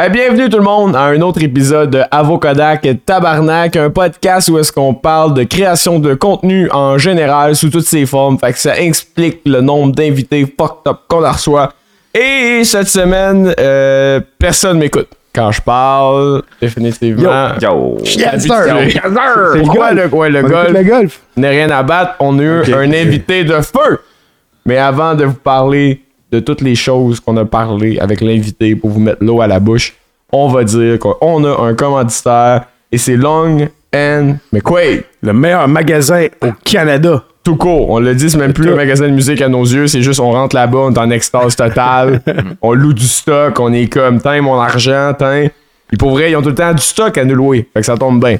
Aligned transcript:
Eh, 0.00 0.10
bienvenue 0.10 0.48
tout 0.48 0.58
le 0.58 0.62
monde 0.62 0.94
à 0.94 1.06
un 1.06 1.20
autre 1.22 1.42
épisode 1.42 1.90
de 1.90 2.02
Avocodac 2.12 2.86
Tabarnak, 3.04 3.74
un 3.74 3.90
podcast 3.90 4.48
où 4.48 4.56
est-ce 4.56 4.70
qu'on 4.70 4.94
parle 4.94 5.34
de 5.34 5.42
création 5.42 5.98
de 5.98 6.14
contenu 6.14 6.70
en 6.70 6.98
général 6.98 7.56
sous 7.56 7.68
toutes 7.68 7.86
ses 7.86 8.06
formes. 8.06 8.38
Fait 8.38 8.52
que 8.52 8.60
ça 8.60 8.78
explique 8.78 9.40
le 9.44 9.60
nombre 9.60 9.92
d'invités 9.92 10.42
fucked 10.42 10.86
up 10.86 10.98
qu'on 11.08 11.24
a 11.24 11.32
reçoit. 11.32 11.72
Et 12.14 12.62
cette 12.62 12.86
semaine, 12.86 13.52
euh, 13.58 14.20
personne 14.38 14.78
m'écoute. 14.78 15.08
Quand 15.34 15.50
je 15.50 15.62
parle, 15.62 16.42
définitivement. 16.62 17.48
Yo! 17.60 17.98
Yes, 18.04 18.42
sir. 18.44 18.54
C'est 18.92 19.62
quoi 19.66 19.92
le, 19.92 20.06
ouais, 20.06 20.30
le 20.30 20.42
golf? 20.42 20.70
le 20.70 20.84
golf. 20.84 21.20
N'est 21.36 21.48
rien 21.48 21.70
à 21.70 21.82
battre. 21.82 22.14
On 22.20 22.38
a 22.38 22.42
eu 22.42 22.72
un 22.72 22.92
invité 22.92 23.42
de 23.42 23.60
feu. 23.60 24.00
Mais 24.64 24.78
avant 24.78 25.16
de 25.16 25.24
vous 25.24 25.34
parler 25.34 26.02
de 26.30 26.40
toutes 26.40 26.60
les 26.60 26.74
choses 26.74 27.20
qu'on 27.20 27.36
a 27.36 27.44
parlé 27.44 27.98
avec 27.98 28.20
l'invité 28.20 28.76
pour 28.76 28.90
vous 28.90 29.00
mettre 29.00 29.22
l'eau 29.24 29.40
à 29.40 29.46
la 29.46 29.60
bouche, 29.60 29.94
on 30.32 30.48
va 30.48 30.64
dire 30.64 30.98
qu'on 30.98 31.44
a 31.44 31.62
un 31.62 31.74
commanditaire 31.74 32.66
et 32.92 32.98
c'est 32.98 33.16
Long 33.16 33.68
and 33.94 34.36
McQuaid. 34.52 35.04
Le 35.22 35.32
meilleur 35.32 35.66
magasin 35.68 36.26
au 36.42 36.48
Canada. 36.64 37.24
Tout 37.44 37.56
court. 37.56 37.88
On 37.90 37.98
l'a 37.98 38.12
dit, 38.12 38.28
c'est 38.28 38.36
même 38.36 38.52
plus 38.52 38.70
un 38.70 38.76
magasin 38.76 39.06
de 39.06 39.12
musique 39.12 39.40
à 39.40 39.48
nos 39.48 39.64
yeux. 39.64 39.86
C'est 39.86 40.02
juste, 40.02 40.20
on 40.20 40.32
rentre 40.32 40.54
là-bas, 40.54 40.78
on 40.78 40.92
est 40.92 40.98
en 40.98 41.10
extase 41.10 41.56
totale. 41.56 42.20
on 42.62 42.74
loue 42.74 42.92
du 42.92 43.06
stock. 43.06 43.58
On 43.58 43.72
est 43.72 43.86
comme, 43.86 44.20
tiens, 44.20 44.42
mon 44.42 44.60
argent, 44.60 45.14
tiens. 45.18 45.48
Puis 45.86 45.96
pour 45.96 46.10
vrai, 46.10 46.30
ils 46.30 46.36
ont 46.36 46.42
tout 46.42 46.50
le 46.50 46.54
temps 46.54 46.74
du 46.74 46.82
stock 46.82 47.16
à 47.16 47.24
nous 47.24 47.34
louer. 47.34 47.66
Fait 47.72 47.80
que 47.80 47.86
ça 47.86 47.96
tombe 47.96 48.22
bien. 48.22 48.36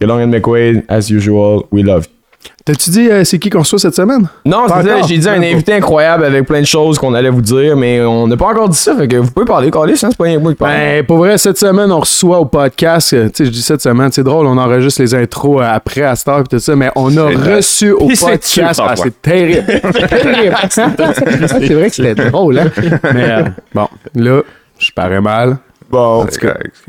Que 0.00 0.06
Long 0.06 0.22
and 0.22 0.28
McQuaid, 0.28 0.84
as 0.88 1.10
usual, 1.10 1.64
we 1.70 1.84
love 1.84 2.06
you. 2.06 2.17
T'as-tu 2.64 2.90
dit 2.90 3.08
euh, 3.08 3.24
c'est 3.24 3.38
qui 3.38 3.50
qu'on 3.50 3.60
reçoit 3.60 3.78
cette 3.78 3.94
semaine? 3.94 4.28
Non, 4.44 4.64
c'est 4.68 4.86
ça, 4.86 5.02
j'ai 5.08 5.18
dit 5.18 5.28
un 5.28 5.42
invité 5.42 5.72
incroyable 5.72 6.24
avec 6.24 6.46
plein 6.46 6.60
de 6.60 6.66
choses 6.66 6.98
qu'on 6.98 7.14
allait 7.14 7.30
vous 7.30 7.40
dire, 7.40 7.76
mais 7.76 8.00
on 8.02 8.26
n'a 8.26 8.36
pas 8.36 8.46
encore 8.46 8.68
dit 8.68 8.76
ça, 8.76 8.94
fait 8.94 9.08
que 9.08 9.16
vous 9.16 9.30
pouvez 9.30 9.46
parler, 9.46 9.70
Carlis, 9.70 9.92
hein, 9.94 10.08
c'est 10.10 10.16
pas 10.16 10.24
rien 10.24 10.36
que 10.36 10.42
moi 10.42 10.52
qui 10.52 10.58
parle. 10.58 10.72
Ben, 10.72 11.06
pour 11.06 11.18
vrai, 11.18 11.38
cette 11.38 11.56
semaine, 11.58 11.90
on 11.90 12.00
reçoit 12.00 12.38
au 12.38 12.44
podcast, 12.44 13.12
euh, 13.14 13.28
tu 13.28 13.36
sais, 13.36 13.44
je 13.46 13.50
dis 13.50 13.62
cette 13.62 13.80
semaine, 13.80 14.12
c'est 14.12 14.22
drôle, 14.22 14.46
on 14.46 14.58
enregistre 14.58 15.00
les 15.00 15.14
intros 15.14 15.62
euh, 15.62 15.66
après 15.68 16.02
à 16.02 16.14
cette 16.14 16.28
heure 16.28 16.40
et 16.40 16.44
tout 16.44 16.58
ça, 16.58 16.76
mais 16.76 16.90
on 16.94 17.16
a 17.16 17.26
reçu 17.28 17.90
au 17.90 18.08
podcast. 18.08 18.80
Ah, 18.84 18.94
c'est 18.96 19.22
terrible. 19.22 19.64
C'est 19.90 20.08
terrible. 20.08 20.56
c'est 20.70 21.74
vrai 21.74 21.88
que 21.88 21.96
c'était 21.96 22.30
drôle, 22.30 22.58
hein? 22.58 22.70
Mais 23.14 23.30
euh, 23.30 23.42
bon, 23.74 23.88
là, 24.14 24.42
je 24.78 24.90
parais 24.92 25.20
mal. 25.20 25.56
Bon, 25.90 26.26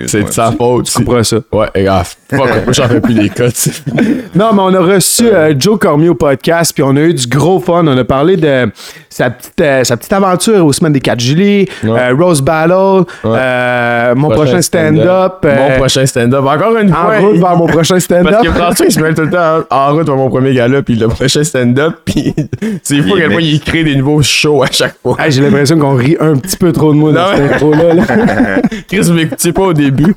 C'est 0.05 0.23
de 0.23 0.29
sa 0.31 0.51
faute. 0.51 0.85
Tu 0.85 1.03
comprends 1.03 1.23
ça? 1.23 1.37
Ouais, 1.51 1.67
et 1.75 1.85
fuck, 1.85 2.39
moi 2.65 2.73
j'en 2.73 2.87
fais 2.87 3.01
plus 3.01 3.13
des 3.13 3.29
cotes. 3.29 3.55
Non, 4.35 4.53
mais 4.53 4.61
on 4.61 4.73
a 4.75 4.79
reçu 4.79 5.27
euh, 5.27 5.53
Joe 5.57 5.79
Cormier 5.79 6.09
au 6.09 6.15
podcast, 6.15 6.71
puis 6.73 6.83
on 6.83 6.95
a 6.95 7.01
eu 7.01 7.13
du 7.13 7.25
gros 7.27 7.59
fun. 7.59 7.83
On 7.87 7.97
a 7.97 8.03
parlé 8.03 8.37
de 8.37 8.71
sa 9.09 9.29
petite, 9.31 9.59
euh, 9.61 9.83
sa 9.83 9.97
petite 9.97 10.13
aventure 10.13 10.65
aux 10.65 10.71
semaines 10.73 10.93
des 10.93 10.99
4 11.01 11.19
juillet, 11.19 11.67
Ouais. 11.83 11.89
euh, 11.99 12.15
Rose 12.17 12.41
Battle, 12.41 13.05
euh, 13.25 14.15
mon 14.15 14.29
prochain, 14.29 14.61
stand-up. 14.61 15.33
euh, 15.45 15.55
Mon 15.55 15.77
prochain 15.79 16.05
stand-up. 16.05 16.45
Encore 16.45 16.77
une 16.77 16.89
fois. 16.93 17.15
en 17.17 17.21
route 17.21 17.37
vers 17.37 17.55
mon 17.57 17.65
prochain 17.67 17.99
stand-up. 17.99 18.31
Parce 18.31 18.47
que 18.47 18.51
François, 18.53 18.85
il 18.85 18.91
se 18.91 18.99
met 18.99 19.13
tout 19.13 19.23
le 19.23 19.29
temps 19.31 19.59
en 19.69 19.93
route 19.93 20.05
vers 20.05 20.15
mon 20.15 20.29
premier 20.29 20.53
gala, 20.53 20.81
puis 20.83 20.95
le 20.95 21.07
prochain 21.07 21.43
stand-up, 21.43 21.95
puis 22.05 22.33
c'est 22.83 23.01
fou 23.01 23.15
à 23.15 23.19
quel 23.19 23.31
point 23.31 23.41
il 23.41 23.59
crée 23.59 23.83
des 23.83 23.95
nouveaux 23.95 24.21
shows 24.21 24.61
à 24.63 24.67
chaque 24.71 24.95
fois. 25.01 25.17
Hey, 25.19 25.31
J'ai 25.31 25.41
l'impression 25.41 25.77
qu'on 25.79 25.95
rit 25.95 26.17
un 26.19 26.35
petit 26.35 26.57
peu 26.57 26.71
trop 26.71 26.93
de 26.93 26.97
moi 26.97 27.11
dans 27.11 27.35
cette 27.35 27.53
intro-là. 27.53 27.93
là. 27.95 28.03
Chris, 28.89 29.11
m'écoutiez 29.11 29.53
pas 29.53 29.61
au 29.61 29.73
début. 29.73 30.15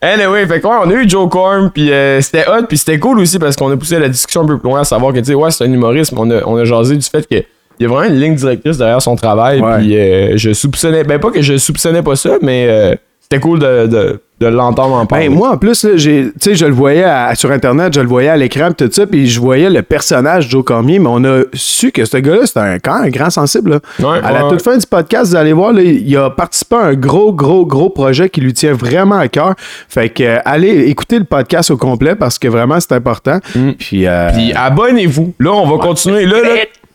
Anyway, 0.00 0.46
fait 0.46 0.60
que 0.60 0.66
ouais, 0.66 0.76
on 0.84 0.90
a 0.90 0.94
eu 0.94 1.08
Joe 1.08 1.28
Corm, 1.28 1.70
puis 1.70 1.90
euh, 1.92 2.20
c'était 2.20 2.46
hot, 2.48 2.64
puis 2.68 2.78
c'était 2.78 2.98
cool 2.98 3.18
aussi 3.18 3.38
parce 3.38 3.56
qu'on 3.56 3.70
a 3.70 3.76
poussé 3.76 3.98
la 3.98 4.08
discussion 4.08 4.42
un 4.42 4.46
peu 4.46 4.58
plus 4.58 4.68
loin 4.68 4.80
à 4.80 4.84
savoir 4.84 5.12
que, 5.12 5.18
tu 5.18 5.26
sais, 5.26 5.34
ouais, 5.34 5.50
c'est 5.50 5.64
un 5.64 5.72
humoriste, 5.72 6.12
mais 6.12 6.18
on 6.20 6.30
a, 6.30 6.42
on 6.44 6.56
a 6.56 6.64
jasé 6.64 6.96
du 6.96 7.06
fait 7.06 7.26
que 7.26 7.44
il 7.78 7.82
y 7.82 7.84
a 7.84 7.88
vraiment 7.88 8.10
une 8.10 8.18
ligne 8.18 8.34
directrice 8.34 8.78
derrière 8.78 9.02
son 9.02 9.16
travail, 9.16 9.60
puis 9.60 9.96
euh, 9.98 10.36
je 10.36 10.52
soupçonnais, 10.54 11.04
ben 11.04 11.18
pas 11.18 11.30
que 11.30 11.42
je 11.42 11.58
soupçonnais 11.58 12.02
pas 12.02 12.16
ça, 12.16 12.38
mais 12.40 12.66
euh, 12.68 12.94
c'était 13.28 13.40
cool 13.40 13.58
de, 13.58 13.86
de, 13.86 14.20
de 14.38 14.46
l'entendre 14.46 14.94
en 14.94 15.04
parler. 15.06 15.28
Ben, 15.28 15.34
moi, 15.34 15.50
en 15.50 15.56
plus, 15.56 15.82
là, 15.82 15.90
j'ai- 15.96 16.26
tu 16.26 16.32
sais, 16.38 16.54
je 16.54 16.64
le 16.66 16.72
voyais 16.72 17.02
à- 17.02 17.34
sur 17.34 17.50
Internet, 17.50 17.92
je 17.94 18.00
le 18.00 18.06
voyais 18.06 18.28
à 18.28 18.36
l'écran, 18.36 18.68
pis 18.70 18.84
tout 18.84 18.92
ça, 18.92 19.04
puis 19.06 19.26
je 19.26 19.40
voyais 19.40 19.68
le 19.68 19.82
personnage 19.82 20.48
Joe 20.48 20.62
Cormier, 20.62 20.98
mais 21.00 21.08
on 21.10 21.24
a 21.24 21.40
su 21.54 21.90
que 21.90 22.04
ce 22.04 22.18
gars-là, 22.18 22.46
c'était 22.46 22.60
un, 22.60 22.78
quand 22.78 22.94
même 23.00 23.06
un 23.06 23.10
grand 23.10 23.30
sensible. 23.30 23.70
là. 23.70 23.80
Ouais, 23.98 24.18
à 24.22 24.30
la 24.30 24.44
ouais, 24.44 24.50
toute 24.50 24.62
fin 24.62 24.76
du 24.76 24.86
podcast, 24.86 25.30
vous 25.30 25.36
allez 25.36 25.52
voir, 25.52 25.72
là, 25.72 25.82
il 25.82 26.16
a 26.16 26.30
participé 26.30 26.76
à 26.76 26.80
un 26.84 26.94
gros, 26.94 27.32
gros, 27.32 27.66
gros 27.66 27.90
projet 27.90 28.28
qui 28.30 28.40
lui 28.42 28.52
tient 28.52 28.74
vraiment 28.74 29.16
à 29.18 29.26
cœur. 29.26 29.54
Fait 29.88 30.08
que, 30.10 30.22
euh, 30.22 30.38
allez 30.44 30.84
écouter 30.88 31.18
le 31.18 31.24
podcast 31.24 31.70
au 31.72 31.76
complet 31.76 32.14
parce 32.14 32.38
que 32.38 32.46
vraiment, 32.46 32.78
c'est 32.78 32.92
important. 32.92 33.40
Puis, 33.78 34.06
euh, 34.06 34.30
Puis 34.32 34.52
abonnez-vous. 34.52 35.34
Là, 35.40 35.50
on 35.52 35.66
va 35.66 35.78
continuer. 35.82 36.26
Là, 36.26 36.42
là, 36.42 36.48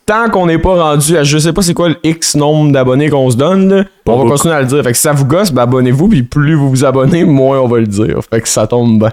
tant 0.05 0.29
qu'on 0.29 0.45
n'est 0.47 0.57
pas 0.57 0.75
rendu 0.75 1.17
à 1.17 1.23
je 1.23 1.37
sais 1.37 1.53
pas 1.53 1.61
c'est 1.61 1.73
quoi 1.73 1.89
le 1.89 1.97
X 2.03 2.35
nombre 2.35 2.71
d'abonnés 2.71 3.09
qu'on 3.09 3.29
se 3.29 3.37
donne, 3.37 3.69
là, 3.69 3.83
on 4.05 4.11
va 4.11 4.17
beaucoup. 4.17 4.29
continuer 4.31 4.55
à 4.55 4.61
le 4.61 4.67
dire. 4.67 4.83
Fait 4.83 4.91
que 4.91 4.97
si 4.97 5.03
ça 5.03 5.13
vous 5.13 5.25
gosse, 5.25 5.51
ben 5.51 5.63
abonnez-vous, 5.63 6.07
puis 6.09 6.23
plus 6.23 6.55
vous 6.55 6.69
vous 6.69 6.85
abonnez, 6.85 7.23
moins 7.23 7.59
on 7.59 7.67
va 7.67 7.79
le 7.79 7.87
dire. 7.87 8.19
Fait 8.29 8.41
que 8.41 8.47
ça 8.47 8.67
tombe 8.67 8.99
bien. 8.99 9.11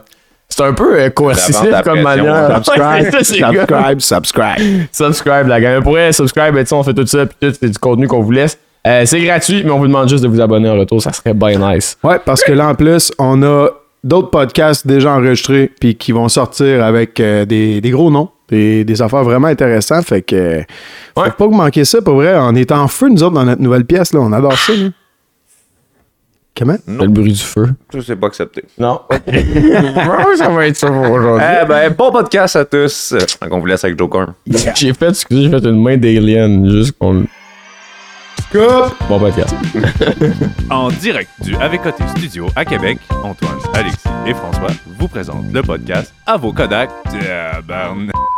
C'est 0.49 0.62
un 0.62 0.72
peu 0.72 0.99
euh, 0.99 1.10
coercitif 1.10 1.71
comme 1.84 2.00
manière. 2.00 2.56
subscribe, 2.56 3.10
ça, 3.10 3.22
subscribe, 3.22 4.00
subscribe. 4.00 4.87
Subscribe, 4.93 5.47
la 5.47 5.60
gang. 5.60 5.82
Pour 5.82 5.93
vrai, 5.93 6.12
subscribe, 6.12 6.54
ben, 6.54 6.65
tu 6.65 6.69
sais, 6.69 6.75
on 6.75 6.82
fait 6.82 6.94
tout 6.94 7.06
ça, 7.06 7.26
puis 7.26 7.37
tout, 7.41 7.55
c'est 7.60 7.69
du 7.69 7.78
contenu 7.78 8.09
qu'on 8.09 8.22
vous 8.22 8.31
laisse. 8.31 8.59
Euh, 8.87 9.05
c'est 9.05 9.20
gratuit, 9.20 9.62
mais 9.65 9.70
on 9.70 9.78
vous 9.78 9.87
demande 9.87 10.09
juste 10.09 10.22
de 10.22 10.28
vous 10.28 10.41
abonner 10.41 10.70
en 10.70 10.78
retour, 10.78 11.03
ça 11.03 11.12
serait 11.12 11.34
bien 11.34 11.59
nice. 11.59 11.99
Ouais, 12.03 12.19
parce 12.25 12.43
que 12.43 12.53
là, 12.53 12.69
en 12.69 12.75
plus, 12.75 13.12
on 13.19 13.43
a 13.43 13.69
d'autres 14.03 14.31
podcasts 14.31 14.87
déjà 14.87 15.12
enregistrés 15.12 15.70
puis 15.81 15.97
qui 15.97 16.12
vont 16.12 16.28
sortir 16.28 16.82
avec 16.82 17.20
euh, 17.20 17.44
des, 17.44 17.81
des 17.81 17.91
gros 17.91 18.10
noms, 18.10 18.31
des, 18.48 18.84
des 18.84 19.03
affaires 19.03 19.25
vraiment 19.25 19.48
intéressantes. 19.48 20.04
Fait 20.06 20.22
que 20.22 20.62
faut 21.14 21.22
Ouais. 21.22 21.28
pas 21.31 21.44
que 21.44 21.50
vous 21.50 21.56
manquiez 21.56 21.84
ça, 21.84 22.00
pour 22.03 22.14
vrai. 22.14 22.34
On 22.38 22.54
est 22.54 22.72
en 22.72 22.88
feu, 22.88 23.09
nous 23.09 23.22
autres, 23.22 23.34
dans 23.34 23.44
notre 23.44 23.60
nouvelle 23.62 23.84
pièce. 23.84 24.12
Là. 24.12 24.20
On 24.20 24.32
adore 24.32 24.56
ça. 24.59 24.72
Là. 24.75 24.88
Comment? 26.56 26.76
C'est 26.84 26.92
le 27.03 27.08
bruit 27.08 27.32
du 27.32 27.38
feu. 27.42 27.69
Ça, 27.92 27.98
c'est 28.04 28.16
pas 28.16 28.26
accepté. 28.26 28.64
Non. 28.78 29.00
ça 30.37 30.48
va 30.48 30.66
être 30.66 30.76
ça 30.76 30.88
pour 30.88 31.08
aujourd'hui? 31.12 31.47
Eh 31.62 31.66
ben, 31.66 31.92
bon 31.97 32.10
podcast 32.10 32.56
à 32.56 32.64
tous. 32.64 33.14
Donc, 33.41 33.53
on 33.53 33.60
vous 33.60 33.66
laisse 33.66 33.84
avec 33.84 33.97
Joe 33.97 34.08
Corm. 34.08 34.34
J'ai 34.75 34.92
fait, 34.92 35.10
excusez, 35.10 35.44
j'ai 35.44 35.50
fait 35.50 35.64
une 35.69 35.81
main 35.81 35.97
d'alien, 35.97 36.69
juste 36.69 36.98
qu'on. 36.98 37.25
Bon 39.08 39.19
podcast. 39.20 39.54
En 40.70 40.88
direct 40.88 41.31
du 41.42 41.54
Avec 41.56 41.82
Côté 41.82 42.03
Studio 42.16 42.47
à 42.56 42.64
Québec, 42.64 42.98
Antoine, 43.22 43.58
Alexis 43.75 44.08
et 44.26 44.32
François 44.34 44.70
vous 44.98 45.08
présentent 45.08 45.53
le 45.53 45.62
podcast 45.62 46.12
À 46.26 46.37
vos 46.37 46.53
Kodak. 46.53 46.91
Tabarnak. 47.04 48.38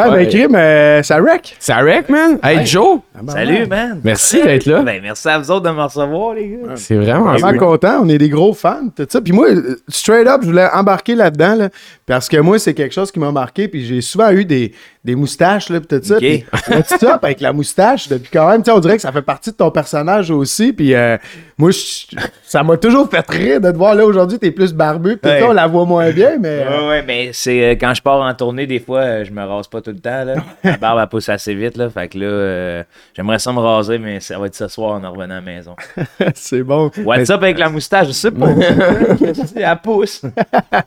Ah, 0.00 0.10
Ouais. 0.10 0.24
ben, 0.24 0.28
crime, 0.28 0.54
euh, 0.54 1.02
ça 1.02 1.20
wreck. 1.20 1.56
C'est 1.58 1.72
Arek, 1.72 2.08
man. 2.08 2.38
Hey, 2.42 2.64
Joe. 2.64 3.00
Salut, 3.26 3.66
man. 3.66 4.00
Merci 4.04 4.42
d'être 4.42 4.66
là. 4.66 4.82
Ben, 4.82 5.00
merci 5.02 5.28
à 5.28 5.38
vous 5.38 5.50
autres 5.50 5.68
de 5.68 5.74
me 5.74 5.82
recevoir, 5.82 6.34
les 6.34 6.48
gars. 6.48 6.76
C'est 6.76 6.94
vraiment 6.94 7.24
Vraiment 7.32 7.48
cool. 7.50 7.58
content, 7.58 8.00
on 8.02 8.08
est 8.08 8.18
des 8.18 8.28
gros 8.28 8.54
fans, 8.54 8.88
tout 8.96 9.06
ça. 9.08 9.20
Puis 9.20 9.32
moi, 9.32 9.48
straight 9.88 10.26
up, 10.28 10.40
je 10.42 10.46
voulais 10.46 10.68
embarquer 10.72 11.14
là-dedans, 11.14 11.54
là, 11.56 11.68
parce 12.06 12.28
que 12.28 12.36
moi, 12.36 12.58
c'est 12.58 12.74
quelque 12.74 12.94
chose 12.94 13.10
qui 13.10 13.18
m'a 13.18 13.32
marqué. 13.32 13.66
Puis 13.68 13.84
j'ai 13.86 14.00
souvent 14.00 14.30
eu 14.30 14.44
des, 14.44 14.72
des 15.08 15.14
moustaches, 15.14 15.70
là, 15.70 15.80
puis 15.80 15.88
tout 15.98 16.04
ça. 16.04 16.16
Ok. 16.16 16.20
Puis 16.20 16.44
what's 16.70 17.02
up 17.02 17.24
avec 17.24 17.40
la 17.40 17.52
moustache 17.54 18.08
depuis 18.08 18.28
quand 18.30 18.46
même, 18.50 18.62
tu 18.62 18.70
on 18.70 18.78
dirait 18.78 18.96
que 18.96 19.00
ça 19.02 19.10
fait 19.10 19.22
partie 19.22 19.50
de 19.50 19.56
ton 19.56 19.70
personnage 19.70 20.30
aussi. 20.30 20.72
Puis 20.74 20.94
euh, 20.94 21.16
moi, 21.56 21.70
je- 21.70 22.14
ça 22.44 22.62
m'a 22.62 22.76
toujours 22.76 23.08
fait 23.10 23.24
rire 23.30 23.60
de 23.60 23.70
te 23.70 23.76
voir 23.76 23.94
là 23.94 24.04
aujourd'hui, 24.04 24.38
t'es 24.38 24.50
plus 24.50 24.74
barbu. 24.74 25.16
Puis 25.16 25.30
Ouais. 25.30 25.42
on 25.44 25.52
la 25.52 25.66
voit 25.66 25.86
moins 25.86 26.10
bien, 26.10 26.36
mais. 26.38 26.60
euh, 26.66 26.68
Ouais, 26.82 26.88
ouais, 26.88 27.02
mais 27.06 27.30
c'est 27.32 27.64
euh, 27.64 27.70
quand 27.72 27.94
je 27.94 28.02
pars 28.02 28.20
en 28.20 28.34
tournée, 28.34 28.66
des 28.66 28.80
fois, 28.80 29.00
euh, 29.00 29.24
je 29.24 29.30
me 29.32 29.42
rase 29.42 29.66
pas 29.68 29.80
tout 29.80 29.90
le 29.92 29.98
temps. 29.98 30.24
Là. 30.24 30.34
La 30.62 30.76
barbe, 30.76 30.98
elle 31.02 31.08
pousse 31.08 31.28
assez 31.30 31.54
vite. 31.54 31.76
Là, 31.78 31.88
fait 31.88 32.08
que 32.08 32.18
là, 32.18 32.26
euh, 32.26 32.82
j'aimerais 33.16 33.38
ça 33.38 33.50
me 33.52 33.60
raser, 33.60 33.98
mais 33.98 34.20
ça 34.20 34.38
va 34.38 34.46
être 34.46 34.54
ce 34.54 34.68
soir 34.68 35.02
en 35.02 35.10
revenant 35.10 35.36
à 35.36 35.38
la 35.38 35.40
maison. 35.40 35.74
c'est 36.34 36.62
bon. 36.62 36.90
What's 37.04 37.30
up 37.30 37.42
avec 37.42 37.58
la 37.58 37.70
moustache? 37.70 38.08
Je 38.08 38.12
sais 38.12 38.30
pas. 38.30 38.48
elle 39.56 39.78
pousse. 39.82 40.22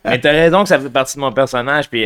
mais 0.05 0.19
t'as 0.19 0.31
raison 0.31 0.61
que 0.63 0.69
ça 0.69 0.77
fait 0.79 0.89
partie 0.89 1.15
de 1.15 1.21
mon 1.21 1.31
personnage. 1.31 1.89
Puis 1.89 2.05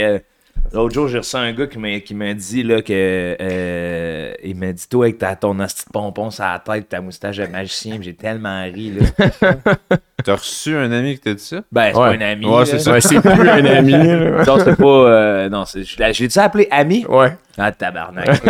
l'autre 0.74 0.94
jour, 0.94 1.08
j'ai 1.08 1.18
reçu 1.20 1.36
un 1.36 1.52
gars 1.54 1.68
qui 1.68 1.80
m'a, 1.80 2.00
qui 2.00 2.14
m'a 2.14 2.34
dit 2.34 2.64
là, 2.64 2.82
que. 2.82 2.92
euh, 3.40 4.34
il 4.44 4.56
m'a 4.56 4.72
dit, 4.72 4.88
toi, 4.90 5.06
avec 5.06 5.18
ta, 5.18 5.36
ton 5.36 5.60
hostie 5.60 5.86
de 5.86 5.92
pompon 5.92 6.30
sur 6.32 6.44
la 6.44 6.60
tête, 6.60 6.90
ta 6.90 7.02
moustache 7.02 7.38
de 7.38 7.48
magicien, 7.48 7.98
j'ai 8.02 8.14
tellement 8.14 8.64
ri. 8.64 8.94
Là. 9.00 9.56
T'as 10.24 10.36
reçu 10.36 10.76
un 10.76 10.92
ami 10.92 11.16
qui 11.16 11.20
t'a 11.22 11.34
dit 11.34 11.44
ça? 11.44 11.58
Ben, 11.72 11.92
c'est 11.94 12.00
Ouais. 12.00 12.18
pas 12.18 12.24
un 12.26 12.32
ami. 12.32 12.46
Ouais, 12.48 12.66
c'est 12.66 12.80
ça. 12.80 12.92
Ouais, 12.94 13.02
c'est 13.02 13.22
plus 13.22 13.50
un 13.50 13.66
ami. 13.66 13.92
là. 13.92 14.44
Non, 14.48 14.58
c'est 14.64 14.76
pas. 14.76 14.86
euh, 14.86 15.50
non, 15.50 15.66
c'est, 15.66 15.84
l'ai- 16.00 16.14
j'ai-tu 16.14 16.40
appelé 16.40 16.68
ami? 16.72 17.06
Ouais. 17.08 17.36
Ah, 17.58 17.72
tabarnak. 17.72 18.42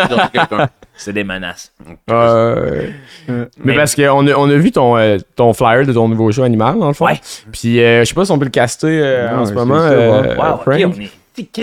c'est 0.95 1.13
des 1.13 1.23
menaces. 1.23 1.71
Euh, 2.09 2.89
mais, 3.27 3.45
Mais- 3.63 3.75
parce 3.75 3.93
qu'on 3.95 4.25
a, 4.27 4.33
on 4.35 4.49
a 4.49 4.55
vu 4.55 4.71
ton, 4.71 4.97
euh, 4.97 5.17
ton 5.35 5.53
flyer 5.53 5.85
de 5.85 5.93
ton 5.93 6.07
nouveau 6.07 6.31
show 6.31 6.43
animal, 6.43 6.79
dans 6.79 6.87
le 6.87 6.93
fond. 6.93 7.05
Ouais. 7.05 7.19
Puis 7.51 7.79
euh, 7.83 7.99
je 8.01 8.05
sais 8.05 8.15
pas 8.15 8.25
si 8.25 8.31
on 8.31 8.39
peut 8.39 8.45
le 8.45 8.51
caster 8.51 8.87
euh, 9.03 9.31
Non, 9.31 9.41
en 9.41 9.45
ce 9.45 9.53
moment. 9.53 9.75
euh. 9.79 10.35
Wow, 10.35 10.53
ok, 10.55 10.61
Frank. 10.63 10.81
on 10.85 11.01
est. 11.01 11.11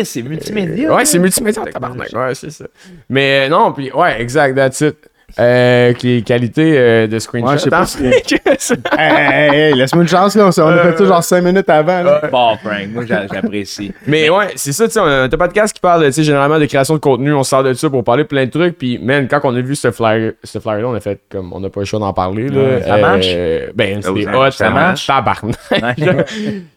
C'est 0.04 0.22
multimédia. 0.22 0.94
Ouais, 0.94 1.04
c'est 1.04 1.19
multimédia, 1.19 1.64
tabarnak. 1.64 2.12
Ouais, 2.12 2.34
c'est 2.34 2.50
ça. 2.50 2.66
Mais 3.08 3.46
euh, 3.46 3.48
non, 3.48 3.72
puis 3.72 3.90
ouais, 3.92 4.20
exact, 4.20 4.54
that's 4.54 4.80
it. 4.80 4.96
Euh, 5.38 5.93
les 6.02 6.23
qualités 6.23 6.75
euh, 6.76 7.06
de 7.06 7.19
screenshot. 7.19 7.49
Ouais, 7.50 7.58
je 7.58 7.62
sais 7.62 7.70
pas 7.70 7.81
hein? 7.81 7.87
si- 7.87 8.75
Hey, 8.99 9.12
hey, 9.12 9.55
hey, 9.70 9.75
laisse-moi 9.75 10.02
une 10.02 10.08
chance, 10.08 10.34
là. 10.37 10.44
On, 10.56 10.62
on 10.62 10.69
a 10.69 10.79
fait 10.93 10.99
ça 10.99 11.05
genre 11.06 11.25
5 11.25 11.43
minutes 11.43 11.69
avant, 11.70 12.02
là. 12.02 12.20
Bon, 12.31 12.56
Frank, 12.62 12.88
moi 12.93 13.05
j'a- 13.06 13.26
j'apprécie. 13.32 13.93
Mais 14.06 14.29
ouais, 14.31 14.49
c'est 14.56 14.73
ça, 14.73 14.87
tu 14.87 14.93
sais, 14.94 15.00
on 15.00 15.05
a 15.06 15.23
un 15.23 15.29
podcast 15.29 15.73
qui 15.75 15.81
parle, 15.81 16.05
tu 16.06 16.12
sais, 16.12 16.23
généralement 16.23 16.58
de 16.58 16.67
création 16.67 16.94
de 16.94 17.00
contenu, 17.00 17.32
on 17.32 17.43
sort 17.44 17.62
de 17.62 17.73
ça 17.73 17.88
pour 17.88 18.05
parler 18.05 18.25
de 18.25 18.29
plein 18.29 18.44
de 18.44 18.50
trucs, 18.50 18.76
puis 18.79 18.99
man, 18.99 19.26
quand 19.29 19.40
on 19.44 19.55
a 19.56 19.61
vu 19.61 19.75
ce 19.75 19.90
flyer, 19.90 20.32
ce 20.44 20.58
flyer-là, 20.58 20.88
on 20.88 20.94
a 20.94 21.00
fait 21.00 21.20
comme, 21.31 21.52
on 21.52 21.61
n'a 21.61 21.70
pas 21.70 21.81
le 21.81 21.87
choix 21.87 21.99
d'en 22.00 22.12
parler, 22.12 22.49
là. 22.49 22.61
Ouais, 22.61 22.82
ça 22.87 22.96
marche? 22.99 23.26
Ben, 23.75 24.00
Oh, 24.06 24.14
c'est 24.17 24.25
ça- 24.25 24.38
hot, 24.38 24.50
ça 24.50 24.70
marche. 24.70 25.06
Tabarnak. 25.06 25.56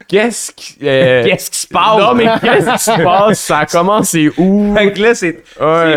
Qu'est-ce 0.07 0.52
qui... 0.52 0.78
euh, 0.84 1.24
Qu'est-ce 1.25 1.50
qui 1.50 1.60
se 1.62 1.68
passe? 1.68 1.98
Non, 1.98 2.13
mais 2.13 2.28
qu'est-ce 2.40 2.69
qui 2.74 2.78
se 2.80 3.02
passe? 3.04 3.40
Ça 3.40 3.57
a 3.60 3.66
commencé 3.66 4.31
où? 4.38 4.75
Fait 4.75 4.92
que 4.94 5.02
là, 5.02 5.16
c'est 5.16 5.42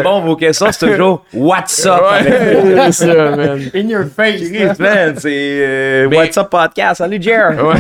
bon, 0.03 0.21
vos 0.23 0.35
questions, 0.35 0.67
c'est 0.73 0.91
toujours 0.93 1.25
What's 1.35 1.85
up? 1.85 2.01
avec- 2.11 2.33
Ouais, 2.33 2.48
c'est 2.93 2.93
ça, 2.93 3.31
man. 3.37 3.71
In 3.75 3.89
your 3.89 4.05
face. 4.07 4.49
Chris, 4.51 4.69
man, 4.79 5.15
c'est 5.19 5.29
euh, 5.33 6.09
Mais- 6.09 6.17
What's 6.17 6.37
up 6.37 6.51
podcast. 6.51 6.99
Salut, 6.99 7.21
Jer. 7.23 7.51
Euh, 7.59 7.75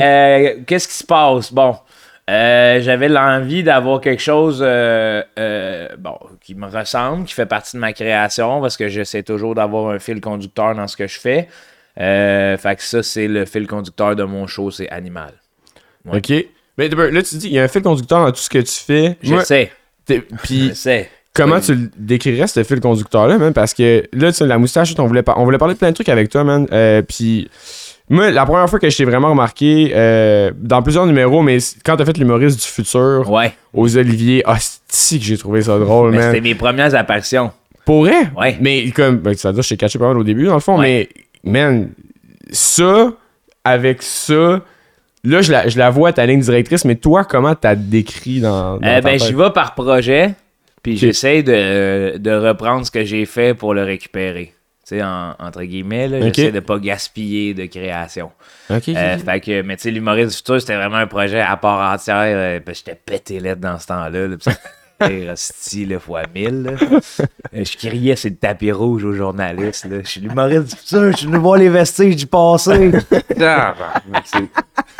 euh, 0.00 0.54
Qu'est-ce 0.66 0.88
qui 0.88 0.94
se 0.94 1.04
passe? 1.04 1.52
Bon, 1.52 1.76
euh, 2.28 2.80
j'avais 2.80 3.08
l'envie 3.08 3.62
d'avoir 3.62 4.00
quelque 4.00 4.22
chose 4.22 4.60
euh, 4.64 5.22
euh, 5.38 5.88
bon, 5.98 6.18
qui 6.40 6.54
me 6.54 6.66
ressemble, 6.66 7.24
qui 7.24 7.34
fait 7.34 7.46
partie 7.46 7.76
de 7.76 7.80
ma 7.80 7.92
création, 7.92 8.60
parce 8.60 8.76
que 8.76 8.88
j'essaie 8.88 9.22
toujours 9.22 9.54
d'avoir 9.54 9.90
un 9.92 9.98
fil 9.98 10.20
conducteur 10.20 10.74
dans 10.74 10.86
ce 10.88 10.96
que 10.96 11.06
je 11.06 11.18
fais. 11.20 11.48
Euh, 11.98 12.56
fait 12.56 12.76
que 12.76 12.82
ça, 12.82 13.02
c'est 13.02 13.26
le 13.28 13.44
fil 13.46 13.66
conducteur 13.66 14.14
de 14.16 14.24
mon 14.24 14.46
show, 14.46 14.70
c'est 14.70 14.88
animal. 14.90 15.32
Ouais. 16.04 16.18
OK. 16.18 16.32
Mais 16.78 16.88
là, 16.88 17.22
tu 17.22 17.36
dis, 17.36 17.46
il 17.46 17.54
y 17.54 17.58
a 17.58 17.62
un 17.62 17.68
fil 17.68 17.80
conducteur 17.82 18.18
dans 18.24 18.30
tout 18.30 18.36
ce 18.36 18.50
que 18.50 18.58
tu 18.58 18.74
fais. 18.84 19.16
Je 19.22 19.32
Moi, 19.32 19.44
sais, 19.44 19.72
Puis, 20.42 20.74
sais. 20.74 21.08
Comment 21.36 21.60
tu 21.60 21.74
le 21.74 21.90
décrirais, 21.96 22.46
ce 22.46 22.62
fil 22.64 22.80
conducteur-là, 22.80 23.38
man? 23.38 23.52
Parce 23.52 23.74
que 23.74 24.04
là, 24.12 24.30
tu 24.32 24.38
sais, 24.38 24.46
la 24.46 24.58
moustache, 24.58 24.94
on 24.98 25.06
voulait, 25.06 25.22
on 25.36 25.44
voulait 25.44 25.58
parler 25.58 25.74
de 25.74 25.78
plein 25.78 25.90
de 25.90 25.94
trucs 25.94 26.08
avec 26.08 26.28
toi, 26.30 26.44
man. 26.44 26.66
Euh, 26.72 27.02
puis, 27.02 27.48
moi, 28.08 28.30
la 28.30 28.44
première 28.46 28.68
fois 28.70 28.78
que 28.78 28.88
je 28.88 28.96
t'ai 28.96 29.04
vraiment 29.04 29.30
remarqué, 29.30 29.92
euh, 29.94 30.50
dans 30.56 30.82
plusieurs 30.82 31.06
numéros, 31.06 31.42
mais 31.42 31.58
quand 31.84 31.96
t'as 31.96 32.04
fait 32.04 32.16
l'humoriste 32.18 32.58
du 32.60 32.66
futur 32.66 33.30
Ouais, 33.30 33.52
aux 33.74 33.96
Oliviers, 33.96 34.42
ah, 34.46 34.56
c'est 34.88 35.18
que 35.18 35.24
j'ai 35.24 35.36
trouvé 35.38 35.62
ça 35.62 35.78
drôle, 35.78 36.12
mais 36.12 36.18
man. 36.18 36.26
c'était 36.28 36.40
mes 36.40 36.54
premières 36.54 36.94
apparitions. 36.94 37.50
Pour 37.84 38.00
vrai? 38.04 38.30
Ouais. 38.36 38.56
Mais 38.60 38.90
comme, 38.90 39.18
ben, 39.18 39.34
ça 39.34 39.48
veut 39.48 39.54
dire 39.54 39.60
que 39.62 39.64
je 39.64 39.68
t'ai 39.70 39.76
caché 39.76 39.98
pas 39.98 40.08
mal 40.08 40.18
au 40.18 40.24
début, 40.24 40.46
dans 40.46 40.54
le 40.54 40.60
fond, 40.60 40.78
Ouais. 40.78 41.08
mais, 41.44 41.52
man, 41.52 41.88
ça, 42.50 43.12
avec 43.64 44.02
ça, 44.02 44.60
là, 45.24 45.42
je 45.42 45.50
la, 45.52 45.68
je 45.68 45.78
la 45.78 45.90
vois, 45.90 46.12
ta 46.12 46.24
ligne 46.26 46.40
directrice, 46.40 46.84
mais 46.84 46.94
toi, 46.96 47.24
comment 47.24 47.54
t'as 47.56 47.74
décrit 47.74 48.40
dans, 48.40 48.78
dans 48.78 48.86
Euh, 48.86 49.00
ben, 49.00 49.18
j'y 49.18 49.32
vais 49.32 49.50
par 49.50 49.74
projet, 49.74 50.34
puis 50.86 50.96
j'essaie 50.96 51.42
de, 51.42 52.16
de 52.18 52.30
reprendre 52.30 52.86
ce 52.86 52.90
que 52.90 53.04
j'ai 53.04 53.26
fait 53.26 53.54
pour 53.54 53.74
le 53.74 53.82
récupérer. 53.82 54.52
Tu 54.88 54.96
sais, 54.96 55.02
en- 55.02 55.34
entre 55.40 55.62
guillemets, 55.64 56.06
là, 56.06 56.18
Ok. 56.26 56.34
j'essaie 56.34 56.52
de 56.52 56.60
pas 56.60 56.78
gaspiller 56.78 57.54
de 57.54 57.66
création. 57.66 58.30
Ok. 58.70 58.88
Euh, 58.90 59.18
fait 59.18 59.40
que, 59.40 59.62
mais 59.62 59.76
tu 59.76 59.82
sais, 59.82 59.90
l'humoriste 59.90 60.30
du 60.30 60.36
futur, 60.36 60.60
c'était 60.60 60.76
vraiment 60.76 60.96
un 60.98 61.06
projet 61.08 61.40
à 61.40 61.56
part 61.56 61.92
entière. 61.92 62.16
euh, 62.22 62.60
j'étais 62.68 62.94
pété 62.94 63.40
lettre 63.40 63.60
dans 63.60 63.78
ce 63.80 63.86
temps-là. 63.88 64.28
Là, 64.28 64.36
style 65.34 65.90
là, 65.90 65.98
fois 65.98 66.22
1000. 66.34 66.62
là. 66.62 66.70
Euh, 67.54 67.64
je 67.64 67.76
criais, 67.76 68.16
c'est 68.16 68.30
le 68.30 68.36
tapis 68.36 68.72
rouge 68.72 69.04
aux 69.04 69.12
journalistes. 69.12 69.86
Là. 69.90 69.98
Je 70.02 70.08
suis 70.08 70.20
l'humoriste 70.20 70.64
du 70.70 70.76
futur, 70.76 71.12
je 71.12 71.16
suis 71.18 71.26
venu 71.26 71.38
voir 71.38 71.58
les 71.58 71.68
vestiges 71.68 72.16
du 72.16 72.26
passé. 72.26 72.90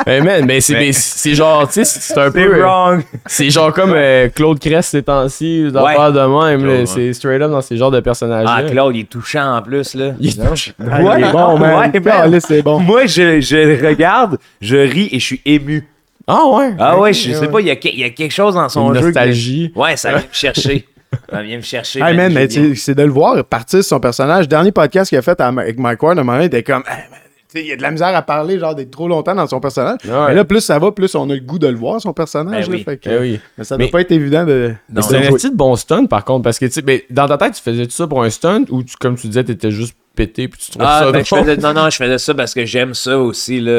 Man, 0.06 0.44
mais 0.46 0.60
c'est 0.60 0.74
mais 0.74 0.92
c'est 0.92 1.34
genre, 1.34 1.66
tu 1.66 1.84
sais, 1.84 1.84
c'est 1.84 2.18
un 2.18 2.30
peu. 2.30 2.40
euh, 2.58 2.62
wrong. 2.64 3.02
C'est 3.26 3.50
genre 3.50 3.72
comme 3.72 3.92
euh, 3.94 4.28
Claude 4.28 4.58
Crest 4.58 4.90
ces 4.90 5.02
temps-ci, 5.02 5.64
Ouais. 5.64 5.70
de 5.70 6.50
même. 6.50 6.64
là, 6.66 6.74
Claude, 6.74 6.86
C'est 6.86 7.12
straight 7.12 7.40
up 7.42 7.50
dans 7.50 7.60
ces 7.62 7.76
genres 7.76 7.90
de 7.90 8.00
personnages-là. 8.00 8.54
Ah, 8.58 8.62
Claude, 8.62 8.94
il 8.94 9.00
est 9.00 9.04
touchant 9.08 9.56
en 9.56 9.62
plus. 9.62 9.94
Là. 9.94 10.12
Il 10.20 10.28
est 10.28 10.48
touché. 10.48 10.72
Ah, 10.90 11.00
il 11.18 11.24
est 11.24 11.32
bon, 11.32 11.58
man. 11.58 11.90
Ouais, 11.92 12.00
man. 12.00 12.30
Là, 12.30 12.40
c'est 12.40 12.62
bon. 12.62 12.78
Moi, 12.78 13.06
je, 13.06 13.40
je 13.40 13.56
le 13.56 13.88
regarde, 13.88 14.38
je 14.60 14.76
ris 14.76 15.08
et 15.12 15.18
je 15.18 15.24
suis 15.24 15.40
ému. 15.44 15.88
Ah 16.26 16.42
ouais? 16.48 16.74
Ah 16.78 16.98
ouais, 16.98 17.10
Ok, 17.10 17.14
je 17.14 17.32
sais 17.32 17.38
ouais. 17.40 17.48
pas, 17.48 17.60
il 17.60 17.66
y, 17.68 17.70
a, 17.70 17.76
il 17.84 18.00
y 18.00 18.04
a 18.04 18.10
quelque 18.10 18.32
chose 18.32 18.54
dans 18.54 18.68
son 18.68 18.88
Une 18.88 18.94
jeu. 18.94 19.00
que- 19.00 19.04
nostalgie. 19.06 19.72
Ouais, 19.76 19.96
ça 19.96 20.10
vient 20.10 20.18
me 20.18 20.24
chercher. 20.32 20.86
Ça 21.30 21.42
vient 21.42 21.56
me 21.56 21.62
chercher. 21.62 22.00
Hey 22.00 22.16
man, 22.16 22.32
mais 22.32 22.48
tu 22.48 22.70
sais, 22.70 22.74
c'est 22.74 22.94
de 22.94 23.02
le 23.02 23.10
voir 23.10 23.42
partir 23.44 23.78
de 23.78 23.84
son 23.84 24.00
personnage. 24.00 24.48
Dernier 24.48 24.72
podcast 24.72 25.08
qu'il 25.08 25.18
a 25.18 25.22
fait 25.22 25.40
avec 25.40 25.78
Mike 25.78 26.02
Ward, 26.02 26.18
à 26.18 26.20
un 26.20 26.24
moment, 26.24 26.40
il 26.40 26.46
était 26.46 26.62
comme. 26.64 26.82
Hey, 26.88 27.04
man, 27.10 27.20
tu 27.48 27.58
sais, 27.60 27.64
il 27.64 27.68
y 27.68 27.72
a 27.72 27.76
de 27.76 27.82
la 27.82 27.92
misère 27.92 28.08
à 28.14 28.22
parler, 28.22 28.58
genre, 28.58 28.74
d'être 28.74 28.90
trop 28.90 29.06
longtemps 29.06 29.34
dans 29.36 29.46
son 29.46 29.60
personnage. 29.60 30.00
Ouais. 30.04 30.26
Mais 30.28 30.34
là, 30.34 30.44
plus 30.44 30.60
ça 30.60 30.80
va, 30.80 30.90
plus 30.90 31.14
on 31.14 31.30
a 31.30 31.34
le 31.34 31.40
goût 31.40 31.60
de 31.60 31.68
le 31.68 31.76
voir, 31.76 32.00
son 32.00 32.12
personnage. 32.12 32.66
Ben 32.66 32.72
là, 32.72 32.76
oui. 32.78 32.82
fait 32.84 32.96
que- 32.96 33.20
oui. 33.20 33.40
Mais 33.56 33.62
ça 33.64 33.76
Mais- 33.78 33.84
doit 33.84 33.92
pas 33.92 34.00
être 34.00 34.10
évident 34.10 34.44
de. 34.44 34.74
C'est 35.00 35.16
un 35.16 35.30
de 35.30 35.54
bon 35.56 35.76
stunt 35.76 36.06
par 36.06 36.24
contre, 36.24 36.42
parce 36.42 36.58
que 36.58 36.66
tu 36.66 36.72
sais, 36.72 36.82
ben, 36.82 37.00
dans 37.08 37.28
ta 37.28 37.38
tête, 37.38 37.54
tu 37.54 37.62
faisais 37.62 37.86
ça 37.88 38.06
pour 38.08 38.24
un 38.24 38.30
stunt 38.30 38.64
ou 38.70 38.82
tu, 38.82 38.96
comme 38.96 39.14
tu 39.14 39.28
disais, 39.28 39.44
t'étais 39.44 39.70
juste 39.70 39.96
pété 40.16 40.48
puis 40.48 40.58
tu 40.60 40.70
trouvais 40.72 40.84
Ah, 40.88 41.00
ça 41.04 41.12
ben, 41.12 41.24
je 41.24 41.28
faisais- 41.36 41.56
non, 41.58 41.72
non, 41.74 41.90
je 41.90 41.96
faisais 41.96 42.18
ça 42.18 42.34
parce 42.34 42.52
que 42.54 42.64
j'aime 42.64 42.94
ça 42.94 43.18
aussi. 43.18 43.60
Là. 43.60 43.72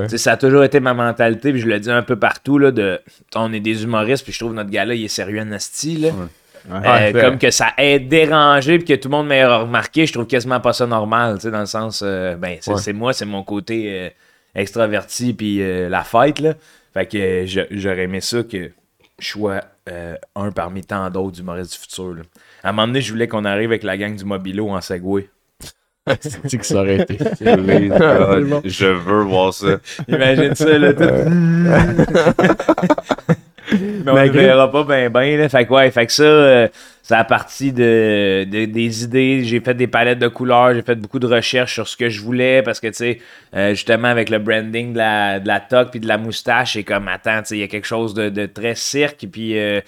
Ouais, 0.00 0.08
ouais. 0.10 0.16
Ça 0.18 0.32
a 0.32 0.36
toujours 0.38 0.64
été 0.64 0.80
ma 0.80 0.94
mentalité, 0.94 1.52
puis 1.52 1.60
je 1.60 1.66
le 1.66 1.78
dis 1.80 1.90
un 1.90 2.02
peu 2.02 2.16
partout. 2.16 2.58
Là, 2.58 2.70
de, 2.70 3.00
on 3.34 3.52
est 3.52 3.60
des 3.60 3.82
humoristes, 3.84 4.24
puis 4.24 4.32
je 4.32 4.38
trouve 4.38 4.54
notre 4.54 4.70
gars-là, 4.70 4.94
il 4.94 5.04
est 5.04 5.08
sérieux 5.08 5.40
en 5.40 5.52
asti, 5.52 5.96
là. 5.98 6.08
Euh, 6.08 6.26
Ouais, 6.66 7.12
comme 7.20 7.36
que 7.36 7.50
ça 7.50 7.74
ait 7.76 7.98
dérangé, 7.98 8.78
puis 8.78 8.86
que 8.86 8.94
tout 8.94 9.08
le 9.10 9.16
monde 9.16 9.26
m'ait 9.26 9.44
remarqué, 9.44 10.06
je 10.06 10.14
trouve 10.14 10.26
quasiment 10.26 10.60
pas 10.60 10.72
ça 10.72 10.86
normal. 10.86 11.34
tu 11.34 11.42
sais, 11.42 11.50
Dans 11.50 11.60
le 11.60 11.66
sens, 11.66 12.00
euh, 12.02 12.36
ben, 12.36 12.56
c'est 12.78 12.94
moi, 12.94 13.12
c'est 13.12 13.26
mon 13.26 13.42
côté 13.42 13.84
euh, 13.90 14.08
extraverti, 14.54 15.34
puis 15.34 15.60
euh, 15.62 15.88
la 15.90 16.02
fête. 16.04 16.38
Là. 16.40 16.54
Fait 16.94 17.06
que 17.06 17.18
euh, 17.18 17.66
j'aurais 17.70 18.04
aimé 18.04 18.20
ça 18.22 18.42
que 18.42 18.70
je 19.18 19.28
sois 19.28 19.60
euh, 19.90 20.14
un 20.36 20.50
parmi 20.52 20.82
tant 20.82 21.10
d'autres 21.10 21.38
humoristes 21.38 21.72
du 21.74 21.78
futur. 21.80 22.14
Là. 22.14 22.22
À 22.62 22.70
un 22.70 22.72
moment 22.72 22.86
donné, 22.86 23.02
je 23.02 23.12
voulais 23.12 23.28
qu'on 23.28 23.44
arrive 23.44 23.68
avec 23.70 23.82
la 23.82 23.98
gang 23.98 24.16
du 24.16 24.24
Mobilo 24.24 24.70
en 24.70 24.80
Segway. 24.80 25.28
C'est 26.20 26.58
que 26.58 26.66
ça 26.66 26.80
aurait 26.80 27.00
été. 27.00 27.16
Je 27.40 28.86
veux 28.86 29.22
voir 29.22 29.54
ça. 29.54 29.78
Imagine 30.08 30.54
ça, 30.54 30.78
là. 30.78 30.92
tout- 30.92 31.04
Mais 33.72 34.10
on 34.10 34.14
ne 34.14 34.18
Malgré- 34.20 34.42
verra 34.44 34.70
pas 34.70 34.84
ben 34.84 35.08
ben, 35.10 35.38
là. 35.38 35.48
Fait 35.48 35.64
que 35.64 35.72
ouais, 35.72 35.90
fait 35.90 36.04
que 36.06 36.12
ça, 36.12 36.22
euh, 36.22 36.68
ça 37.02 37.18
a 37.20 37.24
parti 37.24 37.72
de, 37.72 38.44
de- 38.44 38.66
des 38.66 39.04
idées. 39.04 39.42
J'ai 39.44 39.60
fait 39.60 39.72
des 39.74 39.86
palettes 39.86 40.18
de 40.18 40.28
couleurs, 40.28 40.74
j'ai 40.74 40.82
fait 40.82 40.94
beaucoup 40.96 41.18
de 41.18 41.26
recherches 41.26 41.72
sur 41.72 41.88
ce 41.88 41.96
que 41.96 42.10
je 42.10 42.20
voulais 42.20 42.62
parce 42.62 42.78
que, 42.78 42.88
tu 42.88 42.94
sais, 42.94 43.20
euh, 43.56 43.70
justement, 43.70 44.08
avec 44.08 44.28
le 44.28 44.38
branding 44.38 44.92
de 44.92 44.98
la, 44.98 45.40
de 45.40 45.48
la 45.48 45.60
toque 45.60 45.90
puis 45.92 46.00
de 46.00 46.06
la 46.06 46.18
moustache, 46.18 46.74
c'est 46.74 46.84
comme, 46.84 47.08
attends, 47.08 47.38
tu 47.40 47.48
sais, 47.48 47.56
il 47.56 47.60
y 47.60 47.64
a 47.64 47.68
quelque 47.68 47.86
chose 47.86 48.12
de, 48.12 48.28
de 48.28 48.44
très 48.46 48.74
cirque 48.74 49.26
puis... 49.32 49.58
euh, 49.58 49.80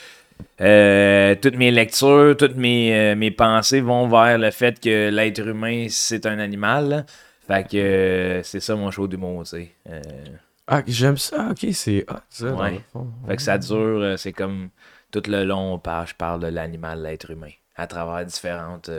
euh, 0.60 1.34
toutes 1.40 1.56
mes 1.56 1.70
lectures, 1.70 2.34
toutes 2.38 2.56
mes, 2.56 2.94
euh, 2.94 3.14
mes 3.14 3.30
pensées 3.30 3.80
vont 3.80 4.08
vers 4.08 4.38
le 4.38 4.50
fait 4.50 4.80
que 4.80 5.10
l'être 5.10 5.46
humain, 5.46 5.86
c'est 5.90 6.26
un 6.26 6.38
animal. 6.38 6.88
là. 6.88 7.04
Fait 7.46 7.68
que 7.68 7.76
euh, 7.76 8.42
c'est 8.42 8.60
ça 8.60 8.74
mon 8.74 8.90
show 8.90 9.06
d'humour, 9.06 9.44
tu 9.44 9.50
sais. 9.50 9.72
Ah, 10.66 10.82
j'aime 10.86 11.16
ça. 11.16 11.50
Ok, 11.50 11.66
c'est 11.72 12.04
hot, 12.10 12.14
ça. 12.28 12.52
Ouais. 12.52 12.80
fait 13.28 13.36
que 13.36 13.42
ça 13.42 13.58
dure, 13.58 14.18
c'est 14.18 14.32
comme 14.32 14.70
tout 15.12 15.22
le 15.28 15.44
long, 15.44 15.74
on 15.74 15.78
parle, 15.78 16.08
je 16.08 16.14
parle 16.14 16.40
de 16.40 16.48
l'animal, 16.48 17.02
l'être 17.02 17.30
humain, 17.30 17.52
à 17.76 17.86
travers 17.86 18.26
différentes. 18.26 18.90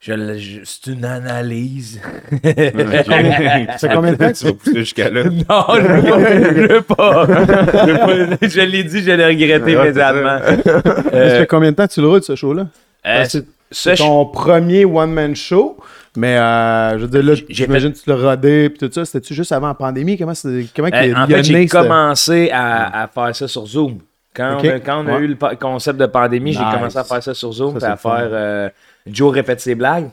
Je, 0.00 0.12
le- 0.12 0.38
je- 0.38 0.60
c'est 0.64 0.92
une 0.92 1.04
analyse. 1.04 2.00
Ça 2.42 3.88
fait 3.88 3.94
combien 3.94 4.12
de 4.12 4.16
temps 4.16 4.28
que 4.32 4.38
tu 4.38 4.44
vas 4.44 4.52
pousser 4.52 4.74
jusqu'à 4.78 5.10
là? 5.10 5.24
non, 5.24 5.64
je 5.74 5.82
veux 5.82 6.02
pas. 6.02 6.24
Je 6.26 6.72
veux 6.72 6.82
pas. 6.82 7.26
Je 7.86 7.92
veux 7.92 8.36
pas. 8.36 8.46
Je 8.48 8.60
l'ai 8.60 8.84
dit, 8.84 9.02
je 9.02 9.10
l'ai 9.10 9.26
regretté 9.26 9.76
Ouais, 9.76 9.82
immédiatement. 9.84 10.38
Ça 10.38 11.16
Euh, 11.16 11.38
fait 11.40 11.46
combien 11.46 11.70
de 11.70 11.76
temps 11.76 11.86
que 11.86 11.92
tu 11.92 12.00
le 12.00 12.08
roules, 12.08 12.22
ce 12.22 12.36
show-là? 12.36 12.66
euh, 13.06 13.24
ça, 13.24 13.38
C'est 13.70 13.96
ton 13.96 14.24
premier 14.26 14.84
one-man 14.84 15.34
show, 15.36 15.76
mais 16.16 16.36
euh, 16.38 16.92
je 16.98 17.04
veux 17.04 17.08
dire, 17.08 17.22
là, 17.22 17.34
j'imagine 17.48 17.92
que 17.92 17.98
tu 17.98 18.08
l'as 18.08 18.16
rodé 18.16 18.70
puis 18.70 18.78
tout 18.78 18.92
ça. 18.92 19.04
C'était-tu 19.04 19.34
juste 19.34 19.52
avant 19.52 19.68
la 19.68 19.74
pandémie? 19.74 20.16
Comment, 20.16 20.34
c'est- 20.34 20.66
comment 20.74 20.88
Euh, 20.88 21.14
en 21.14 21.26
il 21.26 21.34
a 21.34 21.36
fait, 21.38 21.42
j'ai 21.44 21.68
ça? 21.68 21.82
commencé 21.82 22.50
à, 22.52 23.02
à 23.02 23.08
faire 23.08 23.34
ça 23.36 23.48
sur 23.48 23.66
Zoom. 23.66 23.98
Quand, 24.34 24.58
on, 24.62 24.68
a, 24.68 24.78
quand 24.78 25.04
on 25.04 25.08
a 25.08 25.16
Ouais. 25.16 25.24
eu 25.24 25.26
le 25.28 25.56
concept 25.56 25.98
de 25.98 26.06
pandémie, 26.06 26.52
j'ai 26.52 26.60
commencé 26.72 26.96
à 26.96 27.02
faire 27.04 27.22
ça 27.22 27.34
sur 27.34 27.52
Zoom, 27.52 27.78
Ça, 27.80 27.90
puis 27.94 27.98
c'est 28.02 28.08
à 28.08 28.14
faire 28.16 28.28
euh, 28.30 28.68
Joe 29.12 29.32
répète 29.32 29.60
ses 29.60 29.74
blagues. 29.74 30.10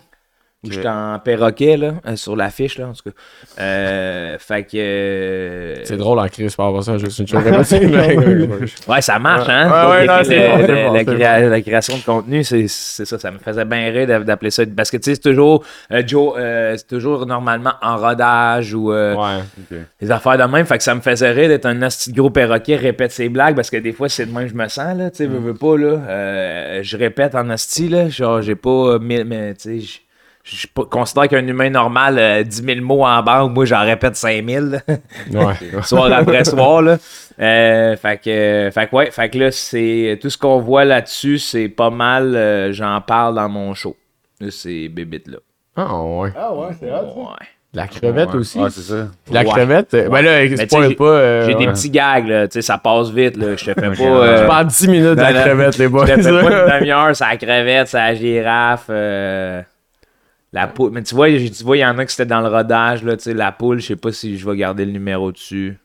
Où 0.66 0.72
j'étais 0.72 0.88
en 0.88 1.20
perroquet, 1.20 1.78
là, 1.78 1.94
euh, 2.08 2.16
sur 2.16 2.36
l'affiche, 2.36 2.78
là, 2.78 2.88
en 2.88 2.94
tout 2.94 3.10
cas. 3.10 3.16
Euh, 3.62 4.38
fait 4.40 4.64
que. 4.64 4.70
euh, 4.78 5.76
C'est 5.84 5.98
drôle 5.98 6.20
en 6.20 6.28
crise 6.28 6.56
par 6.56 6.68
rapport 6.68 6.80
à 6.80 6.84
ça, 6.84 6.98
juste 6.98 7.20
une 7.20 7.28
chose. 7.28 7.44
ouais, 7.46 8.48
Ouais, 8.88 9.02
ça 9.02 9.20
marche, 9.20 9.48
hein? 9.50 9.70
Ouais, 9.90 9.92
ouais, 9.92 10.02
les- 10.02 10.08
non, 10.08 10.58
le- 10.58 10.68
le- 10.68 10.88
bon, 10.88 10.94
la, 10.94 11.00
c'est 11.00 11.06
créa- 11.06 11.50
la 11.50 11.62
création 11.62 11.98
de 11.98 12.04
contenu, 12.04 12.44
c'est 12.44 12.66
c'est 12.68 13.06
ça. 13.06 13.20
Ça 13.20 13.32
me 13.32 13.38
faisait 13.40 13.66
bien 13.66 13.92
rire 13.92 14.08
d'a- 14.08 14.20
d'appeler 14.20 14.52
ça. 14.52 14.64
Parce 14.76 14.92
que, 14.92 14.98
tu 14.98 15.04
sais, 15.04 15.16
c'est 15.16 15.22
toujours. 15.22 15.64
euh, 15.92 16.04
Joe, 16.06 16.34
c'est 16.78 16.88
toujours 16.88 17.26
normalement 17.26 17.74
en 17.82 17.98
rodage 17.98 18.74
ou. 18.74 18.92
euh, 18.92 19.16
des 20.02 20.12
affaires 20.12 20.38
de 20.38 20.44
même. 20.44 20.66
Fait 20.66 20.78
que 20.78 20.84
ça 20.84 20.96
me 20.96 21.02
faisait 21.02 21.32
rire 21.32 21.50
d'être 21.50 21.66
un 21.66 21.76
petit 21.80 22.12
gros 22.12 22.30
perroquet, 22.30 22.76
répète 22.76 23.12
ses 23.12 23.30
blagues, 23.30 23.56
parce 23.56 23.70
que 23.70 23.78
des 23.78 23.94
fois, 23.94 24.10
c'est 24.10 24.26
de 24.26 24.32
même 24.34 24.44
que 24.46 24.50
je 24.50 24.56
me 24.56 24.68
sens, 24.68 24.98
là, 24.98 25.10
tu 25.10 25.18
sais, 25.18 25.26
veux, 25.28 25.40
veux 25.40 25.54
pas, 25.54 25.78
là. 25.78 26.82
Je 26.82 26.98
répète 26.98 27.36
en 27.36 27.50
asti, 27.50 27.88
là, 27.90 28.10
genre, 28.10 28.42
j'ai 28.42 28.56
pas 28.56 28.98
mais, 29.00 29.54
tu 29.56 29.82
sais, 29.82 30.00
je- 30.46 30.68
considère 30.84 31.28
qu'un 31.28 31.46
humain 31.48 31.70
normal, 31.70 32.18
euh, 32.20 32.44
10 32.44 32.64
000 32.64 32.82
mots 32.86 33.04
en 33.04 33.22
banque, 33.24 33.54
moi, 33.54 33.66
j'en 33.66 33.82
répète 33.84 34.16
5 34.16 34.46
000, 34.48 34.66
là, 34.68 34.80
Ouais. 35.34 35.82
soir 35.84 36.12
après 36.14 36.46
soir, 36.46 36.82
là. 36.82 36.98
Euh, 37.42 37.96
fait 37.98 38.18
que, 38.24 38.70
fait 38.74 38.88
que, 38.88 38.96
ouais, 38.96 39.12
fait 39.12 39.30
que 39.30 39.38
là, 39.40 39.52
c'est, 39.52 40.18
tout 40.22 40.30
ce 40.30 40.38
qu'on 40.38 40.60
voit 40.60 40.86
là-dessus, 40.86 41.40
c'est 41.40 41.68
pas 41.68 41.90
mal, 41.90 42.36
euh, 42.36 42.72
j'en 42.72 43.02
parle 43.02 43.36
dans 43.36 43.50
mon 43.50 43.74
show. 43.74 43.98
Là, 44.40 44.48
c'est 44.52 44.88
bébite 44.88 45.28
là. 45.28 45.38
Ah, 45.76 45.94
ouais. 46.02 46.30
Ah 46.38 46.54
ouais, 46.54 46.68
c'est 46.80 46.86
Ouais. 46.92 47.46
La 47.74 47.88
crevette 47.88 48.34
aussi. 48.36 48.58
Ouais, 48.58 48.70
c'est 48.70 48.80
ça. 48.82 49.08
La 49.30 49.42
Ouais. 49.42 49.48
crevette, 49.48 49.94
euh, 49.96 50.08
ben 50.08 50.22
là, 50.22 50.66
spoil 50.66 50.96
pas. 50.96 51.04
euh, 51.04 51.46
J'ai 51.46 51.56
des 51.56 51.68
petits 51.68 51.90
gags, 51.90 52.26
là. 52.26 52.48
Tu 52.48 52.54
sais, 52.54 52.62
ça 52.62 52.78
passe 52.78 53.10
vite, 53.10 53.36
là. 53.36 53.58
Je 53.58 53.66
te 53.66 53.74
fais 53.74 53.74
pas. 53.90 53.94
Je 53.94 54.04
euh, 54.04 54.48
parle 54.48 54.68
10 54.68 54.88
minutes 54.88 55.16
de 55.18 55.22
la 55.22 55.34
crevette, 55.34 55.78
les 55.78 55.90
boys. 55.90 56.06
Je 56.06 56.14
te 56.14 56.22
fais 56.22 56.30
pas 56.32 56.40
une 56.42 56.72
demi-heure, 56.80 57.14
c'est 57.14 57.26
la 57.26 57.36
crevette, 57.36 57.88
c'est 57.90 57.98
la 57.98 58.16
girafe, 58.16 58.86
euh, 58.90 59.62
la 60.56 60.68
poule. 60.68 60.92
Mais 60.92 61.04
tu 61.04 61.14
vois, 61.14 61.30
tu 61.30 61.64
vois, 61.64 61.78
il 61.78 61.82
y 61.82 61.86
en 61.86 61.98
a 61.98 62.06
qui 62.06 62.16
c'était 62.16 62.26
dans 62.26 62.42
le 62.42 62.48
rodage, 62.48 63.04
là, 63.04 63.18
tu 63.18 63.24
sais, 63.24 63.34
la 63.34 63.52
poule, 63.52 63.80
je 63.80 63.88
sais 63.88 63.96
pas 63.96 64.12
si 64.12 64.38
je 64.38 64.50
vais 64.50 64.56
garder 64.56 64.86
le 64.86 64.92
numéro 64.92 65.32
dessus. 65.32 65.78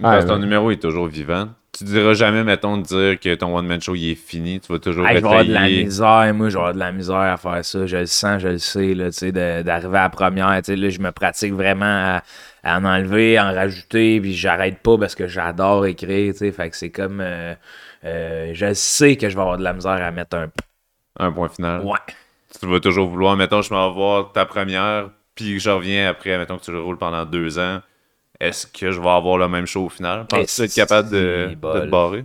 Parce 0.00 0.24
que 0.24 0.28
ton 0.28 0.38
numéro 0.38 0.70
est 0.70 0.82
toujours 0.82 1.06
vivant. 1.06 1.48
Tu 1.72 1.84
diras 1.84 2.14
jamais, 2.14 2.42
mettons, 2.42 2.78
de 2.78 2.82
dire 2.82 3.20
que 3.20 3.34
ton 3.34 3.56
one-man 3.56 3.80
show 3.80 3.94
il 3.94 4.12
est 4.12 4.14
fini. 4.14 4.60
Tu 4.60 4.72
vas 4.72 4.78
toujours 4.78 5.06
Hey, 5.06 5.16
je 5.16 5.20
vais 5.20 5.28
avoir 5.28 5.44
de 5.44 5.52
la 5.52 5.68
misère, 5.68 6.34
moi, 6.34 6.48
je 6.48 6.54
vais 6.54 6.58
avoir 6.58 6.74
de 6.74 6.78
la 6.78 6.92
misère 6.92 7.16
à 7.16 7.36
faire 7.36 7.64
ça. 7.64 7.86
Je 7.86 7.96
le 7.98 8.06
sens, 8.06 8.42
je 8.42 8.48
le 8.48 8.58
sais, 8.58 8.94
là, 8.94 9.10
tu 9.10 9.18
sais, 9.18 9.32
d'arriver 9.32 9.98
à 9.98 10.02
la 10.02 10.08
première, 10.08 10.56
tu 10.62 10.72
sais, 10.72 10.76
là, 10.76 10.88
je 10.88 11.00
me 11.00 11.12
pratique 11.12 11.52
vraiment 11.52 11.84
à, 11.84 12.22
à 12.64 12.78
en 12.78 12.84
enlever, 12.84 13.38
en 13.38 13.52
rajouter, 13.54 14.20
puis 14.20 14.34
j'arrête 14.34 14.78
pas 14.80 14.98
parce 14.98 15.14
que 15.14 15.28
j'adore 15.28 15.86
écrire, 15.86 16.32
tu 16.32 16.38
sais, 16.38 16.52
fait 16.52 16.70
que 16.70 16.76
c'est 16.76 16.90
comme, 16.90 17.20
euh, 17.20 17.54
euh, 18.04 18.50
je 18.54 18.72
sais 18.74 19.16
que 19.16 19.28
je 19.28 19.34
vais 19.34 19.42
avoir 19.42 19.58
de 19.58 19.64
la 19.64 19.72
misère 19.72 20.02
à 20.02 20.10
mettre 20.10 20.36
un... 20.36 20.48
Un 21.18 21.32
point 21.32 21.48
final. 21.48 21.82
Ouais. 21.82 21.98
Tu 22.60 22.66
vas 22.66 22.80
toujours 22.80 23.08
vouloir, 23.08 23.36
mettons, 23.36 23.62
je 23.62 23.72
m'en 23.72 23.88
vais 23.88 23.94
voir 23.94 24.32
ta 24.32 24.46
première, 24.46 25.10
puis 25.34 25.54
que 25.54 25.58
je 25.60 25.70
reviens 25.70 26.08
après, 26.08 26.36
mettons 26.38 26.56
que 26.58 26.64
tu 26.64 26.72
le 26.72 26.80
roules 26.80 26.98
pendant 26.98 27.24
deux 27.24 27.58
ans. 27.58 27.80
Est-ce 28.40 28.66
que 28.66 28.90
je 28.90 29.00
vais 29.00 29.08
avoir 29.08 29.38
le 29.38 29.48
même 29.48 29.66
show 29.66 29.86
au 29.86 29.88
final? 29.88 30.26
Penses-tu 30.26 30.62
être 30.62 30.74
capable 30.74 31.10
de, 31.10 31.54
te 31.54 31.86
barrer? 31.86 32.24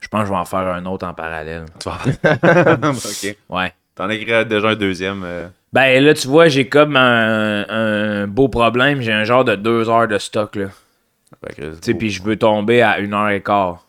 Je 0.00 0.08
pense 0.08 0.20
que 0.22 0.26
je 0.26 0.32
vais 0.32 0.38
en 0.38 0.44
faire 0.44 0.60
un 0.60 0.84
autre 0.86 1.06
en 1.06 1.14
parallèle. 1.14 1.64
Tu 1.80 1.88
vas 1.88 1.98
Ok. 2.90 3.36
Ouais. 3.48 3.72
T'en 3.94 4.08
as 4.08 4.14
écrit 4.14 4.44
déjà 4.46 4.68
un 4.68 4.74
deuxième. 4.74 5.22
euh, 5.24 5.46
Ben 5.72 6.02
là, 6.02 6.14
tu 6.14 6.28
vois, 6.28 6.48
j'ai 6.48 6.68
comme 6.68 6.96
un, 6.96 7.64
un 7.68 8.26
beau 8.26 8.48
problème. 8.48 9.00
J'ai 9.00 9.12
un 9.12 9.24
genre 9.24 9.44
de 9.44 9.54
deux 9.54 9.88
heures 9.88 10.08
de 10.08 10.18
stock, 10.18 10.56
là. 10.56 10.66
Tu 11.54 11.62
sais, 11.82 11.94
puis 11.94 12.10
je 12.10 12.22
veux 12.22 12.36
tomber 12.36 12.82
à 12.82 12.98
une 12.98 13.12
heure 13.14 13.28
et 13.30 13.42
quart. 13.42 13.83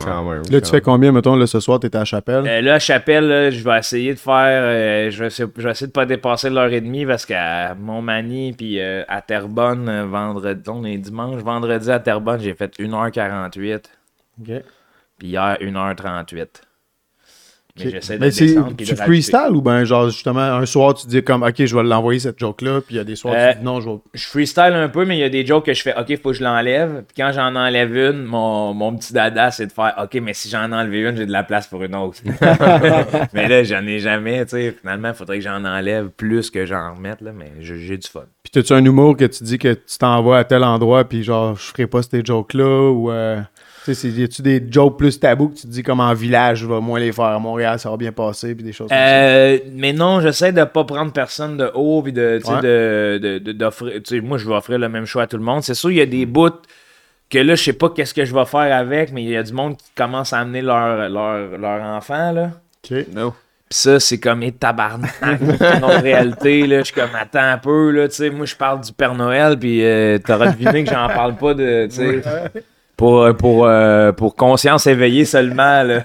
Quand 0.00 0.24
même, 0.24 0.42
Là, 0.42 0.48
quand 0.50 0.60
tu 0.60 0.70
fais 0.70 0.80
combien, 0.80 1.12
mettons, 1.12 1.36
là, 1.36 1.46
ce 1.46 1.60
soir, 1.60 1.78
t'es 1.80 1.94
à 1.94 2.00
la 2.00 2.04
chapelle? 2.04 2.46
Euh, 2.46 2.60
là, 2.60 2.78
Chapelle, 2.78 3.28
là, 3.28 3.50
je 3.50 3.62
vais 3.62 3.78
essayer 3.78 4.14
de 4.14 4.18
faire. 4.18 4.34
euh, 4.62 5.10
je, 5.10 5.18
vais 5.20 5.26
essayer, 5.28 5.48
je 5.56 5.62
vais 5.62 5.70
essayer 5.70 5.86
de 5.86 5.92
pas 5.92 6.06
dépasser 6.06 6.50
l'heure 6.50 6.72
et 6.72 6.80
demie 6.80 7.06
parce 7.06 7.24
qu'à 7.26 7.74
Montmagny 7.74 8.52
puis 8.52 8.80
euh, 8.80 9.04
à 9.08 9.20
Terrebonne, 9.22 9.88
euh, 9.88 10.04
vendredi, 10.06 10.68
on 10.68 10.84
est 10.84 10.98
dimanche, 10.98 11.42
vendredi 11.42 11.90
à 11.90 11.98
Terrebonne, 12.00 12.40
j'ai 12.40 12.54
fait 12.54 12.76
1h48. 12.78 13.84
Ok. 14.40 14.52
Puis 15.18 15.28
hier, 15.28 15.56
1h38. 15.60 16.46
Mais 17.76 17.90
j'essaie 17.90 18.18
de 18.18 18.24
descendre 18.24 18.76
tu 18.76 18.94
freestyle 18.94 19.50
ou 19.50 19.60
ben 19.60 19.84
genre 19.84 20.08
justement 20.08 20.40
un 20.40 20.64
soir 20.64 20.94
tu 20.94 21.08
dis 21.08 21.24
comme 21.24 21.42
ok 21.42 21.64
je 21.64 21.74
vais 21.76 21.82
l'envoyer 21.82 22.20
cette 22.20 22.38
joke 22.38 22.62
là 22.62 22.80
puis 22.80 22.94
il 22.94 22.98
y 22.98 23.00
a 23.00 23.04
des 23.04 23.16
soirs 23.16 23.34
Euh, 23.36 23.52
tu 23.52 23.58
dis 23.58 23.64
non 23.64 23.80
je 23.80 23.88
vais 23.90 23.96
je 24.14 24.26
freestyle 24.28 24.72
un 24.74 24.88
peu, 24.88 25.04
mais 25.04 25.16
il 25.16 25.20
y 25.20 25.24
a 25.24 25.28
des 25.28 25.44
jokes 25.44 25.66
que 25.66 25.74
je 25.74 25.82
fais, 25.82 25.92
OK, 25.98 26.16
faut 26.22 26.30
que 26.30 26.36
je 26.36 26.44
l'enlève. 26.44 27.02
Puis 27.08 27.16
quand 27.16 27.32
j'en 27.32 27.54
enlève 27.56 27.96
une, 27.96 28.22
mon, 28.22 28.72
mon 28.74 28.94
petit 28.96 29.12
dada, 29.12 29.50
c'est 29.50 29.66
de 29.66 29.72
faire, 29.72 29.94
OK, 30.00 30.14
mais 30.22 30.34
si 30.34 30.48
j'en 30.48 30.70
enlève 30.70 30.94
une, 30.94 31.16
j'ai 31.16 31.26
de 31.26 31.32
la 31.32 31.42
place 31.42 31.66
pour 31.66 31.82
une 31.82 31.96
autre. 31.96 32.18
mais 33.32 33.48
là, 33.48 33.62
j'en 33.64 33.84
ai 33.86 33.98
jamais, 33.98 34.44
tu 34.44 34.50
sais. 34.50 34.76
Finalement, 34.80 35.08
il 35.08 35.14
faudrait 35.14 35.38
que 35.38 35.44
j'en 35.44 35.64
enlève 35.64 36.08
plus 36.10 36.50
que 36.50 36.64
j'en 36.66 36.94
remette, 36.94 37.20
là, 37.20 37.32
mais 37.32 37.50
j'ai 37.60 37.78
j'ai 37.78 37.98
du 37.98 38.06
fun. 38.08 38.24
puis 38.42 38.50
t'as-tu 38.52 38.72
un 38.72 38.84
humour 38.84 39.16
que 39.16 39.24
tu 39.24 39.42
dis 39.44 39.58
que 39.58 39.74
tu 39.74 39.98
t'envoies 39.98 40.38
à 40.38 40.44
tel 40.44 40.62
endroit 40.64 41.04
puis 41.04 41.22
genre 41.24 41.56
je 41.56 41.62
ferai 41.62 41.86
pas 41.86 42.02
ces 42.02 42.24
jokes 42.24 42.54
là 42.54 42.90
ou 42.90 43.10
euh, 43.10 43.40
tu 43.84 43.94
sais 43.94 44.08
y 44.08 44.22
a-tu 44.24 44.42
des 44.42 44.64
jokes 44.70 44.98
plus 44.98 45.18
tabous 45.20 45.48
que 45.50 45.54
tu 45.56 45.62
te 45.62 45.66
dis 45.68 45.82
comme 45.82 46.00
en 46.00 46.14
village 46.14 46.58
je 46.58 46.66
vais 46.66 46.80
moins 46.80 46.98
les 47.00 47.12
faire 47.12 47.24
à 47.26 47.38
Montréal 47.38 47.78
ça 47.78 47.90
va 47.90 47.96
bien 47.96 48.12
passer 48.12 48.54
puis 48.54 48.64
des 48.64 48.72
choses 48.72 48.88
comme 48.88 48.96
ça? 48.96 49.04
Euh, 49.04 49.58
mais 49.72 49.92
non, 49.92 50.20
j'essaie 50.20 50.52
de 50.52 50.64
pas 50.64 50.84
prendre 50.84 51.12
personne 51.12 51.56
de 51.56 51.70
haut 51.74 52.02
puis 52.02 52.12
de, 52.12 52.38
tu 52.40 52.46
sais, 52.46 52.52
Ouais. 52.54 52.60
de, 52.62 53.18
de- 53.22 53.38
de- 53.38 53.52
d'offrir. 53.52 53.92
Tu 54.02 54.16
sais, 54.16 54.20
moi, 54.20 54.38
je 54.38 54.48
vais 54.48 54.54
offrir 54.54 54.78
le 54.78 54.88
même 54.88 55.04
choix 55.06 55.22
à 55.24 55.26
tout 55.26 55.36
le 55.36 55.42
monde. 55.42 55.62
C'est 55.62 55.74
sûr, 55.74 55.90
il 55.90 55.96
y 55.96 56.00
a 56.00 56.06
des 56.06 56.26
bouts 56.26 56.50
que 57.30 57.38
là, 57.38 57.54
je 57.54 57.62
sais 57.64 57.72
pas 57.72 57.88
qu'est-ce 57.90 58.14
que 58.14 58.24
je 58.24 58.34
vais 58.34 58.44
faire 58.44 58.74
avec, 58.76 59.12
mais 59.12 59.22
il 59.22 59.30
y 59.30 59.36
a 59.36 59.42
du 59.42 59.52
monde 59.52 59.76
qui 59.76 59.90
commence 59.96 60.32
à 60.32 60.38
amener 60.40 60.62
leur, 60.62 61.08
leur, 61.08 61.58
leur 61.58 61.82
enfant, 61.82 62.32
là. 62.32 62.50
ok 62.90 63.06
No. 63.14 63.34
Pis 63.68 63.78
ça, 63.78 63.98
c'est 63.98 64.20
comme 64.20 64.42
et 64.42 64.52
tabarnak. 64.52 65.10
en 65.82 65.86
réalité, 66.02 66.66
là, 66.66 66.78
je 66.80 66.84
suis 66.84 66.94
comme 66.94 67.14
attends 67.18 67.40
un 67.40 67.58
peu, 67.58 67.90
là, 67.90 68.08
tu 68.08 68.14
sais, 68.16 68.30
moi 68.30 68.44
je 68.46 68.54
parle 68.54 68.82
du 68.82 68.92
Père 68.92 69.14
Noël, 69.14 69.58
puis 69.58 69.82
euh, 69.84 70.18
t'auras 70.18 70.52
deviné 70.52 70.84
que 70.84 70.90
j'en 70.90 71.08
parle 71.08 71.34
pas 71.36 71.54
de, 71.54 71.86
tu 71.90 71.96
sais, 71.96 72.22
pour, 72.96 73.22
euh, 73.22 73.32
pour, 73.32 73.66
euh, 73.66 74.12
pour 74.12 74.36
conscience 74.36 74.86
éveillée 74.86 75.24
seulement, 75.24 75.82
là. 75.82 76.04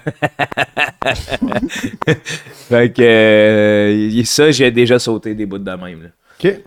fait 2.68 2.92
que 2.92 3.02
euh, 3.02 4.24
ça, 4.24 4.50
j'ai 4.50 4.70
déjà 4.70 4.98
sauté 4.98 5.34
des 5.34 5.46
bouts 5.46 5.58
de 5.58 5.70
même, 5.70 6.02
là. 6.02 6.08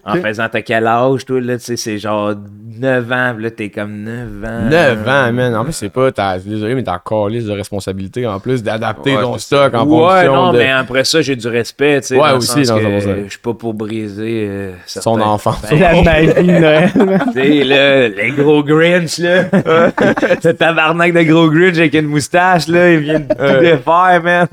En 0.06 0.16
faisant 0.16 0.48
t'as 0.52 0.62
quel 0.62 0.88
âge, 0.88 1.26
toi, 1.26 1.40
là, 1.42 1.58
tu 1.58 1.64
sais, 1.66 1.76
c'est 1.78 1.98
genre 1.98 2.34
9 2.80 3.12
ans, 3.12 3.36
là, 3.38 3.52
t'es 3.52 3.70
comme 3.70 4.04
9 4.04 4.28
ans. 4.44 4.70
9 4.70 5.08
ans, 5.08 5.32
man. 5.34 5.56
En 5.56 5.64
plus, 5.64 5.74
c'est 5.74 5.90
pas. 5.90 6.12
T'as, 6.12 6.40
désolé, 6.40 6.74
mais 6.76 6.84
t'as 6.84 6.96
encore 6.96 7.30
liste 7.30 7.48
de 7.48 7.52
responsabilité 7.52 8.26
en 8.26 8.40
plus 8.40 8.64
d'adapter 8.64 9.16
Ouais, 9.16 9.22
ton 9.22 9.38
stock 9.38 9.74
en 9.76 9.86
ouais, 9.86 10.10
fonction 10.26 10.36
non, 10.36 10.54
de 10.54 10.58
mais 10.58 10.72
après 10.72 11.04
ça, 11.04 11.22
j'ai 11.22 11.36
du 11.36 11.48
respect, 11.48 12.02
tu 12.02 12.08
sais. 12.08 12.16
Ouais, 12.16 12.22
dans 12.22 12.30
le 12.32 12.38
aussi, 12.38 12.66
sens 12.66 12.82
dans 12.82 13.00
Je 13.00 13.30
suis 13.30 13.40
pas 13.40 13.54
pour 13.54 13.74
briser 13.76 14.48
euh, 14.50 14.72
son 14.88 15.16
certains- 15.18 15.30
enfant. 15.32 15.56
Ben, 15.70 15.80
la 15.80 16.02
magie 16.04 16.34
de 16.34 16.60
Noël 16.60 16.92
Tu 16.94 17.34
sais, 17.34 17.64
là, 17.64 18.08
les 18.10 18.32
gros 18.32 18.64
Grinch, 18.64 19.20
là. 19.20 19.44
Ce 20.42 20.50
tabarnak 20.50 21.14
de 21.14 21.22
gros 21.24 21.50
Grinch 21.50 21.78
avec 21.78 21.94
une 21.94 22.08
moustache, 22.08 22.68
là, 22.68 22.92
il 22.92 23.00
vient 23.00 23.20
de 23.20 23.28
tout 23.28 23.60
défaire, 23.62 24.22
man. 24.24 24.48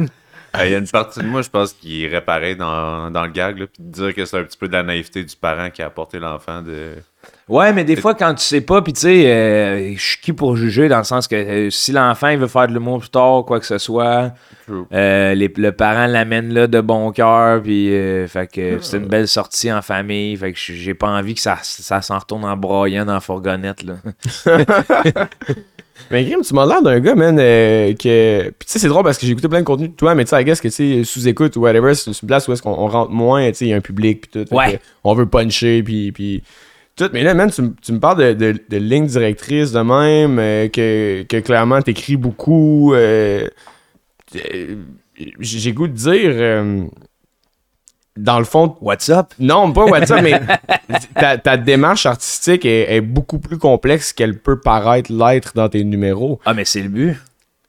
Euh, 0.56 0.64
Il 0.66 0.72
y 0.72 0.74
a 0.74 0.78
une 0.78 0.88
partie 0.88 1.20
de 1.20 1.26
moi, 1.26 1.42
je 1.42 1.48
pense, 1.50 1.72
qui 1.72 2.00
irait 2.00 2.24
pareil 2.24 2.56
dans, 2.56 3.10
dans 3.10 3.24
le 3.24 3.30
gag, 3.30 3.58
là, 3.58 3.66
puis 3.66 3.82
de 3.82 3.90
dire 3.92 4.14
que 4.14 4.24
c'est 4.24 4.38
un 4.38 4.44
petit 4.44 4.58
peu 4.58 4.68
de 4.68 4.72
la 4.72 4.82
naïveté 4.82 5.22
du 5.24 5.36
parent 5.36 5.70
qui 5.70 5.82
a 5.82 5.86
apporté 5.86 6.18
l'enfant 6.18 6.62
de. 6.62 6.94
Ouais, 7.48 7.72
mais 7.74 7.84
des 7.84 7.96
fois, 7.96 8.14
quand 8.14 8.34
tu 8.34 8.42
sais 8.42 8.60
pas, 8.62 8.80
pis 8.80 8.92
tu 8.94 9.00
sais, 9.00 9.26
euh, 9.30 9.92
je 9.94 10.00
suis 10.02 10.18
qui 10.20 10.32
pour 10.32 10.56
juger, 10.56 10.88
dans 10.88 10.98
le 10.98 11.04
sens 11.04 11.28
que 11.28 11.34
euh, 11.36 11.70
si 11.70 11.92
l'enfant, 11.92 12.28
il 12.28 12.38
veut 12.38 12.46
faire 12.46 12.66
de 12.66 12.72
l'humour 12.72 13.00
plus 13.00 13.10
tard, 13.10 13.44
quoi 13.44 13.60
que 13.60 13.66
ce 13.66 13.76
soit, 13.76 14.32
euh, 14.92 15.34
les- 15.34 15.52
le 15.54 15.72
parent 15.72 16.06
l'amène 16.06 16.54
là 16.54 16.66
de 16.66 16.80
bon 16.80 17.12
cœur, 17.12 17.60
puis 17.62 17.88
fait 18.28 18.50
que 18.50 18.78
c'est 18.80 18.96
une 18.96 19.06
belle 19.08 19.28
sortie 19.28 19.70
en 19.70 19.82
famille, 19.82 20.34
fait 20.36 20.52
que 20.52 20.58
j'ai 20.58 20.94
pas 20.94 21.08
envie 21.08 21.34
que 21.34 21.40
ça, 21.40 21.58
ça 21.62 22.00
s'en 22.00 22.18
retourne 22.18 22.44
en 22.44 22.56
broyant 22.56 23.04
dans 23.04 23.14
la 23.14 23.20
fourgonnette, 23.20 23.82
là. 23.82 23.94
Mais 26.10 26.24
Grim, 26.24 26.40
tu 26.42 26.54
m'as 26.54 26.66
l'air 26.66 26.82
d'un 26.82 27.00
gars, 27.00 27.14
man, 27.14 27.36
euh, 27.38 27.92
que. 27.94 28.42
Puis 28.58 28.66
tu 28.66 28.72
sais, 28.72 28.78
c'est 28.78 28.88
drôle 28.88 29.04
parce 29.04 29.18
que 29.18 29.26
j'ai 29.26 29.32
écouté 29.32 29.48
plein 29.48 29.60
de 29.60 29.64
contenu 29.64 29.88
de 29.88 29.94
toi, 29.94 30.14
mais 30.14 30.24
tu 30.24 30.30
sais, 30.30 30.40
I 30.40 30.44
guess 30.44 30.60
que 30.60 30.68
tu 30.68 30.74
sais, 30.74 31.04
sous-écoute 31.04 31.56
ou 31.56 31.60
whatever, 31.60 31.94
c'est 31.94 32.10
une 32.10 32.26
place 32.28 32.48
où 32.48 32.52
est-ce 32.52 32.62
qu'on 32.62 32.72
on 32.72 32.86
rentre 32.88 33.10
moins, 33.10 33.48
tu 33.48 33.54
sais, 33.54 33.66
il 33.66 33.68
y 33.68 33.72
a 33.72 33.76
un 33.76 33.80
public, 33.80 34.22
puis 34.30 34.44
tout. 34.44 34.54
Ouais. 34.54 34.80
On 35.04 35.14
veut 35.14 35.26
puncher, 35.26 35.82
puis. 35.82 36.12
puis 36.12 36.42
tout. 36.96 37.08
Mais 37.12 37.22
là, 37.22 37.34
man, 37.34 37.50
tu, 37.50 37.62
tu 37.82 37.92
me 37.92 38.00
parles 38.00 38.36
de, 38.36 38.52
de, 38.52 38.58
de 38.68 38.76
ligne 38.76 39.06
directrice 39.06 39.72
de 39.72 39.80
même, 39.80 40.38
euh, 40.38 40.68
que, 40.68 41.22
que 41.22 41.36
clairement 41.40 41.80
t'écris 41.80 42.16
beaucoup. 42.16 42.92
euh, 42.94 43.48
euh, 44.36 44.74
j'ai 45.40 45.72
goût 45.72 45.86
de 45.88 45.92
dire. 45.92 46.84
Dans 48.16 48.38
le 48.38 48.44
fond, 48.44 48.76
What's 48.80 49.08
up? 49.08 49.28
non, 49.38 49.72
pas 49.72 49.84
WhatsApp, 49.86 50.22
mais 50.22 50.40
ta, 51.14 51.38
ta 51.38 51.56
démarche 51.56 52.06
artistique 52.06 52.64
est, 52.64 52.94
est 52.94 53.00
beaucoup 53.00 53.38
plus 53.38 53.56
complexe 53.58 54.12
qu'elle 54.12 54.38
peut 54.38 54.58
paraître 54.60 55.12
l'être 55.12 55.52
dans 55.54 55.68
tes 55.68 55.84
numéros. 55.84 56.40
Ah, 56.44 56.52
mais 56.54 56.64
c'est 56.64 56.82
le 56.82 56.88
but. 56.88 57.16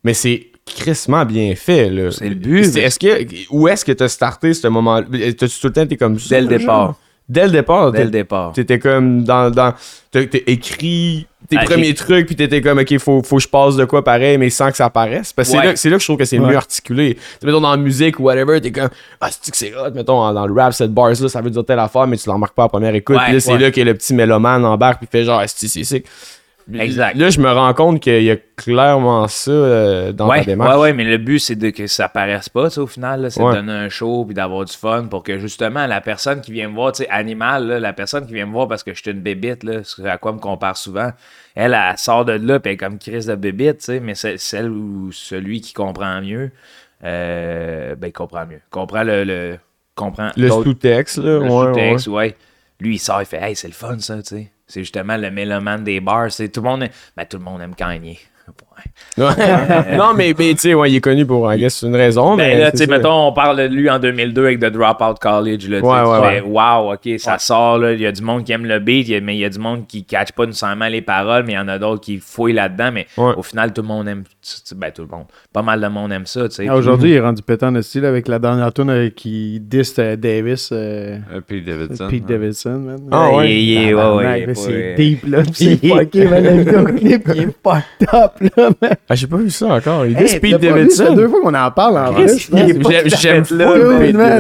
Mais 0.03 0.13
c'est 0.13 0.47
crissement 0.65 1.25
bien 1.25 1.53
fait, 1.55 1.89
là. 1.89 2.11
C'est 2.11 2.29
le 2.29 2.35
but, 2.35 2.65
mais- 2.73 2.81
Est-ce 2.81 2.99
que, 2.99 3.25
où 3.51 3.67
est-ce 3.67 3.85
que 3.85 3.91
t'as 3.91 4.07
starté 4.07 4.53
ce 4.53 4.67
moment-là? 4.67 5.05
T'as-tu 5.37 5.59
tout 5.59 5.67
le 5.67 5.73
temps 5.73 5.81
été 5.83 5.97
comme 5.97 6.19
ça? 6.19 6.29
Dès 6.29 6.41
le 6.41 6.57
genre? 6.59 6.95
Dès 7.31 7.45
le 7.45 7.51
départ? 7.51 7.91
Dès 7.93 8.03
le 8.03 8.09
départ. 8.09 8.51
T'étais 8.51 8.77
comme 8.77 9.23
dans. 9.23 9.49
dans 9.49 9.73
t'as 10.11 10.19
écrit 10.47 11.25
tes 11.49 11.57
Ah, 11.57 11.63
premiers 11.65 11.93
trucs, 11.93 12.27
puis 12.27 12.35
t'étais 12.35 12.59
comme, 12.61 12.79
ok, 12.79 12.97
faut, 12.97 13.23
faut 13.23 13.37
que 13.37 13.41
je 13.41 13.47
passe 13.47 13.75
de 13.77 13.85
quoi 13.85 14.03
pareil, 14.03 14.37
mais 14.37 14.49
sans 14.49 14.69
que 14.69 14.75
ça 14.77 14.89
paraisse. 14.89 15.31
Parce 15.33 15.49
que 15.49 15.55
Ouais. 15.55 15.61
c'est 15.61 15.67
là, 15.69 15.75
c'est 15.75 15.89
là 15.89 15.95
que 15.95 16.01
je 16.01 16.07
trouve 16.07 16.17
que 16.17 16.25
c'est 16.25 16.39
Ouais. 16.39 16.49
mieux 16.49 16.55
articulé. 16.57 17.15
Tu 17.15 17.21
sais, 17.39 17.45
mettons 17.47 17.61
dans 17.61 17.71
la 17.71 17.77
musique 17.77 18.19
ou 18.19 18.23
whatever, 18.23 18.59
t'es 18.59 18.71
comme, 18.71 18.89
ah, 19.21 19.29
c'est 19.31 19.49
que 19.51 19.55
c'est 19.57 19.73
hot, 19.73 19.91
mettons, 19.95 20.31
dans 20.33 20.45
le 20.47 20.53
rap, 20.53 20.73
cette 20.73 20.93
bars 20.93 21.09
là, 21.09 21.15
ça 21.29 21.41
veut 21.41 21.49
dire 21.49 21.63
telle 21.65 21.79
affaire, 21.79 22.05
mais 22.07 22.17
tu 22.17 22.27
l'en 22.27 22.35
remarques 22.35 22.53
pas 22.55 22.65
à 22.65 22.69
première 22.69 22.93
écoute. 22.95 23.15
Ouais, 23.15 23.23
puis 23.25 23.33
là, 23.33 23.39
c'est 23.39 23.53
ouais. 23.53 23.59
là 23.59 23.71
que 23.71 23.79
le 23.81 23.93
petit 23.93 24.13
mélomane 24.13 24.63
embarque, 24.65 24.99
puis 24.99 25.07
fait 25.11 25.23
genre, 25.25 25.41
c'est 25.47 25.67
c'est 25.67 25.83
sick? 25.85 26.05
Exact. 26.79 27.15
Là, 27.15 27.29
je 27.29 27.39
me 27.39 27.51
rends 27.51 27.73
compte 27.73 27.99
qu'il 27.99 28.23
y 28.23 28.31
a 28.31 28.37
clairement 28.55 29.27
ça 29.27 29.51
euh, 29.51 30.11
dans 30.11 30.27
ta 30.27 30.31
Ouais, 30.31 30.45
démarche. 30.45 30.75
ouais, 30.75 30.81
ouais, 30.81 30.93
mais 30.93 31.03
le 31.03 31.17
but, 31.17 31.39
c'est 31.39 31.55
de 31.55 31.69
que 31.69 31.87
ça 31.87 32.07
paraisse 32.09 32.49
pas, 32.49 32.77
au 32.79 32.87
final. 32.87 33.31
C'est 33.31 33.41
Ouais. 33.41 33.51
de 33.51 33.55
donner 33.57 33.71
un 33.73 33.89
show 33.89 34.25
puis 34.25 34.33
d'avoir 34.35 34.65
du 34.65 34.73
fun 34.73 35.05
pour 35.09 35.23
que 35.23 35.37
justement 35.39 35.87
la 35.87 36.01
personne 36.01 36.41
qui 36.41 36.51
vient 36.51 36.69
me 36.69 36.75
voir, 36.75 36.91
tu 36.91 37.03
sais, 37.03 37.09
animal, 37.09 37.67
là, 37.67 37.79
la 37.79 37.93
personne 37.93 38.25
qui 38.25 38.33
vient 38.33 38.45
me 38.45 38.51
voir 38.53 38.67
parce 38.67 38.83
que 38.83 38.93
je 38.93 39.01
suis 39.01 39.11
une 39.11 39.21
bébite, 39.21 39.63
là, 39.63 39.83
ce 39.83 40.01
à 40.03 40.17
quoi 40.17 40.33
me 40.33 40.39
compare 40.39 40.77
souvent, 40.77 41.11
elle, 41.55 41.73
elle, 41.73 41.97
sort 41.97 42.25
de 42.25 42.33
là 42.33 42.59
puis 42.59 42.69
elle 42.69 42.73
est 42.75 42.77
comme 42.77 42.97
crise 42.99 43.25
de 43.25 43.35
bébite, 43.35 43.79
tu 43.79 43.85
sais, 43.85 43.99
mais 43.99 44.13
celle 44.15 44.69
ou 44.69 45.11
celui 45.11 45.61
qui 45.61 45.73
comprend 45.73 46.21
mieux, 46.21 46.51
euh, 47.03 47.95
ben, 47.95 48.07
il 48.07 48.13
comprend 48.13 48.45
mieux. 48.45 48.61
Comprend 48.69 49.03
le. 49.03 49.23
le 49.23 49.57
comprend 49.95 50.29
Le 50.37 50.49
sous-texte, 50.49 51.17
là. 51.17 51.39
le 51.39 51.41
ouais. 51.41 51.49
sous-texte, 51.49 52.07
ouais. 52.07 52.35
Lui, 52.79 52.95
il 52.95 52.99
sort, 52.99 53.21
il 53.21 53.25
fait 53.25 53.41
Hey, 53.41 53.55
c'est 53.55 53.67
le 53.67 53.73
fun, 53.73 53.99
ça, 53.99 54.15
tu 54.23 54.35
sais. 54.35 54.51
C'est 54.71 54.81
justement 54.81 55.17
le 55.17 55.29
mélomane 55.29 55.83
des 55.83 55.99
bars. 55.99 56.31
C'est 56.31 56.47
tout 56.49 56.61
le 56.61 56.69
monde. 56.69 56.89
Ben, 57.17 57.25
tout 57.25 57.37
le 57.37 57.43
monde 57.43 57.61
aime 57.61 57.75
Kanye. 57.75 58.17
Ouais. 59.17 59.25
non, 59.97 60.13
mais, 60.15 60.33
mais 60.37 60.53
tu 60.53 60.59
sais, 60.59 60.73
ouais, 60.73 60.89
il 60.91 60.95
est 60.97 61.01
connu 61.01 61.25
pour, 61.25 61.51
I 61.53 61.57
guess, 61.59 61.75
c'est 61.75 61.87
une 61.87 61.95
raison. 61.95 62.35
Ben 62.35 62.47
mais 62.47 62.57
là, 62.59 62.71
tu 62.71 62.77
sais, 62.77 62.87
mettons, 62.87 63.27
on 63.27 63.33
parle 63.33 63.57
de 63.57 63.63
lui 63.75 63.89
en 63.89 63.99
2002 63.99 64.45
avec 64.45 64.59
The 64.59 64.65
Dropout 64.71 65.19
College. 65.19 65.67
Là, 65.69 65.79
Ouais, 65.79 66.09
ouais, 66.21 66.29
fais, 66.29 66.41
wow, 66.41 66.93
ok, 66.93 67.19
ça 67.19 67.37
sort. 67.37 67.77
là. 67.77 67.93
Il 67.93 68.01
y 68.01 68.05
a 68.05 68.11
du 68.11 68.21
monde 68.21 68.43
qui 68.43 68.51
aime 68.53 68.65
le 68.65 68.79
beat, 68.79 69.07
il 69.07 69.11
y 69.13 69.15
a- 69.15 69.21
mais 69.21 69.35
il 69.35 69.39
y 69.39 69.45
a 69.45 69.49
du 69.49 69.59
monde 69.59 69.85
qui 69.87 69.99
ne 69.99 70.03
catch 70.03 70.31
pas 70.31 70.45
nécessairement 70.45 70.87
les 70.87 71.01
paroles, 71.01 71.43
mais 71.45 71.53
il 71.53 71.55
y 71.55 71.59
en 71.59 71.67
a 71.67 71.77
d'autres 71.79 72.01
qui 72.01 72.19
fouillent 72.19 72.53
là-dedans. 72.53 72.91
Mais 72.93 73.07
Ouais. 73.17 73.33
au 73.37 73.43
final, 73.43 73.73
tout 73.73 73.81
le 73.81 73.87
monde 73.87 74.07
aime. 74.07 74.23
Ben, 74.75 74.91
tout 74.91 75.03
le 75.03 75.07
monde. 75.07 75.25
Pas 75.53 75.61
mal 75.61 75.79
de 75.81 75.87
monde 75.87 76.11
aime 76.11 76.25
ça. 76.25 76.47
tu 76.49 76.55
sais. 76.55 76.65
Ah, 76.67 76.75
Aujourd'hui, 76.75 77.11
il 77.11 77.15
est 77.15 77.19
rendu 77.19 77.41
pétant 77.43 77.71
de 77.71 77.81
style 77.81 78.05
avec 78.05 78.27
la 78.27 78.39
dernière 78.39 78.73
tune 78.73 78.89
euh, 78.89 79.09
qui 79.09 79.59
disse 79.61 79.95
euh, 79.99 80.15
Davis. 80.15 80.69
euh, 80.71 81.17
Euh, 81.33 81.41
Pete 81.45 81.65
Davidson. 81.65 82.07
Pete. 82.09 82.25
Davidson, 82.25 82.79
man. 82.79 82.97
Ah, 83.11 83.29
Ouais, 83.29 83.35
ouais. 83.37 83.51
il- 83.53 83.77
est- 84.49 84.55
c'est 84.55 84.93
deep, 84.95 85.25
là. 85.27 85.43
C'est 85.53 85.77
fucké, 85.77 86.25
man. 86.27 86.43
Le 86.43 86.51
vidéoclip, 86.63 87.29
il 87.35 87.41
est 87.41 87.55
fucked 87.63 88.07
up, 88.13 88.31
là, 88.57 88.69
Ah, 89.09 89.15
j'ai 89.15 89.27
pas 89.27 89.37
vu 89.37 89.49
ça 89.49 89.67
encore. 89.67 90.05
Il 90.05 90.15
dit 90.15 90.23
Hey, 90.23 90.39
pas 90.51 90.57
vu, 90.57 90.67
Davidson. 90.73 91.03
C'est 91.09 91.15
deux 91.15 91.27
fois 91.27 91.41
qu'on 91.41 91.53
en 91.53 91.71
parle 91.71 91.97
en 91.97 92.13
Chris, 92.13 92.47
est 92.69 92.83
pas 92.83 92.89
J'aime- 92.89 93.03
tout 93.07 93.15
à 93.15 93.17
J'aime 93.19 93.43
fait 93.45 93.49
full 93.49 93.57
là, 93.57 93.67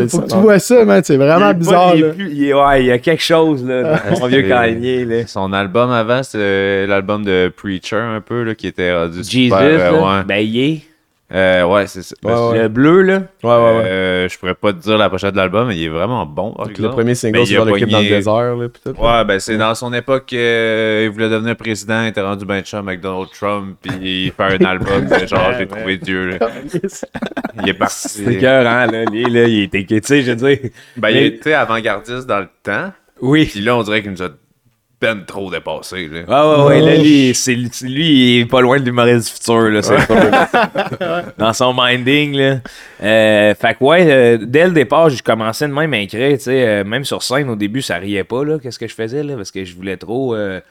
faut 0.07 0.19
que 0.19 0.27
tu 0.29 0.35
vois 0.37 0.59
ça, 0.59 0.85
man. 0.85 1.01
C'est 1.03 1.17
vraiment 1.17 1.49
est 1.49 1.53
bizarre, 1.53 1.95
il 1.95 2.03
est 2.03 2.47
est- 2.49 2.53
y 2.85 2.91
a 2.91 2.97
quelque 2.99 3.23
chose, 3.23 3.65
là, 3.65 3.83
dans 4.11 4.19
mon 4.19 4.27
vieux 4.27 4.43
Kanye, 4.43 5.05
là. 5.05 5.27
Son 5.27 5.51
album 5.53 5.91
avant, 5.91 6.23
c'était 6.23 6.87
l'album 6.87 7.23
de 7.25 7.51
Preacher, 7.55 7.95
un 7.97 8.21
peu, 8.21 8.43
là, 8.43 8.55
qui 8.55 8.67
était 8.67 8.93
rendu 8.95 9.17
Jesus, 9.23 9.43
super, 9.43 9.59
euh, 9.61 10.23
ben, 10.27 10.37
il 10.37 10.59
est. 10.59 10.81
Euh, 11.33 11.63
ouais, 11.65 11.87
c'est 11.87 12.01
ça. 12.01 12.13
Ouais, 12.23 12.33
ouais. 12.33 12.61
Le 12.63 12.67
bleu, 12.67 13.01
là. 13.03 13.19
Ouais, 13.43 13.49
ouais, 13.49 13.55
ouais. 13.55 13.83
Euh, 13.85 14.27
je 14.29 14.37
pourrais 14.37 14.53
pas 14.53 14.73
te 14.73 14.79
dire 14.79 14.97
la 14.97 15.09
pochette 15.09 15.31
de 15.31 15.37
l'album, 15.37 15.69
mais 15.69 15.77
il 15.77 15.85
est 15.85 15.89
vraiment 15.89 16.25
bon. 16.25 16.53
Donc, 16.57 16.77
le 16.77 16.89
premier 16.89 17.15
single, 17.15 17.39
Ben, 17.39 17.45
c'est 17.45 17.55
dans 17.55 17.65
le 17.65 17.71
clip 17.73 17.89
dans 17.89 17.99
le 18.01 18.07
désert, 18.09 18.55
là, 18.57 18.67
pis 18.67 18.81
tout. 18.83 19.01
Ouais, 19.01 19.23
ben 19.25 19.39
c'est 19.39 19.57
dans 19.57 19.73
son 19.73 19.93
époque, 19.93 20.33
euh, 20.33 21.03
il 21.05 21.09
voulait 21.11 21.29
devenir 21.29 21.55
président, 21.55 22.01
il 22.03 22.09
était 22.09 22.21
rendu 22.21 22.45
ben 22.45 22.61
chum 22.63 22.85
avec 22.87 22.99
Donald 22.99 23.29
Trump, 23.33 23.77
puis 23.81 24.25
il 24.25 24.31
fait 24.33 24.43
un 24.61 24.65
album, 24.65 25.05
de 25.05 25.25
genre 25.25 25.51
j'ai 25.57 25.67
trouvé 25.67 25.97
Dieu. 25.97 26.37
là. 26.37 26.49
Il 27.63 27.69
est 27.69 27.73
parti. 27.75 28.09
C'est 28.09 28.37
cœur, 28.37 28.67
hein, 28.67 28.87
là. 28.87 29.05
Lui, 29.05 29.23
là, 29.29 29.43
il 29.45 29.63
était, 29.63 29.83
tu 29.85 29.99
sais, 30.03 30.21
je 30.23 30.31
veux 30.31 30.35
dire. 30.35 30.69
Ben, 30.97 31.09
il 31.11 31.17
était 31.17 31.53
avant-gardiste 31.53 32.27
dans 32.27 32.39
le 32.39 32.49
temps, 32.63 32.91
Oui. 33.21 33.45
puis 33.45 33.61
là 33.61 33.77
on 33.77 33.83
dirait 33.83 34.01
qu'il 34.01 34.11
nous 34.11 34.21
a 34.23 34.29
ben 35.01 35.23
trop 35.25 35.49
dépassé. 35.49 36.07
Là. 36.07 36.19
Ah 36.27 36.47
ouais, 36.49 36.63
ouais, 36.65 36.81
là, 36.81 36.95
lui, 37.01 37.33
c'est, 37.33 37.57
c'est- 37.71 37.87
lui, 37.87 38.35
il 38.37 38.39
est 38.41 38.45
pas 38.45 38.61
loin 38.61 38.79
de 38.79 38.85
l'humoriste 38.85 39.27
du 39.27 39.33
futur, 39.33 39.61
là, 39.69 39.81
c'est 39.81 39.95
Dans 41.37 41.53
son 41.53 41.73
minding, 41.75 42.35
là. 42.35 42.57
Euh, 43.01 43.55
fait 43.55 43.75
que, 43.75 43.83
ouais, 43.83 44.05
euh, 44.11 44.37
dès 44.41 44.65
le 44.65 44.71
départ, 44.71 45.09
j'ai 45.09 45.19
commencé 45.21 45.67
de 45.67 45.73
même 45.73 45.93
à 45.93 45.99
écrire, 45.99 46.37
tu 46.37 46.43
sais, 46.43 46.67
euh, 46.67 46.83
même 46.83 47.03
sur 47.05 47.23
scène, 47.23 47.49
au 47.49 47.55
début, 47.55 47.81
ça 47.81 47.95
riait 47.97 48.23
pas, 48.23 48.43
là, 48.45 48.59
qu'est-ce 48.59 48.77
que 48.79 48.87
je 48.87 48.93
faisais, 48.93 49.23
là, 49.23 49.35
parce 49.35 49.49
que 49.51 49.65
je 49.65 49.75
voulais 49.75 49.97
trop, 49.97 50.35
euh, 50.35 50.61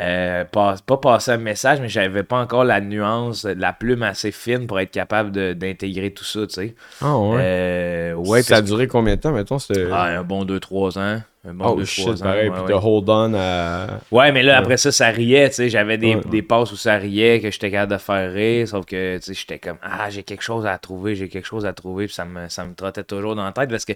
euh, 0.00 0.44
pas, 0.44 0.74
pas 0.86 0.96
passer 0.96 1.30
un 1.32 1.36
message, 1.36 1.78
mais 1.80 1.88
j'avais 1.88 2.22
pas 2.22 2.38
encore 2.40 2.64
la 2.64 2.80
nuance, 2.80 3.44
la 3.44 3.72
plume 3.72 4.02
assez 4.02 4.32
fine 4.32 4.66
pour 4.66 4.80
être 4.80 4.90
capable 4.90 5.30
de- 5.30 5.52
d'intégrer 5.52 6.10
tout 6.12 6.24
ça, 6.24 6.40
tu 6.46 6.54
sais. 6.54 6.74
Ah, 7.00 7.16
ouais. 7.18 7.36
Euh, 7.40 8.14
ouais, 8.14 8.42
ça 8.42 8.56
a 8.56 8.62
duré 8.62 8.86
combien 8.88 9.16
de 9.16 9.20
temps, 9.20 9.32
mettons? 9.32 9.58
c'était- 9.58 9.86
ah, 9.92 10.04
un 10.04 10.22
bon 10.24 10.44
2-3 10.44 10.98
ans. 10.98 11.20
Un 11.44 11.58
Oh 11.60 11.76
2-3 11.76 11.84
shit, 11.86 12.08
ans. 12.08 12.16
pareil. 12.22 12.48
ouais, 12.50 12.54
Puis 12.56 12.62
t'as 12.68 12.74
hold 12.80 13.08
on 13.10 13.34
à. 13.34 14.00
Ouais, 14.12 14.30
mais 14.32 14.42
là, 14.44 14.58
après 14.58 14.76
ça, 14.76 14.92
ça 14.92 15.08
riait, 15.08 15.48
tu 15.50 15.56
sais. 15.56 15.68
J'avais 15.68 15.98
des, 15.98 16.14
Ouais. 16.16 16.22
des 16.30 16.42
passes 16.42 16.70
où 16.72 16.76
ça 16.76 16.94
riait, 16.96 17.40
que 17.40 17.50
j'étais 17.50 17.70
capable 17.70 17.92
de 17.92 17.98
faire 17.98 18.32
rire, 18.32 18.68
sauf 18.68 18.86
que, 18.86 19.16
tu 19.18 19.22
sais, 19.24 19.34
j'étais 19.34 19.58
comme, 19.58 19.78
ah, 19.82 20.08
j'ai 20.10 20.22
quelque 20.22 20.42
chose 20.42 20.66
à 20.66 20.78
trouver, 20.78 21.16
j'ai 21.16 21.28
quelque 21.28 21.46
chose 21.46 21.66
à 21.66 21.72
trouver, 21.72 22.06
puis 22.06 22.14
ça 22.14 22.24
me, 22.24 22.48
ça 22.48 22.64
me 22.64 22.74
trottait 22.74 23.02
toujours 23.04 23.34
dans 23.34 23.44
la 23.44 23.52
tête 23.52 23.70
parce 23.70 23.84
que, 23.84 23.92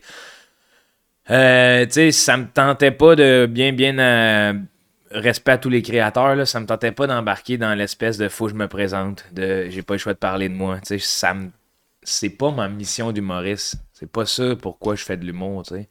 euh, 1.31 1.85
tu 1.87 1.93
sais, 1.93 2.12
ça 2.12 2.37
me 2.37 2.47
tentait 2.47 2.91
pas 2.93 3.17
de 3.17 3.47
bien, 3.50 3.73
bien, 3.73 3.99
euh, 3.99 4.53
respect 5.11 5.53
à 5.53 5.59
tous 5.59 5.71
les 5.71 5.83
créateurs, 5.83 6.37
là, 6.37 6.47
ça 6.47 6.61
me 6.61 6.67
tentait 6.67 6.93
pas 6.93 7.07
d'embarquer 7.07 7.59
dans 7.59 7.75
l'espèce 7.75 8.17
de 8.19 8.29
faut 8.29 8.47
que 8.47 8.53
je 8.53 8.57
me 8.57 8.69
présente, 8.69 9.25
de 9.33 9.67
j'ai 9.71 9.83
pas 9.83 9.95
le 9.95 9.99
choix 9.99 10.15
de 10.15 10.19
parler 10.19 10.49
de 10.49 10.55
moi, 10.55 10.76
tu 10.81 10.87
sais, 10.87 10.99
ça 10.99 11.35
me, 11.35 11.50
c'est 12.03 12.31
pas 12.31 12.50
ma 12.53 12.69
mission 12.69 13.11
d'humoriste, 13.12 13.76
c'est 13.93 14.11
pas 14.11 14.26
ça 14.26 14.55
pourquoi 14.61 14.95
je 14.95 15.05
fais 15.05 15.17
de 15.17 15.25
l'humour, 15.25 15.65
tu 15.65 15.75
sais. 15.75 15.88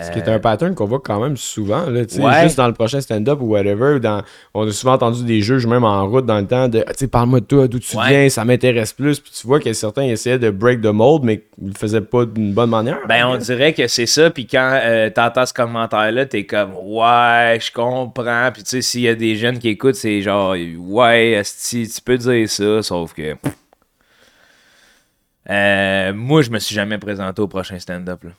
Ce 0.00 0.10
qui 0.10 0.20
est 0.20 0.28
un 0.30 0.38
pattern 0.38 0.74
qu'on 0.74 0.86
voit 0.86 1.00
quand 1.04 1.20
même 1.20 1.36
souvent, 1.36 1.84
là, 1.84 2.00
Ouais. 2.18 2.42
juste 2.44 2.56
dans 2.56 2.66
le 2.66 2.72
prochain 2.72 3.02
stand-up 3.02 3.38
ou 3.42 3.44
whatever. 3.48 4.00
Dans, 4.00 4.22
on 4.54 4.66
a 4.66 4.70
souvent 4.72 4.94
entendu 4.94 5.22
des 5.22 5.42
juges, 5.42 5.66
même 5.66 5.84
en 5.84 6.06
route, 6.08 6.24
dans 6.24 6.38
le 6.38 6.46
temps, 6.46 6.66
de, 6.66 6.82
sais, 6.96 7.08
parle-moi 7.08 7.40
de 7.40 7.44
toi, 7.44 7.68
d'où 7.68 7.78
tu 7.78 7.94
Ouais. 7.98 8.08
viens, 8.08 8.28
ça 8.30 8.42
m'intéresse 8.46 8.94
plus. 8.94 9.20
Puis 9.20 9.30
tu 9.38 9.46
vois 9.46 9.60
que 9.60 9.70
certains 9.74 10.04
essayaient 10.04 10.38
de 10.38 10.48
break 10.48 10.80
the 10.80 10.86
mold, 10.86 11.24
mais 11.24 11.44
ils 11.60 11.68
le 11.68 11.74
faisaient 11.74 12.00
pas 12.00 12.24
d'une 12.24 12.54
bonne 12.54 12.70
manière. 12.70 13.00
Ben, 13.06 13.26
on 13.26 13.36
dirait 13.36 13.74
que 13.74 13.86
c'est 13.86 14.06
ça, 14.06 14.30
puis 14.30 14.46
quand 14.46 14.80
euh, 14.82 15.10
t'entends 15.10 15.44
ce 15.44 15.52
commentaire-là, 15.52 16.24
t'es 16.24 16.46
comme, 16.46 16.72
ouais, 16.82 17.58
je 17.60 17.70
comprends. 17.70 18.48
Puis 18.50 18.62
tu 18.62 18.70
sais, 18.70 18.80
s'il 18.80 19.02
y 19.02 19.08
a 19.08 19.14
des 19.14 19.36
jeunes 19.36 19.58
qui 19.58 19.68
écoutent, 19.68 19.96
c'est 19.96 20.22
genre, 20.22 20.54
ouais, 20.78 21.42
tu 21.68 21.86
peux 22.02 22.16
dire 22.16 22.48
ça, 22.48 22.82
sauf 22.82 23.12
que. 23.12 23.36
Euh, 25.50 26.12
moi, 26.14 26.40
je 26.42 26.50
me 26.50 26.58
suis 26.58 26.74
jamais 26.74 26.98
présenté 26.98 27.42
au 27.42 27.48
prochain 27.48 27.78
stand-up. 27.78 28.24
là. 28.24 28.30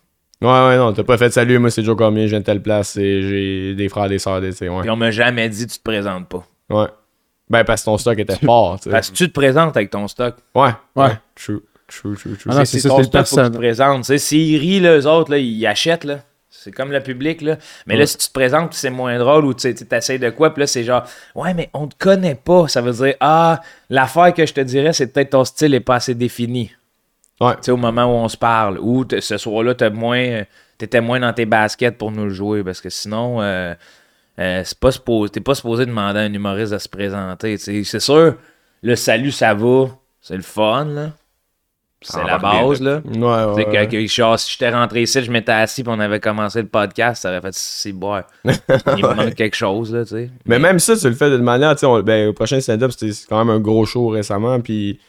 Ouais, 0.43 0.49
ouais, 0.67 0.77
non, 0.77 0.93
t'as 0.93 1.03
pas 1.03 1.17
fait 1.17 1.31
salut, 1.31 1.57
moi 1.57 1.69
c'est 1.69 1.83
Joe 1.83 1.95
Cormier, 1.95 2.25
je 2.25 2.31
viens 2.31 2.39
de 2.41 2.45
telle 2.45 2.61
place, 2.61 2.97
et 2.97 3.21
j'ai 3.21 3.75
des 3.75 3.87
frères, 3.89 4.09
des 4.09 4.19
sœurs, 4.19 4.41
des, 4.41 4.49
ouais. 4.67 4.81
Puis 4.81 4.89
on 4.89 4.95
m'a 4.97 5.09
jamais 5.09 5.47
dit, 5.49 5.65
tu 5.65 5.77
te 5.77 5.83
présentes 5.83 6.27
pas. 6.27 6.45
ouais. 6.69 6.87
Ben, 7.49 7.63
parce 7.65 7.81
que 7.81 7.85
ton 7.85 7.97
stock 7.97 8.17
était 8.17 8.37
fort, 8.37 8.77
tu 8.79 8.83
sais. 8.85 8.89
Parce 8.89 9.09
que 9.09 9.15
tu 9.15 9.27
te 9.27 9.33
présentes 9.33 9.75
avec 9.77 9.89
ton 9.89 10.07
stock. 10.07 10.35
Ouais, 10.55 10.71
ouais. 10.95 11.09
True, 11.35 11.61
true, 11.87 12.15
true, 12.15 12.35
true. 12.37 12.49
Ah 12.49 12.55
non, 12.55 12.65
c'est 12.65 12.79
c'est 12.79 12.79
ça, 12.79 12.89
ton 12.89 12.95
c'est 12.97 13.01
que 13.01 13.05
tu 13.05 13.11
te 13.11 13.17
personne. 13.17 13.53
présentes. 13.53 14.01
Tu 14.01 14.07
sais, 14.07 14.17
S'ils 14.17 14.57
rient, 14.59 14.79
là, 14.79 14.97
eux 14.97 15.05
autres, 15.07 15.29
là, 15.31 15.37
ils 15.37 15.65
achètent. 15.67 16.05
Là. 16.05 16.19
C'est 16.49 16.71
comme 16.71 16.91
le 16.91 17.01
public. 17.01 17.41
Là. 17.41 17.57
Mais 17.85 17.95
là, 17.97 18.05
si 18.05 18.17
tu 18.17 18.27
te 18.27 18.33
présentes, 18.33 18.73
c'est 18.73 18.89
moins 18.89 19.19
drôle 19.19 19.45
ou 19.45 19.53
tu 19.53 19.67
essaies 19.91 20.17
de 20.17 20.29
quoi, 20.29 20.53
puis 20.53 20.61
là, 20.61 20.67
c'est 20.67 20.83
genre, 20.83 21.03
ouais, 21.35 21.53
mais 21.53 21.69
on 21.73 21.87
te 21.87 21.95
connaît 21.99 22.35
pas. 22.35 22.67
Ça 22.69 22.81
veut 22.81 22.93
dire, 22.93 23.15
ah, 23.19 23.59
l'affaire 23.89 24.33
que 24.33 24.45
je 24.45 24.53
te 24.53 24.61
dirais, 24.61 24.93
c'est 24.93 25.07
peut-être 25.07 25.31
ton 25.31 25.43
style 25.43 25.73
est 25.75 25.79
pas 25.81 25.95
assez 25.95 26.15
défini. 26.15 26.71
Ouais. 27.41 27.53
Tu 27.55 27.63
sais, 27.63 27.71
au 27.71 27.77
moment 27.77 28.05
où 28.05 28.15
on 28.23 28.27
se 28.29 28.37
parle. 28.37 28.77
Ou 28.79 29.05
ce 29.19 29.37
soir-là, 29.37 29.73
t'as 29.75 29.89
moins, 29.89 30.43
t'étais 30.77 31.01
moins 31.01 31.19
dans 31.19 31.33
tes 31.33 31.45
baskets 31.45 31.97
pour 31.97 32.11
nous 32.11 32.25
le 32.25 32.29
jouer. 32.29 32.63
Parce 32.63 32.79
que 32.81 32.89
sinon, 32.89 33.41
euh, 33.41 33.73
euh, 34.39 34.61
c'est 34.63 34.79
pas 34.79 34.91
supposé, 34.91 35.31
t'es 35.31 35.41
pas 35.41 35.55
supposé 35.55 35.85
demander 35.85 36.19
à 36.19 36.23
un 36.23 36.33
humoriste 36.33 36.73
de 36.73 36.77
se 36.77 36.89
présenter. 36.89 37.57
tu. 37.57 37.83
C'est 37.83 37.99
sûr, 37.99 38.35
le 38.81 38.95
salut, 38.95 39.31
ça 39.31 39.53
va. 39.53 39.87
C'est 40.21 40.35
le 40.37 40.41
fun, 40.43 40.85
là. 40.85 41.09
C'est 42.05 42.23
la 42.23 42.37
base, 42.37 42.81
là. 42.81 43.01
Ouais, 43.05 43.53
ouais. 43.65 43.87
Que, 43.87 43.91
que, 43.91 44.07
genre, 44.07 44.37
si 44.37 44.51
j'étais 44.51 44.69
rentré 44.69 45.03
ici, 45.03 45.23
je 45.23 45.31
m'étais 45.31 45.53
assis 45.53 45.81
et 45.81 45.85
on 45.87 45.99
avait 46.01 46.19
commencé 46.19 46.61
le 46.61 46.67
podcast, 46.67 47.21
ça 47.21 47.29
aurait 47.29 47.39
fait 47.39 47.53
c'est 47.53 47.93
boire. 47.93 48.23
Il 48.45 48.51
me 49.05 49.13
manque 49.15 49.35
quelque 49.35 49.55
chose, 49.55 49.93
là, 49.93 50.03
tu 50.03 50.09
sais. 50.09 50.29
Mais 50.45 50.59
même 50.59 50.79
ça, 50.79 50.97
tu 50.97 51.07
le 51.07 51.15
fais 51.15 51.29
d'une 51.29 51.43
manière, 51.43 51.73
tu 51.77 51.85
sais, 51.87 52.01
ben, 52.03 52.27
au 52.27 52.33
prochain 52.33 52.59
stand-up, 52.59 52.91
c'était 52.91 53.13
quand 53.29 53.37
même 53.45 53.55
un 53.55 53.59
gros 53.61 53.85
show 53.85 54.09
récemment, 54.09 54.59
puis 54.59 54.99
tu- 54.99 55.05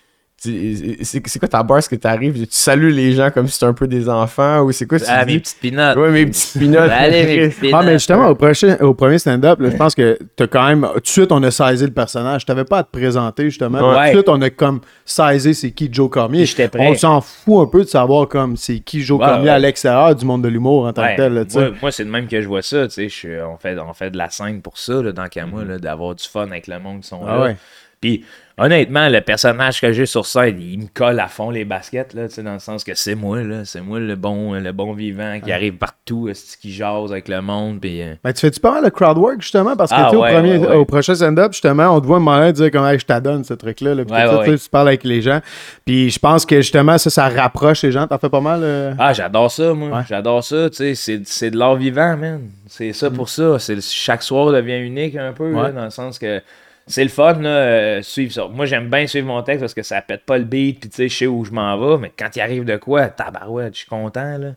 c'est 1.03 1.39
quoi 1.39 1.49
ta 1.49 1.63
barre, 1.63 1.83
ce 1.83 1.89
que 1.89 1.97
t'arrives, 1.97 2.35
tu 2.41 2.47
salues 2.51 2.91
les 2.93 3.13
gens 3.13 3.31
comme 3.31 3.47
si 3.47 3.55
c'était 3.55 3.67
un 3.67 3.73
peu 3.73 3.87
des 3.89 4.09
enfants, 4.09 4.61
ou 4.63 4.73
c'est 4.73 4.87
quoi? 4.87 4.99
Tu 4.99 5.05
Ah, 5.09 5.25
dis? 5.25 5.35
mes 5.35 5.41
petites 5.41 5.61
pinottes. 5.61 5.97
Ouais, 5.97 6.11
mes 6.11 6.27
petites 6.27 6.59
pinottes. 6.61 6.91
Allez, 6.91 7.25
mes 7.25 7.49
petites 7.51 7.75
Ah, 7.75 7.83
mais 7.85 7.93
justement, 7.95 8.29
au, 8.29 8.35
prochain, 8.35 8.77
au 8.81 8.95
premier 8.95 9.19
stand-up, 9.19 9.59
je 9.63 9.77
pense 9.77 9.95
que 9.95 10.19
t'as 10.37 10.47
quand 10.47 10.67
même. 10.69 10.87
Tout 10.95 11.01
de 11.01 11.07
suite, 11.09 11.33
on 11.33 11.43
a 11.43 11.51
saisi 11.51 11.85
le 11.85 11.93
personnage. 11.93 12.45
T'avais 12.45 12.65
pas 12.65 12.79
à 12.79 12.83
te 12.85 12.91
présenter, 12.91 13.45
justement. 13.45 13.79
Ouais. 13.91 13.95
Tout 13.95 14.19
de 14.19 14.23
suite, 14.23 14.29
on 14.29 14.43
a 14.43 14.51
comme 14.51 14.81
saisi 15.05 15.55
c'est 15.55 15.71
qui 15.71 15.89
Joe 15.93 16.11
Cormier. 16.11 16.47
J'étais 16.47 16.69
prêt. 16.69 16.87
On 16.89 16.95
s'en 16.95 17.21
fout 17.21 17.67
un 17.67 17.71
peu 17.71 17.83
de 17.85 17.89
savoir 17.89 18.29
comme 18.29 18.57
c'est 18.57 18.81
qui 18.81 19.03
Joe 19.03 19.19
Ouais, 19.21 19.27
Cormier 19.27 19.45
ouais. 19.45 19.51
à 19.51 19.59
l'extérieur 19.59 20.15
du 20.15 20.25
monde 20.25 20.43
de 20.43 20.49
l'humour 20.49 20.87
en 20.87 20.93
tant 20.93 21.03
Ouais, 21.03 21.17
que 21.17 21.23
tel. 21.23 21.35
là, 21.35 21.45
moi, 21.55 21.71
moi, 21.83 21.93
c'est 21.93 22.05
de 22.05 22.11
même 22.11 22.27
que 22.29 22.41
je 22.41 22.47
vois 22.49 22.63
ça. 22.63 22.87
tu 22.89 23.09
sais, 23.11 23.43
on, 23.43 23.57
fait, 23.57 23.77
on 23.79 23.93
fait 23.93 24.11
de 24.11 24.19
la 24.19 24.31
scène 24.31 24.61
pour 24.63 24.79
ça, 24.79 25.03
là, 25.03 25.13
dans 25.13 25.27
Camouille, 25.29 25.67
là, 25.67 25.79
d'avoir 25.79 26.15
du 26.15 26.25
fun 26.25 26.43
avec 26.43 26.67
le 26.67 26.79
monde 26.79 27.01
qui 27.03 27.09
sont 27.09 27.21
Ah 27.27 27.37
là. 27.37 27.43
ouais. 27.43 27.57
Puis, 28.01 28.25
honnêtement, 28.59 29.09
le 29.09 29.21
personnage 29.21 29.81
que 29.81 29.93
j'ai 29.93 30.07
sur 30.07 30.27
scène, 30.27 30.61
il 30.61 30.79
me 30.79 30.87
colle 30.93 31.19
à 31.21 31.29
fond 31.29 31.51
les 31.51 31.65
baskets, 31.65 32.15
là, 32.15 32.27
dans 32.43 32.53
le 32.55 32.59
sens 32.59 32.85
que 32.85 32.95
c'est 32.95 33.15
moi, 33.15 33.43
là. 33.43 33.65
C'est 33.65 33.81
moi 33.81 33.99
le 33.99 34.15
bon, 34.17 34.53
le 34.55 34.73
bon 34.73 34.93
vivant 34.93 35.39
qui 35.43 35.51
arrive 35.53 35.75
partout, 35.75 36.31
qui 36.61 36.73
jase 36.73 37.11
avec 37.11 37.29
le 37.29 37.41
monde. 37.41 37.81
Puis, 37.81 38.03
euh, 38.03 38.15
Ben, 38.23 38.33
tu 38.33 38.41
fais-tu 38.41 38.61
pas 38.61 38.73
mal 38.73 38.85
de 38.85 38.91
crowd 38.91 39.19
work, 39.19 39.41
justement? 39.41 39.75
Parce 39.77 39.91
que, 39.91 39.97
Ah, 39.99 40.11
ouais, 40.11 40.17
au, 40.17 40.21
premier, 40.21 40.59
ouais, 40.59 40.67
ouais. 40.69 40.75
au 40.77 40.85
prochain 40.85 41.15
stand-up, 41.15 41.53
justement, 41.53 41.89
on 41.97 42.01
te 42.01 42.07
voit 42.07 42.19
un 42.19 42.53
dire 42.53 42.71
comment 42.71 42.89
Hey, 42.89 42.99
je 42.99 43.07
t'adonne 43.07 43.45
ce 43.45 43.55
truc-là. 43.55 43.95
là, 43.95 44.05
tu 44.05 44.69
parles 44.71 44.89
avec 44.89 45.05
les 45.05 45.21
gens. 45.23 45.41
Puis 45.85 46.11
je 46.11 46.19
pense 46.19 46.47
que, 46.47 46.57
justement, 46.57 46.97
ça, 46.99 47.11
ça 47.11 47.29
rapproche 47.29 47.83
les 47.83 47.93
gens. 47.93 48.07
T'en 48.07 48.19
fais 48.19 48.29
pas 48.31 48.41
mal? 48.41 48.61
euh? 48.63 48.95
Ah, 48.99 49.13
j'adore 49.13 49.51
ça, 49.51 49.75
moi. 49.75 50.05
J'adore 50.09 50.45
ça, 50.45 50.71
tu 50.71 50.77
sais. 50.77 50.95
C'est, 50.95 51.23
c'est 51.25 51.51
de 51.51 51.59
l'art 51.59 51.77
vivant, 51.77 52.17
man. 52.17 52.41
C'est 52.67 52.93
ça 52.93 53.11
pour 53.11 53.29
ça. 53.29 53.59
C'est, 53.59 53.81
chaque 53.81 54.23
soir 54.23 54.53
devient 54.53 54.79
unique 54.79 55.17
un 55.17 55.33
peu, 55.33 55.51
là, 55.53 55.71
dans 55.73 55.85
le 55.85 55.91
sens 55.91 56.19
que 56.19 56.41
c'est 56.87 57.03
le 57.03 57.11
fun, 57.11 57.35
là, 57.35 57.49
euh, 57.49 58.03
suivre 58.03 58.33
ça. 58.33 58.47
Moi, 58.49 58.67
j'aime 58.67 58.91
bien 58.91 59.07
suivre 59.07 59.27
mon 59.27 59.43
texte 59.43 59.61
parce 59.61 59.75
que 59.75 59.83
ça 59.83 60.03
pète 60.03 60.25
pas 60.25 60.39
le 60.39 60.45
beat, 60.45 60.81
puis 60.81 60.91
tu 60.91 60.97
sais, 60.97 61.09
je 61.09 61.17
sais 61.17 61.27
où 61.27 61.45
je 61.45 61.51
m'en 61.51 61.79
vais. 61.79 61.99
Mais 61.99 62.13
quand 62.17 62.35
il 62.37 62.41
arrive 62.41 62.65
de 62.65 62.77
quoi, 62.77 63.09
tabarouette, 63.09 63.75
je 63.75 63.79
suis 63.81 63.89
content, 63.89 64.39
là. 64.39 64.53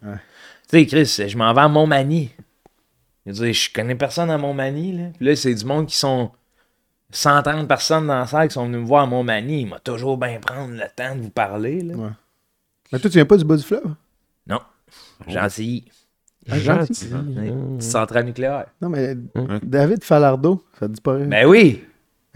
Tu 0.69 0.79
sais, 0.79 0.85
Chris, 0.85 1.29
je 1.29 1.37
m'en 1.37 1.53
vais 1.53 1.61
à 1.61 1.67
Montmagny. 1.67 2.31
Je 3.25 3.31
veux 3.31 3.45
dire, 3.45 3.53
je 3.53 3.73
connais 3.73 3.95
personne 3.95 4.29
à 4.29 4.37
Montmagny, 4.37 4.97
là. 4.97 5.03
Puis 5.15 5.25
là, 5.25 5.35
c'est 5.35 5.53
du 5.53 5.65
monde 5.65 5.87
qui 5.87 5.95
sont 5.95 6.31
130 7.11 7.67
personnes 7.67 8.07
dans 8.07 8.19
la 8.19 8.27
salle 8.27 8.49
qui 8.49 8.55
sont 8.55 8.65
venus 8.65 8.81
me 8.81 8.85
voir 8.85 9.03
à 9.03 9.07
Montmagny. 9.07 9.61
Il 9.61 9.67
m'a 9.67 9.79
toujours 9.79 10.17
bien 10.17 10.39
prendre 10.39 10.73
le 10.73 10.85
temps 10.95 11.15
de 11.15 11.21
vous 11.21 11.29
parler, 11.29 11.81
là. 11.81 11.95
Ouais. 11.95 12.09
Mais 12.91 12.99
toi, 12.99 13.09
tu 13.09 13.17
viens 13.17 13.25
pas 13.25 13.37
du 13.37 13.45
bas 13.45 13.55
du 13.55 13.63
fleuve? 13.63 13.93
Non. 14.45 14.59
Gentil. 15.27 15.85
Ah, 16.49 16.59
gentil. 16.59 17.09
Ouais. 17.13 17.53
Centrale 17.79 18.25
nucléaire. 18.25 18.67
Non, 18.81 18.89
mais 18.89 19.15
David 19.61 20.03
Falardeau, 20.03 20.63
ça 20.79 20.87
te 20.87 20.93
dit 20.93 21.01
pas 21.01 21.15
rien? 21.15 21.25
Ben 21.25 21.45
oui. 21.45 21.83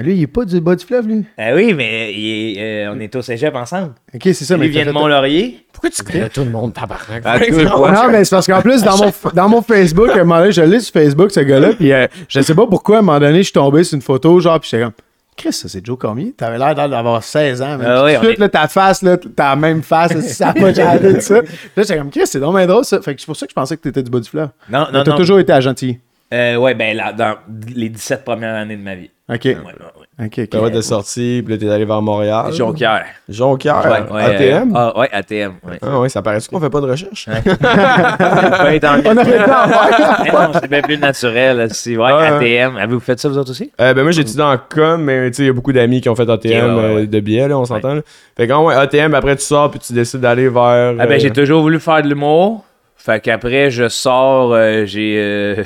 Lui, 0.01 0.15
il 0.15 0.21
est 0.23 0.27
pas 0.27 0.45
du 0.45 0.59
bas 0.61 0.75
du 0.75 0.85
fleuve, 0.85 1.07
lui. 1.07 1.23
Ah 1.37 1.53
oui, 1.55 1.73
mais 1.73 2.13
il 2.13 2.57
est- 2.57 2.85
euh, 2.87 2.93
on 2.95 2.99
est 2.99 3.15
au 3.15 3.21
cégep 3.21 3.55
ensemble. 3.55 3.93
Ok, 4.13 4.21
c'est 4.25 4.33
ça, 4.45 4.55
Lui 4.55 4.61
mais. 4.63 4.67
vient 4.69 4.85
de 4.85 4.91
Mont-Laurier. 4.91 5.65
Pourquoi 5.71 5.89
tu 5.89 6.03
connais 6.03 6.29
tout 6.29 6.43
le 6.43 6.49
monde, 6.51 6.73
tabarnak? 6.73 7.21
Ah, 7.25 7.39
Non, 7.39 7.91
non, 7.91 8.09
mais 8.11 8.23
c'est 8.23 8.35
parce 8.35 8.47
qu'en 8.47 8.61
plus, 8.61 8.83
dans 8.83 8.97
mon, 9.05 9.11
dans 9.33 9.49
mon 9.49 9.61
Facebook, 9.61 10.09
à 10.09 10.15
un 10.15 10.23
moment 10.23 10.39
donné, 10.39 10.51
je 10.51 10.61
l'ai 10.61 10.79
sur 10.79 10.93
Facebook, 10.93 11.31
ce 11.31 11.39
gars-là, 11.39 11.73
puis 11.73 11.91
euh, 11.91 12.07
je 12.27 12.41
sais 12.41 12.55
pas 12.55 12.67
pourquoi, 12.67 12.97
à 12.97 12.99
un 12.99 13.01
moment 13.01 13.19
donné, 13.19 13.37
je 13.39 13.43
suis 13.43 13.53
tombé 13.53 13.83
sur 13.83 13.95
une 13.95 14.01
photo, 14.01 14.39
genre, 14.39 14.59
puis 14.59 14.69
j'étais 14.71 14.83
comme, 14.83 14.93
Chris, 15.37 15.53
ça, 15.53 15.69
c'est 15.69 15.83
Joe 15.83 15.97
Cormier? 15.97 16.33
T'avais 16.37 16.57
l'air 16.59 16.75
d'avoir 16.75 17.23
16 17.23 17.61
ans, 17.61 17.77
même. 17.77 17.87
Ah 17.87 18.03
oui, 18.03 18.13
tout 18.15 18.21
de 18.21 18.25
suite, 18.27 18.39
là, 18.39 18.49
ta 18.49 18.67
face, 18.67 19.01
là, 19.01 19.17
t'as 19.17 19.49
la 19.51 19.55
même 19.55 19.81
face, 19.81 20.13
là, 20.13 20.21
si 20.21 20.33
ça 20.33 20.53
pas 20.53 20.71
de 20.99 21.19
ça. 21.19 21.35
Là, 21.35 21.41
j'étais 21.77 21.97
comme, 21.97 22.11
Chris, 22.11 22.21
c'est 22.25 22.39
bien 22.39 22.67
drôle, 22.67 22.83
ça. 22.83 23.01
Fait 23.01 23.15
que 23.15 23.21
c'est 23.21 23.25
pour 23.25 23.35
ça 23.37 23.45
que 23.47 23.51
je 23.51 23.55
pensais 23.55 23.77
que 23.77 23.81
t'étais 23.81 24.03
du 24.03 24.11
bas 24.11 24.19
du 24.19 24.29
fleuve. 24.29 24.49
Non, 24.69 24.85
Mais 24.91 24.97
non, 24.99 25.03
T'as 25.05 25.11
non. 25.11 25.17
toujours 25.17 25.39
été 25.39 25.53
à 25.53 25.61
Gentilly. 25.61 25.99
Euh, 26.33 26.55
ouais, 26.55 26.73
ben 26.75 26.95
là, 26.95 27.11
dans 27.11 27.35
les 27.75 27.89
17 27.89 28.23
premières 28.23 28.55
années 28.55 28.77
de 28.77 28.81
ma 28.83 28.95
vie. 28.95 29.09
Ok. 29.29 29.41
Ouais, 29.45 29.55
ouais, 29.55 29.63
ouais. 29.65 30.25
Ok, 30.25 30.39
ok. 30.39 30.49
T'as 30.49 30.69
de 30.69 30.81
sortie, 30.81 31.41
puis 31.43 31.53
là, 31.53 31.59
t'es 31.59 31.69
allé 31.69 31.83
vers 31.85 32.01
Montréal. 32.01 32.51
Jonquière. 32.53 33.05
Jonquière? 33.27 34.05
Ouais, 34.09 34.13
ouais, 34.15 34.23
ATM. 34.23 34.71
euh, 34.75 34.75
ah, 34.75 34.99
ouais, 34.99 35.09
ATM. 35.11 35.53
Ouais. 35.63 35.77
Ah 35.81 35.99
ouais, 35.99 36.09
ça 36.09 36.21
paraît-tu 36.21 36.49
qu'on 36.49 36.59
fait 36.59 36.69
pas 36.69 36.81
de 36.81 36.87
recherche? 36.89 37.27
Pas 37.61 38.57
On 38.59 38.67
aurait 38.67 38.79
pu 38.79 38.85
en 38.87 39.01
faire. 39.67 40.33
Non, 40.33 40.51
c'est 40.59 40.69
bien 40.69 40.81
plus 40.81 40.97
naturel. 40.97 41.67
si, 41.73 41.97
ouais, 41.97 42.11
Ouais. 42.13 42.27
ATM. 42.27 42.77
Avez-vous 42.77 42.99
fait 42.99 43.19
ça, 43.19 43.29
vous 43.29 43.37
autres 43.37 43.51
aussi? 43.51 43.71
Euh, 43.79 43.93
ben 43.93 44.03
moi 44.03 44.11
j'ai 44.11 44.21
étudié 44.21 44.43
en 44.43 44.57
com, 44.57 45.01
mais 45.03 45.31
tu 45.31 45.37
sais, 45.37 45.43
il 45.43 45.47
y 45.47 45.49
a 45.49 45.53
beaucoup 45.53 45.73
d'amis 45.73 46.01
qui 46.01 46.09
ont 46.09 46.15
fait 46.15 46.29
ATM 46.29 46.51
euh, 46.51 46.95
ouais. 46.95 47.07
de 47.07 47.19
billets, 47.19 47.47
là, 47.47 47.57
on 47.57 47.65
s'entend. 47.65 47.99
Fait 48.37 48.47
que 48.47 48.53
ouais, 48.53 48.75
ATM, 48.75 49.13
après 49.15 49.35
tu 49.35 49.43
sors 49.43 49.69
puis 49.71 49.79
tu 49.79 49.93
décides 49.93 50.19
d'aller 50.21 50.49
vers. 50.49 50.95
Ah 50.99 51.05
ben, 51.05 51.11
euh, 51.13 51.19
j'ai 51.19 51.31
toujours 51.31 51.61
voulu 51.61 51.79
faire 51.79 52.01
de 52.03 52.07
l'humour. 52.09 52.63
Fait 53.03 53.19
qu'après, 53.19 53.71
je 53.71 53.89
sors, 53.89 54.53
euh, 54.53 54.85
j'ai 54.85 55.15
euh, 55.17 55.63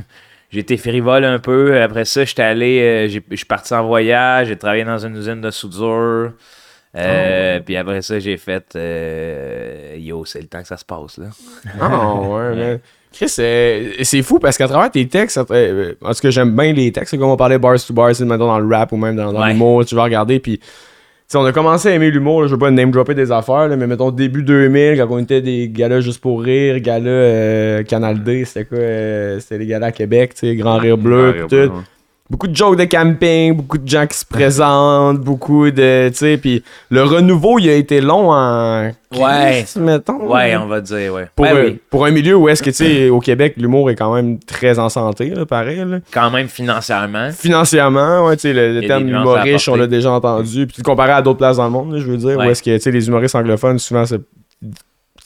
j'ai 0.50 0.60
été 0.60 0.76
frivole 0.78 1.24
un 1.24 1.38
peu. 1.38 1.80
Après 1.82 2.04
ça, 2.06 2.24
j'étais 2.24 2.42
allé, 2.42 2.80
euh, 2.80 3.20
je 3.30 3.36
suis 3.36 3.44
parti 3.44 3.74
en 3.74 3.86
voyage, 3.86 4.48
j'ai 4.48 4.56
travaillé 4.56 4.84
dans 4.84 4.98
une 4.98 5.16
usine 5.16 5.40
de 5.40 5.50
soudure. 5.50 6.32
Euh, 6.96 7.60
Puis 7.60 7.76
après 7.76 8.00
ça, 8.00 8.18
j'ai 8.18 8.38
fait 8.38 8.64
euh, 8.74 9.96
Yo, 9.98 10.24
c'est 10.24 10.40
le 10.40 10.46
temps 10.46 10.62
que 10.62 10.68
ça 10.68 10.78
se 10.78 10.84
passe 10.86 11.18
là. 11.18 11.26
Ah 11.80 12.14
ouais, 12.14 12.54
mais. 12.56 12.80
Chris, 13.12 13.28
c'est 13.28 14.22
fou 14.22 14.38
parce 14.38 14.56
qu'à 14.58 14.68
travers 14.68 14.90
tes 14.90 15.06
textes, 15.08 15.38
tout 15.46 15.46
cas, 15.46 16.30
j'aime 16.30 16.54
bien 16.56 16.72
les 16.72 16.92
textes, 16.92 17.16
comme 17.18 17.28
on 17.30 17.36
parlait 17.36 17.58
bars 17.58 17.78
to 17.84 17.92
bars, 17.94 18.14
c'est 18.14 18.24
maintenant 18.24 18.46
dans 18.48 18.58
le 18.58 18.74
rap 18.76 18.92
ou 18.92 18.96
même 18.96 19.16
dans, 19.16 19.32
dans 19.32 19.40
Ouais. 19.42 19.48
l'humour, 19.52 19.84
tu 19.84 19.94
vas 19.94 20.04
regarder, 20.04 20.40
puis. 20.40 20.60
On 21.34 21.44
a 21.44 21.52
commencé 21.52 21.88
à 21.88 21.94
aimer 21.94 22.10
l'humour, 22.10 22.46
je 22.46 22.52
veux 22.52 22.58
pas 22.58 22.70
name 22.70 22.90
dropper 22.90 23.14
des 23.14 23.30
affaires, 23.30 23.68
là, 23.68 23.76
mais 23.76 23.86
mettons 23.86 24.10
début 24.10 24.42
2000, 24.42 24.96
quand 24.96 25.08
on 25.10 25.18
était 25.18 25.42
des 25.42 25.68
galas 25.68 26.00
juste 26.00 26.22
pour 26.22 26.42
rire, 26.42 26.80
galas 26.80 27.10
euh, 27.10 27.82
Canal 27.82 28.22
D, 28.22 28.46
c'était 28.46 28.64
quoi 28.64 28.78
euh, 28.78 29.38
C'était 29.40 29.58
les 29.58 29.66
galas 29.66 29.88
à 29.88 29.92
Québec, 29.92 30.32
tu 30.34 30.48
sais, 30.48 30.56
Grand 30.56 30.78
Rire 30.78 30.96
Bleu, 30.96 31.30
Rire 31.30 31.46
bleu, 31.48 31.68
tout. 31.68 31.74
ouais. 31.74 31.82
Beaucoup 32.30 32.48
de 32.48 32.54
jokes 32.54 32.76
de 32.76 32.84
camping, 32.84 33.54
beaucoup 33.54 33.78
de 33.78 33.88
gens 33.88 34.06
qui 34.06 34.18
se 34.18 34.24
présentent, 34.24 35.18
beaucoup 35.18 35.70
de, 35.70 36.08
tu 36.10 36.16
sais, 36.16 36.38
puis 36.38 36.62
le 36.90 37.02
renouveau, 37.02 37.58
il 37.58 37.68
a 37.70 37.74
été 37.74 38.00
long 38.00 38.30
en, 38.30 38.90
Ouais. 39.16 39.64
Mettons. 39.76 40.30
Ouais, 40.30 40.54
on 40.56 40.66
va 40.66 40.82
dire, 40.82 41.14
ouais. 41.14 41.28
Pour, 41.34 41.46
Ben 41.46 41.56
euh, 41.56 41.64
oui, 41.64 41.80
pour 41.88 42.04
un 42.04 42.10
milieu 42.10 42.36
où 42.36 42.46
est-ce 42.48 42.62
que, 42.62 42.68
tu 42.68 42.76
sais, 42.76 43.08
au 43.08 43.20
Québec, 43.20 43.54
l'humour 43.56 43.90
est 43.90 43.94
quand 43.94 44.14
même 44.14 44.38
très 44.40 44.78
en 44.78 44.90
santé, 44.90 45.30
là, 45.30 45.46
pareil, 45.46 45.82
là. 45.86 46.00
quand 46.12 46.30
même 46.30 46.48
financièrement. 46.48 47.30
Financièrement, 47.32 48.26
ouais, 48.26 48.36
tu 48.36 48.42
sais, 48.42 48.52
le, 48.52 48.86
terme 48.86 49.08
humoriste, 49.08 49.68
on 49.68 49.76
l'a 49.76 49.86
déjà 49.86 50.12
entendu. 50.12 50.66
Puis 50.66 50.82
comparais 50.82 51.12
à 51.12 51.22
d'autres 51.22 51.38
places 51.38 51.56
dans 51.56 51.64
le 51.64 51.70
monde, 51.70 51.96
je 51.98 52.04
veux 52.04 52.18
dire, 52.18 52.36
où 52.36 52.42
est-ce 52.42 52.62
que, 52.62 52.76
tu 52.76 52.82
sais, 52.82 52.90
les 52.90 53.08
humoristes 53.08 53.34
anglophones, 53.34 53.78
souvent, 53.78 54.04
c'est- 54.04 54.20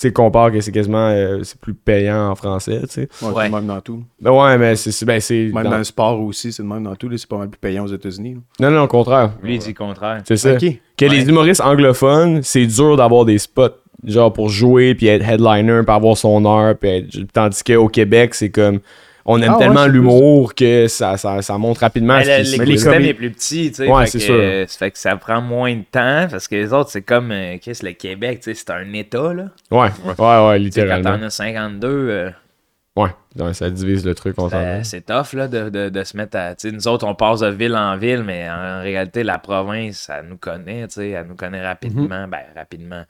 sais, 0.03 0.13
comparent 0.13 0.51
que 0.51 0.61
c'est 0.61 0.73
quasiment, 0.73 1.09
euh, 1.09 1.41
c'est 1.43 1.59
plus 1.61 1.75
payant 1.75 2.31
en 2.31 2.35
français, 2.35 2.81
tu 2.83 2.89
sais. 2.89 3.09
Ouais, 3.23 3.33
Ouais. 3.33 3.49
même 3.49 3.67
dans 3.67 3.81
tout. 3.81 4.03
Ben 4.21 4.31
ouais, 4.31 4.59
mais 4.59 4.77
c'est, 4.77 5.05
ben 5.05 5.21
c'est... 5.21 5.51
Même 5.53 5.65
dans- 5.65 5.71
dans 5.71 5.79
le 5.79 5.85
sport 5.85 6.21
aussi, 6.21 6.53
c'est 6.53 6.63
de 6.63 6.69
même 6.69 6.85
dans 6.85 6.95
tout. 6.97 7.09
là, 7.09 7.17
C'est 7.19 7.29
pas 7.29 7.39
mal 7.39 7.49
plus 7.49 7.59
payant 7.59 7.85
aux 7.85 7.93
États-Unis. 7.93 8.37
Non, 8.61 8.71
non, 8.71 8.83
au 8.83 8.89
contraire. 8.89 9.33
Lui, 9.43 9.55
il 9.55 9.59
dit 9.59 9.69
le 9.69 9.75
contraire. 9.75 10.23
C'est 10.27 10.37
ça. 10.37 10.53
Ok. 10.55 10.65
Que 10.97 11.05
les 11.07 11.29
humoristes 11.29 11.61
anglophones, 11.61 12.43
c'est 12.43 12.67
dur 12.67 12.97
d'avoir 12.97 13.25
des 13.25 13.39
spots, 13.39 13.71
genre 14.05 14.33
pour 14.33 14.49
jouer, 14.49 14.95
puis 14.95 15.07
être 15.07 15.29
headliner, 15.29 15.83
puis 15.85 15.95
avoir 15.95 16.17
son 16.17 16.45
heure, 16.45 16.77
puis 16.77 16.91
être- 16.91 17.19
tandis 17.33 17.63
qu'au 17.65 17.89
Québec, 17.89 18.35
c'est 18.35 18.51
comme... 18.51 18.81
On 19.25 19.41
aime 19.41 19.53
Ah 19.55 19.59
tellement 19.59 19.87
l'humour 19.87 20.55
que 20.55 20.89
ça, 20.89 21.17
ça, 21.17 21.43
ça 21.43 21.59
monte 21.59 21.79
rapidement. 21.79 22.21
Ce 22.23 22.27
le- 22.29 22.59
L'écosystème 22.59 23.05
est 23.05 23.15
plus 23.15 23.31
petit, 23.31 23.69
tu 23.71 23.77
sais. 23.77 23.89
Ouais, 23.89 24.05
fait 24.05 24.11
c'est 24.13 24.19
que, 24.19 24.25
sûr. 24.25 24.35
euh, 24.37 24.67
ça 24.67 24.79
fait 24.79 24.91
que 24.91 24.99
ça 24.99 25.17
prend 25.17 25.41
moins 25.41 25.75
de 25.77 25.83
temps 25.91 26.27
parce 26.31 26.49
que 26.49 26.57
les 26.57 26.73
autres, 26.73 26.91
c'est 26.91 27.03
comme 27.03 27.31
euh, 27.31 27.57
qu'est-ce 27.61 27.85
le 27.87 27.93
Québec, 27.93 28.41
tu 28.43 28.53
sais, 28.53 28.55
c'est 28.55 28.71
un 28.71 28.93
État, 28.93 29.33
là. 29.33 29.45
Ouais, 29.71 29.79
ouais, 29.81 29.89
ouais, 29.89 30.15
sais, 30.17 30.19
Quand 30.19 30.59
littéralement. 30.59 31.19
t'en 31.19 31.23
as 31.23 31.31
52, 31.31 31.89
euh, 31.89 32.31
Ouais, 32.95 33.09
ouais, 33.39 33.55
ça 33.55 33.71
divise 33.71 34.05
le 34.05 34.15
truc, 34.15 34.35
on 34.39 34.51
s'en 34.51 34.57
euh, 34.59 34.81
c'est 34.83 35.07
tough, 35.07 35.33
là, 35.33 35.49
de, 35.49 35.71
de, 35.71 35.89
de 35.89 36.05
se 36.05 36.15
mettre 36.17 36.37
à. 36.37 36.55
Tu 36.55 36.69
sais, 36.69 36.75
nous 36.75 36.87
autres, 36.89 37.07
on 37.07 37.15
passe 37.15 37.41
de 37.41 37.49
ville 37.49 37.75
en 37.75 37.97
ville, 37.97 38.23
mais 38.23 38.51
en 38.51 38.83
réalité, 38.83 39.23
la 39.25 39.39
province, 39.39 40.11
elle 40.15 40.27
nous 40.29 40.37
connaît, 40.37 40.87
tu 40.89 40.95
sais, 40.97 41.09
elle 41.11 41.27
nous 41.27 41.35
connaît 41.37 41.65
rapidement. 41.67 42.29
Ben, 42.29 42.41
rapidement. 42.55 43.05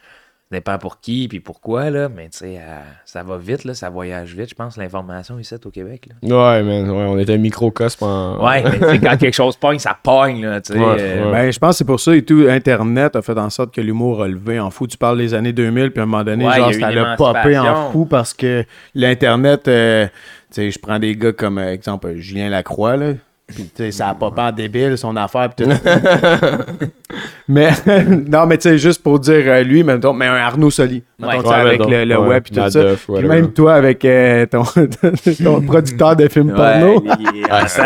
Ça 0.52 0.58
dépend 0.58 0.76
pour 0.76 1.00
qui 1.00 1.28
puis 1.28 1.40
pourquoi, 1.40 1.88
là, 1.88 2.10
mais 2.14 2.28
tu 2.28 2.40
sais, 2.40 2.58
euh, 2.58 2.80
ça 3.06 3.22
va 3.22 3.38
vite, 3.38 3.64
là, 3.64 3.72
ça 3.72 3.88
voyage 3.88 4.34
vite, 4.36 4.50
je 4.50 4.54
pense, 4.54 4.76
l'information 4.76 5.38
ici 5.38 5.54
au 5.64 5.70
Québec, 5.70 6.10
là. 6.10 6.28
Ouais, 6.28 6.62
man, 6.62 6.90
ouais, 6.90 7.04
on 7.04 7.18
était 7.18 7.32
un 7.32 7.38
microcosme 7.38 8.04
en... 8.04 8.46
Ouais, 8.46 8.62
mais 8.82 8.98
quand 8.98 9.16
quelque 9.16 9.32
chose 9.32 9.56
pogne, 9.56 9.78
ça 9.78 9.96
pogne, 10.02 10.44
là, 10.44 10.60
tu 10.60 10.74
sais. 10.74 10.78
Ouais, 10.78 10.96
euh, 11.00 11.24
ouais. 11.24 11.32
Ben, 11.32 11.50
je 11.50 11.58
pense 11.58 11.70
que 11.70 11.76
c'est 11.78 11.84
pour 11.86 12.00
ça 12.00 12.14
et 12.14 12.20
tout. 12.20 12.44
Internet 12.50 13.16
a 13.16 13.22
fait 13.22 13.38
en 13.38 13.48
sorte 13.48 13.74
que 13.74 13.80
l'humour 13.80 14.24
a 14.24 14.28
levé 14.28 14.60
en 14.60 14.70
fou. 14.70 14.86
Tu 14.86 14.98
parles 14.98 15.16
des 15.16 15.32
années 15.32 15.54
2000, 15.54 15.90
puis 15.90 16.00
à 16.00 16.02
un 16.02 16.06
moment 16.06 16.22
donné, 16.22 16.46
Ouais, 16.46 16.56
genre, 16.56 16.74
ça 16.74 16.92
une 16.92 16.98
a 16.98 17.16
popé 17.16 17.58
en 17.58 17.90
fou 17.90 18.04
parce 18.04 18.34
que 18.34 18.66
l'Internet, 18.94 19.68
euh, 19.68 20.06
tu 20.06 20.12
sais, 20.50 20.70
je 20.70 20.78
prends 20.78 20.98
des 20.98 21.16
gars 21.16 21.32
comme, 21.32 21.58
exemple, 21.58 22.12
Julien 22.16 22.50
Lacroix, 22.50 22.98
là. 22.98 23.12
Puis, 23.46 23.64
tu 23.64 23.70
sais, 23.84 23.90
ça 23.90 24.08
a 24.08 24.14
popé 24.14 24.40
en 24.42 24.52
débile, 24.52 24.98
son 24.98 25.16
affaire, 25.16 25.48
pis 25.48 25.64
tout. 25.64 25.70
mais, 27.48 27.70
non, 28.28 28.46
mais 28.46 28.58
tu 28.58 28.68
sais, 28.70 28.78
juste 28.78 29.02
pour 29.02 29.18
dire 29.18 29.42
euh, 29.46 29.62
lui, 29.62 29.82
mettons, 29.84 30.12
mais 30.12 30.26
un 30.26 30.34
Arnaud 30.36 30.70
Soli. 30.70 31.02
Ouais. 31.20 31.28
Ouais, 31.38 31.54
avec 31.54 31.78
mettons. 31.78 31.90
le, 31.90 32.04
le 32.04 32.18
Ouais, 32.18 32.28
web, 32.28 32.42
puis 32.42 32.52
tout 32.54 32.60
Madoff, 32.60 33.06
ça. 33.06 33.12
Puis 33.18 33.28
même 33.28 33.52
toi, 33.52 33.74
avec 33.74 34.04
euh, 34.04 34.46
ton, 34.46 34.64
ton 35.44 35.60
producteur 35.66 36.16
de 36.16 36.28
films 36.28 36.52
porno. 36.52 37.02
Il 37.34 37.44
en 37.50 37.66
sang. 37.68 37.82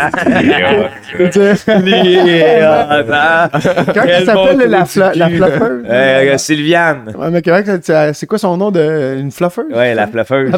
Tu 1.15 1.31
sais, 1.31 1.51
Il 4.19 4.25
s'appelle, 4.25 4.69
la, 4.69 4.83
fla- 4.85 5.13
la 5.15 5.29
fluffeuse? 5.29 5.85
Euh, 5.89 6.37
Sylviane. 6.37 7.13
Ouais, 7.17 7.29
mais 7.31 7.41
c'est 7.81 8.13
c'est 8.13 8.25
quoi 8.25 8.37
son 8.37 8.57
nom 8.57 8.71
de. 8.71 9.17
Une 9.19 9.31
fluffeuse? 9.31 9.65
Ouais, 9.73 9.93
la 9.93 10.07
fluffeuse. 10.07 10.51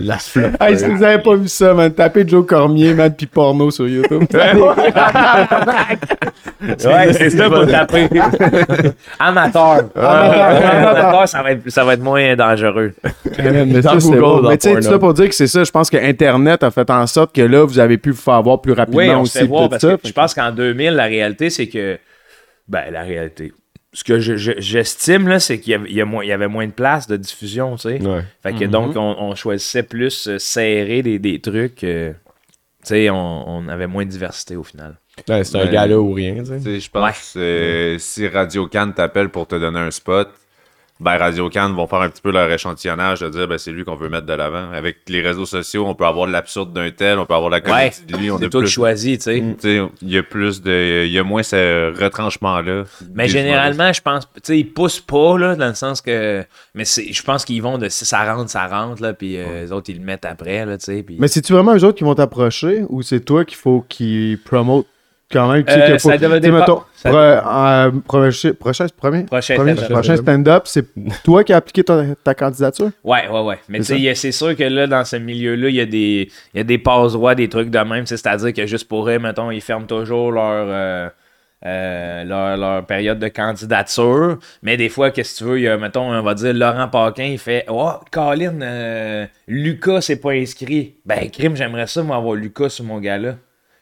La 0.00 0.18
fleur. 0.18 0.50
Hey, 0.60 0.78
si 0.78 0.84
vous 0.86 1.02
avez 1.02 1.22
pas 1.22 1.34
vu 1.36 1.48
ça, 1.48 1.74
man, 1.74 1.92
tapez 1.92 2.24
Joe 2.26 2.44
Cormier, 2.46 2.94
man, 2.94 3.12
pis 3.14 3.26
porno 3.26 3.70
sur 3.70 3.86
YouTube. 3.88 4.24
Ouais, 6.84 7.12
c'est 7.12 7.30
ça 7.30 7.48
pour 7.48 7.66
taper. 7.66 7.89
Amateur. 9.18 9.84
Amateur, 9.94 11.28
ça 11.28 11.42
va 11.42 11.52
être, 11.52 11.68
ça 11.70 11.84
va 11.84 11.94
être 11.94 12.02
moins 12.02 12.34
dangereux. 12.36 12.92
mais 13.38 13.82
ça, 13.82 13.98
c'est 14.00 14.10
Google, 14.10 14.48
Mais 14.48 14.58
tu 14.58 14.82
sais, 14.82 14.98
pour 14.98 15.14
dire 15.14 15.28
que 15.28 15.34
c'est 15.34 15.46
ça, 15.46 15.64
je 15.64 15.70
pense 15.70 15.90
que 15.90 15.96
Internet 15.96 16.62
a 16.62 16.70
fait 16.70 16.88
en 16.90 17.06
sorte 17.06 17.34
que 17.34 17.42
là, 17.42 17.64
vous 17.64 17.78
avez 17.78 17.98
pu 17.98 18.10
vous 18.10 18.20
faire 18.20 18.34
avoir 18.34 18.60
plus 18.60 18.72
rapidement 18.72 18.98
Oui, 19.00 19.10
on 19.10 19.20
aussi. 19.22 19.32
se 19.32 19.38
fait 19.40 19.46
voir 19.46 19.64
tout 19.64 19.68
parce 19.70 19.82
ça. 19.82 19.96
que 19.96 20.08
je 20.08 20.12
pense 20.12 20.34
qu'en 20.34 20.50
2000, 20.52 20.90
la 20.94 21.04
réalité, 21.04 21.50
c'est 21.50 21.68
que. 21.68 21.98
Ben, 22.68 22.84
la 22.92 23.02
réalité. 23.02 23.52
Ce 23.92 24.04
que 24.04 24.20
je- 24.20 24.36
je- 24.36 24.52
j'estime, 24.58 25.26
là, 25.26 25.40
c'est 25.40 25.58
qu'il 25.58 25.84
y 25.88 25.94
y 25.94 26.00
a 26.00 26.04
moins- 26.04 26.22
il 26.22 26.28
y 26.28 26.32
avait 26.32 26.46
moins 26.46 26.66
de 26.66 26.70
place 26.70 27.08
de 27.08 27.16
diffusion, 27.16 27.74
tu 27.74 27.82
sais. 27.88 28.00
Ouais. 28.00 28.20
Fait 28.40 28.52
que 28.52 28.64
donc, 28.66 28.94
on, 28.94 29.16
on 29.18 29.34
choisissait 29.34 29.82
plus 29.82 30.28
euh, 30.28 30.38
serrer 30.38 31.02
des, 31.02 31.18
des 31.18 31.40
trucs. 31.40 31.82
euh, 31.82 32.12
tu 32.12 32.16
sais, 32.84 33.10
on, 33.10 33.48
on 33.48 33.68
avait 33.68 33.88
moins 33.88 34.04
de 34.04 34.10
diversité 34.10 34.54
au 34.54 34.62
final. 34.62 34.94
Ouais, 35.28 35.44
c'est 35.44 35.56
un 35.56 35.64
Ouais. 35.64 35.70
gars-là 35.72 35.98
ou 36.00 36.12
rien, 36.12 36.36
je 36.44 36.88
pense 36.90 37.34
euh, 37.36 37.96
si 37.98 38.26
Radio 38.28 38.66
Cannes 38.66 38.94
t'appelle 38.94 39.28
pour 39.28 39.46
te 39.46 39.54
donner 39.56 39.78
un 39.80 39.90
spot, 39.90 40.28
ben 40.98 41.16
Radio 41.16 41.48
Cannes 41.48 41.72
vont 41.74 41.86
faire 41.86 42.00
un 42.02 42.10
petit 42.10 42.20
peu 42.20 42.30
leur 42.30 42.50
échantillonnage 42.50 43.20
de 43.20 43.28
dire 43.30 43.48
ben 43.48 43.56
c'est 43.58 43.70
lui 43.70 43.84
qu'on 43.84 43.96
veut 43.96 44.08
mettre 44.10 44.26
de 44.26 44.32
l'avant. 44.34 44.70
Avec 44.72 44.98
les 45.08 45.22
réseaux 45.22 45.46
sociaux, 45.46 45.86
on 45.86 45.94
peut 45.94 46.04
avoir 46.04 46.26
de 46.26 46.32
l'absurde 46.32 46.72
d'un 46.74 46.90
tel, 46.90 47.18
on 47.18 47.24
peut 47.26 47.32
avoir 47.34 47.48
la 47.50 47.60
comédie 47.62 48.00
Ouais, 48.00 48.06
de 48.06 48.16
lui, 48.18 48.30
on 48.30 48.38
c'est 48.38 48.44
a 48.46 48.48
toi 48.50 48.60
qui 48.60 48.64
plus. 48.66 48.70
choisis, 48.72 49.18
tu 49.18 49.24
sais. 49.24 49.40
Tu 49.40 49.54
sais, 49.60 49.82
il 50.02 50.10
y 50.10 50.18
a 50.18 50.22
plus 50.22 50.60
de. 50.62 51.04
Il 51.06 51.12
y 51.12 51.18
a 51.18 51.22
moins 51.24 51.42
ce 51.42 51.90
retranchement-là. 52.02 52.84
Mais 53.14 53.28
généralement, 53.28 53.92
je 53.94 54.00
pense, 54.02 54.24
tu 54.34 54.40
sais, 54.42 54.58
ils 54.58 54.70
poussent 54.70 55.00
pas, 55.00 55.38
là, 55.38 55.56
dans 55.56 55.68
le 55.68 55.74
sens 55.74 56.02
que. 56.02 56.44
Mais 56.74 56.84
c'est, 56.84 57.12
je 57.12 57.22
pense 57.22 57.44
qu'ils 57.46 57.62
vont 57.62 57.78
de 57.78 57.88
si 57.88 58.04
ça 58.04 58.30
rentre, 58.34 58.50
ça 58.50 58.66
rentre, 58.66 59.00
là, 59.02 59.14
puis 59.14 59.38
euh, 59.38 59.62
les 59.62 59.72
autres, 59.72 59.88
ils 59.90 59.98
le 59.98 60.04
mettent 60.04 60.26
après, 60.26 60.66
là, 60.66 60.76
tu 60.76 60.84
sais. 60.84 61.02
puis- 61.02 61.16
Mais 61.18 61.28
c'est-tu 61.28 61.52
vraiment 61.54 61.74
eux 61.74 61.84
autres 61.84 61.96
qui 61.98 62.04
vont 62.04 62.14
t'approcher 62.14 62.82
ou 62.90 63.00
c'est 63.02 63.20
toi 63.20 63.44
qu'il 63.46 63.56
faut 63.58 63.84
qu'ils 63.88 64.38
promotent 64.38 64.86
quand 65.32 65.52
même? 65.52 65.64
Tu 65.64 65.72
sais, 65.72 65.80
Euh, 65.92 65.98
ça 65.98 66.18
tu 66.18 66.24
sais, 66.24 66.50
mettons, 66.50 66.82
ça- 66.94 67.10
euh, 67.10 67.90
prochain, 68.06 68.52
prochain, 68.58 68.86
premier, 68.96 69.24
Prochain 69.24 69.54
premier- 69.56 69.72
stand-up. 69.74 69.92
prochain 69.92 70.16
stand-up, 70.16 70.62
c'est 70.66 70.84
toi 71.24 71.44
qui 71.44 71.52
as 71.52 71.56
appliqué 71.56 71.84
ta, 71.84 72.02
ta 72.22 72.34
candidature? 72.34 72.90
Ouais, 73.04 73.28
ouais, 73.28 73.40
ouais. 73.42 73.58
Mais 73.68 73.78
tu 73.78 73.84
C'est 73.84 73.98
sais, 73.98 74.14
c'est 74.14 74.32
sûr 74.32 74.56
que 74.56 74.64
là, 74.64 74.86
dans 74.86 75.04
ce 75.04 75.16
milieu-là, 75.16 75.68
il 75.68 75.74
y 75.76 75.80
a 75.80 75.86
des, 75.86 76.30
il 76.54 76.58
y 76.58 76.60
a 76.60 76.64
des 76.64 76.78
passe-droits, 76.78 77.34
des 77.34 77.48
trucs 77.48 77.70
de 77.70 77.78
même. 77.78 78.06
C'est-à-dire 78.06 78.52
que 78.52 78.66
juste 78.66 78.88
pour 78.88 79.08
eux, 79.08 79.18
mettons, 79.18 79.50
ils 79.50 79.60
ferment 79.60 79.86
toujours 79.86 80.32
leur, 80.32 80.66
euh, 80.68 81.08
euh, 81.66 82.24
leur, 82.24 82.56
leur 82.56 82.86
période 82.86 83.18
de 83.18 83.28
candidature. 83.28 84.38
Mais 84.62 84.76
des 84.76 84.88
fois, 84.88 85.10
qu'est-ce 85.10 85.34
que 85.34 85.38
tu 85.38 85.44
veux, 85.50 85.58
il 85.58 85.62
y 85.64 85.68
a, 85.68 85.76
mettons, 85.76 86.10
on 86.10 86.22
va 86.22 86.34
dire 86.34 86.54
Laurent 86.54 86.88
Paquin, 86.88 87.24
il 87.24 87.38
fait 87.38 87.64
Oh, 87.68 87.92
Colin, 88.10 88.60
euh, 88.62 89.26
Lucas 89.46 90.00
s'est 90.00 90.16
pas 90.20 90.32
inscrit. 90.32 90.94
Ben, 91.04 91.30
crime, 91.30 91.54
j'aimerais 91.56 91.86
ça, 91.86 92.02
moi, 92.02 92.16
avoir 92.16 92.34
Lucas 92.34 92.70
sur 92.70 92.84
mon 92.84 92.98
gars-là. 92.98 93.34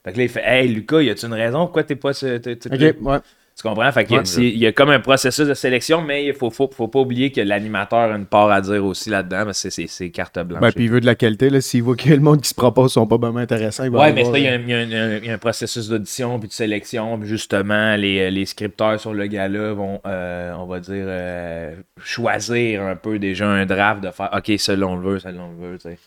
Fait 0.09 0.12
que 0.14 0.18
là, 0.18 0.25
il 0.25 0.29
fait 0.31 0.42
Hey, 0.44 0.68
Lucas, 0.68 1.03
y 1.03 1.11
a-tu 1.11 1.27
une 1.27 1.35
raison 1.35 1.61
pourquoi 1.61 1.85
t'es 1.85 1.97
pas. 1.97 2.12
ce- 2.14 2.38
t'es- 2.38 2.57
t'es- 2.57 2.75
Ok, 2.75 2.97
ouais. 3.03 3.18
Tu 3.61 3.62
comprends? 3.68 3.90
Fait 3.90 4.05
qu'il 4.05 4.14
y 4.14 4.18
a- 4.21 4.25
c'est- 4.25 4.40
il 4.44 4.59
y 4.59 4.66
a 4.68 4.73
comme 4.73 4.90
un 4.90 5.01
processus 5.01 5.49
de 5.49 5.53
sélection, 5.55 6.01
mais 6.01 6.25
il 6.27 6.33
faut, 6.33 6.49
faut, 6.49 6.71
faut 6.73 6.87
pas 6.87 7.01
oublier 7.01 7.33
que 7.33 7.40
l'animateur 7.40 8.12
a 8.12 8.14
une 8.16 8.25
part 8.25 8.49
à 8.53 8.61
dire 8.61 8.85
aussi 8.85 9.11
là-dedans, 9.11 9.47
mais 9.47 9.53
c'est- 9.53 9.71
c'est 9.71 9.88
c'est 9.88 10.11
carte 10.11 10.38
blanche. 10.38 10.61
Ben, 10.61 10.71
puis 10.71 10.85
il 10.85 10.90
veut 10.90 11.01
de 11.01 11.07
la 11.07 11.16
qualité, 11.16 11.51
là. 11.51 11.61
S'il 11.61 11.83
voit 11.83 11.97
que 11.97 12.09
le 12.09 12.21
monde 12.21 12.40
qui 12.40 12.49
se 12.51 12.55
propose 12.55 12.92
sont 12.92 13.09
pas 13.09 13.16
vraiment 13.16 13.40
intéressants, 13.40 13.83
il 13.83 13.90
va 13.90 13.99
Ouais, 13.99 14.12
mais 14.12 14.21
avoir, 14.21 14.35
ça, 14.37 14.38
il 14.38 14.44
y, 14.44 14.47
a 14.49 14.53
euh, 14.53 14.59
un- 14.59 14.61
il 14.61 14.68
y 14.71 14.75
a 14.94 15.03
un- 15.03 15.16
il 15.18 15.25
y 15.27 15.31
a 15.31 15.38
processus 15.38 15.88
d'audition 15.88 16.38
puis 16.38 16.49
de 16.49 16.53
sélection. 16.55 17.18
Puis 17.18 17.29
justement, 17.29 17.97
les, 17.97 18.31
les 18.31 18.47
scripteurs 18.47 19.01
sur 19.01 19.12
le 19.12 19.27
gars-là 19.27 19.73
vont, 19.73 20.01
euh, 20.07 20.53
on 20.57 20.66
va 20.66 20.79
dire, 20.79 21.05
euh, 21.09 21.75
choisir 22.01 22.83
un 22.83 22.94
peu 22.94 23.18
déjà 23.18 23.49
un 23.49 23.66
draft 23.66 24.05
de 24.05 24.11
faire 24.12 24.31
OK, 24.37 24.53
celui-là 24.57 24.87
on 24.87 24.94
le 24.97 25.11
veut, 25.14 25.18
celui-là 25.18 25.42
on 25.42 25.61
le 25.61 25.71
veut. 25.73 25.79
tu 25.79 25.88
sais. 25.90 25.99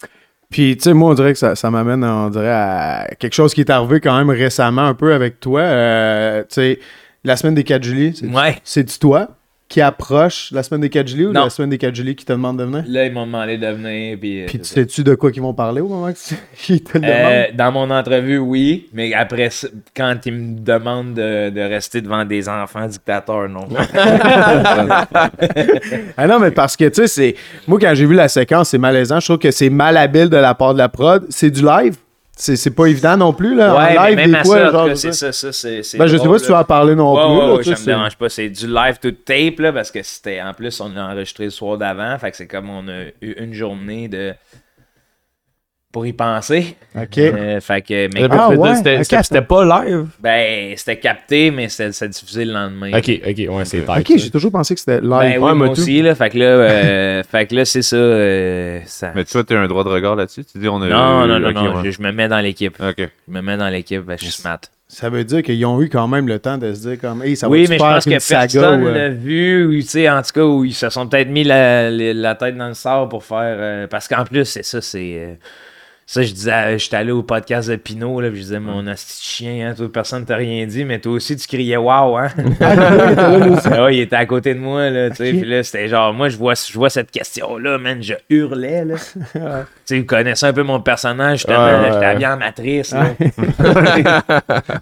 Puis, 0.52 0.76
tu 0.78 0.84
sais, 0.84 0.94
moi, 0.94 1.12
on 1.12 1.14
dirait 1.14 1.32
que 1.34 1.40
ça, 1.40 1.56
ça 1.56 1.72
m'amène, 1.72 2.04
on 2.04 2.30
dirait, 2.30 2.52
à 2.52 3.08
quelque 3.18 3.34
chose 3.34 3.54
qui 3.54 3.62
est 3.62 3.70
arrivé 3.72 4.00
quand 4.02 4.16
même 4.18 4.30
récemment 4.30 4.84
un 4.84 4.94
peu 4.94 5.14
avec 5.14 5.40
toi. 5.40 5.62
Euh, 5.62 6.42
tu 6.42 6.48
sais, 6.56 6.80
la 7.24 7.38
semaine 7.38 7.56
des 7.56 7.64
4 7.64 7.82
juillet, 7.84 8.12
c'est 8.14 8.28
Ouais. 8.28 8.58
c'est-tu 8.64 9.00
toi? 9.00 9.30
Qui 9.72 9.80
approche 9.80 10.52
la 10.52 10.64
semaine 10.64 10.82
des 10.82 10.90
4 10.90 11.08
juillet 11.08 11.28
ou 11.28 11.32
Non. 11.32 11.46
la 11.46 11.50
semaine 11.50 11.70
des 11.70 11.78
4 11.78 11.96
juillet 11.96 12.14
qui 12.14 12.26
te 12.26 12.34
demande 12.34 12.60
de 12.60 12.66
venir? 12.66 12.84
Là, 12.88 13.06
ils 13.06 13.14
m'ont 13.14 13.26
demandé 13.26 13.58
de 13.58 13.68
venir. 13.68 14.18
Puis, 14.20 14.42
euh, 14.42 14.46
Puis, 14.46 14.60
tu 14.60 14.66
sais-tu 14.66 15.02
de 15.04 15.16
quoi 15.16 15.32
qu'ils 15.32 15.42
vont 15.42 15.54
parler 15.54 15.80
au 15.80 15.88
moment 15.88 16.12
qu'ils 16.58 16.84
te 16.84 16.98
le 16.98 17.00
demandent? 17.00 17.16
Euh, 17.16 17.44
dans 17.54 17.72
mon 17.72 17.90
entrevue, 17.90 18.38
oui, 18.38 18.90
mais 18.94 19.14
après, 19.14 19.48
quand 19.96 20.18
ils 20.26 20.34
me 20.34 20.60
demandent 20.60 21.14
de, 21.14 21.50
de 21.52 21.62
rester 21.62 22.02
devant 22.02 22.26
des 22.26 22.50
enfants 22.50 22.86
dictateurs, 22.86 23.48
non. 23.48 23.62
Ah 26.18 26.28
non, 26.28 26.40
mais 26.40 26.52
parce 26.52 26.76
que, 26.76 26.86
tu 26.90 27.08
sais. 27.08 27.36
Moi, 27.68 27.80
quand 27.80 27.94
j'ai 27.96 28.06
vu 28.06 28.16
la 28.16 28.28
séquence, 28.28 28.70
c'est 28.70 28.78
malaisant. 28.78 29.20
Je 29.20 29.28
trouve 29.28 29.40
que 29.40 29.52
c'est 29.52 29.70
malhabile 29.70 30.30
de 30.30 30.38
la 30.38 30.54
part 30.54 30.74
de 30.74 30.80
la 30.80 30.90
prod. 30.90 31.26
C'est 31.30 31.52
du 31.52 31.62
live? 31.64 31.96
C'est 32.42 32.56
c'est 32.56 32.72
pas 32.72 32.88
évident 32.88 33.16
non 33.18 33.34
plus, 33.34 33.54
là. 33.54 33.76
ouais, 33.76 33.98
en 34.00 34.04
mais 34.04 34.10
live, 34.10 34.16
même 34.16 34.32
des 34.32 34.44
fois, 34.50 34.58
ça, 34.58 34.72
genre. 34.72 34.98
c'est 34.98 35.12
ça, 35.14 35.32
ça, 35.32 35.70
Ben, 36.00 36.08
je 36.08 36.18
sais 36.18 36.28
pas 36.28 36.40
si 36.40 36.46
tu 36.46 36.52
vas 36.52 36.62
en 36.62 36.64
parler 36.64 36.96
non 36.96 37.14
plus. 37.14 37.38
là, 37.38 37.58
tu 37.60 37.64
sais, 37.66 37.76
ça 37.76 37.82
me 37.82 37.86
dérange 37.86 38.18
pas. 38.18 38.30
C'est 38.30 38.50
du 38.50 38.66
live 38.66 38.98
to 39.00 39.12
tape, 39.12 39.60
là, 39.60 39.72
parce 39.72 39.92
que 39.92 40.02
c'était. 40.02 40.42
En 40.42 40.52
plus, 40.56 40.82
on 40.82 40.98
a 40.98 41.04
enregistré 41.12 41.44
le 41.44 41.52
soir 41.52 41.78
d'avant. 41.78 42.18
Fait 42.18 42.32
que 42.32 42.38
c'est 42.38 42.48
comme 42.48 42.72
on 42.72 42.88
a 42.88 43.04
eu 43.22 43.34
une 43.38 43.54
journée 43.54 44.08
de. 44.08 44.34
Pour 45.92 46.06
y 46.06 46.14
penser. 46.14 46.78
Ok. 46.96 47.18
Euh, 47.18 47.60
fait 47.60 47.82
que. 47.82 48.08
Mais, 48.14 48.26
Ah, 48.32 48.50
ouais, 48.50 48.76
C'était 48.76 48.98
ok, 49.00 49.04
c'était- 49.04 49.24
c'était 49.24 49.42
pas 49.42 49.84
live? 49.84 50.06
ben, 50.22 50.74
c'était 50.78 50.98
capté, 51.00 51.52
mais 51.52 51.68
c'était 51.68 51.92
c'était 51.92 52.08
diffusé 52.10 52.46
le 52.46 52.54
lendemain. 52.54 52.92
Ok, 52.98 53.10
ok, 53.28 53.56
ouais, 53.58 53.66
c'est. 53.66 53.82
Ok, 53.90 54.14
j'ai 54.18 54.30
toujours 54.30 54.54
pensé 54.54 54.74
que 54.74 54.80
c'était 54.80 55.02
live. 55.02 55.10
Ben 55.10 55.32
oui, 55.38 55.38
Ouais, 55.50 55.54
moi 55.54 55.70
aussi, 55.70 56.02
là. 56.02 56.16
Fait 56.16 56.30
que 56.30 56.38
là, 56.38 56.46
euh, 56.46 57.24
fait 57.30 57.46
que 57.46 57.56
là 57.56 57.66
c'est 57.66 57.82
ça. 57.82 57.98
euh, 57.98 58.80
ça... 58.86 59.12
Mais 59.16 59.26
toi, 59.26 59.44
tu 59.44 59.54
as 59.54 59.60
un 59.60 59.68
droit 59.68 59.84
de 59.84 59.90
regard 59.90 60.16
là-dessus? 60.16 60.46
Tu 60.46 60.60
dis, 60.60 60.70
on 60.70 60.82
a 60.82 60.88
Non, 60.88 61.28
non, 61.28 61.40
non, 61.40 61.52
non. 61.52 61.76
ouais. 61.82 61.82
Je, 61.86 61.92
je 61.92 62.02
me 62.02 62.12
mets 62.14 62.30
dans 62.30 62.40
l'équipe. 62.40 62.78
Ok. 62.82 62.96
Je 63.28 63.34
me 63.34 63.42
mets 63.42 63.58
dans 63.58 63.68
l'équipe, 63.70 64.02
ben, 64.02 64.16
je 64.18 64.24
suis 64.24 64.34
smart. 64.34 64.60
Ça 64.88 65.10
veut 65.10 65.24
dire 65.24 65.42
qu'ils 65.42 65.66
ont 65.66 65.82
eu 65.82 65.88
quand 65.90 66.08
même 66.10 66.28
le 66.28 66.40
temps 66.40 66.58
de 66.58 66.74
se 66.74 66.88
dire 66.88 67.00
comme, 67.00 67.24
hey, 67.24 67.36
ça 67.38 67.48
va 67.48 67.52
oui, 67.52 67.66
mais 67.70 67.78
je 67.78 67.80
pense 67.84 68.04
que 68.04 68.10
personne 68.30 68.84
ou, 68.84 68.88
euh, 68.88 68.94
l'a 68.94 69.10
vu, 69.10 69.66
ou 69.66 69.82
tu 69.82 69.88
sais, 69.88 70.10
en 70.10 70.22
tout 70.22 70.32
cas, 70.34 70.44
où 70.44 70.66
ils 70.66 70.74
se 70.74 70.90
sont 70.90 71.08
peut-être 71.08 71.30
mis 71.30 71.46
la, 71.46 71.90
la- 71.90 72.14
la 72.14 72.36
tête 72.36 72.58
dans 72.58 72.68
le 72.68 72.74
sable 72.74 73.08
pour 73.10 73.24
faire. 73.24 73.38
euh, 73.58 73.88
parce 73.88 74.08
qu'en 74.10 74.26
plus, 74.26 74.44
c'est 74.46 74.64
ça, 74.66 74.82
c'est. 74.82 75.38
Euh, 76.02 76.08
ça, 76.08 76.22
je 76.24 76.34
disais, 76.34 76.78
j'étais 76.78 76.98
allé 76.98 77.12
au 77.12 77.24
podcast 77.24 77.70
de 77.70 77.78
Pinot, 77.78 78.20
là, 78.20 78.28
puis 78.30 78.40
je 78.40 78.44
disais, 78.44 78.60
mon 78.60 78.86
asti 78.88 79.24
chien, 79.24 79.70
hein, 79.70 79.74
toi, 79.76 79.88
personne 79.92 80.26
t'a 80.26 80.36
rien 80.36 80.66
dit, 80.66 80.84
mais 80.84 81.00
toi 81.00 81.14
aussi, 81.14 81.38
tu 81.38 81.48
criais 81.48 81.78
waouh, 81.78 82.18
hein? 82.18 82.28
Ah 82.62 83.86
ouais, 83.86 83.96
il 83.96 84.02
était 84.02 84.18
à 84.18 84.26
côté 84.26 84.54
de 84.54 84.60
moi, 84.60 84.90
là, 84.90 85.10
tu 85.10 85.18
sais, 85.18 85.32
puis 85.32 85.46
là, 85.46 85.64
c'était 85.64 85.88
genre, 85.88 86.14
moi, 86.14 86.28
je 86.28 86.36
vois, 86.38 86.54
je 86.56 86.74
vois 86.74 86.90
cette 86.90 87.12
question-là, 87.12 87.78
man, 87.78 88.04
je 88.04 88.14
hurlais, 88.30 88.84
là. 88.84 88.96
tu 89.34 89.40
sais, 89.86 90.00
vous 90.00 90.06
connaissez 90.06 90.46
un 90.46 90.54
peu 90.54 90.64
mon 90.64 90.82
personnage, 90.82 91.40
justement, 91.40 91.64
Ouais, 91.66 91.72
là, 91.72 91.82
ouais. 91.82 91.92
j'étais 91.94 92.06
habillé 92.06 92.28
en 92.28 92.38
matrice, 92.38 92.94
là. 92.94 93.06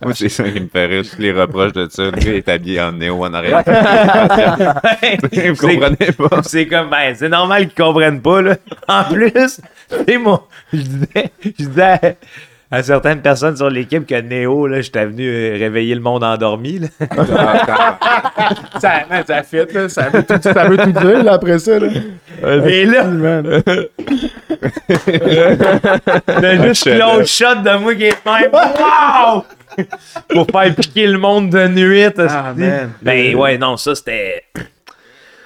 Moi, 0.04 0.14
c'est 0.16 0.30
ça 0.30 0.44
qui 0.50 0.60
me 0.62 0.68
fait 0.68 0.86
rire. 0.86 1.04
Tous 1.04 1.22
les 1.22 1.32
reproches 1.32 1.74
de 1.74 1.88
ça. 1.90 2.04
Le 2.06 2.12
gars 2.12 2.34
est 2.34 2.50
habillé 2.50 2.82
en 2.82 2.92
néo 2.92 3.24
en 3.24 3.34
arrière. 3.34 3.64
Vous 3.68 5.56
comprenez 5.56 6.12
pas? 6.12 6.42
C'est 6.44 6.68
comme, 6.68 6.90
ben, 6.90 7.14
c'est 7.16 7.30
normal 7.30 7.68
qu'ils 7.68 7.84
comprennent 7.84 8.22
pas, 8.22 8.42
là. 8.42 8.56
En 8.88 9.04
plus, 9.04 9.32
tu 9.32 9.96
sais, 10.08 10.18
moi, 10.18 10.48
je 10.74 10.80
disais, 11.14 11.32
je 11.44 11.50
disais 11.66 12.18
à, 12.72 12.78
à 12.78 12.84
certaines 12.84 13.22
personnes 13.22 13.58
sur 13.58 13.70
l'équipe 13.70 14.06
que 14.06 14.20
Néo, 14.22 14.68
là, 14.68 14.82
j'étais 14.82 15.06
venu 15.06 15.28
euh, 15.28 15.56
réveiller 15.58 15.96
le 15.96 16.02
monde 16.02 16.24
endormi, 16.24 16.80
là. 16.80 16.88
Ça, 18.80 18.92
man, 19.10 19.24
ça 19.28 19.44
fit, 19.44 19.58
là. 19.74 19.90
Ça 19.90 20.10
veut 20.10 20.24
tout, 20.24 20.40
ça 20.42 20.68
veut 20.68 20.78
tout 20.78 20.92
dire, 20.92 21.24
là, 21.24 21.34
après 21.34 21.60
ça, 21.60 21.80
là. 21.80 21.88
Et 22.68 22.86
là, 22.86 23.04
juste 26.68 26.86
l'autre 26.88 27.28
shot 27.28 27.56
de 27.64 27.78
moi 27.80 27.96
qui 27.96 28.06
est 28.06 28.26
même, 28.26 28.52
wow! 28.52 29.44
Pour 30.30 30.48
faire 30.48 30.76
piquer 30.76 31.08
le 31.08 31.18
monde 31.18 31.50
de 31.50 31.68
nuit, 31.68 32.06
Ah, 32.18 32.54
man. 32.56 32.92
Ben, 33.02 33.36
ouais, 33.36 33.58
non, 33.58 33.78
ça, 33.78 33.96
c'était. 33.96 34.44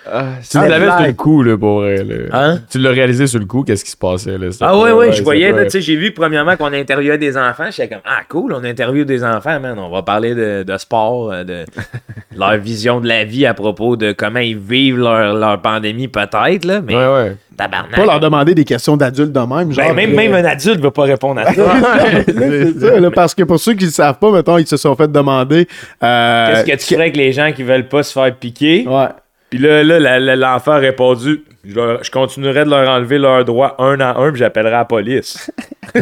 Tu 0.05 0.57
l'avais 0.57 0.87
sur 0.91 1.07
le 1.07 1.13
coup, 1.13 1.43
là, 1.43 1.57
pour 1.57 1.79
vrai, 1.79 2.03
là. 2.03 2.15
Hein? 2.31 2.59
Tu 2.69 2.77
l'as 2.79 2.91
réalisé 2.91 3.27
sur 3.27 3.39
le 3.39 3.45
coup, 3.45 3.63
qu'est-ce 3.63 3.83
qui 3.85 3.91
se 3.91 3.97
passait, 3.97 4.37
là? 4.37 4.47
Ah 4.61 4.77
ouais, 4.77 4.91
ouais, 4.91 5.11
je 5.11 5.23
voyais, 5.23 5.53
tu 5.65 5.69
sais, 5.69 5.81
j'ai 5.81 5.95
vu 5.95 6.11
premièrement 6.11 6.55
qu'on 6.57 6.73
interviewait 6.73 7.17
des 7.17 7.37
enfants, 7.37 7.65
j'étais 7.71 7.87
comme, 7.89 8.01
ah 8.05 8.19
cool, 8.29 8.53
on 8.53 8.63
interviewe 8.63 9.05
des 9.05 9.23
enfants, 9.23 9.59
man, 9.59 9.77
on 9.79 9.89
va 9.89 10.01
parler 10.03 10.35
de, 10.35 10.63
de 10.63 10.77
sport, 10.77 11.31
euh, 11.31 11.43
de 11.43 11.65
leur 12.37 12.57
vision 12.57 12.99
de 12.99 13.07
la 13.07 13.23
vie 13.23 13.45
à 13.45 13.53
propos 13.53 13.95
de 13.95 14.11
comment 14.11 14.39
ils 14.39 14.57
vivent 14.57 14.97
leur, 14.99 15.33
leur 15.35 15.61
pandémie 15.61 16.07
peut-être, 16.07 16.65
là, 16.65 16.81
mais 16.81 16.95
Ouais, 16.95 17.07
ouais. 17.13 17.37
tabarnak. 17.57 17.95
Pas 17.95 18.05
leur 18.05 18.19
demander 18.19 18.53
des 18.55 18.65
questions 18.65 18.97
d'adultes 18.97 19.31
de 19.31 19.39
même, 19.39 19.71
genre. 19.71 19.87
Ben, 19.87 19.95
même, 19.95 20.11
euh, 20.11 20.15
même 20.15 20.33
un 20.33 20.45
adulte 20.49 20.81
veut 20.81 20.91
pas 20.91 21.03
répondre 21.03 21.41
à 21.41 21.53
ça. 21.53 21.53
c'est 22.25 22.79
ça, 22.79 22.99
là, 22.99 23.11
parce 23.11 23.33
que 23.35 23.43
pour 23.43 23.59
ceux 23.59 23.73
qui 23.73 23.85
ne 23.85 23.89
savent 23.91 24.17
pas, 24.19 24.31
mettons, 24.31 24.57
ils 24.57 24.67
se 24.67 24.77
sont 24.77 24.95
fait 24.95 25.11
demander. 25.11 25.67
euh, 26.03 26.63
Qu'est-ce 26.65 26.65
que 26.65 26.87
tu 26.89 26.93
ferais 26.95 27.03
avec 27.03 27.15
les 27.17 27.31
gens 27.31 27.51
qui 27.53 27.63
veulent 27.63 27.87
pas 27.87 28.03
se 28.03 28.11
faire 28.13 28.33
piquer? 28.35 28.85
Ouais. 28.87 29.07
Puis 29.53 29.61
là, 29.61 29.83
là 29.83 29.99
la- 29.99 30.19
la- 30.19 30.35
l'enfant 30.35 30.71
a 30.71 30.77
répondu, 30.79 31.43
je, 31.63 31.75
leur- 31.75 32.03
je 32.03 32.09
continuerai 32.09 32.65
de 32.65 32.71
leur 32.71 32.89
enlever 32.89 33.19
leurs 33.19 33.45
droits 33.45 33.75
un 33.77 33.99
à 33.99 34.17
un, 34.19 34.31
puis 34.31 34.39
j'appellerai 34.39 34.71
la 34.71 34.85
police. 34.85 35.51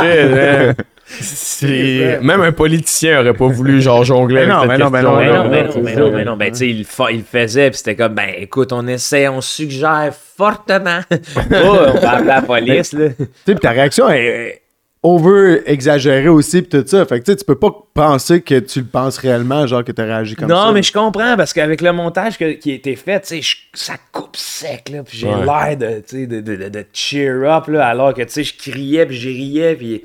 C'est- 0.00 0.74
c'est- 1.10 2.20
Même 2.22 2.40
un 2.42 2.52
politicien 2.52 3.20
aurait 3.20 3.32
pas 3.34 3.46
voulu, 3.46 3.80
genre, 3.80 4.04
jongler 4.04 4.46
Mais 4.46 4.52
avec 4.52 4.52
non, 4.52 4.60
cette 4.60 4.70
mais 4.70 4.78
non, 4.78 4.90
mais 4.90 5.02
non. 5.02 5.16
Ben 5.16 5.26
non, 5.26 5.48
ben 5.50 5.66
non, 5.66 5.72
ça. 5.72 6.00
non, 6.00 6.10
ben 6.10 6.24
non, 6.24 6.38
tu 6.38 6.54
sais, 6.54 6.68
il, 6.68 6.78
le 6.78 6.84
fa- 6.84 7.10
il 7.10 7.22
faisait, 7.22 7.70
puis 7.70 7.78
c'était 7.78 7.96
comme, 7.96 8.14
ben 8.14 8.28
écoute, 8.38 8.72
on 8.72 8.86
essaie, 8.86 9.26
on 9.28 9.40
suggère 9.40 10.12
fortement. 10.36 11.00
Pas, 11.10 11.62
on 11.62 11.98
va 11.98 12.10
appeler 12.10 12.26
la 12.26 12.42
police, 12.46 12.92
là. 12.92 13.08
Tu 13.08 13.14
sais, 13.46 13.54
puis 13.54 13.54
ta 13.56 13.70
réaction 13.70 14.08
est 14.10 14.60
est 15.02 15.08
over 15.08 15.62
exagérée 15.66 16.28
aussi, 16.28 16.62
puis 16.62 16.80
tout 16.80 16.86
ça. 16.86 17.04
Fait 17.06 17.20
que 17.20 17.24
tu 17.24 17.32
sais, 17.32 17.36
tu 17.36 17.44
peux 17.44 17.58
pas 17.58 17.70
penser 17.94 18.40
que 18.42 18.58
tu 18.58 18.80
le 18.80 18.86
penses 18.86 19.18
réellement, 19.18 19.66
genre 19.66 19.84
que 19.84 19.92
tu 19.92 20.02
réagi 20.02 20.34
comme 20.36 20.48
ça. 20.48 20.54
Non, 20.54 20.72
mais 20.72 20.82
je 20.82 20.92
comprends, 20.92 21.36
parce 21.36 21.52
qu'avec 21.52 21.80
le 21.80 21.92
montage 21.92 22.36
que- 22.38 22.52
qui 22.52 22.72
a 22.72 22.74
été 22.74 22.96
fait, 22.96 23.20
tu 23.20 23.26
sais, 23.28 23.42
je- 23.42 23.56
ça 23.74 23.94
coupe 24.12 24.36
sec, 24.36 24.88
là, 24.90 25.02
puis 25.02 25.18
j'ai 25.18 25.28
Ouais. 25.28 25.44
l'air 25.44 25.76
de, 25.76 26.00
tu 26.00 26.16
sais, 26.20 26.26
de, 26.26 26.40
de, 26.40 26.56
de- 26.56 26.68
de 26.68 26.84
cheer 26.92 27.44
up, 27.44 27.68
là, 27.68 27.86
alors 27.86 28.12
que, 28.14 28.22
tu 28.22 28.30
sais, 28.30 28.44
je 28.44 28.56
criais, 28.56 29.06
puis 29.06 29.16
j'ai 29.16 29.30
riais, 29.30 29.74
puis... 29.76 30.04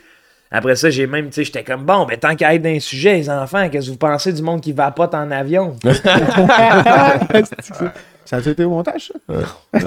Après 0.55 0.75
ça, 0.75 0.91
j'ai 0.91 1.07
même, 1.07 1.29
tu 1.29 1.33
sais, 1.33 1.45
j'étais 1.45 1.63
comme, 1.63 1.83
bon, 1.83 2.05
ben 2.05 2.15
tant 2.15 2.35
qu'à 2.35 2.53
être 2.53 2.61
dans 2.61 2.69
un 2.69 2.79
sujet, 2.79 3.15
les 3.15 3.27
enfants, 3.27 3.67
qu'est-ce 3.69 3.87
que 3.87 3.91
vous 3.93 3.97
pensez 3.97 4.31
du 4.31 4.43
monde 4.43 4.61
qui 4.61 4.71
vapote 4.71 5.15
en 5.15 5.31
avion? 5.31 5.75
Ça 8.41 8.49
a 8.49 8.51
été 8.51 8.63
au 8.63 8.69
montage, 8.69 9.11
ça? 9.11 9.33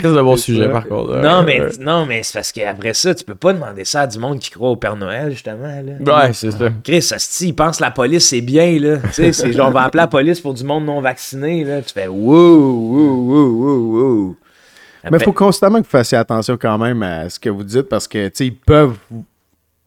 Très 0.00 0.08
de 0.12 0.22
bon 0.22 0.36
sujet, 0.36 0.68
par 0.68 0.86
contre. 0.86 1.16
non, 1.18 1.40
Euh, 1.40 1.42
mais, 1.44 1.60
euh, 1.60 1.70
non, 1.80 2.06
mais 2.06 2.22
c'est 2.22 2.34
parce 2.34 2.52
qu'après 2.52 2.94
ça, 2.94 3.14
tu 3.14 3.24
peux 3.24 3.34
pas 3.34 3.52
demander 3.52 3.84
ça 3.84 4.02
à 4.02 4.06
du 4.06 4.18
monde 4.18 4.38
qui 4.38 4.50
croit 4.50 4.70
au 4.70 4.76
Père 4.76 4.96
Noël, 4.96 5.30
justement, 5.30 5.66
là. 5.82 6.24
Ouais, 6.26 6.32
c'est 6.32 6.50
ça. 6.50 6.68
Chris, 6.84 6.98
hostie, 7.14 7.48
il 7.48 7.52
pense 7.54 7.78
que 7.78 7.82
la 7.82 7.90
police 7.90 8.28
c'est 8.28 8.40
bien, 8.40 8.78
là. 8.78 8.98
Tu 9.08 9.12
sais, 9.12 9.32
c'est 9.32 9.52
genre, 9.52 9.68
on 9.68 9.72
va 9.72 9.82
appeler 9.84 10.02
la 10.02 10.06
police 10.08 10.40
pour 10.40 10.54
du 10.54 10.64
monde 10.64 10.84
non 10.86 11.00
vacciné, 11.00 11.64
là. 11.64 11.82
Tu 11.82 11.92
fais 11.92 12.08
wouh, 12.08 12.32
wouh, 12.32 13.26
wouh, 13.28 13.64
wouh, 13.64 13.98
wouh. 13.98 14.36
Mais 15.10 15.16
il 15.18 15.24
faut 15.24 15.32
constamment 15.32 15.78
que 15.78 15.84
vous 15.84 15.90
fassiez 15.90 16.18
attention 16.18 16.58
quand 16.60 16.76
même 16.76 17.02
à 17.02 17.28
ce 17.30 17.38
que 17.40 17.48
vous 17.48 17.64
dites 17.64 17.88
parce 17.88 18.06
que, 18.06 18.26
tu 18.28 18.32
sais, 18.34 18.46
ils 18.46 18.56
peuvent 18.56 18.96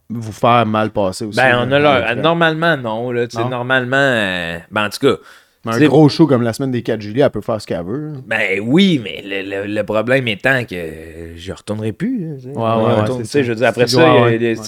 vous, 0.09 0.31
faire 0.31 0.65
mal 0.65 0.89
passer 0.89 1.25
aussi. 1.25 1.37
Ben, 1.37 1.55
on 1.67 1.71
a 1.71 1.79
leur. 1.79 2.15
Normalement, 2.15 2.75
non, 2.77 3.11
là. 3.11 3.27
Tu 3.27 3.37
sais, 3.37 3.43
Non? 3.43 3.49
normalement. 3.49 3.95
euh, 3.97 4.57
Ben, 4.71 4.85
en 4.85 4.89
tout 4.89 4.99
cas. 5.07 5.15
Mais 5.65 5.71
un 5.73 5.88
gros 5.88 6.10
show 6.10 6.28
comme 6.28 6.41
la 6.41 6.52
semaine 6.52 6.71
des 6.71 6.82
4 6.84 6.99
juillet, 7.02 7.21
elle 7.23 7.30
peut 7.30 7.39
faire 7.41 7.62
ce 7.62 7.67
qu'elle 7.67 7.86
veut. 7.86 8.12
hein. 8.15 8.21
Ben 8.28 8.60
oui, 8.62 8.99
mais 9.02 9.21
le, 9.23 9.49
le- 9.67 9.73
le 9.73 9.84
problème 9.84 10.28
étant 10.28 10.65
que 10.65 10.76
je 11.36 11.52
retournerai 11.54 11.93
plus. 11.93 12.39
sais. 12.41 12.47
Ouais, 12.49 12.54
Je 12.54 12.60
ouais, 12.60 12.93
retourne, 13.02 13.17
ouais, 13.19 13.23
tu 13.23 13.30
c'est 13.30 13.32
sais, 13.39 13.43
je 13.45 13.49
veux 13.52 13.56
dire, 13.56 13.67
après 13.67 13.88
ça, 13.88 13.97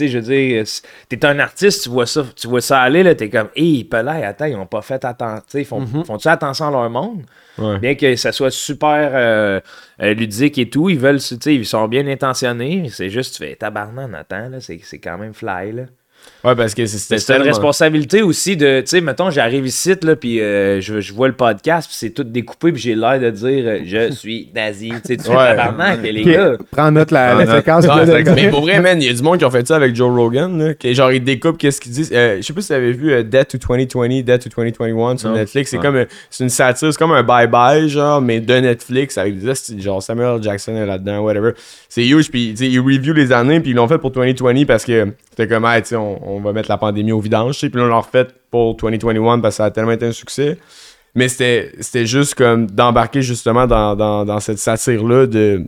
je 0.08 0.18
veux 0.18 0.22
dire, 0.22 0.64
t'es 1.10 1.26
un 1.26 1.40
artiste, 1.40 1.84
tu 1.84 1.90
vois 1.90 2.06
ça, 2.06 2.24
tu 2.36 2.48
vois 2.48 2.62
ça 2.62 2.82
aller, 2.82 3.04
là, 3.04 3.14
t'es 3.14 3.30
comme, 3.30 3.50
hé, 3.56 3.84
pelay, 3.84 4.24
attends, 4.24 4.46
ils 4.46 4.56
ont 4.56 4.66
pas 4.66 4.82
fait 4.82 5.04
attention, 5.04 5.42
tu 5.46 5.52
sais, 5.52 5.62
ils 5.62 5.66
font, 5.66 5.82
Mm-hmm. 5.82 6.06
font-tu 6.06 6.28
attention 6.30 6.68
à 6.68 6.72
leur 6.72 6.90
monde? 6.90 7.24
Ouais. 7.58 7.80
Bien 7.80 7.96
que 7.96 8.16
ça 8.16 8.32
soit 8.32 8.52
super 8.52 9.12
euh, 9.14 9.60
euh, 10.02 10.14
ludique 10.14 10.58
et 10.58 10.70
tout, 10.70 10.90
ils 10.90 10.98
veulent, 11.00 11.20
tu 11.20 11.36
sais, 11.40 11.56
ils 11.56 11.66
sont 11.66 11.88
bien 11.90 12.08
intentionnés, 12.08 12.88
c'est 12.90 13.10
juste, 13.10 13.36
tu 13.36 13.44
fais 13.46 13.56
tabarnak, 13.56 14.10
attends, 14.14 14.50
là, 14.50 14.60
c'est 14.62 14.80
c'est 14.84 15.00
quand 15.00 15.18
même 15.18 15.34
fly, 15.34 15.74
là. 15.74 15.84
Ouais, 16.44 16.56
parce 16.56 16.76
que 16.76 16.86
c'était 16.86 17.18
C'est 17.18 17.34
une 17.34 17.40
tellement- 17.40 17.46
responsabilité 17.54 18.22
aussi 18.22 18.56
de, 18.56 18.82
tu 18.82 18.88
sais, 18.88 19.02
mettons, 19.02 19.32
j'arrive 19.32 19.66
ici, 19.66 19.94
là, 20.04 20.16
puis 20.16 20.40
euh, 20.40 20.80
je, 20.80 21.00
je 21.02 21.14
vois 21.14 21.28
le 21.28 21.34
podcast, 21.34 21.88
puis 21.88 21.98
c'est 21.98 22.12
tout 22.12 22.24
découpé, 22.24 22.72
puis 22.72 22.82
j'ai 22.82 22.94
l'air 22.96 23.20
de 23.20 23.32
dire 23.32 23.64
euh, 23.66 23.80
je 23.86 24.12
suis 24.14 24.50
nazi. 24.54 24.90
Tu 24.90 24.96
sais, 25.06 25.18
tu 25.18 25.24
fais 25.24 26.12
les 26.12 26.24
gars. 26.24 26.54
Prends 26.72 26.92
note 26.92 27.10
la, 27.12 27.30
Prends 27.30 27.38
la 27.40 27.46
note. 27.46 27.56
séquence. 27.58 27.86
De 27.86 28.30
mais 28.36 28.50
pour 28.50 28.62
vrai, 28.62 28.80
man, 28.80 29.02
il 29.02 29.08
y 29.08 29.10
a 29.10 29.14
du 29.14 29.24
monde 29.24 29.40
qui 29.40 29.46
ont 29.46 29.50
fait 29.52 29.66
ça 29.68 29.76
avec 29.78 29.96
Joe 29.96 30.14
Rogan. 30.16 30.58
Là, 30.58 30.74
que 30.76 30.94
genre, 30.94 31.12
ils 31.12 31.24
découpent 31.24 31.58
qu'est-ce 31.58 31.82
qu'ils 31.82 31.92
disent. 31.94 32.12
Euh, 32.14 32.38
je 32.38 32.42
sais 32.44 32.54
pas 32.54 32.62
si 32.62 32.68
tu 32.68 32.74
avais 32.74 32.92
vu 32.92 33.12
euh, 33.12 33.24
Death 33.24 33.48
to 33.50 33.58
2020, 33.58 34.22
Death 34.22 34.44
to 34.44 34.50
2021 34.62 35.18
sur 35.18 35.30
Non. 35.30 35.36
Netflix. 35.36 35.72
C'est 35.72 35.78
comme 35.78 36.06
c'est 36.30 36.44
une 36.44 36.50
satire, 36.50 36.92
c'est 36.94 37.00
comme 37.00 37.12
un 37.14 37.24
bye-bye, 37.24 37.88
genre, 37.88 38.22
mais 38.22 38.40
de 38.40 38.54
Netflix 38.54 39.18
avec 39.18 39.40
des 39.40 39.54
genre 39.82 40.04
Samuel. 40.04 40.42
Jackson 40.44 40.76
est 40.76 40.86
là-dedans, 40.86 41.20
whatever. 41.22 41.52
C'est 41.90 42.06
huge, 42.06 42.30
puis 42.30 42.54
ils 42.60 42.80
review 42.80 43.14
les 43.14 43.32
années, 43.32 43.60
puis 43.60 43.72
ils 43.72 43.76
l'ont 43.76 43.88
fait 43.88 43.98
pour 43.98 44.12
2020 44.12 44.66
parce 44.66 44.86
que 44.86 45.08
c'était 45.36 45.54
comme, 45.54 45.66
hey, 45.66 45.84
on, 45.96 46.36
on 46.36 46.40
va 46.40 46.54
mettre 46.54 46.70
la 46.70 46.78
pandémie 46.78 47.12
au 47.12 47.20
vidange, 47.20 47.60
puis 47.60 47.70
là, 47.74 47.84
on 47.84 47.88
l'a 47.88 47.98
refait 47.98 48.28
pour 48.50 48.76
2021 48.76 49.40
parce 49.40 49.56
que 49.56 49.58
ça 49.58 49.66
a 49.66 49.72
tellement 49.72 49.92
été 49.92 50.06
un 50.06 50.14
succès. 50.14 50.58
Mais 51.14 51.28
c'était 51.28 52.06
juste 52.06 52.36
comme 52.36 52.68
d'embarquer 52.68 53.22
justement 53.22 53.68
dans, 53.68 53.96
dans, 53.96 54.40
cette 54.40 54.60
satire-là 54.60 55.28
de, 55.28 55.66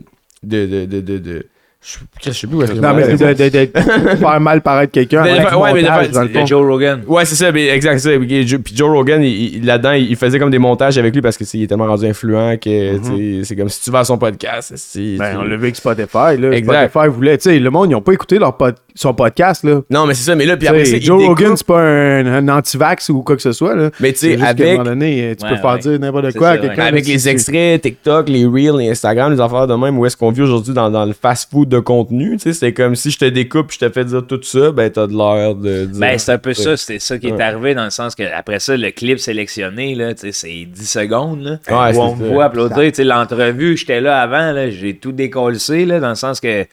je, 1.82 2.32
sais 2.32 2.48
plus 2.48 2.58
où 2.58 2.64
est-ce 2.64 2.74
que 2.74 2.80
Non, 2.80 2.94
mais 2.94 3.04
je 3.12 3.16
de, 3.16 3.34
de, 3.34 3.50
de- 3.50 4.12
de 4.12 4.16
faire 4.18 4.40
mal 4.42 4.62
paraître 4.62 4.92
quelqu'un. 4.92 5.24
Mais 5.24 5.40
avec 5.40 5.58
ouais, 5.58 5.74
mais 5.74 5.82
de 5.84 5.88
faire- 5.88 6.10
dans 6.12 6.22
le 6.24 6.28
De 6.30 6.34
fond. 6.40 6.46
Joe 6.46 6.66
Rogan. 6.68 7.02
Ouais, 7.08 7.24
c'est 7.24 7.36
ça, 7.36 7.52
mais 7.52 7.68
exact, 7.70 8.00
c'est 8.00 8.14
ça. 8.14 8.20
Puis 8.20 8.48
Joe- 8.48 8.60
puis 8.62 8.76
Joe 8.76 8.90
Rogan, 8.90 9.24
il- 9.24 9.56
il- 9.58 9.66
là-dedans, 9.66 9.92
il 9.94 10.10
il 10.10 10.16
faisait 10.16 10.40
comme 10.40 10.50
des 10.52 10.58
montages 10.60 10.98
avec 10.98 11.14
lui 11.14 11.22
parce 11.22 11.38
que 11.38 11.44
tu 11.44 11.50
sais, 11.52 11.58
il 11.60 11.64
est 11.64 11.68
tellement 11.68 11.86
rendu 11.88 12.06
influent 12.06 12.58
que 12.58 12.98
tu 12.98 13.04
sais, 13.04 13.46
c'est 13.46 13.56
comme 13.56 13.70
si 13.70 13.82
tu 13.84 13.92
vas 13.92 14.00
à 14.00 14.04
son 14.04 14.18
podcast. 14.18 14.74
c'est- 14.76 15.18
Ben, 15.18 15.38
on 15.40 15.44
l'a 15.44 15.56
vu 15.56 15.64
avec 15.64 15.76
Spotify. 15.76 16.38
Là. 16.40 16.52
Exact. 16.52 16.90
Spotify 16.90 17.10
voulait. 17.14 17.38
Tu 17.38 17.44
sais, 17.52 17.60
le 17.60 17.70
monde, 17.70 17.90
ils 17.90 17.94
n'ont 17.94 18.02
pas 18.02 18.14
écouté 18.14 18.40
leur 18.40 18.58
pod- 18.58 18.76
son 18.96 19.14
podcast. 19.14 19.64
Là. 19.64 19.82
Non, 19.92 20.08
mais 20.08 20.14
c'est 20.16 20.24
ça, 20.24 20.36
mais 20.36 20.46
là, 20.46 20.58
puis 20.58 20.68
après, 20.68 20.84
c'est 20.86 21.00
Joe 21.00 21.24
Rogan, 21.26 21.56
c'est 21.56 21.66
pas 21.68 21.80
un, 21.80 22.26
un 22.26 22.50
anti-vax 22.50 23.10
ou 23.10 23.22
quoi 23.22 23.36
que 23.36 23.42
ce 23.44 23.52
soit. 23.52 23.76
Là. 23.76 23.92
Mais 24.00 24.12
tu 24.12 24.20
C'est 24.20 24.26
sais, 24.26 24.32
juste 24.32 24.42
qu'à 24.42 24.48
un 24.48 24.50
avec, 24.50 24.78
moment 24.80 24.90
donné, 24.90 25.36
tu 25.38 25.46
Ouais, 25.46 25.52
peux 25.52 25.58
faire 25.58 25.72
ouais. 25.74 25.80
dire 25.80 26.00
n'importe 26.00 26.32
C'est 26.32 26.38
quoi 26.38 26.50
à 26.50 26.56
ça, 26.56 26.62
ouais. 26.62 26.68
quelqu'un. 26.68 26.86
avec 26.86 27.06
là, 27.08 27.14
les 27.14 27.30
extraits 27.30 27.82
TikTok, 27.82 28.28
les 28.30 28.46
Reels, 28.46 28.78
les 28.80 28.90
Instagram, 28.90 29.32
les 29.32 29.40
affaires 29.40 29.68
de 29.68 29.76
même, 29.76 29.98
où 30.00 30.06
est-ce 30.06 30.18
qu'on 30.18 30.32
vit 30.32 30.42
aujourd'hui 30.42 30.74
dans, 30.74 30.90
dans 30.90 31.06
le 31.06 31.14
fast-food 31.14 31.67
de 31.68 31.80
contenu, 31.80 32.38
c'est 32.40 32.74
comme 32.74 32.96
si 32.96 33.12
je 33.12 33.20
te 33.20 33.26
découpe, 33.26 33.72
je 33.72 33.80
te 33.80 33.90
fais 33.90 34.06
dire 34.06 34.26
tout 34.26 34.42
ça, 34.42 34.72
ben 34.72 34.90
t'as 34.90 35.08
de 35.08 35.14
l'air 35.14 35.56
de 35.56 35.86
dire. 35.86 36.00
Ben, 36.00 36.18
c'est 36.18 36.34
un 36.34 36.38
peu 36.38 36.54
ça, 36.54 36.78
c'était 36.78 37.00
ça 37.00 37.18
qui 37.18 37.28
est 37.28 37.42
arrivé 37.42 37.76
dans 37.76 37.86
le 37.86 37.90
sens 37.90 38.16
que 38.16 38.24
après 38.24 38.60
ça, 38.60 38.78
le 38.78 38.92
clip 38.92 39.20
sélectionné, 39.20 39.96
là, 39.96 40.14
c'est 40.16 40.66
10 40.66 40.90
secondes, 40.90 41.44
là, 41.44 41.60
Ouais, 41.70 41.96
où 41.96 42.02
on 42.02 42.16
c'est 42.16 42.24
me 42.24 42.30
voit 42.30 42.46
applaudir, 42.46 42.92
l'entrevue, 43.06 43.78
j'étais 43.78 44.02
là 44.02 44.22
avant, 44.22 44.52
là, 44.52 44.70
j'ai 44.70 44.96
tout 44.96 45.12
décollé, 45.12 45.86
là, 45.86 46.00
dans 46.00 46.10
le 46.10 46.16
sens 46.16 46.40
que 46.40 46.66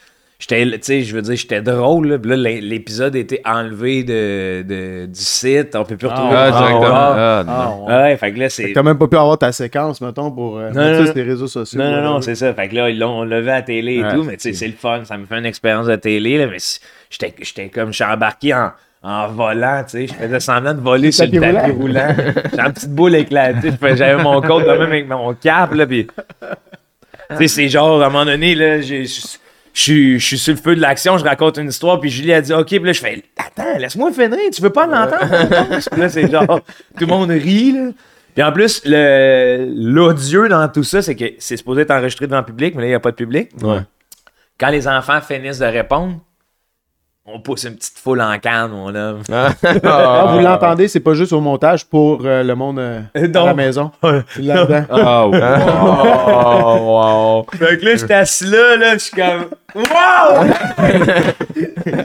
j'étais, 0.49 0.65
tu 0.73 0.79
sais, 0.83 1.03
je 1.03 1.15
veux 1.15 1.23
dire, 1.23 1.37
j'étais 1.37 1.63
drôle, 1.63 2.09
là, 2.09 2.19
là, 2.23 2.37
l'é- 2.37 2.61
l'épisode 2.61 3.17
a 3.17 3.19
été 3.19 3.41
enlevé 3.45 4.05
de, 4.05 4.63
de- 4.63 5.07
du 5.07 5.21
site, 5.21 5.75
on 5.75 5.85
peut 5.85 5.97
plus 5.97 6.09
retrouver. 6.09 6.35
Ah, 6.37 6.47
le 6.47 6.53
directement. 6.53 6.95
Ah, 6.95 7.39
Ah, 7.39 7.45
non. 7.47 7.87
ouais. 7.87 7.95
Ouais, 7.95 8.17
fait 8.17 8.33
que 8.33 8.39
là, 8.41 8.49
c'est... 8.51 8.73
T'as 8.73 8.83
même 8.83 8.99
pas 8.99 9.09
pu 9.09 9.17
avoir 9.17 9.39
ta 9.39 9.53
séquence, 9.53 10.01
mettons, 10.01 10.31
pour 10.31 10.59
euh, 10.59 10.71
Non, 10.71 10.75
mettre 10.81 10.93
non, 10.93 10.99
non. 11.01 11.07
sur 11.07 11.15
les 11.15 11.23
réseaux 11.23 11.49
sociaux. 11.49 11.81
Non, 11.81 11.91
non, 11.91 12.03
non, 12.03 12.21
c'est 12.21 12.35
ça. 12.35 12.53
Fait 12.55 12.69
que 12.69 12.75
là, 12.75 12.91
ils 12.91 12.99
l'ont 12.99 13.25
levé 13.25 13.51
à 13.51 13.55
la 13.57 13.63
télé 13.63 13.95
et 13.95 14.03
Ouais, 14.05 14.15
tout, 14.15 14.23
mais 14.25 14.37
tu 14.37 14.43
sais, 14.43 14.53
c'est 14.53 14.67
le 14.67 14.75
fun. 14.75 15.01
Ça 15.05 15.17
me 15.17 15.25
fait 15.27 15.39
une 15.39 15.47
expérience 15.47 15.87
de 15.87 15.97
télé, 15.97 16.39
là, 16.39 16.47
mais 16.47 16.59
j'étais 17.11 17.35
j'étais 17.41 17.69
comme, 17.69 17.89
je 17.89 17.95
suis 17.95 18.05
embarqué 18.05 18.53
en, 18.55 18.71
en 19.03 19.29
volant, 19.29 19.83
tu 19.85 19.91
sais. 19.91 20.07
Je 20.09 20.13
faisais 20.15 20.41
semblant 20.41 20.75
de 20.75 20.81
voler 20.81 21.13
sur 21.13 21.27
le 21.31 21.41
tapis 21.41 21.71
roulant. 21.73 22.15
J'ai 22.53 22.61
une 22.61 22.73
petite 22.73 22.91
boule 22.95 23.15
éclatée. 23.15 23.71
J'avais 23.97 24.23
mon 24.23 24.41
code 24.41 24.67
même 24.67 24.81
avec 24.83 25.09
mon 25.09 25.33
cap, 25.35 25.73
là, 25.75 25.87
puis... 25.87 26.07
Tu 27.31 27.37
sais, 27.39 27.49
c'est 27.49 27.69
genre, 27.69 28.03
à 28.03 28.07
un 28.07 28.11
moment 28.11 28.25
donné, 28.27 28.55
là, 28.55 28.81
j'ai... 28.83 29.05
je- 29.75 30.17
je 30.19 30.25
suis, 30.25 30.39
sur 30.39 30.55
le 30.55 30.61
feu 30.61 30.75
de 30.77 30.81
l'action, 30.81 31.19
je 31.19 31.25
raconte 31.25 31.59
une 31.59 31.69
histoire, 31.69 32.01
puis 32.01 32.09
Julie 32.09 32.33
a 32.33 32.41
dit 32.41 32.53
OK, 32.55 32.67
puis 32.69 32.79
là, 32.79 32.93
je 32.93 33.01
fais 33.01 33.23
Attends, 33.37 33.77
laisse-moi 33.79 34.11
finir, 34.13 34.39
tu 34.53 34.63
veux 34.63 34.71
pas 34.71 34.87
l'entendre? 34.87 35.81
Puis 35.91 36.01
là, 36.01 36.09
c'est 36.09 36.31
genre, 36.31 36.47
tout 36.99 37.01
le 37.01 37.07
monde 37.07 37.31
rit, 37.31 37.73
là. 37.73 37.91
Puis 38.35 38.43
en 38.43 38.51
plus, 38.53 38.83
le- 38.85 39.69
l'odieux 39.77 40.49
dans 40.49 40.67
tout 40.69 40.83
ça, 40.83 41.03
c'est 41.03 41.15
que 41.15 41.25
c'est 41.39 41.57
supposé 41.57 41.83
être 41.83 41.91
enregistré 41.93 42.27
devant 42.27 42.39
le 42.39 42.45
public, 42.45 42.75
mais 42.75 42.81
là, 42.83 42.87
il 42.87 42.91
n'y 42.91 42.95
a 42.97 43.01
pas 43.01 43.11
de 43.13 43.17
public. 43.17 43.51
Ouais. 43.63 43.79
Quand 44.59 44.71
les 44.71 44.89
enfants 44.89 45.21
finissent 45.21 45.59
de 45.61 45.67
répondre, 45.67 46.19
on 47.27 47.41
pousse 47.41 47.65
une 47.65 47.77
petite 47.77 47.99
foule 47.99 48.21
en 48.21 48.39
canne, 48.39 48.71
mon 48.71 48.95
homme. 48.95 49.23
Ah, 49.33 50.27
vous 50.31 50.41
l'entendez, 50.41 50.89
c'est 50.89 51.01
pas 51.01 51.15
juste 51.15 51.33
au 51.33 51.41
montage 51.41 51.87
pour 51.87 52.21
euh, 52.23 52.43
le 52.43 52.55
monde 52.55 52.79
euh, 52.79 53.01
à 53.15 53.45
la 53.47 53.55
maison. 53.55 53.91
C'est 54.03 54.43
là-dedans. 54.43 54.85
Ah, 54.91 55.27
ouais. 55.27 55.41
Oh, 55.83 56.77
wow. 56.81 57.47
Fait 57.59 57.79
que 57.79 57.85
là, 57.85 57.97
j'étais 57.97 58.15
assis 58.15 58.45
là, 58.45 58.77
là, 58.77 58.93
je 58.95 58.99
suis 58.99 59.17
comme 59.17 59.47
Wow! 59.75 60.45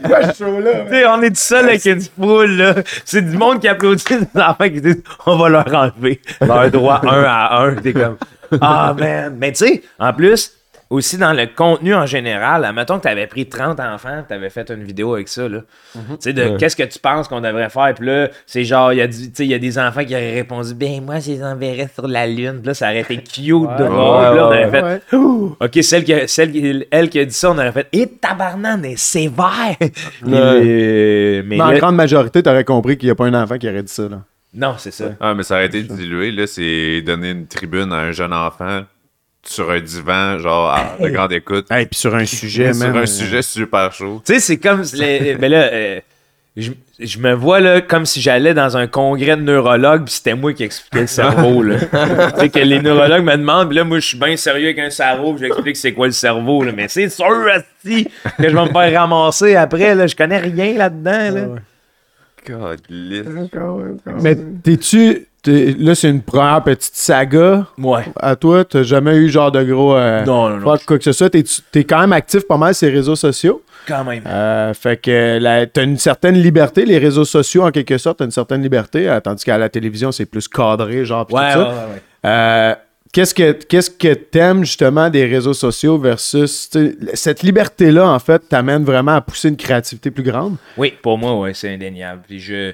Quoi? 0.07 0.19
Tu 0.29 0.33
sais, 0.35 1.05
on 1.05 1.21
est 1.21 1.29
tout 1.29 1.35
seul 1.35 1.65
avec 1.67 1.85
une 1.85 2.01
foule, 2.01 2.51
là. 2.51 2.75
C'est 3.03 3.21
du 3.21 3.37
monde 3.37 3.59
qui 3.59 3.67
applaudit 3.67 4.03
des 4.09 4.41
enfants 4.41 4.69
qui 4.69 4.81
disent 4.81 5.03
on 5.25 5.35
va 5.37 5.49
leur 5.49 5.73
enlever 5.75 6.21
leur 6.41 6.71
droit 6.71 7.01
un 7.03 7.23
à 7.23 7.61
un. 7.61 7.75
T'es 7.75 7.93
comme 7.93 8.17
Ah, 8.61 8.95
man. 8.97 9.35
Mais 9.37 9.51
tu 9.51 9.65
sais, 9.67 9.83
en 9.99 10.13
plus, 10.13 10.53
aussi 10.89 11.17
dans 11.17 11.33
le 11.33 11.45
contenu 11.45 11.93
en 11.93 12.07
général, 12.07 12.65
admettons 12.65 12.97
que 12.97 13.03
tu 13.03 13.07
avais 13.09 13.27
pris 13.27 13.47
30 13.47 13.79
enfants, 13.79 14.23
tu 14.27 14.33
avais 14.33 14.49
fait 14.49 14.69
une 14.71 14.83
vidéo 14.83 15.13
avec 15.13 15.27
ça, 15.27 15.47
là. 15.47 15.59
Tu 15.93 15.99
sais, 16.19 16.33
de 16.33 16.57
qu'est-ce 16.57 16.75
que 16.75 16.81
tu 16.83 16.97
penses 16.97 17.27
qu'on 17.27 17.41
devrait 17.41 17.69
faire. 17.69 17.93
Puis 17.93 18.07
là, 18.07 18.29
c'est 18.47 18.63
genre, 18.63 18.91
il 18.91 18.97
y, 18.97 19.01
a 19.01 19.07
du- 19.07 19.29
tu 19.29 19.35
sais, 19.35 19.45
il 19.45 19.51
y 19.51 19.53
a 19.53 19.59
des 19.59 19.77
enfants 19.77 20.03
qui 20.03 20.15
auraient 20.15 20.33
répondu 20.33 20.73
Ben, 20.73 21.03
moi, 21.05 21.19
je 21.19 21.31
les 21.31 21.43
enverrais 21.43 21.89
sur 21.93 22.07
la 22.07 22.25
Lune. 22.25 22.57
Puis 22.61 22.67
là, 22.67 22.73
ça 22.73 22.87
aurait 22.87 23.01
été 23.01 23.17
cute, 23.17 23.51
drôle. 23.51 23.75
Puis 23.77 23.85
là, 23.87 24.33
on 24.35 24.45
aurait 24.47 24.69
fait 24.71 24.81
Ouais. 25.15 25.55
OK, 25.59 25.79
celle, 25.83 26.03
qui, 26.03 26.13
celle 26.27 26.51
qui, 26.51 26.85
elle 26.89 27.09
qui 27.09 27.19
a 27.19 27.25
dit 27.25 27.33
ça, 27.35 27.51
on 27.51 27.57
aurait 27.57 27.71
fait 27.71 27.87
Et 27.93 28.07
tabarnan, 28.07 28.79
elle 28.83 28.91
est 28.93 28.97
sévère! 28.97 29.75
Euh, 30.27 31.43
mais 31.45 31.61
en 31.61 31.71
grande 31.77 31.95
majorité, 31.95 32.41
t'aurais 32.43 32.63
compris 32.63 32.97
qu'il 32.97 33.07
n'y 33.07 33.11
a 33.11 33.15
pas 33.15 33.25
un 33.25 33.33
enfant 33.33 33.57
qui 33.57 33.67
aurait 33.69 33.83
dit 33.83 33.91
ça. 33.93 34.07
Là. 34.09 34.21
non, 34.53 34.75
c'est 34.77 34.91
ça. 34.91 35.11
Ah, 35.19 35.33
mais 35.33 35.43
ça 35.43 35.55
aurait 35.55 35.65
été 35.67 35.83
dilué, 35.83 36.31
là, 36.31 36.47
c'est 36.47 37.01
donner 37.01 37.31
une 37.31 37.47
tribune 37.47 37.91
à 37.93 37.97
un 37.97 38.11
jeune 38.11 38.33
enfant 38.33 38.81
sur 39.43 39.71
un 39.71 39.79
divan, 39.79 40.37
genre, 40.39 40.69
à 40.69 40.95
de 40.99 41.09
grande 41.09 41.31
écoute. 41.31 41.67
Et 41.71 41.85
puis 41.85 41.99
sur 41.99 42.13
un 42.15 42.25
sujet, 42.25 42.73
sur 42.73 42.87
man, 42.87 42.97
un 42.97 43.01
euh, 43.01 43.05
sujet 43.05 43.41
super 43.41 43.91
chaud. 43.93 44.21
Tu 44.25 44.33
sais, 44.33 44.39
c'est 44.39 44.57
comme. 44.57 44.83
les- 44.93 45.35
ben 45.39 45.51
là, 45.51 45.69
euh, 45.71 45.99
je, 46.57 46.71
je 46.99 47.17
me 47.19 47.33
vois 47.33 47.59
là 47.61 47.79
comme 47.81 48.05
si 48.05 48.21
j'allais 48.21 48.53
dans 48.53 48.75
un 48.75 48.87
congrès 48.87 49.37
de 49.37 49.41
neurologues 49.41 50.03
puis 50.05 50.13
c'était 50.15 50.35
moi 50.35 50.53
qui 50.53 50.63
expliquais 50.63 51.01
le 51.01 51.07
cerveau. 51.07 51.63
là. 51.63 51.77
tu 52.33 52.39
sais, 52.39 52.49
que 52.49 52.59
les 52.59 52.81
neurologues 52.81 53.23
me 53.23 53.37
demandent, 53.37 53.69
puis 53.69 53.77
là, 53.77 53.83
moi, 53.85 53.99
je 53.99 54.07
suis 54.07 54.19
bien 54.19 54.35
sérieux 54.35 54.65
avec 54.65 54.79
un 54.79 54.89
cerveau, 54.89 55.33
puis 55.33 55.45
j'explique 55.47 55.77
c'est 55.77 55.93
quoi 55.93 56.07
le 56.07 56.13
cerveau. 56.13 56.63
Là. 56.63 56.71
Mais 56.75 56.87
c'est 56.89 57.09
sûr, 57.09 57.45
que 57.85 58.03
je 58.39 58.43
vais 58.43 58.51
me 58.51 58.67
faire 58.67 58.99
ramasser 59.01 59.55
après. 59.55 59.95
Là. 59.95 60.07
Je 60.07 60.15
connais 60.15 60.39
rien 60.39 60.73
là-dedans. 60.73 61.31
Là. 61.31 61.47
God, 62.45 62.81
Mais 64.21 64.35
t'es-tu. 64.63 65.28
Là, 65.47 65.95
c'est 65.95 66.09
une 66.09 66.21
première 66.21 66.61
petite 66.63 66.95
saga. 66.95 67.65
Ouais. 67.77 68.03
À 68.17 68.35
toi, 68.35 68.65
t'as 68.65 68.83
jamais 68.83 69.15
eu 69.15 69.29
genre 69.29 69.51
de 69.51 69.63
gros. 69.63 69.95
euh, 69.95 70.23
Non, 70.25 70.49
non, 70.49 70.57
non. 70.57 70.77
quoi 70.85 70.97
que 70.97 71.03
ce 71.03 71.11
soit. 71.11 71.29
T'es, 71.29 71.43
t'es 71.71 71.83
quand 71.83 71.99
même 72.01 72.13
actif 72.13 72.45
pas 72.47 72.57
mal 72.57 72.75
sur 72.75 72.87
les 72.87 72.93
réseaux 72.95 73.15
sociaux. 73.15 73.63
Quand 73.87 74.03
même. 74.03 74.23
Euh, 74.27 74.73
fait 74.73 74.97
que 75.01 75.65
t'as 75.65 75.83
une 75.83 75.97
certaine 75.97 76.35
liberté. 76.35 76.85
Les 76.85 76.97
réseaux 76.97 77.25
sociaux, 77.25 77.63
en 77.63 77.71
quelque 77.71 77.97
sorte, 77.97 78.19
t'as 78.19 78.25
une 78.25 78.31
certaine 78.31 78.61
liberté. 78.61 79.09
euh, 79.09 79.19
tandis 79.21 79.45
qu'à 79.45 79.57
la 79.57 79.69
télévision, 79.69 80.11
c'est 80.11 80.25
plus 80.25 80.47
cadré, 80.47 81.05
genre. 81.05 81.25
pis 81.25 81.33
Ouais, 81.33 81.53
tout 81.53 81.59
ouais, 81.59 81.65
ça. 81.65 81.69
ouais, 81.69 81.75
ouais. 81.75 82.01
Euh, 82.25 82.75
Qu'est-ce 83.11 83.33
que 83.33 83.53
qu'est-ce 83.53 83.89
que 83.89 84.13
t'aimes 84.13 84.63
justement 84.63 85.09
des 85.09 85.25
réseaux 85.25 85.55
sociaux 85.55 85.97
versus 85.97 86.69
cette 87.15 87.41
liberté 87.41 87.89
là 87.89 88.07
en 88.07 88.19
fait 88.19 88.37
t'amène 88.47 88.83
vraiment 88.83 89.15
à 89.15 89.21
pousser 89.21 89.49
une 89.49 89.57
créativité 89.57 90.11
plus 90.11 90.21
grande? 90.21 90.57
Oui, 90.77 90.93
pour 91.01 91.17
moi, 91.17 91.35
ouais, 91.39 91.55
c'est 91.55 91.73
indéniable. 91.73 92.21
Puis 92.27 92.39
je, 92.39 92.53
euh, 92.53 92.71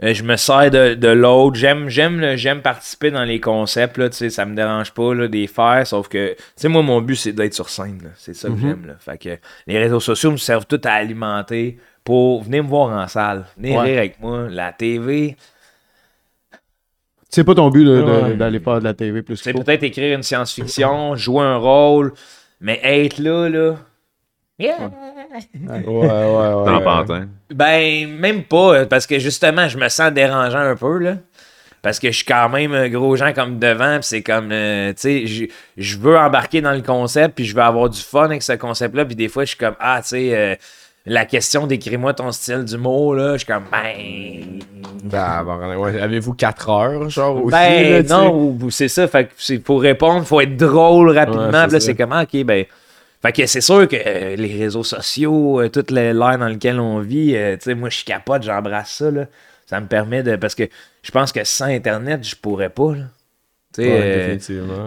je 0.00 0.22
me 0.22 0.36
sers 0.36 0.70
de, 0.70 0.94
de 0.94 1.08
l'autre. 1.08 1.56
J'aime, 1.56 1.88
j'aime, 1.88 2.20
le- 2.20 2.36
j'aime 2.36 2.62
participer 2.62 3.10
dans 3.10 3.24
les 3.24 3.40
concepts, 3.40 3.96
là, 3.98 4.08
tu 4.08 4.16
sais, 4.16 4.30
ça 4.30 4.44
me 4.44 4.54
dérange 4.54 4.92
pas 4.92 5.14
là, 5.14 5.26
des 5.28 5.46
faire, 5.46 5.86
sauf 5.86 6.08
que, 6.08 6.34
tu 6.34 6.42
sais, 6.56 6.68
moi, 6.68 6.82
mon 6.82 7.00
but, 7.00 7.16
c'est 7.16 7.32
d'être 7.32 7.54
sur 7.54 7.68
scène. 7.68 7.98
là. 8.04 8.10
C'est 8.16 8.34
ça 8.34 8.48
que 8.48 8.56
j'aime. 8.56 8.86
Là. 8.86 8.94
Fait 9.00 9.18
que 9.18 9.36
les 9.66 9.78
réseaux 9.78 10.00
sociaux 10.00 10.30
me 10.30 10.36
servent 10.36 10.66
tout 10.66 10.80
à 10.84 10.92
alimenter 10.92 11.78
pour 12.04 12.42
venir 12.44 12.62
me 12.64 12.68
voir 12.68 12.90
en 12.96 13.08
salle, 13.08 13.44
venir 13.56 13.78
Ouais. 13.80 13.84
rire 13.90 13.98
avec 13.98 14.20
moi. 14.20 14.48
La 14.50 14.72
TV, 14.72 15.36
C'est 17.30 17.44
pas 17.44 17.54
ton 17.54 17.68
but 17.68 17.84
de- 17.84 18.00
Ouais. 18.02 18.34
d'aller 18.36 18.58
faire 18.60 18.78
de 18.78 18.84
la 18.84 18.94
TV 18.94 19.22
plus 19.22 19.36
c'est 19.36 19.52
peut-être 19.52 19.82
écrire 19.82 20.16
une 20.16 20.22
science-fiction, 20.22 21.14
jouer 21.16 21.44
un 21.44 21.56
rôle, 21.58 22.14
mais 22.60 22.80
être 22.82 23.18
là, 23.18 23.48
là. 23.50 23.76
Yeah! 24.58 24.78
Ouais, 24.78 25.17
ouais, 25.32 25.84
ouais. 25.86 26.64
T'en 26.64 26.80
pantin. 26.82 27.26
Ben, 27.54 28.08
même 28.18 28.42
pas, 28.44 28.86
parce 28.86 29.06
que 29.06 29.18
justement, 29.18 29.68
je 29.68 29.78
me 29.78 29.88
sens 29.88 30.12
dérangeant 30.12 30.58
un 30.60 30.76
peu, 30.76 30.98
là. 30.98 31.14
Parce 31.80 32.00
que 32.00 32.08
je 32.10 32.16
suis 32.16 32.24
quand 32.24 32.48
même 32.48 32.74
un 32.74 32.88
gros 32.88 33.14
gens 33.16 33.32
comme 33.32 33.58
devant, 33.60 33.94
puis 34.00 34.02
c'est 34.08 34.22
comme, 34.22 34.50
euh, 34.50 34.88
tu 34.90 34.94
sais, 34.96 35.26
je- 35.26 35.44
je 35.76 35.96
veux 35.98 36.18
embarquer 36.18 36.60
dans 36.60 36.72
le 36.72 36.82
concept, 36.82 37.36
puis 37.36 37.44
je 37.44 37.54
veux 37.54 37.62
avoir 37.62 37.88
du 37.88 38.00
fun 38.00 38.24
avec 38.24 38.42
ce 38.42 38.52
concept-là, 38.54 39.04
puis 39.04 39.14
des 39.14 39.28
fois, 39.28 39.44
je 39.44 39.50
suis 39.50 39.58
comme, 39.58 39.76
ah, 39.78 40.00
tu 40.02 40.08
sais, 40.08 40.30
euh, 40.36 40.54
la 41.06 41.24
question 41.24 41.68
d'écris-moi 41.68 42.14
ton 42.14 42.32
style 42.32 42.64
d'humour, 42.64 43.14
là, 43.14 43.34
je 43.34 43.38
suis 43.38 43.46
comme, 43.46 43.62
ben. 43.70 44.58
Bah, 45.04 45.44
bah, 45.46 45.78
ouais. 45.78 46.00
Avez-vous 46.00 46.34
4 46.34 46.68
heures, 46.68 47.08
genre, 47.08 47.36
aussi? 47.44 47.52
Ben, 47.52 47.92
là, 47.92 48.02
non, 48.02 48.58
c'est 48.70 48.88
ça, 48.88 49.06
fait 49.06 49.26
que 49.26 49.30
c'est 49.38 49.58
pour 49.60 49.80
répondre, 49.80 50.26
faut 50.26 50.40
être 50.40 50.56
drôle 50.56 51.16
rapidement, 51.16 51.42
Ouais, 51.44 51.50
puis 51.50 51.72
là, 51.74 51.80
c'est 51.80 51.80
ça. 51.80 51.94
comment, 51.94 52.20
ok, 52.22 52.42
ben. 52.44 52.64
Fait 53.22 53.32
que 53.32 53.46
c'est 53.46 53.60
sûr 53.60 53.88
que 53.88 53.96
euh, 53.96 54.36
les 54.36 54.56
réseaux 54.58 54.84
sociaux, 54.84 55.60
euh, 55.60 55.68
toute 55.68 55.90
l'ère 55.90 56.14
dans 56.14 56.48
laquelle 56.48 56.78
on 56.78 57.00
vit, 57.00 57.34
euh, 57.34 57.56
tu 57.56 57.64
sais, 57.64 57.74
moi, 57.74 57.88
je 57.90 57.96
suis 57.96 58.04
capote, 58.04 58.42
j'embrasse 58.44 58.90
ça, 58.92 59.10
là. 59.10 59.26
Ça 59.66 59.80
me 59.80 59.86
permet 59.86 60.22
de... 60.22 60.36
Parce 60.36 60.54
que 60.54 60.64
je 61.02 61.10
pense 61.10 61.32
que 61.32 61.42
sans 61.44 61.66
Internet, 61.66 62.26
je 62.26 62.36
pourrais 62.36 62.70
pas, 62.70 62.94
là. 62.94 63.04
Tu 63.74 63.82
sais, 63.82 63.88
Ouais, 63.92 64.38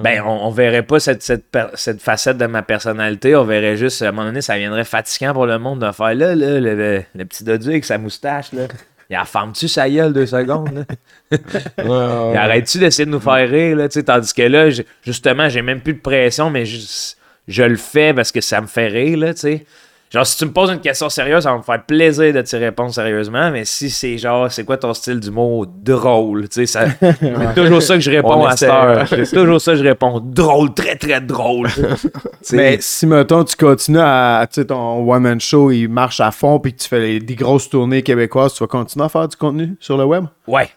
ben, 0.01 0.21
on, 0.25 0.47
on 0.47 0.49
verrait 0.49 0.81
pas 0.83 0.99
cette, 0.99 1.21
cette, 1.21 1.45
cette 1.75 2.01
facette 2.01 2.37
de 2.37 2.45
ma 2.47 2.61
personnalité. 2.63 3.35
On 3.35 3.43
verrait 3.43 3.77
juste, 3.77 4.01
à 4.01 4.07
un 4.07 4.11
moment 4.11 4.25
donné, 4.27 4.41
ça 4.41 4.57
viendrait 4.57 4.85
fatigant 4.85 5.33
pour 5.33 5.45
le 5.45 5.59
monde 5.59 5.85
de 5.85 5.91
faire 5.91 6.15
là, 6.15 6.33
là, 6.33 6.59
le, 6.59 6.75
le- 6.75 7.03
le 7.13 7.25
petit 7.25 7.43
dodu 7.43 7.69
avec 7.69 7.85
sa 7.85 7.97
moustache, 7.97 8.53
là. 8.53 8.67
Il 9.09 9.15
a 9.17 9.25
ferme-tu 9.25 9.67
sa 9.67 9.89
gueule 9.89 10.13
deux 10.13 10.25
secondes, 10.25 10.73
là? 10.73 11.37
Ouais, 11.77 11.83
ouais, 11.85 12.31
Il 12.33 12.37
arrête-tu 12.37 12.79
d'essayer 12.79 13.05
de 13.05 13.11
nous 13.11 13.19
faire 13.19 13.47
rire, 13.49 13.75
là, 13.75 13.89
tu 13.89 13.95
sais, 13.99 14.03
tandis 14.03 14.33
que 14.33 14.41
là, 14.41 14.69
justement, 15.05 15.49
j'ai 15.49 15.61
même 15.61 15.81
plus 15.81 15.93
de 15.95 15.99
pression, 15.99 16.49
mais 16.49 16.65
je, 16.65 16.77
je 17.51 17.63
le 17.63 17.75
fais 17.75 18.13
parce 18.13 18.31
que 18.31 18.41
ça 18.41 18.61
me 18.61 18.67
fait 18.67 18.87
rire, 18.87 19.17
là, 19.17 19.33
tu 19.33 19.41
sais. 19.41 19.65
Genre, 20.13 20.27
si 20.27 20.37
tu 20.37 20.43
me 20.45 20.51
poses 20.51 20.69
une 20.69 20.81
question 20.81 21.07
sérieuse, 21.07 21.43
ça 21.43 21.51
va 21.53 21.57
me 21.59 21.63
faire 21.63 21.85
plaisir 21.85 22.33
de 22.33 22.41
t'y 22.41 22.57
répondre 22.57 22.93
sérieusement, 22.93 23.49
mais 23.49 23.63
si 23.63 23.89
c'est 23.89 24.17
genre, 24.17 24.51
c'est 24.51 24.65
quoi 24.65 24.75
ton 24.75 24.93
style 24.93 25.21
d'humour 25.21 25.65
drôle, 25.67 26.49
tu 26.49 26.55
sais, 26.55 26.65
ça- 26.65 26.87
c'est 26.99 27.53
toujours 27.55 27.81
ça 27.81 27.93
que 27.93 28.01
je 28.01 28.11
réponds 28.11 28.41
On 28.41 28.45
à 28.45 28.57
cette 28.57 28.69
heure. 28.69 29.07
C'est 29.07 29.31
toujours 29.31 29.61
ça 29.61 29.71
que 29.71 29.77
je 29.77 29.83
réponds, 29.85 30.19
drôle, 30.19 30.73
très 30.73 30.97
très 30.97 31.21
drôle. 31.21 31.69
Mais 32.51 32.77
si, 32.81 33.07
mettons, 33.07 33.45
tu 33.45 33.55
continues 33.55 33.99
à. 34.01 34.45
Tu 34.51 34.55
sais, 34.61 34.65
ton 34.67 35.09
one-man 35.09 35.39
show, 35.39 35.71
il 35.71 35.87
marche 35.87 36.19
à 36.19 36.31
fond, 36.31 36.59
puis 36.59 36.73
que 36.73 36.79
tu 36.81 36.89
fais 36.89 36.99
les- 36.99 37.19
des 37.21 37.35
grosses 37.35 37.69
tournées 37.69 38.01
québécoises, 38.03 38.53
tu 38.53 38.63
vas 38.63 38.67
continuer 38.67 39.05
à 39.05 39.09
faire 39.09 39.29
du 39.29 39.37
contenu 39.37 39.75
sur 39.79 39.97
le 39.97 40.03
web? 40.03 40.25
ouais. 40.47 40.69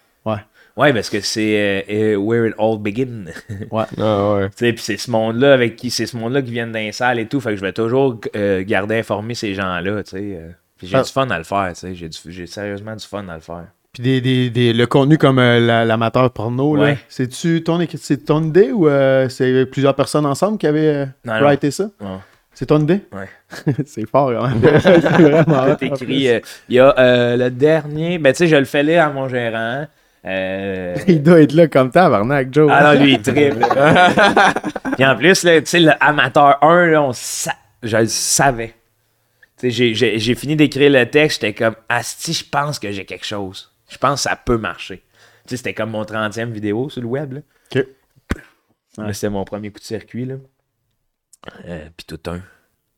Ouais. 0.77 0.93
Parce 0.93 1.09
que 1.11 1.21
c'est 1.21 1.85
euh, 1.89 2.15
euh, 2.15 2.17
where 2.17 2.47
it 2.49 2.55
all 2.59 2.79
begin. 2.79 3.27
Ah, 3.73 4.35
ouais. 4.35 4.49
Tu 4.51 4.55
sais, 4.57 4.73
puis 4.73 4.83
c'est 4.83 4.97
ce 4.97 5.11
monde-là 5.11 5.53
avec 5.53 5.77
qui 5.77 5.91
c'est 5.91 6.07
ce 6.07 6.17
monde-là 6.17 6.43
qui 6.43 6.51
vient 6.53 6.67
d'un 6.67 6.91
salle 6.93 7.19
et 7.19 7.27
tout. 7.27 7.41
Fait 7.41 7.51
que 7.51 7.57
je 7.57 7.61
vais 7.61 7.73
toujours 7.73 8.21
euh, 8.37 8.63
garder 8.67 8.99
informé 8.99 9.35
ces 9.35 9.55
gens-là, 9.55 10.03
tu 10.03 10.11
sais. 10.11 10.41
Puis 10.77 10.89
j'ai 10.89 10.97
Ah. 10.97 11.03
du 11.03 11.11
fun 11.11 11.29
à 11.31 11.39
le 11.39 11.45
faire, 11.45 11.69
tu 11.75 11.81
sais. 11.81 11.95
J'ai, 11.95 12.09
du- 12.09 12.19
j'ai 12.33 12.47
sérieusement 12.47 12.97
du 12.97 13.05
fun 13.07 13.27
à 13.29 13.35
le 13.35 13.41
faire. 13.41 13.67
Puis 13.93 14.03
des, 14.03 14.21
des, 14.21 14.51
des- 14.51 14.73
le 14.73 14.87
contenu 14.87 15.17
comme 15.19 15.39
euh, 15.39 15.61
la- 15.61 15.85
l'amateur 15.85 16.29
porno, 16.33 16.75
là, 16.75 16.95
c'est-tu 17.09 17.63
ton, 17.63 17.81
écrit- 17.81 17.99
c'est 17.99 18.25
ton 18.25 18.43
idée 18.43 18.73
ou 18.73 18.89
euh, 18.89 19.29
c'est 19.29 19.67
plusieurs 19.67 19.95
personnes 19.95 20.27
ensemble 20.27 20.59
qui 20.59 20.67
avaient 20.67 20.81
euh, 20.89 21.07
Non, 21.25 21.35
non. 21.35 21.47
writé 21.47 21.71
ça? 21.71 21.89
C'est 22.53 22.67
ton 22.67 22.81
idée? 22.81 23.01
Ouais. 23.13 23.29
c'est 23.87 24.09
fort, 24.09 24.33
quand 24.33 24.49
même. 24.49 24.81
c'est 24.81 24.99
vraiment 24.99 25.77
écrit. 25.81 26.29
euh, 26.29 26.41
Il 26.69 26.75
y 26.75 26.79
a 26.81 26.93
euh, 26.99 27.37
le 27.37 27.51
dernier, 27.51 28.19
ben 28.19 28.33
tu 28.33 28.39
sais, 28.39 28.47
je 28.49 28.57
le 28.57 28.65
fais 28.65 28.83
lire 28.83 29.05
à 29.05 29.11
mon 29.11 29.29
gérant. 29.29 29.87
Euh, 30.27 30.95
Il 31.07 31.23
doit 31.23 31.41
être 31.43 31.53
là 31.53 31.69
comme 31.69 31.91
tabarnak, 31.91 32.53
Joe. 32.53 32.71
Ah 32.73 32.95
non, 32.95 33.03
lui, 33.03 33.13
il 33.15 33.23
triple. 33.23 33.67
Puis 34.95 35.05
en 35.05 35.17
plus, 35.17 35.41
tu 35.41 35.63
sais, 35.67 35.81
le 35.81 35.93
amateur 36.03 36.63
1, 36.65 36.87
là, 36.87 37.03
on 37.03 37.13
sa- 37.13 37.55
je 37.83 37.97
le 37.97 38.07
savais. 38.07 38.75
Tu 39.59 39.71
sais, 39.71 39.95
j'ai- 40.19 40.35
fini 40.35 40.57
d'écrire 40.57 40.91
le 40.91 41.05
texte, 41.09 41.43
j'étais 41.43 41.55
comme, 41.55 41.77
Asti, 41.89 42.33
je 42.33 42.45
pense 42.49 42.79
que 42.79 42.91
j'ai 42.91 43.05
quelque 43.05 43.27
chose. 43.27 43.71
Je 43.91 43.99
pense 43.99 44.25
que 44.25 44.31
ça 44.31 44.37
peut 44.37 44.57
marcher. 44.59 45.05
Tu 45.47 45.51
sais, 45.51 45.57
c'était 45.59 45.75
comme 45.75 45.91
mon 45.91 46.05
30e 46.05 46.51
vidéo 46.51 46.89
sur 46.89 47.03
le 47.03 47.07
web, 47.09 47.35
là. 47.35 47.41
Ok. 47.77 47.87
Là, 48.97 49.13
C'était 49.13 49.29
mon 49.29 49.45
premier 49.45 49.71
coup 49.71 49.79
de 49.81 49.85
circuit, 49.85 50.25
là. 50.25 50.37
Euh, 51.67 51.87
Puis 51.97 52.07
tout 52.07 52.31
un. 52.31 52.41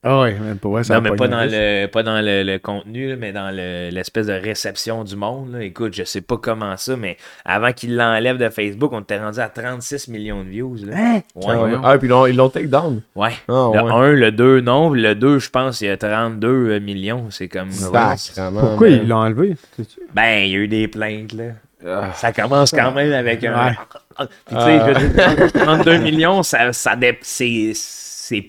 Ah 0.02 0.20
ouais, 0.20 0.34
même 0.38 0.58
pas. 0.58 0.68
Ouais, 0.68 0.84
ça 0.84 0.94
Non, 0.94 1.00
mais 1.00 1.16
pas 1.16 1.26
dans, 1.26 1.42
le, 1.44 1.86
pas 1.86 2.04
dans 2.04 2.20
le, 2.20 2.44
le 2.44 2.58
contenu, 2.58 3.16
mais 3.16 3.32
dans 3.32 3.50
le- 3.50 3.88
l'espèce 3.90 4.26
de 4.28 4.34
réception 4.34 5.02
du 5.02 5.16
monde. 5.16 5.54
là. 5.54 5.62
Écoute, 5.64 5.94
je 5.94 6.04
sais 6.04 6.20
pas 6.20 6.36
comment 6.36 6.76
ça, 6.76 6.96
mais 6.96 7.16
avant 7.44 7.72
qu'il 7.72 7.96
l'enlève 7.96 8.36
de 8.36 8.48
Facebook, 8.48 8.92
on 8.92 9.00
était 9.00 9.18
rendu 9.18 9.40
à 9.40 9.48
36 9.48 10.06
millions 10.08 10.44
de 10.44 10.48
views. 10.50 10.76
Là. 10.84 10.92
Hein? 10.96 11.20
Ouais, 11.34 11.44
Ah, 11.48 11.62
ouais. 11.62 11.72
Ah, 11.82 11.98
puis 11.98 12.06
ils 12.06 12.10
l'ont- 12.10 12.26
ils 12.26 12.36
l'ont 12.36 12.48
take 12.50 12.68
down. 12.68 13.00
Ouais. 13.16 13.30
Ah, 13.48 13.70
le 13.74 13.82
ouais. 13.82 13.90
1, 13.92 14.12
le 14.12 14.30
2, 14.30 14.60
non. 14.60 14.90
Le 14.90 15.14
2, 15.16 15.40
je 15.40 15.50
pense, 15.50 15.80
il 15.80 15.88
y 15.88 15.90
a 15.90 15.96
32 15.96 16.78
millions. 16.78 17.26
C'est 17.30 17.48
comme. 17.48 17.70
Pourquoi 17.70 18.88
ils 18.88 19.08
l'ont 19.08 19.16
enlevé? 19.16 19.56
sais-tu? 19.76 20.00
Ben, 20.14 20.44
il 20.44 20.50
y 20.50 20.54
a 20.54 20.58
eu 20.58 20.68
des 20.68 20.86
plaintes, 20.86 21.32
là. 21.32 21.44
Ah. 21.84 22.12
Ça 22.14 22.32
commence 22.32 22.70
quand 22.70 22.92
même 22.92 23.12
avec 23.12 23.42
un. 23.44 23.68
Ouais. 23.70 23.74
Puis, 24.46 24.56
tu 24.56 24.62
sais, 24.62 24.78
je 24.94 25.00
veux 25.00 25.08
dire, 25.48 25.52
32 25.52 25.98
millions, 25.98 26.42
ça, 26.42 26.72
ça 26.72 26.94
c'est 27.22 28.46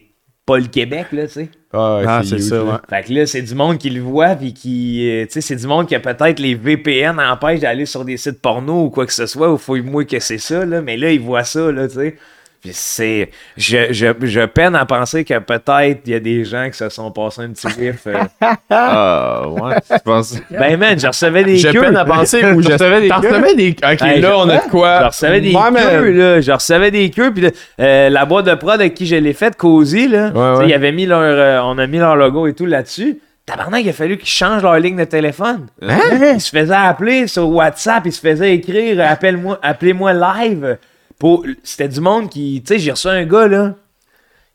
pas 0.48 0.58
le 0.58 0.66
Québec, 0.68 1.08
là, 1.12 1.28
tu 1.28 1.34
sais. 1.34 1.50
Ah, 1.74 2.02
Ah, 2.08 2.22
c'est 2.24 2.40
ça, 2.40 2.64
ouais. 2.64 2.72
Fait 2.90 3.04
que 3.04 3.14
là, 3.14 3.26
c'est 3.26 3.42
du 3.42 3.54
monde 3.54 3.78
qui 3.78 3.90
le 3.90 4.02
voit, 4.02 4.34
puis 4.36 4.54
qui. 4.54 5.08
euh, 5.10 5.26
tu 5.26 5.34
sais, 5.34 5.42
c'est 5.42 5.58
du 5.58 5.68
monde 5.68 5.88
qui 5.88 5.94
a 5.94 6.00
peut-être 6.00 6.40
les 6.40 6.56
VPN 6.56 7.20
empêchent 7.20 7.60
d'aller 7.60 7.86
sur 7.86 8.06
des 8.06 8.16
sites 8.16 8.42
porno 8.42 8.86
ou 8.86 8.90
quoi 8.90 9.06
que 9.06 9.14
ce 9.14 9.26
soit, 9.26 9.52
ou 9.52 9.58
fouille-moi 9.58 10.06
que 10.06 10.20
c'est 10.20 10.38
ça, 10.38 10.66
là. 10.66 10.82
Mais 10.82 10.96
là, 10.96 11.12
ils 11.12 11.20
voient 11.20 11.44
ça, 11.44 11.70
là, 11.72 11.88
tu 11.90 11.96
sais. 11.96 12.18
Puis 12.62 12.72
c'est. 12.74 13.30
Je, 13.56 13.92
je, 13.92 14.08
je 14.24 14.46
peine 14.46 14.76
à 14.76 14.86
penser 14.86 15.24
que 15.24 15.38
peut-être 15.40 16.02
il 16.06 16.12
y 16.12 16.16
a 16.16 16.20
des 16.20 16.44
gens 16.44 16.68
qui 16.70 16.78
se 16.78 16.90
sont 16.90 17.12
passés 17.12 17.42
un 17.42 17.50
petit 17.50 17.68
riff. 17.68 18.08
euh. 18.08 18.16
Ah, 18.70 19.44
ouais, 19.48 19.76
je 19.90 19.98
pense. 20.04 20.36
Ben, 20.52 20.78
man, 20.78 21.00
je 21.00 21.08
recevais 21.08 21.44
des 21.44 21.58
J'ai 21.58 21.72
queues. 21.72 21.82
peine 21.82 21.96
à 21.98 22.06
penser 22.06 22.44
où 22.46 22.62
je 22.62 22.70
recevais 22.72 23.02
des 23.02 23.10
queues. 23.10 23.16
recevais 23.30 23.56
des. 23.56 23.70
Ok, 23.72 24.02
Hey, 24.02 24.22
là, 24.22 24.30
je- 24.30 24.36
on 24.36 24.50
a 24.50 24.58
de 24.58 24.70
quoi. 24.70 25.00
Je 25.02 25.06
recevais 25.08 25.42
des 25.42 25.54
Ouais, 25.54 25.72
man. 25.72 25.84
queues, 25.90 26.12
là. 26.12 26.42
Je 26.42 26.52
recevais 26.52 26.92
des 26.92 27.10
queues. 27.10 27.32
Puis 27.34 27.48
euh, 27.80 28.10
la 28.10 28.26
boîte 28.26 28.46
de 28.46 28.56
prod 28.56 28.74
avec 28.80 28.94
qui 28.96 29.06
je 29.06 29.16
l'ai 29.16 29.34
faite, 29.34 29.56
Cozy, 29.56 30.08
là. 30.08 30.30
Ouais, 30.30 30.58
ouais. 30.60 30.70
Ils 30.70 30.74
avaient 30.74 30.92
mis 30.92 31.06
leur, 31.06 31.22
euh, 31.22 31.60
on 31.64 31.78
a 31.78 31.88
mis 31.88 31.98
leur 32.00 32.16
logo 32.16 32.48
et 32.48 32.54
tout 32.54 32.66
là-dessus. 32.66 33.20
Tabarnak, 33.46 33.84
il 33.84 33.90
a 33.90 33.94
fallu 33.94 34.18
qu'ils 34.18 34.28
changent 34.28 34.64
leur 34.64 34.78
ligne 34.78 34.98
de 34.98 35.06
téléphone. 35.06 35.68
Ils 35.82 36.42
se 36.42 36.50
faisaient 36.50 36.74
appeler 36.76 37.28
sur 37.28 37.48
WhatsApp, 37.50 38.06
ils 38.06 38.12
se 38.12 38.20
faisaient 38.20 38.54
écrire 38.54 39.00
appelle-moi, 39.10 39.58
appelez-moi 39.62 40.12
live. 40.14 40.78
Pour... 41.20 41.46
C'était 41.64 41.88
du 41.88 42.00
monde 42.00 42.30
qui. 42.30 42.62
Tu 42.66 42.74
sais, 42.74 42.80
j'ai 42.80 42.92
reçu 42.92 43.08
un 43.08 43.26
gars, 43.26 43.48
là. 43.48 43.74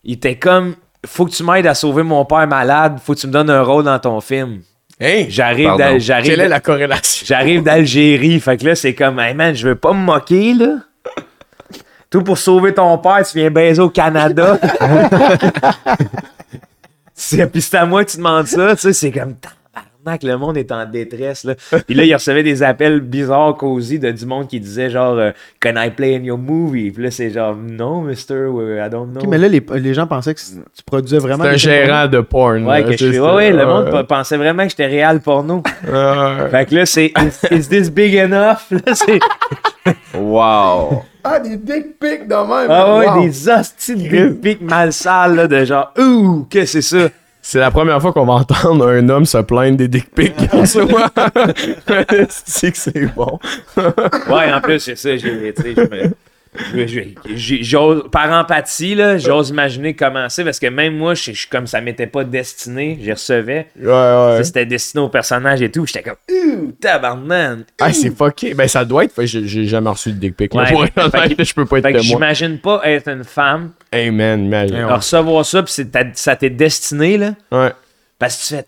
Il 0.03 0.13
était 0.13 0.37
comme 0.37 0.75
Faut 1.05 1.25
que 1.25 1.31
tu 1.31 1.43
m'aides 1.43 1.67
à 1.67 1.75
sauver 1.75 2.03
mon 2.03 2.25
père 2.25 2.47
malade, 2.47 2.99
faut 3.03 3.13
que 3.13 3.19
tu 3.19 3.27
me 3.27 3.31
donnes 3.31 3.49
un 3.49 3.61
rôle 3.61 3.83
dans 3.83 3.99
ton 3.99 4.21
film. 4.21 4.61
Hey, 4.99 5.29
J'arrive 5.29 5.71
j'arrive 5.97 6.29
quelle 6.29 6.39
est 6.41 6.47
la 6.47 6.59
corrélation? 6.59 7.25
J'arrive 7.27 7.63
d'Algérie. 7.63 8.39
Fait 8.39 8.57
que 8.57 8.65
là, 8.65 8.75
c'est 8.75 8.93
comme, 8.93 9.19
hey 9.19 9.33
man, 9.33 9.55
je 9.55 9.67
veux 9.67 9.75
pas 9.75 9.91
me 9.93 10.03
moquer, 10.03 10.53
là. 10.53 10.77
Tout 12.09 12.21
pour 12.21 12.37
sauver 12.37 12.73
ton 12.73 12.97
père, 12.99 13.25
tu 13.27 13.37
viens 13.39 13.49
baiser 13.49 13.81
au 13.81 13.89
Canada. 13.89 14.59
c'est, 17.15 17.47
puis 17.47 17.61
c'est 17.61 17.77
à 17.77 17.85
moi 17.85 18.05
que 18.05 18.11
tu 18.11 18.17
demandes 18.17 18.45
ça, 18.45 18.75
tu 18.75 18.81
sais, 18.81 18.93
c'est 18.93 19.11
comme, 19.11 19.35
tabarnak, 20.03 20.23
le 20.23 20.37
monde 20.37 20.57
est 20.57 20.71
en 20.71 20.85
détresse, 20.85 21.43
là. 21.43 21.55
Puis 21.87 21.95
là, 21.95 22.03
il 22.03 22.13
recevait 22.13 22.43
des 22.43 22.63
appels 22.63 22.99
bizarres, 22.99 23.55
cosy, 23.55 23.99
de 23.99 24.11
du 24.11 24.25
monde 24.25 24.47
qui 24.47 24.59
disait 24.59 24.89
genre, 24.89 25.17
euh, 25.17 25.31
Can 25.59 25.73
I 25.77 25.89
play 25.89 26.15
in 26.15 26.23
your 26.23 26.37
movie? 26.37 26.91
Puis 26.91 27.03
là, 27.03 27.11
c'est 27.11 27.29
genre, 27.29 27.55
non, 27.55 28.01
mister, 28.01 28.47
I 28.47 28.89
don't 28.89 29.11
know. 29.11 29.29
Mais 29.29 29.37
là, 29.37 29.47
les, 29.47 29.63
les 29.75 29.93
gens 29.93 30.07
pensaient 30.07 30.33
que 30.33 30.39
tu 30.39 30.83
produisais 30.85 31.19
vraiment. 31.19 31.43
C'est 31.43 31.49
un 31.49 31.57
gérant 31.57 32.07
de 32.07 32.21
porn. 32.21 32.65
Ouais, 32.65 32.81
là, 32.81 32.89
que 32.89 32.97
je. 32.97 33.19
Ouais, 33.19 33.33
ouais, 33.33 33.51
le 33.51 33.65
monde 33.65 34.05
pensait 34.07 34.37
vraiment 34.37 34.63
que 34.63 34.69
j'étais 34.69 34.87
réel 34.87 35.19
porno. 35.19 35.63
Ouais. 35.93 36.49
Fait 36.49 36.65
que 36.65 36.75
là, 36.75 36.85
c'est 36.85 37.11
Is, 37.17 37.55
is 37.55 37.67
this 37.67 37.91
big 37.91 38.15
enough? 38.15 38.71
Là, 38.71 38.93
c'est. 38.93 39.19
Wow! 40.15 41.03
Ah, 41.23 41.39
des 41.39 41.57
dick 41.57 41.99
pics 41.99 42.27
de 42.27 42.35
même. 42.35 42.67
Ah 42.69 42.97
ouais, 42.97 43.07
wow. 43.07 43.21
des 43.21 43.49
hosties 43.49 43.95
de 43.95 44.09
big 44.09 44.39
pics 44.39 44.61
mal 44.61 44.93
sales, 44.93 45.35
là, 45.35 45.47
de 45.47 45.65
genre, 45.65 45.91
ouh, 45.97 46.45
qu'est-ce 46.49 46.77
que 46.77 46.81
c'est 46.81 46.99
ça? 46.99 47.09
C'est 47.45 47.59
la 47.59 47.71
première 47.71 48.01
fois 48.01 48.13
qu'on 48.13 48.25
va 48.25 48.33
entendre 48.33 48.87
un 48.87 49.09
homme 49.09 49.25
se 49.25 49.37
plaindre 49.39 49.75
des 49.75 49.89
dick 49.89 50.09
pics 50.15 50.33
qu'il 50.37 50.49
reçoit. 50.59 51.11
c'est 52.29 52.71
que 52.71 52.77
c'est 52.77 53.13
bon. 53.13 53.37
Ouais, 53.77 54.51
en 54.53 54.61
plus, 54.61 54.79
c'est 54.79 54.95
ça, 54.95 55.17
j'ai, 55.17 55.53
j'ose- 57.35 58.03
par 58.11 58.31
empathie, 58.31 58.95
là, 58.95 59.17
j'ose 59.17 59.49
imaginer 59.49 59.95
comment 59.95 60.29
c'est, 60.29 60.43
parce 60.43 60.59
que 60.59 60.67
même 60.67 60.95
moi, 60.97 61.13
je 61.13 61.31
je 61.33 61.47
comme 61.47 61.67
ça 61.67 61.81
m'était 61.81 62.07
pas 62.07 62.23
destiné, 62.23 62.97
j'y 63.01 63.11
recevais. 63.11 63.67
Ouais, 63.79 63.87
ouais. 63.91 64.43
C'était 64.43 64.65
destiné 64.65 65.03
au 65.03 65.09
personnage 65.09 65.61
et 65.61 65.71
tout. 65.71 65.85
J'étais 65.85 66.03
comme, 66.03 66.15
ouh, 66.31 66.71
tabarnak. 66.79 67.59
Ah, 67.79 67.91
c'est 67.93 68.15
fucké. 68.15 68.53
Ben, 68.53 68.67
ça 68.67 68.85
doit 68.85 69.05
être. 69.05 69.23
J'ai 69.25 69.65
jamais 69.65 69.89
reçu 69.89 70.11
de 70.11 70.17
dick 70.17 70.35
pic. 70.35 70.53
là, 70.53 70.63
Ouais, 70.63 70.71
pour 70.71 70.85
être 70.85 70.93
fait 71.11 71.17
honnête, 71.17 71.37
que- 71.37 71.43
je 71.43 71.53
peux 71.53 71.65
pas 71.65 71.79
être 71.79 71.99
j'imagine 71.99 72.59
pas 72.59 72.81
être 72.83 73.07
une 73.09 73.23
femme, 73.23 73.71
Hey, 73.91 74.11
man, 74.11 74.45
imagine. 74.45 74.83
recevoir 74.85 75.45
ça, 75.45 75.63
puis 75.63 75.73
ça 76.13 76.35
t'est 76.35 76.49
destiné, 76.49 77.17
là, 77.17 77.33
Ouais. 77.51 77.71
parce 78.19 78.35
que 78.37 78.41
tu 78.47 78.55
fais, 78.55 78.65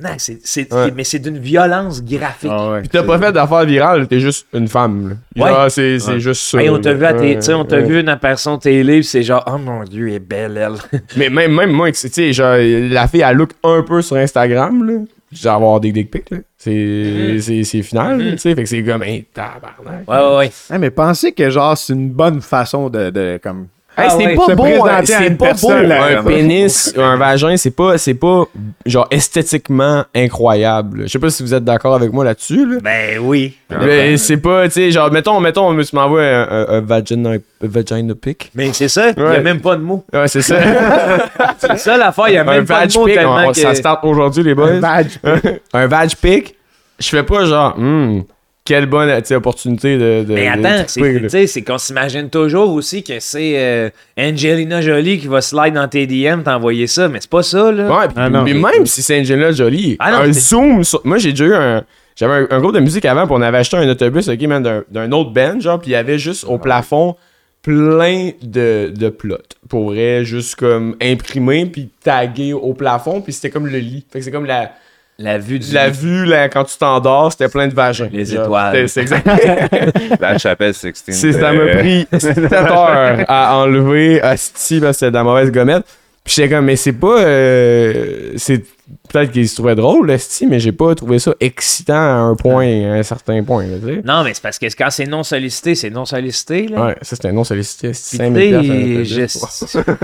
non, 0.00 0.10
c'est, 0.18 0.38
c'est- 0.44 0.72
Ouais. 0.72 0.92
mais 0.94 1.04
c'est 1.04 1.18
d'une 1.18 1.38
violence 1.38 2.02
graphique. 2.04 2.50
Ah 2.52 2.70
ouais. 2.72 2.82
Pis 2.82 2.88
t'as 2.88 3.02
pas 3.02 3.18
fait 3.18 3.32
d'affaires 3.32 3.64
virales, 3.64 4.06
t'es 4.06 4.20
juste 4.20 4.46
une 4.54 4.68
femme. 4.68 5.16
Là. 5.36 5.44
Ouais. 5.44 5.50
Genre, 5.50 5.70
c'est 5.70 5.98
c'est 5.98 6.20
juste 6.20 6.42
ça. 6.42 6.62
Hey, 6.62 6.70
on 6.70 6.80
t'a 6.80 6.92
vu 6.94 7.04
à 7.04 7.14
tes- 7.14 7.54
on 7.54 7.64
t'a 7.64 7.76
ouais. 7.76 7.82
vu 7.84 8.00
une 8.00 8.08
apparition 8.08 8.58
télé, 8.58 9.02
c'est 9.02 9.22
genre, 9.22 9.44
oh 9.52 9.58
mon 9.58 9.82
dieu, 9.84 10.08
elle 10.08 10.14
est 10.14 10.18
belle, 10.20 10.56
elle. 10.56 11.00
Mais 11.16 11.28
même, 11.30 11.52
même 11.54 11.70
moi, 11.72 11.90
tu 11.92 12.08
sais, 12.08 12.32
genre, 12.32 12.56
la 12.58 13.08
fille, 13.08 13.24
elle 13.26 13.36
look 13.36 13.50
un 13.64 13.82
peu 13.82 14.00
sur 14.02 14.16
Instagram, 14.16 14.86
là. 14.88 14.98
J'ai 15.30 15.48
avoir 15.50 15.78
des 15.78 15.92
dick 15.92 16.10
pics, 16.10 16.30
là. 16.30 16.38
C'est 16.56 17.38
c'est- 17.40 17.62
c'est 17.64 17.82
final, 17.82 18.18
là, 18.18 18.32
tu 18.32 18.38
sais. 18.38 18.54
Fait 18.54 18.62
que 18.62 18.68
c'est 18.68 18.82
comme, 18.82 19.02
hey, 19.02 19.26
tabarnak. 19.34 20.08
Ouais, 20.08 20.16
ouais, 20.16 20.36
ouais. 20.38 20.50
Ouais, 20.70 20.78
mais 20.78 20.90
pensez 20.90 21.32
que 21.32 21.50
genre 21.50 21.76
c'est 21.76 21.92
une 21.92 22.08
bonne 22.10 22.40
façon 22.40 22.88
de, 22.88 23.10
de 23.10 23.38
comme 23.42 23.66
Hey, 23.98 24.04
Ah 24.06 24.10
c'est 24.16 24.26
ouais. 24.26 24.36
pas 24.36 24.54
beau, 24.54 24.86
hein, 24.86 25.00
c'est 25.04 25.30
pas 25.36 25.54
beau. 25.54 25.70
Un 25.72 26.22
pénis, 26.22 26.94
un 26.96 27.16
vagin, 27.16 27.56
c'est 27.56 27.72
pas, 27.72 27.98
c'est 27.98 28.14
pas, 28.14 28.44
genre, 28.86 29.08
esthétiquement 29.10 30.04
incroyable. 30.14 31.02
Je 31.04 31.08
sais 31.08 31.18
pas 31.18 31.30
si 31.30 31.42
vous 31.42 31.52
êtes 31.52 31.64
d'accord 31.64 31.94
avec 31.96 32.12
moi 32.12 32.24
là-dessus, 32.24 32.64
là. 32.64 32.76
Ben 32.82 33.18
oui. 33.20 33.56
Mais 33.70 34.16
c'est 34.16 34.36
pas, 34.36 34.66
tu 34.66 34.74
sais, 34.74 34.90
genre, 34.92 35.10
mettons, 35.10 35.40
mettons, 35.40 35.76
tu 35.82 35.96
m'envoies 35.96 36.22
un, 36.22 36.48
un, 36.48 36.66
un 36.76 36.80
vagina, 36.80 37.30
un 37.32 37.38
vagina 37.62 38.14
pic. 38.14 38.50
Mais 38.54 38.72
c'est 38.72 38.88
ça, 38.88 39.10
il 39.10 39.18
y 39.20 39.26
a 39.26 39.28
Ouais. 39.30 39.40
même 39.40 39.60
pas 39.60 39.74
de 39.74 39.82
mots. 39.82 40.04
Ouais, 40.12 40.28
c'est 40.28 40.42
ça. 40.42 40.56
C'est 41.58 41.78
ça 41.78 41.96
l'affaire, 41.96 42.28
il 42.28 42.34
y 42.34 42.36
a 42.36 42.42
un 42.42 42.44
même 42.44 42.64
pas 42.66 42.80
vag 42.80 42.88
de 42.92 42.98
mots 42.98 43.04
pic, 43.04 43.14
tellement 43.14 43.36
on- 43.48 43.50
que... 43.52 43.58
ça 43.58 43.74
start 43.74 44.04
aujourd'hui, 44.04 44.44
les 44.44 44.54
boys. 44.54 44.70
Un 44.74 44.80
badge. 44.80 45.16
un 45.72 45.86
vag 45.88 46.10
pic, 46.20 46.54
je 47.00 47.08
fais 47.08 47.22
pas 47.24 47.44
genre, 47.44 47.74
hmm, 47.76 48.20
quelle 48.68 48.84
bonne 48.84 49.10
opportunité 49.30 49.96
de. 49.96 50.24
de 50.28 50.34
Mais 50.34 50.46
attends, 50.46 50.84
c'est, 50.86 51.00
là. 51.00 51.20
tu 51.20 51.28
sais, 51.30 51.46
c'est 51.46 51.62
qu'on 51.62 51.78
s'imagine 51.78 52.28
toujours 52.28 52.70
aussi 52.74 53.02
que 53.02 53.18
c'est 53.18 53.54
euh, 53.56 53.88
Angelina 54.18 54.82
Jolie 54.82 55.18
qui 55.18 55.26
va 55.26 55.40
slide 55.40 55.72
dans 55.72 55.88
tes 55.88 56.06
DM, 56.06 56.42
t'envoyer 56.42 56.86
ça, 56.86 57.08
mais 57.08 57.18
c'est 57.22 57.30
pas 57.30 57.42
ça, 57.42 57.72
là. 57.72 57.88
Ouais, 57.88 58.06
Ah 58.14 58.28
non. 58.28 58.42
mais 58.42 58.52
même 58.52 58.84
si 58.84 59.00
c'est 59.00 59.18
Angelina 59.20 59.52
Jolie, 59.52 59.96
Ah 60.00 60.10
non, 60.12 60.18
un 60.18 60.32
zoom 60.34 60.84
sur... 60.84 61.00
Moi, 61.04 61.16
j'ai 61.16 61.30
déjà 61.30 61.44
eu 61.46 61.54
un... 61.54 61.84
J'avais 62.14 62.34
un, 62.34 62.46
un 62.50 62.60
groupe 62.60 62.74
de 62.74 62.80
musique 62.80 63.06
avant, 63.06 63.24
puis 63.24 63.34
on 63.38 63.40
avait 63.40 63.56
acheté 63.56 63.78
un 63.78 63.88
autobus, 63.88 64.28
ok, 64.28 64.36
d'un, 64.38 64.84
d'un 64.90 65.12
autre 65.12 65.30
band, 65.30 65.60
genre, 65.60 65.80
puis 65.80 65.90
il 65.90 65.92
y 65.94 65.96
avait 65.96 66.18
juste 66.18 66.44
au 66.44 66.58
plafond 66.58 67.16
plein 67.62 68.32
de, 68.42 68.92
de 68.94 69.08
plots. 69.08 69.36
Pour 69.70 69.92
vrai, 69.92 70.26
juste 70.26 70.56
comme 70.56 70.94
imprimé, 71.00 71.64
puis 71.64 71.88
tagué 72.04 72.52
au 72.52 72.74
plafond, 72.74 73.22
puis 73.22 73.32
c'était 73.32 73.48
comme 73.48 73.66
le 73.66 73.78
lit. 73.78 74.04
Fait 74.12 74.18
que 74.18 74.24
c'est 74.26 74.30
comme 74.30 74.44
la, 74.46 74.72
La 75.20 75.36
vue 75.38 75.58
du... 75.58 75.72
la 75.72 75.90
vue, 75.90 76.24
là, 76.26 76.48
quand 76.48 76.62
tu 76.64 76.78
t'endors, 76.78 77.32
c'était 77.32 77.48
plein 77.48 77.66
de 77.66 77.74
vagins. 77.74 78.08
Les 78.12 78.32
étoiles. 78.34 78.88
C'est 78.88 79.00
exact. 79.00 79.26
La 80.20 80.38
chapelle 80.38 80.74
16. 80.74 80.92
C'est- 80.94 81.32
ça 81.32 81.52
m'a 81.52 81.60
euh, 81.62 81.78
pris 81.78 82.06
7 82.20 82.38
heures 82.52 83.24
à 83.26 83.56
enlever 83.56 84.20
Asti 84.22 84.78
parce 84.78 84.92
que 84.92 84.98
c'était 85.00 85.10
de 85.10 85.16
la 85.16 85.24
mauvaise 85.24 85.50
gommette. 85.50 85.84
Puis 86.22 86.34
j'étais 86.36 86.54
comme, 86.54 86.66
mais 86.66 86.76
c'est 86.76 86.92
pas. 86.92 87.20
euh, 87.22 88.32
c'est 88.36 88.64
Peut-être 89.10 89.32
qu'il 89.32 89.46
se 89.48 89.54
trouvait 89.56 89.74
drôle, 89.74 90.10
Asti, 90.10 90.46
mais 90.46 90.60
j'ai 90.60 90.72
pas 90.72 90.94
trouvé 90.94 91.18
ça 91.18 91.34
excitant 91.40 91.94
à 91.94 92.14
un 92.20 92.34
point, 92.36 92.66
à 92.90 92.94
un 92.94 93.02
certain 93.02 93.42
point. 93.42 93.66
là. 93.66 93.76
Non, 94.04 94.22
mais 94.24 94.32
c'est 94.34 94.42
parce 94.42 94.58
que 94.58 94.64
quand 94.66 94.90
c'est 94.90 95.06
non 95.06 95.22
sollicité, 95.24 95.74
c'est 95.74 95.90
non 95.90 96.04
sollicité, 96.06 96.68
là. 96.68 96.86
Ouais, 96.86 96.96
ça 97.02 97.16
c'était 97.16 97.28
un 97.28 97.32
non 97.32 97.44
sollicité. 97.44 97.88
Puis 97.90 97.98
5000 97.98 98.42
tu 98.42 98.48
piastres, 98.48 99.48
sais, 99.52 99.78
un 99.78 99.80
autobus. 99.80 99.96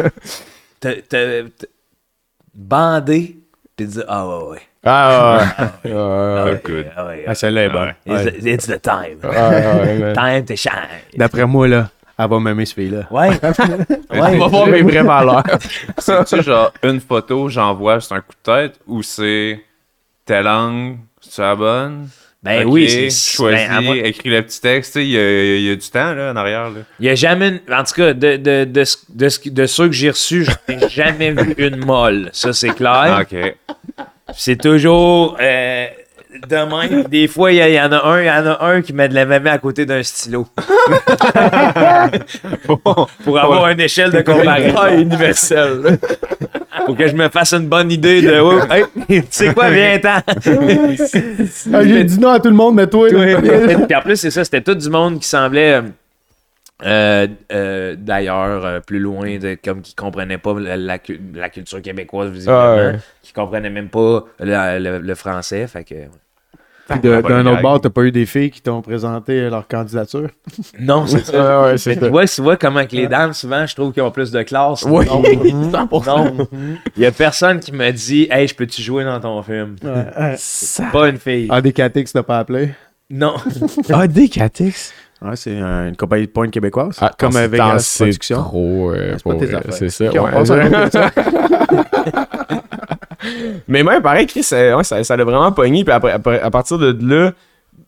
je- 0.81 1.01
t'as- 1.09 1.43
bandé, 2.55 3.37
puis 3.77 3.87
dire, 3.87 4.05
ah 4.09 4.27
ouais, 4.29 4.45
ouais. 4.53 4.59
Ah 4.85 5.39
ouais. 5.85 5.91
ouais. 5.91 5.97
ouais, 5.97 6.01
Ah 6.39 6.45
ouais. 6.45 6.61
good. 6.65 6.87
ah 6.97 7.07
ouais, 7.07 7.25
Ah, 7.27 7.35
celle-là 7.35 7.65
est 7.65 7.69
bonne. 7.71 7.95
It's, 8.07 8.25
Ouais. 8.25 8.53
it's 8.53 8.67
the 8.67 8.81
time. 8.83 9.19
Ouais, 9.23 9.31
ouais, 9.31 9.99
man. 9.99 10.15
Time 10.15 10.45
to 10.45 10.57
shine. 10.57 10.73
D'après 11.17 11.47
moi, 11.47 11.67
là, 11.69 11.89
elle 12.19 12.29
va 12.29 12.39
m'aimer 12.41 12.67
ce 12.67 12.75
fille-là. 12.75 13.07
Ouais. 13.11 13.31
On 14.11 14.21
va 14.39 14.47
voir 14.47 14.67
mes 14.67 14.83
vraies 14.83 15.03
valeurs. 15.03 15.43
C'est-tu 15.99 16.43
genre 16.43 16.73
une 16.83 17.01
photo, 17.01 17.49
j'envoie, 17.49 18.01
c'est 18.01 18.15
un 18.15 18.21
coup 18.21 18.33
de 18.45 18.53
tête, 18.53 18.79
ou 18.87 19.03
c'est 19.03 19.61
telle 20.25 20.45
langue, 20.45 20.99
c'est 21.21 21.43
la 21.43 21.55
bonne? 21.57 22.09
Ben 22.43 22.67
Ok, 22.67 22.75
oui, 22.75 22.91
c'est 22.91 23.37
choisis, 23.37 23.67
ben, 23.69 23.75
à 23.75 23.81
moi- 23.81 23.97
écris 23.97 24.29
le 24.29 24.43
petit 24.43 24.61
texte, 24.61 24.93
tu 24.93 24.99
sais, 25.01 25.07
il 25.07 25.13
y, 25.13 25.17
a- 25.19 25.57
il 25.57 25.63
y 25.63 25.71
a 25.71 25.75
du 25.77 25.89
temps 25.89 26.13
là, 26.13 26.31
en 26.31 26.37
arrière. 26.37 26.65
Là. 26.69 26.81
Il 27.01 27.07
y 27.07 27.09
a 27.09 27.15
jamais, 27.15 27.49
une- 27.49 27.75
en 27.75 27.83
tout 27.85 27.95
cas, 27.95 28.13
de, 28.13 28.37
de, 28.37 28.65
de, 28.65 28.85
ce- 28.85 28.99
de, 29.09 29.29
ce- 29.31 29.49
de 29.49 29.65
ceux 29.65 29.87
que 29.87 29.95
j'ai 29.95 30.11
reçus, 30.11 30.45
je 30.45 30.75
n'ai 30.75 30.89
jamais 30.91 31.31
vu 31.31 31.55
une 31.57 31.83
molle. 31.87 32.29
Ça, 32.35 32.53
c'est 32.53 32.75
clair. 32.75 33.23
Ok. 33.23 33.57
C'est 34.33 34.57
toujours 34.61 35.37
euh, 35.41 35.87
de 36.49 36.57
même. 36.57 37.05
Des 37.05 37.29
fois, 37.29 37.53
il 37.53 37.59
y, 37.59 37.81
en 37.81 37.93
a 37.93 38.05
un, 38.07 38.21
il 38.21 38.27
y 38.27 38.31
en 38.31 38.47
a 38.47 38.65
un 38.65 38.83
qui 38.83 38.93
met 38.93 39.09
de 39.09 39.15
la 39.15 39.25
mémé 39.27 39.51
à 39.51 39.59
côté 39.59 39.87
d'un 39.87 40.03
stylo. 40.03 40.47
Pour 43.25 43.39
avoir 43.39 43.69
une 43.69 43.81
échelle 43.81 44.11
de 44.11 44.21
comparaison 44.23 44.87
universel. 44.99 45.99
Pour 46.87 46.97
que 46.97 47.07
je 47.07 47.15
me 47.15 47.29
fasse 47.29 47.53
une 47.53 47.69
bonne 47.69 47.91
idée 47.91 48.23
de. 48.23 48.41
Oh, 48.41 48.61
hey, 48.71 48.85
tu 49.23 49.27
sais 49.31 49.55
quoi, 49.55 49.71
viens-t'en. 49.71 50.21
Ah, 51.73 51.85
J'ai 51.85 52.05
dit 52.05 52.19
non 52.19 52.31
à 52.31 52.41
tout 52.41 52.49
le 52.49 52.57
monde, 52.57 52.75
mais 52.75 52.87
toi, 52.87 53.09
là, 53.11 53.41
Puis 53.87 53.97
en 53.97 54.01
plus, 54.01 54.17
c'est 54.17 54.31
ça, 54.31 54.45
c'était 54.45 54.63
tout 54.63 54.75
du 54.75 54.89
monde 54.91 55.21
qui 55.21 55.29
semblait. 55.29 55.83
Euh, 56.83 57.27
euh, 57.53 57.95
d'ailleurs, 57.97 58.65
euh, 58.65 58.81
plus 58.81 58.99
loin, 58.99 59.39
de, 59.39 59.57
comme 59.63 59.81
qui 59.81 59.95
comprenait 59.95 60.39
pas 60.39 60.59
la, 60.59 60.77
la 60.77 60.99
cu- 60.99 61.21
la 61.35 61.49
culture 61.49 61.81
québécoise, 61.81 62.31
visiblement, 62.31 62.61
Ah 62.61 62.75
ouais. 62.77 62.97
qui 63.23 63.33
comprenait 63.33 63.71
même 63.71 63.89
pas 63.89 64.25
la- 64.41 64.79
le, 64.81 64.99
le 64.99 65.15
français. 65.15 65.67
Fait 65.69 65.85
que, 65.85 65.95
D'un 67.01 67.47
autre 67.47 67.63
bord, 67.63 67.81
t'as 67.81 67.89
pas 67.91 68.03
eu 68.03 68.11
des 68.13 68.27
filles 68.27 68.51
qui 68.51 68.61
t'ont 68.61 68.83
présenté 68.83 69.49
leur 69.49 69.67
candidature? 69.69 70.29
non, 70.81 71.07
c'est 71.07 71.25
ça. 71.25 71.33
Ouais, 71.63 71.65
ouais, 71.65 71.77
Mais 71.87 71.95
tu 71.95 72.01
ça. 72.01 72.09
vois, 72.11 72.27
tu 72.27 72.43
vois 72.43 72.57
comment 72.57 72.85
que 72.87 72.97
les 72.97 73.07
dames, 73.07 73.33
souvent, 73.33 73.65
je 73.67 73.75
trouve 73.75 73.93
qu'ils 73.93 74.03
ont 74.03 74.11
plus 74.11 74.31
de 74.33 74.43
classe. 74.43 74.83
Oui, 74.83 75.07
Non. 75.07 75.23
100%. 75.87 76.07
Non. 76.07 76.49
Il 76.97 77.03
y 77.03 77.07
a 77.07 77.13
personne 77.13 77.61
qui 77.61 77.73
me 77.73 77.91
dit 77.93 78.27
Hey, 78.31 78.47
je 78.49 78.55
peux-tu 78.55 78.83
jouer 78.83 79.05
dans 79.05 79.19
ton 79.21 79.43
film? 79.43 79.77
Ça- 80.37 80.85
Pas 80.93 81.09
une 81.09 81.19
fille. 81.19 81.47
Ah, 81.51 81.63
des 81.63 81.73
KTX 81.73 82.13
t'as 82.13 82.23
pas 82.25 82.41
appelé? 82.41 82.71
Non. 83.09 83.35
Ah, 83.93 84.07
des 84.09 84.29
KTX. 84.29 84.93
Ouais, 85.25 85.37
c'est 85.37 85.57
un- 85.59 85.89
une 85.89 85.97
compagnie 85.97 86.27
de 86.27 86.31
pointe 86.33 86.51
québécoise. 86.51 86.99
Ah, 87.01 87.11
comme 87.19 87.33
c'est 87.33 87.39
avec 87.39 87.59
la 87.59 87.79
c'est 87.79 88.05
production. 88.05 88.43
trop. 88.43 88.91
euh, 88.91 89.15
c'est 89.17 89.23
pas 89.25 89.31
pour 89.31 89.39
tes 89.41 89.47
vrai, 89.47 89.55
affaires. 89.57 89.73
C'est 89.73 89.89
ça. 89.89 90.05
Ouais. 90.05 90.31
Mais 93.69 93.83
même, 93.83 94.03
pareil, 94.03 94.27
Chris, 94.27 94.47
euh, 94.53 94.77
ouais, 94.77 94.85
ça, 94.85 95.03
ça 95.03 95.17
l'a 95.17 95.25
vraiment 95.25 95.51
pogné. 95.53 95.83
Puis 95.85 95.93
après, 95.93 96.13
après- 96.13 96.41
à 96.41 96.51
partir 96.51 96.79
de 96.79 96.97
là, 97.01 97.33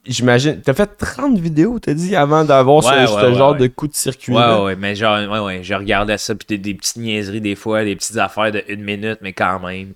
j'imagine. 0.06 0.60
T'as 0.62 0.72
fait 0.72 0.86
30 0.96 1.38
vidéos, 1.38 1.78
t'as 1.78 1.92
dit, 1.94 2.16
avant 2.16 2.42
d'avoir 2.44 2.82
ce, 2.82 2.88
Ouais, 2.88 3.06
ce 3.06 3.12
ouais, 3.14 3.22
ouais, 3.24 3.34
genre 3.34 3.52
ouais. 3.52 3.58
de 3.58 3.66
coup 3.66 3.86
de 3.86 3.94
circuit. 3.94 4.32
Ouais, 4.34 4.62
ouais, 4.62 4.76
mais 4.76 4.94
genre, 4.94 5.18
ouais, 5.30 5.38
ouais, 5.40 5.62
je 5.62 5.74
regardais 5.74 6.16
ça, 6.16 6.34
puis 6.34 6.46
des, 6.48 6.58
des 6.58 6.74
petites 6.74 6.96
niaiseries 6.96 7.40
des 7.42 7.54
fois, 7.54 7.84
des 7.84 7.96
petites 7.96 8.16
affaires 8.16 8.50
de 8.52 8.62
une 8.68 8.82
minute, 8.82 9.18
mais 9.20 9.32
quand 9.34 9.60
même. 9.60 9.92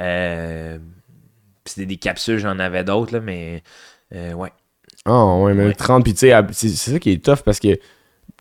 Euh, 0.00 0.78
puis 1.64 1.74
c'était 1.74 1.86
des 1.86 1.96
capsules, 1.96 2.38
j'en 2.38 2.58
avais 2.60 2.84
d'autres, 2.84 3.12
là, 3.14 3.20
mais 3.20 3.62
euh, 4.14 4.32
ouais. 4.34 4.52
Ah, 5.06 5.36
ouais, 5.36 5.54
mais 5.54 5.66
Ouais. 5.66 5.74
30, 5.74 6.02
puis 6.04 6.14
tu 6.14 6.28
sais, 6.28 6.34
c'est 6.52 6.68
ça 6.68 6.98
qui 6.98 7.12
est 7.12 7.24
tough 7.24 7.42
parce 7.44 7.60
que 7.60 7.78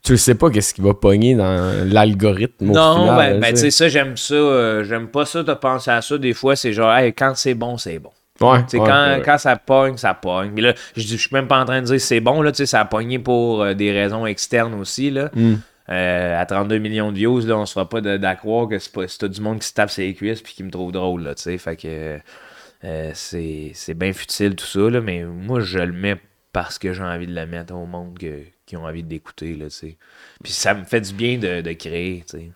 tu 0.03 0.17
sais 0.17 0.35
pas 0.35 0.49
qu'est-ce 0.49 0.73
qui 0.73 0.81
va 0.81 0.93
pogner 0.93 1.35
dans 1.35 1.73
l'algorithme. 1.91 2.65
non, 2.71 2.95
final, 2.95 3.17
ben, 3.33 3.39
ben 3.39 3.53
tu 3.53 3.59
sais. 3.61 3.71
ça, 3.71 3.87
j'aime 3.87 4.17
ça. 4.17 4.35
euh, 4.35 4.83
j'aime 4.83 5.07
pas 5.07 5.25
ça 5.25 5.41
de 5.43 5.53
penser 5.53 5.91
à 5.91 6.01
ça. 6.01 6.17
Des 6.17 6.33
fois, 6.33 6.55
c'est 6.55 6.73
genre, 6.73 6.93
hey, 6.95 7.13
quand 7.13 7.33
c'est 7.35 7.55
bon, 7.55 7.77
c'est 7.77 7.99
bon. 7.99 8.11
Ouais, 8.41 8.59
quand, 8.69 8.79
ouais. 8.81 9.21
quand 9.23 9.37
ça 9.37 9.55
pogne, 9.55 9.95
ça 9.97 10.13
pogne. 10.13 10.51
Mais 10.53 10.61
là, 10.61 10.73
je 10.95 11.15
suis 11.15 11.29
même 11.31 11.47
pas 11.47 11.59
en 11.59 11.65
train 11.65 11.81
de 11.81 11.85
dire 11.85 12.01
c'est 12.01 12.19
bon, 12.19 12.41
là, 12.41 12.51
tu 12.51 12.57
sais, 12.57 12.65
ça 12.65 12.81
a 12.81 12.85
pogné 12.85 13.17
pour 13.17 13.63
euh, 13.63 13.73
des 13.73 13.91
raisons 13.91 14.25
externes 14.25 14.73
aussi, 14.73 15.09
là. 15.09 15.29
Mm. 15.33 15.53
Euh, 15.89 16.41
à 16.41 16.45
32 16.45 16.79
millions 16.79 17.11
de 17.11 17.17
views, 17.17 17.39
là, 17.45 17.57
on 17.57 17.65
se 17.65 17.73
fera 17.73 17.87
pas 17.87 18.01
d'accroire 18.01 18.67
que 18.67 18.77
c'est 18.79 19.17
tout 19.19 19.27
du 19.27 19.39
monde 19.39 19.59
qui 19.59 19.67
se 19.67 19.73
tape 19.73 19.89
ses 19.89 20.13
cuisses 20.13 20.41
puis 20.41 20.53
qui 20.53 20.63
me 20.63 20.71
trouve 20.71 20.91
drôle, 20.91 21.23
là, 21.23 21.35
tu 21.35 21.43
sais. 21.43 21.57
Fait 21.57 21.75
que 21.77 22.17
euh, 22.83 23.11
c'est 23.13 23.71
c'est 23.73 23.93
bien 23.93 24.11
futile 24.11 24.55
tout 24.55 24.65
ça, 24.65 24.89
là, 24.89 24.99
mais 24.99 25.23
moi, 25.23 25.61
je 25.61 25.79
le 25.79 25.93
mets 25.93 26.17
parce 26.55 26.79
que 26.79 26.93
j'ai 26.93 27.03
envie 27.03 27.27
de 27.27 27.35
le 27.35 27.45
mettre 27.45 27.73
au 27.75 27.85
monde 27.85 28.17
que- 28.17 28.43
qui 28.65 28.77
ont 28.77 28.85
envie 28.85 29.03
d'écouter, 29.03 29.55
là, 29.55 29.65
tu 29.65 29.71
sais. 29.71 29.97
Puis 30.41 30.53
ça 30.53 30.73
me 30.73 30.85
fait 30.85 31.01
du 31.01 31.13
bien 31.13 31.37
de, 31.37 31.59
de 31.59 31.73
créer, 31.73 32.23
tu 32.29 32.37
sais. 32.37 32.49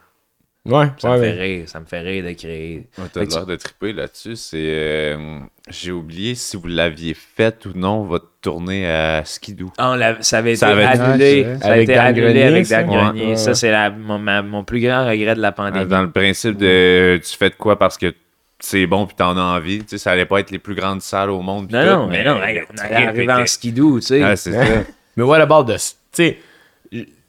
Ouais, 0.65 0.87
Ça 0.97 1.11
ouais, 1.11 1.17
me 1.17 1.23
fait 1.23 1.31
ouais. 1.31 1.41
rire, 1.57 1.69
ça 1.69 1.79
me 1.81 1.85
fait 1.85 1.99
rire 1.99 2.23
de 2.25 2.31
créer. 2.33 2.87
Ouais, 2.97 3.05
T'as 3.11 3.23
l'air 3.25 3.45
de 3.45 3.55
triper 3.57 3.91
là-dessus. 3.93 4.35
C'est. 4.35 4.57
euh, 4.57 5.39
J'ai 5.69 5.91
oublié 5.91 6.35
si 6.35 6.55
vous 6.57 6.67
l'aviez 6.67 7.13
fait 7.13 7.65
ou 7.65 7.71
non, 7.75 8.03
votre 8.03 8.27
tournée 8.41 8.89
à 8.89 9.23
Skidoo. 9.25 9.71
Ah, 9.77 9.91
on 9.91 9.95
l'a- 9.95 10.21
ça 10.21 10.37
avait 10.39 10.51
été 10.51 10.59
Ça 10.59 10.69
avait 10.69 10.85
été- 10.85 10.99
annulé. 11.01 11.43
C'est 11.43 11.59
ça 11.59 11.67
a 11.67 11.71
Avec 11.73 11.83
été 11.83 11.93
Dan 11.95 12.05
annulé 12.07 12.21
Grenier, 12.25 12.43
avec 12.43 12.65
ça? 12.65 12.83
Dan 12.83 12.87
Grenier. 12.89 13.27
ouais, 13.27 13.35
Ça, 13.35 13.53
c'est 13.55 13.71
la- 13.71 13.89
mon, 13.89 14.17
ma- 14.19 14.41
mon 14.41 14.63
plus 14.63 14.79
grand 14.81 15.05
regret 15.07 15.35
de 15.35 15.41
la 15.41 15.51
pandémie. 15.51 15.85
Dans 15.87 16.01
le 16.03 16.11
principe 16.11 16.57
de 16.57 17.19
tu 17.23 17.37
fais 17.37 17.49
de 17.49 17.55
quoi 17.55 17.77
parce 17.77 17.97
que 17.97 18.13
c'est 18.59 18.85
bon 18.87 19.05
puis 19.05 19.15
t'en 19.15 19.37
as 19.37 19.41
envie. 19.41 19.79
Tu 19.79 19.85
sais, 19.89 19.97
ça 19.97 20.11
allait 20.11 20.25
pas 20.25 20.39
être 20.39 20.51
les 20.51 20.59
plus 20.59 20.75
grandes 20.75 21.01
salles 21.01 21.29
au 21.29 21.41
monde. 21.41 21.71
Non, 21.71 21.81
tout, 21.81 21.89
non, 21.89 22.07
mais 22.07 22.23
non, 22.23 22.43
hey, 22.43 22.61
on 22.73 22.77
allait 22.77 23.07
arriver 23.07 23.31
en 23.31 23.45
skidoo, 23.45 23.99
tu 23.99 24.07
sais. 24.07 24.21
Ah, 24.23 24.35
c'est 24.35 24.51
ça. 24.51 24.83
Mais 25.17 25.23
what 25.23 25.39
about 25.41 25.63
the. 25.65 25.77
Tu 25.77 25.83
sais, 26.11 26.37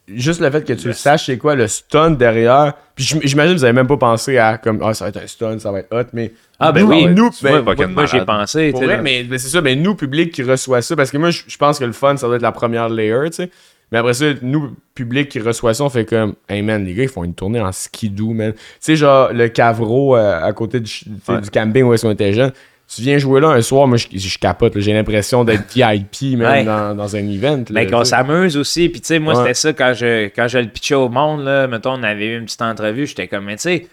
juste 0.07 0.41
le 0.41 0.49
fait 0.49 0.63
que 0.65 0.73
tu 0.73 0.87
le 0.87 0.93
saches, 0.93 1.25
c'est 1.25 1.37
quoi 1.37 1.55
le 1.55 1.67
stunt 1.67 2.11
derrière? 2.11 2.73
Puis 2.95 3.05
j'im- 3.05 3.19
j'imagine 3.23 3.53
que 3.53 3.59
vous 3.59 3.63
avez 3.63 3.73
même 3.73 3.87
pas 3.87 3.97
pensé 3.97 4.37
à 4.37 4.57
comme, 4.57 4.81
ah, 4.83 4.93
ça 4.93 5.05
va 5.05 5.09
être 5.09 5.17
un 5.23 5.27
stunt, 5.27 5.59
ça 5.59 5.71
va 5.71 5.79
être 5.79 5.93
hot, 5.93 6.07
mais. 6.13 6.31
ah, 6.59 6.71
ben 6.71 6.81
nous, 6.83 6.89
oui. 6.89 7.05
nous, 7.07 7.29
ben, 7.41 7.61
moi, 7.89 8.05
j'ai 8.05 8.23
pensé, 8.25 8.71
Pour 8.71 8.81
tu 8.81 8.85
sais. 8.87 8.93
vrai, 8.93 9.01
mais, 9.01 9.25
mais 9.29 9.37
c'est 9.37 9.49
ça, 9.49 9.61
mais 9.61 9.75
nous, 9.75 9.95
public 9.95 10.31
qui 10.31 10.43
reçoit 10.43 10.81
ça, 10.81 10.95
parce 10.95 11.11
que 11.11 11.17
moi, 11.17 11.29
je 11.31 11.41
je 11.47 11.57
pense 11.57 11.79
que 11.79 11.85
le 11.85 11.91
fun, 11.93 12.15
ça 12.17 12.27
doit 12.27 12.35
être 12.37 12.41
la 12.41 12.51
première 12.51 12.89
layer, 12.89 13.29
tu 13.29 13.37
sais. 13.37 13.49
Mais 13.91 13.97
après 13.97 14.13
ça, 14.13 14.25
nous, 14.41 14.75
public 14.95 15.27
qui 15.29 15.39
reçoit 15.39 15.73
ça, 15.73 15.83
on 15.83 15.89
fait 15.89 16.05
comme, 16.05 16.33
hey 16.47 16.61
man, 16.61 16.85
les 16.85 16.93
gars, 16.93 17.03
ils 17.03 17.09
font 17.09 17.23
une 17.23 17.33
tournée 17.33 17.59
en 17.59 17.71
skidoo, 17.71 18.31
man. 18.33 18.53
Tu 18.53 18.59
sais, 18.79 18.95
genre, 18.95 19.33
le 19.33 19.47
Cavro 19.49 20.15
euh, 20.15 20.41
à 20.41 20.53
côté 20.53 20.79
du, 20.79 20.91
Ouais. 21.27 21.39
camping 21.51 21.83
où 21.83 21.93
est-ce 21.93 22.03
qu'on 22.05 22.11
était 22.13 22.31
jeune. 22.33 22.51
Tu 22.93 23.01
viens 23.03 23.17
jouer 23.17 23.39
là 23.39 23.49
un 23.49 23.61
soir, 23.61 23.87
moi, 23.87 23.97
je, 23.97 24.07
je 24.13 24.37
capote, 24.37 24.77
j'ai 24.79 24.93
l'impression 24.93 25.43
d'être 25.45 25.63
VIP, 25.73 26.37
même, 26.37 26.41
Ouais. 26.41 26.63
dans, 26.65 26.95
dans 26.95 27.15
un 27.15 27.25
event. 27.29 27.63
Mais 27.71 27.87
qu'on 27.87 28.03
s'amuse 28.03 28.57
aussi. 28.57 28.89
Puis, 28.89 28.99
tu 29.01 29.07
sais, 29.07 29.19
moi, 29.19 29.33
Ouais. 29.33 29.39
c'était 29.41 29.53
ça 29.53 29.73
quand 29.73 29.93
je, 29.93 30.25
quand 30.27 30.47
je 30.47 30.57
le 30.59 30.67
pitchais 30.67 30.95
au 30.95 31.07
monde. 31.09 31.43
Là, 31.45 31.67
mettons, 31.67 31.93
on 31.93 32.03
avait 32.03 32.27
eu 32.27 32.37
une 32.37 32.45
petite 32.45 32.61
entrevue. 32.61 33.07
J'étais 33.07 33.27
comme, 33.27 33.45
mais 33.45 33.55
tu 33.55 33.61
sais, 33.63 33.87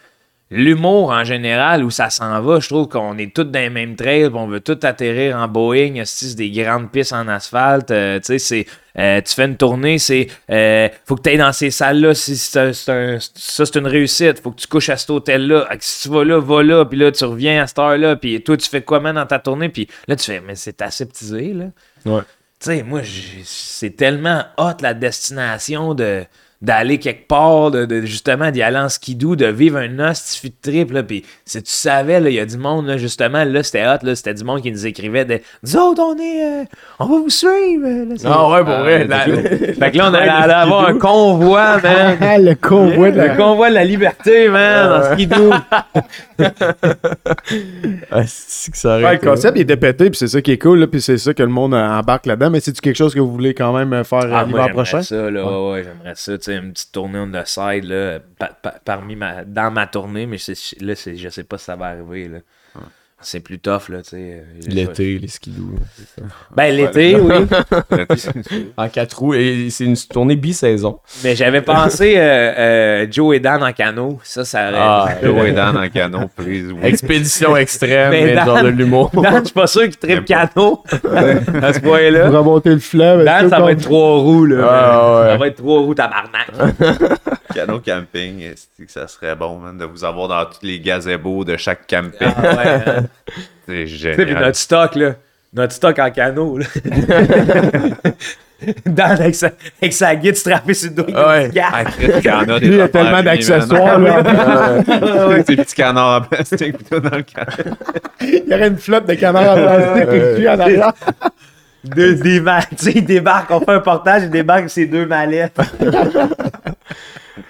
l'humour 0.51 1.11
en 1.11 1.25
général, 1.25 1.85
où 1.85 1.91
ça 1.91 2.09
s'en 2.09 2.41
va, 2.41 2.59
je 2.61 2.69
trouve 2.69 2.89
qu'on 2.89 3.19
est 3.19 3.35
tous 3.35 3.45
dans 3.45 3.59
les 3.59 3.69
mêmes 3.69 3.97
trails, 3.97 4.31
on 4.33 4.47
veut 4.47 4.61
tous 4.61 4.79
atterrir 4.87 5.37
en 5.37 5.47
Boeing, 5.47 6.03
c'est 6.05 6.35
des 6.37 6.51
grandes 6.51 6.91
pistes 6.91 7.13
en 7.13 7.29
asphalte. 7.29 7.91
euh, 7.91 8.19
tu 8.19 8.25
sais, 8.25 8.39
c'est. 8.39 8.67
euh, 8.99 9.21
tu 9.21 9.35
fais 9.35 9.45
une 9.45 9.57
tournée, 9.59 9.99
c'est. 9.99 10.27
euh, 10.51 10.89
faut 11.05 11.17
que 11.17 11.23
tu 11.23 11.29
ailles 11.31 11.37
dans 11.39 11.53
ces 11.53 11.71
salles-là, 11.71 12.15
si 12.15 12.37
ça 12.37 12.73
c'est 12.73 13.77
une 13.77 13.87
réussite. 13.87 14.41
Faut 14.41 14.51
que 14.53 14.61
tu 14.61 14.67
couches 14.67 14.89
à 14.89 14.97
cet 14.97 15.11
hôtel-là. 15.11 15.67
Ah, 15.69 15.75
Si 15.81 16.09
tu 16.09 16.15
vas 16.15 16.25
là, 16.25 16.41
va 16.41 16.63
là, 16.63 16.85
puis 16.87 16.99
là, 16.99 17.13
tu 17.13 17.25
reviens 17.25 17.63
à 17.63 17.67
cette 17.67 17.79
heure-là, 17.79 18.17
puis 18.17 18.43
toi, 18.43 18.57
tu 18.57 18.69
fais 18.71 18.81
quoi, 18.83 19.01
man, 19.01 19.17
dans 19.17 19.27
ta 19.27 19.39
tournée, 19.39 19.69
puis 19.69 19.87
là, 20.07 20.17
tu 20.17 20.25
fais, 20.25 20.41
mais 20.41 20.55
c'est 20.55 20.81
aseptisé, 20.81 21.53
là. 21.53 21.65
Ouais. 22.07 22.23
Tu 22.61 22.71
sais, 22.71 22.83
moi, 22.83 23.03
c'est 23.45 23.91
tellement 23.97 24.45
hot 24.57 24.79
la 24.81 24.95
destination 24.95 25.95
de 25.95 26.25
d'aller 26.61 26.99
quelque 26.99 27.29
part, 27.29 27.71
de, 27.71 27.85
de- 27.87 28.01
justement 28.03 28.51
d'y 28.51 28.63
aller 28.63 28.79
en 28.79 28.89
skidoo, 28.89 29.37
de 29.37 29.47
vivre 29.47 29.79
un 29.79 30.11
hostifie 30.11 30.51
de 30.51 30.71
trip, 30.71 30.91
là, 30.93 31.03
puis 31.05 31.25
si 31.45 31.63
tu 31.63 31.71
savais, 31.71 32.19
là, 32.19 32.29
il 32.31 32.35
y 32.35 32.41
a 32.41 32.47
du 32.47 32.59
monde, 32.59 32.87
là, 32.89 32.97
justement, 32.97 33.45
là, 33.45 33.63
c'était 33.63 33.87
hot, 33.87 33.99
là, 34.05 34.17
c'était 34.17 34.35
du 34.35 34.43
monde 34.43 34.61
qui 34.63 34.73
nous 34.73 34.85
écrivait 34.87 35.25
de 35.25 35.41
«Nous 35.63 35.77
autres, 35.77 36.03
on 36.03 36.17
est... 36.19 36.63
euh, 36.63 36.65
on 36.99 37.07
va 37.07 37.17
vous 37.19 37.31
suivre! 37.31 37.87
là, 38.09 38.15
c'est- 38.17 38.27
Ah 38.27 38.49
ouais, 38.51 38.65
pour 38.65 38.75
vrai. 38.79 39.07
la- 39.07 39.27
la- 39.29 39.43
Fait 39.75 39.91
que 39.93 39.99
là, 39.99 40.11
on 40.11 40.15
allait 40.15 40.29
aller 40.29 40.53
avoir 40.53 40.87
un 40.89 40.99
convoi, 40.99 41.81
man! 41.81 42.19
Ah, 42.21 42.39
le 42.41 42.55
convoi 42.57 43.13
de 43.13 43.21
Le 43.21 43.27
la 43.29 43.37
convoi 43.37 43.69
de 43.71 43.75
la 43.75 43.85
liberté, 43.85 44.49
man, 44.49 45.01
en 45.03 45.13
skidoo! 45.15 45.53
Ah, 48.11 48.23
c'est 48.27 48.71
que 48.71 48.77
ça 48.79 48.97
Ouais, 48.99 49.13
le 49.15 49.19
concept 49.19 49.57
il 49.57 49.63
était 49.63 49.77
pété, 49.77 50.11
puis 50.11 50.19
c'est 50.19 50.29
ça 50.29 50.41
qui 50.43 50.53
est 50.53 50.59
cool, 50.59 50.79
là, 50.81 50.87
puis 50.87 51.01
c'est 51.01 51.19
ça 51.19 51.35
que 51.35 51.43
le 51.43 51.49
monde 51.49 51.75
embarque 51.75 52.27
là-dedans. 52.27 52.51
Mais 52.51 52.61
c'est-tu 52.61 52.81
quelque 52.81 52.97
chose 52.97 53.15
que 53.15 53.21
vous 53.21 53.31
voulez 53.33 53.55
quand 53.55 53.77
même 53.77 53.93
euh, 53.93 54.05
faire 54.05 54.25
euh, 54.25 54.31
Ah, 54.33 54.45
l'hiver 54.45 54.67
j'aimerais 54.67 54.73
prochain? 54.73 55.03
ça, 55.03 55.31
là, 55.31 55.45
ouais, 55.45 55.73
ouais, 55.73 55.85
j'aimerais 55.85 56.15
ça, 56.15 56.39
tu 56.39 56.45
sais, 56.45 56.57
une 56.57 56.73
petite 56.73 56.93
tournée 56.93 57.19
on 57.19 57.31
the 57.31 57.45
side, 57.47 57.85
là, 57.85 58.19
pa- 58.39 58.57
pa- 58.63 58.81
parmi 58.85 59.17
ma, 59.17 59.45
dans 59.45 59.71
ma 59.71 59.87
tournée, 59.87 60.27
mais 60.27 60.37
là, 60.81 60.95
c'est- 60.95 61.17
je 61.17 61.29
sais 61.29 61.45
pas 61.45 61.59
si 61.59 61.65
ça 61.65 61.77
va 61.77 61.87
arriver, 61.87 62.29
là. 62.29 62.39
C'est 63.21 63.41
plus 63.41 63.59
tough, 63.59 63.89
là, 63.89 63.99
tu 64.03 64.11
sais. 64.11 64.17
euh, 64.17 64.43
L'été, 64.69 65.19
les 65.19 65.27
skidoo. 65.27 65.71
Ben, 66.55 66.73
l'été, 66.73 67.17
oui. 67.17 67.35
En 68.77 68.89
quatre 68.89 69.19
roues. 69.19 69.35
Et 69.35 69.69
c'est 69.71 69.85
une 69.87 69.97
tournée 69.97 70.37
bi-saison. 70.37 71.01
Mais 71.25 71.35
j'avais 71.35 71.61
pensé 71.63 72.15
euh, 72.17 72.21
euh, 72.23 73.07
Joe 73.11 73.35
et 73.37 73.41
Dan 73.41 73.63
en 73.65 73.73
canot. 73.73 74.21
Ça, 74.23 74.45
ça 74.45 74.69
aurait. 74.69 74.79
Ah, 74.79 75.09
Joe 75.23 75.47
et 75.49 75.53
Dan 75.53 75.77
en 75.77 75.89
canon, 75.89 76.31
please. 76.37 76.71
oui. 76.73 76.79
Expédition 76.85 77.57
extrême, 77.57 78.11
Mais 78.13 78.25
mais 78.27 78.35
Dan- 78.37 78.47
genre 78.47 78.63
de 78.63 78.69
l'humour. 78.69 79.11
Dan, 79.13 79.41
je 79.41 79.45
suis 79.47 79.55
pas 79.55 79.67
sûr 79.67 79.83
qu'il 79.83 79.97
tripe 79.97 80.25
canot 80.25 80.85
à 81.61 81.73
ce 81.73 81.81
point-là. 81.81 82.27
Pour 82.31 82.39
remonter 82.39 82.71
le 82.71 82.79
fleuve. 82.79 83.25
Dan, 83.25 83.51
ça 83.51 83.59
va 83.59 83.73
être 83.73 83.83
trois 83.83 84.19
roues, 84.19 84.45
là. 84.47 84.69
Ah, 84.71 85.21
ouais. 85.23 85.29
Ça 85.33 85.37
va 85.39 85.47
être 85.49 85.57
trois 85.57 85.81
roues 85.81 85.95
tabarnak. 85.95 86.49
Canot 87.55 87.81
camping, 87.81 88.55
que 88.79 88.91
ça 88.93 89.09
serait 89.09 89.35
bon, 89.35 89.59
man, 89.59 89.77
de 89.79 89.85
vous 89.85 90.05
avoir 90.05 90.29
dans 90.29 90.45
tous 90.45 90.61
les 90.63 90.81
gazebos 90.81 91.45
de 91.45 91.57
chaque 91.57 91.87
camping. 91.87 92.29
Ah, 92.37 92.43
ouais, 92.43 92.83
hein. 92.87 93.07
C'est 93.67 93.85
puis 93.85 93.87
génial. 93.87 94.45
notre 94.45 94.57
stock, 94.59 94.95
là. 94.95 95.15
Notre 95.53 95.73
stock 95.73 95.99
en 95.99 96.11
canot, 96.11 96.59
là. 96.59 96.67
Dan 98.85 99.13
avec 99.13 99.37
sa, 99.37 99.51
avec 99.81 99.93
sa 99.93 100.17
guide 100.17 100.37
strappée 100.37 100.75
sur 100.75 100.91
le 100.91 100.97
dos. 100.97 101.07
Ah 101.15 101.29
ouais. 101.29 101.51
Ah, 101.63 101.85
des 102.59 102.67
il 102.67 102.75
y 102.75 102.81
a 102.81 102.89
tellement 102.89 103.23
d'accessoires. 103.23 104.01
là. 104.01 104.83
Ces 105.47 105.57
petits 105.57 105.75
canards 105.77 106.23
en 106.23 106.25
plastique 106.27 106.77
plutôt 106.77 106.99
dans 106.99 107.17
le 107.17 107.23
canot. 107.23 107.77
Il 108.21 108.45
y 108.49 108.55
aurait 108.55 108.67
une 108.69 108.79
flotte 108.79 109.07
de 109.07 109.15
canards 109.15 109.57
en 109.57 109.63
plastique 109.63 110.13
et 110.13 110.35
puis 110.35 110.49
en 110.49 110.59
arrière. 110.59 110.93
Deux, 111.85 112.17
des 112.17 112.41
ma- 112.41 112.63
tu 112.63 112.77
sais, 112.77 112.93
il 112.97 113.05
débarque, 113.05 113.49
on 113.53 113.61
fait 113.61 113.71
un 113.71 113.81
portage, 113.81 114.25
il 114.25 114.31
débarque 114.31 114.59
avec 114.59 114.71
ses 114.71 114.87
deux 114.87 115.07
mallettes. 115.07 115.57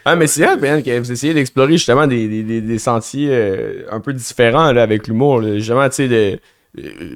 Ah, 0.04 0.16
mais 0.16 0.26
c'est 0.26 0.44
hot, 0.46 0.58
man, 0.60 0.82
que 0.82 0.98
vous 0.98 1.12
essayez 1.12 1.34
d'explorer 1.34 1.72
justement 1.72 2.06
des, 2.06 2.26
des, 2.28 2.42
des, 2.42 2.60
des 2.60 2.78
sentiers 2.78 3.28
euh, 3.30 3.82
un 3.90 4.00
peu 4.00 4.12
différents 4.12 4.72
là, 4.72 4.82
avec 4.82 5.06
l'humour. 5.08 5.42
Justement, 5.42 5.88
tu 5.88 5.94
sais, 5.96 6.08
de- 6.08 6.38
euh, 6.78 7.14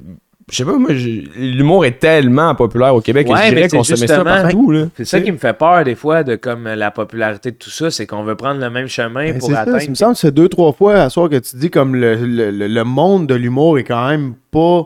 je 0.51 0.57
sais 0.57 0.65
pas, 0.65 0.77
moi, 0.77 0.91
l'humour 0.91 1.85
est 1.85 1.99
tellement 1.99 2.53
populaire 2.53 2.93
au 2.93 2.99
Québec 2.99 3.27
Ouais, 3.29 3.33
que 3.35 3.43
je 3.45 3.49
dirais 3.55 3.69
c'est 3.69 3.77
qu'on 3.77 3.83
se 3.85 3.93
met 3.99 4.07
ça 4.07 4.23
partout. 4.25 4.71
Là. 4.71 4.87
C'est 4.97 5.05
ça 5.05 5.21
qui 5.21 5.31
me 5.31 5.37
fait 5.37 5.53
peur 5.57 5.85
des 5.85 5.95
fois 5.95 6.23
de 6.23 6.35
comme 6.35 6.65
la 6.67 6.91
popularité 6.91 7.51
de 7.51 7.55
tout 7.55 7.69
ça, 7.69 7.89
c'est 7.89 8.05
qu'on 8.05 8.23
veut 8.23 8.35
prendre 8.35 8.59
le 8.59 8.69
même 8.69 8.87
chemin 8.87 9.31
Ben, 9.31 9.37
pour 9.39 9.47
c'est 9.47 9.53
ça, 9.55 9.61
atteindre. 9.61 9.81
il 9.83 9.89
me 9.91 9.95
semble 9.95 10.13
que 10.15 10.19
c'est 10.19 10.33
deux, 10.33 10.49
trois 10.49 10.73
fois 10.73 10.95
à 10.95 11.09
soir 11.09 11.29
que 11.29 11.37
tu 11.37 11.55
dis 11.55 11.69
comme 11.69 11.95
le, 11.95 12.15
le, 12.15 12.51
le- 12.51 12.67
le 12.67 12.83
monde 12.83 13.25
de 13.25 13.35
l'humour 13.35 13.79
est 13.79 13.85
quand 13.85 14.05
même 14.09 14.33
pas 14.51 14.85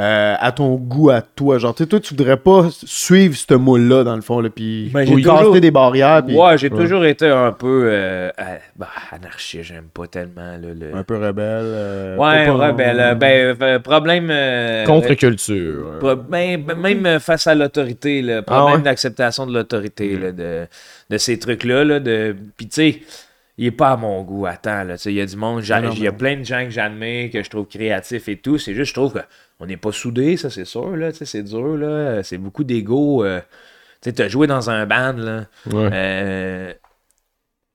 euh, 0.00 0.34
à 0.38 0.50
ton 0.52 0.76
goût, 0.76 1.10
à 1.10 1.20
toi. 1.20 1.58
Genre, 1.58 1.74
tu 1.74 1.82
sais, 1.82 1.88
toi, 1.88 2.00
tu 2.00 2.14
voudrais 2.14 2.38
pas 2.38 2.68
suivre 2.72 3.36
ce 3.36 3.52
moule-là, 3.54 4.02
dans 4.02 4.16
le 4.16 4.22
fond, 4.22 4.42
puis 4.54 4.88
Ben, 4.94 5.04
j'ai 5.04 5.20
toujours- 5.22 5.60
des 5.60 5.70
barrières, 5.70 6.22
Ouais, 6.26 6.56
j'ai 6.56 6.70
toujours 6.70 7.04
été 7.04 7.26
un 7.28 7.52
peu 7.52 7.82
euh, 7.84 8.30
euh, 8.40 8.56
bah, 8.76 8.88
anarchiste, 9.12 9.64
j'aime 9.64 9.88
pas 9.92 10.06
tellement 10.06 10.52
là, 10.52 10.58
le. 10.74 10.96
un 10.96 11.02
peu 11.02 11.16
rebelle. 11.16 11.44
euh, 11.44 12.16
Ouais, 12.16 12.46
pas- 12.46 12.52
pas- 12.56 12.72
ouais, 12.72 13.14
ben, 13.14 13.54
ben, 13.58 13.78
problème. 13.82 14.28
euh, 14.30 14.86
Contre-culture. 14.86 15.98
Pro- 16.00 16.16
ben, 16.16 16.62
ben, 16.62 16.78
même 16.78 17.20
face 17.20 17.46
à 17.46 17.54
l'autorité, 17.54 18.22
le 18.22 18.38
Ah 18.38 18.42
problème 18.42 18.76
ouais? 18.76 18.82
d'acceptation 18.82 19.46
de 19.46 19.52
l'autorité, 19.52 20.16
là, 20.16 20.32
de, 20.32 20.66
de 21.10 21.18
ces 21.18 21.38
trucs-là. 21.38 21.84
Là, 21.84 22.00
de... 22.00 22.34
Puis, 22.56 22.68
tu 22.68 22.74
sais, 22.74 23.00
il 23.58 23.66
est 23.66 23.70
pas 23.70 23.90
à 23.90 23.96
mon 23.96 24.22
goût. 24.22 24.46
Attends, 24.46 24.84
là, 24.84 24.96
tu 24.96 25.02
sais, 25.02 25.12
il 25.12 25.16
y 25.16 25.20
a 25.20 25.26
du 25.26 25.36
monde, 25.36 25.56
non, 25.56 25.90
il 25.94 26.02
y 26.04 26.08
a 26.08 26.12
plein 26.12 26.36
de 26.38 26.44
gens 26.44 26.64
que 26.64 26.70
j'admire, 26.70 27.30
que 27.30 27.42
je 27.42 27.50
trouve 27.50 27.66
créatifs 27.66 28.28
et 28.28 28.36
tout. 28.36 28.56
C'est 28.56 28.72
juste, 28.74 28.90
je 28.90 28.94
trouve 28.94 29.22
qu'on 29.60 29.66
n'est 29.66 29.76
pas 29.78 29.92
soudés, 29.92 30.36
ça, 30.38 30.50
c'est 30.50 30.64
sûr, 30.66 30.96
là, 30.96 31.12
c'est 31.12 31.44
dur, 31.44 31.76
là. 31.78 32.22
C'est 32.24 32.38
beaucoup 32.38 32.64
d'ego. 32.64 33.24
euh, 33.24 33.40
Tu 34.02 34.10
sais, 34.10 34.14
t'as 34.14 34.28
joué 34.28 34.46
dans 34.48 34.70
un 34.70 34.86
band, 34.86 35.14
là. 35.14 35.46
Ouais. 35.66 35.92
Euh, 35.92 36.74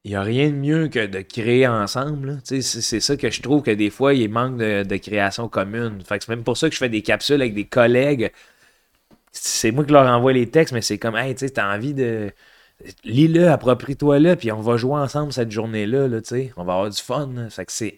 il 0.04 0.12
n'y 0.12 0.16
a 0.16 0.22
rien 0.22 0.50
de 0.50 0.56
mieux 0.56 0.88
que 0.88 1.06
de 1.08 1.22
créer 1.22 1.68
ensemble. 1.68 2.40
C'est 2.44 2.62
ça 2.62 3.18
que 3.18 3.30
je 3.32 3.42
trouve 3.42 3.64
que 3.64 3.72
des 3.72 3.90
fois, 3.90 4.14
il 4.14 4.30
manque 4.30 4.58
de, 4.58 4.84
de 4.84 4.98
création 4.98 5.50
commune. 5.50 6.02
Fait 6.06 6.20
que 6.20 6.26
c'est 6.26 6.32
même 6.32 6.44
pour 6.44 6.58
ça 6.58 6.70
que 6.70 6.76
je 6.76 6.80
fais 6.80 6.90
des 6.90 7.02
capsules 7.02 7.42
avec 7.42 7.56
des 7.56 7.66
collègues. 7.66 8.32
C'est 9.32 9.72
moi 9.72 9.84
qui 9.86 9.92
leur 9.92 10.08
envoie 10.08 10.34
les 10.34 10.50
textes, 10.50 10.74
mais 10.74 10.82
c'est 10.82 10.98
comme, 10.98 11.16
hey, 11.16 11.34
tu 11.36 11.46
sais, 11.48 11.52
t'as 11.54 11.74
envie 11.76 11.94
de. 11.94 12.32
Lis-le, 13.04 13.50
approprie-toi-le, 13.50 14.36
puis 14.36 14.52
on 14.52 14.62
va 14.62 14.78
jouer 14.78 15.00
ensemble 15.00 15.34
cette 15.34 15.52
journée-là, 15.52 16.08
là, 16.08 16.22
tu 16.22 16.30
sais. 16.30 16.54
On 16.58 16.64
va 16.66 16.74
avoir 16.74 16.90
du 16.90 17.02
fun. 17.02 17.32
là. 17.36 17.50
Fait 17.50 17.66
que 17.66 17.72
c'est. 17.72 17.96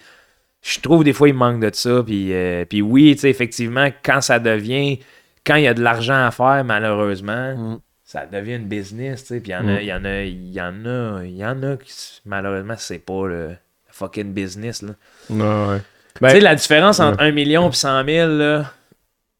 Je 0.63 0.79
trouve 0.79 1.03
des 1.03 1.13
fois, 1.13 1.29
il 1.29 1.33
manque 1.35 1.61
de 1.61 1.69
ça. 1.73 2.03
Puis, 2.05 2.33
euh, 2.33 2.65
puis 2.65 2.81
oui, 2.81 3.11
tu 3.15 3.21
sais, 3.21 3.29
effectivement, 3.29 3.89
quand 4.03 4.21
ça 4.21 4.39
devient. 4.39 4.99
Quand 5.45 5.55
il 5.55 5.63
y 5.63 5.67
a 5.67 5.73
de 5.73 5.81
l'argent 5.81 6.25
à 6.25 6.31
faire, 6.31 6.63
malheureusement, 6.65 7.55
Mm. 7.55 7.79
ça 8.03 8.25
devient 8.25 8.55
une 8.55 8.67
business, 8.67 9.21
tu 9.21 9.27
sais. 9.35 9.39
Puis 9.39 9.51
il 9.51 9.55
y 9.55 9.57
en 9.57 9.67
a, 9.67 9.81
il 9.81 9.87
y 9.87 9.93
en 9.93 10.03
a, 10.05 10.21
il 10.23 10.51
y 10.51 10.61
en 10.61 10.85
a, 10.85 11.23
il 11.23 11.37
y 11.37 11.45
en 11.45 11.63
a 11.63 11.77
qui, 11.77 11.93
malheureusement, 12.25 12.73
c'est 12.77 12.99
pas 12.99 13.27
le 13.27 13.51
fucking 13.89 14.33
business, 14.33 14.81
là. 14.81 14.93
Ouais, 15.29 15.39
ouais. 15.73 15.79
tu 16.15 16.21
Ben, 16.21 16.29
sais, 16.31 16.39
la 16.41 16.55
différence 16.55 16.99
entre 16.99 17.21
1 17.23 17.31
million 17.31 17.69
et 17.69 17.73
100 17.73 18.03
000, 18.05 18.29
là, 18.33 18.73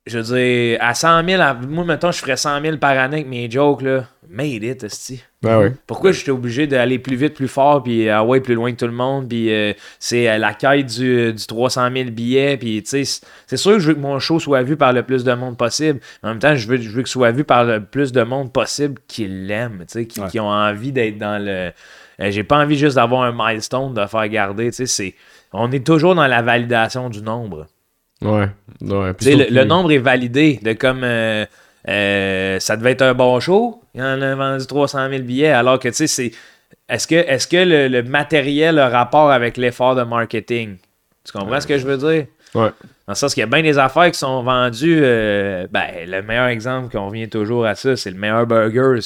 je 0.07 0.19
veux 0.19 0.35
dire, 0.37 0.77
à 0.81 0.93
100 0.93 1.23
000, 1.27 1.41
à- 1.41 1.53
moi, 1.53 1.83
mettons, 1.85 2.11
je 2.11 2.19
ferais 2.19 2.37
100 2.37 2.61
000 2.61 2.77
par 2.77 2.91
année 2.97 3.17
avec 3.17 3.27
mes 3.27 3.49
jokes, 3.49 3.81
là. 3.81 4.05
Made 4.29 4.61
it, 4.63 4.83
esti. 4.83 5.23
ben 5.41 5.57
ouais. 5.59 5.73
Pourquoi 5.87 6.11
j'étais 6.11 6.31
obligé 6.31 6.67
d'aller 6.67 6.99
plus 6.99 7.15
vite, 7.15 7.33
plus 7.33 7.47
fort, 7.47 7.81
puis 7.81 8.09
ah 8.09 8.25
ouais, 8.25 8.41
plus 8.41 8.55
loin 8.55 8.73
que 8.73 8.77
tout 8.77 8.85
le 8.85 8.91
monde, 8.91 9.29
puis 9.29 9.53
euh, 9.53 9.71
c'est 9.99 10.29
euh, 10.29 10.37
la 10.37 10.53
quête 10.53 10.85
du, 10.87 11.31
du 11.31 11.45
300 11.47 11.89
000 11.95 12.09
billets, 12.09 12.57
puis 12.57 12.83
tu 12.83 12.89
sais, 12.89 13.05
c'est- 13.05 13.25
c'est 13.45 13.55
sûr 13.55 13.73
que 13.73 13.79
je 13.79 13.87
veux 13.87 13.93
que 13.93 14.01
mon 14.01 14.19
show 14.19 14.37
soit 14.39 14.63
vu 14.63 14.75
par 14.75 14.91
le 14.91 15.03
plus 15.03 15.23
de 15.23 15.33
monde 15.33 15.57
possible. 15.57 16.01
En 16.23 16.27
même 16.29 16.39
temps, 16.39 16.55
je 16.55 16.67
veux, 16.67 16.75
je 16.75 16.89
veux 16.89 17.03
que 17.03 17.09
soit 17.09 17.31
vu 17.31 17.45
par 17.45 17.63
le 17.63 17.81
plus 17.81 18.11
de 18.11 18.21
monde 18.23 18.51
possible 18.51 18.99
qui 19.07 19.27
l'aiment, 19.27 19.79
tu 19.87 19.93
sais, 19.93 20.05
qui, 20.07 20.19
Ouais. 20.19 20.27
qui 20.27 20.41
ont 20.41 20.49
envie 20.49 20.91
d'être 20.91 21.17
dans 21.17 21.41
le... 21.41 21.71
Euh, 22.19 22.29
J'ai 22.31 22.43
pas 22.43 22.57
envie 22.57 22.77
juste 22.77 22.97
d'avoir 22.97 23.21
un 23.21 23.31
milestone, 23.31 23.93
de 23.93 24.05
faire 24.07 24.27
garder, 24.27 24.71
tu 24.71 24.73
sais, 24.77 24.85
c'est... 24.87 25.15
On 25.53 25.71
est 25.71 25.85
toujours 25.87 26.15
dans 26.15 26.27
la 26.27 26.41
validation 26.41 27.09
du 27.09 27.21
nombre. 27.21 27.67
Ouais. 28.21 28.47
ouais. 28.81 29.13
Puis 29.13 29.25
Tu 29.25 29.31
sais, 29.31 29.35
le, 29.35 29.45
le 29.53 29.63
nombre 29.65 29.91
est 29.91 29.97
validé 29.99 30.59
de 30.63 30.73
comme 30.73 31.01
euh, 31.03 31.45
euh, 31.87 32.59
ça 32.59 32.75
devait 32.77 32.91
être 32.91 33.01
un 33.03 33.13
bon 33.13 33.39
show, 33.39 33.81
il 33.93 34.01
en 34.01 34.21
a 34.21 34.35
vendu 34.35 34.65
300 34.65 35.09
000 35.09 35.23
billets, 35.23 35.47
alors 35.51 35.79
que 35.79 35.89
tu 35.89 35.95
sais, 35.95 36.07
c'est. 36.07 36.31
Est-ce 36.89 37.07
que, 37.07 37.15
est 37.15 37.49
que 37.49 37.57
le, 37.57 37.87
le 37.87 38.03
matériel 38.03 38.79
a 38.79 38.89
rapport 38.89 39.31
avec 39.31 39.57
l'effort 39.57 39.95
de 39.95 40.03
marketing? 40.03 40.77
Tu 41.25 41.31
comprends 41.33 41.59
ce 41.59 41.67
que 41.67 41.77
je 41.77 41.85
veux 41.85 41.97
dire? 41.97 42.25
Ouais. 42.55 42.69
Dans 43.05 43.13
le 43.13 43.15
sens 43.15 43.33
qu'il 43.33 43.41
y 43.41 43.43
a 43.43 43.47
bien 43.47 43.61
des 43.61 43.77
affaires 43.77 44.09
qui 44.11 44.17
sont 44.19 44.41
vendues. 44.43 44.99
euh, 45.01 45.67
ben, 45.69 45.85
le 46.05 46.21
meilleur 46.21 46.47
exemple 46.47 46.89
qu'on 46.91 47.07
revient 47.07 47.29
toujours 47.29 47.65
à 47.65 47.75
ça, 47.75 47.95
c'est 47.95 48.11
le 48.11 48.17
meilleur 48.17 48.45
burger. 48.47 48.99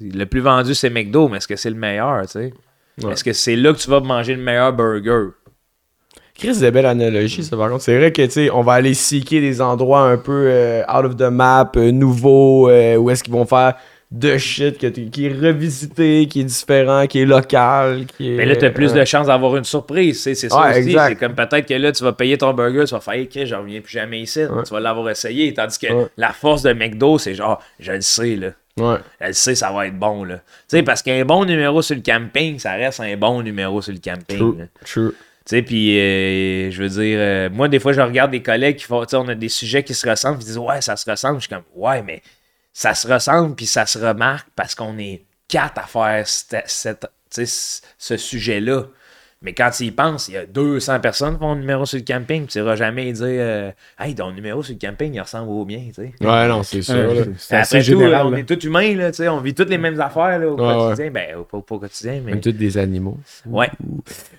Le 0.00 0.24
plus 0.24 0.40
vendu, 0.40 0.74
c'est 0.74 0.90
McDo, 0.90 1.28
mais 1.28 1.36
est-ce 1.38 1.48
que 1.48 1.56
c'est 1.56 1.70
le 1.70 1.76
meilleur, 1.76 2.22
tu 2.22 2.28
sais? 2.28 2.54
Ouais. 3.02 3.12
Est-ce 3.12 3.24
que 3.24 3.32
c'est 3.32 3.56
là 3.56 3.72
que 3.72 3.78
tu 3.78 3.90
vas 3.90 4.00
manger 4.00 4.34
le 4.36 4.42
meilleur 4.42 4.72
burger? 4.72 5.30
Chris, 6.36 6.54
c'est 6.56 6.70
belle 6.72 6.86
analogie, 6.86 7.44
ça, 7.44 7.56
par 7.56 7.70
contre. 7.70 7.82
C'est 7.84 7.96
vrai 7.96 8.10
que, 8.12 8.22
tu 8.22 8.30
sais, 8.30 8.50
on 8.50 8.62
va 8.62 8.72
aller 8.74 8.94
seeker 8.94 9.40
des 9.40 9.60
endroits 9.60 10.00
un 10.00 10.16
peu 10.16 10.46
euh, 10.48 10.82
out 10.92 11.04
of 11.04 11.16
the 11.16 11.30
map, 11.30 11.70
euh, 11.76 11.92
nouveaux, 11.92 12.68
euh, 12.68 12.96
où 12.96 13.08
est-ce 13.10 13.22
qu'ils 13.22 13.32
vont 13.32 13.46
faire 13.46 13.74
de 14.10 14.36
shit 14.38 14.78
que 14.78 14.86
qui 14.86 15.26
est 15.26 15.32
revisité, 15.32 16.26
qui 16.28 16.40
est 16.40 16.44
différent, 16.44 17.06
qui 17.06 17.20
est 17.20 17.24
local, 17.24 18.06
qui 18.06 18.32
est... 18.32 18.36
Mais 18.36 18.46
là, 18.46 18.54
tu 18.54 18.64
as 18.64 18.70
plus 18.70 18.92
de 18.92 19.04
chances 19.04 19.26
d'avoir 19.26 19.56
une 19.56 19.64
surprise. 19.64 20.22
C'est 20.22 20.34
ça 20.34 20.60
Ouais, 20.60 20.78
aussi. 20.80 20.92
C'est 20.92 21.16
comme 21.16 21.34
peut-être 21.34 21.66
que 21.66 21.74
là, 21.74 21.90
tu 21.90 22.04
vas 22.04 22.12
payer 22.12 22.38
ton 22.38 22.52
burger, 22.52 22.84
tu 22.86 22.94
vas 22.94 23.00
faire, 23.00 23.20
OK, 23.20 23.44
je 23.44 23.54
reviens 23.54 23.80
plus 23.80 23.92
jamais 23.92 24.20
ici. 24.20 24.40
Tu 24.66 24.72
vas 24.72 24.80
l'avoir 24.80 25.10
essayé. 25.10 25.52
Tandis 25.54 25.78
que 25.78 25.92
Ouais. 25.92 26.06
la 26.16 26.32
force 26.32 26.62
de 26.62 26.72
McDo, 26.72 27.18
c'est 27.18 27.34
genre, 27.34 27.60
je 27.80 27.92
le 27.92 28.00
sais, 28.02 28.36
là. 28.36 28.48
Ouais. 28.78 28.96
Je 29.20 29.26
le 29.28 29.32
sais, 29.32 29.54
ça 29.56 29.72
va 29.72 29.86
être 29.86 29.98
bon, 29.98 30.22
là. 30.24 30.36
Tu 30.36 30.42
sais, 30.76 30.82
parce 30.84 31.02
qu'un 31.02 31.24
bon 31.24 31.44
numéro 31.44 31.80
sur 31.82 31.96
le 31.96 32.02
camping, 32.02 32.58
ça 32.60 32.72
reste 32.72 33.00
un 33.00 33.16
bon 33.16 33.42
numéro 33.42 33.82
sur 33.82 33.92
le 33.92 34.00
camping. 34.00 34.38
True. 34.38 34.68
True. 34.84 35.12
Tu 35.46 35.56
sais, 35.56 35.62
puis 35.62 35.98
euh, 35.98 36.70
je 36.70 36.82
veux 36.82 36.88
dire, 36.88 37.18
euh, 37.20 37.50
moi, 37.50 37.68
des 37.68 37.78
fois, 37.78 37.92
je 37.92 38.00
regarde 38.00 38.30
des 38.30 38.42
collègues 38.42 38.76
qui 38.76 38.84
font, 38.84 39.04
tu 39.04 39.10
sais, 39.10 39.16
on 39.16 39.28
a 39.28 39.34
des 39.34 39.50
sujets 39.50 39.82
qui 39.84 39.92
se 39.94 40.08
ressemblent, 40.08 40.40
ils 40.40 40.46
disent, 40.46 40.58
ouais, 40.58 40.80
ça 40.80 40.96
se 40.96 41.08
ressemble. 41.10 41.36
Je 41.36 41.46
suis 41.46 41.54
comme, 41.54 41.64
ouais, 41.74 42.02
mais 42.02 42.22
ça 42.72 42.94
se 42.94 43.06
ressemble, 43.06 43.54
puis 43.54 43.66
ça 43.66 43.84
se 43.84 43.98
remarque 43.98 44.48
parce 44.56 44.74
qu'on 44.74 44.96
est 44.98 45.24
quatre 45.48 45.78
à 45.78 45.86
faire 45.86 46.26
cette- 46.26 47.06
ce 47.28 48.16
sujet-là. 48.16 48.84
Mais 49.44 49.52
quand 49.52 49.70
tu 49.70 49.84
y 49.84 49.90
penses, 49.90 50.28
il 50.28 50.34
y 50.34 50.36
a 50.38 50.46
200 50.46 51.00
personnes 51.00 51.34
qui 51.34 51.40
font 51.40 51.52
un 51.52 51.56
numéro 51.56 51.84
sur 51.84 51.98
le 51.98 52.04
camping, 52.04 52.46
tu 52.46 52.58
iras 52.58 52.76
jamais 52.76 53.12
dire, 53.12 53.24
euh, 53.26 53.70
hey, 54.00 54.14
ton 54.14 54.32
numéro 54.32 54.62
sur 54.62 54.74
le 54.74 54.84
camping, 54.88 55.12
il 55.14 55.20
ressemble 55.20 55.50
au 55.50 55.64
mien, 55.66 55.80
tu 55.88 55.94
sais. 55.94 56.12
Ouais, 56.22 56.48
non, 56.48 56.62
c'est 56.62 56.80
sûr. 56.82 56.94
Là. 56.94 57.22
c'est 57.36 57.56
Après 57.56 57.78
tout, 57.80 57.84
général. 57.84 58.26
on 58.26 58.30
là. 58.30 58.38
est 58.38 58.44
tous 58.44 58.64
humains, 58.66 58.96
là, 58.96 59.10
tu 59.10 59.18
sais, 59.18 59.28
on 59.28 59.40
vit 59.40 59.52
toutes 59.54 59.68
les 59.68 59.76
mêmes 59.78 60.00
affaires 60.00 60.38
là, 60.38 60.48
au 60.48 60.56
Ouais, 60.58 60.74
quotidien. 60.74 61.10
Ben, 61.10 61.26
pas, 61.50 61.60
pas 61.60 61.74
au 61.74 61.78
quotidien, 61.78 62.22
mais. 62.24 62.32
Même 62.32 62.40
tous 62.40 62.52
des 62.52 62.78
animaux. 62.78 63.18
Ouais. 63.46 63.68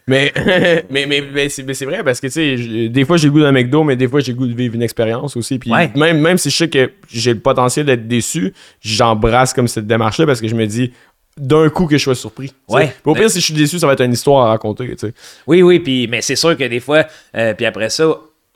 Mais, 0.07 0.33
mais, 0.89 1.05
mais, 1.05 1.23
mais 1.33 1.49
c'est 1.49 1.63
mais 1.63 1.73
c'est 1.75 1.85
vrai 1.85 2.03
parce 2.03 2.19
que, 2.19 2.27
tu 2.27 2.33
sais, 2.33 2.89
des 2.89 3.05
fois 3.05 3.17
j'ai 3.17 3.27
le 3.27 3.33
goût 3.33 3.41
d'un 3.41 3.51
McDo, 3.51 3.83
mais 3.83 3.95
des 3.95 4.07
fois 4.07 4.19
j'ai 4.21 4.31
le 4.31 4.37
goût 4.37 4.47
de 4.47 4.53
vivre 4.55 4.75
une 4.75 4.81
expérience 4.83 5.37
aussi. 5.37 5.59
Puis 5.59 5.71
Ouais. 5.71 5.91
même, 5.95 6.19
même 6.19 6.37
si 6.37 6.49
je 6.49 6.57
sais 6.57 6.69
que 6.69 6.91
j'ai 7.11 7.33
le 7.33 7.39
potentiel 7.39 7.85
d'être 7.85 8.07
déçu, 8.07 8.53
j'embrasse 8.81 9.53
comme 9.53 9.67
cette 9.67 9.87
démarche-là 9.87 10.25
parce 10.25 10.41
que 10.41 10.47
je 10.47 10.55
me 10.55 10.65
dis 10.65 10.91
d'un 11.37 11.69
coup 11.69 11.85
que 11.85 11.97
je 11.97 12.03
sois 12.03 12.15
surpris. 12.15 12.53
Ouais. 12.69 12.87
Puis 12.87 13.11
Au 13.11 13.13
pire, 13.13 13.29
si 13.29 13.39
je 13.39 13.45
suis 13.45 13.53
déçu, 13.53 13.77
ça 13.79 13.87
va 13.87 13.93
être 13.93 14.03
une 14.03 14.13
histoire 14.13 14.45
à 14.45 14.49
raconter. 14.49 14.87
tu 14.95 15.07
sais. 15.07 15.13
Oui, 15.47 15.61
oui, 15.61 15.79
puis, 15.79 16.07
mais 16.07 16.21
c'est 16.21 16.35
sûr 16.37 16.55
que 16.57 16.63
des 16.63 16.79
fois, 16.79 17.05
euh, 17.35 17.53
puis 17.53 17.65
après 17.65 17.89
ça, 17.89 18.05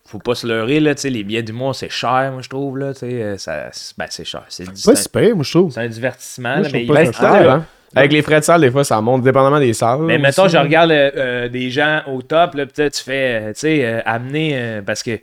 faut 0.06 0.20
pas 0.20 0.34
se 0.36 0.48
leurrer, 0.48 0.80
là, 0.80 0.96
tu 0.96 1.02
sais, 1.02 1.10
les 1.10 1.24
billets 1.24 1.44
d'humour, 1.44 1.76
c'est 1.76 1.90
cher, 1.92 2.30
moi, 2.34 2.42
je 2.42 2.50
trouve, 2.50 2.78
là, 2.78 2.94
tu 2.94 3.06
euh, 3.06 3.38
ça, 3.38 3.70
ben, 3.98 4.06
c'est 4.10 4.26
cher. 4.26 4.44
C'est 4.50 4.66
Pas 4.86 4.96
super, 4.96 5.36
moi, 5.36 5.44
je 5.44 5.52
trouve. 5.52 5.72
c'est 5.72 5.82
un 5.82 5.88
divertissement, 5.88 6.56
Moi, 6.58 6.64
là, 6.64 6.70
mais, 6.74 6.86
pas 6.86 7.12
cher. 7.12 7.52
hein. 7.52 7.66
Avec 7.96 8.14
les 8.14 8.22
frais 8.22 8.40
de 8.40 8.46
salle, 8.46 8.62
des 8.62 8.70
fois, 8.72 8.84
ça 8.84 9.02
monte, 9.02 9.24
dépendamment 9.24 9.60
des 9.60 9.74
salles. 9.74 10.02
mais 10.02 10.18
mettons, 10.20 10.48
je 10.48 10.58
regarde 10.58 10.92
euh, 10.92 11.12
euh, 11.16 11.50
des 11.50 11.70
gens 11.72 12.02
au 12.08 12.22
top, 12.22 12.54
là, 12.56 12.66
peut-être 12.66 12.94
tu 12.94 13.04
fais, 13.04 13.52
tu 13.54 13.60
sais, 13.62 13.84
euh, 13.86 14.00
amener, 14.06 14.82
parce 14.86 15.02
que 15.04 15.20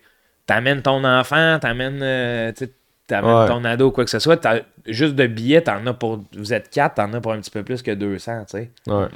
t'amènes 0.47 0.83
ton 0.83 1.03
enfant, 1.05 1.59
t'amènes, 1.61 2.01
euh, 2.03 2.53
tu 2.57 2.69
t'amènes 3.07 3.31
Ouais. 3.35 3.47
ton 3.49 3.65
ado, 3.65 3.91
quoi 3.91 4.05
que 4.05 4.11
ce 4.11 4.19
soit, 4.19 4.37
t'as- 4.37 4.61
juste 4.87 5.15
de 5.15 5.27
billets, 5.27 5.63
t'en 5.63 5.87
as 5.87 5.93
pour, 5.95 6.21
vous 6.37 6.53
êtes 6.53 6.71
quatre, 6.71 6.95
t'en 6.97 7.13
as 7.13 7.21
pour 7.21 7.33
un 7.33 7.39
petit 7.41 7.51
peu 7.51 7.63
plus 7.63 7.83
que 7.83 7.91
200, 7.93 8.45
tu 8.51 8.59
sais. 8.59 8.71
Ouais. 8.87 9.07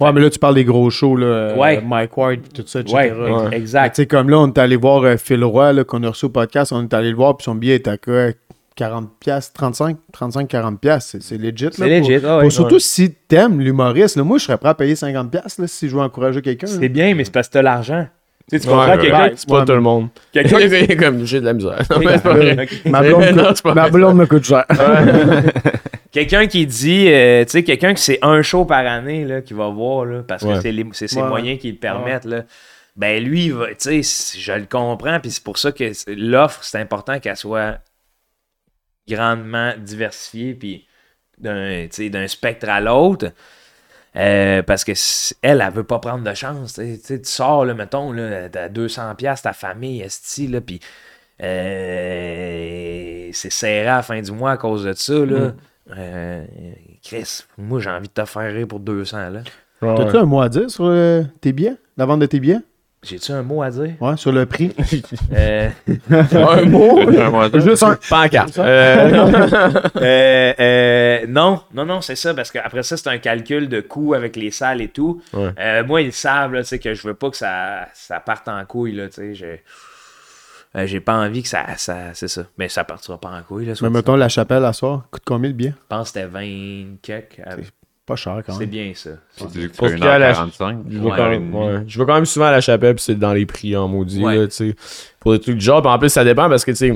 Ouais, 0.00 0.12
mais 0.12 0.20
là, 0.20 0.28
tu 0.30 0.38
parles 0.40 0.56
des 0.56 0.64
gros 0.64 0.90
shows, 0.90 1.14
là. 1.16 1.26
euh, 1.26 1.56
Ouais. 1.56 1.80
Mike 1.80 2.16
Ward, 2.16 2.38
tout 2.52 2.64
ça, 2.66 2.80
etc. 2.80 2.94
Ouais, 2.96 3.56
exact. 3.56 3.94
Tu 3.94 4.02
sais, 4.02 4.06
comme 4.06 4.28
là, 4.28 4.38
on 4.40 4.48
est 4.48 4.58
allé 4.58 4.74
voir 4.76 5.02
euh, 5.04 5.16
Phil 5.16 5.44
Roy, 5.44 5.72
là, 5.72 5.84
qu'on 5.84 6.02
a 6.02 6.08
reçu 6.08 6.24
au 6.26 6.30
podcast, 6.30 6.72
on 6.72 6.82
est 6.82 6.92
allé 6.94 7.10
le 7.10 7.16
voir, 7.16 7.36
puis 7.36 7.44
son 7.44 7.54
billet 7.54 7.76
était 7.76 7.90
à 7.90 7.96
quoi 7.96 8.30
40 8.74 9.10
piastres, 9.20 9.52
35, 9.54 9.96
35, 10.12 10.48
40 10.48 10.80
piastres. 10.80 11.10
C'est- 11.12 11.22
C'est 11.22 11.38
legit, 11.38 11.64
là. 11.66 11.70
C'est 11.72 11.82
pour- 12.00 12.08
legit, 12.10 12.26
ah 12.26 12.36
ouais. 12.38 12.42
pour 12.42 12.52
surtout 12.52 12.78
si 12.80 13.12
t'aimes 13.28 13.60
l'humoriste, 13.60 14.16
là. 14.16 14.24
Moi, 14.24 14.38
je 14.38 14.44
serais 14.44 14.58
prêt 14.58 14.68
à 14.70 14.74
payer 14.74 14.96
50 14.96 15.30
piastres, 15.30 15.60
là, 15.60 15.66
si 15.68 15.88
je 15.88 15.94
veux 15.94 16.02
encourager 16.02 16.42
quelqu'un. 16.42 16.66
là. 16.66 16.72
C'est 16.80 16.88
bien, 16.88 17.14
mais 17.14 17.24
c'est 17.24 17.32
parce 17.32 17.46
que 17.48 17.52
t'as 17.54 17.62
l'argent. 17.62 18.06
Tu 18.50 18.58
sais, 18.58 18.60
tu 18.64 18.68
Ouais, 18.68 18.74
comprends 18.74 18.90
ouais, 18.92 18.98
quelqu'un 18.98 19.22
ouais, 19.24 19.32
c'est 19.36 19.48
pas 19.48 19.58
ouais, 19.60 19.64
tout 19.66 19.72
le 19.72 19.80
monde. 19.80 20.08
quelqu'un 20.32 20.58
Quelqu'un 20.68 20.96
comme 20.96 21.24
j'ai 21.26 21.40
de 21.40 21.44
la 21.44 21.52
misère. 21.52 21.82
Non, 21.90 21.98
mais 22.00 22.06
c'est 22.16 22.22
pas 22.22 22.32
vrai. 22.34 22.68
Ma 22.86 23.02
blonde, 23.02 23.24
Non, 23.36 23.52
pas 23.62 23.74
ma 23.74 23.90
blonde 23.90 24.16
me 24.16 24.26
coûte 24.26 24.44
cher. 24.44 24.64
Quelqu'un 26.10 26.46
qui 26.46 26.66
dit, 26.66 27.08
euh, 27.12 27.44
tu 27.44 27.50
sais, 27.50 27.62
quelqu'un 27.64 27.92
qui 27.94 28.02
c'est 28.02 28.18
un 28.22 28.40
show 28.42 28.64
par 28.64 28.86
année 28.86 29.24
là, 29.26 29.42
qui 29.42 29.52
va 29.52 29.68
voir, 29.68 30.06
là, 30.06 30.22
parce 30.26 30.42
que 30.44 30.60
c'est 30.60 30.72
les- 30.72 30.86
c'est 30.92 31.08
ses 31.08 31.20
Ouais. 31.20 31.28
moyens 31.28 31.60
qui 31.60 31.70
le 31.70 31.76
permettent, 31.78 32.24
là, 32.24 32.44
ben 32.96 33.22
lui, 33.22 33.46
il 33.46 33.52
va- 33.54 33.68
tu 33.74 34.02
sais, 34.02 34.38
je 34.38 34.52
le 34.52 34.64
comprends, 34.64 35.20
puis 35.20 35.30
c'est 35.30 35.44
pour 35.44 35.58
ça 35.58 35.70
que 35.70 35.84
l'offre, 36.08 36.64
c'est 36.64 36.78
important 36.78 37.18
qu'elle 37.20 37.36
soit 37.36 37.78
grandement 39.08 39.72
diversifiée, 39.78 40.54
puis 40.54 40.86
d'un 41.38 41.82
tu 41.82 41.88
sais, 42.04 42.10
d'un 42.10 42.26
spectre 42.26 42.68
à 42.68 42.80
l'autre. 42.80 43.30
Euh, 44.18 44.62
parce 44.62 44.84
que 44.84 44.92
elle, 45.42 45.62
elle 45.64 45.72
veut 45.72 45.84
pas 45.84 46.00
prendre 46.00 46.24
de 46.24 46.34
chance. 46.34 46.74
Tu 46.74 47.20
sors, 47.22 47.64
là, 47.64 47.74
mettons, 47.74 48.12
là, 48.12 48.48
t'as 48.48 48.68
200$, 48.68 49.14
piastres, 49.14 49.44
ta 49.44 49.52
famille, 49.52 50.02
esti, 50.02 50.48
là, 50.48 50.60
puis 50.60 50.80
euh, 51.42 53.28
c'est 53.32 53.52
serré 53.52 53.86
à 53.86 53.96
la 53.96 54.02
fin 54.02 54.20
du 54.20 54.32
mois 54.32 54.52
à 54.52 54.56
cause 54.56 54.84
de 54.84 54.92
ça. 54.92 55.24
Là. 55.24 55.52
Euh, 55.96 56.44
Chris, 57.02 57.44
moi, 57.56 57.80
j'ai 57.80 57.90
envie 57.90 58.08
de 58.08 58.12
te 58.12 58.24
faire 58.24 58.52
rire 58.52 58.66
pour 58.66 58.80
200$. 58.80 59.32
Là. 59.32 59.42
T'as-tu 59.80 60.16
un 60.16 60.24
mot 60.24 60.40
à 60.40 60.48
dire 60.48 60.68
sur 60.70 60.86
euh, 60.86 61.22
tes 61.40 61.52
billets? 61.52 61.76
La 61.96 62.06
vente 62.06 62.20
de 62.20 62.26
tes 62.26 62.40
billets? 62.40 62.60
J'ai-tu 63.02 63.30
un 63.32 63.42
mot 63.42 63.62
à 63.62 63.70
dire? 63.70 63.94
Ouais, 64.00 64.16
sur 64.16 64.32
le 64.32 64.44
prix. 64.46 64.74
Euh, 65.32 65.68
Un 66.10 66.64
mot? 66.64 67.00
Juste 67.60 67.82
un. 67.82 67.96
Pancarte. 68.08 68.58
Euh, 68.58 69.80
euh, 69.96 70.52
euh, 70.58 71.26
non, 71.28 71.62
non, 71.72 71.84
non, 71.84 72.00
c'est 72.00 72.16
ça, 72.16 72.34
parce 72.34 72.50
qu'après 72.50 72.82
ça, 72.82 72.96
c'est 72.96 73.08
un 73.08 73.18
calcul 73.18 73.68
de 73.68 73.80
coût 73.80 74.14
avec 74.14 74.34
les 74.36 74.50
salles 74.50 74.80
et 74.80 74.88
tout. 74.88 75.22
Ouais. 75.32 75.50
Euh, 75.58 75.84
moi, 75.84 76.02
ils 76.02 76.12
savent 76.12 76.54
là, 76.54 76.62
tu 76.62 76.68
sais, 76.68 76.78
que 76.78 76.94
je 76.94 77.06
veux 77.06 77.14
pas 77.14 77.30
que 77.30 77.36
ça, 77.36 77.88
ça 77.94 78.20
parte 78.20 78.48
en 78.48 78.64
couille. 78.64 78.92
Là, 78.92 79.08
tu 79.08 79.14
sais, 79.14 79.34
j'ai, 79.34 79.62
euh, 80.76 80.86
j'ai 80.86 81.00
pas 81.00 81.14
envie 81.16 81.42
que 81.42 81.48
ça. 81.48 81.64
ça 81.76 82.14
c'est 82.14 82.28
ça. 82.28 82.42
Mais 82.56 82.68
ça 82.68 82.84
partira 82.84 83.18
pas 83.18 83.30
en 83.30 83.42
couille. 83.42 83.66
Là, 83.66 83.74
Mais 83.82 83.90
mettons, 83.90 84.16
la 84.16 84.28
chapelle 84.28 84.64
à 84.64 84.72
soir, 84.72 85.04
coûte 85.10 85.22
combien 85.24 85.50
le 85.50 85.54
billet? 85.54 85.74
Je 85.76 85.86
pense 85.88 86.10
que 86.12 86.20
c'était 86.20 86.26
20 86.26 86.96
quelques. 87.02 87.40
Pas 88.08 88.16
cher 88.16 88.42
quand 88.44 88.54
C'est 88.54 88.60
même. 88.60 88.68
bien 88.70 88.92
ça. 88.94 89.10
Tu 89.36 89.44
dis 89.46 89.52
que 89.52 89.60
tu 89.66 89.68
Pour 89.76 89.86
fais 89.88 89.92
ce 89.94 89.98
qui 90.00 90.02
est 90.06 90.10
à 90.10 90.18
la- 90.18 90.32
1h45. 90.32 90.78
Je 90.90 90.98
vais, 90.98 91.04
Ouais, 91.04 91.12
quand 91.16 91.28
même, 91.30 91.54
ouais. 91.54 91.84
je 91.86 91.98
vais 91.98 92.06
quand 92.06 92.14
même 92.14 92.24
souvent 92.26 92.46
à 92.46 92.50
la 92.52 92.60
chapelle, 92.62 92.94
puis 92.94 93.04
c'est 93.04 93.14
dans 93.18 93.32
les 93.34 93.44
prix 93.46 93.76
en 93.76 93.86
maudit, 93.86 94.24
Ouais. 94.24 94.36
là, 94.38 94.46
tu 94.48 94.54
sais. 94.54 94.74
Pour 95.20 95.32
des 95.32 95.40
trucs 95.40 95.56
du 95.58 95.64
genre. 95.64 95.82
Puis 95.82 95.90
en 95.90 95.98
plus, 95.98 96.08
ça 96.08 96.24
dépend 96.24 96.48
parce 96.48 96.64
que, 96.64 96.70
tu 96.70 96.76
sais, 96.78 96.88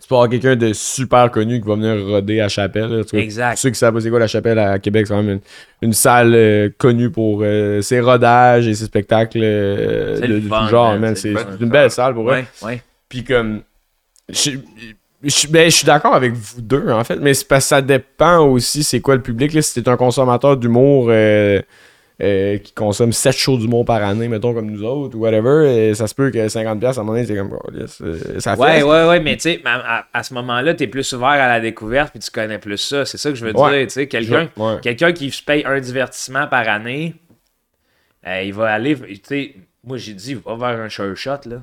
tu 0.00 0.08
peux 0.08 0.14
avoir 0.14 0.30
quelqu'un 0.30 0.56
de 0.56 0.72
super 0.72 1.30
connu 1.30 1.60
qui 1.60 1.68
va 1.68 1.74
venir 1.74 2.02
roder 2.06 2.40
à 2.40 2.44
la 2.44 2.48
chapelle. 2.48 2.86
là, 2.90 3.04
tu. 3.04 3.14
Exact. 3.18 3.56
Ceux 3.58 3.68
qui 3.68 3.74
savent 3.78 3.92
pas 3.92 4.00
c'est 4.00 4.08
quoi 4.08 4.18
la 4.20 4.26
chapelle 4.26 4.58
à 4.58 4.78
Québec, 4.78 5.06
c'est 5.06 5.12
quand 5.12 5.22
même 5.22 5.34
une, 5.82 5.88
une 5.88 5.92
salle 5.92 6.32
euh, 6.34 6.70
connue 6.78 7.10
pour 7.10 7.40
euh, 7.42 7.82
ses 7.82 8.00
rodages 8.00 8.66
et 8.66 8.74
ses 8.74 8.86
spectacles 8.86 9.40
euh, 9.42 10.16
C'est 10.16 10.28
de, 10.28 10.32
le 10.34 10.40
de 10.40 10.48
fun, 10.48 10.62
tout 10.64 10.70
genre, 10.70 10.98
man, 10.98 11.14
c'est 11.14 11.34
C'est 11.34 11.44
c'est 11.58 11.60
une 11.62 11.68
belle 11.68 11.90
salle 11.90 12.14
pour 12.14 12.32
eux. 12.32 12.42
Puis 13.10 13.22
comme. 13.22 13.60
Je, 14.30 14.52
je, 15.22 15.46
ben, 15.48 15.70
je 15.70 15.76
suis 15.76 15.86
d'accord 15.86 16.14
avec 16.14 16.32
vous 16.32 16.60
deux, 16.60 16.90
en 16.90 17.04
fait, 17.04 17.16
mais 17.16 17.34
c'est 17.34 17.46
parce 17.46 17.64
que 17.64 17.68
ça 17.68 17.82
dépend 17.82 18.38
aussi 18.40 18.82
c'est 18.82 19.00
quoi 19.00 19.14
le 19.14 19.22
public. 19.22 19.52
Là, 19.52 19.62
si 19.62 19.80
t'es 19.80 19.88
un 19.88 19.96
consommateur 19.96 20.56
d'humour 20.56 21.06
euh, 21.10 21.60
euh, 22.22 22.58
qui 22.58 22.72
consomme 22.72 23.12
7 23.12 23.36
shows 23.36 23.58
d'humour 23.58 23.84
par 23.84 24.02
année, 24.02 24.28
mettons 24.28 24.52
comme 24.54 24.70
nous 24.70 24.82
autres, 24.84 25.16
ou 25.16 25.20
whatever, 25.20 25.88
et 25.90 25.94
ça 25.94 26.06
se 26.06 26.14
peut 26.14 26.30
que 26.30 26.38
50$ 26.38 26.58
à 26.84 26.90
un 26.90 26.92
moment 27.02 27.12
donné, 27.12 27.24
c'est 27.26 27.36
comme. 27.36 27.52
oh, 27.52 27.70
yes, 27.72 28.00
euh, 28.02 28.18
ça 28.38 28.56
fait. 28.56 28.62
Ouais, 28.62 28.82
ouais, 28.82 29.08
ouais, 29.08 29.20
mais 29.20 29.36
tu 29.36 29.42
sais, 29.42 29.62
à, 29.64 30.22
ce 30.22 30.34
moment-là, 30.34 30.74
t'es 30.74 30.86
plus 30.86 31.12
ouvert 31.12 31.28
à 31.28 31.48
la 31.48 31.60
découverte 31.60 32.10
puis 32.10 32.20
tu 32.20 32.30
connais 32.30 32.58
plus 32.58 32.78
ça. 32.78 33.04
C'est 33.04 33.18
ça 33.18 33.30
que 33.30 33.36
je 33.36 33.44
veux 33.44 33.56
Ouais. 33.56 33.78
dire. 33.78 33.86
Tu 33.88 33.92
sais, 33.94 34.06
quelqu'un, 34.08 34.48
ouais. 34.56 35.12
qui 35.14 35.30
se 35.30 35.42
paye 35.42 35.64
un 35.64 35.80
divertissement 35.80 36.46
par 36.46 36.68
année, 36.68 37.14
euh, 38.26 38.42
il 38.42 38.54
va 38.54 38.72
aller. 38.72 38.96
Tu 38.96 39.20
sais, 39.24 39.54
moi 39.84 39.96
j'ai 39.96 40.14
dit, 40.14 40.34
va 40.34 40.54
vers 40.56 40.80
un 40.80 40.88
sure 40.88 41.16
shot, 41.16 41.48
là. 41.48 41.62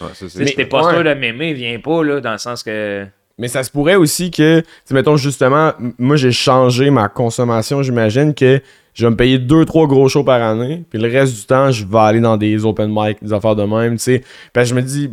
Ouais, 0.00 0.08
ça, 0.14 0.28
si 0.28 0.54
t'es 0.54 0.66
pas 0.66 0.84
ouais. 0.84 0.94
sûr 0.94 1.04
de 1.04 1.14
m'aimer, 1.14 1.52
viens 1.52 1.78
pas, 1.78 2.02
là, 2.02 2.20
dans 2.20 2.32
le 2.32 2.38
sens 2.38 2.62
que. 2.62 3.06
Mais 3.38 3.48
ça 3.48 3.62
se 3.62 3.70
pourrait 3.70 3.96
aussi 3.96 4.30
que, 4.30 4.62
mettons 4.90 5.16
justement, 5.16 5.72
moi 5.98 6.16
j'ai 6.16 6.32
changé 6.32 6.90
ma 6.90 7.08
consommation, 7.08 7.82
j'imagine 7.82 8.34
que 8.34 8.60
je 8.94 9.06
vais 9.06 9.10
me 9.10 9.16
payer 9.16 9.38
2-3 9.38 9.86
gros 9.88 10.08
shows 10.08 10.22
par 10.22 10.42
année, 10.42 10.84
puis 10.90 10.98
le 10.98 11.10
reste 11.10 11.34
du 11.34 11.46
temps, 11.46 11.70
je 11.70 11.84
vais 11.84 11.98
aller 11.98 12.20
dans 12.20 12.36
des 12.36 12.64
open 12.64 12.90
mic, 12.92 13.18
des 13.22 13.32
affaires 13.32 13.56
de 13.56 13.64
même, 13.64 13.96
tu 13.96 14.02
sais. 14.02 14.24
Parce 14.52 14.68
que 14.68 14.76
je 14.76 14.80
me 14.80 14.82
dis, 14.82 15.10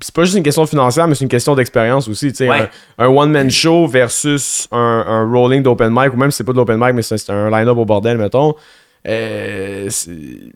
c'est 0.00 0.14
pas 0.14 0.24
juste 0.24 0.36
une 0.36 0.42
question 0.42 0.66
financière, 0.66 1.06
mais 1.06 1.14
c'est 1.14 1.24
une 1.24 1.30
question 1.30 1.54
d'expérience 1.54 2.08
aussi, 2.08 2.30
tu 2.30 2.36
sais. 2.36 2.48
Ouais. 2.48 2.70
Un, 2.98 3.06
un 3.06 3.08
one-man 3.08 3.50
show 3.50 3.86
versus 3.86 4.66
un, 4.72 5.04
un 5.06 5.30
rolling 5.30 5.62
d'open 5.62 5.90
mic, 5.92 6.14
ou 6.14 6.16
même 6.16 6.30
si 6.30 6.38
c'est 6.38 6.44
pas 6.44 6.52
de 6.52 6.56
l'open 6.56 6.78
mic, 6.80 6.94
mais 6.94 7.02
c'est 7.02 7.30
un 7.30 7.50
line-up 7.50 7.76
au 7.76 7.84
bordel, 7.84 8.16
mettons. 8.16 8.54
Euh, 9.08 9.88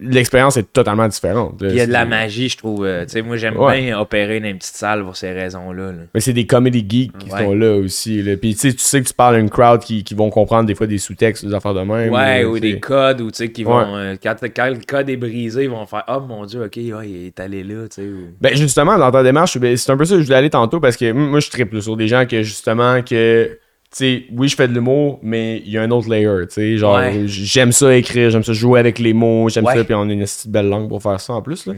l'expérience 0.01 0.57
est 0.57 0.73
totalement 0.73 1.07
différente. 1.09 1.55
Il 1.61 1.75
y 1.75 1.81
a 1.81 1.87
de 1.87 1.93
la 1.93 2.05
magie, 2.05 2.49
je 2.49 2.57
trouve. 2.57 2.85
euh, 2.85 3.05
tu 3.05 3.11
sais, 3.13 3.23
moi 3.23 3.37
j'aime 3.37 3.57
Ouais. 3.57 3.81
bien 3.81 3.99
opérer 3.99 4.41
dans 4.41 4.49
une 4.49 4.59
petite 4.59 4.75
salle 4.77 5.05
pour 5.05 5.17
ces 5.17 5.33
raisons-là. 5.33 5.93
là. 5.93 5.99
Mais 6.15 6.21
c'est 6.21 6.33
des 6.33 6.47
comedy 6.47 6.85
geeks 6.89 7.17
qui 7.19 7.31
Ouais. 7.31 7.45
sont 7.45 7.55
là 7.55 7.77
aussi. 7.77 8.23
Là. 8.23 8.37
Puis 8.37 8.55
tu 8.55 8.61
sais, 8.61 8.73
tu 8.73 8.81
sais 8.81 9.01
que 9.03 9.07
tu 9.09 9.15
parles 9.15 9.37
à 9.37 9.39
une 9.39 9.51
crowd 9.51 9.81
qui, 9.81 10.03
qui 10.05 10.15
vont 10.15 10.31
comprendre 10.31 10.67
des 10.67 10.75
fois 10.75 10.87
des 10.87 10.99
sous-textes, 10.99 11.45
des 11.45 11.55
affaires 11.55 11.75
de 11.75 11.81
même. 11.83 12.13
Ouais, 12.13 12.43
là, 12.43 12.49
ou 12.49 12.59
des 12.59 12.81
codes, 12.81 13.21
ou 13.21 13.31
tu 13.31 13.37
sais, 13.39 13.53
qui 13.53 13.65
Ouais. 13.65 13.71
vont. 13.73 13.97
euh, 13.97 14.15
quand, 14.23 14.35
quand 14.55 14.69
le 14.69 14.79
code 14.87 15.09
est 15.09 15.17
brisé, 15.17 15.65
ils 15.65 15.71
vont 15.71 15.87
faire 15.87 16.05
Oh 16.09 16.21
mon 16.21 16.45
dieu, 16.45 16.65
ok, 16.65 16.77
il 16.77 17.27
est 17.27 17.39
allé 17.41 17.63
là, 17.63 17.85
tu 17.89 18.03
sais. 18.03 18.09
ou- 18.09 18.31
Ben 18.41 18.57
justement, 18.57 18.99
dans 18.99 19.11
ta 19.11 19.23
démarche, 19.23 19.59
ben, 19.59 19.77
c'est 19.77 19.93
un 19.93 19.97
peu 19.97 20.05
ça 20.05 20.15
que 20.15 20.21
je 20.21 20.27
voulais 20.27 20.37
aller 20.39 20.51
tantôt 20.51 20.81
parce 20.81 20.97
que 20.97 21.05
m- 21.05 21.17
moi 21.31 21.41
je 21.41 21.51
triple 21.51 21.81
sur 21.81 21.97
des 21.97 22.09
gens 22.09 22.27
que 22.27 22.43
justement 22.43 23.03
que. 23.03 23.59
Sais, 23.93 24.23
oui, 24.37 24.47
je 24.49 24.55
fais 24.55 24.69
de 24.69 24.73
l'humour, 24.73 25.19
mais 25.21 25.63
il 25.67 25.73
y 25.73 25.77
a 25.79 25.83
un 25.83 25.91
autre 25.91 26.09
layer, 26.09 26.47
tu 26.47 26.55
sais, 26.55 26.77
genre, 26.77 26.97
Ouais. 26.99 27.23
j'aime 27.27 27.73
ça 27.73 27.93
écrire, 27.97 28.31
j'aime 28.31 28.45
ça 28.45 28.53
jouer 28.53 28.79
avec 28.79 29.01
les 29.01 29.13
mots, 29.13 29.49
j'aime 29.49 29.65
Ouais. 29.65 29.75
ça, 29.75 29.83
puis 29.83 29.95
on 29.95 30.09
a 30.09 30.13
une 30.13 30.25
belle 30.47 30.69
langue 30.69 30.89
pour 30.89 31.03
faire 31.03 31.21
ça 31.21 31.33
en 31.33 31.43
plus, 31.43 31.67
là. 31.67 31.73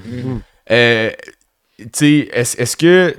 Euh, 0.70 1.10
tu 1.78 1.86
sais, 1.94 2.28
est-ce 2.34 2.76
que 2.76 3.14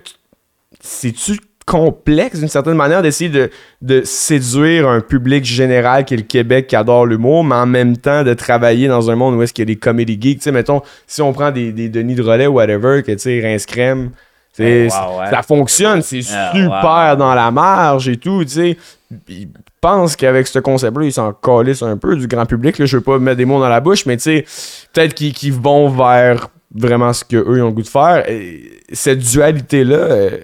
c'est-tu 0.80 1.40
complexe 1.66 2.40
d'une 2.40 2.50
certaine 2.50 2.76
manière 2.76 3.02
d'essayer 3.02 3.30
de, 3.30 3.50
de 3.82 4.02
séduire 4.04 4.88
un 4.88 5.00
public 5.02 5.46
général 5.46 6.04
qui 6.06 6.14
est 6.14 6.18
le 6.18 6.24
Québec 6.24 6.68
qui 6.68 6.76
adore 6.76 7.06
l'humour, 7.06 7.44
mais 7.46 7.56
en 7.56 7.66
même 7.66 7.96
temps 7.98 8.24
de 8.24 8.34
travailler 8.34 8.88
dans 8.90 9.10
un 9.10 9.16
monde 9.16 9.36
où 9.36 9.42
est-ce 9.42 9.54
qu'il 9.54 9.62
y 9.64 9.68
a 9.72 9.74
des 9.74 9.80
comedy 9.80 10.18
geeks? 10.22 10.40
Tu 10.40 10.44
sais, 10.44 10.52
mettons, 10.52 10.82
si 11.08 11.22
on 11.22 11.32
prend 11.32 11.52
des, 11.52 11.72
des 11.72 11.88
Denis 11.90 12.16
de 12.16 12.22
relais 12.22 12.48
ou 12.48 12.54
whatever, 12.56 13.02
que 13.02 13.14
tu 13.14 13.20
sais, 13.20 13.42
Rince 13.42 13.66
Crème, 13.66 14.12
wow, 14.60 15.20
ouais. 15.20 15.30
ça 15.30 15.42
fonctionne, 15.42 16.02
c'est 16.02 16.22
super 16.22 17.12
wow. 17.12 17.16
dans 17.18 17.34
la 17.34 17.52
marge 17.52 18.08
et 18.10 18.18
tout, 18.18 18.44
tu 18.44 18.52
sais. 18.52 18.78
il 19.28 19.48
pense 19.82 20.16
qu'avec 20.16 20.48
ce 20.48 20.60
concept-là, 20.60 21.06
ils 21.06 21.12
s'en 21.14 21.34
calissent 21.34 21.84
un 21.84 21.98
peu 21.98 22.16
du 22.16 22.28
grand 22.28 22.46
public. 22.46 22.78
Là. 22.80 22.86
Je 22.86 22.98
veux 22.98 23.04
pas 23.04 23.20
mettre 23.20 23.38
des 23.38 23.46
mots 23.46 23.60
dans 23.60 23.70
la 23.70 23.82
bouche, 23.82 24.06
mais 24.06 24.16
tu 24.16 24.24
sais, 24.24 24.46
peut-être 24.94 25.14
qu'ils 25.14 25.54
vont 25.54 25.90
vers 25.90 26.48
vraiment 26.74 27.12
ce 27.14 27.26
qu'eux 27.26 27.44
ils 27.58 27.62
ont 27.62 27.68
le 27.68 27.72
goût 27.72 27.82
de 27.82 27.88
faire. 27.88 28.24
Et 28.30 28.80
cette 28.94 29.20
dualité-là, 29.20 29.96
euh, 29.96 30.38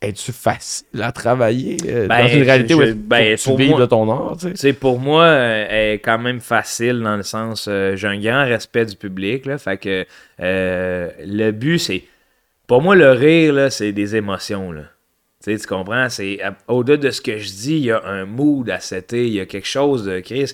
es-tu 0.00 0.32
facile 0.32 0.86
à 1.02 1.12
travailler 1.12 1.76
euh, 1.86 2.06
Ben, 2.06 2.22
dans 2.22 2.28
une 2.28 2.42
réalité 2.42 2.74
je- 2.74 2.92
où 2.92 2.94
ben, 2.96 3.36
tu 3.36 3.44
pour 3.44 3.58
moi- 3.58 3.80
de 3.80 3.86
ton 3.86 4.10
art, 4.10 4.36
pour 4.80 4.98
moi, 4.98 5.24
euh, 5.24 5.66
elle 5.68 5.94
est 5.94 5.98
quand 5.98 6.18
même 6.18 6.40
facile 6.40 7.00
dans 7.00 7.16
le 7.16 7.22
sens, 7.24 7.66
euh, 7.68 7.96
j'ai 7.96 8.06
un 8.06 8.18
grand 8.18 8.44
respect 8.44 8.86
du 8.86 8.96
public, 8.96 9.44
là, 9.46 9.58
fait 9.58 9.76
que 9.76 10.06
euh, 10.40 11.10
le 11.26 11.50
but, 11.50 11.78
c'est, 11.78 12.04
pour 12.68 12.82
moi, 12.82 12.94
le 12.94 13.10
rire, 13.10 13.54
là, 13.54 13.70
c'est 13.70 13.92
des 13.92 14.14
émotions, 14.14 14.70
là. 14.70 14.82
Tu 15.42 15.52
sais, 15.52 15.58
tu 15.58 15.66
comprends? 15.66 16.08
C'est, 16.08 16.38
au-delà 16.68 16.98
de 16.98 17.10
ce 17.10 17.20
que 17.20 17.38
je 17.38 17.48
dis, 17.48 17.76
il 17.78 17.84
y 17.86 17.90
a 17.90 18.04
un 18.04 18.26
mood 18.26 18.68
à 18.70 18.78
setter, 18.78 19.26
il 19.26 19.34
y 19.34 19.40
a 19.40 19.46
quelque 19.46 19.66
chose 19.66 20.04
de, 20.04 20.20
Chris, 20.20 20.52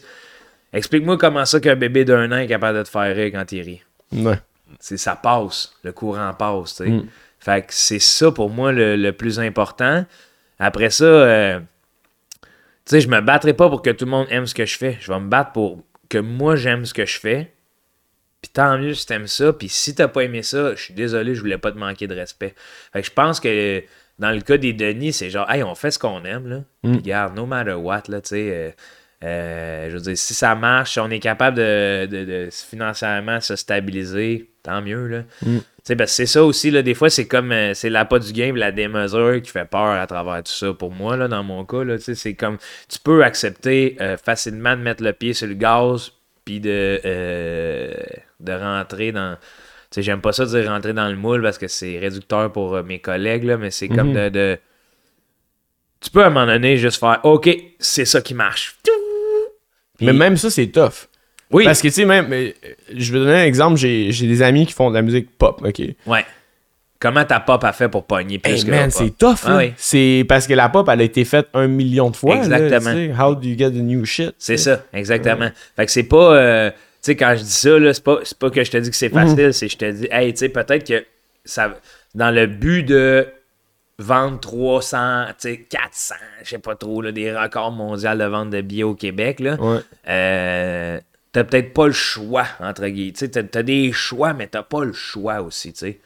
explique-moi 0.72 1.18
comment 1.18 1.44
ça 1.44 1.58
qu'un 1.58 1.74
bébé 1.74 2.04
d'un 2.04 2.30
an 2.32 2.36
est 2.36 2.46
capable 2.46 2.78
de 2.78 2.84
te 2.84 2.88
faire 2.88 3.14
rire 3.14 3.32
quand 3.32 3.50
il 3.52 3.62
rit. 3.62 3.82
Ouais. 4.12 4.38
c'est 4.78 4.96
ça 4.96 5.16
passe, 5.16 5.74
le 5.82 5.92
courant 5.92 6.32
passe, 6.34 6.76
tu 6.76 6.84
sais. 6.84 6.90
Mm. 6.90 7.06
Fait 7.40 7.66
que 7.66 7.74
c'est 7.74 7.98
ça 7.98 8.30
pour 8.30 8.48
moi 8.48 8.72
le, 8.72 8.96
le 8.96 9.12
plus 9.12 9.40
important. 9.40 10.06
Après 10.58 10.90
ça, 10.90 11.04
euh, 11.04 11.58
tu 12.40 12.46
sais, 12.86 13.00
je 13.00 13.08
me 13.08 13.20
battrai 13.20 13.54
pas 13.54 13.68
pour 13.68 13.82
que 13.82 13.90
tout 13.90 14.04
le 14.04 14.10
monde 14.10 14.26
aime 14.30 14.46
ce 14.46 14.54
que 14.54 14.64
je 14.64 14.76
fais. 14.78 14.96
Je 15.00 15.12
vais 15.12 15.18
me 15.18 15.28
battre 15.28 15.52
pour 15.52 15.82
que 16.08 16.18
moi 16.18 16.54
j'aime 16.54 16.84
ce 16.84 16.94
que 16.94 17.04
je 17.04 17.18
fais. 17.18 17.53
Puis 18.45 18.51
tant 18.53 18.76
mieux 18.76 18.92
si 18.92 19.07
t'aimes 19.07 19.26
ça. 19.26 19.55
Puis 19.55 19.70
si 19.70 19.95
t'as 19.95 20.07
pas 20.07 20.20
aimé 20.20 20.42
ça, 20.42 20.74
je 20.74 20.82
suis 20.82 20.92
désolé, 20.92 21.34
je 21.34 21.40
voulais 21.40 21.57
pas 21.57 21.72
te 21.72 21.78
manquer 21.78 22.07
de 22.07 22.14
respect. 22.14 22.55
Fait 22.92 23.01
que 23.01 23.07
je 23.07 23.11
pense 23.11 23.40
que 23.40 23.82
dans 24.18 24.30
le 24.32 24.42
cas 24.42 24.59
des 24.59 24.74
Denis, 24.74 25.14
c'est 25.14 25.30
genre, 25.30 25.51
hey, 25.51 25.62
on 25.62 25.74
fait 25.74 25.90
ce 25.90 25.99
qu'on 25.99 26.22
aime, 26.26 26.47
là. 26.47 26.57
Puis 26.82 26.92
regarde, 26.97 27.34
no 27.34 27.47
matter 27.47 27.72
what, 27.72 28.03
là, 28.09 28.20
tu 28.20 28.28
sais. 28.28 28.51
euh, 28.53 28.70
euh, 29.24 29.88
je 29.88 29.95
veux 29.95 30.03
dire, 30.03 30.18
si 30.18 30.34
ça 30.34 30.55
marche, 30.55 30.92
si 30.92 31.01
on 31.01 31.09
est 31.09 31.20
capable 31.20 31.57
de, 31.57 32.05
de- 32.05 32.24
de 32.26 32.49
financièrement 32.51 33.40
se 33.40 33.57
stabiliser, 33.57 34.51
tant 34.62 34.82
mieux, 34.82 35.07
là. 35.07 35.22
Tu 35.42 35.61
sais, 35.84 35.97
parce 35.97 36.11
que 36.11 36.16
c'est 36.16 36.26
ça 36.26 36.45
aussi, 36.45 36.70
là, 36.70 36.82
des 36.82 36.92
fois, 36.92 37.09
c'est 37.09 37.26
comme, 37.26 37.51
euh, 37.51 37.72
c'est 37.72 37.88
l'appât 37.88 38.18
du 38.18 38.32
game, 38.34 38.57
la 38.57 38.72
démesure 38.72 39.40
qui 39.40 39.51
fait 39.51 39.64
peur 39.64 39.99
à 39.99 40.07
travers 40.07 40.42
tout 40.42 40.53
ça. 40.53 40.74
Pour 40.74 40.90
moi, 40.90 41.16
là, 41.16 41.28
dans 41.28 41.42
mon 41.42 41.64
cas, 41.64 41.82
là, 41.84 41.97
tu 41.97 42.05
sais, 42.05 42.14
c'est 42.14 42.34
comme, 42.34 42.59
tu 42.90 42.99
peux 42.99 43.24
accepter 43.24 43.97
euh, 44.03 44.18
facilement 44.18 44.76
de 44.76 44.82
mettre 44.82 45.03
le 45.03 45.14
pied 45.14 45.32
sur 45.32 45.47
le 45.47 45.55
gaz, 45.55 46.12
puis 46.45 46.61
de, 46.61 47.01
de 48.45 48.53
rentrer 48.53 49.12
dans... 49.12 49.36
Tu 49.90 49.97
sais, 49.97 50.03
j'aime 50.03 50.20
pas 50.20 50.32
ça 50.32 50.45
dire 50.45 50.68
rentrer 50.68 50.92
dans 50.92 51.09
le 51.09 51.16
moule 51.16 51.42
parce 51.42 51.59
que 51.59 51.68
c'est 51.68 51.99
réducteur 51.99 52.51
pour 52.53 52.74
euh, 52.74 52.82
mes 52.82 52.99
collègues, 52.99 53.45
là, 53.45 53.57
mais 53.57 53.70
c'est 53.70 53.88
comme 53.88 54.12
de, 54.12 54.28
de- 54.28 54.59
Tu 56.01 56.11
peux 56.11 56.22
à 56.22 56.26
un 56.26 56.30
moment 56.30 56.47
donné 56.47 56.76
juste 56.76 56.99
faire 57.01 57.20
OK, 57.24 57.49
c'est 57.78 58.05
ça 58.05 58.20
qui 58.20 58.34
marche. 58.34 58.76
Puis- 59.97 60.07
Mais 60.07 60.12
même 60.12 60.36
ça, 60.36 60.51
c'est 60.51 60.66
tough. 60.66 61.09
Oui. 61.51 61.64
Parce 61.64 61.80
que, 61.80 61.88
tu 61.88 61.95
sais, 61.95 62.05
même, 62.05 62.32
euh, 62.32 62.51
je 62.92 63.12
vais 63.12 63.18
donner 63.20 63.34
un 63.42 63.45
exemple. 63.45 63.76
J'ai 63.76 64.11
des 64.11 64.42
amis 64.42 64.66
qui 64.66 64.72
font 64.72 64.90
de 64.90 64.95
la 64.97 65.03
musique 65.03 65.30
pop, 65.38 65.62
ok? 65.64 65.80
Ouais. 66.07 66.24
Comment 66.99 67.24
ta 67.24 67.38
pop 67.38 67.62
a 67.62 67.72
fait 67.72 67.88
pour 67.88 68.07
pogner 68.07 68.38
plus 68.38 68.53
Hey 68.53 68.64
que 68.64 68.70
man, 68.70 68.90
c'est 68.90 69.16
tough, 69.16 69.36
Ah 69.45 69.59
oui. 69.59 69.72
C'est 69.76 70.24
parce 70.28 70.47
que 70.47 70.55
la 70.55 70.68
pop, 70.70 70.88
elle 70.90 71.01
a 71.01 71.05
été 71.05 71.24
faite 71.24 71.49
un 71.53 71.68
million 71.68 72.11
de 72.11 72.16
fois. 72.16 72.36
Exactement. 72.36 72.92
tu 72.92 73.07
sais. 73.09 73.14
How 73.16 73.34
do 73.34 73.47
you 73.47 73.57
get 73.59 73.70
the 73.70 73.74
new 73.74 74.05
shit? 74.05 74.34
C'est 74.38 74.57
ça, 74.57 74.82
exactement. 74.92 75.51
Fait 75.76 75.86
que 75.86 75.92
c'est 75.92 76.05
pas. 76.05 76.34
euh, 76.34 76.70
sais, 77.05 77.16
quand 77.16 77.34
je 77.36 77.42
dis 77.42 77.50
ça, 77.50 77.78
là, 77.78 77.92
c'est 77.94 78.05
pas, 78.05 78.18
c'est 78.24 78.38
pas 78.38 78.50
que 78.50 78.62
je 78.64 78.70
te 78.70 78.76
dis 78.76 78.90
que 78.90 78.96
c'est 78.96 79.09
facile, 79.09 79.52
c'est 79.55 79.66
que 79.66 79.72
je 79.72 79.78
te 79.78 79.90
dis, 79.90 80.09
hey, 80.11 80.32
tu 80.32 80.38
sais, 80.40 80.48
peut-être 80.48 80.86
que 80.86 81.05
ça. 81.44 81.74
Dans 82.14 82.30
le 82.30 82.46
but 82.46 82.82
de 82.84 83.26
vendre 83.98 84.40
300, 84.40 85.26
tu 85.28 85.34
sais, 85.38 85.57
400, 85.68 86.14
je 86.42 86.50
sais 86.50 86.59
pas 86.59 86.74
trop, 86.76 87.02
là, 87.02 87.12
des 87.12 87.32
records 87.36 87.70
mondiaux 87.72 88.14
de 88.14 88.24
vente 88.24 88.50
de 88.50 88.61
billets 88.61 88.82
au 88.84 88.94
Québec, 88.94 89.40
là. 89.40 89.57
Ouais. 89.61 89.80
euh, 90.09 91.00
t'as 91.32 91.44
peut-être 91.44 91.72
pas 91.74 91.86
le 91.86 91.92
choix, 91.92 92.46
entre 92.61 92.86
guillemets. 92.86 93.12
Tu 93.12 93.18
sais, 93.20 93.28
t'as, 93.30 93.42
t'as 93.42 93.62
des 93.62 93.92
choix, 93.92 94.32
mais 94.34 94.46
t'as 94.46 94.62
pas 94.62 94.84
le 94.84 94.92
choix 94.92 95.42
aussi, 95.42 95.72
tu 95.72 95.78
sais. 95.80 96.00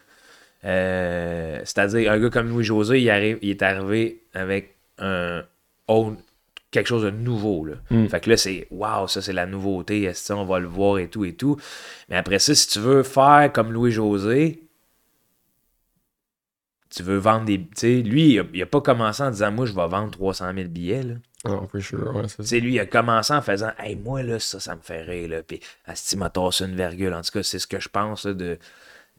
Euh, 0.64 1.58
c'est-à-dire, 1.64 2.10
un 2.12 2.18
gars 2.18 2.30
comme 2.30 2.48
Louis-José, 2.48 3.00
il, 3.00 3.10
arrive, 3.10 3.38
il 3.42 3.50
est 3.50 3.62
arrivé 3.62 4.22
avec 4.34 4.74
un 4.98 5.44
autre- 5.86 6.16
quelque 6.70 6.86
chose 6.86 7.02
de 7.04 7.10
nouveau. 7.10 7.64
Là. 7.64 7.74
Fait 8.08 8.20
que 8.20 8.30
là, 8.30 8.36
c'est 8.36 8.66
waouh, 8.70 9.08
ça 9.08 9.22
c'est 9.22 9.32
la 9.32 9.46
nouveauté, 9.46 10.02
est-ce 10.02 10.28
que 10.28 10.32
on 10.38 10.44
va 10.44 10.58
le 10.58 10.66
voir 10.68 10.98
et 10.98 11.08
tout 11.08 11.24
et 11.24 11.34
tout. 11.34 11.56
Mais 12.08 12.16
après 12.16 12.38
ça, 12.38 12.54
si 12.54 12.68
tu 12.68 12.78
veux 12.80 13.02
faire 13.02 13.50
comme 13.52 13.72
Louis-José, 13.72 14.62
tu 16.90 17.02
veux 17.02 17.18
vendre 17.18 17.44
des. 17.44 17.58
Tu 17.60 17.66
sais, 17.76 17.96
lui, 18.02 18.32
il 18.34 18.40
a, 18.40 18.44
il 18.54 18.62
a 18.62 18.66
pas 18.66 18.80
commencé 18.80 19.22
en 19.22 19.30
disant 19.30 19.52
Moi, 19.52 19.66
je 19.66 19.72
vais 19.74 19.86
vendre 19.86 20.10
300 20.10 20.52
000 20.54 20.68
billets. 20.68 21.02
Là. 21.02 21.14
Oh, 21.44 21.68
for 21.70 21.80
sure, 21.80 22.14
ouais, 22.16 22.22
c'est 22.28 22.36
Tu 22.36 22.42
ça. 22.42 22.48
sais, 22.48 22.60
lui, 22.60 22.74
il 22.74 22.80
a 22.80 22.86
commencé 22.86 23.32
en 23.34 23.42
faisant 23.42 23.70
Hey, 23.78 23.94
moi, 23.96 24.22
là, 24.22 24.38
ça, 24.38 24.58
ça 24.58 24.74
me 24.74 24.80
fait 24.80 25.02
rire. 25.02 25.28
Là. 25.28 25.42
Puis, 25.42 25.60
Asti 25.84 26.16
m'a 26.16 26.30
tassé 26.30 26.64
une 26.64 26.74
virgule. 26.74 27.12
En 27.12 27.20
tout 27.20 27.30
cas, 27.32 27.42
c'est 27.42 27.58
ce 27.58 27.66
que 27.66 27.78
je 27.78 27.88
pense 27.90 28.24
là, 28.24 28.32
de, 28.32 28.58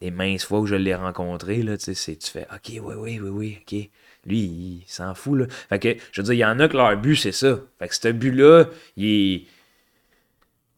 des 0.01 0.09
minces 0.11 0.45
fois 0.45 0.59
où 0.59 0.65
je 0.65 0.75
l'ai 0.75 0.95
rencontré. 0.95 1.61
Là, 1.61 1.77
tu 1.77 1.85
sais, 1.85 1.93
c'est- 1.93 2.15
tu 2.17 2.31
fais 2.31 2.47
OK, 2.53 2.69
oui, 2.83 2.95
oui, 2.97 3.19
oui, 3.19 3.29
oui, 3.29 3.57
OK. 3.61 3.89
Lui, 4.25 4.37
il 4.39 4.83
s'en 4.87 5.13
fout. 5.15 5.39
Là. 5.39 5.45
Fait 5.69 5.79
que, 5.79 5.95
je 6.11 6.21
veux 6.21 6.25
dire, 6.25 6.33
il 6.33 6.39
y 6.39 6.45
en 6.45 6.59
a 6.59 6.67
que 6.67 6.77
leur 6.77 6.95
but, 6.97 7.15
c'est 7.15 7.31
ça. 7.31 7.59
Fait 7.79 7.87
que 7.87 7.95
ce 7.95 8.09
but-là, 8.09 8.65
il 8.97 9.47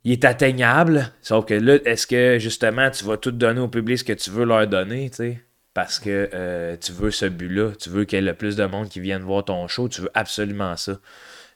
est. 0.05 0.25
Atteignable, 0.25 1.11
sauf 1.21 1.45
que 1.45 1.53
là, 1.53 1.77
est-ce 1.85 2.07
que 2.07 2.39
justement 2.39 2.89
tu 2.89 3.05
vas 3.05 3.17
tout 3.17 3.31
donner 3.31 3.59
au 3.59 3.67
public 3.67 3.99
ce 3.99 4.03
que 4.03 4.13
tu 4.13 4.31
veux 4.31 4.45
leur 4.45 4.65
donner, 4.67 5.09
tu 5.11 5.17
sais? 5.17 5.43
Parce 5.73 5.99
que 5.99 6.29
euh, 6.33 6.75
tu 6.75 6.91
veux 6.91 7.11
ce 7.11 7.27
but-là, 7.27 7.71
tu 7.79 7.89
veux 7.89 8.03
qu'il 8.05 8.17
y 8.17 8.21
ait 8.21 8.25
le 8.25 8.33
plus 8.33 8.55
de 8.55 8.65
monde 8.65 8.89
qui 8.89 8.99
vienne 8.99 9.21
voir 9.21 9.45
ton 9.45 9.67
show, 9.67 9.87
tu 9.87 10.01
veux 10.01 10.11
absolument 10.15 10.75
ça. 10.75 10.99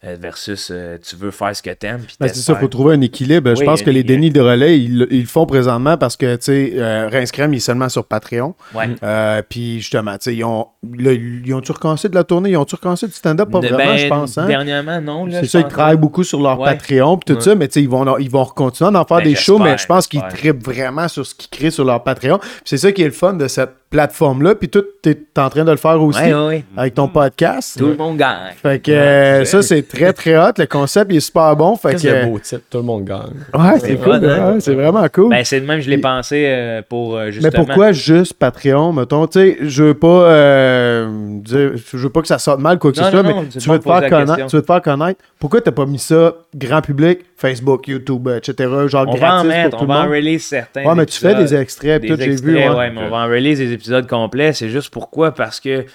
Euh, 0.06 0.18
versus 0.20 0.70
euh, 0.72 0.98
tu 1.02 1.16
veux 1.16 1.32
faire 1.32 1.56
ce 1.56 1.64
que 1.64 1.72
t'aimes. 1.72 2.02
Ben, 2.20 2.28
c'est 2.28 2.36
ça, 2.36 2.54
il 2.54 2.60
faut 2.60 2.68
trouver 2.68 2.94
un 2.96 3.02
équilibre. 3.02 3.56
je 3.56 3.64
pense 3.64 3.82
que 3.82 3.90
les 3.90 4.04
dénis 4.04 4.30
de 4.30 4.40
relais, 4.40 4.80
ils, 4.80 5.08
ils 5.10 5.22
le 5.22 5.26
font 5.28 5.46
présentement 5.46 5.98
parce 5.98 6.16
que, 6.16 6.36
tu 6.36 6.44
sais, 6.44 6.74
euh, 6.76 7.10
Rince 7.12 7.32
Crème, 7.32 7.54
il 7.54 7.58
est 7.58 7.60
seulement 7.60 7.90
sur 7.90 8.06
Patreon. 8.06 8.54
Ouais. 8.76 8.90
Euh, 9.04 9.42
puis 9.48 9.80
justement, 9.80 10.14
tu 10.14 10.26
sais, 10.26 10.36
ils 10.36 10.44
ont, 10.44 10.68
là, 10.98 11.12
ils 11.14 11.54
ont-tu 11.54 11.72
recommencé 11.72 12.08
de 12.10 12.16
la 12.16 12.24
tournée? 12.24 12.52
Ils 12.52 12.58
ont-tu 12.58 12.76
recommencé 12.76 13.08
du 13.08 13.14
stand-up? 13.14 13.50
Pas 13.50 13.60
De- 13.62 13.68
vraiment, 13.68 13.94
ben, 13.94 13.98
je 13.98 14.08
pense. 14.08 14.38
Hein? 14.38 14.46
Dernièrement, 14.46 15.02
non. 15.02 15.28
C'est 15.32 15.46
ça, 15.48 15.60
ils 15.60 15.68
travaillent 15.68 15.98
beaucoup 15.98 16.24
sur 16.24 16.40
leur 16.42 16.60
Ouais. 16.60 16.66
Patreon 16.76 17.18
puis 17.18 17.26
tout 17.34 17.40
Ouais. 17.40 17.42
ça, 17.46 17.56
mais 17.56 17.68
tu 17.68 17.74
sais, 17.74 17.82
ils 17.82 17.90
vont, 17.90 18.18
ils 18.20 18.30
vont 18.30 18.46
continuer 18.46 18.96
à 18.96 19.02
en 19.02 19.06
faire 19.06 19.18
Ben, 19.18 19.24
des 19.24 19.36
shows, 19.36 19.58
mais 19.60 19.78
je 19.78 19.86
pense 19.88 20.08
qu'ils 20.08 20.22
trippent 20.30 20.64
vraiment 20.64 21.08
sur 21.08 21.26
ce 21.26 21.34
qu'ils 21.34 21.50
créent 21.50 21.72
sur 21.72 21.84
leur 21.86 22.04
Patreon. 22.04 22.40
C'est 22.64 22.78
ça 22.78 22.92
qui 22.92 23.02
est 23.02 23.06
le 23.06 23.12
fun 23.12 23.34
de 23.34 23.48
cette 23.48 23.72
plateforme-là. 23.96 24.56
Puis 24.56 24.68
tout, 24.70 24.84
t'es 25.02 25.18
en 25.38 25.50
train 25.50 25.64
de 25.64 25.72
le 25.72 25.78
faire 25.78 26.02
aussi 26.02 26.20
Ouais, 26.20 26.34
ouais, 26.34 26.46
ouais. 26.48 26.64
avec 26.76 26.94
ton 26.96 27.08
podcast. 27.08 27.78
Tout 27.78 27.88
le 27.88 27.96
monde 27.96 28.18
gagne. 28.18 28.54
Fait 28.62 28.80
que 28.80 28.92
euh, 28.92 29.46
ça, 29.46 29.62
c'est 29.62 29.88
très, 29.88 30.12
très 30.12 30.38
hot. 30.38 30.52
Le 30.58 30.66
concept, 30.66 31.12
il 31.12 31.18
est 31.18 31.22
super 31.22 31.56
bon. 31.56 31.76
Fait 31.78 31.92
Qu'est-ce 31.92 32.04
que, 32.08 32.22
que 32.24 32.26
beau 32.26 32.40
titre, 32.40 32.62
tout 32.70 32.78
le 32.80 32.84
monde 32.84 33.06
gagne. 33.06 33.20
ouais, 33.54 33.80
c'est 33.80 33.88
C'est 33.88 33.96
cool. 33.98 34.26
hein? 34.26 34.58
c'est 34.60 34.74
vraiment 34.74 35.06
cool. 35.14 35.30
Ben, 35.30 35.44
c'est 35.46 35.62
de 35.62 35.66
même, 35.66 35.80
je 35.80 35.90
l'ai 35.90 35.98
pensé 35.98 36.44
euh, 36.48 36.82
pour 36.88 37.16
euh, 37.16 37.26
Mais 37.28 37.32
justement. 37.32 37.66
pourquoi 37.66 37.92
juste 37.94 38.34
Patreon, 38.34 38.92
mettons? 38.92 39.28
Tu 39.28 39.40
sais, 39.40 39.58
je 39.62 39.84
veux 39.86 39.94
pas 39.94 40.08
euh, 40.08 41.08
dire, 41.42 41.72
je 41.76 41.98
veux 41.98 42.10
pas 42.10 42.22
que 42.22 42.28
ça 42.28 42.38
sorte 42.38 42.60
mal, 42.60 42.78
quoi 42.80 42.92
que 42.92 42.98
Non, 43.00 43.06
ce 43.06 43.12
soit, 43.12 43.24
non, 43.24 43.30
non, 43.30 43.42
mais 43.44 43.48
tu 43.50 43.70
veux, 43.70 43.80
te 43.80 43.84
faire 43.84 44.10
connaître, 44.10 44.46
tu 44.48 44.56
veux 44.56 44.62
te 44.62 44.66
faire 44.68 44.82
connaître. 44.82 45.20
Pourquoi 45.40 45.62
t'as 45.62 45.72
pas 45.72 45.86
mis 45.86 46.00
ça 46.00 46.34
grand 46.56 46.82
public, 46.82 47.20
Facebook, 47.38 47.88
YouTube, 47.88 48.28
etc., 48.36 48.70
genre 48.88 49.06
on 49.08 49.16
va 49.16 49.36
en 49.40 49.44
gratis 49.44 49.48
mettre, 49.48 49.70
pour 49.78 49.82
on 49.82 49.86
le 49.86 49.88
va 49.94 50.00
en 50.06 50.10
release 50.10 50.46
certains. 50.46 50.84
Ouais, 50.84 50.96
mais 50.96 51.06
tu 51.06 51.20
fais 51.20 51.36
des 51.36 51.54
extraits, 51.56 52.02
j'ai 52.04 52.14
extraits, 52.14 52.42
vu. 52.44 52.56
ouais. 52.56 52.70
ouais, 52.70 52.92
mais 52.92 53.02
on 53.06 53.10
va 53.10 53.18
en 53.18 53.28
release 53.28 53.60
des 53.60 53.72
épisodes 53.72 53.85
complets. 54.08 54.54
C'est 54.54 54.70
juste 54.70 54.90
pourquoi? 54.92 55.34
Parce 55.34 55.60
que 55.60 55.86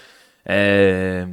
euh, 0.48 1.24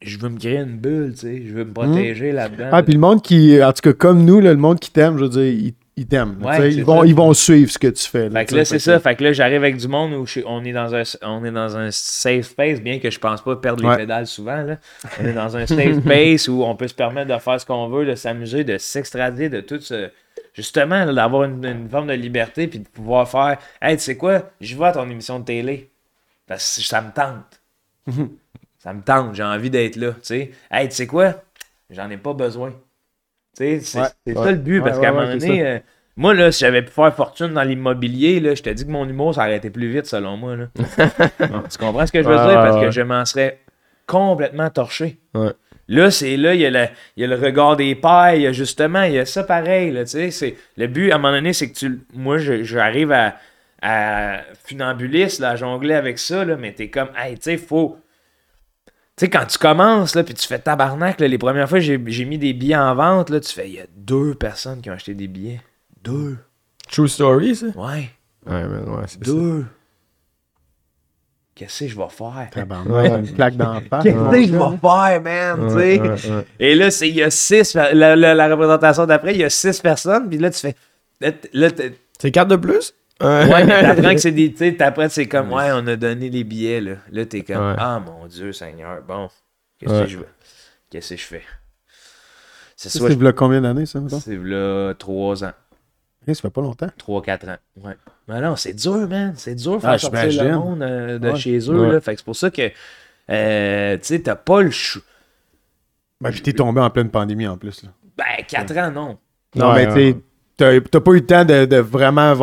je 0.00 0.18
veux 0.18 0.28
me 0.28 0.38
créer 0.38 0.58
une 0.58 0.78
bulle, 0.78 1.12
tu 1.14 1.20
sais. 1.20 1.42
Je 1.46 1.52
veux 1.52 1.64
me 1.64 1.72
protéger 1.72 2.32
là-dedans. 2.32 2.68
Ah, 2.72 2.82
puis 2.82 2.92
le 2.94 2.98
monde 3.00 3.22
qui, 3.22 3.62
en 3.62 3.72
tout 3.72 3.82
cas, 3.82 3.92
comme 3.92 4.24
nous, 4.24 4.40
là, 4.40 4.50
le 4.50 4.58
monde 4.58 4.80
qui 4.80 4.90
t'aime, 4.90 5.16
je 5.16 5.24
veux 5.24 5.30
dire, 5.30 5.44
ils, 5.44 5.74
ils 5.96 6.06
t'aiment. 6.06 6.42
Ouais, 6.42 6.72
ils, 6.72 6.84
vont, 6.84 7.04
ils 7.04 7.14
vont 7.14 7.32
suivre 7.34 7.70
ce 7.70 7.78
que 7.78 7.86
tu 7.88 8.08
fais. 8.08 8.28
Fait 8.30 8.46
que 8.46 8.56
là, 8.56 8.64
c'est 8.64 8.78
ça. 8.80 8.98
Fait 8.98 9.14
que 9.14 9.22
là, 9.22 9.32
j'arrive 9.32 9.58
avec 9.62 9.76
du 9.76 9.86
monde 9.86 10.12
où 10.14 10.26
je 10.26 10.40
on 10.46 10.64
est 10.64 10.72
dans 10.72 10.94
un, 10.94 11.02
on 11.22 11.44
est 11.44 11.52
dans 11.52 11.76
un 11.76 11.90
safe 11.92 12.46
space, 12.46 12.80
bien 12.80 12.98
que 12.98 13.10
je 13.10 13.18
pense 13.20 13.42
pas 13.42 13.54
perdre 13.56 13.82
les 13.82 13.88
Ouais. 13.90 13.96
pédales 13.98 14.26
souvent. 14.26 14.62
Là. 14.62 14.78
On 15.20 15.26
est 15.26 15.34
dans 15.34 15.56
un 15.56 15.66
safe 15.66 16.00
space 16.02 16.48
où 16.48 16.64
on 16.64 16.74
peut 16.74 16.88
se 16.88 16.94
permettre 16.94 17.32
de 17.32 17.38
faire 17.38 17.60
ce 17.60 17.66
qu'on 17.66 17.88
veut, 17.88 18.06
de 18.06 18.14
s'amuser, 18.14 18.64
de 18.64 18.78
s'extrader 18.78 19.48
de 19.50 19.60
tout 19.60 19.80
ce. 19.80 20.08
Justement, 20.54 21.10
d'avoir 21.12 21.44
une, 21.44 21.64
une 21.64 21.88
forme 21.88 22.08
de 22.08 22.12
liberté 22.12 22.68
puis 22.68 22.78
de 22.78 22.88
pouvoir 22.88 23.28
faire 23.28 23.58
Hey, 23.80 23.96
tu 23.96 24.02
sais 24.02 24.16
quoi, 24.16 24.50
je 24.60 24.76
vais 24.76 24.84
à 24.86 24.92
ton 24.92 25.08
émission 25.08 25.38
de 25.38 25.44
télé. 25.44 25.90
Parce 26.46 26.76
que 26.76 26.82
ça 26.82 27.00
me 27.00 27.10
tente. 27.10 27.62
ça 28.78 28.92
me 28.92 29.00
tente, 29.02 29.34
j'ai 29.34 29.42
envie 29.44 29.70
d'être 29.70 29.96
là. 29.96 30.12
Tu 30.12 30.18
sais, 30.22 30.50
hey, 30.70 30.88
tu 30.88 30.94
sais 30.94 31.06
quoi, 31.06 31.34
j'en 31.90 32.10
ai 32.10 32.16
pas 32.18 32.34
besoin. 32.34 32.70
Tu 33.56 33.64
sais, 33.64 33.80
c'est 33.80 34.00
Ouais, 34.00 34.06
c'est 34.26 34.36
ouais. 34.38 34.44
ça 34.44 34.50
le 34.50 34.58
but, 34.58 34.80
Ouais, 34.80 34.84
parce 34.84 34.98
qu'à 35.00 35.08
un 35.10 35.12
moment 35.12 35.28
donné, 35.28 35.66
euh, 35.66 35.78
moi, 36.16 36.34
là, 36.34 36.52
si 36.52 36.60
j'avais 36.60 36.82
pu 36.82 36.90
faire 36.90 37.14
fortune 37.14 37.54
dans 37.54 37.62
l'immobilier, 37.62 38.40
là, 38.40 38.54
je 38.54 38.62
te 38.62 38.70
dis 38.70 38.84
que 38.84 38.90
mon 38.90 39.08
humour, 39.08 39.34
ça 39.34 39.42
aurait 39.42 39.56
été 39.56 39.70
plus 39.70 39.90
vite, 39.90 40.06
selon 40.06 40.36
moi. 40.36 40.56
Là. 40.56 40.66
tu 40.76 41.78
comprends 41.78 42.06
ce 42.06 42.12
que 42.12 42.22
je 42.22 42.28
veux 42.28 42.36
dire? 42.36 42.54
Parce 42.54 42.80
que 42.80 42.90
je 42.90 43.00
m'en 43.00 43.24
serais 43.24 43.60
complètement 44.06 44.68
torché. 44.68 45.18
Là, 45.88 46.10
c'est 46.10 46.36
là, 46.36 46.54
il 46.54 46.60
y, 46.60 46.66
a 46.66 46.70
le, 46.70 46.86
il 47.16 47.22
y 47.22 47.24
a 47.24 47.26
le 47.26 47.34
regard 47.36 47.76
des 47.76 47.94
pères, 47.94 48.34
il 48.34 48.42
y 48.42 48.46
a 48.46 48.52
justement, 48.52 49.02
il 49.02 49.14
y 49.14 49.18
a 49.18 49.26
ça 49.26 49.44
pareil, 49.44 49.90
là, 49.90 50.06
c'est, 50.06 50.56
le 50.76 50.86
but, 50.86 51.10
à 51.10 51.16
un 51.16 51.18
moment 51.18 51.34
donné, 51.34 51.52
c'est 51.52 51.70
que 51.70 51.78
tu, 51.78 52.00
moi, 52.14 52.38
j'arrive 52.38 53.12
à, 53.12 53.36
à 53.82 54.40
funambuliste, 54.64 55.40
là, 55.40 55.50
à 55.50 55.56
jongler 55.56 55.94
avec 55.94 56.18
ça, 56.18 56.44
là, 56.44 56.56
mais 56.56 56.72
t'es 56.72 56.88
comme, 56.88 57.08
hey, 57.16 57.34
tu 57.34 57.42
sais, 57.42 57.56
faut, 57.56 57.98
tu 58.86 58.92
sais, 59.16 59.30
quand 59.30 59.44
tu 59.46 59.58
commences, 59.58 60.14
là, 60.14 60.22
puis 60.22 60.34
tu 60.34 60.46
fais 60.46 60.58
tabarnak, 60.58 61.20
là, 61.20 61.28
les 61.28 61.38
premières 61.38 61.68
fois, 61.68 61.80
j'ai 61.80 62.00
j'ai 62.06 62.24
mis 62.24 62.38
des 62.38 62.52
billets 62.52 62.76
en 62.76 62.94
vente, 62.94 63.30
là, 63.30 63.40
tu 63.40 63.52
fais, 63.52 63.68
il 63.68 63.74
y 63.74 63.80
a 63.80 63.86
deux 63.96 64.34
personnes 64.34 64.80
qui 64.80 64.88
ont 64.88 64.94
acheté 64.94 65.14
des 65.14 65.28
billets. 65.28 65.60
Deux. 66.02 66.38
True 66.90 67.08
story, 67.08 67.56
ça? 67.56 67.66
Ouais, 67.76 68.10
Ouais, 68.46 68.66
man, 68.66 68.88
ouais, 68.88 69.04
c'est 69.06 69.24
ça. 69.24 69.32
Qu'est-ce 71.54 71.84
que 71.84 71.90
je 71.90 71.96
vais 71.96 72.08
faire? 72.08 72.48
Tabarnak, 72.50 73.12
une 73.28 73.34
plaque 73.34 73.54
face. 73.58 73.82
Qu'est-ce 74.02 74.30
que 74.30 74.46
je 74.46 74.52
vais 74.52 74.78
faire, 74.78 75.20
man? 75.22 75.68
tu 75.68 75.74
sais? 75.74 76.00
Ouais, 76.00 76.08
ouais, 76.08 76.30
ouais. 76.36 76.46
Et 76.58 76.74
là, 76.74 76.90
c'est- 76.90 77.08
il 77.10 77.16
y 77.16 77.22
a 77.22 77.30
six. 77.30 77.74
La, 77.74 78.16
la- 78.16 78.34
la 78.34 78.48
représentation 78.48 79.04
d'après, 79.06 79.34
il 79.34 79.40
y 79.40 79.44
a 79.44 79.50
six 79.50 79.78
personnes. 79.80 80.28
Puis 80.30 80.38
là, 80.38 80.50
tu 80.50 80.58
fais. 80.60 80.74
Là, 81.52 81.68
C'est 82.18 82.30
4 82.30 82.48
de 82.48 82.56
plus? 82.56 82.94
ouais, 83.20 83.64
mais 83.64 83.82
t'apprends 83.82 84.14
que 84.14 84.20
c'est 84.20 84.32
des. 84.32 84.50
Tu 84.52 84.58
sais, 84.58 84.72
t'apprends 84.74 85.06
que 85.06 85.12
c'est 85.12 85.28
comme. 85.28 85.52
Ouais, 85.52 85.70
on 85.72 85.86
a 85.86 85.96
donné 85.96 86.30
les 86.30 86.42
billets, 86.42 86.80
là. 86.80 86.94
Là, 87.10 87.26
t'es 87.26 87.42
comme. 87.42 87.56
Ouais. 87.70 87.74
Ah, 87.78 88.00
mon 88.04 88.26
Dieu, 88.26 88.52
Seigneur. 88.52 89.02
Bon, 89.06 89.28
qu'est-ce 89.78 89.92
Ouais. 89.92 90.02
que 90.04 90.08
je 90.08 90.18
veux? 90.18 90.26
Qu'est-ce 90.90 91.10
que 91.14 91.20
je 91.20 91.24
fais? 91.26 91.42
C'est 92.76 92.88
Ça, 92.88 92.98
c'est 93.08 93.34
combien 93.34 93.60
d'années, 93.60 93.86
ça, 93.86 94.00
mettons? 94.00 94.18
C'est 94.18 94.36
là 94.36 94.94
trois 94.94 95.44
ans. 95.44 95.52
Ça 96.26 96.34
fait 96.34 96.50
pas 96.50 96.60
longtemps. 96.60 96.88
Trois, 96.96 97.20
quatre 97.22 97.48
ans. 97.48 97.56
Ouais. 97.82 97.96
Mais 98.28 98.40
non, 98.40 98.54
c'est 98.56 98.72
dur, 98.74 99.08
man. 99.08 99.32
C'est 99.36 99.54
dur 99.56 99.72
de 99.72 99.86
Ah, 99.86 99.98
faire 99.98 100.00
sortir 100.00 100.44
le 100.44 100.52
monde 100.52 100.82
euh, 100.82 101.18
de 101.18 101.30
Ouais. 101.30 101.36
chez 101.36 101.58
eux, 101.58 101.80
Ouais. 101.80 101.92
là. 101.92 102.00
Fait 102.00 102.12
que 102.14 102.18
c'est 102.20 102.24
pour 102.24 102.36
ça 102.36 102.50
que. 102.50 102.70
euh, 103.30 103.94
tu 103.96 104.04
sais, 104.04 104.20
t'as 104.22 104.36
pas 104.36 104.62
le 104.62 104.70
chou. 104.70 105.00
Ben, 106.20 106.30
puis 106.30 106.40
t'es 106.42 106.52
tombé 106.52 106.80
en 106.80 106.90
pleine 106.90 107.08
pandémie 107.10 107.46
en 107.48 107.56
plus. 107.56 107.82
Là. 107.82 107.90
Ben, 108.16 108.44
quatre 108.46 108.76
ans, 108.78 108.90
non. 108.90 109.18
Non, 109.56 109.72
Ouais, 109.72 109.86
mais 109.86 110.14
tu 110.14 110.20
sais, 110.58 110.80
t'as 110.90 111.00
pas 111.00 111.10
eu 111.12 111.14
le 111.16 111.26
temps 111.26 111.44
de, 111.44 111.64
de 111.64 111.76
vraiment 111.78 112.34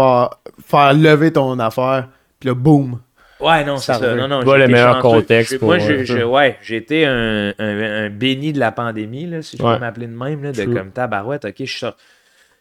faire 0.65 0.93
lever 0.93 1.31
ton 1.31 1.57
affaire, 1.59 2.09
puis 2.39 2.49
là, 2.49 2.55
boum. 2.55 2.99
Ouais, 3.39 3.63
non, 3.63 3.77
c'est 3.77 3.93
Ça 3.93 3.99
ça. 3.99 4.15
Non, 4.15 4.27
non, 4.27 4.43
Pas 4.43 4.57
j'ai 4.59 4.67
le 4.67 4.73
meilleur 4.73 4.95
chanceux. 5.01 5.15
contexte 5.21 5.59
pour, 5.59 5.69
Moi, 5.69 5.77
euh, 5.77 5.99
je, 5.99 6.03
je- 6.03 6.23
ouais, 6.23 6.57
j'ai 6.61 6.75
été 6.75 7.05
un, 7.05 7.53
un- 7.57 8.05
un 8.05 8.09
béni 8.09 8.51
de 8.51 8.59
la 8.59 8.73
pandémie, 8.73 9.27
là, 9.27 9.41
si 9.41 9.55
je 9.55 9.63
Ouais. 9.63 9.75
peux 9.75 9.79
m'appeler 9.79 10.07
de 10.07 10.13
même, 10.15 10.43
là, 10.43 10.51
de 10.51 10.61
True. 10.61 10.73
comme 10.73 10.91
tabarouette. 10.91 11.45
Ok, 11.45 11.53
je 11.59 11.63
suis 11.63 11.79
sor- 11.79 11.95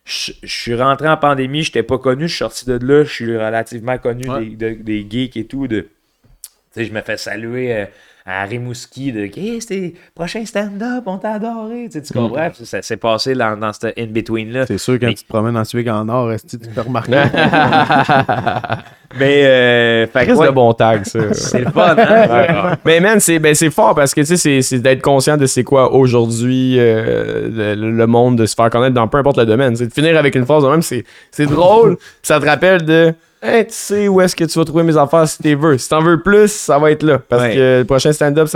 je, 0.09 0.33
je 0.43 0.53
suis 0.61 0.75
rentré 0.75 1.09
en 1.09 1.17
pandémie, 1.17 1.63
je 1.63 1.69
n'étais 1.69 1.83
pas 1.83 1.99
connu, 1.99 2.23
je 2.29 2.33
suis 2.35 2.39
sorti 2.39 2.65
de 2.67 2.79
là, 2.85 3.05
je 3.05 3.13
suis 3.13 3.37
relativement 3.37 3.99
connu 3.99 4.29
Ouais. 4.29 4.47
des, 4.47 4.75
de- 4.77 4.83
des 4.83 5.07
geeks 5.09 5.37
et 5.37 5.47
tout. 5.47 5.69
De, 5.69 5.81
tu 5.83 5.89
sais, 6.73 6.85
je 6.87 6.93
me 6.93 7.01
fais 7.03 7.17
saluer 7.17 7.73
euh, 7.75 7.87
à 8.31 8.45
Rimouski 8.45 9.11
de 9.11 9.21
hey, 9.21 9.59
c'était 9.61 9.95
prochain 10.15 10.45
stand-up, 10.45 11.05
on 11.07 11.17
t'a 11.17 11.33
adoré. 11.33 11.85
Tu, 11.87 11.93
sais, 11.93 12.03
tu 12.03 12.13
comprends? 12.13 12.51
Puis 12.51 12.67
Ça 12.67 12.83
s'est 12.83 12.99
passé 12.99 13.35
dans, 13.35 13.57
dans 13.59 13.73
ce 13.73 13.87
in-between-là. 13.99 14.67
C'est 14.67 14.77
sûr, 14.77 14.99
quand 15.01 15.07
Mais- 15.07 15.15
tu 15.15 15.25
te 15.25 15.29
promènes 15.29 15.57
en 15.57 15.65
Suisse 15.65 15.89
en 15.89 16.07
or, 16.11 16.33
est-ce 16.33 16.57
que 16.57 16.63
tu 16.63 16.71
peux 16.71 16.81
remarquer? 16.83 17.13
Mais, 19.19 19.47
euh, 19.47 20.07
fait 20.07 20.27
que, 20.27 20.33
ouais, 20.33 20.47
de 20.49 20.53
bon 20.53 20.73
tag, 20.75 21.05
ça. 21.07 21.19
c'est 21.33 21.61
le 21.61 21.71
fun, 21.71 21.97
hein? 21.97 22.77
Mais 22.85 23.01
man, 23.01 23.19
c'est 23.21 23.39
ben, 23.39 23.55
c'est 23.55 23.71
fort 23.71 23.95
parce 23.95 24.13
que 24.15 24.21
tu 24.21 24.27
sais, 24.27 24.37
c'est- 24.37 24.61
c'est 24.61 24.81
d'être 24.81 25.01
conscient 25.01 25.39
de 25.39 25.47
c'est 25.47 25.65
quoi 25.65 25.95
aujourd'hui 25.95 26.77
euh, 26.79 27.75
le, 27.75 27.91
le 27.91 28.07
monde, 28.07 28.37
de 28.37 28.45
se 28.45 28.55
faire 28.55 28.69
connaître 28.69 28.93
dans 28.95 29.09
peu 29.09 29.17
importe 29.17 29.39
le 29.39 29.47
domaine. 29.47 29.75
C'est 29.77 29.87
de 29.87 29.93
finir 29.95 30.17
avec 30.19 30.35
une 30.35 30.45
phrase 30.45 30.63
de 30.63 30.69
même, 30.69 30.83
c'est 30.83 31.05
c'est 31.31 31.47
drôle. 31.47 31.97
ça 32.23 32.39
te 32.39 32.45
rappelle 32.45 32.85
de 32.85 33.15
Hey, 33.41 33.67
tu 33.67 33.73
sais 33.75 34.09
où 34.09 34.21
est-ce 34.21 34.35
que 34.35 34.45
tu 34.45 34.59
vas 34.59 34.65
trouver 34.65 34.83
mes 34.83 34.97
affaires 34.97 35.29
si 35.29 35.39
t'es 35.43 35.55
veux. 35.55 35.79
Si 35.79 35.89
t'en 35.89 36.01
veux 36.03 36.21
plus, 36.23 36.49
ça 36.51 36.79
va 36.79 36.91
être 36.91 37.03
là. 37.05 37.19
Parce 37.19 37.43
Ouais. 37.43 37.55
que 37.55 37.79
le 37.81 37.85
prochain 37.85 38.13
stand-up, 38.13 38.49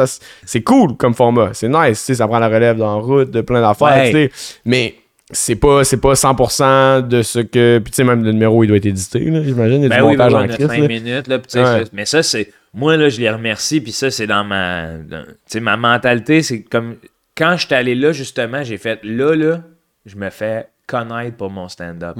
c'est 0.45 0.63
cool 0.63 0.97
comme 0.97 1.15
format. 1.15 1.51
C'est 1.53 1.69
nice, 1.69 2.05
tu 2.05 2.15
ça 2.15 2.27
prend 2.27 2.39
la 2.41 2.49
relève 2.49 2.77
dans 2.77 3.01
route 3.01 3.31
de 3.31 3.41
plein 3.43 3.61
d'affaires, 3.61 4.13
Ouais. 4.13 4.29
tu. 4.29 4.61
Mais 4.65 4.95
c'est 5.31 5.55
pas, 5.57 5.85
c'est 5.85 5.99
pas 5.99 6.15
100% 6.15 7.01
de 7.09 7.23
ce 7.23 7.39
que. 7.39 7.79
Puis 7.79 7.93
tu 7.93 7.97
sais, 7.97 8.05
même 8.05 8.25
le 8.25 8.33
numéro, 8.33 8.65
il 8.65 8.67
doit 8.67 8.77
être 8.77 8.87
édité, 8.87 9.21
là, 9.21 9.43
j'imagine. 9.43 9.83
Il 9.83 9.83
y 9.83 9.87
a 9.87 9.89
Ben 9.89 9.99
du 9.99 10.03
oui, 10.03 10.11
montage 10.17 10.35
oui, 10.35 10.41
en 10.41 10.49
crise. 10.49 10.67
5 10.67 10.79
là. 10.81 10.89
minutes, 10.89 11.29
là, 11.29 11.39
tu 11.39 11.59
Ouais. 11.59 11.85
mais 11.93 12.05
ça, 12.05 12.23
c'est... 12.23 12.53
Moi, 12.75 12.97
là, 12.97 13.09
je 13.09 13.21
les 13.21 13.31
remercie, 13.31 13.81
puis 13.81 13.93
ça, 13.93 14.11
c'est 14.11 14.27
dans 14.27 14.45
ma... 14.45 14.87
Tu 15.11 15.17
sais, 15.47 15.61
ma 15.61 15.77
mentalité, 15.77 16.43
c'est 16.43 16.63
comme... 16.63 16.97
Quand 17.37 17.57
je 17.57 17.67
suis 17.67 17.75
allé 17.75 17.95
là, 17.95 18.13
justement, 18.13 18.63
j'ai 18.63 18.79
fait... 18.79 18.99
Là, 19.05 19.35
là, 19.35 19.61
je 20.07 20.17
me 20.17 20.29
fais 20.31 20.67
connaître 20.87 21.37
pour 21.37 21.51
mon 21.51 21.69
stand-up. 21.69 22.17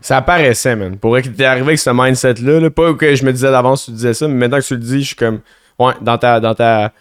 Ça 0.00 0.18
apparaissait, 0.18 0.76
man. 0.76 0.96
Pour 0.96 1.10
vrai 1.10 1.22
que 1.22 1.28
t'es 1.28 1.44
arrivé 1.44 1.66
avec 1.68 1.78
ce 1.78 1.90
mindset-là, 1.90 2.60
là, 2.60 2.70
pas 2.70 2.94
que 2.94 3.14
je 3.14 3.24
me 3.24 3.32
disais 3.32 3.50
d'avance 3.50 3.82
que 3.82 3.86
tu 3.86 3.92
disais 3.92 4.14
ça, 4.14 4.28
mais 4.28 4.34
maintenant 4.34 4.58
que 4.58 4.64
tu 4.64 4.74
le 4.74 4.80
dis, 4.80 5.00
je 5.02 5.06
suis 5.08 5.16
comme, 5.16 5.40
ouais, 5.78 5.92
dans 6.00 6.18
ta, 6.18 6.40
dans 6.40 6.54
ta, 6.54 6.92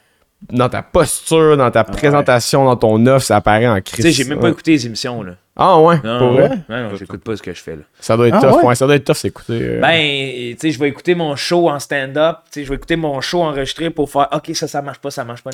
dans 0.52 0.70
ta 0.70 0.82
posture, 0.82 1.58
dans 1.58 1.72
ta 1.72 1.84
présentation, 1.84 2.66
dans 2.66 2.76
ton 2.78 3.06
offre, 3.08 3.26
ça 3.26 3.38
apparaît 3.38 3.68
en 3.68 3.76
Tu 3.78 3.82
crise. 3.94 4.06
sais, 4.06 4.12
j'ai 4.12 4.24
même 4.30 4.40
pas 4.40 4.50
écouté 4.50 4.72
les 4.72 4.86
émissions, 4.86 5.22
là. 5.24 5.34
Ah 5.62 5.78
ouais, 5.82 5.98
Non, 6.06 6.20
pour 6.20 6.32
vrai? 6.32 6.50
non, 6.70 6.84
non, 6.90 6.96
j'écoute 6.96 7.22
pas 7.22 7.36
ce 7.36 7.42
que 7.42 7.54
je 7.54 7.62
fais, 7.62 7.76
là. 7.76 7.82
Ça 8.00 8.16
doit 8.16 8.30
être 8.30 8.36
Ah 8.38 8.42
tough, 8.50 8.56
ouais? 8.62 8.66
ouais, 8.68 8.76
ça 8.76 8.86
doit 8.86 8.96
être 8.96 9.04
tough, 9.04 9.18
c'est 9.18 9.28
écouter. 9.28 9.60
euh, 9.62 9.82
Ben, 9.82 10.54
tu 10.54 10.58
sais, 10.58 10.72
je 10.72 10.80
vais 10.80 10.88
écouter 10.88 11.16
mon 11.16 11.36
show 11.36 11.70
en 11.70 11.80
stand-up, 11.80 12.38
tu 12.46 12.52
sais, 12.62 12.64
je 12.64 12.70
vais 12.70 12.76
écouter 12.76 12.96
mon 12.96 13.20
show 13.20 13.42
enregistré 13.44 13.90
pour 13.90 14.10
faire 14.10 14.30
OK, 14.32 14.52
ça, 14.56 14.70
ça 14.70 14.82
marche 14.82 15.00
pas, 15.00 15.12
ça 15.12 15.26
marche 15.26 15.44
pas. 15.44 15.52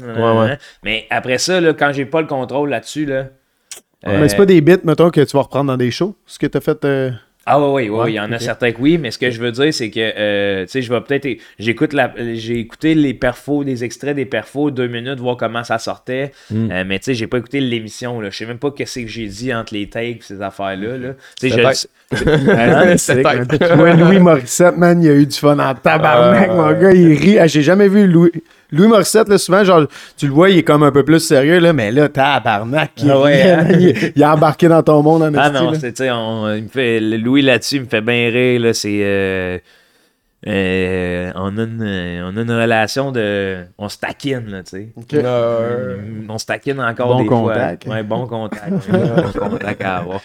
Mais 0.83 1.07
après 1.09 1.39
ça, 1.39 1.59
là, 1.59 1.73
quand 1.73 1.91
j'ai 1.91 2.05
pas 2.05 2.21
le 2.21 2.27
contrôle 2.27 2.69
là-dessus, 2.69 3.05
là. 3.07 3.15
euh, 4.05 4.19
Mais 4.19 4.29
c'est 4.29 4.37
pas 4.37 4.45
des 4.45 4.61
bits, 4.61 4.77
mettons, 4.83 5.09
que 5.09 5.21
tu 5.21 5.35
vas 5.35 5.41
reprendre 5.41 5.71
dans 5.71 5.77
des 5.77 5.89
shows, 5.89 6.15
ce 6.27 6.37
que 6.37 6.45
t'as 6.45 6.61
fait. 6.61 6.85
euh, 6.85 7.09
Ah 7.47 7.59
oui, 7.59 7.65
oui, 7.67 7.89
oui, 7.89 7.99
Ouais, 7.99 8.11
il 8.11 8.15
y 8.15 8.19
en 8.19 8.31
a 8.31 8.39
certains 8.39 8.71
que 8.71 8.81
oui, 8.81 8.97
mais 8.97 9.11
ce 9.11 9.19
que 9.19 9.29
je 9.29 9.39
veux 9.39 9.51
dire, 9.51 9.71
c'est 9.71 9.91
que, 9.91 9.99
euh, 9.99 10.65
tu 10.65 10.71
sais, 10.71 10.81
je 10.81 10.91
vais 10.91 10.99
peut-être, 11.01 11.27
j'écoute 11.59 11.93
la, 11.93 12.11
j'ai 12.33 12.57
écouté 12.59 12.95
les 12.95 13.13
perfos, 13.13 13.63
des 13.63 13.83
extraits 13.83 14.15
des 14.15 14.25
perfos, 14.25 14.71
deux 14.71 14.87
minutes, 14.87 15.19
voir 15.19 15.37
comment 15.37 15.63
ça 15.63 15.77
sortait, 15.77 16.31
Mm. 16.49 16.71
Euh, 16.71 16.83
mais 16.87 16.97
tu 16.99 17.05
sais, 17.05 17.13
j'ai 17.13 17.27
pas 17.27 17.37
écouté 17.37 17.59
l'émission, 17.59 18.19
là, 18.19 18.29
je 18.31 18.37
sais 18.37 18.45
même 18.47 18.57
pas 18.57 18.71
qu'est-ce 18.71 18.99
que 18.99 19.07
j'ai 19.07 19.27
dit 19.27 19.53
entre 19.53 19.73
les 19.75 19.87
takes, 19.87 20.23
ces 20.23 20.41
affaires-là, 20.41 20.97
là. 20.97 21.09
Tu 21.39 21.49
sais, 21.49 21.55
je- 21.55 21.61
vois, 21.61 21.71
Louis 23.95 24.19
Morissette, 24.19 24.77
man, 24.77 25.01
il 25.01 25.09
a 25.09 25.13
eu 25.13 25.25
du 25.25 25.35
fun 25.37 25.57
en 25.59 25.73
tabarnak, 25.75 26.49
Ah, 26.51 26.55
mon 26.55 26.71
gars, 26.73 26.91
il 26.91 27.13
rit. 27.13 27.39
Ah, 27.39 27.47
J'ai 27.47 27.61
jamais 27.61 27.87
vu 27.87 28.07
Louis. 28.07 28.31
Louis 28.71 28.87
Morissette, 28.87 29.29
là, 29.29 29.37
souvent, 29.37 29.63
genre, 29.63 29.85
tu 30.17 30.27
le 30.27 30.33
vois, 30.33 30.49
il 30.49 30.57
est 30.57 30.63
comme 30.63 30.83
un 30.83 30.91
peu 30.91 31.03
plus 31.03 31.19
sérieux, 31.19 31.59
là, 31.59 31.71
mais 31.73 31.91
là, 31.91 32.09
tabarnak, 32.09 32.91
il, 32.97 33.11
Ah 33.11 33.19
ouais, 33.21 33.41
hein? 33.51 33.67
il, 33.79 33.87
est- 33.89 34.13
il 34.15 34.25
embarqué 34.25 34.67
dans 34.67 34.81
ton 34.83 35.01
monde 35.03 35.23
en 35.23 35.31
Ah 35.35 35.49
non, 35.49 35.73
c'est, 35.79 35.93
tu 35.93 36.03
sais, 36.03 36.11
on- 36.11 36.53
il 36.53 36.63
me 36.63 36.67
fait, 36.69 36.99
le 36.99 37.17
Louis 37.17 37.41
là-dessus, 37.41 37.75
il 37.75 37.81
me 37.81 37.87
fait 37.87 38.01
bien 38.01 38.29
rire, 38.29 38.59
là, 38.61 38.73
c'est... 38.73 38.99
euh, 39.03 39.57
euh, 40.47 41.31
on, 41.35 41.57
a 41.57 41.63
une, 41.63 41.81
euh, 41.81 42.29
on 42.31 42.37
a 42.37 42.41
une 42.41 42.51
relation 42.51 43.11
de... 43.11 43.63
On 43.77 43.89
se 43.89 43.97
taquine, 43.97 44.45
là, 44.47 44.61
tu 44.63 44.69
sais. 44.71 44.89
euh, 45.15 45.97
On 46.29 46.37
se 46.37 46.45
taquine 46.45 46.79
encore 46.79 47.07
Bon 47.15 47.21
des 47.21 47.25
contact. 47.27 47.85
fois. 47.85 47.95
Ouais, 47.95 48.03
bon 48.03 48.27
contact. 48.27 48.71
bon 48.91 49.39
contact 49.49 49.81
à 49.83 49.97
avoir. 49.97 50.21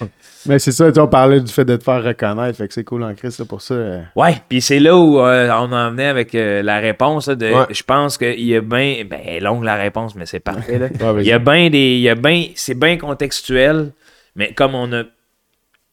Mais 0.47 0.59
c'est 0.59 0.73
ça, 0.73 0.89
tu 0.89 0.95
sais, 0.95 1.01
on 1.01 1.09
parlait 1.09 1.41
du 1.41 1.51
fait 1.51 1.65
de 1.65 1.77
te 1.77 1.83
faire 1.85 2.03
reconnaître, 2.05 2.59
fait 2.59 2.69
que 2.69 2.75
c'est 2.75 2.85
cool 2.85 3.03
en 3.05 3.15
Christ, 3.15 3.39
là, 3.41 3.45
pour 3.47 3.63
ça. 3.63 3.75
euh. 3.75 4.01
Ouais, 4.17 4.37
puis 4.49 4.61
c'est 4.61 4.79
là 4.81 4.97
où 4.97 5.19
euh, 5.21 5.49
on 5.59 5.73
en 5.73 5.91
venait 5.91 6.07
avec 6.09 6.35
euh, 6.35 6.63
la 6.63 6.79
réponse. 6.79 7.29
là, 7.29 7.35
de, 7.35 7.51
Ouais. 7.51 7.67
Je 7.71 7.83
pense 7.83 8.19
qu'il 8.19 8.41
y 8.45 8.55
a 8.57 8.61
bien... 8.61 9.05
Ben, 9.09 9.21
elle 9.25 9.35
est 9.37 9.41
longue 9.41 9.65
la 9.65 9.77
réponse, 9.77 10.15
mais 10.15 10.27
c'est 10.27 10.41
parfait, 10.41 10.79
là. 10.79 10.87
ouais. 11.13 11.23
Il 11.23 11.27
y 11.27 11.33
a 11.33 11.39
bien 11.39 11.71
des. 11.71 11.95
Il 11.97 12.01
y 12.01 12.09
a 12.09 12.15
bien. 12.15 12.45
C'est 12.55 12.75
bien 12.79 12.97
contextuel, 12.99 13.93
mais 14.37 14.53
comme 14.53 14.75
on 14.75 14.93
a. 14.93 15.03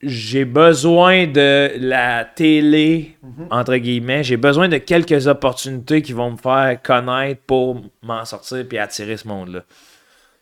J'ai 0.02 0.45
besoin 0.45 1.26
de 1.26 1.72
la 1.80 2.24
télé, 2.24 3.18
entre 3.50 3.78
guillemets. 3.78 4.24
J'ai 4.24 4.38
besoin 4.38 4.70
de 4.70 4.78
quelques 4.78 5.28
opportunités 5.28 6.04
qui 6.04 6.14
vont 6.14 6.32
me 6.32 6.38
faire 6.38 6.80
connaître 6.84 7.41
pour 7.48 7.82
m'en 8.04 8.24
sortir 8.24 8.64
puis 8.68 8.78
attirer 8.78 9.18
ce 9.18 9.28
monde-là. 9.28 9.62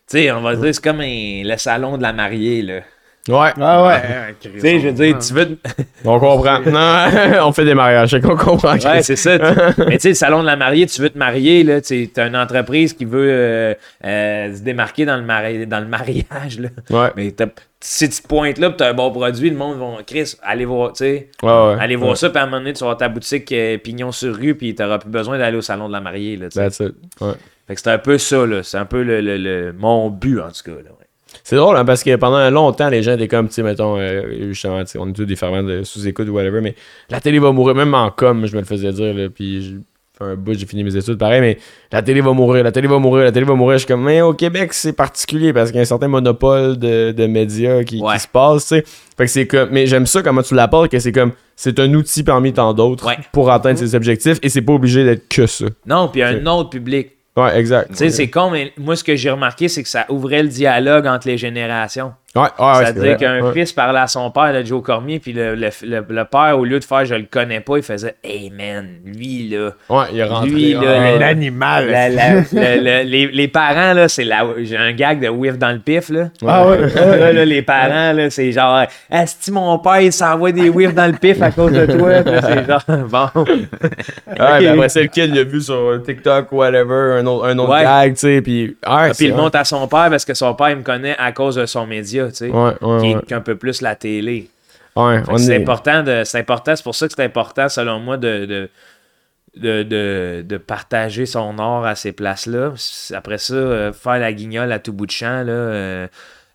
Tu 0.08 0.18
sais, 0.18 0.30
on 0.30 0.42
va 0.42 0.56
dire, 0.56 0.74
c'est 0.74 0.84
comme 0.84 1.00
le 1.00 1.56
salon 1.56 1.96
de 1.96 2.02
la 2.02 2.12
mariée, 2.12 2.62
là. 2.62 2.82
Ouais, 3.28 3.50
Ah 3.60 3.84
ouais. 3.84 4.34
Tu 4.40 4.60
sais, 4.60 4.78
je 4.80 4.86
veux 4.88 4.92
dire, 4.92 5.18
tu 5.18 5.34
veux. 5.34 5.58
on 6.04 6.20
comprend. 6.20 6.60
Non, 6.66 7.46
on 7.48 7.52
fait 7.52 7.64
des 7.64 7.74
mariages, 7.74 8.10
c'est 8.10 8.20
qu'on 8.20 8.36
comprend. 8.36 8.74
Ouais, 8.76 9.02
c'est 9.02 9.16
ça. 9.16 9.38
tu- 9.38 9.44
Mais 9.88 9.94
tu 9.96 10.00
sais, 10.00 10.08
le 10.10 10.14
salon 10.14 10.40
de 10.42 10.46
la 10.46 10.56
mariée, 10.56 10.86
tu 10.86 11.00
veux 11.02 11.10
te 11.10 11.18
marier, 11.18 11.64
là. 11.64 11.80
Tu 11.80 12.08
as 12.16 12.26
une 12.26 12.36
entreprise 12.36 12.92
qui 12.92 13.04
veut 13.04 13.28
euh, 13.30 13.74
euh, 14.04 14.54
se 14.54 14.60
démarquer 14.62 15.04
dans 15.06 15.16
le, 15.16 15.22
mari- 15.22 15.66
dans 15.66 15.80
le 15.80 15.86
mariage, 15.86 16.58
là. 16.60 16.68
Ouais, 16.90 17.10
Mais 17.16 17.30
t'as- 17.32 17.46
si 17.80 18.08
tu 18.08 18.22
te 18.22 18.26
pointes 18.28 18.58
là, 18.58 18.70
pis 18.70 18.76
t'as 18.78 18.90
un 18.90 18.94
bon 18.94 19.10
produit, 19.10 19.50
le 19.50 19.56
monde 19.56 19.78
va. 19.78 20.02
Chris, 20.06 20.34
allez 20.42 20.64
voir, 20.64 20.92
tu 20.92 20.98
sais. 21.04 21.28
ouais, 21.42 21.48
ouais. 21.48 21.76
Allez 21.80 21.96
voir 21.96 22.10
Ouais. 22.10 22.16
ça, 22.16 22.30
puis 22.30 22.38
à 22.38 22.42
un 22.42 22.46
moment 22.46 22.58
donné, 22.58 22.72
tu 22.72 22.80
vas 22.80 22.86
avoir 22.86 22.98
ta 22.98 23.08
boutique 23.08 23.50
euh, 23.52 23.76
pignon 23.78 24.12
sur 24.12 24.34
rue, 24.36 24.54
puis 24.54 24.74
t'auras 24.74 24.98
plus 24.98 25.10
besoin 25.10 25.36
d'aller 25.38 25.56
au 25.58 25.62
salon 25.62 25.88
de 25.88 25.92
la 25.92 26.00
mariée, 26.00 26.36
là, 26.36 26.48
tu. 26.48 26.58
That's 26.58 26.80
it. 26.80 26.94
Ouais. 27.20 27.32
Fait 27.66 27.74
que 27.74 27.80
c'est 27.80 27.90
un 27.90 27.98
peu 27.98 28.16
ça, 28.18 28.46
là. 28.46 28.62
C'est 28.62 28.78
un 28.78 28.84
peu 28.86 29.02
le, 29.02 29.20
le- 29.20 29.36
le- 29.36 29.72
mon 29.76 30.10
but, 30.10 30.40
en 30.40 30.48
tout 30.48 30.62
cas, 30.64 30.76
là. 30.82 30.90
C'est 31.48 31.54
drôle, 31.54 31.76
hein, 31.76 31.84
parce 31.84 32.02
que 32.02 32.16
pendant 32.16 32.50
longtemps, 32.50 32.88
les 32.88 33.04
gens 33.04 33.12
étaient 33.12 33.28
comme, 33.28 33.46
tu 33.46 33.54
sais, 33.54 33.62
mettons, 33.62 33.96
euh, 33.98 34.48
justement, 34.48 34.82
on 34.98 35.08
est 35.08 35.12
tous 35.12 35.26
des 35.26 35.36
ferments 35.36 35.62
de 35.62 35.84
sous-écoute 35.84 36.28
ou 36.28 36.32
whatever, 36.32 36.60
mais 36.60 36.74
la 37.08 37.20
télé 37.20 37.38
va 37.38 37.52
mourir, 37.52 37.76
même 37.76 37.94
en 37.94 38.10
com, 38.10 38.46
je 38.46 38.52
me 38.56 38.62
le 38.62 38.66
faisais 38.66 38.90
dire, 38.90 39.14
là, 39.14 39.28
puis 39.32 39.76
fait 40.18 40.24
un 40.24 40.34
bout, 40.34 40.58
j'ai 40.58 40.66
fini 40.66 40.82
mes 40.82 40.96
études, 40.96 41.18
pareil, 41.18 41.40
mais 41.40 41.58
la 41.92 42.02
télé 42.02 42.20
va 42.20 42.32
mourir, 42.32 42.64
la 42.64 42.72
télé 42.72 42.88
va 42.88 42.98
mourir, 42.98 43.22
la 43.22 43.30
télé 43.30 43.46
va 43.46 43.54
mourir. 43.54 43.78
Je 43.78 43.84
suis 43.84 43.86
comme, 43.86 44.02
mais 44.02 44.22
au 44.22 44.34
Québec, 44.34 44.72
c'est 44.72 44.92
particulier, 44.92 45.52
parce 45.52 45.70
qu'il 45.70 45.76
y 45.76 45.78
a 45.78 45.82
un 45.82 45.84
certain 45.84 46.08
monopole 46.08 46.78
de, 46.78 47.12
de 47.12 47.26
médias 47.28 47.84
qui, 47.84 48.00
se 48.00 48.26
passe, 48.26 48.62
tu 48.62 48.68
sais. 48.78 48.84
Fait 49.16 49.26
que 49.26 49.30
c'est 49.30 49.46
comme, 49.46 49.68
mais 49.70 49.86
j'aime 49.86 50.06
ça 50.06 50.22
comment 50.22 50.42
tu 50.42 50.56
l'apportes, 50.56 50.90
que 50.90 50.98
c'est 50.98 51.12
comme, 51.12 51.30
c'est 51.54 51.78
un 51.78 51.94
outil 51.94 52.24
parmi 52.24 52.54
tant 52.54 52.74
d'autres 52.74 53.06
Ouais. 53.06 53.18
pour 53.32 53.52
atteindre 53.52 53.78
ses 53.78 53.94
objectifs, 53.94 54.40
et 54.42 54.48
c'est 54.48 54.62
pas 54.62 54.72
obligé 54.72 55.04
d'être 55.04 55.28
que 55.28 55.46
ça. 55.46 55.66
Non, 55.86 56.08
puis 56.08 56.24
un 56.24 56.44
autre 56.46 56.70
public. 56.70 57.12
Ouais, 57.36 57.58
exact. 57.58 57.90
Tu 57.90 57.96
sais, 57.96 58.10
c'est 58.10 58.30
con, 58.30 58.50
mais 58.50 58.72
moi, 58.78 58.96
ce 58.96 59.04
que 59.04 59.14
j'ai 59.14 59.30
remarqué, 59.30 59.68
c'est 59.68 59.82
que 59.82 59.88
ça 59.88 60.06
ouvrait 60.08 60.42
le 60.42 60.48
dialogue 60.48 61.06
entre 61.06 61.28
les 61.28 61.36
générations. 61.36 62.14
Ouais, 62.36 62.48
c'est 62.58 62.84
C'est-à-dire 62.86 63.16
qu'un 63.16 63.52
fils 63.52 63.72
parlait 63.72 63.98
à 64.00 64.06
son 64.06 64.30
père, 64.30 64.52
le 64.52 64.64
Joe 64.64 64.82
Cormier, 64.82 65.18
puis 65.18 65.32
le, 65.32 65.54
le, 65.54 65.68
le- 65.82 66.04
le 66.08 66.24
père, 66.24 66.58
au 66.58 66.64
lieu 66.64 66.78
de 66.78 66.84
faire 66.84 67.04
je 67.04 67.14
le 67.14 67.24
connais 67.30 67.60
pas, 67.60 67.76
il 67.78 67.82
faisait 67.82 68.14
Hey 68.22 68.50
man, 68.50 68.86
lui 69.04 69.48
là. 69.48 69.70
Ouais, 69.88 70.04
il 70.12 70.18
est 70.18 70.24
rentré. 70.24 70.48
Lui, 70.50 70.72
là, 70.74 70.80
ouais. 70.80 71.18
le- 71.18 71.24
Un 71.24 71.28
animal. 71.28 71.90
la- 71.90 72.08
la- 72.08 72.34
le- 72.40 72.42
le- 72.52 73.02
les, 73.08 73.26
les 73.28 73.48
parents, 73.48 73.92
là, 73.94 74.08
c'est 74.08 74.24
la. 74.24 74.44
J'ai 74.58 74.76
un 74.76 74.92
gag 74.92 75.20
de 75.20 75.28
whiff 75.28 75.56
dans 75.58 75.72
le 75.72 75.78
pif, 75.78 76.08
là. 76.10 76.28
Ah 76.46 76.66
ouais. 76.68 76.78
Là, 76.94 77.32
là, 77.32 77.44
les 77.44 77.62
parents, 77.62 78.12
là, 78.12 78.28
c'est 78.30 78.52
genre, 78.52 78.82
est-ce 79.10 79.46
que 79.46 79.54
mon 79.54 79.78
père, 79.78 80.00
il 80.00 80.12
s'envoie 80.12 80.52
des 80.52 80.68
whiffs 80.68 80.94
dans 80.94 81.06
le 81.10 81.16
pif 81.18 81.40
à 81.42 81.50
cause 81.50 81.72
de 81.72 81.86
toi? 81.86 82.22
Puis 82.22 82.34
c'est 82.42 82.66
genre, 82.66 82.84
bon. 83.34 83.44
Ouais, 83.44 84.36
ben 84.60 84.66
après 84.74 84.88
ça, 84.88 85.00
le 85.00 85.06
kid 85.08 85.34
l'a 85.34 85.44
vu 85.44 85.60
sur 85.60 86.00
TikTok 86.04 86.52
ou 86.52 86.56
whatever, 86.56 87.18
un 87.20 87.26
autre, 87.26 87.46
un 87.46 87.58
autre 87.58 87.72
Ouais. 87.72 87.82
gag, 87.82 88.12
tu 88.14 88.20
sais, 88.20 88.42
puis... 88.42 88.76
Ouais, 88.88 89.06
Puis 89.06 89.14
c'est 89.14 89.24
il 89.26 89.34
monte 89.34 89.54
à 89.54 89.64
son 89.64 89.86
père 89.88 90.08
parce 90.10 90.24
que 90.24 90.34
son 90.34 90.54
père, 90.54 90.70
il 90.70 90.76
me 90.76 90.82
connaît 90.82 91.16
à 91.18 91.32
cause 91.32 91.56
de 91.56 91.66
son 91.66 91.86
média, 91.86 92.25
tu 92.28 92.36
sais. 92.36 92.50
Ouais, 92.50 92.72
ouais, 92.82 93.22
Qui 93.26 93.32
est 93.32 93.36
un 93.36 93.40
peu 93.40 93.56
plus 93.56 93.80
la 93.82 93.94
télé. 93.96 94.48
C'est 95.36 95.52
est... 95.52 95.56
important, 95.60 96.02
de, 96.02 96.22
c'est 96.24 96.38
important, 96.38 96.74
c'est 96.74 96.82
pour 96.82 96.94
ça 96.94 97.06
que 97.06 97.14
c'est 97.14 97.24
important, 97.24 97.68
selon 97.68 98.00
moi, 98.00 98.16
de, 98.16 98.46
de, 98.46 98.70
de, 99.56 99.82
de, 99.82 100.42
de 100.46 100.56
partager 100.56 101.26
son 101.26 101.58
art 101.58 101.84
à 101.84 101.94
ces 101.94 102.12
places-là. 102.12 102.72
Après 103.14 103.38
ça, 103.38 103.54
euh, 103.54 103.92
faire 103.92 104.18
la 104.18 104.32
guignole 104.32 104.72
à 104.72 104.78
tout 104.78 104.92
bout 104.94 105.04
de 105.06 105.10
champ, 105.10 105.42
là, 105.44 105.52
euh, 105.52 106.06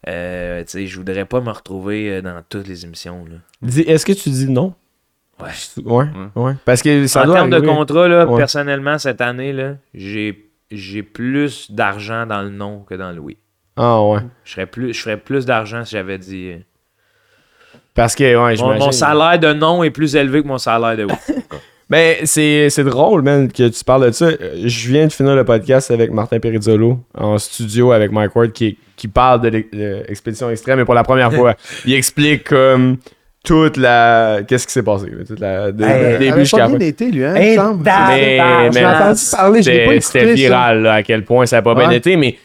euh, 0.07 0.61
tu 0.63 0.69
sais, 0.69 0.87
je 0.87 0.97
voudrais 0.97 1.25
pas 1.25 1.39
me 1.41 1.51
retrouver 1.51 2.09
euh, 2.09 2.21
dans 2.23 2.41
toutes 2.49 2.67
les 2.67 2.83
émissions. 2.85 3.23
Là. 3.29 3.35
Dis- 3.61 3.81
Est-ce 3.81 4.05
que 4.07 4.13
tu 4.13 4.29
dis 4.29 4.49
non? 4.49 4.73
Ouais. 5.39 5.83
Ouais, 5.83 6.05
ouais. 6.35 6.53
Parce 6.65 6.81
que 6.81 7.05
ça 7.07 7.21
en 7.21 7.25
doit 7.25 7.35
termes 7.35 7.49
de 7.51 7.59
contrat, 7.59 8.07
là, 8.07 8.25
Ouais. 8.27 8.37
personnellement, 8.37 8.97
cette 8.97 9.21
année, 9.21 9.53
là, 9.53 9.75
j'ai, 9.93 10.49
j'ai 10.71 11.03
plus 11.03 11.71
d'argent 11.71 12.25
dans 12.25 12.41
le 12.41 12.49
non 12.49 12.79
que 12.79 12.95
dans 12.95 13.11
le 13.11 13.19
oui. 13.19 13.37
Ah 13.77 14.01
ouais. 14.03 14.19
Je 14.43 14.53
ferais 14.53 14.65
plus, 14.65 14.93
je 14.93 15.01
ferais 15.01 15.17
plus 15.17 15.45
d'argent 15.45 15.83
si 15.85 15.91
j'avais 15.95 16.17
dit. 16.17 16.49
euh, 16.51 16.57
Parce 17.95 18.15
que, 18.15 18.23
ouais, 18.23 18.55
Mon, 18.57 18.77
mon 18.77 18.91
salaire 18.91 19.39
de 19.39 19.53
non 19.53 19.83
est 19.83 19.89
plus 19.91 20.15
élevé 20.15 20.41
que 20.41 20.47
mon 20.47 20.57
salaire 20.57 20.95
de 20.97 21.03
oui. 21.29 21.35
Ben, 21.89 22.15
c'est 22.23 22.69
c'est 22.69 22.85
drôle, 22.85 23.21
man, 23.21 23.51
que 23.51 23.67
tu 23.67 23.83
parles 23.83 24.05
de 24.07 24.11
ça. 24.11 24.25
Euh, 24.27 24.61
Je 24.63 24.89
viens 24.89 25.07
de 25.07 25.11
finir 25.11 25.35
le 25.35 25.43
podcast 25.43 25.91
avec 25.91 26.09
Martin 26.11 26.39
Perizzolo 26.39 26.99
en 27.17 27.37
studio 27.37 27.91
avec 27.91 28.11
Mike 28.13 28.33
Ward 28.33 28.51
qui, 28.53 28.77
qui 28.95 29.09
parle 29.09 29.41
de 29.41 29.49
l'ex- 29.49 29.71
de 29.71 30.03
l'expédition 30.07 30.49
extrême, 30.49 30.79
mais 30.79 30.85
pour 30.85 30.93
la 30.93 31.03
première 31.03 31.33
fois. 31.33 31.55
Il 31.85 31.93
explique 31.93 32.45
comme 32.45 32.95
toute 33.43 33.75
la. 33.75 34.39
Qu'est-ce 34.47 34.67
qui 34.67 34.73
s'est 34.73 34.83
passé, 34.83 35.07
toute 35.27 35.39
la. 35.41 35.73
de- 35.73 35.83
Hey, 35.83 36.17
début 36.17 36.39
jusqu'à 36.41 36.69
pas 36.69 36.81
été, 36.81 37.11
lui, 37.11 37.25
hein, 37.25 37.35
Hey. 37.35 37.57
Mais, 37.57 38.69
mais 38.69 38.71
j'ai 38.71 38.85
entendu 38.85 39.21
parler, 39.35 39.61
je 39.61 39.69
l'ai 39.71 39.77
pas 39.85 39.91
c'était- 39.91 39.95
écouté, 39.95 40.01
C'était 40.01 40.27
ça. 40.27 40.33
viral, 40.33 40.81
là, 40.83 40.93
à 40.93 41.03
quel 41.03 41.25
point 41.25 41.45
ça 41.45 41.57
n'a 41.57 41.61
pas 41.61 41.75
bien 41.75 41.89
été, 41.89 42.15
mais 42.15 42.37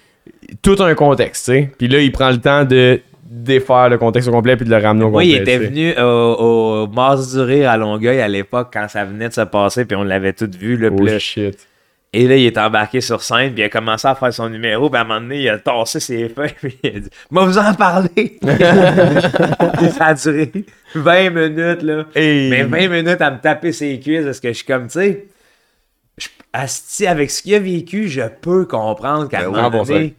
tout 0.62 0.76
un 0.82 0.94
contexte, 0.94 1.46
tu 1.46 1.52
sais. 1.52 1.70
Puis 1.78 1.88
là, 1.88 2.00
il 2.00 2.12
prend 2.12 2.30
le 2.30 2.38
temps 2.38 2.64
de 2.64 3.00
défaire 3.28 3.88
le 3.88 3.98
contexte 3.98 4.28
au 4.28 4.32
complet 4.32 4.56
puis 4.56 4.64
de 4.64 4.70
le 4.70 4.80
ramener 4.82 5.04
au 5.04 5.10
Moi, 5.10 5.22
complet. 5.22 5.36
il 5.36 5.42
était 5.42 5.58
venu 5.58 5.92
au, 5.98 6.02
au 6.02 6.86
Mars 6.86 7.32
du 7.34 7.40
Rire 7.40 7.70
à 7.70 7.76
Longueuil 7.76 8.20
à 8.20 8.28
l'époque 8.28 8.68
quand 8.72 8.86
ça 8.88 9.04
venait 9.04 9.28
de 9.28 9.34
se 9.34 9.40
passer, 9.42 9.84
puis 9.84 9.96
on 9.96 10.04
l'avait 10.04 10.32
tout 10.32 10.48
vu. 10.58 10.78
Puis 10.78 10.88
Oh 10.98 11.04
là- 11.04 11.18
shit. 11.18 11.58
et 12.12 12.26
là, 12.28 12.36
il 12.36 12.46
est 12.46 12.56
embarqué 12.56 13.00
sur 13.00 13.20
scène, 13.22 13.52
puis 13.52 13.62
il 13.62 13.64
a 13.64 13.68
commencé 13.68 14.06
à 14.08 14.14
faire 14.14 14.32
son 14.32 14.48
numéro, 14.48 14.88
puis 14.88 14.96
à 14.98 15.02
un 15.02 15.04
moment 15.04 15.20
donné, 15.20 15.42
il 15.42 15.48
a 15.48 15.58
tassé 15.58 15.98
ses 16.00 16.28
feuilles, 16.28 16.54
puis 16.60 16.78
il 16.82 16.96
a 16.96 17.00
dit 17.00 17.08
Moi, 17.30 17.44
vous 17.44 17.58
en 17.58 17.74
parler 17.74 18.38
ça 19.96 20.06
a 20.06 20.14
duré 20.14 20.50
20 20.94 21.30
minutes, 21.30 21.82
là. 21.82 22.04
Mais 22.14 22.62
20 22.62 22.88
minutes 22.88 23.20
à 23.20 23.30
me 23.32 23.38
taper 23.40 23.72
ses 23.72 23.98
cuisses, 24.00 24.24
parce 24.24 24.40
que 24.40 24.48
je 24.48 24.54
suis 24.54 24.66
comme, 24.66 24.86
tu 24.86 24.92
sais, 25.00 25.26
asti, 26.52 27.06
avec 27.06 27.30
ce 27.30 27.42
qu'il 27.42 27.54
a 27.54 27.58
vécu, 27.58 28.08
je 28.08 28.22
peux 28.40 28.64
comprendre 28.64 29.28
qu'à 29.28 29.40
un 29.40 29.42
Ben 29.42 29.48
oui, 29.48 29.54
moment 29.56 29.70
bon, 29.70 29.82
donné. 29.82 30.14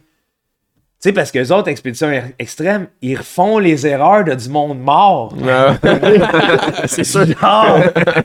Tu 1.00 1.10
sais, 1.10 1.12
parce 1.12 1.30
que 1.30 1.38
les 1.38 1.52
autres 1.52 1.68
expéditions 1.68 2.10
extrêmes, 2.40 2.88
ils 3.02 3.16
refont 3.16 3.60
les 3.60 3.86
erreurs 3.86 4.24
de 4.24 4.34
du 4.34 4.48
monde 4.48 4.80
mort. 4.80 5.32
c'est 6.86 7.04
sûr. 7.04 7.24
Genre, 7.24 7.80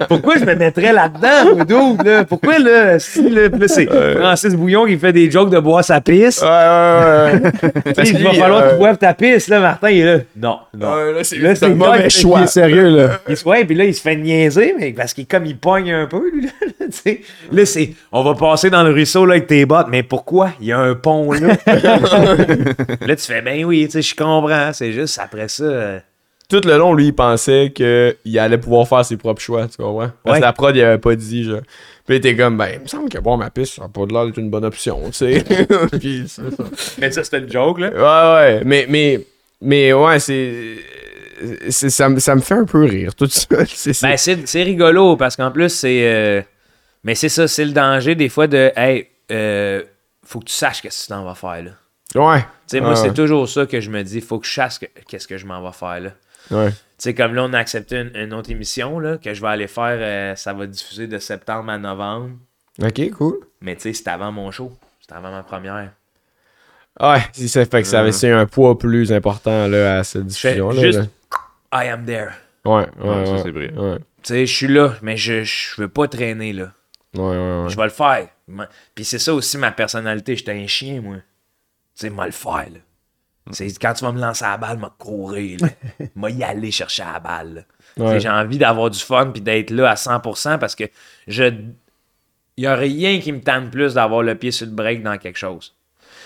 pourquoi 0.07 0.37
je 0.39 0.45
me 0.45 0.55
mettrais 0.55 0.91
là-dedans, 0.91 1.63
dude, 1.65 2.03
là? 2.03 2.23
Pourquoi, 2.25 2.57
là, 2.57 2.97
si, 2.97 3.29
là, 3.29 3.41
c'est 3.67 3.87
Francis 4.17 4.55
Bouillon 4.55 4.87
qui 4.87 4.97
fait 4.97 5.13
des 5.13 5.29
jokes 5.29 5.51
de 5.51 5.59
boire 5.59 5.83
sa 5.83 6.01
pisse. 6.01 6.41
Ouais, 6.41 6.47
ouais, 6.47 7.31
ouais. 7.33 7.93
Parce 7.95 8.09
il 8.09 8.17
que 8.17 8.23
va 8.23 8.33
falloir 8.33 8.61
que 8.63 8.67
euh, 8.69 8.71
tu 8.71 8.77
boives 8.79 8.97
ta 8.97 9.13
pisse, 9.13 9.47
là, 9.49 9.59
Martin, 9.59 9.89
il 9.91 9.99
est 9.99 10.05
là. 10.15 10.21
Non, 10.35 10.57
non. 10.75 10.95
Là, 10.95 11.23
c'est 11.23 11.55
c'est 11.55 11.69
mauvais 11.69 12.09
choix. 12.09 12.39
Il 12.39 12.43
est 12.45 12.47
sérieux, 12.47 12.89
là. 12.89 13.09
Il 13.29 13.37
se- 13.37 13.47
ouais, 13.47 13.65
puis 13.65 13.75
là, 13.75 13.83
il 13.83 13.93
se 13.93 14.01
fait 14.01 14.15
niaiser, 14.15 14.73
mais 14.79 14.93
parce 14.93 15.13
qu'il 15.13 15.27
comme 15.27 15.45
il 15.45 15.57
pogne 15.57 15.91
un 15.93 16.07
peu, 16.07 16.23
lui, 16.33 16.45
là, 16.47 16.49
tu 16.79 16.85
sais. 16.89 17.21
Là, 17.51 17.65
c'est, 17.67 17.93
on 18.11 18.23
va 18.23 18.33
passer 18.33 18.71
dans 18.71 18.81
le 18.81 18.91
ruisseau, 18.91 19.27
là, 19.27 19.33
avec 19.35 19.45
tes 19.45 19.63
bottes, 19.67 19.87
mais 19.91 20.01
pourquoi? 20.01 20.49
Il 20.59 20.65
y 20.67 20.71
a 20.71 20.79
un 20.79 20.95
pont, 20.95 21.31
là. 21.33 21.55
là, 23.07 23.15
tu 23.15 23.23
fais, 23.23 23.41
ben 23.41 23.63
oui, 23.65 23.85
tu 23.85 23.91
sais, 23.93 24.01
je 24.01 24.15
comprends, 24.15 24.71
c'est 24.73 24.91
juste 24.93 25.19
après 25.19 25.47
ça... 25.47 25.63
euh, 25.63 25.99
Tout 26.49 26.61
le 26.65 26.77
long, 26.77 26.93
lui, 26.93 27.07
il 27.07 27.13
pensait 27.13 27.71
qu'il 27.73 28.39
allait 28.39 28.57
pouvoir 28.57 28.87
faire 28.87 29.03
ses 29.05 29.17
propres 29.17 29.41
choix, 29.41 29.67
tu 29.67 29.77
comprends? 29.77 30.11
Parce 30.23 30.35
Ouais. 30.35 30.39
que 30.39 30.45
la 30.45 30.53
prod, 30.53 30.75
il 30.75 30.81
avait 30.83 30.97
pas 30.97 31.15
dit, 31.15 31.43
genre. 31.45 31.61
Puis 32.05 32.15
il 32.15 32.17
était 32.17 32.35
comme, 32.35 32.57
ben, 32.57 32.67
il 32.73 32.81
me 32.81 32.87
semble 32.87 33.09
que 33.09 33.17
boire 33.17 33.37
ma 33.37 33.49
piste, 33.49 33.75
ça 33.75 33.85
a 33.85 33.87
pas 33.87 34.05
de 34.05 34.11
l'air 34.13 34.25
d'être 34.25 34.37
une 34.37 34.49
bonne 34.49 34.65
option, 34.65 34.99
tu 35.07 35.13
sais. 35.13 35.43
Puis 35.99 36.25
c'est 36.27 36.51
ça. 36.51 36.63
Mais 36.99 37.11
ça, 37.11 37.23
c'était 37.23 37.39
une 37.39 37.51
joke, 37.51 37.79
là. 37.79 37.89
Ouais, 37.91 38.57
ouais. 38.57 38.61
Mais, 38.65 38.85
mais, 38.89 39.21
mais 39.61 39.93
ouais, 39.93 40.19
c'est. 40.19 40.75
ça, 41.69 42.09
me- 42.09 42.19
ça 42.19 42.35
me 42.35 42.41
fait 42.41 42.53
un 42.55 42.65
peu 42.65 42.83
rire, 42.83 43.15
tout 43.15 43.27
ça. 43.27 43.45
Ben, 44.01 44.17
c'est, 44.17 44.47
c'est 44.47 44.63
rigolo, 44.63 45.15
parce 45.17 45.35
qu'en 45.35 45.51
plus, 45.51 45.69
c'est... 45.69 46.01
euh, 46.03 46.41
Mais 47.05 47.15
c'est 47.15 47.29
ça, 47.29 47.47
c'est 47.47 47.65
le 47.65 47.71
danger, 47.71 48.15
des 48.15 48.29
fois, 48.29 48.47
de, 48.47 48.71
hey, 48.75 49.07
euh, 49.31 49.81
faut 50.25 50.39
que 50.39 50.45
tu 50.45 50.53
saches 50.53 50.81
qu'est-ce 50.81 50.99
que 50.99 51.03
tu 51.05 51.09
t'en 51.09 51.23
vas 51.23 51.35
faire, 51.35 51.63
là. 51.63 51.71
Ouais. 52.15 52.41
Tu 52.41 52.47
sais, 52.67 52.81
moi, 52.81 52.95
c'est 52.95 53.09
ouais. 53.09 53.13
toujours 53.13 53.47
ça 53.49 53.65
que 53.65 53.79
je 53.81 53.89
me 53.89 54.03
dis, 54.03 54.21
faut 54.21 54.39
que 54.39 54.47
je 54.47 54.79
que- 54.79 54.85
qu'est-ce 55.07 55.27
que 55.27 55.37
je 55.37 55.45
m'en 55.45 55.63
vais 55.63 55.73
faire, 55.73 55.99
là. 55.99 56.09
Ouais. 56.51 56.71
Tu 56.71 56.75
sais, 56.97 57.13
comme 57.13 57.33
là, 57.35 57.43
on 57.43 57.53
a 57.53 57.57
accepté 57.59 57.97
une, 58.01 58.11
une 58.15 58.33
autre 58.33 58.49
émission 58.51 58.99
là, 58.99 59.17
que 59.17 59.33
je 59.33 59.41
vais 59.41 59.47
aller 59.47 59.67
faire. 59.67 59.97
euh, 59.99 60.35
ça 60.35 60.53
va 60.53 60.67
diffuser 60.67 61.07
de 61.07 61.17
septembre 61.17 61.69
à 61.71 61.77
novembre. 61.77 62.31
Ok, 62.81 63.09
cool. 63.11 63.35
Mais 63.61 63.75
tu 63.75 63.83
sais, 63.83 63.93
c'était 63.93 64.09
avant 64.11 64.31
mon 64.31 64.51
show. 64.51 64.71
C'était 65.01 65.13
avant 65.15 65.31
ma 65.31 65.43
première. 65.43 65.91
Ouais, 66.99 67.21
si 67.31 67.49
ça 67.49 67.65
fait 67.65 67.81
que 67.81 67.87
ça 67.87 68.01
avait 68.01 68.11
c'est 68.11 68.31
un 68.31 68.45
poids 68.45 68.77
plus 68.77 69.11
important 69.11 69.67
là, 69.67 69.99
à 69.99 70.03
cette 70.03 70.27
diffusion-là. 70.27 70.81
juste. 70.81 70.99
là. 70.99 71.05
I 71.85 71.87
am 71.89 72.05
there. 72.05 72.29
Ouais, 72.65 72.85
ouais, 73.01 73.09
Ouais, 73.09 73.25
ça, 73.25 73.43
c'est 73.43 73.51
vrai. 73.51 73.71
Ouais, 73.73 73.97
Tu 73.97 74.03
sais, 74.33 74.45
je 74.45 74.53
suis 74.53 74.67
là, 74.67 74.93
mais 75.01 75.17
je, 75.17 75.43
je 75.43 75.81
veux 75.81 75.87
pas 75.87 76.07
traîner 76.07 76.53
là. 76.53 76.71
ouais, 77.15 77.21
ouais. 77.21 77.63
ouais. 77.63 77.69
Je 77.69 77.75
vais 77.75 77.83
le 77.83 77.89
faire. 77.89 78.27
Puis 78.93 79.05
c'est 79.05 79.17
ça 79.19 79.33
aussi 79.33 79.57
ma 79.57 79.71
personnalité. 79.71 80.35
J'étais 80.35 80.51
un 80.51 80.67
chien, 80.67 81.01
moi. 81.01 81.15
Tu 81.95 82.01
sais, 82.01 82.09
moi 82.09 82.25
le 82.25 82.31
faire, 82.31 82.69
là. 82.71 82.79
C'est 83.51 83.67
quand 83.77 83.93
tu 83.93 84.05
vas 84.05 84.13
me 84.13 84.21
lancer 84.21 84.45
à 84.45 84.51
la 84.51 84.57
balle, 84.57 84.77
m'a 84.77 84.93
courir. 84.97 85.59
M'a 86.15 86.29
y 86.29 86.43
aller 86.43 86.71
chercher 86.71 87.03
à 87.03 87.13
la 87.13 87.19
balle, 87.19 87.65
Ouais. 87.97 88.19
J'ai 88.19 88.29
envie 88.29 88.57
d'avoir 88.57 88.89
du 88.89 88.97
fun 88.99 89.29
puis 89.31 89.41
d'être 89.41 89.69
là 89.69 89.91
à 89.91 89.95
100% 89.95 90.57
parce 90.57 90.75
que 90.75 90.85
je. 91.27 91.43
Il 92.55 92.63
y 92.63 92.67
a 92.67 92.75
rien 92.75 93.19
qui 93.19 93.31
me 93.31 93.41
tente 93.41 93.69
plus 93.69 93.95
d'avoir 93.95 94.23
le 94.23 94.35
pied 94.35 94.51
sur 94.51 94.65
le 94.65 94.71
break 94.71 95.03
dans 95.03 95.17
quelque 95.17 95.37
chose. 95.37 95.75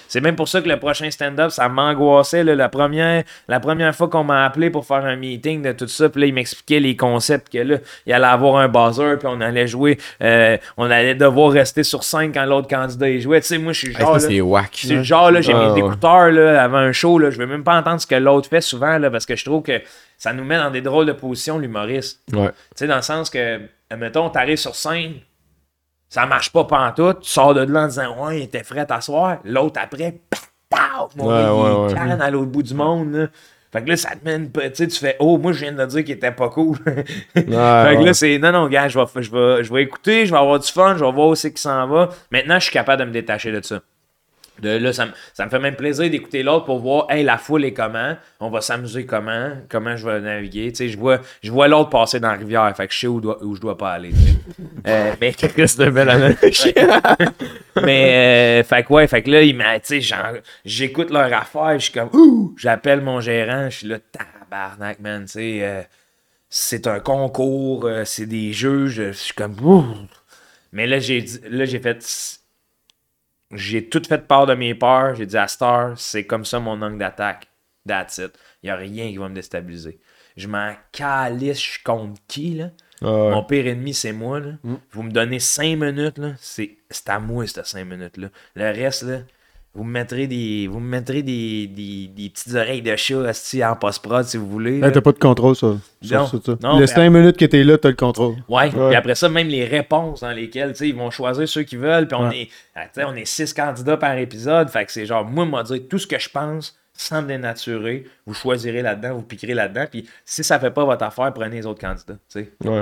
C'est 0.08 0.22
même 0.22 0.36
pour 0.36 0.48
ça 0.48 0.62
que 0.62 0.70
le 0.70 0.78
prochain 0.80 1.10
stand-up, 1.12 1.52
ça 1.52 1.68
m'angoissait. 1.70 2.44
là. 2.44 2.56
La, 2.56 2.70
première, 2.70 3.24
la 3.48 3.60
première 3.60 3.96
fois 3.96 4.08
qu'on 4.08 4.24
m'a 4.24 4.46
appelé 4.46 4.70
pour 4.70 4.86
faire 4.86 5.06
un 5.06 5.16
meeting 5.16 5.62
de 5.62 5.72
tout 5.72 5.88
ça, 5.88 6.10
puis 6.10 6.22
là, 6.22 6.28
il 6.28 6.34
m'expliquait 6.34 6.80
les 6.80 6.96
concepts 6.96 7.52
que 7.52 7.58
là, 7.60 7.78
il 8.06 8.14
allait 8.14 8.26
avoir 8.26 8.58
un 8.58 8.68
buzzer, 8.68 9.18
puis 9.20 9.28
on 9.30 9.42
allait 9.42 9.68
jouer, 9.68 9.98
euh, 10.24 10.58
on 10.78 10.90
allait 10.90 11.16
devoir 11.16 11.52
rester 11.52 11.84
sur 11.84 12.04
scène 12.04 12.32
quand 12.32 12.46
l'autre 12.46 12.68
candidat 12.68 13.10
y 13.10 13.22
jouait. 13.22 13.42
Tu 13.42 13.48
sais, 13.48 13.58
moi, 13.58 13.74
je 13.74 13.80
suis 13.80 13.94
genre. 13.94 14.14
là, 14.14 14.20
c'est 14.20 14.42
whack. 14.42 14.70
c'est 14.74 14.96
le 14.96 15.04
genre, 15.04 15.32
là, 15.32 15.42
j'ai 15.42 15.54
Ah, 15.54 15.60
mes 15.70 15.72
ouais. 15.74 15.80
écouteurs 15.80 16.32
là, 16.32 16.64
avant 16.64 16.78
un 16.78 16.92
show, 16.92 17.20
là, 17.20 17.30
je 17.30 17.38
veux 17.38 17.48
même 17.48 17.64
pas 17.64 17.78
entendre 17.78 18.00
ce 18.02 18.08
que 18.08 18.16
l'autre 18.16 18.50
fait 18.50 18.62
souvent, 18.62 18.98
là, 18.98 19.10
parce 19.12 19.26
que 19.26 19.36
je 19.36 19.44
trouve 19.46 19.64
que 19.64 19.82
ça 20.18 20.34
nous 20.34 20.44
met 20.44 20.58
dans 20.58 20.72
des 20.72 20.82
drôles 20.82 21.06
de 21.06 21.12
positions, 21.14 21.60
l'humoriste. 21.60 22.22
Ouais. 22.34 22.48
Tu 22.50 22.54
sais, 22.76 22.88
dans 22.88 22.96
le 22.96 23.02
sens 23.02 23.30
que, 23.30 23.60
mettons, 23.96 24.30
t'arrives 24.30 24.58
sur 24.58 24.74
scène, 24.76 25.14
ça 26.10 26.26
marche 26.26 26.52
pas 26.52 26.64
pantoute, 26.64 27.22
tu 27.22 27.30
sors 27.30 27.54
de 27.54 27.62
là 27.62 27.84
en 27.84 27.88
disant 27.88 28.26
Ouais, 28.26 28.40
il 28.40 28.44
était 28.44 28.64
frais 28.64 28.86
à 28.90 29.02
soir. 29.02 29.38
L'autre 29.44 29.80
après, 29.82 30.22
mon 31.16 31.28
Ouais, 31.28 31.34
gars, 31.34 31.42
il 31.44 31.94
ouais, 31.94 31.94
ouais. 31.94 32.22
à 32.22 32.32
l'autre 32.32 32.52
bout 32.52 32.64
du 32.64 32.74
monde. 32.74 33.14
Là. 33.14 33.28
Fait 33.72 33.84
que 33.84 33.90
là, 33.90 33.98
ça 33.98 34.12
te 34.16 34.24
mène, 34.24 34.50
tu 34.52 34.62
sais, 34.74 34.88
tu 34.88 34.98
fais 34.98 35.18
Oh, 35.20 35.38
moi, 35.38 35.52
je 35.52 35.60
viens 35.60 35.74
de 35.74 35.86
dire 35.86 36.04
qu'il 36.04 36.16
était 36.16 36.32
pas 36.32 36.50
cool. 36.50 36.78
fait 37.34 37.46
que 37.46 37.50
ouais. 37.50 38.04
là, 38.04 38.14
c'est 38.14 38.38
non, 38.40 38.52
non, 38.52 38.68
gars, 38.68 38.88
je 38.88 38.98
vais, 38.98 39.06
je, 39.22 39.32
vais, 39.32 39.64
je 39.64 39.74
vais 39.74 39.84
écouter, 39.84 40.26
je 40.26 40.32
vais 40.32 40.40
avoir 40.40 40.60
du 40.60 40.72
fun, 40.72 40.96
je 40.98 41.04
vais 41.04 41.12
voir 41.12 41.28
où 41.28 41.36
c'est 41.36 41.52
qui 41.54 41.62
s'en 41.62 41.88
va. 41.88 42.10
Maintenant, 42.32 42.56
je 42.60 42.64
suis 42.66 42.74
capable 42.74 43.02
de 43.02 43.08
me 43.08 43.12
détacher 43.14 43.52
de 43.52 43.64
ça. 43.64 43.82
De 44.62 44.70
là, 44.78 44.92
ça 44.94 45.06
me, 45.06 45.12
ça 45.34 45.46
me 45.46 45.50
fait 45.50 45.60
même 45.60 45.76
plaisir 45.76 46.10
d'écouter 46.10 46.42
l'autre 46.44 46.66
pour 46.66 46.80
voir, 46.80 47.06
hey, 47.10 47.24
la 47.24 47.38
foule 47.38 47.64
est 47.66 47.74
comment, 47.74 48.16
on 48.40 48.50
va 48.50 48.62
s'amuser 48.62 49.06
comment, 49.06 49.52
comment 49.70 49.96
je 49.96 50.08
vais 50.10 50.20
naviguer. 50.20 50.72
Tu 50.72 50.76
sais, 50.78 50.90
je 50.90 50.98
vois, 50.98 51.20
je 51.44 51.52
vois 51.52 51.68
l'autre 51.68 51.90
passer 51.90 52.20
dans 52.20 52.32
la 52.32 52.38
rivière, 52.38 52.74
fait 52.76 52.88
que 52.88 52.94
je 52.94 53.00
sais 53.00 53.08
où, 53.08 53.22
dois- 53.22 53.44
où 53.44 53.56
je 53.56 53.62
dois 53.62 53.78
pas 53.78 53.92
aller. 53.92 54.10
tu 54.10 54.18
sais. 54.18 54.34
Euh, 54.88 55.14
mais 55.22 55.32
Chris 55.34 55.76
de 55.78 55.90
belle 55.90 56.10
analogie. 56.10 56.74
mais, 57.84 58.62
euh, 58.62 58.64
fait 58.64 58.84
que 58.84 58.94
ouais, 58.94 59.08
fait 59.08 59.22
que 59.22 59.30
là, 59.32 59.42
il 59.42 59.56
m'a, 59.56 59.80
tu 59.80 60.02
sais, 60.02 60.16
j'écoute 60.66 61.10
leur 61.12 61.32
affaire, 61.34 61.74
je 61.80 61.86
suis 61.86 61.94
comme, 61.94 62.10
ouh, 62.14 62.56
j'appelle 62.58 63.02
mon 63.02 63.20
gérant, 63.22 63.70
je 63.70 63.78
suis 63.78 63.88
là, 63.88 63.98
tabarnak, 64.00 65.00
man, 65.00 65.26
tu 65.26 65.32
sais, 65.34 65.60
euh, 65.62 65.82
c'est 66.50 66.88
un 66.88 67.00
concours, 67.00 67.86
euh, 67.86 68.06
c'est 68.06 68.26
des 68.26 68.54
juges, 68.54 68.96
je 68.96 69.12
suis 69.12 69.34
comme, 69.34 69.56
ouh. 69.62 69.86
Mais 70.72 70.88
là, 70.88 71.00
j'ai 71.00 71.22
fait, 71.80 72.40
j'ai 73.52 73.88
tout 73.88 74.02
fait 74.08 74.28
part 74.28 74.46
de 74.46 74.54
mes 74.54 74.76
peurs, 74.76 75.16
j'ai 75.16 75.26
dit 75.26 75.38
à 75.38 75.48
Star, 75.48 75.98
c'est 75.98 76.26
comme 76.26 76.46
ça 76.46 76.60
mon 76.60 76.82
angle 76.82 76.98
d'attaque. 76.98 77.48
That's 77.88 78.18
it. 78.18 78.38
Il 78.62 78.68
n'y 78.68 78.70
a 78.72 78.76
rien 78.76 79.10
qui 79.10 79.18
va 79.18 79.30
me 79.30 79.36
déstabiliser. 79.36 80.00
Je 80.36 80.48
m'en 80.48 80.74
calisse, 80.92 81.64
je 81.64 81.84
compte 81.84 82.18
qui, 82.28 82.56
là? 82.56 82.72
Ah. 83.02 83.06
Mon 83.32 83.44
pire 83.44 83.68
ennemi, 83.68 83.94
c'est 83.94 84.12
moi. 84.12 84.40
Là. 84.40 84.54
Vous 84.92 85.04
me 85.04 85.12
donnez 85.12 85.40
5 85.40 85.78
minutes, 85.78 86.18
là. 86.18 86.34
C'est, 86.40 86.78
c'est 86.90 87.10
à 87.10 87.20
moi, 87.20 87.48
ces 87.48 87.64
5 87.64 87.86
minutes-là. 87.86 88.30
Le 88.56 88.66
reste, 88.66 89.04
là, 89.04 89.20
vous 89.78 89.84
me 89.84 89.92
mettrez 89.92 90.26
des, 90.26 90.68
vous 90.68 90.80
me 90.80 90.90
mettrez 90.90 91.22
des, 91.22 91.68
des, 91.68 92.08
des 92.08 92.30
petites 92.30 92.56
oreilles 92.56 92.82
de 92.82 92.96
chat 92.96 93.24
asti, 93.28 93.64
en 93.64 93.76
post-prod 93.76 94.26
si 94.26 94.36
vous 94.38 94.48
voulez. 94.50 94.80
Là. 94.80 94.90
t'as 94.90 95.02
pas 95.02 95.12
de 95.12 95.20
contrôle 95.20 95.56
sur, 95.56 95.78
sur 96.02 96.18
Non. 96.20 96.26
ça, 96.26 96.38
ça. 96.44 96.56
Non, 96.64 96.74
le 96.76 96.80
mais- 96.82 96.88
5 96.88 97.10
minutes 97.12 97.38
que 97.38 97.46
t'es 97.46 97.64
là, 97.64 97.78
t'as 97.78 97.90
le 97.90 97.96
contrôle. 97.96 98.36
Ouais. 98.50 98.70
Puis 98.70 98.96
après 98.96 99.14
ça, 99.16 99.30
même 99.30 99.48
les 99.50 99.66
réponses 99.66 100.22
dans 100.22 100.32
lesquelles, 100.32 100.72
tu 100.72 100.80
sais, 100.80 100.90
ils 100.90 100.96
vont 100.96 101.12
choisir 101.12 101.48
ceux 101.48 101.62
qu'ils 101.64 101.78
veulent. 101.80 102.08
Puis 102.08 102.18
on, 102.20 102.28
Ouais. 102.30 102.42
est, 102.42 102.50
ah, 102.76 102.86
tu 102.86 102.90
sais, 102.96 103.04
on 103.06 103.14
est 103.16 103.26
six 103.26 103.54
candidats 103.54 103.98
par 103.98 104.18
épisode. 104.18 104.68
Fait 104.70 104.84
que 104.86 104.92
c'est 104.92 105.06
genre, 105.06 105.24
moi, 105.24 105.46
moi, 105.46 105.62
dire 105.64 105.80
tout 105.88 106.00
ce 106.00 106.08
que 106.08 106.18
je 106.18 106.30
pense 106.30 106.76
sans 107.00 107.22
me 107.22 107.28
dénaturer. 107.28 108.06
Vous 108.26 108.34
choisirez 108.34 108.82
là-dedans, 108.82 109.14
vous 109.14 109.22
piquerez 109.22 109.54
là-dedans. 109.54 109.86
Puis 109.92 110.10
si 110.26 110.44
ça 110.44 110.60
fait 110.60 110.72
pas 110.72 110.84
votre 110.86 111.04
affaire, 111.04 111.32
prenez 111.32 111.58
les 111.58 111.66
autres 111.68 111.80
candidats. 111.82 112.16
tu 112.34 112.40
sais. 112.42 112.52
Ouais. 112.66 112.82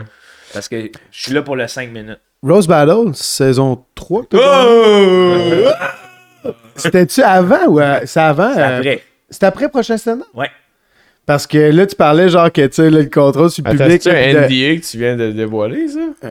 Parce 0.54 0.70
que 0.70 0.90
je 1.12 1.22
suis 1.22 1.34
là 1.34 1.42
pour 1.42 1.58
le 1.58 1.68
5 1.68 1.92
minutes. 1.92 2.20
Rose 2.42 2.68
Battle, 2.68 3.14
saison 3.16 3.84
3. 3.96 4.24
C'était-tu 6.76 7.22
avant 7.22 7.66
ou 7.68 7.80
euh, 7.80 8.00
c'est 8.06 8.20
avant? 8.20 8.54
C'est 8.54 8.62
euh, 8.62 8.78
après. 8.78 9.02
C'était 9.30 9.46
après 9.48 9.70
prochain 9.70 9.98
stand-up? 9.98 10.28
Ouais. 10.34 10.50
Parce 11.26 11.48
que 11.48 11.58
là, 11.58 11.86
tu 11.88 11.96
parlais 11.96 12.30
genre 12.30 12.52
que 12.52 12.66
tu 12.68 12.74
sais, 12.76 12.90
le 12.90 13.06
contrôle 13.06 13.50
sur 13.50 13.64
le 13.64 13.72
Attends, 13.72 13.84
public. 13.86 14.02
c'est 14.04 14.12
un 14.12 14.14
puis 14.14 14.34
de- 14.34 14.40
NDA 14.74 14.80
que 14.82 14.86
tu 14.88 14.98
viens 14.98 15.16
de 15.16 15.32
dévoiler, 15.32 15.88
ça? 15.88 16.30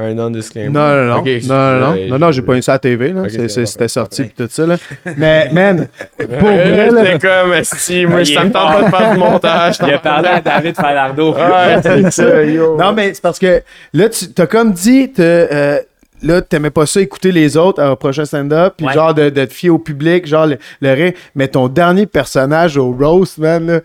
Un 0.00 0.14
non-disclaimer. 0.14 0.68
Non, 0.68 0.88
non, 0.94 1.04
non. 1.06 1.16
Ok, 1.16 1.26
non, 1.48 1.56
non, 1.56 1.80
non. 1.80 1.96
je- 1.96 2.08
Non, 2.10 2.18
non, 2.20 2.30
j'ai 2.30 2.42
pas 2.42 2.54
eu 2.56 2.62
ça 2.62 2.72
à 2.72 2.74
la 2.76 2.78
TV. 2.78 3.08
Là. 3.12 3.22
Ok, 3.22 3.30
C'est- 3.30 3.38
c'est 3.38 3.48
c'est- 3.48 3.60
bon, 3.62 3.66
C'était 3.66 3.88
sorti 3.88 4.22
pis 4.24 4.34
tout 4.36 4.46
ça. 4.48 4.64
Là. 4.66 4.76
Mais, 5.16 5.48
man, 5.50 5.88
pour 6.16 6.26
vrai, 6.28 6.58
Euh, 6.68 6.90
là, 6.92 7.04
J'étais 7.04 7.26
comme, 7.26 7.52
esti, 7.54 8.06
moi, 8.06 8.20
Il 8.20 8.26
ça 8.26 8.42
est 8.42 8.44
me 8.44 8.52
tente 8.52 8.72
pas 8.74 8.82
de 8.84 8.90
faire 8.96 9.12
du 9.14 9.18
montage. 9.18 9.76
Il 9.84 9.92
a 9.94 9.98
parlé 9.98 10.28
à 10.28 10.40
David 10.40 10.76
Falardeau. 10.76 11.34
Ouais, 11.34 11.82
c'est 11.82 12.10
ça, 12.12 12.44
yo. 12.44 12.76
Non, 12.76 12.92
mais 12.92 13.12
c'est 13.14 13.22
parce 13.22 13.40
que 13.40 13.60
là, 13.92 14.08
tu 14.08 14.28
t'as 14.32 14.46
comme 14.46 14.72
dit, 14.72 15.10
t'as, 15.10 15.22
euh, 15.24 15.80
là, 16.22 16.42
t'aimais 16.42 16.70
pas 16.70 16.86
ça 16.86 17.00
écouter 17.00 17.32
les 17.32 17.56
autres 17.56 17.82
au 17.84 17.96
prochain 17.96 18.24
stand-up, 18.24 18.74
puis 18.76 18.86
Ouais. 18.86 18.92
genre 18.94 19.14
de, 19.14 19.30
de 19.30 19.44
te 19.44 19.52
fier 19.52 19.70
au 19.70 19.78
public, 19.78 20.26
genre 20.26 20.46
le, 20.46 20.58
le. 20.80 21.12
Mais 21.34 21.48
ton 21.48 21.68
dernier 21.68 22.06
personnage 22.06 22.76
au 22.76 22.92
roast, 22.92 23.38
man, 23.38 23.66
là, 23.66 23.80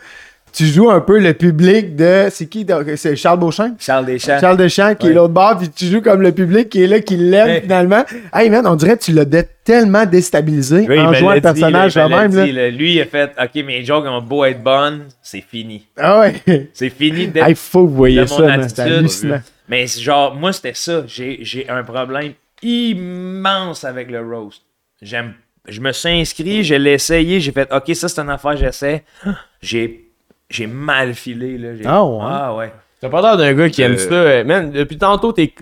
tu 0.56 0.68
joues 0.68 0.92
un 0.92 1.02
peu 1.02 1.18
le 1.18 1.34
public 1.34 1.96
de. 1.96 2.28
C'est 2.30 2.46
qui? 2.46 2.64
C'est 2.96 3.16
Charles 3.16 3.40
Beauchamp? 3.40 3.72
Charles 3.80 4.06
Deschamps. 4.06 4.40
Charles 4.40 4.58
Deschamps 4.58 4.94
qui 4.94 5.08
est 5.08 5.14
l'autre 5.14 5.34
bord, 5.34 5.58
puis 5.58 5.68
tu 5.70 5.86
joues 5.86 6.02
comme 6.02 6.22
le 6.22 6.32
public 6.32 6.70
qui 6.70 6.84
est 6.84 6.88
là, 6.88 7.00
qui 7.00 7.18
l'aime 7.18 7.48
Ouais. 7.48 7.62
finalement. 7.62 8.04
Hey 8.32 8.52
man, 8.52 8.68
on 8.68 8.76
dirait 8.76 8.96
que 8.96 9.04
tu 9.04 9.14
l'as 9.14 9.26
tellement 9.64 10.06
déstabilisé 10.06 10.86
Oui, 10.88 11.00
en 11.00 11.12
jouant 11.14 11.34
le 11.34 11.42
personnage 11.42 11.96
l'a 11.96 12.08
même. 12.08 12.36
Là. 12.36 12.46
dit, 12.46 12.52
là. 12.52 12.70
Lui, 12.70 12.94
il 12.94 13.02
a 13.02 13.06
fait 13.06 13.32
OK, 13.42 13.64
mes 13.66 13.84
jokes 13.84 14.06
ont 14.06 14.22
beau 14.22 14.46
être 14.46 14.62
bonnes, 14.62 15.06
c'est 15.24 15.42
fini. 15.42 15.88
Ah 15.98 16.20
ouais. 16.20 16.70
C'est 16.74 16.90
fini 16.92 17.28
de 17.30 17.42
Il 17.50 17.56
faut 17.56 17.86
que 17.86 17.90
vous 17.90 17.96
voyez 17.96 18.28
ça. 18.28 18.36
C'est 18.68 18.80
hallucinant. 18.82 19.42
Mais 19.70 19.88
genre, 19.88 20.36
moi, 20.36 20.52
c'était 20.54 20.74
ça. 20.74 21.04
J'ai 21.08 21.40
j'ai 21.42 21.70
un 21.70 21.84
problème 21.84 22.34
immense 22.62 23.84
avec 23.84 24.10
le 24.12 24.22
roast. 24.22 24.62
J'aime. 25.02 25.34
Je 25.68 25.80
me 25.80 25.92
suis 25.94 26.10
inscrit, 26.10 26.64
je 26.64 26.76
l'ai 26.76 26.94
essayé, 26.94 27.40
j'ai 27.40 27.52
fait 27.54 27.72
OK, 27.74 27.96
ça 27.96 28.10
c'est 28.10 28.20
une 28.22 28.30
affaire, 28.30 28.58
j'essaie. 28.58 29.04
J'ai 29.62 30.10
j'ai 30.50 30.68
mal 30.68 31.14
filé. 31.16 31.58
Là. 31.58 31.74
J'ai- 31.76 31.86
Ah 31.86 32.04
ouais? 32.06 32.20
Ah 32.22 32.56
ouais. 32.56 32.74
T'as 33.00 33.10
pas 33.10 33.22
l'air 33.22 33.38
d'un 33.38 33.54
gars 33.54 33.70
qui 33.70 33.82
aime 33.82 33.94
Euh, 33.94 33.98
ça. 33.98 34.14
euh, 34.14 34.44
Man, 34.44 34.72
depuis 34.72 34.98
tantôt, 34.98 35.32
t'es. 35.32 35.54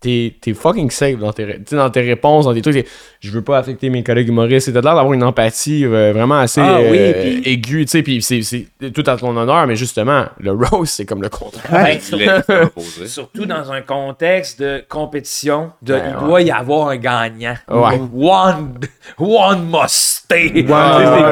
T'es- 0.00 0.08
T'es 0.08 0.34
t'es 0.40 0.54
fucking 0.54 0.90
safe 0.90 1.18
dans 1.18 1.32
tes, 1.32 1.58
dans 1.72 1.90
tes 1.90 2.00
réponses, 2.02 2.44
dans 2.44 2.54
tes 2.54 2.62
trucs. 2.62 2.86
Je 3.20 3.30
veux 3.30 3.42
pas 3.42 3.58
affecter 3.58 3.90
mes 3.90 4.02
collègues 4.04 4.28
humoristes. 4.28 4.66
T'as 4.72 4.80
l'air 4.80 4.94
d'avoir 4.94 5.12
une 5.12 5.24
empathie 5.24 5.84
euh, 5.84 6.12
vraiment 6.12 6.38
assez 6.38 6.60
Ah 6.60 6.78
oui, 6.80 6.96
euh, 6.98 7.40
aiguë. 7.44 7.84
tu 7.84 7.90
sais, 7.90 8.02
Puis 8.02 8.22
c'est 8.22 8.42
c'est 8.42 8.66
tout 8.92 9.02
à 9.06 9.16
ton 9.16 9.36
honneur, 9.36 9.66
mais 9.66 9.74
justement, 9.76 10.26
le 10.38 10.52
roast, 10.64 10.94
c'est 10.96 11.04
comme 11.04 11.22
le 11.22 11.28
contraire. 11.28 11.98
Surtout, 13.06 13.46
dans 13.46 13.72
un 13.72 13.80
contexte 13.80 14.60
de 14.60 14.84
compétition, 14.88 15.72
de, 15.82 15.94
Ben, 15.94 16.02
il 16.10 16.16
ouais. 16.16 16.26
doit 16.28 16.42
y 16.42 16.50
avoir 16.50 16.88
un 16.88 16.96
gagnant. 16.96 17.54
Ouais. 17.68 18.00
One, 18.14 18.78
one 19.18 19.68
must 19.70 20.17
c'est 20.30 20.64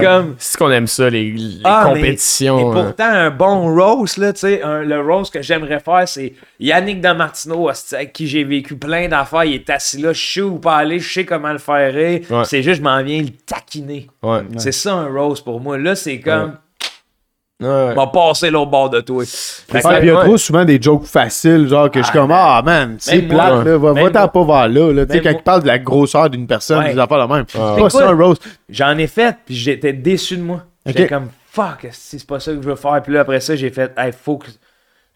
comme. 0.03 0.35
C'est 0.39 0.59
qu'on 0.59 0.71
aime 0.71 0.87
ça, 0.87 1.11
les, 1.11 1.31
les 1.33 1.61
Ah, 1.65 1.85
mais- 1.93 2.01
compétitions. 2.01 2.59
Et 2.59 2.63
hein. 2.63 2.71
pourtant, 2.85 3.05
un 3.11 3.31
bon 3.31 3.75
roast, 3.75 4.17
là, 4.19 4.33
tu 4.33 4.41
sais, 4.41 4.61
le 4.65 5.01
roast 5.01 5.33
que 5.33 5.43
j'aimerais 5.43 5.81
faire, 5.81 6.09
c'est 6.09 6.33
Yannick 6.61 7.01
Damartino, 7.01 7.69
avec 7.93 8.13
qui 8.13 8.27
j'ai 8.27 8.45
vécu 8.45 8.77
plein 8.77 9.09
d'affaires. 9.09 9.45
Il 9.45 9.55
est 9.55 9.71
assis 9.71 9.99
là, 10.01 10.13
je 10.13 10.33
sais 10.33 10.41
où 10.41 10.59
pas 10.59 10.77
aller, 10.77 10.99
je 10.99 11.13
sais 11.13 11.25
comment 11.25 11.53
le 11.53 11.59
faire. 11.59 11.95
Ouais. 11.95 12.23
C'est 12.45 12.63
juste, 12.63 12.79
je 12.79 12.83
m'en 12.83 13.03
viens 13.03 13.23
le 13.23 13.31
taquiner. 13.45 14.07
Ouais. 14.23 14.41
C'est 14.57 14.73
ça 14.73 14.95
un 14.95 15.09
roast 15.09 15.45
pour 15.45 15.61
moi. 15.61 15.77
Là, 15.79 15.95
c'est 15.95 16.21
comme, 16.21 16.55
Ouais. 17.59 17.95
m'a 17.95 18.07
passé 18.09 18.51
l'autre 18.51 18.71
bord 18.71 18.91
de 18.91 19.01
toi. 19.01 19.25
Fait 19.25 19.81
que 19.81 20.01
il 20.03 20.09
y 20.09 20.11
a 20.11 20.19
ouais. 20.19 20.25
trop 20.25 20.37
souvent 20.37 20.65
des 20.67 20.81
jokes 20.81 21.07
faciles, 21.07 21.67
genre 21.69 21.91
que 21.91 22.01
je 22.01 22.05
suis 22.05 22.13
comme 22.13 22.31
Ah 22.31 22.61
man, 22.63 22.97
c'est 22.99 23.23
plate, 23.23 23.65
là, 23.65 23.79
va, 23.79 23.95
moi. 23.95 24.11
pas 24.11 24.45
vers 24.45 24.69
là. 24.69 24.93
là. 24.93 25.07
Tu 25.07 25.13
sais, 25.13 25.21
quand 25.23 25.31
moi. 25.31 25.39
il 25.41 25.43
parle 25.43 25.63
de 25.63 25.67
la 25.69 25.79
grosseur 25.79 26.29
d'une 26.29 26.47
personne, 26.47 26.81
Ouais. 26.85 26.93
des 26.93 26.99
affaires 26.99 27.27
de 27.27 27.33
même. 27.35 27.45
C'est 27.49 27.59
Ouais. 27.59 27.81
pas 27.81 27.89
ça 27.91 28.11
un 28.11 28.15
roast. 28.15 28.43
J'en 28.69 28.99
ai 28.99 29.07
fait, 29.07 29.37
puis 29.47 29.55
j'étais 29.55 29.95
déçu 29.95 30.37
de 30.37 30.43
moi. 30.43 30.65
J'étais 30.85 31.07
comme, 31.09 31.29
fuck, 31.51 31.87
si 31.93 32.19
c'est 32.19 32.27
pas 32.27 32.41
ça 32.41 32.53
que 32.53 32.61
je 32.61 32.69
veux 32.69 32.77
faire? 32.77 33.01
Puis 33.03 33.15
là, 33.15 33.21
après 33.21 33.41
ça, 33.41 33.57
j'ai 33.57 33.71
fait, 33.71 33.91
hey, 33.97 34.13
faut 34.13 34.37
que. 34.37 34.49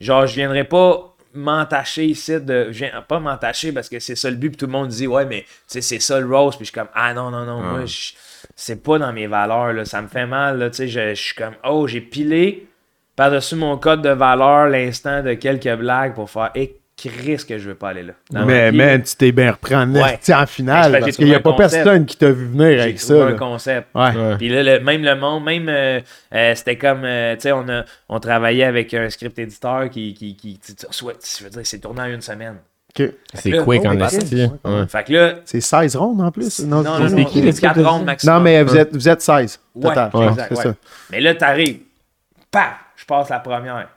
Genre, 0.00 0.26
je 0.26 0.34
viendrais 0.34 0.64
pas 0.64 1.14
m'entacher 1.34 2.06
ici 2.06 2.40
de. 2.40 2.68
je 2.72 2.78
viens- 2.86 3.04
Pas 3.06 3.20
m'entacher 3.20 3.70
parce 3.72 3.88
que 3.90 3.98
c'est 4.00 4.16
ça 4.16 4.30
le 4.30 4.36
but, 4.36 4.48
puis 4.48 4.56
tout 4.56 4.66
le 4.66 4.72
monde 4.72 4.88
dit, 4.88 5.06
ouais, 5.06 5.26
mais 5.26 5.42
tu 5.42 5.46
sais, 5.66 5.80
c'est 5.82 6.00
ça 6.00 6.18
le 6.18 6.26
roast. 6.26 6.56
Puis 6.56 6.64
je 6.64 6.70
suis 6.70 6.74
comme, 6.80 6.88
ah 6.94 7.12
non, 7.12 7.30
non, 7.30 7.44
non, 7.44 7.60
moi, 7.60 7.84
je- 7.84 8.12
c'est 8.62 8.82
pas 8.82 8.98
dans 8.98 9.12
mes 9.12 9.26
valeurs, 9.26 9.72
là. 9.72 9.84
Ça 9.84 10.02
me 10.02 10.08
fait 10.08 10.26
mal, 10.26 10.58
là. 10.58 10.70
Tu 10.70 10.76
sais, 10.76 10.88
je, 10.88 11.10
je 11.14 11.20
suis 11.22 11.34
comme, 11.34 11.54
oh, 11.64 11.86
j'ai 11.86 12.00
pilé 12.00 12.66
par-dessus 13.16 13.56
mon 13.56 13.76
code 13.78 14.02
de 14.02 14.10
valeur 14.10 14.68
l'instant 14.68 15.22
de 15.22 15.34
quelques 15.34 15.74
blagues 15.76 16.14
pour 16.14 16.30
faire, 16.30 16.50
hé, 16.54 16.76
Chris, 16.96 17.42
que 17.48 17.56
je 17.56 17.70
veux 17.70 17.74
pas 17.74 17.88
aller 17.90 18.02
là. 18.02 18.12
Dans 18.30 18.44
Mais 18.44 18.70
man, 18.72 19.02
tu 19.02 19.16
t'es 19.16 19.32
bien 19.32 19.52
repris 19.52 19.74
en 19.74 19.90
Ouais. 19.94 20.18
en 20.34 20.46
finale 20.46 20.92
c'est 20.92 21.00
parce 21.00 21.16
qu'il 21.16 21.28
n'y 21.28 21.34
a 21.34 21.40
pas 21.40 21.52
concept. 21.54 21.84
personne 21.84 22.04
qui 22.04 22.16
t'a 22.18 22.30
vu 22.30 22.44
venir 22.46 22.66
j'ai 22.72 22.80
avec 22.80 22.96
trouvé 22.98 23.18
ça. 23.20 23.24
un 23.24 23.30
là. 23.30 23.36
concept. 23.38 23.88
Ouais. 23.94 24.10
Ouais. 24.14 24.36
Puis 24.36 24.48
là, 24.50 24.62
le- 24.62 24.80
même 24.84 25.02
le 25.02 25.14
monde, 25.16 25.42
même, 25.44 25.68
euh, 25.70 26.00
euh, 26.34 26.54
c'était 26.54 26.76
comme, 26.76 27.04
euh, 27.04 27.36
tu 27.36 27.40
sais, 27.42 27.52
on, 27.52 27.66
a- 27.70 27.84
on 28.10 28.20
travaillait 28.20 28.64
avec 28.64 28.92
un 28.92 29.08
script 29.08 29.38
éditeur 29.38 29.88
qui, 29.88 30.12
qui, 30.12 30.36
qui 30.36 30.58
tu- 30.58 30.74
veux 31.44 31.50
dire, 31.50 31.60
c'est 31.64 31.78
tourné 31.78 32.02
en 32.02 32.06
une 32.06 32.20
semaine. 32.20 32.56
C'est 33.34 33.50
quick 33.64 33.84
en 33.86 33.98
esti. 34.00 34.46
Ouais. 34.64 34.86
Fait 34.88 35.04
que 35.04 35.12
là, 35.12 35.34
C'est 35.44 35.60
16 35.60 35.96
rondes 35.96 36.20
en 36.20 36.30
plus? 36.30 36.60
Non, 36.64 36.82
non, 36.82 36.98
non, 36.98 37.08
non, 37.10 37.24
qui, 37.24 37.38
c'est 37.38 37.44
les 37.44 37.52
scripts 37.52 37.60
4 37.60 37.76
éditeurs? 37.76 37.92
rondes 37.92 38.04
maximum. 38.04 38.34
Non, 38.36 38.40
mais 38.42 38.62
vous 38.62 38.76
êtes, 38.76 38.92
vous 38.94 39.08
êtes 39.08 39.22
16 39.22 39.60
Ouais, 39.74 39.82
total. 39.88 40.10
Ouais, 40.14 40.26
exact, 40.28 40.46
c'est 40.48 40.56
ouais. 40.56 40.62
ça. 40.64 40.74
Mais 41.10 41.20
là, 41.20 41.34
t'arrives, 41.34 41.78
paf, 42.50 42.74
je 42.96 43.04
passe 43.04 43.28
la 43.28 43.38
première. 43.40 43.88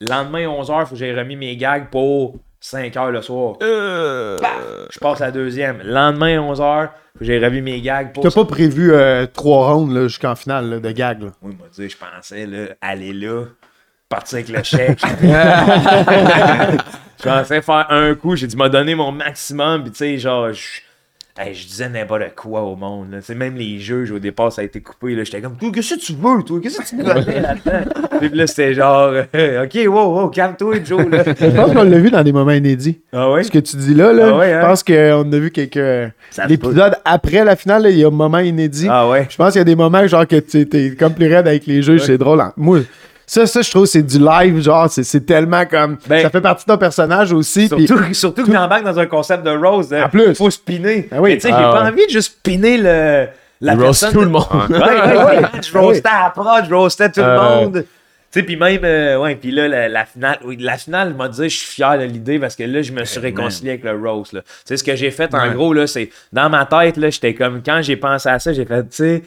Le 0.00 0.06
lendemain, 0.10 0.46
11h, 0.46 0.84
faut 0.84 0.90
que 0.90 0.96
j'ai 0.96 1.14
remis 1.14 1.36
mes 1.36 1.56
gags 1.56 1.88
pour 1.90 2.36
5h 2.62 3.10
le 3.10 3.22
soir. 3.22 3.56
Euh, 3.62 4.36
Paf, 4.38 4.50
je 4.90 4.98
passe 4.98 5.20
la 5.20 5.30
deuxième. 5.30 5.78
Le 5.82 5.92
lendemain, 5.92 6.38
11h, 6.38 6.88
faut 7.14 7.18
que 7.20 7.24
j'ai 7.24 7.38
remis 7.38 7.62
mes 7.62 7.80
gags 7.80 8.12
pour 8.12 8.22
T'as 8.22 8.30
pas 8.30 8.44
prévu 8.44 8.92
euh, 8.92 9.26
trois 9.26 9.72
rounds 9.72 9.94
là, 9.94 10.02
jusqu'en 10.08 10.34
finale 10.34 10.68
là, 10.68 10.80
de 10.80 10.90
gag. 10.90 11.22
Là? 11.22 11.28
Oui, 11.42 11.54
moi, 11.56 11.68
tu 11.74 11.82
sais, 11.82 11.88
je 11.88 11.96
pensais, 11.96 12.46
là, 12.46 12.74
aller 12.82 13.12
là, 13.14 13.44
partir 14.08 14.36
avec 14.38 14.48
le 14.48 14.62
chèque. 14.62 15.00
je 17.18 17.22
pensais 17.24 17.62
faire 17.62 17.86
un 17.90 18.14
coup, 18.14 18.36
j'ai 18.36 18.46
dit, 18.46 18.56
m'a 18.56 18.68
donné 18.68 18.94
mon 18.94 19.12
maximum, 19.12 19.82
puis 19.82 19.90
tu 19.92 19.98
sais, 19.98 20.18
genre, 20.18 20.52
je, 20.52 20.62
hey, 21.42 21.54
je 21.54 21.66
disais 21.66 21.88
n'importe 21.88 22.34
quoi 22.36 22.62
au 22.62 22.76
monde, 22.76 23.08
là. 23.12 23.34
Même 23.34 23.56
les 23.56 23.78
juges, 23.78 24.10
au 24.12 24.18
départ, 24.18 24.52
ça 24.52 24.62
a 24.62 24.64
été 24.64 24.80
coupé, 24.80 25.14
là. 25.14 25.24
J'étais 25.24 25.40
comme, 25.40 25.56
toi, 25.56 25.70
qu'est-ce 25.74 25.94
que 25.94 26.00
tu 26.00 26.12
veux, 26.12 26.42
toi? 26.44 26.60
Qu'est-ce 26.62 26.78
que 26.80 26.86
tu 26.88 26.96
connais 26.96 27.40
là-dedans? 27.40 27.90
puis 28.20 28.28
là, 28.30 28.46
c'était 28.46 28.74
genre, 28.74 29.12
euh, 29.34 29.64
ok, 29.64 29.74
wow, 29.88 30.14
wow, 30.20 30.28
calme-toi, 30.28 30.76
Joe, 30.84 31.08
là. 31.10 31.24
Je 31.26 31.46
pense 31.56 31.72
qu'on 31.72 31.82
l'a 31.84 31.98
vu 31.98 32.10
dans 32.10 32.22
des 32.22 32.32
moments 32.32 32.52
inédits. 32.52 33.00
ah 33.12 33.30
ouais? 33.32 33.42
Ce 33.42 33.50
que 33.50 33.58
tu 33.58 33.76
dis 33.76 33.94
là, 33.94 34.12
là 34.12 34.30
Ah 34.32 34.36
ouais, 34.38 34.52
hein? 34.52 34.60
je 34.62 34.66
pense 34.66 34.82
qu'on 34.84 35.32
a 35.32 35.38
vu 35.38 35.50
quelques. 35.50 36.12
L'épisode 36.48 36.96
après 37.04 37.44
la 37.44 37.56
finale, 37.56 37.82
là, 37.84 37.90
il 37.90 37.98
y 37.98 38.04
a 38.04 38.08
un 38.08 38.10
moment 38.10 38.38
inédit. 38.38 38.86
Ah 38.88 39.08
ouais? 39.08 39.26
Je 39.28 39.36
pense 39.36 39.52
qu'il 39.52 39.58
y 39.60 39.62
a 39.62 39.64
des 39.64 39.74
moments 39.76 40.06
genre 40.06 40.26
que 40.26 40.36
tu 40.38 40.68
t'es 40.68 40.94
comme 40.96 41.14
plus 41.14 41.26
raide 41.32 41.48
avec 41.48 41.66
les 41.66 41.82
juges, 41.82 42.02
c'est 42.02 42.18
drôle. 42.18 42.40
hein. 42.40 42.52
Moi, 42.56 42.80
ça, 43.26 43.46
ça, 43.46 43.60
je 43.62 43.70
trouve 43.70 43.86
c'est 43.86 44.02
du 44.02 44.18
live, 44.18 44.60
genre, 44.62 44.88
c'est, 44.88 45.02
c'est 45.02 45.20
tellement 45.26 45.66
comme. 45.66 45.98
Ben, 46.08 46.22
ça 46.22 46.30
fait 46.30 46.40
partie 46.40 46.64
de 46.64 46.72
ton 46.72 46.78
personnage 46.78 47.32
aussi. 47.32 47.66
Surtout, 47.68 48.14
surtout 48.14 48.44
que 48.46 48.52
j'embarque 48.52 48.84
dans 48.84 48.98
un 48.98 49.06
concept 49.06 49.42
de 49.44 49.50
rose. 49.50 49.88
de 49.88 49.96
En 49.96 50.08
plus. 50.08 50.34
Faut 50.34 50.50
spinner. 50.50 51.08
Ah 51.10 51.20
oui. 51.20 51.30
Mais 51.30 51.36
tu 51.38 51.48
sais, 51.48 51.50
Ah 51.52 51.56
j'ai 51.58 51.62
pas 51.64 51.82
ouais. 51.82 51.88
envie 51.90 52.06
de 52.06 52.10
juste 52.12 52.32
spinner 52.38 52.76
le, 52.78 53.26
la 53.60 53.72
Il 53.74 53.78
personne. 53.78 54.12
tout 54.12 54.20
le 54.20 54.28
monde. 54.28 54.46
Ouais, 54.70 54.78
ouais, 54.78 55.24
ouais. 55.24 55.42
Je 55.62 55.70
Ah 55.76 55.80
roastais 55.80 56.08
à 56.08 56.30
prod, 56.30 56.64
je 56.68 56.74
roastais 56.74 57.10
tout 57.10 57.20
le 57.20 57.36
monde. 57.36 57.84
Tu 58.32 58.40
sais, 58.40 58.42
puis 58.44 58.56
même, 58.56 58.80
euh, 58.84 59.18
ouais, 59.18 59.34
puis 59.36 59.50
là, 59.50 59.66
la, 59.68 59.88
la 59.88 60.04
finale, 60.04 60.38
oui, 60.44 60.56
la 60.60 60.76
finale, 60.76 61.14
m'a 61.14 61.28
dit, 61.28 61.48
je 61.48 61.56
suis 61.56 61.68
fier 61.74 61.96
de 61.98 62.04
l'idée 62.04 62.38
parce 62.38 62.54
que 62.56 62.64
là, 62.64 62.82
je 62.82 62.92
me 62.92 63.04
suis 63.04 63.20
réconcilié 63.20 63.70
avec 63.72 63.84
le 63.84 63.92
roast, 63.92 64.32
là. 64.34 64.42
Tu 64.42 64.48
sais, 64.66 64.76
ce 64.76 64.84
que 64.84 64.94
j'ai 64.96 65.10
fait, 65.10 65.32
en 65.34 65.52
gros, 65.52 65.72
là, 65.72 65.86
c'est, 65.86 66.10
dans 66.32 66.50
ma 66.50 66.66
tête, 66.66 66.96
là, 66.96 67.08
j'étais 67.08 67.34
comme, 67.34 67.62
quand 67.64 67.80
j'ai 67.82 67.96
pensé 67.96 68.28
à 68.28 68.38
ça, 68.38 68.52
j'ai 68.52 68.64
fait, 68.66 68.82
tu 68.82 68.88
sais, 68.90 69.22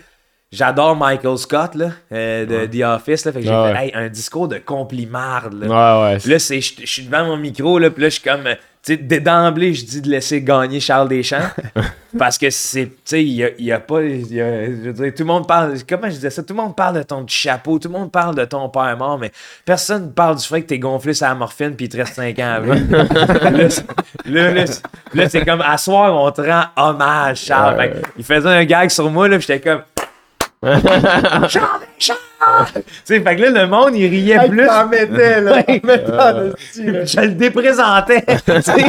j'adore 0.52 0.96
Michael 0.96 1.38
Scott, 1.38 1.76
là, 1.76 1.92
euh, 2.12 2.46
de 2.46 2.66
The 2.66 2.84
Office, 2.84 3.26
là, 3.26 3.32
fait 3.32 3.40
que 3.42 3.46
j'ai 3.46 3.52
Ah 3.54 3.74
fait, 3.76 3.86
hey, 3.86 3.92
un 3.94 4.08
discours 4.10 4.48
de 4.48 4.58
complimarde, 4.58 5.54
là. 5.54 5.68
Ouais, 5.68 6.14
ouais. 6.14 6.18
Là, 6.26 6.40
c'est, 6.40 6.62
je, 6.62 6.86
suis 6.86 7.04
devant 7.04 7.26
mon 7.26 7.38
micro, 7.38 7.78
là, 7.80 7.90
puis 7.90 8.02
là, 8.04 8.10
je 8.10 8.16
suis 8.16 8.24
comme, 8.24 8.44
tu 8.82 8.96
sais, 8.96 9.20
d'emblée, 9.20 9.74
je 9.74 9.86
dis 9.86 10.02
de 10.02 10.10
laisser 10.10 10.42
gagner 10.42 10.80
Charles 10.80 11.10
Deschamps. 11.10 11.50
parce 12.18 12.38
que 12.40 12.50
c'est, 12.50 12.86
tu 12.88 12.96
sais, 13.06 13.24
il 13.24 13.34
y 13.34 13.44
a, 13.44 13.50
y 13.60 13.72
a 13.72 13.80
pas, 13.80 14.02
y 14.02 14.42
a- 14.42 14.66
je 14.66 14.90
veux 14.90 14.94
dire, 14.94 15.14
tout 15.14 15.20
le 15.24 15.26
monde 15.26 15.48
parle, 15.48 15.76
comment 15.88 16.08
je 16.08 16.16
disais 16.16 16.32
ça, 16.32 16.42
tout 16.42 16.56
le 16.56 16.62
monde 16.62 16.76
parle 16.76 16.96
de 16.96 17.04
ton 17.04 17.24
chapeau, 17.28 17.78
tout 17.78 17.88
le 17.88 17.94
monde 17.94 18.12
parle 18.12 18.34
de 18.36 18.46
ton 18.46 18.68
père 18.70 18.98
mort, 18.98 19.20
mais 19.20 19.32
personne 19.66 20.06
ne 20.08 20.10
parle 20.12 20.38
du 20.38 20.44
fait 20.48 20.64
que 20.64 20.68
t'es 20.68 20.80
gonflé 20.80 21.14
sur 21.14 21.28
la 21.28 21.36
morphine 21.36 21.76
puis 21.76 21.86
il 21.86 21.90
te 21.90 21.98
reste 21.98 22.16
5 22.16 22.40
ans 22.40 22.54
avant. 22.56 22.74
là, 22.90 23.52
là, 24.26 24.52
là, 24.52 24.66
c'est- 24.66 24.82
là, 25.14 25.30
c'est 25.30 25.46
comme, 25.46 25.62
à 25.62 25.78
soir, 25.78 26.12
on 26.16 26.32
te 26.32 26.42
rend 26.42 26.64
hommage, 26.76 27.42
Charles. 27.42 27.78
Fait 27.78 28.02
il 28.18 28.24
faisait 28.24 28.50
un 28.50 28.66
gag 28.66 28.90
sur 28.90 29.10
moi, 29.12 29.28
là, 29.28 29.38
puis 29.38 29.46
j'étais 29.48 29.70
comme, 29.70 29.82
Charles 30.62 31.80
Deschamps! 31.98 32.16
tu 32.76 32.82
sais, 33.06 33.20
fait 33.22 33.36
que 33.36 33.42
là, 33.42 33.64
le 33.64 33.68
monde, 33.68 33.96
il 33.96 34.08
riait 34.08 34.48
plus. 34.50 34.66
t'en 34.66 34.88
mettais, 34.88 35.40
là. 35.42 35.64
Ouais. 35.68 35.82
Je 36.76 37.22
le 37.22 37.30
déprésentais. 37.30 38.24
tu 38.46 38.62
sais. 38.62 38.86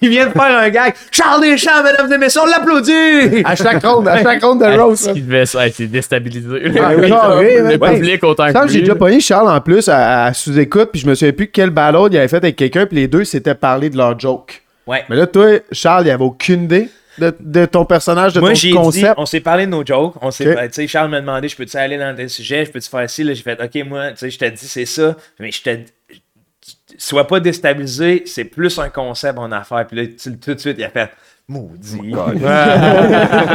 il 0.00 0.08
vient 0.08 0.26
de 0.26 0.32
faire 0.32 0.58
un 0.58 0.68
gag. 0.68 0.94
Charles 1.12 1.42
Deschamps, 1.42 1.82
mesdames 1.84 2.12
et 2.12 2.18
messieurs, 2.18 2.40
on 2.42 2.46
l'applaudit! 2.46 3.42
À 3.44 3.54
chaque 3.54 3.84
ronde, 3.84 4.08
à 4.08 4.22
chaque 4.22 4.42
ronde 4.42 4.60
de 4.60 4.80
roast. 4.80 5.04
ce 5.06 5.10
qui 5.10 5.22
devait 5.22 5.46
ça, 5.46 5.66
hey, 5.66 5.72
c'est 5.72 5.86
déstabilisé. 5.86 6.48
Ah, 6.80 6.90
oui, 6.96 7.08
carré, 7.08 7.58
le 7.62 7.76
ouais. 7.76 7.94
public 7.94 8.24
autant 8.24 8.52
que 8.52 8.68
j'ai 8.68 8.80
déjà 8.80 8.94
pogné 8.96 9.20
Charles 9.20 9.48
en 9.48 9.60
plus 9.60 9.88
à, 9.88 10.24
à 10.24 10.32
sous-écoute, 10.32 10.90
puis 10.92 11.00
je 11.00 11.06
me 11.06 11.14
souviens 11.14 11.32
plus 11.32 11.48
quel 11.48 11.70
battle 11.70 12.08
il 12.12 12.18
avait 12.18 12.28
fait 12.28 12.36
avec 12.38 12.56
quelqu'un, 12.56 12.86
puis 12.86 12.96
les 12.96 13.08
deux 13.08 13.24
s'étaient 13.24 13.54
parlé 13.54 13.90
de 13.90 13.96
leur 13.96 14.18
joke. 14.18 14.62
Ouais. 14.86 15.04
Mais 15.08 15.16
là, 15.16 15.26
toi, 15.26 15.46
Charles, 15.70 16.06
il 16.06 16.10
avait 16.10 16.24
aucune 16.24 16.64
idée 16.64 16.88
de, 17.18 17.34
de 17.40 17.64
ton 17.66 17.84
personnage, 17.84 18.32
de 18.32 18.40
Moi, 18.40 18.54
j'ai 18.54 18.70
ton 18.70 18.88
dit, 18.90 19.00
concept. 19.02 19.14
on 19.18 19.26
s'est 19.26 19.40
parlé 19.40 19.66
de 19.66 19.70
nos 19.70 19.84
jokes. 19.84 20.14
On 20.22 20.30
s'est, 20.30 20.70
sais, 20.72 20.86
Charles 20.86 21.10
m'a 21.10 21.20
demandé, 21.20 21.48
je 21.48 21.56
peux-tu 21.56 21.76
aller 21.76 21.98
dans 21.98 22.14
tel 22.14 22.30
sujet, 22.30 22.64
je 22.64 22.70
peux-tu 22.70 22.88
faire 22.88 23.08
ci, 23.10 23.24
là, 23.24 23.34
j'ai 23.34 23.42
fait, 23.42 23.60
ok, 23.62 23.86
moi, 23.88 24.10
tu 24.12 24.18
sais, 24.18 24.30
je 24.30 24.38
t'ai 24.38 24.50
dit, 24.50 24.66
c'est 24.66 24.86
ça, 24.86 25.16
mais 25.38 25.50
je 25.50 25.62
t'ai 25.62 25.84
sois 26.98 27.26
pas 27.26 27.40
déstabilisé, 27.40 28.24
c'est 28.26 28.44
plus 28.44 28.78
un 28.78 28.88
concept, 28.90 29.36
mon 29.36 29.50
affaire. 29.52 29.86
Puis 29.86 29.96
là, 29.96 30.06
tu- 30.06 30.36
tout 30.38 30.54
de 30.54 30.58
suite, 30.60 30.76
il 30.78 30.84
a 30.84 30.90
fait, 30.90 31.10
maudit. 31.48 31.98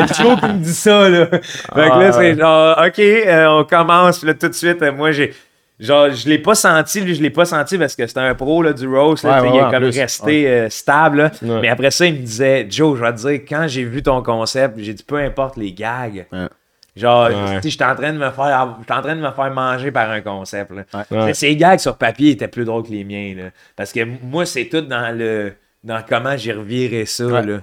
C'est 0.07 0.15
chaud 0.23 0.35
qu'il 0.37 0.49
me 0.53 0.59
dit 0.63 0.73
ça, 0.73 1.09
là. 1.09 1.27
Fait 1.27 1.39
que 1.73 1.99
là, 1.99 2.11
c'est 2.11 2.35
genre, 2.37 2.77
ok, 2.85 2.99
euh, 2.99 3.45
on 3.47 3.63
commence, 3.65 4.19
puis 4.19 4.27
là, 4.27 4.33
tout 4.33 4.47
de 4.49 4.53
suite, 4.53 4.81
euh, 4.81 4.91
moi, 4.91 5.11
j'ai. 5.11 5.33
Genre, 5.79 6.09
je 6.11 6.29
l'ai 6.29 6.39
pas 6.39 6.55
senti, 6.55 7.01
lui, 7.01 7.15
je 7.15 7.21
l'ai 7.21 7.29
pas 7.29 7.43
senti 7.45 7.77
parce 7.77 7.95
que 7.97 8.07
c'était 8.07 8.21
un 8.21 8.33
pro 8.33 8.63
là, 8.63 8.71
du 8.71 8.85
là, 8.87 9.07
Ouais, 9.09 9.13
ouais, 9.23 9.49
il 9.49 9.55
est 9.57 9.71
comme 9.71 9.89
plus. 9.89 9.99
resté 9.99 10.47
euh, 10.47 10.69
stable. 10.69 11.31
Mais 11.41 11.67
après 11.67 11.91
ça, 11.91 12.05
il 12.05 12.13
me 12.13 12.19
disait, 12.19 12.65
Joe, 12.69 12.97
je 12.97 13.03
vais 13.03 13.11
te 13.11 13.17
dire, 13.17 13.41
quand 13.47 13.65
j'ai 13.67 13.83
vu 13.83 14.01
ton 14.01 14.21
concept, 14.23 14.75
j'ai 14.79 14.93
dit, 14.93 15.03
peu 15.03 15.17
importe 15.17 15.57
les 15.57 15.73
gags. 15.73 16.25
Genre, 16.95 17.29
j'étais 17.61 17.83
en 17.83 17.93
train 17.93 18.13
de 18.13 18.17
me 18.17 18.29
faire, 18.31 18.69
en 18.89 19.01
train 19.01 19.15
de 19.17 19.21
me 19.21 19.31
faire 19.31 19.51
manger 19.51 19.91
par 19.91 20.09
un 20.11 20.21
concept. 20.21 20.71
Là. 21.11 21.33
Ces 21.33 21.55
gags 21.57 21.79
sur 21.79 21.97
papier 21.97 22.31
étaient 22.31 22.47
plus 22.47 22.63
drôles 22.63 22.83
que 22.83 22.91
les 22.91 23.03
miens. 23.03 23.33
Là. 23.35 23.49
Parce 23.75 23.91
que 23.91 23.99
moi, 24.23 24.45
c'est 24.45 24.65
tout 24.69 24.79
dans 24.79 25.13
le, 25.13 25.53
dans 25.83 26.01
comment 26.07 26.37
j'ai 26.37 26.53
reviré 26.53 27.05
ça. 27.05 27.41
Là. 27.41 27.57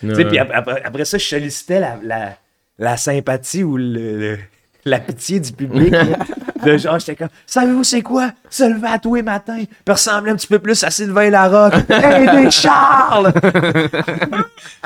Puis 0.00 0.38
ap- 0.38 0.50
après, 0.54 0.82
après 0.84 1.04
ça, 1.04 1.18
je 1.18 1.24
sollicitais 1.24 1.80
la, 1.80 1.96
la, 2.00 2.36
la 2.78 2.96
sympathie 2.96 3.64
ou 3.64 3.76
le, 3.76 3.84
le- 4.18 4.38
la 4.84 5.00
pitié 5.00 5.40
du 5.40 5.50
public. 5.52 5.92
de 6.64 6.76
genre, 6.78 6.98
j'étais 6.98 7.14
comme, 7.16 7.28
savez-vous 7.46 7.84
c'est 7.84 8.02
quoi? 8.02 8.30
Se 8.50 8.64
lever 8.64 8.88
à 8.88 8.98
tous 8.98 9.14
les 9.16 9.22
matins, 9.22 9.56
puis 9.84 9.92
ressembler 9.92 10.32
un 10.32 10.36
petit 10.36 10.46
peu 10.46 10.58
plus 10.58 10.82
à 10.84 10.90
Sylvain 10.90 11.30
Larocque. 11.30 11.74
Hey, 11.90 12.44
des 12.44 12.50
Charles! 12.52 13.32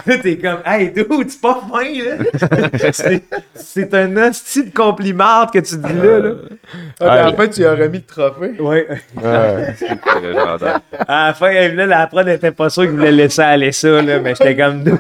Là, 0.07 0.19
t'es 0.23 0.39
comme, 0.39 0.59
hey, 0.67 0.91
dude, 0.91 1.29
c'est 1.31 1.41
pas 1.41 1.61
fin, 1.71 1.85
là. 1.85 3.21
C'est- 3.55 3.95
un 3.95 4.17
hostie 4.17 4.65
de 4.65 4.71
compliment 4.75 5.47
que 5.47 5.59
tu 5.59 5.77
dis 5.77 5.93
là, 5.93 6.19
là. 6.19 6.31
Ah, 7.01 7.25
puis 7.25 7.35
en 7.35 7.37
fait, 7.37 7.51
tu 7.51 7.61
lui 7.61 7.67
as 7.67 7.75
remis 7.75 7.99
le 7.99 8.05
trophée. 8.05 8.53
Légendaire. 10.23 10.81
À 11.09 11.27
la 11.29 11.35
fin, 11.35 11.51
là, 11.69 11.87
la 11.87 12.07
prod 12.07 12.27
n'était 12.27 12.53
pas 12.53 12.71
sûr 12.71 12.83
qu'il 12.85 12.93
voulait 12.93 13.13
laisser 13.13 13.43
aller 13.43 13.73
ça, 13.73 14.01
là, 14.03 14.19
mais 14.21 14.35
j'étais 14.35 14.57
comme, 14.57 14.85
dude, 14.85 14.97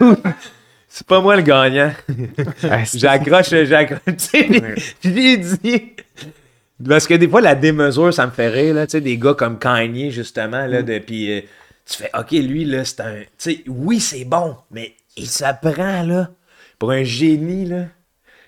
c'est 0.88 1.06
pas 1.06 1.20
moi 1.20 1.36
le 1.36 1.42
gagnant. 1.42 1.92
J'accroche, 2.94 3.50
j'accroche. 3.50 4.00
Tu 4.06 4.14
sais, 4.18 4.48
je 5.04 5.08
lui 5.08 5.32
ai 5.32 5.36
dit. 5.36 5.92
Parce 6.88 7.06
que 7.06 7.14
des 7.14 7.28
fois, 7.28 7.40
la 7.40 7.54
démesure, 7.54 8.12
ça 8.12 8.26
me 8.26 8.30
fait 8.30 8.48
rire, 8.48 8.74
là. 8.74 8.86
Tu 8.86 8.92
sais, 8.92 9.00
des 9.00 9.18
gars 9.18 9.34
comme 9.34 9.58
Kanye, 9.58 10.10
justement, 10.10 10.66
là. 10.66 10.82
De, 10.82 10.98
puis 10.98 11.38
euh, 11.38 11.40
tu 11.86 11.98
fais, 11.98 12.10
OK, 12.18 12.30
lui, 12.32 12.64
là, 12.64 12.84
c'est 12.84 13.00
un. 13.00 13.20
Tu 13.20 13.26
sais, 13.38 13.64
oui, 13.68 14.00
c'est 14.00 14.24
bon, 14.24 14.56
mais 14.70 14.94
il 15.16 15.26
s'apprend, 15.26 16.02
là, 16.02 16.30
pour 16.78 16.90
un 16.92 17.04
génie, 17.04 17.66
là. 17.66 17.84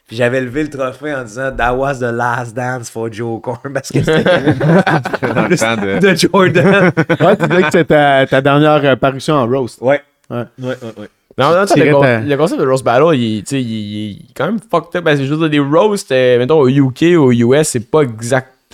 Puis 0.07 0.17
j'avais 0.17 0.41
levé 0.41 0.65
le 0.65 0.69
trophée 0.69 1.15
en 1.15 1.23
disant 1.23 1.53
That 1.57 1.75
was 1.75 1.95
the 1.95 2.13
last 2.13 2.55
dance 2.55 2.91
for 2.91 3.11
Joe 3.11 3.41
Corn 3.41 3.73
parce 3.73 3.91
que 3.91 4.01
c'était 4.01 4.23
le 4.41 4.53
de. 4.53 6.01
de 6.01 6.15
Jordan. 6.15 6.93
Ouais, 7.21 7.37
tu 7.37 7.47
disais 7.49 7.63
que 7.63 7.71
c'était 7.71 7.85
ta, 7.85 8.27
ta 8.27 8.41
dernière 8.41 8.99
parution 8.99 9.37
en 9.37 9.47
roast. 9.47 9.81
Ouais. 9.81 10.03
Ouais. 10.29 10.45
Ouais, 10.59 10.77
ouais, 10.83 10.93
ouais. 10.99 11.09
Non, 11.39 11.51
non, 11.55 11.65
tu 11.67 11.79
le, 11.79 11.93
con- 11.93 12.03
ta- 12.03 12.21
le 12.21 12.37
concept 12.37 12.61
de 12.61 12.67
roast 12.67 12.85
battle, 12.85 13.15
il, 13.15 13.39
il, 13.39 13.59
il- 13.59 14.11
est 14.17 14.35
quand 14.35 14.47
même 14.47 14.59
fucked 14.61 14.97
up. 14.97 15.05
Parce 15.05 15.19
que 15.19 15.25
je 15.25 15.33
veux 15.35 15.49
dire, 15.49 15.65
des 15.65 15.77
roasts, 15.79 16.13
euh, 16.13 16.39
mettons, 16.39 16.61
au 16.61 16.69
UK 16.69 17.03
ou 17.17 17.23
aux 17.29 17.33
US, 17.33 17.69
c'est 17.69 17.91
pas 17.91 18.05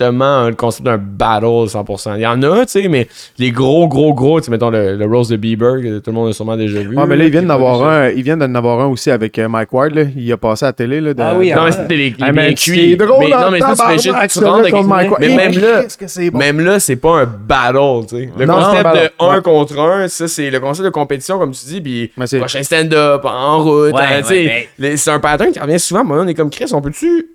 exactement 0.01 0.47
le 0.47 0.55
concept 0.55 0.85
d'un 0.85 0.97
battle 0.97 1.45
100%. 1.67 2.15
Il 2.17 2.21
y 2.21 2.27
en 2.27 2.41
a, 2.43 2.65
tu 2.65 2.81
sais, 2.81 2.87
mais 2.87 3.07
les 3.37 3.51
gros, 3.51 3.87
gros, 3.87 4.13
gros, 4.13 4.39
tu 4.39 4.45
sais, 4.45 4.51
mettons 4.51 4.69
le, 4.69 4.95
le 4.95 5.05
roast 5.05 5.31
de 5.31 5.37
Bieber, 5.37 5.81
que 5.81 5.99
tout 5.99 6.11
le 6.11 6.15
monde 6.15 6.29
a 6.29 6.33
sûrement 6.33 6.55
déjà 6.57 6.79
vu. 6.79 6.95
Ouais, 6.97 7.05
mais 7.05 7.15
là, 7.15 7.25
ils 7.25 7.31
viennent 7.31 7.47
d'en 7.47 7.55
avoir 7.55 7.83
un, 7.83 8.09
ils 8.09 8.23
viennent 8.23 8.39
d'en 8.39 8.53
avoir 8.55 8.79
un 8.81 8.87
aussi 8.87 9.11
avec 9.11 9.37
euh, 9.39 9.47
Mike 9.47 9.73
Ward, 9.73 9.93
là. 9.93 10.03
Il 10.15 10.31
a 10.31 10.37
passé 10.37 10.65
à 10.65 10.69
la 10.69 10.73
télé, 10.73 11.01
là. 11.01 11.13
de- 11.13 11.21
Ah 11.21 11.35
oui, 11.37 11.51
Non, 11.53 11.63
mais 11.63 11.69
Ah. 11.69 11.71
c'était 11.71 11.95
les, 11.95 12.15
les 12.17 12.31
bien 12.31 12.53
cuits. 12.53 12.97
mais, 12.97 13.33
hein, 13.33 13.41
non, 13.45 13.51
mais 13.51 13.59
ça, 13.59 13.73
tu 13.75 13.81
fais 13.85 13.93
juste, 13.93 14.05
tabarnak, 14.05 14.29
tu 14.31 14.39
ça, 14.39 14.45
rentres 14.45 14.55
là, 14.55 14.59
avec 14.61 14.73
contre 14.73 14.87
Mike 14.87 15.11
Ward. 15.11 15.21
Mais 15.21 15.35
même 15.35 15.51
là, 15.53 15.81
qu'est-ce 15.83 15.97
que 15.97 16.07
c'est 16.07 16.29
bon? 16.29 16.39
même 16.39 16.59
là, 16.59 16.79
c'est 16.79 16.95
pas 16.95 17.21
un 17.21 17.25
battle, 17.25 18.05
tu 18.07 18.15
sais. 18.17 18.29
Le 18.37 18.45
Non, 18.45 18.53
concept 18.55 18.85
un 18.85 18.93
de 18.93 19.09
1 19.19 19.35
Ouais. 19.35 19.41
contre 19.41 19.79
1, 19.79 20.07
ça, 20.07 20.27
c'est 20.27 20.49
le 20.49 20.59
concept 20.59 20.85
de 20.85 20.89
compétition, 20.91 21.37
comme 21.39 21.51
tu 21.51 21.65
dis, 21.65 21.81
puis 21.81 22.11
prochain 22.39 22.63
stand-up, 22.63 23.21
en 23.25 23.63
route, 23.63 23.93
hein, 23.95 24.19
tu 24.21 24.27
sais. 24.27 24.67
les- 24.77 24.97
C'est 24.97 25.11
un 25.11 25.19
pattern 25.19 25.51
qui 25.51 25.59
revient 25.59 25.79
souvent. 25.79 26.03
Moi, 26.03 26.17
on 26.21 26.27
est 26.27 26.33
comme 26.33 26.49
Chris, 26.49 26.69
on 26.73 26.81
peut-tu 26.81 27.27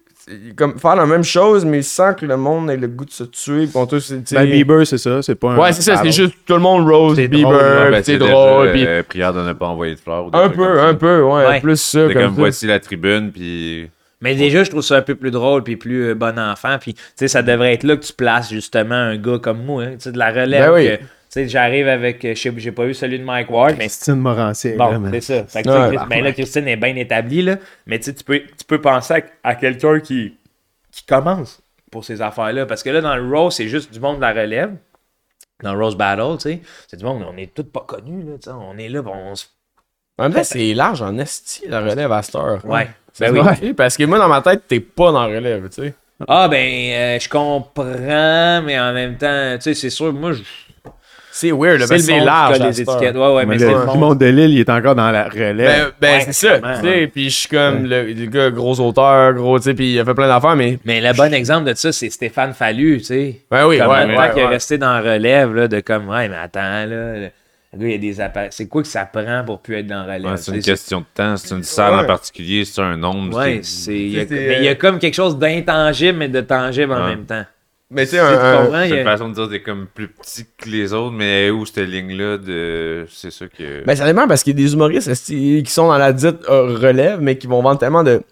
comme 0.57 0.79
faire 0.79 0.97
la 0.97 1.07
même 1.07 1.23
chose, 1.25 1.65
mais 1.65 1.83
sans 1.83 2.15
que 2.15 2.25
le 2.25 2.37
monde 2.37 2.71
ait 2.71 2.77
le 2.77 2.87
goût 2.89 3.05
de 3.05 3.11
se 3.11 3.25
tuer, 3.25 3.67
puis 3.67 3.73
on 3.77 3.87
tous, 3.87 4.07
tu 4.09 4.15
sais- 4.25 4.35
Ben, 4.35 4.51
Bieber, 4.51 4.87
c'est 4.87 4.99
ça. 4.99 5.21
C'est 5.23 5.35
pas 5.35 5.51
un. 5.53 5.59
Ouais, 5.59 5.73
c'est 5.73 5.83
ça, 5.83 5.97
c'est 6.03 6.13
juste 6.13 6.35
tout 6.47 6.55
le 6.55 6.61
monde 6.61 6.89
rose 6.89 7.17
C'est 7.17 7.29
Bieber, 7.29 7.51
drôle, 7.51 7.63
Ouais, 7.63 7.91
ben, 7.91 7.95
puis 7.97 8.03
c'est 8.05 8.19
drôle, 8.19 8.73
puis 8.73 8.87
euh, 8.87 9.03
prière 9.03 9.33
de 9.35 9.41
ne 9.41 9.53
pas 9.53 9.67
envoyer 9.67 9.95
de 9.95 10.01
fleurs. 10.01 10.27
ou 10.27 10.31
un 10.33 10.49
peu, 10.49 10.77
ça. 10.77 10.85
un 10.87 10.95
peu, 10.95 11.23
ouais, 11.23 11.47
Ouais. 11.47 11.61
plus 11.61 11.81
ça, 11.81 12.09
C'est 12.09 12.15
comme 12.15 12.35
voici 12.35 12.67
la 12.67 12.81
tribune, 12.81 13.31
puis. 13.33 13.89
Mais 14.21 14.35
déjà, 14.35 14.65
je 14.65 14.71
trouve 14.71 14.81
ça 14.83 14.97
un 14.97 15.03
peu 15.03 15.17
plus 15.17 15.31
drôle 15.31 15.63
puis 15.63 15.77
plus 15.77 16.07
euh, 16.11 16.15
bon 16.15 16.39
enfant. 16.39 16.79
Puis, 16.81 16.95
tu 16.95 17.01
sais, 17.17 17.29
ça 17.29 17.43
devrait 17.43 17.75
être 17.75 17.83
là 17.83 17.95
que 17.97 18.05
tu 18.07 18.13
places 18.15 18.51
justement 18.51 18.95
un 18.95 19.17
gars 19.19 19.39
comme 19.39 19.63
moi, 19.63 19.83
hein, 19.83 19.91
tu 19.93 20.05
sais, 20.05 20.13
de 20.13 20.19
la 20.19 20.31
relève. 20.31 20.71
Ben 20.71 20.73
oui. 20.73 20.87
que, 20.87 21.05
sais, 21.35 21.49
j'arrive 21.49 21.89
avec, 21.89 22.25
euh, 22.25 22.35
je 22.35 22.41
sais- 22.41 22.53
j'ai 22.57 22.73
pas 22.73 22.87
eu 22.87 22.95
celui 22.95 23.19
de 23.19 23.25
Mike 23.25 23.51
Ward, 23.51 23.73
mais 23.79 23.87
Christine 23.87 24.15
Morancier. 24.17 24.73
bon, 24.77 25.03
c'est 25.13 25.21
ça. 25.21 25.45
Fait 25.45 25.67
Ouais. 25.69 25.97
Christ- 25.97 26.09
ben 26.09 26.25
là, 26.25 26.33
Christine 26.33 26.69
est 26.69 26.77
bien 26.77 26.97
établie, 26.97 27.43
là. 27.43 27.57
Mais 27.87 27.99
tu 27.99 28.13
peux, 28.13 28.41
tu 28.41 28.65
peux 28.67 28.81
penser 28.81 29.15
à, 29.43 29.51
à 29.51 29.55
quelqu'un 29.55 30.01
qui, 30.01 30.37
qui 30.91 31.05
commence 31.07 31.61
pour 31.91 32.05
ces 32.05 32.21
affaires-là. 32.23 32.67
Parce 32.67 32.83
que 32.83 32.91
là, 32.91 33.01
dans 33.01 33.17
le 33.17 33.29
Rose, 33.37 33.55
c'est 33.55 33.69
juste 33.69 33.93
du 33.93 34.01
monde 34.01 34.17
de 34.17 34.23
la 34.23 34.33
relève. 34.33 34.75
Dans 35.63 35.73
le 35.75 35.83
Rose 35.83 35.97
Battle, 35.97 36.37
tu 36.37 36.41
sais, 36.51 36.61
c'est 36.89 36.97
du 36.97 37.05
monde, 37.05 37.25
on 37.33 37.37
est 37.37 37.55
tous 37.55 37.63
pas 37.65 37.85
connus, 37.87 38.23
là, 38.25 38.33
tu 38.43 38.45
sais. 38.45 38.51
On 38.51 38.77
est 38.77 38.89
là, 38.89 39.03
bon, 39.03 39.15
on 39.15 39.35
se. 39.35 39.47
En 40.19 40.25
même 40.25 40.33
temps, 40.35 40.45
c'est 40.45 40.75
large 40.75 41.01
en 41.03 41.17
esti, 41.19 41.63
la 41.69 41.81
relève 41.81 42.11
à 42.13 42.23
cette 42.23 42.35
heure. 42.37 42.65
Ouais. 42.65 42.89
Ben 43.21 43.33
Ben 43.33 43.47
oui. 43.47 43.57
oui. 43.63 43.73
Parce 43.75 43.97
que 43.97 44.05
moi, 44.05 44.19
dans 44.19 44.29
ma 44.29 44.43
tête, 44.43 44.63
t'es 44.69 44.81
pas 44.81 45.13
dans 45.13 45.27
la 45.27 45.35
relève, 45.37 45.69
tu 45.69 45.83
sais. 45.83 45.95
Ah, 46.29 46.49
ben, 46.49 46.57
euh, 46.93 47.19
je 47.19 47.29
comprends, 47.29 48.63
mais 48.63 48.79
en 48.79 48.93
même 48.93 49.17
temps, 49.17 49.55
tu 49.57 49.63
sais, 49.63 49.75
c'est 49.75 49.91
sûr, 49.91 50.13
moi, 50.13 50.33
je. 50.33 50.43
C'est 51.37 51.51
weird, 51.51 51.81
C'est 51.85 51.95
le 51.95 51.99
c'est 52.01 52.13
monde 52.13 52.25
large. 52.27 52.59
les 52.61 52.81
étiquettes. 52.83 53.17
Ouais, 53.17 53.35
ouais, 53.35 53.45
mais, 53.45 53.55
Mais 53.55 53.59
c'est 53.59 53.67
le, 53.73 53.99
monde. 53.99 54.19
de 54.19 54.27
l'île, 54.27 54.53
il 54.53 54.61
est 54.61 54.71
encore 54.71 54.95
dans 54.95 55.11
la 55.11 55.25
relève. 55.25 55.57
Ben, 55.57 55.91
ben 56.01 56.19
Ouais, 56.19 56.21
c'est 56.27 56.33
ça, 56.33 56.59
clairement, 56.61 56.81
tu 56.81 56.87
sais, 56.89 57.07
puis 57.09 57.25
je 57.31 57.37
suis 57.37 57.49
comme 57.49 57.87
le, 57.87 58.05
le 58.05 58.27
gars 58.27 58.51
gros 58.53 58.79
auteur, 58.79 59.33
gros, 59.35 59.59
tu 59.59 59.65
sais, 59.65 59.75
puis 59.75 59.95
il 59.95 59.99
a 59.99 60.05
fait 60.05 60.15
plein 60.15 60.29
d'affaires, 60.29 60.55
mais 60.55 60.79
Mais 60.85 61.01
le 61.01 61.13
bon 61.13 61.35
exemple 61.35 61.69
de 61.69 61.75
ça, 61.75 61.91
c'est 61.91 62.09
Stéphane 62.09 62.55
Fallu, 62.55 62.99
tu 62.99 63.05
sais. 63.07 63.41
Ben 63.51 63.67
oui, 63.67 63.79
comme 63.79 63.89
ouais, 63.89 64.17
ouais, 64.17 64.31
qui 64.33 64.39
est 64.39 64.47
resté 64.47 64.79
dans 64.79 64.93
la 64.93 65.01
relève, 65.15 65.53
là, 65.55 65.67
de 65.67 65.81
comme, 65.81 66.09
ouais, 66.09 66.29
mais 66.29 66.37
attends, 66.37 66.61
là, 66.61 66.87
le 66.87 67.29
il 67.77 67.91
y 67.91 67.95
a 67.95 67.99
des 67.99 68.21
appareils. 68.21 68.51
C'est 68.53 68.69
quoi 68.69 68.83
que 68.83 68.89
ça 68.89 69.05
prend 69.05 69.43
pour 69.45 69.59
plus 69.61 69.75
être 69.79 69.89
dans 69.89 70.05
la 70.07 70.15
relève? 70.15 70.31
Ouais, 70.31 70.37
c'est 70.37 70.55
une 70.55 70.63
question 70.63 71.01
de 71.01 71.07
temps. 71.13 71.37
C'est 71.37 71.57
une 71.57 71.65
salle 71.65 71.95
en 71.95 72.05
particulier, 72.07 72.65
c'est 72.65 72.81
un 72.81 72.97
nombre. 72.97 73.37
Ouais, 73.37 73.63
c'est- 73.65 73.87
c'est. 73.87 73.97
il 73.99 74.11
y 74.11 74.21
a- 74.21 74.27
C'est- 74.29 74.35
Mais 74.47 74.59
il 74.59 74.65
y 74.65 74.69
a 74.69 74.77
comme 74.77 75.01
quelque 75.01 75.15
chose 75.15 75.37
d'intangible, 75.37 76.17
mais 76.19 76.29
de 76.29 76.41
tangible 76.41 76.93
en 76.93 77.09
même 77.09 77.25
temps. 77.25 77.45
Mais 77.91 78.05
tu 78.07 78.13
sais, 78.13 78.19
Tu 78.19 78.23
sais, 78.25 78.33
tu 78.33 78.39
un, 78.39 78.53
un- 78.61 78.65
comprends? 78.65 78.83
il 78.83 78.87
y 78.87 78.91
C'est 78.91 78.97
a- 78.97 79.01
une 79.01 79.05
façon 79.07 79.29
de 79.29 79.35
dire 79.35 79.45
que 79.47 79.51
t'es 79.51 79.63
comme 79.63 79.87
plus 79.93 80.09
petit 80.09 80.47
que 80.57 80.69
les 80.69 80.93
autres, 80.93 81.13
mais 81.15 81.51
où 81.51 81.65
cette 81.67 81.79
ligne-là 81.89 82.39
de. 82.39 83.07
C'est 83.11 83.31
ça 83.31 83.47
que. 83.47 83.85
Ben, 83.85 83.95
ça 83.97 84.07
dépend 84.07 84.27
parce 84.27 84.43
qu'il 84.43 84.59
y 84.59 84.63
a 84.63 84.65
des 84.67 84.73
humoristes 84.75 85.13
qui 85.27 85.65
sont 85.67 85.89
dans 85.89 85.99
la 85.99 86.13
dite 86.13 86.39
euh, 86.49 86.77
relève, 86.77 87.21
mais 87.21 87.37
qui 87.39 87.47
vont 87.47 87.63
vendre 87.63 87.79
tellement 87.79 88.03
de, 88.03 88.23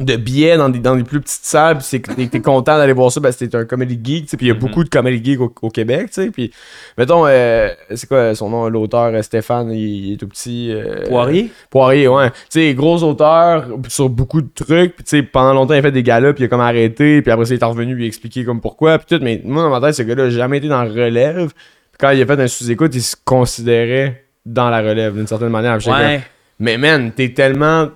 de 0.00 0.16
billets 0.16 0.56
dans 0.56 0.70
des, 0.70 0.78
dans 0.78 0.96
des 0.96 1.04
plus 1.04 1.20
petites 1.20 1.44
salles, 1.44 1.76
puis 1.76 1.84
c'est 1.86 2.00
que 2.00 2.12
t'es, 2.12 2.26
t'es 2.26 2.40
content 2.40 2.78
d'aller 2.78 2.94
voir 2.94 3.12
ça 3.12 3.20
parce 3.20 3.36
que 3.36 3.44
t'es 3.44 3.56
un 3.56 3.66
comedy 3.66 4.00
geek, 4.02 4.26
puis 4.26 4.36
il 4.40 4.48
y 4.48 4.50
a 4.50 4.54
Mhm. 4.54 4.60
beaucoup 4.60 4.84
de 4.84 4.88
comedy 4.88 5.22
geek 5.22 5.40
au, 5.40 5.52
au 5.60 5.68
Québec, 5.68 6.06
tu 6.06 6.22
sais, 6.22 6.30
puis 6.30 6.50
mettons, 6.96 7.26
euh, 7.26 7.68
c'est 7.94 8.08
quoi 8.08 8.34
son 8.34 8.48
nom, 8.48 8.68
l'auteur, 8.70 9.12
euh, 9.14 9.20
Stéphane, 9.20 9.70
il, 9.70 10.06
il 10.06 10.12
est 10.14 10.16
tout 10.16 10.28
petit. 10.28 10.72
euh, 10.72 11.04
Poirier? 11.06 11.50
Poirier, 11.68 12.08
ouais. 12.08 12.30
Tu 12.30 12.36
sais, 12.48 12.74
gros 12.74 13.02
auteur 13.02 13.66
sur 13.88 14.08
beaucoup 14.08 14.40
de 14.40 14.48
trucs. 14.54 14.96
Puis 14.96 15.04
tu 15.04 15.10
sais, 15.18 15.22
pendant 15.22 15.52
longtemps, 15.52 15.74
il 15.74 15.78
a 15.78 15.82
fait 15.82 15.92
des 15.92 16.02
galas, 16.02 16.32
puis 16.32 16.42
il 16.44 16.46
a 16.46 16.48
comme 16.48 16.60
arrêté. 16.60 17.20
Puis 17.20 17.30
après, 17.30 17.44
ça, 17.44 17.54
il 17.54 17.60
est 17.60 17.64
revenu 17.64 17.94
lui 17.94 18.06
expliquer 18.06 18.44
comme 18.46 18.62
pourquoi. 18.62 18.98
Puis 18.98 19.14
tout. 19.18 19.22
Mais 19.22 19.42
moi, 19.44 19.62
dans 19.62 19.70
ma 19.70 19.80
tête, 19.86 19.94
ce 19.94 20.02
gars-là 20.04 20.24
a 20.24 20.30
jamais 20.30 20.56
été 20.58 20.68
dans 20.68 20.82
le 20.84 20.90
relève. 20.90 21.48
Puis 21.52 21.98
quand 22.00 22.10
il 22.12 22.22
a 22.22 22.26
fait 22.26 22.40
un 22.40 22.46
sous-écoute, 22.48 22.94
il 22.94 23.02
se 23.02 23.14
considérait 23.22 24.24
dans 24.46 24.70
la 24.70 24.80
relève 24.80 25.14
d'une 25.14 25.26
certaine 25.26 25.50
manière. 25.50 25.74
Ouais. 25.76 25.82
comme, 25.82 26.20
mais 26.60 26.78
man, 26.78 27.12
t'es 27.14 27.28
tellement. 27.34 27.88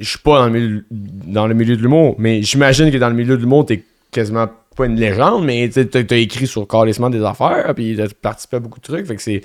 Je 0.00 0.08
suis 0.08 0.18
pas 0.18 0.38
dans 0.38 0.46
le 0.46 0.52
milieu, 0.52 0.84
dans 0.90 1.46
le 1.46 1.54
milieu 1.54 1.76
de 1.76 1.82
l'humour, 1.82 2.14
mais 2.18 2.42
j'imagine 2.42 2.90
que 2.90 2.96
dans 2.98 3.08
le 3.08 3.14
milieu 3.14 3.36
de 3.36 3.40
l'humour, 3.40 3.66
t'es 3.66 3.84
quasiment 4.10 4.48
pas 4.76 4.86
une 4.86 4.96
légende, 4.96 5.44
mais 5.44 5.68
t'as 5.68 6.16
écrit 6.16 6.46
sur 6.46 6.66
carrément 6.68 7.10
des 7.10 7.22
affaires, 7.22 7.72
puis 7.74 7.96
t'as 7.96 8.08
participé 8.08 8.56
à 8.56 8.60
beaucoup 8.60 8.80
de 8.80 8.84
trucs, 8.84 9.06
fait 9.06 9.16
que 9.16 9.22
c'est. 9.22 9.42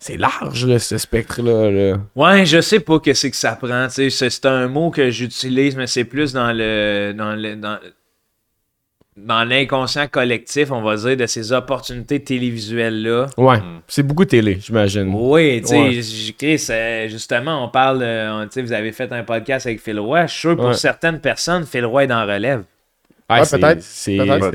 C'est 0.00 0.18
large, 0.18 0.76
ce 0.76 0.98
spectre-là. 0.98 1.70
là. 1.70 1.96
Ouais, 2.14 2.44
je 2.44 2.60
sais 2.60 2.80
pas 2.80 2.98
que 2.98 3.14
c'est 3.14 3.30
que 3.30 3.36
ça 3.36 3.52
prend. 3.52 3.86
C'est 3.88 4.44
un 4.44 4.68
mot 4.68 4.90
que 4.90 5.08
j'utilise, 5.08 5.76
mais 5.76 5.86
c'est 5.86 6.04
plus 6.04 6.34
dans 6.34 6.52
le 6.52 7.14
dans 7.16 7.34
le 7.34 7.54
dans 9.16 9.44
l'inconscient 9.44 10.08
collectif, 10.08 10.72
on 10.72 10.82
va 10.82 10.96
dire, 10.96 11.16
de 11.16 11.26
ces 11.26 11.52
opportunités 11.52 12.20
télévisuelles-là. 12.20 13.26
Ouais, 13.36 13.58
c'est 13.86 14.02
beaucoup 14.02 14.24
télé, 14.24 14.58
j'imagine. 14.60 15.12
Oui, 15.14 15.60
tu 15.62 15.68
sais, 15.68 15.78
Ouais. 15.78 16.56
euh, 16.70 17.08
justement, 17.08 17.64
on 17.64 17.68
parle, 17.68 18.00
tu 18.00 18.54
sais, 18.54 18.62
vous 18.62 18.72
avez 18.72 18.90
fait 18.92 19.12
un 19.12 19.22
podcast 19.22 19.66
avec 19.66 19.80
Phil 19.80 20.00
Roy. 20.00 20.26
Je 20.26 20.32
suis 20.32 20.40
sûr 20.40 20.56
pour 20.56 20.66
Ouais. 20.66 20.74
certaines 20.74 21.20
personnes, 21.20 21.64
Phil 21.64 21.84
Roy 21.84 22.04
est 22.04 22.06
dans 22.08 22.26
relève. 22.26 22.64
Ouais, 23.30 23.40
Ouais, 23.40 23.46
peut-être. 23.50 23.82
c'est- 23.82 24.18
Peut-être. 24.18 24.50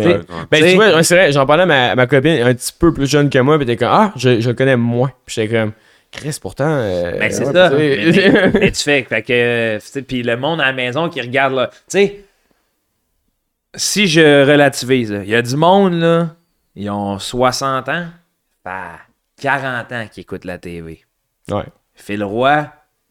Ben, 0.52 0.60
T'sais- 0.62 0.70
tu 0.72 0.76
vois, 0.76 1.04
c'est 1.04 1.16
vrai, 1.16 1.32
j'en 1.32 1.46
parlais 1.46 1.64
à 1.64 1.66
ma, 1.66 1.96
ma 1.96 2.06
copine 2.06 2.42
un 2.44 2.54
petit 2.54 2.72
peu 2.78 2.94
plus 2.94 3.10
jeune 3.10 3.30
que 3.30 3.40
moi, 3.40 3.58
puis 3.58 3.66
t'es 3.66 3.76
comme, 3.78 3.88
ah, 3.92 4.12
je, 4.16 4.40
je 4.42 4.50
le 4.50 4.54
connais 4.56 4.76
moins. 4.78 5.12
Puis 5.26 5.36
j'étais 5.36 5.56
comme, 5.56 5.72
Chris, 6.12 6.38
pourtant. 6.42 6.68
euh, 6.70 7.18
Ben, 7.18 7.32
c'est 7.32 7.46
ouais, 7.48 7.54
ça. 7.54 7.70
Mais, 7.72 7.98
mais- 8.12 8.52
mais 8.60 8.72
tu 8.72 8.84
fais, 8.84 9.04
fait 9.04 9.22
que, 9.24 9.78
tu 9.78 9.86
sais, 9.88 10.02
puis 10.04 10.22
le 10.22 10.38
monde 10.38 10.60
à 10.62 10.66
la 10.66 10.74
maison 10.74 11.10
qui 11.10 11.20
regarde 11.22 11.54
là, 11.56 11.68
tu 11.72 11.78
sais, 11.88 12.20
si 13.76 14.08
je 14.08 14.46
relativise, 14.50 15.16
il 15.24 15.30
y 15.30 15.36
a 15.36 15.42
du 15.42 15.56
monde, 15.56 15.94
là, 15.94 16.36
ils 16.76 16.90
ont 16.90 17.20
60 17.20 17.90
ans, 17.90 18.06
fait 18.64 19.42
40 19.42 19.92
ans 19.92 20.06
qu'ils 20.12 20.22
écoutent 20.22 20.46
la 20.46 20.58
TV. 20.58 21.04
ouais. 21.52 21.64
Phil 21.96 22.24
Roy, 22.24 22.66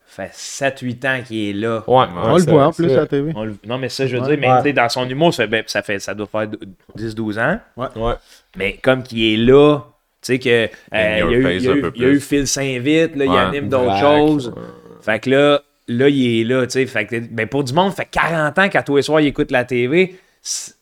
fait 0.06 0.30
7-8 0.32 1.04
ans 1.06 1.20
qu'il 1.22 1.50
est 1.50 1.52
là. 1.52 1.84
Ouais, 1.86 2.06
On 2.16 2.36
le 2.38 2.42
voit 2.44 2.66
en 2.68 2.72
plus 2.72 2.90
à 2.92 2.96
la 3.00 3.06
TV. 3.06 3.32
On 3.36 3.44
le- 3.44 3.56
non, 3.66 3.76
mais 3.76 3.90
ça, 3.90 4.06
je 4.06 4.16
veux 4.16 4.22
Ouais. 4.22 4.36
dire, 4.36 4.38
mais 4.40 4.56
tu 4.58 4.62
sais, 4.68 4.72
dans 4.72 4.88
son 4.88 5.06
humour, 5.08 5.34
ça 5.34 5.42
fait, 5.44 5.48
ben, 5.48 5.64
ça, 5.66 5.82
fait, 5.82 5.98
ça 5.98 6.14
doit 6.14 6.26
faire 6.26 6.48
10-12 6.96 7.38
ans. 7.38 7.60
Ouais. 7.76 8.14
Mais 8.56 8.78
comme 8.82 9.02
qu'il 9.02 9.22
est 9.22 9.36
là, 9.36 9.80
tu 10.22 10.32
sais 10.32 10.38
que 10.38 10.48
euh, 10.48 10.68
il, 10.94 10.96
y 10.96 10.96
a 10.96 11.30
eu, 11.30 11.56
il 11.56 11.62
y 11.62 11.68
a 11.68 11.72
un 11.72 11.74
eu- 11.76 11.80
peu 11.82 11.92
il 11.94 12.02
y 12.02 12.04
a 12.06 12.08
eu. 12.08 12.18
Phil 12.20 12.46
Saint-Vite, 12.48 13.14
là, 13.16 13.24
il 13.26 13.30
Ouais. 13.30 13.38
anime 13.38 13.68
d'autres 13.68 13.98
choses. 13.98 14.48
ouais. 14.48 14.62
Fait 15.02 15.18
que 15.20 15.28
là, 15.30 15.60
là, 15.86 16.08
il 16.08 16.40
est 16.40 16.44
là, 16.44 16.66
tu 16.66 16.72
sais. 16.72 16.86
Fait 16.86 17.04
que, 17.04 17.18
ben, 17.18 17.46
pour 17.46 17.62
du 17.62 17.74
monde, 17.74 17.90
ça 17.90 17.96
fait 18.04 18.08
40 18.10 18.58
ans 18.58 18.68
qu'à 18.70 18.82
tous 18.82 18.96
les 18.96 19.02
soirs, 19.02 19.20
il 19.20 19.26
écoute 19.26 19.50
la 19.50 19.64
TV. 19.66 20.18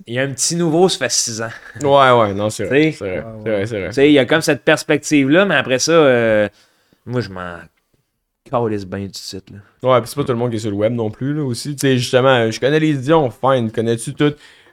Il 0.06 0.14
y 0.14 0.18
a 0.18 0.22
un 0.22 0.32
petit 0.32 0.54
nouveau, 0.56 0.88
ça 0.88 0.98
fait 0.98 1.10
6 1.10 1.42
ans. 1.42 1.50
Ouais, 1.82 2.12
ouais, 2.20 2.34
non, 2.34 2.50
c'est 2.50 2.64
vrai. 2.64 2.92
C'est 2.92 3.20
vrai, 3.20 3.66
c'est 3.66 3.80
vrai, 3.80 3.92
c'est 3.92 4.08
il 4.08 4.12
y 4.12 4.18
a 4.18 4.24
comme 4.24 4.40
cette 4.40 4.62
perspective-là, 4.62 5.44
mais 5.46 5.56
après 5.56 5.78
ça, 5.78 5.92
euh, 5.92 6.48
moi, 7.04 7.20
je 7.20 7.30
m'en 7.30 7.58
calisse 8.48 8.86
bien 8.86 9.06
du 9.06 9.18
site, 9.18 9.50
là. 9.50 9.58
Ouais, 9.82 10.00
pis 10.02 10.08
c'est 10.08 10.16
pas 10.16 10.24
tout 10.24 10.32
le 10.32 10.38
monde 10.38 10.50
qui 10.50 10.56
est 10.56 10.60
sur 10.60 10.70
le 10.70 10.76
web 10.76 10.92
non 10.92 11.10
plus, 11.10 11.34
là, 11.34 11.42
aussi. 11.42 11.74
Tu 11.74 11.80
sais, 11.80 11.98
justement, 11.98 12.50
je 12.50 12.60
connais 12.60 12.78
les 12.78 12.94
Dion, 12.94 13.30
fine, 13.30 13.70
connais-tu 13.72 14.14
tout? 14.14 14.32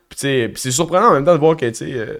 Pis 0.09 0.15
tu 0.15 0.17
sais, 0.17 0.49
pis 0.49 0.61
c'est 0.61 0.71
surprenant 0.71 1.07
en 1.07 1.13
même 1.13 1.25
temps 1.25 1.33
de 1.33 1.39
voir 1.39 1.57
que, 1.57 1.65
tu 1.65 1.73
sais, 1.73 1.93
euh, 1.93 2.17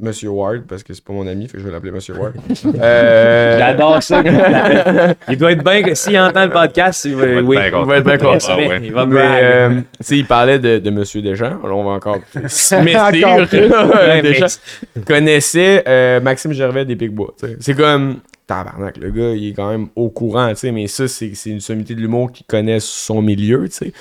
Monsieur 0.00 0.28
Ward, 0.30 0.62
parce 0.68 0.82
que 0.82 0.92
c'est 0.94 1.04
pas 1.04 1.12
mon 1.12 1.26
ami, 1.26 1.46
fait 1.46 1.54
que 1.54 1.58
je 1.60 1.66
vais 1.66 1.72
l'appeler 1.72 1.92
Monsieur 1.92 2.14
Ward. 2.16 2.34
euh... 2.80 3.58
J'adore 3.58 4.02
ça. 4.02 4.22
il 5.28 5.36
doit 5.36 5.52
être 5.52 5.64
bien 5.64 5.82
que 5.82 5.94
s'il 5.94 6.18
entend 6.18 6.44
le 6.44 6.50
podcast, 6.50 7.04
il 7.04 7.14
va, 7.14 7.26
Il 7.26 7.32
va 7.34 7.40
être 7.40 7.46
oui. 7.46 7.56
bien 7.56 7.66
Il 7.66 7.86
va 7.86 7.96
être 7.96 8.04
bien 8.04 8.14
Il 8.14 8.20
va- 8.20 8.32
content. 8.32 8.46
Ah 8.50 8.56
ouais. 8.56 8.80
Il 8.82 8.92
va 8.92 9.06
Mais, 9.06 9.14
brag. 9.14 9.42
euh, 9.44 9.70
tu 9.80 9.84
sais, 10.00 10.18
il 10.18 10.26
parlait 10.26 10.58
de, 10.58 10.78
de 10.78 10.90
Monsieur 10.90 11.22
Deschamps. 11.22 11.58
Là, 11.62 11.70
on 11.72 11.84
va 11.84 11.90
encore 11.92 12.18
se 12.48 12.74
Encore 12.74 12.84
mais- 13.12 14.22
Deschamps 14.22 14.60
connaissait 15.06 15.82
euh, 15.86 16.20
Maxime 16.20 16.52
Gervais 16.52 16.84
des 16.84 16.96
Picbois. 16.96 17.34
C'est 17.60 17.74
comme. 17.74 18.16
Tabarnak, 18.46 18.96
le 18.96 19.10
gars, 19.12 19.30
il 19.30 19.50
est 19.50 19.52
quand 19.52 19.70
même 19.70 19.86
au 19.94 20.08
courant, 20.10 20.48
tu 20.50 20.56
sais, 20.56 20.72
mais 20.72 20.88
ça, 20.88 21.06
c'est 21.06 21.30
une 21.46 21.60
sommité 21.60 21.94
de 21.94 22.00
l'humour 22.00 22.32
qui 22.32 22.42
connaît 22.42 22.80
son 22.80 23.22
milieu, 23.22 23.68
tu 23.68 23.76
sais. 23.76 23.92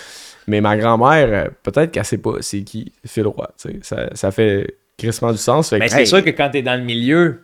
Mais 0.47 0.59
ma 0.59 0.76
grand-mère, 0.76 1.51
peut-être 1.61 1.91
qu'elle 1.91 2.03
sait 2.03 2.17
pas 2.17 2.38
c'est 2.39 2.61
qui 2.61 2.91
Phil 3.05 3.27
Roy, 3.27 3.47
tu 3.61 3.69
sais. 3.69 3.80
Ça, 3.84 4.09
ça 4.15 4.31
fait 4.31 4.73
crissement 4.99 5.31
du 5.31 5.38
sens. 5.38 5.69
Que, 5.71 5.88
c'est 5.88 6.01
hey, 6.01 6.07
sûr 6.07 6.23
que 6.23 6.30
quand 6.30 6.49
t'es 6.51 6.61
dans 6.61 6.76
le 6.80 6.84
milieu, 6.85 7.41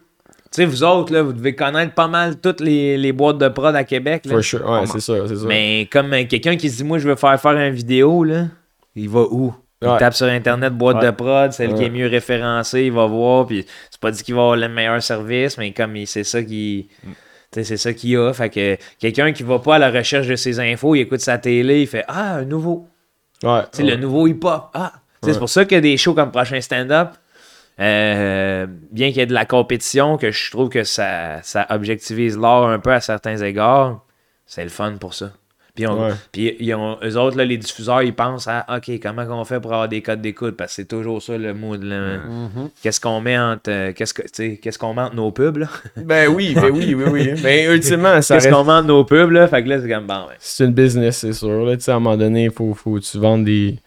tu 0.52 0.61
sais, 0.61 0.65
vous 0.65 0.84
autres, 0.84 1.11
là, 1.14 1.23
vous 1.23 1.34
devez 1.34 1.56
connaître 1.56 1.94
pas 1.94 2.07
mal 2.07 2.40
toutes 2.40 2.60
les, 2.61 2.98
les 2.98 3.11
boîtes 3.11 3.38
de 3.40 3.48
prod 3.48 3.76
à 3.76 3.84
Québec. 3.84 4.26
Là. 4.26 4.34
For 4.34 4.44
sure, 4.44 4.69
ouais, 4.69 4.86
c'est 4.86 4.99
ça, 5.02 5.14
c'est 5.27 5.36
ça. 5.36 5.45
Mais 5.48 5.88
comme 5.91 6.14
euh, 6.14 6.23
quelqu'un 6.26 6.56
qui 6.56 6.69
se 6.69 6.77
dit, 6.77 6.84
moi, 6.84 6.99
je 6.99 7.07
veux 7.10 7.15
faire 7.15 7.40
faire 7.41 7.53
une 7.53 7.73
vidéo, 7.73 8.23
là, 8.23 8.45
il 8.95 9.10
va 9.10 9.22
où? 9.22 9.53
Il 9.82 9.88
Ouais. 9.90 9.98
tape 9.98 10.14
sur 10.14 10.27
Internet 10.27 10.73
boîte 10.73 10.98
Ouais. 10.98 11.06
de 11.07 11.11
prod, 11.11 11.52
celle 11.52 11.73
qui 11.76 11.84
est 11.84 11.90
mieux 11.90 12.07
référencée, 12.07 12.84
il 12.84 12.91
va 12.94 13.06
voir, 13.07 13.45
puis 13.45 13.65
c'est 13.91 13.99
pas 13.99 14.10
dit 14.11 14.23
qu'il 14.23 14.34
va 14.34 14.41
avoir 14.41 14.56
le 14.56 14.69
meilleur 14.69 15.02
service, 15.03 15.57
mais 15.57 15.72
comme 15.72 15.94
c'est 16.06 16.23
ça 16.23 16.41
qui... 16.41 16.88
Mm. 17.03 17.10
tu 17.10 17.15
sais, 17.52 17.64
C'est 17.65 17.77
ça 17.77 17.94
qu'il 17.94 18.11
y 18.11 18.15
a. 18.18 18.32
Fait 18.34 18.49
que 18.49 18.77
quelqu'un 18.99 19.32
qui 19.34 19.44
va 19.44 19.60
pas 19.60 19.76
à 19.76 19.80
la 19.80 19.91
recherche 19.91 20.27
de 20.27 20.36
ses 20.38 20.60
infos, 20.60 20.95
il 20.95 21.02
écoute 21.02 21.19
sa 21.19 21.38
télé, 21.38 21.82
il 21.82 21.88
fait 21.88 22.06
Ah, 22.07 22.36
un 22.38 22.45
nouveau. 22.45 22.88
ouais, 23.44 23.61
le 23.80 23.95
nouveau 23.98 24.27
hip-hop. 24.27 24.69
Ah! 24.73 24.94
C'est 25.23 25.38
pour 25.40 25.49
ça 25.49 25.65
qu'il 25.65 25.76
y 25.76 25.77
a 25.80 25.82
des 25.82 25.98
shows 25.98 26.14
comme 26.14 26.32
Prochain 26.32 26.61
Stand-Up. 26.61 27.10
Euh, 27.80 28.65
bien 28.91 29.10
qu'il 29.10 29.18
y 29.18 29.22
ait 29.22 29.26
de 29.26 29.34
la 29.34 29.45
compétition, 29.45 30.18
que 30.18 30.31
je 30.31 30.52
trouve 30.52 30.69
que 30.69 30.84
ça, 30.84 31.41
ça 31.43 31.65
objectivise 31.69 32.38
l'art 32.38 32.68
un 32.68 32.80
peu 32.80 32.91
à 32.93 33.02
certains 33.02 33.38
égards, 33.38 34.03
c'est 34.45 34.64
le 34.64 34.69
fun 34.69 34.93
pour 34.99 35.14
ça. 35.14 35.31
Puis, 35.76 35.85
on, 35.88 36.06
Ouais. 36.06 36.14
puis 36.31 36.56
ils 36.61 36.73
ont, 36.73 36.97
eux 37.03 37.18
autres, 37.18 37.35
là, 37.35 37.43
les 37.43 37.57
diffuseurs, 37.57 38.02
ils 38.02 38.14
pensent 38.15 38.47
à 38.47 38.65
OK, 38.77 38.97
comment 39.03 39.23
on 39.30 39.43
fait 39.43 39.60
pour 39.60 39.73
avoir 39.73 39.89
des 39.89 40.02
codes 40.02 40.22
d'écoute? 40.22 40.56
Parce 40.56 40.72
que 40.72 40.76
c'est 40.77 40.88
toujours 40.88 41.22
ça 41.22 41.38
le 41.38 41.53
mot 41.53 41.76
de 41.76 41.85
la- 41.89 42.19
Qu'est-ce 42.81 43.02
qu'on 43.02 43.19
met 43.19 43.38
entre. 43.38 43.69
euh, 43.69 43.91
Qu'est-ce 43.91 44.14
que- 44.14 44.77
qu'on 44.80 44.93
met 44.93 45.02
entre 45.02 45.15
nos 45.18 45.31
pubs, 45.31 45.57
là? 45.57 45.68
Ben 45.97 46.30
oui, 46.30 46.53
ben 46.56 46.69
oui, 46.72 46.95
oui, 46.95 47.03
oui. 47.11 47.31
Mais 47.43 47.65
ultimement, 47.76 48.22
ça 48.22 48.35
Qu'est-ce 48.35 48.47
reste 48.47 48.52
qu'on 48.57 48.64
met 48.64 48.72
entre 48.72 48.88
nos 48.88 49.03
pubs, 49.03 49.31
là? 49.31 49.49
Fait 49.49 49.65
que 49.65 49.68
là, 49.68 49.81
c'est 49.81 49.89
comme 49.89 50.07
bon, 50.07 50.27
ouais. 50.30 50.35
c'est 50.39 50.64
une 50.64 50.72
business, 50.73 51.18
c'est 51.18 51.34
sûr. 51.34 51.65
Là, 51.65 51.76
Tu 51.76 51.84
sais, 51.84 51.91
à 51.91 51.95
un 51.95 51.99
moment 51.99 52.15
donné, 52.15 52.45
il 52.45 52.52
faut, 52.52 52.73
faut 52.73 52.97
tu 52.97 53.18
vendes 53.18 53.43
des, 53.43 53.77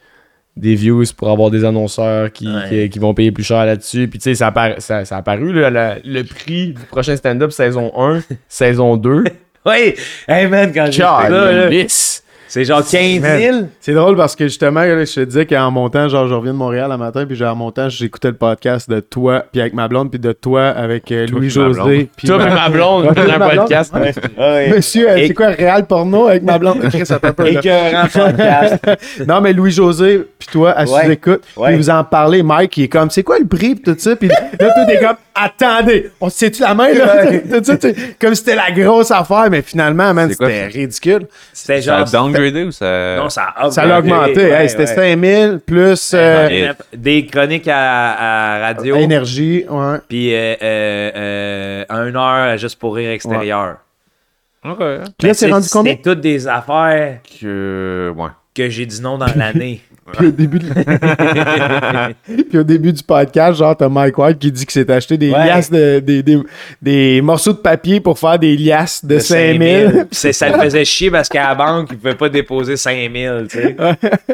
des 0.58 0.74
views 0.74 1.04
pour 1.16 1.30
avoir 1.30 1.50
des 1.50 1.64
annonceurs 1.64 2.32
qui, 2.32 2.46
Ouais. 2.48 2.68
qui, 2.68 2.90
qui 2.90 2.98
vont 2.98 3.14
payer 3.14 3.32
plus 3.32 3.44
cher 3.44 3.64
là-dessus. 3.64 4.08
Puis 4.08 4.18
tu 4.18 4.24
sais, 4.24 4.34
ça, 4.34 4.52
ça, 4.78 5.04
ça 5.04 5.16
a 5.16 5.18
apparu, 5.20 5.52
là, 5.52 5.70
la- 5.70 5.96
le 6.04 6.22
prix 6.24 6.68
du 6.68 6.82
prochain 6.90 7.16
stand-up 7.16 7.50
saison 7.52 7.92
1, 7.96 8.20
saison 8.48 8.96
2. 8.96 9.24
Oui! 9.66 9.94
Hey 10.26 10.46
man, 10.46 10.70
quand 10.72 10.86
j'ai 10.86 10.92
fait 10.92 10.98
ça, 11.02 11.28
là, 11.28 11.62
Calice! 11.64 12.07
C'est 12.48 12.64
genre 12.64 12.82
15 12.84 13.20
000. 13.22 13.56
C'est 13.80 13.92
drôle 13.92 14.16
parce 14.16 14.34
que 14.34 14.44
justement, 14.44 14.80
là, 14.80 15.04
je 15.04 15.14
te 15.14 15.20
disais 15.20 15.46
qu'en 15.46 15.70
montant, 15.70 16.08
genre, 16.08 16.26
je 16.26 16.34
reviens 16.34 16.52
de 16.52 16.58
Montréal 16.58 16.90
un 16.90 16.96
matin, 16.96 17.24
puis 17.26 17.36
genre, 17.36 17.52
en 17.52 17.56
montant, 17.56 17.88
j'écoutais 17.88 18.28
le 18.28 18.34
podcast 18.36 18.90
de 18.90 19.00
toi, 19.00 19.44
puis 19.52 19.60
avec 19.60 19.74
ma 19.74 19.86
blonde, 19.86 20.10
puis 20.10 20.18
de 20.18 20.32
toi 20.32 20.64
avec 20.68 21.12
euh, 21.12 21.26
Louis-José. 21.26 21.80
blonde. 21.80 22.06
puis 22.16 22.26
Toi, 22.28 22.38
ma- 22.38 22.46
puis 22.46 22.54
ma 22.54 22.68
blonde, 22.70 23.04
on 23.06 23.30
un 23.42 23.56
podcast. 23.56 23.94
Ouais. 23.94 24.70
Monsieur, 24.74 25.10
euh, 25.10 25.16
Et- 25.16 25.26
c'est 25.28 25.34
quoi, 25.34 25.48
réal 25.48 25.86
porno 25.86 26.26
avec 26.28 26.42
ma 26.42 26.58
blonde? 26.58 26.80
Chris, 26.90 27.06
ça 27.06 27.18
podcast. 27.20 28.78
Non, 29.26 29.40
mais 29.40 29.52
Louis-José, 29.52 30.26
puis 30.38 30.48
toi, 30.50 30.70
à 30.72 30.84
Ouais. 30.84 31.04
sous-écoute, 31.04 31.42
puis 31.62 31.76
vous 31.76 31.90
en 31.90 32.02
parlez, 32.04 32.42
Mike, 32.42 32.76
il 32.78 32.84
est 32.84 32.88
comme, 32.88 33.10
c'est 33.10 33.22
quoi 33.22 33.38
le 33.38 33.46
prix, 33.46 33.74
puis 33.74 33.82
tout 33.92 33.96
ça, 33.98 34.16
puis 34.16 34.28
là, 34.28 34.34
toi, 34.58 34.84
t'es 34.86 34.98
comme, 34.98 35.16
attendez, 35.40 36.10
on 36.20 36.28
se 36.30 36.38
tient-tu 36.38 36.62
la 36.62 36.74
main, 36.74 36.92
là? 36.92 37.24
Comme 38.20 38.34
si 38.34 38.36
c'était 38.44 38.54
la 38.56 38.70
grosse 38.70 39.10
affaire, 39.10 39.48
mais 39.50 39.62
finalement, 39.62 40.12
man, 40.14 40.30
c'était 40.30 40.66
ridicule. 40.66 41.26
C'était 41.52 41.80
Ça 41.82 41.96
a 41.98 42.04
genre. 42.04 42.24
downgradé 42.24 42.64
ou 42.64 42.72
ça. 42.72 43.16
Non, 43.16 43.28
ça 43.28 43.54
a 43.56 43.70
Ça 43.70 43.84
l'a 43.86 43.98
augmenté, 43.98 44.46
Ouais, 44.50 44.62
hey, 44.62 44.68
c'était 44.68 44.82
ouais. 44.88 44.94
5000 44.94 45.60
plus 45.64 46.12
euh, 46.14 46.48
Ouais. 46.48 46.70
Des 46.96 47.26
chroniques 47.26 47.68
à, 47.68 48.56
à 48.56 48.58
radio. 48.68 48.96
énergie, 48.96 49.64
ouais. 49.68 49.98
Puis 50.08 50.34
euh, 50.34 50.54
euh, 50.62 51.84
euh, 51.90 52.08
une 52.08 52.16
heure 52.16 52.56
juste 52.58 52.78
pour 52.78 52.94
rire 52.96 53.10
extérieur. 53.10 53.76
Ok. 54.64 54.78
Puis 55.18 55.28
là, 55.28 55.34
c'est 55.34 55.50
rendu 55.50 55.68
combien? 55.70 55.92
C'est 55.94 56.02
toutes 56.02 56.20
des 56.20 56.46
affaires 56.48 57.18
Que. 57.40 58.12
Ouais. 58.16 58.30
que 58.54 58.68
j'ai 58.68 58.86
dit 58.86 59.00
non 59.00 59.16
dans 59.18 59.26
l'année. 59.36 59.80
Puis 60.16 60.26
au 60.26 60.30
début, 60.30 60.58
de- 60.58 60.66
Puis 62.48 62.58
au 62.58 62.62
début 62.62 62.92
du 62.92 63.02
podcast, 63.02 63.58
genre, 63.58 63.76
t'as 63.76 63.88
Mike 63.88 64.16
White 64.18 64.38
qui 64.38 64.50
dit 64.52 64.64
qu'il 64.66 64.72
s'est 64.72 64.90
acheté 64.90 65.16
des 65.16 65.30
Ouais. 65.30 65.46
liasses 65.46 65.70
de, 65.70 66.00
des, 66.00 66.22
des, 66.22 66.38
des 66.80 67.20
morceaux 67.20 67.52
de 67.52 67.58
papier 67.58 68.00
pour 68.00 68.18
faire 68.18 68.38
des 68.38 68.56
liasses 68.56 69.04
de, 69.04 69.18
5000. 69.18 69.90
Puis 69.90 70.06
c'est- 70.12 70.32
Ça 70.32 70.48
le 70.48 70.58
faisait 70.62 70.84
chier 70.84 71.10
parce 71.10 71.28
qu'à 71.28 71.48
la 71.48 71.54
banque, 71.54 71.88
il 71.92 71.98
pouvait 71.98 72.14
pas 72.14 72.28
déposer 72.28 72.76
5000, 72.76 73.46
tu 73.50 73.58
sais. 73.58 73.76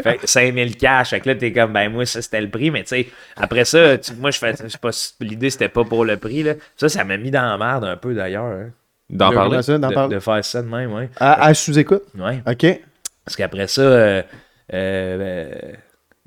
Fait 0.02 0.16
que 0.18 0.26
5000 0.26 0.76
cash. 0.76 1.10
Fait 1.10 1.20
que 1.20 1.28
là, 1.28 1.34
t'es 1.34 1.52
comme, 1.52 1.72
ben 1.72 1.88
moi, 1.90 2.06
ça, 2.06 2.20
c'était 2.22 2.40
le 2.40 2.48
prix. 2.48 2.70
Mais 2.70 2.82
tu 2.82 2.88
sais, 2.88 3.06
après 3.36 3.64
ça, 3.64 3.98
tu- 3.98 4.12
moi, 4.20 4.30
je 4.30 4.38
fais, 4.38 4.54
je 4.62 4.68
sais 4.68 4.78
pas, 4.78 4.90
l'idée, 5.20 5.50
c'était 5.50 5.68
pas 5.68 5.84
pour 5.84 6.04
le 6.04 6.16
prix, 6.16 6.42
là. 6.42 6.52
Ça, 6.76 6.88
ça 6.88 7.04
m'a 7.04 7.16
mis 7.16 7.30
dans 7.30 7.42
la 7.42 7.58
merde 7.58 7.84
un 7.84 7.96
peu, 7.96 8.14
d'ailleurs, 8.14 8.44
hein, 8.44 8.70
D'en 9.10 9.28
Le- 9.30 9.34
parler. 9.36 9.62
ça, 9.62 9.76
d'en 9.78 9.88
de, 9.90 9.94
parler. 9.94 10.14
de 10.14 10.20
faire 10.20 10.42
ça 10.44 10.62
de 10.62 10.68
même, 10.68 10.92
ouais. 10.94 11.10
À, 11.20 11.44
à 11.46 11.52
sous-écoute? 11.54 12.02
Ouais. 12.18 12.40
OK. 12.50 12.80
Parce 13.24 13.36
qu'après 13.36 13.66
ça, 13.68 13.82
euh, 13.82 14.22
euh, 14.72 15.52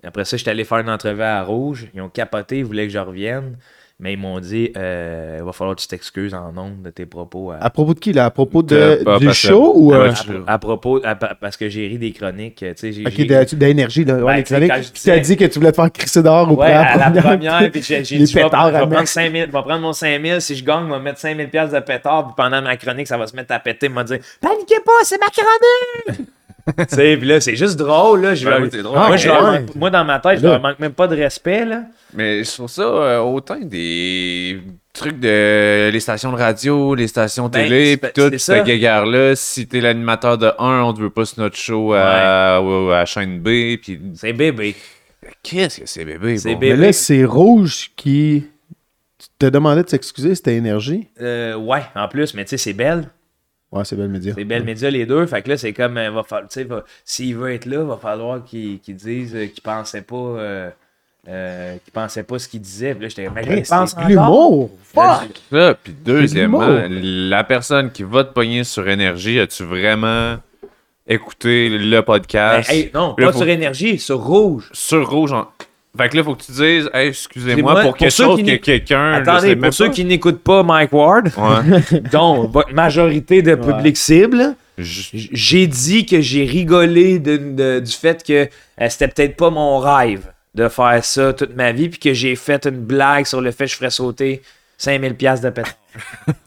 après 0.04 0.26
ça, 0.26 0.38
j'étais 0.38 0.52
allé 0.52 0.64
faire 0.64 0.78
une 0.80 0.90
entrevue 0.90 1.24
à 1.24 1.42
Rouge. 1.44 1.88
Ils 1.94 2.02
ont 2.02 2.10
capoté, 2.10 2.60
ils 2.60 2.66
voulaient 2.66 2.88
que 2.88 2.94
je 2.94 3.00
revienne. 3.00 3.58
Mais 4.00 4.14
ils 4.14 4.20
m'ont 4.20 4.40
dit, 4.40 4.72
euh, 4.78 5.38
il 5.40 5.44
va 5.44 5.52
falloir 5.54 5.76
que 5.76 5.82
tu 5.82 5.88
t'excuses 5.88 6.36
en 6.36 6.52
nombre 6.52 6.84
de 6.84 6.92
tes 6.92 7.08
propos. 7.08 7.50
À, 7.50 7.56
À 7.64 7.70
propos 7.72 7.96
de 7.96 8.00
qui, 8.00 8.14
là? 8.14 8.26
À 8.26 8.30
propos 8.30 8.62
de, 8.62 9.00
De- 9.00 9.04
pas 9.04 9.18
du 9.18 9.26
que- 9.26 9.34
show 9.34 9.74
ou... 9.76 9.92
Euh, 9.92 10.12
à- 10.46 10.54
à 10.54 10.60
propos, 10.60 11.02
à- 11.04 11.16
parce 11.16 11.58
que 11.58 11.68
j'ai 11.68 11.88
ri 11.88 11.98
des 11.98 12.12
chroniques. 12.12 12.58
tu 12.58 12.68
sais, 12.76 12.92
j'ai- 12.92 13.08
Ok, 13.08 13.56
d'énergie, 13.56 14.06
là. 14.06 14.18
Ouais, 14.18 14.22
Ben, 14.24 14.36
les 14.36 14.44
tu 14.44 14.50
sais, 14.50 14.54
chroniques. 14.54 14.72
quand 14.72 14.82
je 14.84 14.88
Tu 14.92 15.02
t'as 15.04 15.18
disais- 15.18 15.36
dit 15.36 15.38
que 15.38 15.46
tu 15.52 15.58
voulais 15.58 15.72
te 15.72 15.78
faire 15.78 15.92
crisser 15.92 16.22
dehors 16.22 16.52
au 16.52 16.58
Ouais, 16.58 16.68
à 16.72 16.96
la 17.10 17.22
première. 17.24 17.72
puis 17.72 17.82
j'ai 17.82 18.02
dit, 18.02 18.28
je 18.28 18.34
vais, 18.36 18.42
prendre 18.48 18.88
mettre. 18.88 19.08
5000, 19.08 19.42
je 19.48 19.52
vais 19.52 19.52
prendre 19.64 19.80
mon 19.80 19.94
5000, 19.94 20.42
si 20.42 20.56
je 20.56 20.64
gagne, 20.64 20.88
je 20.88 20.94
vais 20.94 21.00
mettre 21.00 21.18
5000 21.20 21.50
pièces 21.50 21.72
de 21.72 21.80
pétard, 21.80 22.26
puis 22.28 22.34
pendant 22.38 22.62
ma 22.62 22.78
chronique, 22.78 23.08
ça 23.08 23.18
va 23.18 23.26
se 23.26 23.36
mettre 23.36 23.52
à 23.56 23.58
péter, 23.60 23.88
il 23.88 23.94
m'a 23.94 24.04
dit 24.04 24.14
«Paniquez 24.42 24.80
pas, 24.86 24.92
c'est 25.06 25.18
ma 25.20 25.26
chronique!» 25.26 26.28
sais, 26.88 27.18
puis 27.18 27.28
là, 27.28 27.40
c'est 27.40 27.56
juste 27.56 27.78
drôle, 27.78 28.22
là. 28.22 28.36
Je 28.36 28.48
Ben 28.48 28.62
oui, 28.62 28.82
drôle. 28.82 28.98
moi, 28.98 29.18
je 29.18 29.28
leur 29.28 29.44
ouais. 29.44 29.60
manque- 29.62 29.76
moi, 29.76 29.90
dans 29.90 30.04
ma 30.06 30.20
tête, 30.20 30.40
je 30.40 30.44
leur 30.46 30.62
manque 30.62 30.80
même 30.80 30.94
pas 30.94 31.08
de 31.08 31.16
respect, 31.16 31.66
là. 31.66 31.84
Mais 32.14 32.44
je 32.44 32.52
trouve 32.52 32.70
ça 32.70 32.82
euh, 32.84 33.20
autant 33.20 33.60
des 33.60 34.60
trucs 34.94 35.20
de 35.20 35.90
les 35.92 36.00
stations 36.00 36.32
de 36.32 36.38
radio, 36.38 36.96
les 36.96 37.08
stations 37.08 37.50
Ben, 37.50 37.64
télé, 37.64 37.98
pis 37.98 38.08
tout, 38.14 38.32
cette 38.38 38.66
guéguerre-là. 38.66 39.36
Si 39.36 39.68
t'es 39.68 39.82
l'animateur 39.82 40.38
de 40.38 40.52
1, 40.58 40.82
on 40.82 40.94
te 40.94 41.02
veut 41.02 41.10
pas 41.10 41.26
sur 41.26 41.40
notre 41.42 41.58
show 41.58 41.94
à, 41.94 43.04
chaîne 43.06 43.40
B, 43.40 43.78
pis 43.82 44.00
C'est 44.16 44.34
bébé. 44.34 44.76
qu'est-ce 45.44 45.82
que 45.82 45.86
c'est 45.86 46.06
bébé? 46.06 46.38
C'est 46.38 46.54
bon? 46.54 46.60
bébé. 46.60 46.76
Mais 46.78 46.86
là, 46.88 46.94
c'est 46.94 47.24
Rouge 47.26 47.92
qui 47.96 48.46
tu 49.20 49.28
te 49.40 49.46
demandais 49.48 49.84
de 49.84 49.90
s'excuser, 49.90 50.36
c'était 50.36 50.56
Énergie. 50.56 51.08
Euh, 51.22 51.56
ouais, 51.56 51.82
en 51.96 52.08
plus, 52.08 52.34
mais 52.34 52.46
tu 52.46 52.52
sais, 52.52 52.58
c'est 52.58 52.74
belle. 52.74 53.10
Ouais, 53.72 53.84
c'est 53.84 53.96
belle 53.98 54.08
média. 54.10 54.34
C'est 54.36 54.46
belle 54.46 54.64
média 54.64 54.90
les 54.90 55.06
deux. 55.06 55.26
Fait 55.26 55.42
que 55.42 55.50
là, 55.50 55.58
c'est 55.58 55.74
comme, 55.74 55.98
euh, 55.98 56.10
va 56.10 56.24
falloir, 56.24 56.50
tu 56.50 56.54
sais, 56.62 56.64
va- 56.64 56.84
s'il 57.04 57.36
veut 57.36 57.52
être 57.54 57.66
là, 57.66 57.84
va 57.84 57.98
falloir 57.98 58.44
qu'il 58.44 58.80
qu'il 58.80 58.96
dise 58.96 59.36
euh, 59.36 59.48
qu'il 59.48 59.62
pensait 59.62 60.02
pas, 60.04 60.16
euh, 60.16 60.70
euh, 61.28 61.76
qu'il 61.84 61.92
pensait 61.92 62.24
pas 62.24 62.40
ce 62.40 62.48
qu'il 62.48 62.62
disait. 62.62 62.94
Puis 62.94 63.04
là, 63.04 63.10
j'étais, 63.10 63.30
mais 63.30 63.44
il 63.58 63.64
pense 63.64 63.94
l'humour! 64.08 64.72
Fuck! 64.84 65.30
Ça, 65.52 65.76
puis 65.84 65.94
deuxièmement, 66.06 66.66
la 66.90 67.44
personne 67.44 67.92
qui 67.92 68.04
va 68.04 68.24
te 68.24 68.32
pogner 68.34 68.64
sur 68.64 68.88
énergie, 68.88 69.38
as-tu 69.40 69.64
vraiment 69.64 70.38
écouté 71.06 71.70
le 71.70 71.98
Ben, 71.98 72.04
podcast? 72.04 72.70
hey, 72.72 72.90
non, 72.94 73.16
Là, 73.18 73.28
pas 73.28 73.32
faut- 73.34 73.40
sur 73.40 73.48
énergie, 73.50 74.00
sur 74.00 74.20
rouge. 74.20 74.70
Sur 74.74 75.10
rouge, 75.10 75.34
en... 75.34 75.48
Fait 75.98 76.10
que 76.10 76.18
là, 76.18 76.24
faut 76.24 76.36
que 76.36 76.44
tu 76.44 76.52
dises, 76.52 76.90
hey, 76.94 77.08
excusez-moi 77.10 77.74
pour 77.76 77.84
pour 77.84 77.98
quelque 77.98 78.12
chose 78.12 78.42
que 78.44 78.56
quelqu'un. 78.58 79.14
Attendez, 79.14 79.56
pour 79.56 79.74
ceux 79.74 79.86
pas. 79.88 79.92
qui 79.94 80.06
n'écoutent 80.06 80.44
pas 80.44 80.64
Mike 80.64 80.94
Ward, 80.94 81.32
Ouais. 81.38 82.02
dont 82.12 82.48
votre 82.48 82.74
majorité 82.74 83.42
de 83.42 83.56
public 83.56 83.98
cible, 83.98 84.56
j'ai 84.78 85.68
dit 85.68 86.06
que 86.06 86.22
j'ai 86.22 86.46
rigolé 86.46 87.20
de- 87.20 87.38
de- 87.38 87.80
du 87.80 87.92
fait 87.92 88.24
que 88.24 88.34
euh, 88.80 88.90
c'était 88.90 89.08
peut-être 89.08 89.36
pas 89.36 89.50
mon 89.50 89.80
rêve 89.80 90.32
de 90.56 90.68
faire 90.70 91.04
ça 91.04 91.34
toute 91.34 91.56
ma 91.56 91.72
vie, 91.72 91.90
puis 91.90 92.00
que 92.00 92.14
j'ai 92.14 92.36
fait 92.36 92.66
une 92.66 92.80
blague 92.80 93.26
sur 93.26 93.42
le 93.42 93.52
fait 93.52 93.66
que 93.66 93.72
je 93.72 93.76
ferais 93.76 93.90
sauter 93.90 94.42
5000 94.78 95.16
pièces 95.16 95.42
de 95.42 95.50
pétrole. 95.50 95.74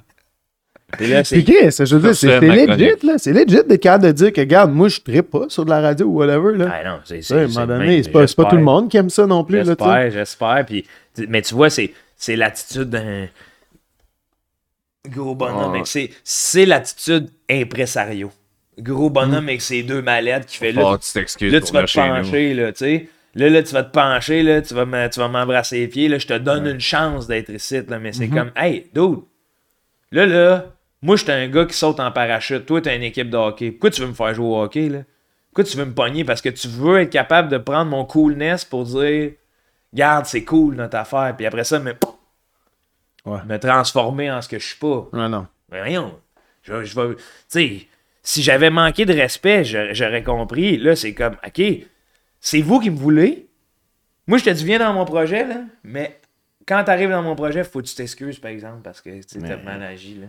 C'est 0.99 1.25
C'est 1.25 1.45
Chris, 1.45 1.71
je 1.87 1.97
veux 1.97 2.01
dire, 2.03 2.15
c'est 2.17 2.41
legit, 2.41 3.07
là. 3.07 3.19
C'est 3.19 3.33
legit 3.33 3.47
d'être 3.67 3.77
capable 3.77 4.05
de 4.05 4.13
dire 4.13 4.33
que, 4.33 4.41
regarde, 4.41 4.73
moi, 4.73 4.89
je 4.89 5.01
trippe 5.01 5.31
pas 5.31 5.47
sur 5.49 5.65
de 5.65 5.71
la 5.71 5.81
radio 5.81 6.07
ou 6.07 6.15
whatever, 6.19 6.57
là. 6.57 6.71
Ah 6.73 6.85
non, 6.85 7.01
c'est 7.05 7.19
Tu 7.19 7.23
sais, 7.23 7.35
à 7.35 7.37
un 7.39 7.49
c'est- 7.49 7.55
moment 7.55 7.61
c'est- 7.61 7.67
donné, 7.67 7.87
mais 7.87 8.03
c'est 8.03 8.11
pas, 8.11 8.27
c'est 8.27 8.37
pas 8.37 8.45
tout 8.47 8.57
le 8.57 8.63
monde 8.63 8.91
qui 8.91 8.97
aime 8.97 9.11
ça 9.11 9.27
non 9.27 9.45
plus, 9.45 9.57
là, 9.63 9.63
tu 9.63 9.69
sais. 9.69 9.75
J'espère, 9.79 10.11
j'espère. 10.11 10.67
Puis, 10.67 10.87
mais 11.29 11.43
tu 11.43 11.55
vois, 11.55 11.71
c'est, 11.71 11.93
c'est 12.17 12.37
l'attitude 12.37 12.91
d'un 12.91 13.27
gros 15.09 15.35
bonhomme. 15.35 15.77
Ah. 15.81 15.85
ses- 15.85 16.11
c'est 16.25 16.67
l'attitude 16.67 17.29
impresario. 17.51 18.31
Gros 18.79 19.11
bonhomme 19.11 19.49
avec 19.49 19.61
ses 19.61 19.83
deux 19.83 20.03
mallettes 20.03 20.47
qui 20.47 20.57
fait 20.59 20.73
là. 20.73 20.97
Tu 21.01 21.13
t'excuses 21.13 21.53
Là, 21.53 21.61
tu 21.61 21.73
vas 21.73 21.85
te 21.85 21.99
nous. 22.01 22.07
pencher, 22.23 22.55
là, 22.55 22.73
tu 22.73 22.79
sais. 22.79 23.09
Là, 23.35 23.49
là, 23.49 23.63
tu 23.63 23.73
vas 23.75 23.85
te 23.85 23.93
pencher, 23.93 24.43
là, 24.43 24.61
tu 24.61 24.75
vas, 24.75 24.87
me- 24.87 25.09
tu 25.09 25.21
vas 25.21 25.29
m'embrasser 25.29 25.79
les 25.81 25.89
pieds, 25.89 26.09
là, 26.09 26.19
je 26.19 26.27
te 26.27 26.37
donne 26.37 26.67
une 26.67 26.81
chance 26.81 27.27
d'être 27.29 27.51
ici, 27.51 27.81
là, 27.89 27.99
mais 27.99 28.13
c'est 28.13 28.27
Mhm. 28.27 28.35
comme, 28.35 28.51
hey, 28.57 28.87
dude, 28.95 29.19
là, 30.11 30.27
là, 30.27 30.65
moi, 31.03 31.17
j'étais 31.17 31.33
un 31.33 31.49
gars 31.49 31.65
qui 31.65 31.75
saute 31.75 31.99
en 32.01 32.11
parachute, 32.13 32.67
toi, 32.67 32.81
t'as 32.83 32.95
une 32.97 33.03
équipe 33.03 33.31
de 33.31 33.37
hockey. 33.37 33.71
Pourquoi 33.71 33.91
tu 33.91 34.01
veux 34.03 34.09
me 34.09 34.13
faire 34.13 34.35
jouer 34.35 34.47
au 34.47 34.61
hockey, 34.63 34.89
là? 34.89 34.99
Pourquoi 35.51 35.65
tu 35.65 35.77
veux 35.77 35.85
me 35.85 35.95
pogner? 35.95 36.25
Parce 36.25 36.41
que 36.43 36.49
tu 36.51 36.69
veux 36.69 37.01
être 37.01 37.11
capable 37.11 37.49
de 37.49 37.59
prendre 37.59 37.91
mon 37.91 38.05
coolness 38.05 38.65
pour 38.65 38.85
dire, 38.85 39.33
garde, 39.93 40.27
c'est 40.27 40.45
cool 40.45 40.75
notre 40.77 40.97
affaire, 40.97 41.35
puis 41.37 41.47
après 41.47 41.65
ça, 41.65 41.79
me, 41.81 41.93
Ouais. 43.27 43.39
me 43.47 43.59
transformer 43.59 44.31
en 44.31 44.41
ce 44.43 44.49
que 44.49 44.59
je 44.59 44.67
suis 44.67 44.79
pas. 44.79 45.09
Non, 45.13 45.29
non. 45.29 45.47
Mais 45.71 45.79
voyons, 45.81 46.19
je, 46.63 46.85
je 46.85 46.99
vais. 47.01 47.15
Tu 47.17 47.23
sais, 47.49 47.87
si 48.23 48.43
j'avais 48.43 48.71
manqué 48.71 49.05
de 49.05 49.13
respect, 49.13 49.65
je- 49.65 49.93
j'aurais 49.93 50.23
compris. 50.23 50.77
Là, 50.79 50.97
c'est 50.97 51.15
comme, 51.15 51.37
OK, 51.47 51.63
c'est 52.41 52.61
vous 52.63 52.81
qui 52.81 52.91
me 52.91 52.97
voulez. 52.97 53.47
Moi, 54.27 54.39
je 54.39 54.45
te 54.45 54.51
dis, 54.51 54.65
viens 54.65 54.79
dans 54.79 54.93
mon 54.93 55.05
projet, 55.05 55.45
là, 55.47 55.63
mais 55.85 56.19
quand 56.67 56.83
t'arrives 56.85 57.11
dans 57.11 57.23
mon 57.23 57.35
projet, 57.35 57.65
faut 57.65 57.81
que 57.81 57.87
tu 57.87 57.95
t'excuses, 57.95 58.39
par 58.39 58.51
exemple, 58.53 58.81
parce 58.83 59.01
que 59.01 59.11
tu 59.23 59.39
t'as 59.41 59.57
mal 59.57 59.83
agi, 59.83 60.15
là. 60.21 60.27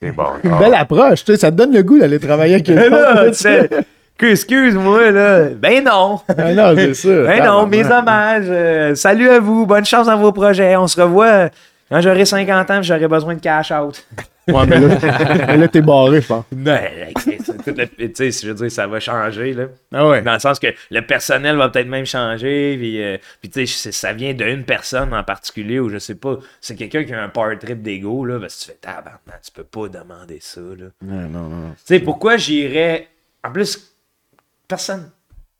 C'est 0.00 0.12
bon. 0.12 0.24
Une 0.42 0.58
belle 0.58 0.74
approche, 0.74 1.24
tu 1.24 1.32
sais, 1.32 1.38
ça 1.38 1.50
te 1.50 1.56
donne 1.56 1.72
le 1.72 1.82
goût 1.82 1.98
d'aller 1.98 2.18
travailler 2.18 2.54
avec 2.54 2.70
eux 2.70 2.74
Mais 2.74 2.88
là, 2.88 3.22
autres, 3.24 3.30
tu 3.32 3.34
sais, 3.36 3.68
que 4.16 4.26
excuse-moi, 4.26 5.10
là. 5.10 5.44
Ben 5.56 5.84
non. 5.84 6.20
Ah 6.36 6.52
non, 6.54 6.72
c'est 6.74 6.94
ça. 6.94 7.08
Ben 7.26 7.44
non, 7.44 7.66
mes 7.66 7.84
hommages. 7.84 8.46
euh, 8.48 8.94
salut 8.94 9.28
à 9.28 9.38
vous. 9.40 9.66
Bonne 9.66 9.84
chance 9.84 10.06
dans 10.06 10.16
vos 10.16 10.32
projets. 10.32 10.74
On 10.76 10.86
se 10.86 10.98
revoit 11.00 11.50
quand 11.90 12.00
j'aurai 12.00 12.24
50 12.24 12.70
ans 12.70 12.78
et 12.78 12.82
j'aurai 12.82 13.08
besoin 13.08 13.34
de 13.34 13.40
cash 13.40 13.70
out. 13.70 14.02
Ouais, 14.48 14.66
mais 14.66 14.78
là, 14.80 14.98
mais 15.48 15.56
là, 15.56 15.68
t'es 15.68 15.82
barré, 15.82 16.20
je 16.20 16.26
pense. 16.28 16.44
Le- 17.66 17.86
tu 18.08 18.14
sais, 18.14 18.30
je 18.30 18.48
veux 18.48 18.54
dire, 18.54 18.70
ça 18.70 18.86
va 18.86 19.00
changer, 19.00 19.52
là. 19.54 19.66
Ah 19.92 20.08
ouais. 20.08 20.22
Dans 20.22 20.34
le 20.34 20.38
sens 20.38 20.58
que 20.60 20.68
le 20.90 21.00
personnel 21.02 21.56
va 21.56 21.68
peut-être 21.68 21.88
même 21.88 22.06
changer. 22.06 22.76
Puis, 22.78 23.02
euh, 23.02 23.18
puis 23.40 23.50
tu 23.50 23.66
sais, 23.66 23.90
ça 23.92 24.12
vient 24.12 24.34
d'une 24.34 24.64
personne 24.64 25.12
en 25.12 25.24
particulier 25.24 25.80
ou 25.80 25.88
je 25.88 25.98
sais 25.98 26.14
pas. 26.14 26.38
C'est 26.60 26.76
quelqu'un 26.76 27.04
qui 27.04 27.12
a 27.12 27.22
un 27.22 27.28
power 27.28 27.58
trip 27.58 27.82
d'ego, 27.82 28.24
là. 28.24 28.38
Parce 28.38 28.54
que 28.56 28.60
tu 28.60 28.66
fais 28.70 28.78
tabarnak, 28.80 29.42
tu 29.44 29.50
peux 29.50 29.64
pas 29.64 29.88
demander 29.88 30.38
ça, 30.40 30.60
là. 30.60 30.86
Non, 31.02 31.28
non, 31.28 31.48
non. 31.48 31.70
Tu 31.70 31.76
sais, 31.86 32.00
pourquoi 32.00 32.36
j'irais. 32.36 33.08
En 33.42 33.50
plus, 33.50 33.96
personne. 34.68 35.10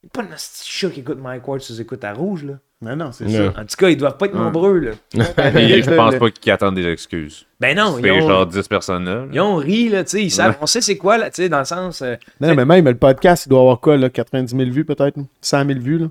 Il 0.02 0.06
n'y 0.06 0.10
a 0.20 0.22
pas 0.22 0.34
de 0.34 0.38
chat 0.38 0.90
qui 0.90 1.00
écoute 1.00 1.18
Mike 1.20 1.46
Ward 1.48 1.60
sous 1.60 1.80
écoute 1.80 2.04
à 2.04 2.12
rouge, 2.12 2.44
là. 2.44 2.54
Non, 2.82 2.94
non, 2.94 3.10
c'est 3.10 3.28
ça. 3.30 3.48
En 3.58 3.64
tout 3.64 3.76
cas, 3.78 3.88
ils 3.88 3.96
doivent 3.96 4.18
pas 4.18 4.26
être 4.26 4.34
nombreux, 4.34 4.78
là. 4.80 4.90
Et 5.58 5.82
je 5.82 5.90
pense 5.94 6.16
pas 6.16 6.30
qu'ils 6.30 6.52
attendent 6.52 6.74
des 6.74 6.86
excuses. 6.86 7.46
Ben 7.58 7.74
non, 7.74 7.98
ils 7.98 8.10
ont, 8.12 8.28
genre 8.28 8.46
10 8.46 8.68
personnes 8.68 9.04
là. 9.06 9.24
ils 9.32 9.40
ont 9.40 9.56
ri, 9.56 9.88
là, 9.88 10.04
tu 10.04 10.10
sais. 10.10 10.22
Ils 10.22 10.30
savent, 10.30 10.56
on 10.60 10.66
sait 10.66 10.82
c'est 10.82 10.98
quoi, 10.98 11.16
là, 11.16 11.30
tu 11.30 11.36
sais, 11.42 11.48
dans 11.48 11.60
le 11.60 11.64
sens. 11.64 12.02
euh, 12.02 12.16
Non, 12.40 12.54
mais 12.54 12.66
même 12.66 12.84
le 12.84 12.94
podcast, 12.94 13.46
il 13.46 13.48
doit 13.48 13.60
avoir 13.60 13.80
quoi, 13.80 13.96
là, 13.96 14.10
90 14.10 14.54
000 14.54 14.70
vues 14.70 14.84
peut-être? 14.84 15.16
100 15.40 15.64
000 15.66 15.80
vues, 15.80 15.98
là? 15.98 16.06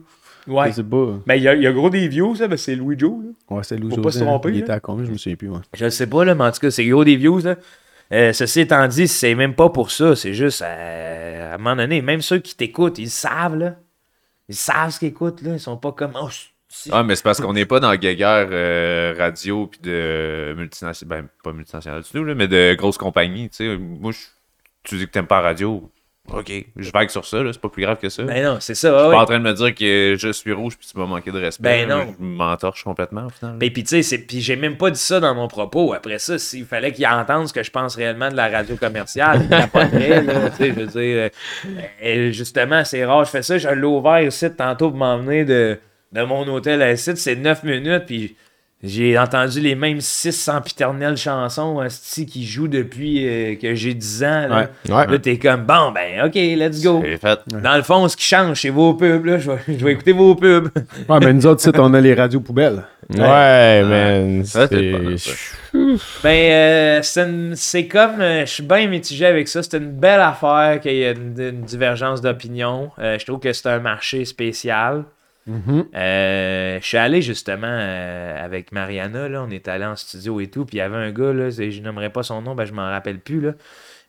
ouais. 0.48 0.70
Je 0.72 0.78
sais 0.78 0.84
pas. 0.84 1.20
Ben, 1.28 1.36
il 1.36 1.44
y, 1.44 1.48
a- 1.48 1.54
il 1.54 1.62
y 1.62 1.68
a 1.68 1.72
gros 1.72 1.92
des 1.92 2.08
views, 2.08 2.36
ça, 2.36 2.48
ben, 2.48 2.58
c'est 2.58 2.76
Louis 2.76 2.98
Joe, 2.98 3.14
là. 3.24 3.56
Ouais, 3.58 3.64
c'est 3.64 3.78
Lou 3.78 3.92
Faut 3.92 3.98
pas 3.98 4.10
José, 4.10 4.20
se 4.20 4.24
tromper, 4.26 4.50
Il 4.50 4.56
là. 4.56 4.62
était 4.62 4.72
à 4.72 4.80
combien? 4.80 5.06
Je 5.06 5.12
me 5.12 5.18
souviens 5.18 5.36
plus, 5.36 5.50
ouais. 5.50 5.60
Je 5.76 5.88
sais 5.90 6.08
pas, 6.08 6.26
là, 6.26 6.34
mais 6.34 6.46
en 6.46 6.52
tout 6.52 6.62
cas, 6.62 6.72
c'est 6.72 6.86
gros 6.88 7.04
des 7.06 7.16
views, 7.16 7.42
là. 7.44 7.58
Euh, 8.12 8.34
ceci 8.34 8.62
étant 8.62 8.88
dit, 8.88 9.08
c'est 9.08 9.36
même 9.36 9.54
pas 9.54 9.70
pour 9.70 9.92
ça, 9.92 10.16
c'est 10.16 10.34
juste 10.34 10.64
euh, 10.64 11.52
à 11.52 11.56
un 11.56 11.58
moment 11.60 11.76
donné, 11.76 12.02
même 12.02 12.22
ceux 12.22 12.40
qui 12.40 12.56
t'écoutent, 12.56 12.98
ils 12.98 13.10
savent, 13.12 13.56
là. 13.56 13.76
Ils 14.50 14.56
savent 14.56 14.90
ce 14.92 14.98
qu'ils 15.00 15.08
écoutent, 15.10 15.42
là. 15.44 15.54
Ils 15.54 15.60
sont 15.60 15.78
pas 15.78 15.92
comme. 15.92 16.12
Oh, 16.20 16.28
Ah, 16.92 17.04
mais 17.04 17.16
c'est 17.16 17.24
parce 17.24 17.42
qu'on 17.42 17.54
n'est 17.54 17.66
pas 17.66 17.80
dans 17.80 17.90
la 17.90 17.98
guéguerre 17.98 18.48
euh, 18.52 19.14
radio 19.18 19.68
puis 19.68 19.80
de 19.82 20.54
multinationales. 20.58 21.22
Ben, 21.24 21.28
pas 21.44 21.54
multinationales 21.54 22.04
du 22.04 22.10
tout, 22.10 22.24
là, 22.24 22.36
mais 22.36 22.48
de 22.48 22.74
grosses 22.76 22.98
compagnies. 22.98 23.50
Tu 23.50 23.58
sais, 23.58 23.78
moi, 23.78 24.12
je- 24.12 24.18
tu 24.84 24.98
dis 24.98 25.06
que 25.08 25.12
t'aimes 25.12 25.28
pas 25.28 25.38
la 25.42 25.48
radio. 25.50 25.90
Ok, 26.34 26.52
je 26.76 26.92
vague 26.92 27.10
sur 27.10 27.24
ça, 27.24 27.44
là, 27.44 27.54
c'est 27.54 27.62
pas 27.62 27.70
plus 27.70 27.84
grave 27.84 28.00
que 28.00 28.10
ça. 28.10 28.24
Ben 28.24 28.44
non, 28.44 28.58
c'est 28.60 28.74
ça. 28.74 28.92
je 28.92 28.98
suis 28.98 29.06
ouais. 29.10 29.12
pas 29.16 29.22
en 29.22 29.26
train 29.26 29.38
de 29.38 29.44
me 29.44 29.54
dire 29.54 29.76
que 29.76 30.16
je 30.18 30.32
suis 30.32 30.52
rouge 30.54 30.76
puis 30.76 30.88
tu 30.92 30.98
m'as 30.98 31.06
manqué 31.06 31.32
de 31.32 31.40
respect. 31.40 31.86
Ben 31.86 31.88
là. 31.88 32.04
non. 32.06 32.16
Je 32.20 32.26
m'entorche 32.26 32.84
complètement 32.84 33.28
au 33.28 33.30
final. 33.30 33.58
Mais 33.62 33.70
puis 33.70 33.84
tu 33.84 34.02
sais, 34.02 34.18
puis 34.18 34.42
j'ai 34.42 34.56
même 34.56 34.76
pas 34.76 34.90
dit 34.90 35.00
ça 35.00 35.20
dans 35.20 35.36
mon 35.36 35.48
propos. 35.48 35.94
Après 35.94 36.18
ça, 36.18 36.40
s'il 36.40 36.66
fallait 36.66 36.92
qu'il 36.94 37.06
entende 37.06 37.48
ce 37.48 37.54
que 37.54 37.62
je 37.62 37.70
pense 37.70 37.96
réellement 37.96 38.32
de 38.32 38.36
la 38.36 38.50
radio 38.50 38.76
commerciale, 38.76 39.42
il 39.44 39.50
capoterait, 39.50 40.24
là. 40.24 40.50
Tu 40.50 40.56
sais, 40.56 40.68
je 40.70 40.74
veux 40.74 40.88
dire, 40.88 40.96
euh, 40.96 41.30
euh, 42.04 42.32
justement, 42.32 42.84
c'est 42.84 43.06
rare, 43.06 43.24
je 43.26 43.30
fais 43.30 43.44
ça, 43.44 43.60
je 43.60 43.70
l'ai 43.70 43.84
ouvert 43.86 44.22
ici 44.22 44.50
tantôt 44.52 44.90
pour 44.90 44.98
m'emmener 44.98 45.46
de, 45.46 45.78
de 46.16 46.24
mon 46.24 46.48
hôtel 46.48 46.82
à 46.82 46.92
ici, 46.94 47.12
c'est 47.16 47.36
9 47.36 47.64
minutes, 47.64 48.04
puis 48.08 48.36
j'ai 48.84 49.18
entendu 49.18 49.62
les 49.62 49.74
mêmes 49.74 50.00
6 50.02 50.32
sempiternelles 50.32 51.18
chansons 51.18 51.80
asti, 51.80 52.26
qui 52.26 52.46
jouent 52.46 52.68
depuis 52.68 53.28
euh, 53.28 53.56
que 53.56 53.74
j'ai 53.74 53.94
10 53.94 54.24
ans. 54.24 54.48
Là, 54.48 54.70
Ouais. 54.90 55.08
Là, 55.08 55.18
t'es 55.20 55.38
comme, 55.40 55.64
bon, 55.66 55.92
ben, 55.92 56.26
ok, 56.26 56.36
let's 56.36 56.84
go. 56.84 57.02
C'est 57.04 57.18
fait. 57.18 57.40
Dans 57.48 57.76
le 57.78 57.84
fond, 57.84 58.08
ce 58.08 58.16
qui 58.16 58.26
change, 58.26 58.62
c'est 58.62 58.70
vos 58.70 58.94
pubs, 58.94 59.26
là. 59.26 59.40
Je 59.40 59.50
vais, 59.52 59.58
je 59.68 59.84
vais 59.86 59.94
écouter 59.94 60.12
vos 60.12 60.36
pubs. 60.36 60.70
Ouais, 61.10 61.20
mais 61.20 61.34
nous 61.34 61.46
autres, 61.48 61.62
ici, 61.68 61.72
on 61.80 61.94
a 61.94 62.02
les 62.02 62.14
radios 62.14 62.42
poubelles. 62.42 62.84
Ouais, 63.10 63.84
man. 63.84 64.44
Ça, 64.46 64.68
c'est 64.68 64.94
c'est-. 65.18 65.36
Ben, 66.24 66.52
euh, 66.52 67.00
c'est 67.04 67.28
c'est 67.56 67.88
comme. 67.88 68.20
euh, 68.22 68.42
je 68.46 68.52
suis 68.52 68.64
bien 68.64 68.88
mitigé 68.88 69.26
avec 69.26 69.48
ça. 69.48 69.62
C'est 69.62 69.78
une 69.78 69.92
belle 69.92 70.22
affaire 70.22 70.80
qu'il 70.82 70.94
y 70.94 71.04
ait 71.04 71.12
une, 71.14 71.36
une 71.40 71.62
divergence 71.64 72.22
d'opinion. 72.22 72.90
Euh, 73.00 73.18
je 73.20 73.26
trouve 73.26 73.40
que 73.40 73.52
c'est 73.54 73.68
un 73.70 73.80
marché 73.80 74.26
spécial. 74.26 75.04
Euh, 75.48 76.80
je 76.82 76.86
suis 76.86 76.98
allé 76.98 77.22
justement 77.22 77.68
euh, 77.70 78.44
avec 78.44 78.72
Mariana. 78.72 79.30
Là, 79.30 79.44
on 79.44 79.50
est 79.50 79.68
allé 79.68 79.86
en 79.86 79.96
studio 79.96 80.40
et 80.40 80.48
tout. 80.48 80.66
Puis 80.66 80.78
il 80.78 80.80
y 80.80 80.82
avait 80.82 80.98
un 80.98 81.12
gars, 81.12 81.34
là, 81.34 81.50
je 81.50 81.80
n'aimerais 81.82 82.10
pas 82.10 82.24
son 82.24 82.42
nom, 82.42 82.56
ben, 82.56 82.66
je 82.66 82.74
m'en 82.74 82.90
rappelle 82.90 83.20
plus. 83.20 83.42
Là. 83.42 83.54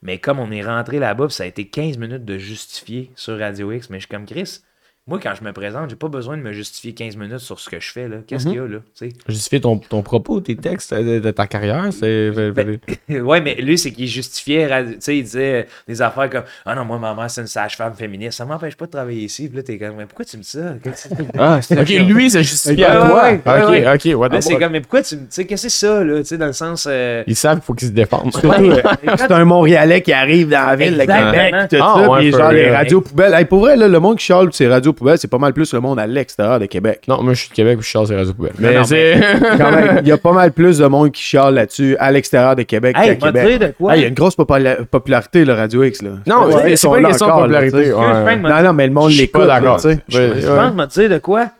Mais 0.02 0.18
comme 0.18 0.38
on 0.38 0.50
est 0.50 0.62
rentré 0.62 0.98
là-bas, 0.98 1.28
ça 1.28 1.44
a 1.44 1.46
été 1.46 1.68
15 1.68 1.98
minutes 1.98 2.24
de 2.24 2.38
justifier 2.38 3.10
sur 3.16 3.38
Radio 3.38 3.72
X. 3.72 3.90
Mais 3.90 3.98
je 3.98 4.06
suis 4.06 4.08
comme 4.08 4.26
Chris. 4.26 4.60
Moi, 5.08 5.20
quand 5.22 5.34
je 5.38 5.44
me 5.44 5.52
présente, 5.52 5.88
j'ai 5.90 5.94
pas 5.94 6.08
besoin 6.08 6.36
de 6.36 6.42
me 6.42 6.52
justifier 6.52 6.92
15 6.92 7.16
minutes 7.16 7.38
sur 7.38 7.60
ce 7.60 7.70
que 7.70 7.78
je 7.78 7.92
fais. 7.92 8.08
là. 8.08 8.16
Qu'est-ce 8.26 8.46
qu'il 8.48 8.56
y 8.56 8.58
a 8.58 8.62
là? 8.66 8.78
tu 8.98 9.08
sais? 9.08 9.12
Justifier 9.28 9.60
ton, 9.60 9.78
ton 9.78 10.02
propos, 10.02 10.40
tes 10.40 10.56
textes 10.56 10.92
de, 10.92 11.20
de 11.20 11.30
ta 11.30 11.46
carrière, 11.46 11.86
c'est. 11.92 12.30
Ben, 12.50 12.78
ouais, 13.22 13.40
mais 13.40 13.54
lui, 13.54 13.78
c'est 13.78 13.92
qu'il 13.92 14.08
justifiait, 14.08 14.66
ra- 14.66 14.82
tu 14.82 14.96
sais, 14.98 15.16
il 15.18 15.22
disait 15.22 15.60
euh, 15.62 15.62
des 15.86 16.02
affaires 16.02 16.28
comme 16.28 16.42
Ah 16.64 16.74
non, 16.74 16.84
moi, 16.84 16.98
ma 16.98 17.14
mère, 17.14 17.30
c'est 17.30 17.40
une 17.40 17.46
sage-femme 17.46 17.94
féministe, 17.94 18.38
ça 18.38 18.44
m'empêche 18.44 18.74
pas 18.76 18.86
de 18.86 18.90
travailler 18.90 19.22
ici. 19.22 19.46
Puis 19.48 19.56
là, 19.58 19.62
t'es 19.62 19.78
comme, 19.78 19.94
mais 19.96 20.06
pourquoi 20.06 20.24
tu 20.24 20.38
me 20.38 20.42
dis 20.42 20.48
ça? 20.48 20.74
C'est? 20.96 21.10
Ah, 21.38 21.60
c'est 21.62 21.80
ok, 21.80 21.88
lui, 22.08 22.28
c'est 22.28 22.42
justifié 22.42 22.84
à 22.86 23.00
Ouais, 23.04 23.08
toi. 23.08 23.22
ouais, 23.24 23.40
ouais, 23.46 23.62
ok, 23.62 23.68
ouais. 24.04 24.12
ok, 24.14 24.18
what 24.20 24.28
Ben, 24.30 24.40
c'est 24.40 24.58
comme, 24.58 24.72
mais 24.72 24.80
pourquoi 24.80 25.02
tu 25.02 25.14
me. 25.14 25.20
Tu 25.20 25.26
sais, 25.30 25.44
qu'est-ce 25.46 25.62
que 25.62 25.68
c'est 25.68 25.86
ça, 25.86 26.02
là? 26.02 26.18
Tu 26.18 26.24
sais, 26.24 26.38
dans 26.38 26.46
le 26.46 26.52
sens. 26.52 26.88
euh, 26.90 27.22
Ils 27.28 27.36
savent 27.36 27.58
qu'il 27.58 27.64
faut 27.66 27.74
qu'ils 27.74 27.88
se 27.88 27.92
défendent. 27.92 28.32
c'est 28.34 29.30
un 29.32 29.44
Montréalais 29.44 30.02
qui 30.02 30.12
arrive 30.12 30.48
dans 30.48 30.66
la 30.66 30.74
ville 30.74 30.96
de 30.96 31.00
Exactement. 31.02 31.30
Québec. 31.32 31.54
tout 31.70 31.76
Ah, 31.80 31.94
ça, 31.96 32.10
ouais, 32.10 32.18
puis 32.18 32.32
genre 32.32 32.50
les 32.50 32.70
radios 32.72 33.00
poubelles. 33.02 33.46
Pour 33.46 33.60
vrai, 33.60 33.76
là, 33.76 33.86
le 33.86 34.00
monde 34.00 34.18
qui 34.18 34.24
chiale 34.24 34.48
ces 34.52 34.66
radios 34.66 34.94
poubelles, 34.96 35.18
c'est 35.18 35.28
pas 35.28 35.38
mal 35.38 35.52
plus 35.52 35.72
le 35.72 35.80
monde 35.80 35.98
à 36.00 36.06
l'extérieur 36.06 36.58
de 36.58 36.66
Québec. 36.66 37.02
non, 37.08 37.22
moi, 37.22 37.34
je 37.34 37.40
suis 37.40 37.48
de 37.50 37.54
Québec, 37.54 37.78
puis 37.78 37.86
je 37.86 37.90
chasse 37.90 38.10
les 38.10 38.16
réseaux 38.16 38.34
poubelles. 38.34 38.54
Mais 38.58 38.74
non, 38.74 38.84
c'est. 38.84 39.20
Quand 39.58 39.70
même, 39.70 40.00
il 40.02 40.08
y 40.08 40.12
a 40.12 40.18
pas 40.18 40.32
mal 40.32 40.52
plus 40.52 40.78
de 40.78 40.86
monde 40.86 41.12
qui 41.12 41.22
chiale 41.22 41.54
là-dessus 41.54 41.96
à 41.98 42.10
l'extérieur 42.10 42.56
de 42.56 42.62
Québec 42.62 42.96
Hey, 42.98 43.18
qu'à 43.18 43.26
Québec. 43.26 43.46
dire 43.46 43.68
de 43.68 43.74
quoi? 43.78 43.92
Hey, 43.94 44.00
Il 44.00 44.02
y 44.02 44.04
a 44.06 44.08
une 44.08 44.14
grosse 44.14 44.36
popula- 44.36 44.84
popularité, 44.84 45.44
le 45.44 45.52
Radio 45.52 45.84
X. 45.84 46.02
Là. 46.02 46.10
Non, 46.26 46.46
Ouais, 46.46 46.76
c'est- 46.76 46.88
pas 46.88 46.98
une 46.98 47.06
question 47.06 47.26
de 47.26 47.30
encore, 47.32 47.42
popularité. 47.42 47.92
ouais. 47.92 48.36
Non, 48.36 48.62
non, 48.62 48.72
mais 48.72 48.86
le 48.86 48.92
monde 48.92 49.10
Je 49.10 49.18
l'écoute. 49.18 49.32
pas 49.42 49.46
là, 49.46 49.60
d'accord. 49.60 49.76
tu 49.80 49.88
sais. 49.92 49.98
Je- 50.08 50.40
Je 50.40 50.46
pense, 50.48 50.74
me 50.74 50.86
dire 50.86 51.10
de 51.10 51.18
quoi? 51.18 51.50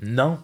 Non. 0.00 0.38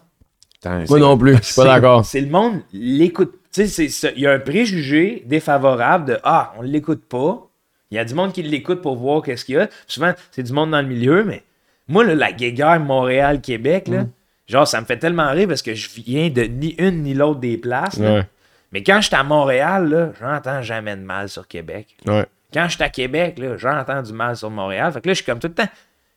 Moi 0.89 0.99
non 0.99 1.17
plus, 1.17 1.37
je 1.37 1.41
suis 1.43 1.55
pas 1.55 1.65
d'accord. 1.65 2.03
C'est 2.05 2.21
le 2.21 2.29
monde 2.29 2.59
l'écoute. 2.73 3.33
Tu 3.53 3.65
sais, 3.67 3.87
il 4.15 4.21
y 4.21 4.27
a 4.27 4.31
un 4.33 4.39
préjugé 4.39 5.23
défavorable 5.25 6.05
de 6.05 6.17
Ah, 6.23 6.53
on 6.59 6.61
l'écoute 6.61 7.01
pas. 7.07 7.47
Il 7.91 7.95
y 7.95 7.97
a 7.99 8.05
du 8.05 8.13
monde 8.13 8.31
qui 8.33 8.43
l'écoute 8.43 8.81
pour 8.81 8.95
voir 8.97 9.23
qu'est-ce 9.23 9.43
qu'il 9.45 9.55
y 9.55 9.57
a. 9.57 9.67
Souvent, 9.87 10.13
c'est 10.31 10.43
du 10.43 10.53
monde 10.53 10.71
dans 10.71 10.81
le 10.81 10.87
milieu, 10.87 11.23
mais 11.23 11.41
moi, 11.89 12.03
là, 12.05 12.15
la 12.15 12.31
guéguerre 12.31 12.79
Montréal-Québec, 12.79 13.87
là, 13.89 14.01
Mm. 14.03 14.09
genre, 14.47 14.67
ça 14.67 14.79
me 14.79 14.85
fait 14.85 14.97
tellement 14.97 15.29
rire 15.31 15.47
parce 15.49 15.61
que 15.61 15.73
je 15.73 15.89
viens 15.89 16.29
de 16.29 16.43
ni 16.43 16.69
une 16.77 17.03
ni 17.03 17.13
l'autre 17.13 17.39
des 17.41 17.57
places. 17.57 17.97
là. 17.97 18.13
Ouais, 18.15 18.23
Mais 18.71 18.83
quand 18.83 19.01
j'étais 19.01 19.15
à 19.17 19.23
Montréal, 19.23 19.89
là, 19.89 20.09
j'entends 20.19 20.61
jamais 20.61 20.95
de 20.95 21.01
mal 21.01 21.27
sur 21.27 21.47
Québec. 21.47 21.87
ouais. 22.07 22.25
Quand 22.53 22.67
j'étais 22.67 22.83
à 22.85 22.89
Québec, 22.89 23.37
là, 23.37 23.57
j'entends 23.57 24.01
du 24.01 24.11
mal 24.11 24.35
sur 24.35 24.49
Montréal. 24.49 24.91
Fait 24.91 25.01
que 25.01 25.07
là, 25.07 25.13
je 25.13 25.17
suis 25.17 25.25
comme 25.25 25.37
tout 25.39 25.47
le 25.49 25.53
temps. 25.53 25.67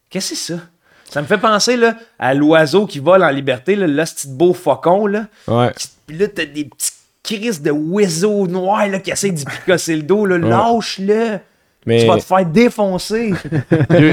Qu'est-ce 0.08 0.30
que 0.30 0.36
c'est 0.36 0.54
ça? 0.54 0.60
Ça 1.04 1.20
me 1.20 1.26
fait 1.26 1.36
penser 1.36 1.76
là, 1.76 1.94
à 2.18 2.32
l'oiseau 2.32 2.86
qui 2.86 3.00
vole 3.00 3.22
en 3.22 3.28
liberté, 3.28 3.76
là, 3.76 3.86
le 3.86 4.02
petit 4.02 4.28
beau 4.28 4.54
faucon. 4.54 5.06
Là. 5.06 5.26
Ouais. 5.46 5.70
Qui- 5.76 5.88
Puis 6.06 6.16
là, 6.16 6.28
t'as 6.28 6.46
des 6.46 6.64
petits 6.64 6.90
crises 7.22 7.60
de 7.60 7.70
oiseaux 7.70 8.46
noirs 8.46 8.88
là, 8.88 8.98
qui 8.98 9.10
essaient 9.10 9.30
d'y 9.30 9.44
picasser 9.44 9.94
le 9.94 10.02
dos. 10.04 10.24
Là. 10.24 10.38
Lâche-le! 10.38 11.38
Mais 11.84 12.00
Tu 12.02 12.06
vas 12.06 12.16
te 12.16 12.22
faire 12.24 12.46
défoncer! 12.46 13.32
Tu 13.90 14.12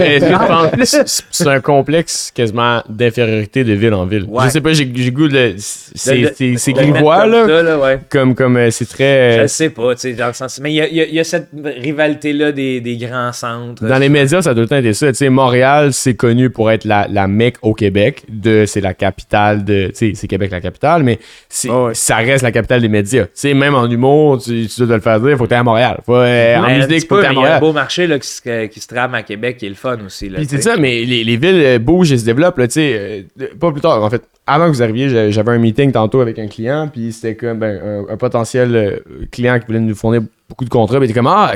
c'est- 1.32 1.48
un 1.48 1.60
complexe 1.60 2.32
quasiment 2.34 2.82
d'infériorité 2.90 3.64
de 3.64 3.74
ville 3.74 3.94
en 3.94 4.06
ville? 4.06 4.26
Ouais. 4.28 4.46
Je 4.46 4.50
sais 4.50 4.62
pas, 4.62 4.74
j'ai 4.74 4.90
j'ai 4.94 5.12
goût 5.12 5.28
de. 5.28 5.54
C'est 5.58 6.74
grivois, 6.74 7.22
comme 7.22 7.32
là. 7.32 7.48
ça, 7.48 7.64
là, 7.64 7.78
ouais. 7.80 8.00
Comme 8.10 8.36
comme 8.36 8.58
euh, 8.58 8.72
c'est 8.72 8.88
très. 8.88 9.38
Je 9.38 9.42
euh, 9.42 9.48
sais 9.48 9.70
pas, 9.70 9.94
tu 9.96 10.02
sais, 10.02 10.14
dans 10.14 10.28
le 10.28 10.34
sens. 10.34 10.60
Mais 10.62 10.72
il 10.72 10.76
y 10.76 10.82
a, 10.82 10.88
il 10.88 10.96
y 10.96 11.02
a- 11.02 11.06
il 11.06 11.14
y 11.14 11.20
a 11.20 11.24
cette 11.24 11.50
rivalité-là 11.54 12.52
des, 12.52 12.82
des 12.82 12.98
grands 12.98 13.32
centres. 13.34 13.86
Dans 13.86 13.98
les 13.98 14.10
médias, 14.10 14.42
ça 14.42 14.52
a 14.52 14.54
tout 14.54 14.62
le 14.62 14.68
temps 14.68 14.78
été 14.78 14.94
ça. 14.94 15.08
Tu 15.08 15.16
sais, 15.16 15.30
Montréal, 15.30 15.94
c'est 15.94 16.16
connu 16.16 16.50
pour 16.50 16.72
être 16.72 16.86
la, 16.86 17.08
la 17.10 17.28
Mecque 17.28 17.58
au 17.62 17.74
Québec. 17.74 18.24
De, 18.30 18.66
c'est 18.66 18.82
la 18.82 18.94
capitale 18.94 19.64
de. 19.64 19.88
Tu 19.88 19.94
sais, 19.96 20.12
c'est 20.16 20.28
Québec 20.28 20.52
la 20.52 20.62
capitale, 20.62 21.04
mais 21.04 21.20
c'est, 21.48 21.70
ouais. 21.70 21.94
ça 21.94 22.18
reste 22.18 22.44
la 22.44 22.52
capitale 22.52 22.82
des 22.82 22.90
médias. 22.90 23.26
Tu 23.26 23.32
sais, 23.36 23.54
même 23.54 23.76
en 23.76 23.90
humour, 23.90 24.42
tu, 24.42 24.68
tu 24.68 24.80
dois 24.80 24.88
te 24.88 24.94
le 24.94 25.00
faire 25.02 25.20
dire, 25.20 25.38
faut 25.38 25.44
que 25.46 25.50
t'aies 25.50 25.56
à 25.56 25.64
Montréal. 25.64 26.00
Faut, 26.06 26.16
euh, 26.16 26.58
en 26.58 26.76
musique, 26.76 27.08
faut 27.08 27.18
que 27.18 27.22
t'aies 27.22 27.28
à 27.28 27.34
il 27.34 27.46
a 27.46 27.59
un 27.60 27.62
beau 27.68 27.74
marché 27.74 28.08
là, 28.08 28.18
qui, 28.20 28.28
se, 28.28 28.66
qui 28.68 28.80
se 28.80 28.88
trame 28.88 29.14
à 29.14 29.24
Québec 29.24 29.58
qui 29.58 29.66
est 29.66 29.70
le 29.70 29.76
fun 29.76 29.98
aussi. 30.06 30.30
Là, 30.30 30.40
c'est 30.48 30.62
ça, 30.62 30.78
mais 30.78 31.04
les, 31.06 31.24
les 31.24 31.38
villes 31.38 31.62
euh, 31.64 31.80
bougent 31.80 32.12
et 32.12 32.18
se 32.18 32.26
développent, 32.26 32.58
là, 32.58 32.66
euh, 32.78 33.22
pas 33.60 33.72
plus 33.72 33.82
tard, 33.82 34.04
en 34.04 34.10
fait. 34.10 34.22
Avant 34.48 34.66
que 34.66 34.72
vous 34.72 34.82
arriviez, 34.82 35.10
j'a- 35.10 35.30
j'avais 35.30 35.52
un 35.52 35.60
meeting 35.60 35.92
tantôt 35.92 36.22
avec 36.22 36.40
un 36.40 36.48
client, 36.48 36.90
puis 36.92 37.12
c'était 37.14 37.36
comme 37.36 37.60
ben, 37.60 37.80
un, 38.10 38.14
un 38.14 38.18
potentiel 38.18 38.76
euh, 38.76 39.00
client 39.32 39.60
qui 39.60 39.66
voulait 39.68 39.80
nous 39.80 39.94
fournir 39.96 40.22
beaucoup 40.48 40.66
de 40.66 40.70
contrats, 40.70 40.98
puis 40.98 41.08
il 41.08 41.12
était 41.12 41.20
comme 41.20 41.28
Ah, 41.28 41.54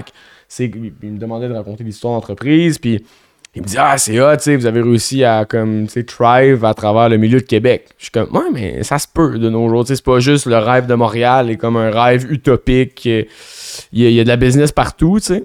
c'est. 0.48 0.66
Il 1.02 1.12
me 1.12 1.18
demandait 1.18 1.48
de 1.48 1.54
raconter 1.54 1.84
l'histoire 1.84 2.14
d'entreprise, 2.14 2.78
puis 2.78 3.04
il 3.56 3.62
me 3.64 3.68
dit 3.68 3.76
Ah, 3.80 3.98
c'est 3.98 4.20
hot, 4.22 4.36
tu 4.38 4.44
sais, 4.44 4.56
vous 4.56 4.68
avez 4.68 4.82
réussi 4.82 5.24
à, 5.24 5.46
comme, 5.46 5.86
tu 5.88 5.94
sais, 5.94 6.04
thrive 6.04 6.64
à 6.66 6.74
travers 6.76 7.10
le 7.10 7.18
milieu 7.18 7.40
de 7.40 7.46
Québec. 7.46 7.86
Je 7.98 8.04
suis 8.06 8.12
comme 8.12 8.30
Ouais, 8.32 8.52
mais 8.54 8.84
ça 8.84 9.00
se 9.00 9.08
peut 9.12 9.40
de 9.40 9.50
nos 9.50 9.68
jours, 9.70 9.84
tu 9.86 9.90
sais, 9.90 9.96
c'est 9.96 10.06
pas 10.06 10.20
juste 10.20 10.46
le 10.46 10.58
rêve 10.58 10.86
de 10.86 10.94
Montréal, 10.94 11.50
et 11.50 11.58
comme 11.58 11.78
un 11.78 11.90
rêve 11.90 12.32
utopique. 12.32 13.04
euh, 13.08 13.24
Il 13.92 14.02
y, 14.02 14.06
a, 14.06 14.10
il 14.10 14.16
y 14.16 14.20
a 14.20 14.24
de 14.24 14.30
la 14.30 14.36
business 14.38 14.72
partout, 14.72 15.18
tu 15.20 15.26
sais. 15.34 15.44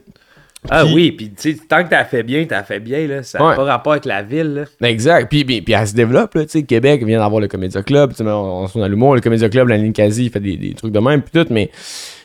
Ah 0.70 0.84
Puis- 0.84 0.94
oui, 0.94 1.12
puis 1.12 1.30
tu 1.30 1.52
sais, 1.52 1.58
tant 1.68 1.82
que 1.82 1.88
t'as 1.90 2.04
fait 2.04 2.22
bien, 2.22 2.44
t'as 2.46 2.62
fait 2.62 2.80
bien, 2.80 3.06
là. 3.06 3.22
Ça 3.22 3.38
n'a 3.38 3.48
Ouais. 3.48 3.56
pas 3.56 3.64
rapport 3.64 3.92
avec 3.92 4.04
la 4.04 4.22
ville, 4.22 4.66
là. 4.80 4.88
Exact. 4.88 5.28
Puis, 5.30 5.44
puis, 5.44 5.62
puis 5.62 5.74
elle 5.74 5.86
se 5.86 5.94
développe, 5.94 6.34
là, 6.34 6.44
tu 6.44 6.50
sais. 6.50 6.62
Québec 6.62 7.02
vient 7.04 7.20
d'avoir 7.20 7.40
le 7.40 7.48
Comédia 7.48 7.82
Club. 7.82 8.10
Tu 8.10 8.16
sais, 8.16 8.24
on, 8.24 8.62
on 8.62 8.66
se 8.68 8.78
à 8.78 8.88
l'humour. 8.88 9.14
Le 9.14 9.20
Comédia 9.20 9.48
Club, 9.48 9.68
la 9.68 9.76
ligne 9.76 9.92
quasi, 9.92 10.26
il 10.26 10.30
fait 10.30 10.40
des, 10.40 10.56
des 10.56 10.74
trucs 10.74 10.92
de 10.92 10.98
même, 11.00 11.22
puis 11.22 11.32
tout. 11.42 11.46
Mais 11.52 11.70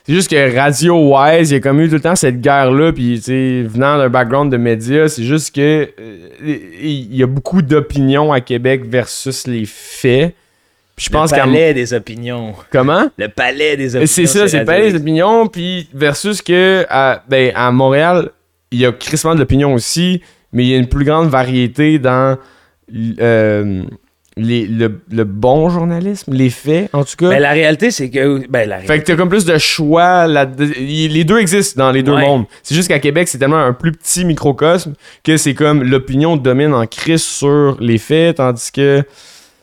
c'est 0.06 0.12
juste 0.14 0.30
que 0.30 0.54
radio-wise, 0.56 1.50
il 1.50 1.54
y 1.54 1.56
a 1.56 1.60
comme 1.60 1.80
eu 1.80 1.88
tout 1.88 1.94
le 1.94 2.00
temps 2.00 2.16
cette 2.16 2.40
guerre-là. 2.40 2.92
Puis, 2.92 3.16
tu 3.16 3.22
sais, 3.22 3.62
venant 3.62 3.96
d'un 3.98 4.08
background 4.10 4.52
de 4.52 4.56
médias, 4.58 5.08
c'est 5.08 5.24
juste 5.24 5.54
que 5.54 5.60
euh, 5.98 6.28
il 6.42 7.14
y 7.16 7.22
a 7.22 7.26
beaucoup 7.26 7.62
d'opinions 7.62 8.32
à 8.32 8.40
Québec 8.40 8.82
versus 8.86 9.46
les 9.46 9.64
faits. 9.66 10.34
Puis 10.96 11.06
je 11.06 11.10
pense 11.10 11.32
le 11.32 11.38
palais 11.38 11.74
des 11.74 11.92
opinions. 11.92 12.54
Comment? 12.70 13.08
Le 13.18 13.28
palais 13.28 13.76
des 13.76 13.96
opinions. 13.96 14.06
C'est 14.06 14.26
ça, 14.26 14.46
c'est 14.46 14.60
le 14.60 14.64
palais 14.64 14.92
des 14.92 14.98
opinions, 15.00 15.46
puis 15.48 15.88
versus 15.92 16.40
que 16.40 16.86
à, 16.88 17.22
ben, 17.28 17.50
à 17.56 17.72
Montréal, 17.72 18.30
il 18.70 18.78
y 18.80 18.86
a 18.86 18.92
crissement 18.92 19.34
de 19.34 19.40
l'opinion 19.40 19.74
aussi, 19.74 20.22
mais 20.52 20.64
il 20.64 20.68
y 20.68 20.74
a 20.74 20.76
une 20.76 20.88
plus 20.88 21.04
grande 21.04 21.28
variété 21.28 21.98
dans 21.98 22.38
euh, 23.20 23.82
les, 24.36 24.66
le, 24.66 25.00
le 25.10 25.24
bon 25.24 25.68
journalisme, 25.68 26.32
les 26.32 26.50
faits, 26.50 26.90
en 26.92 27.04
tout 27.04 27.16
cas. 27.16 27.28
Mais 27.28 27.40
la 27.40 27.50
réalité, 27.52 27.90
c'est 27.90 28.10
que. 28.10 28.46
Ben, 28.48 28.68
la 28.68 28.78
Fait 28.78 29.00
que 29.00 29.04
t'as 29.04 29.16
comme 29.16 29.28
plus 29.28 29.44
de 29.44 29.58
choix. 29.58 30.26
les 30.28 31.24
deux 31.24 31.38
existent 31.38 31.84
dans 31.84 31.90
les 31.92 32.02
deux 32.02 32.14
Ouais. 32.14 32.20
mondes. 32.22 32.44
C'est 32.62 32.74
juste 32.74 32.88
qu'à 32.88 32.98
Québec, 33.00 33.26
c'est 33.28 33.38
tellement 33.38 33.58
un 33.64 33.72
plus 33.72 33.92
petit 33.92 34.24
microcosme 34.24 34.94
que 35.24 35.36
c'est 35.36 35.54
comme 35.54 35.82
l'opinion 35.82 36.36
domine 36.36 36.72
en 36.74 36.86
crise 36.86 37.22
sur 37.24 37.76
les 37.80 37.98
faits, 37.98 38.36
tandis 38.36 38.70
que. 38.72 39.02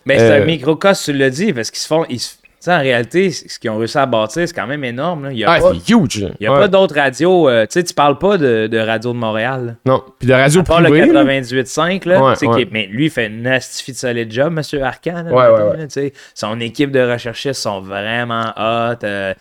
Mais 0.06 0.18
c'est 0.20 0.32
Euh, 0.32 0.42
un 0.44 0.46
microcosme, 0.46 1.12
tu 1.14 1.18
l'as 1.18 1.30
dit, 1.30 1.54
parce 1.54 1.70
qu'ils 1.72 1.80
se 1.82 1.88
font. 1.88 2.06
ils 2.10 2.20
se- 2.20 2.36
Tu 2.64 2.66
sais, 2.66 2.74
en 2.76 2.80
réalité, 2.80 3.32
ce 3.32 3.58
qu'ils 3.58 3.72
ont 3.72 3.78
réussi 3.80 3.98
à 3.98 4.06
bâtir, 4.06 4.48
c'est 4.48 4.54
quand 4.54 4.68
même 4.68 4.84
énorme. 4.84 5.24
Là. 5.24 5.32
Il 5.32 5.36
n'y 5.38 5.44
a, 5.44 5.50
Ah, 5.52 5.60
pas, 5.60 5.72
c'est 5.74 5.94
huge. 5.96 6.28
il 6.40 6.44
y 6.44 6.46
a 6.46 6.54
Ouais. 6.54 6.60
pas 6.60 6.68
d'autres 6.68 6.94
radios. 6.94 7.50
euh, 7.50 7.64
tu 7.64 7.70
sais, 7.72 7.84
tu 7.84 7.92
parles 7.96 8.20
pas 8.20 8.38
de, 8.38 8.68
de 8.68 8.78
radio 8.78 9.14
de 9.14 9.18
Montréal. 9.18 9.66
là. 9.66 9.74
Non. 9.94 10.04
Puis 10.20 10.28
de 10.28 10.34
radio 10.36 10.60
le 10.60 10.66
privée. 10.66 11.08
là. 11.08 11.24
98.5, 11.24 12.06
là, 12.06 12.22
Ouais, 12.22 12.48
ouais. 12.48 12.68
mais 12.72 12.86
lui, 12.86 13.06
il 13.06 13.10
fait 13.10 13.26
une 13.26 13.48
astifi 13.48 13.94
de 13.94 13.98
solide 13.98 14.32
job, 14.32 14.56
M. 14.56 14.84
Arcan. 14.84 15.12
là, 15.12 15.24
Ouais, 15.24 15.52
mettons, 15.52 15.56
ouais, 15.56 15.72
ouais. 15.72 15.78
là, 15.78 15.84
tu 15.86 15.90
sais. 15.90 16.14
Son 16.36 16.60
équipe 16.60 16.92
de 16.92 17.00
recherchistes 17.02 17.60
sont 17.64 17.82
vraiment 17.82 18.54
hot. 18.56 19.04
euh, 19.06 19.34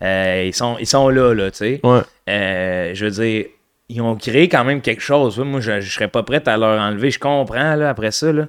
euh, 0.00 0.44
ils, 0.46 0.54
sont, 0.54 0.76
ils 0.80 0.86
sont 0.86 1.10
là, 1.10 1.34
là, 1.34 1.50
tu 1.50 1.58
sais. 1.58 1.80
Euh, 2.30 2.90
je 2.94 3.04
veux 3.04 3.10
dire, 3.10 3.44
ils 3.90 4.00
ont 4.00 4.16
créé 4.16 4.48
quand 4.48 4.64
même 4.64 4.80
quelque 4.80 5.02
chose. 5.02 5.38
Moi, 5.38 5.60
je, 5.60 5.80
je 5.82 5.92
serais 5.92 6.08
pas 6.08 6.22
prêt 6.22 6.42
à 6.48 6.56
leur 6.56 6.80
enlever. 6.80 7.10
Je 7.10 7.18
comprends, 7.18 7.74
là, 7.74 7.90
après 7.90 8.12
ça, 8.12 8.32
là. 8.32 8.46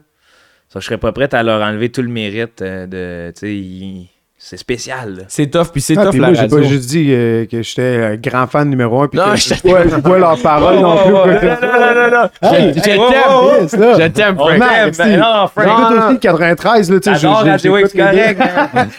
Ça, 0.73 0.79
je 0.79 0.85
serais 0.85 0.97
pas 0.97 1.11
prêt 1.11 1.29
à 1.33 1.43
leur 1.43 1.61
enlever 1.61 1.89
tout 1.89 2.01
le 2.01 2.07
mérite 2.09 2.61
euh, 2.63 2.87
de. 2.87 3.31
Tu 3.33 3.39
sais, 3.39 3.55
ils- 3.55 4.09
c'est 4.45 4.57
spécial. 4.57 5.23
C'est 5.29 5.47
tough, 5.49 5.67
puis 5.71 5.79
c'est 5.79 5.97
Ah, 5.97 6.01
tough 6.05 6.09
puis 6.11 6.19
la 6.19 6.31
moi, 6.31 6.35
j'ai 6.35 6.47
pas 6.49 6.61
juste 6.63 6.89
dit 6.89 7.07
euh, 7.11 7.45
que 7.45 7.61
j'étais 7.61 8.03
un 8.03 8.15
grand 8.17 8.45
fan 8.45 8.69
numéro 8.69 9.01
un, 9.01 9.07
puis 9.07 9.17
Non, 9.17 9.31
que 9.31 9.37
je 9.37 9.53
vois, 9.63 9.83
je 9.87 9.95
vois 9.95 10.17
leurs 10.19 10.37
paroles 10.41 10.79
non 10.81 10.97
plus. 10.97 11.11
non, 11.13 11.21
quoi 11.21 11.33
non, 11.33 11.39
non, 11.41 11.57
non, 11.61 11.79
non, 11.79 12.11
non, 12.11 12.29
non. 12.41 12.49
Hey, 12.51 12.73
Je 12.73 12.97
oh, 12.97 13.09
oh, 13.29 13.65
t'aime. 13.69 14.01
Je 14.01 14.07
t'aime, 14.09 14.35
On 14.37 14.47
Frank. 14.47 14.97
ben 14.97 15.17
non, 15.17 15.47
Frank. 15.47 15.65
J'écoute 15.65 15.95
Non, 15.97 16.03
aussi 16.05 16.13
le 16.13 16.19
93, 16.19 16.91
là, 16.91 16.99
tu 16.99 17.13
sais. 17.13 17.19
J'adore 17.21 17.37
Radio 17.45 17.77
X, 17.77 17.93
correct. 17.93 18.41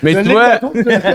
Mais 0.02 0.22
tu 0.22 0.30
vois, 0.30 0.60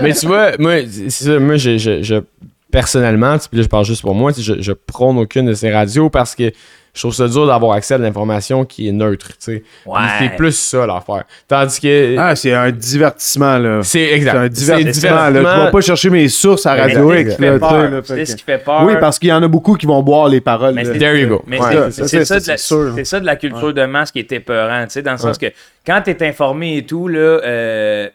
mais 0.00 0.12
tu 0.12 0.26
vois, 0.26 0.50
moi, 0.60 0.74
c'est 0.88 1.10
ça, 1.10 1.38
moi, 1.40 1.56
je- 1.56 2.22
personnellement, 2.70 3.36
puis 3.38 3.58
là, 3.58 3.62
je 3.62 3.68
parle 3.68 3.84
juste 3.84 4.02
pour 4.02 4.14
moi, 4.14 4.32
je, 4.36 4.60
je 4.60 4.72
prône 4.72 5.18
aucune 5.18 5.46
de 5.46 5.54
ces 5.54 5.72
radios 5.72 6.10
parce 6.10 6.34
que 6.34 6.50
je 6.92 7.00
trouve 7.02 7.14
ça 7.14 7.28
dur 7.28 7.46
d'avoir 7.46 7.76
accès 7.76 7.94
à 7.94 7.98
de 7.98 8.02
l'information 8.02 8.64
qui 8.64 8.88
est 8.88 8.92
neutre, 8.92 9.28
tu 9.28 9.34
sais. 9.38 9.62
Puis 9.84 9.92
Ouais. 9.92 10.00
C'est 10.18 10.36
plus 10.36 10.50
ça 10.58 10.86
l'affaire. 10.86 11.22
Tandis 11.46 11.78
que 11.78 12.16
Ah, 12.18 12.34
c'est 12.34 12.52
un 12.52 12.72
divertissement, 12.72 13.58
là. 13.58 13.80
c'est 13.84 14.00
exact. 14.10 14.32
C'est 14.32 14.38
un 14.38 14.42
C'est 14.42 14.48
divertissement, 14.50 15.30
là. 15.30 15.38
Tu 15.38 15.44
vas 15.44 15.70
pas 15.70 15.80
chercher 15.82 16.10
mes 16.10 16.28
sources 16.28 16.66
à 16.66 16.74
Radio 16.74 17.12
X, 17.14 17.18
c'est 17.22 17.30
ce 17.30 17.36
qui 17.36 17.42
fait 17.42 17.50
là, 17.52 17.58
peur. 17.60 17.90
là, 17.90 18.00
C'est 18.02 18.16
fait 18.16 18.24
ce 18.26 18.32
que- 18.32 18.38
qui 18.38 18.44
fait 18.44 18.58
peur. 18.64 18.82
Oui, 18.84 18.94
parce 18.98 19.20
qu'il 19.20 19.28
y 19.28 19.32
en 19.32 19.42
a 19.42 19.46
beaucoup 19.46 19.74
qui 19.76 19.86
vont 19.86 20.02
boire 20.02 20.28
les 20.28 20.40
paroles. 20.40 20.74
Mais 20.74 20.82
There 20.82 21.16
you 21.16 21.28
go. 21.28 21.42
Mais 21.46 21.60
Ouais. 21.60 21.90
c'est- 21.92 22.08
ça, 22.08 22.24
ça, 22.24 22.24
ça, 22.24 22.40
de 22.40 22.48
la- 22.48 22.56
sûr. 22.56 22.92
c'est 22.96 23.04
ça 23.04 23.20
de 23.20 23.26
la 23.26 23.36
culture 23.36 23.72
de 23.72 23.84
masse 23.84 24.10
qui 24.10 24.18
est 24.18 24.32
épeurant, 24.32 24.82
tu 24.84 24.90
sais, 24.90 25.02
dans 25.02 25.12
le 25.12 25.18
sens 25.18 25.38
que 25.38 25.46
quand 25.86 26.00
tu 26.04 26.10
es 26.10 26.28
informé 26.28 26.78
et 26.78 26.84
tout, 26.86 27.06
là, 27.06 27.18
euh, 27.20 28.08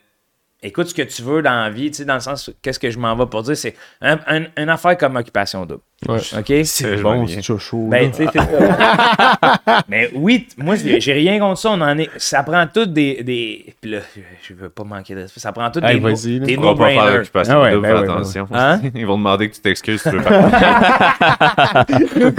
écoute 0.65 0.87
ce 0.89 0.93
que 0.93 1.01
tu 1.03 1.21
veux 1.21 1.41
dans 1.41 1.63
la 1.63 1.69
vie, 1.69 1.91
tu 1.91 1.97
sais, 1.97 2.05
dans 2.05 2.15
le 2.15 2.19
sens, 2.19 2.51
qu'est-ce 2.61 2.79
que 2.79 2.89
je 2.89 2.97
m'en 2.99 3.15
vais 3.15 3.25
pour 3.27 3.43
dire, 3.43 3.55
c'est 3.55 3.75
un- 4.01 4.19
un- 4.27 4.45
une 4.57 4.69
affaire 4.69 4.97
comme 4.97 5.15
Occupation 5.15 5.65
Double. 5.65 5.81
Ouais. 6.09 6.17
OK? 6.37 6.53
C'est 6.65 6.97
Bon, 6.97 7.25
c'est 7.25 7.41
chaud. 7.41 7.87
Ben, 7.89 8.03
là. 8.03 8.09
tu 8.09 8.25
sais, 8.25 8.29
c'est 8.33 8.39
ça. 8.39 9.83
Mais 9.87 10.09
oui, 10.13 10.47
moi, 10.57 10.75
j'ai 10.75 11.13
rien 11.13 11.39
contre 11.39 11.57
ça. 11.59 11.69
On 11.71 11.79
en 11.81 11.97
est... 11.97 12.09
Ça 12.17 12.43
prend 12.43 12.67
tout 12.67 12.85
des. 12.85 13.23
des... 13.23 13.73
Puis 13.81 13.91
là, 13.91 13.99
je 14.43 14.53
veux 14.53 14.67
pas 14.69 14.83
manquer 14.83 15.15
de 15.15 15.21
respect. 15.21 15.39
Ça 15.39 15.53
prend 15.53 15.71
tout 15.71 15.79
Hey, 15.83 15.95
des, 15.99 16.39
no... 16.39 16.45
des 16.45 16.55
va 16.57 16.75
pas 16.75 16.89
faire 16.89 17.17
l'occupation 17.17 17.53
Ah 17.55 17.61
ouais, 17.61 17.71
double, 17.71 17.87
ben 17.87 17.93
ouais, 17.95 18.01
ben 18.07 18.11
attention. 18.13 18.47
Hein? 18.53 18.81
Ils 18.93 19.05
vont 19.07 19.17
demander 19.17 19.49
que 19.49 19.55
tu 19.55 19.61
t'excuses 19.61 20.01
si 20.01 20.09
tu 20.09 20.17
veux 20.17 20.23
pas. 20.23 21.85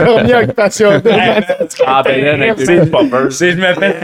Première 0.04 0.42
occupation. 0.42 0.90
Ah, 1.86 2.02
ben 2.02 2.24
là, 2.24 2.32
avec 2.34 2.58
les 2.58 2.86
poppers. 2.86 3.32
Si 3.32 3.52
je 3.52 3.56
me 3.56 3.72
fais. 3.74 3.96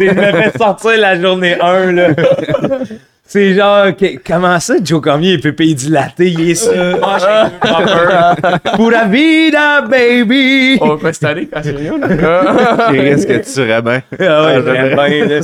Je 0.00 0.14
me 0.14 0.42
fais 0.42 0.58
sortir 0.58 0.98
la 0.98 1.20
journée 1.20 1.56
1, 1.60 1.92
là. 1.92 2.08
C'est 3.32 3.54
genre, 3.54 3.96
que- 3.96 4.18
comment 4.26 4.60
ça, 4.60 4.74
Joe 4.84 5.00
Cormier, 5.00 5.32
il 5.32 5.40
peut 5.40 5.54
payer 5.54 5.72
dilaté, 5.72 6.28
il 6.32 6.50
est 6.50 6.54
sur 6.54 6.70
le 6.70 7.00
manche 7.00 7.22
avec 7.22 7.52
deux 7.62 7.68
poppers. 7.70 8.76
Pura 8.76 9.04
vida, 9.06 9.80
baby! 9.80 10.76
On 10.82 10.96
va 10.96 11.14
cette 11.14 11.24
année 11.24 11.48
quand 11.50 11.62
c'est 11.62 11.72
mieux, 11.72 11.98
là. 11.98 12.88
Qui 12.90 13.00
risque 13.00 13.28
que 13.28 13.54
tu 13.54 13.82
bien. 13.82 14.02
Ah 14.20 14.44
ouais, 14.44 14.62
j'aime 14.62 14.94
bien, 14.94 15.40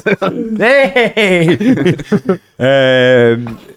là. 0.59 0.66
Hey! 0.66 1.59
Euh, 2.60 3.36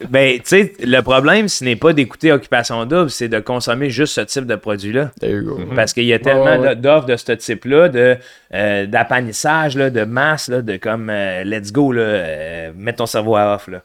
ben, 0.10 0.38
tu 0.38 0.42
sais, 0.46 0.74
le 0.84 1.02
problème, 1.02 1.48
ce 1.48 1.64
n'est 1.64 1.76
pas 1.76 1.94
d'écouter 1.94 2.32
Occupation 2.32 2.84
Double, 2.86 3.12
c'est 3.12 3.28
de 3.28 3.40
consommer 3.40 3.92
juste 3.92 4.16
ce 4.16 4.22
type 4.22 4.48
de 4.48 4.56
produit-là. 4.56 5.12
There 5.20 5.30
you 5.30 5.44
go. 5.44 5.60
Parce 5.76 5.94
qu'il 5.94 6.06
y 6.06 6.14
a 6.14 6.18
tellement 6.18 6.58
ouais. 6.58 6.76
d'offres 6.76 7.06
de 7.06 7.16
ce 7.16 7.32
type-là, 7.34 7.90
de, 7.90 8.18
euh, 8.56 8.88
d'appanissage, 8.88 9.78
là, 9.78 9.92
de 9.92 10.04
masse, 10.04 10.48
là, 10.50 10.64
de 10.64 10.78
comme 10.78 11.12
euh, 11.12 11.44
let's 11.44 11.72
go, 11.72 11.92
là, 11.92 12.02
euh, 12.02 12.72
mets 12.76 12.94
ton 12.94 13.06
cerveau 13.06 13.36
à 13.36 13.54
off. 13.54 13.68
Là. 13.68 13.84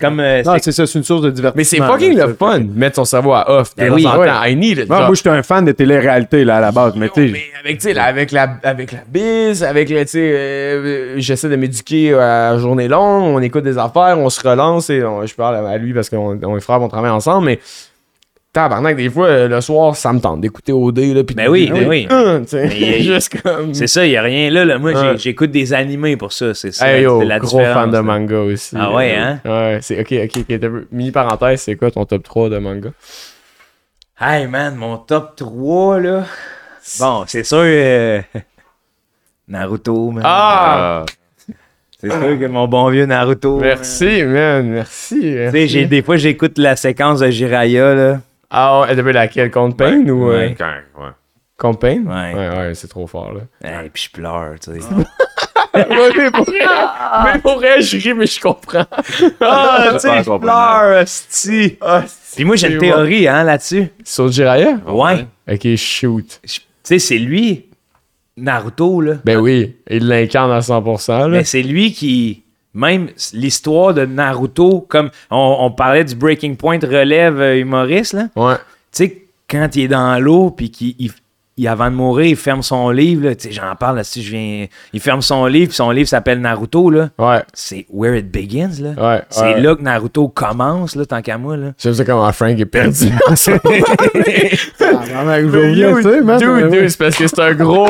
Comme. 0.00 0.20
euh, 0.20 0.42
Non, 0.44 0.54
c'est- 0.60 0.72
ça, 0.72 0.86
c'est 0.86 0.98
une 0.98 1.04
source 1.04 1.22
de 1.22 1.30
divertissement. 1.30 1.56
Mais 1.56 1.64
c'est 1.64 1.78
fucking 2.06 2.16
là, 2.16 2.26
le 2.26 2.34
fun 2.34 2.60
de 2.60 2.78
mettre 2.78 2.96
son 2.96 3.04
cerveau 3.04 3.32
à 3.32 3.50
off. 3.50 3.72
Ben 3.76 3.88
De 3.90 3.94
oui, 3.94 4.02
temps 4.04 4.14
en 4.14 4.18
ouais. 4.18 4.26
temps, 4.28 4.44
I 4.44 4.54
need 4.56 4.78
it. 4.78 4.88
Moi, 4.88 5.08
j'étais 5.14 5.30
un 5.30 5.42
fan 5.42 5.64
de 5.64 5.72
télé-réalité, 5.72 6.44
là, 6.44 6.56
à 6.56 6.60
la 6.60 6.72
base. 6.72 6.94
Mais 6.96 7.08
tu 7.08 7.26
sais, 7.26 7.32
Mais 7.32 7.42
avec, 7.60 7.78
tu 7.78 7.88
sais, 7.88 7.94
là, 7.94 8.04
avec, 8.04 8.30
la, 8.32 8.48
avec 8.62 8.92
la 8.92 9.00
bise, 9.08 9.62
avec, 9.64 9.90
le, 9.90 10.02
tu 10.02 10.08
sais, 10.12 10.18
euh, 10.20 11.14
j'essaie 11.18 11.48
de 11.48 11.56
m'éduquer 11.56 12.14
à 12.14 12.56
journée 12.58 12.88
longue, 12.88 13.24
on 13.34 13.40
écoute 13.40 13.64
des 13.64 13.78
affaires, 13.78 14.16
on 14.18 14.30
se 14.30 14.46
relance, 14.46 14.90
et 14.90 15.02
on- 15.04 15.26
je 15.26 15.34
parle 15.34 15.66
à 15.66 15.78
lui 15.78 15.92
parce 15.92 16.08
qu'on 16.10 16.38
on 16.42 16.56
est 16.56 16.60
frères, 16.60 16.80
on 16.82 16.88
travaille 16.88 17.10
ensemble, 17.10 17.46
mais 17.46 17.58
tabarnak, 18.52 18.96
des 18.96 19.08
fois, 19.08 19.26
euh, 19.28 19.48
le 19.48 19.60
soir, 19.60 19.96
ça 19.96 20.12
me 20.12 20.20
tente 20.20 20.40
d'écouter 20.40 20.72
OD, 20.72 20.98
là, 20.98 21.24
pis 21.24 21.34
Ben 21.34 21.48
oui, 21.48 21.70
ben 21.72 21.88
oui. 21.88 22.06
Juste 23.02 23.40
comme... 23.42 23.72
c'est 23.74 23.86
ça, 23.86 24.04
il 24.04 24.10
n'y 24.10 24.16
a 24.16 24.22
rien 24.22 24.50
là. 24.50 24.64
là. 24.64 24.78
Moi, 24.78 25.16
j'écoute 25.16 25.50
des 25.50 25.72
animés 25.72 26.16
pour 26.16 26.32
ça. 26.32 26.52
C'est 26.54 26.72
ça. 26.72 26.88
Hey 26.92 27.04
yo, 27.04 27.22
la 27.22 27.38
gros 27.38 27.60
fan 27.60 27.90
de 27.90 27.98
manga 28.00 28.38
aussi. 28.40 28.76
Ah 28.78 28.92
ouais, 28.92 29.14
Euh, 29.16 29.22
hein? 29.22 29.40
Ouais, 29.44 29.78
c'est 29.80 30.00
ok, 30.00 30.12
ok, 30.36 30.44
ok. 30.50 30.70
Mini 30.92 31.10
parenthèse, 31.10 31.62
c'est 31.62 31.76
quoi 31.76 31.90
ton 31.90 32.04
top 32.04 32.22
3 32.24 32.50
de 32.50 32.58
manga? 32.58 32.90
Hey 34.20 34.46
man, 34.46 34.74
mon 34.76 34.98
top 34.98 35.34
3, 35.36 36.00
là. 36.00 36.24
Bon, 37.00 37.24
c'est 37.26 37.44
sûr. 37.44 37.58
euh, 37.62 38.20
Naruto, 39.48 40.10
man. 40.10 40.22
Ah! 40.26 41.04
C'est 42.00 42.10
sûr 42.10 42.38
que 42.38 42.46
mon 42.46 42.66
bon 42.66 42.88
vieux 42.90 43.06
Naruto. 43.06 43.60
Merci, 43.60 44.24
man, 44.24 44.68
merci. 44.68 45.36
Tu 45.52 45.68
sais, 45.68 45.84
des 45.84 46.02
fois, 46.02 46.16
j'écoute 46.16 46.58
la 46.58 46.74
séquence 46.76 47.20
de 47.20 47.30
Jiraya, 47.30 47.94
là. 47.94 48.20
Ah 48.52 48.80
ouais, 48.82 48.94
t'as 48.94 49.02
vu 49.02 49.12
laquelle? 49.12 49.50
Contre 49.50 49.76
Pain 49.76 50.06
ou... 50.08 50.30
euh, 50.30 50.38
Ouais. 50.48 50.54
quand- 50.56 51.02
ouais. 51.02 51.08
Contre? 51.58 51.86
Ouais. 51.86 51.98
Ouais, 52.34 52.48
ouais, 52.58 52.74
c'est 52.74 52.88
trop 52.88 53.06
fort, 53.06 53.32
là. 53.32 53.40
Hey, 53.82 53.88
puis 53.88 54.04
je 54.04 54.10
pleure, 54.10 54.54
tu 54.60 54.72
sais. 54.72 54.78
Ouais, 55.74 55.86
mais 56.14 56.30
pour 56.30 56.44
vrai, 56.44 56.58
mais 57.24 57.38
pour 57.38 57.54
vrai, 57.54 57.80
je 57.80 57.96
ris, 57.96 58.12
mais 58.12 58.26
je 58.26 58.38
comprends. 58.38 58.84
Ah, 59.40 59.88
tu 59.94 60.00
sais, 60.00 60.22
je 60.22 60.38
pleure, 60.38 60.98
asti. 60.98 61.78
Puis 62.36 62.44
moi, 62.44 62.56
j'ai 62.56 62.68
une 62.68 62.78
théorie, 62.78 63.26
hein, 63.26 63.42
là-dessus. 63.42 63.88
Sur 64.04 64.30
Jiraya? 64.30 64.78
Ouais. 64.86 65.26
Ok, 65.50 65.74
shoot. 65.76 66.40
Je- 66.44 66.58
Tu 66.58 66.62
sais, 66.82 66.98
c'est 66.98 67.16
lui, 67.18 67.70
Naruto, 68.36 69.00
là. 69.00 69.14
Ben 69.24 69.38
oui, 69.38 69.76
il 69.88 70.08
l'incarne 70.08 70.50
à 70.52 70.60
100%, 70.60 71.20
là. 71.20 71.28
Mais 71.28 71.44
c'est 71.44 71.62
lui 71.62 71.92
qui. 71.92 72.41
Même 72.74 73.08
l'histoire 73.32 73.92
de 73.94 74.06
Naruto, 74.06 74.80
comme 74.88 75.10
on, 75.30 75.56
on 75.60 75.70
parlait 75.70 76.04
du 76.04 76.14
Breaking 76.14 76.54
Point 76.54 76.78
relève 76.82 77.40
euh, 77.40 77.58
humoriste, 77.58 78.14
là. 78.14 78.28
Ouais. 78.34 78.54
Tu 78.56 78.60
sais, 78.92 79.22
quand 79.50 79.76
il 79.76 79.82
est 79.84 79.88
dans 79.88 80.18
l'eau, 80.18 80.50
puis 80.50 80.70
qu'il. 80.70 80.94
il- 80.98 81.10
il- 81.56 81.68
avant 81.68 81.90
de 81.90 81.94
mourir, 81.96 82.26
il 82.26 82.36
ferme 82.36 82.62
son 82.62 82.90
livre. 82.90 83.24
là. 83.26 83.34
Tu 83.34 83.48
sais, 83.48 83.52
J'en 83.52 83.74
parle 83.76 83.96
là, 83.96 84.04
si 84.04 84.22
je 84.22 84.30
viens. 84.32 84.66
Il 84.92 85.00
ferme 85.00 85.22
son 85.22 85.46
livre, 85.46 85.68
puis 85.68 85.76
son 85.76 85.90
livre 85.90 86.08
s'appelle 86.08 86.40
Naruto. 86.40 86.90
là. 86.90 87.10
Ouais, 87.18 87.42
C'est 87.52 87.86
Where 87.90 88.16
It 88.16 88.30
Begins. 88.30 88.80
là. 88.80 88.90
ouais. 89.14 89.22
C'est 89.30 89.42
ouais. 89.42 89.60
là 89.60 89.74
que 89.76 89.82
Naruto 89.82 90.28
commence, 90.28 90.94
là, 90.96 91.04
tant 91.06 91.22
qu'à 91.22 91.38
moi. 91.38 91.56
Là. 91.56 91.72
J'aime 91.78 91.94
ça 91.94 92.04
comment 92.04 92.30
Frank 92.32 92.58
est 92.58 92.64
perdu. 92.66 93.08
C'est 96.88 96.98
parce 96.98 97.16
que 97.16 97.26
c'est 97.26 97.38
un 97.40 97.52
gros. 97.54 97.88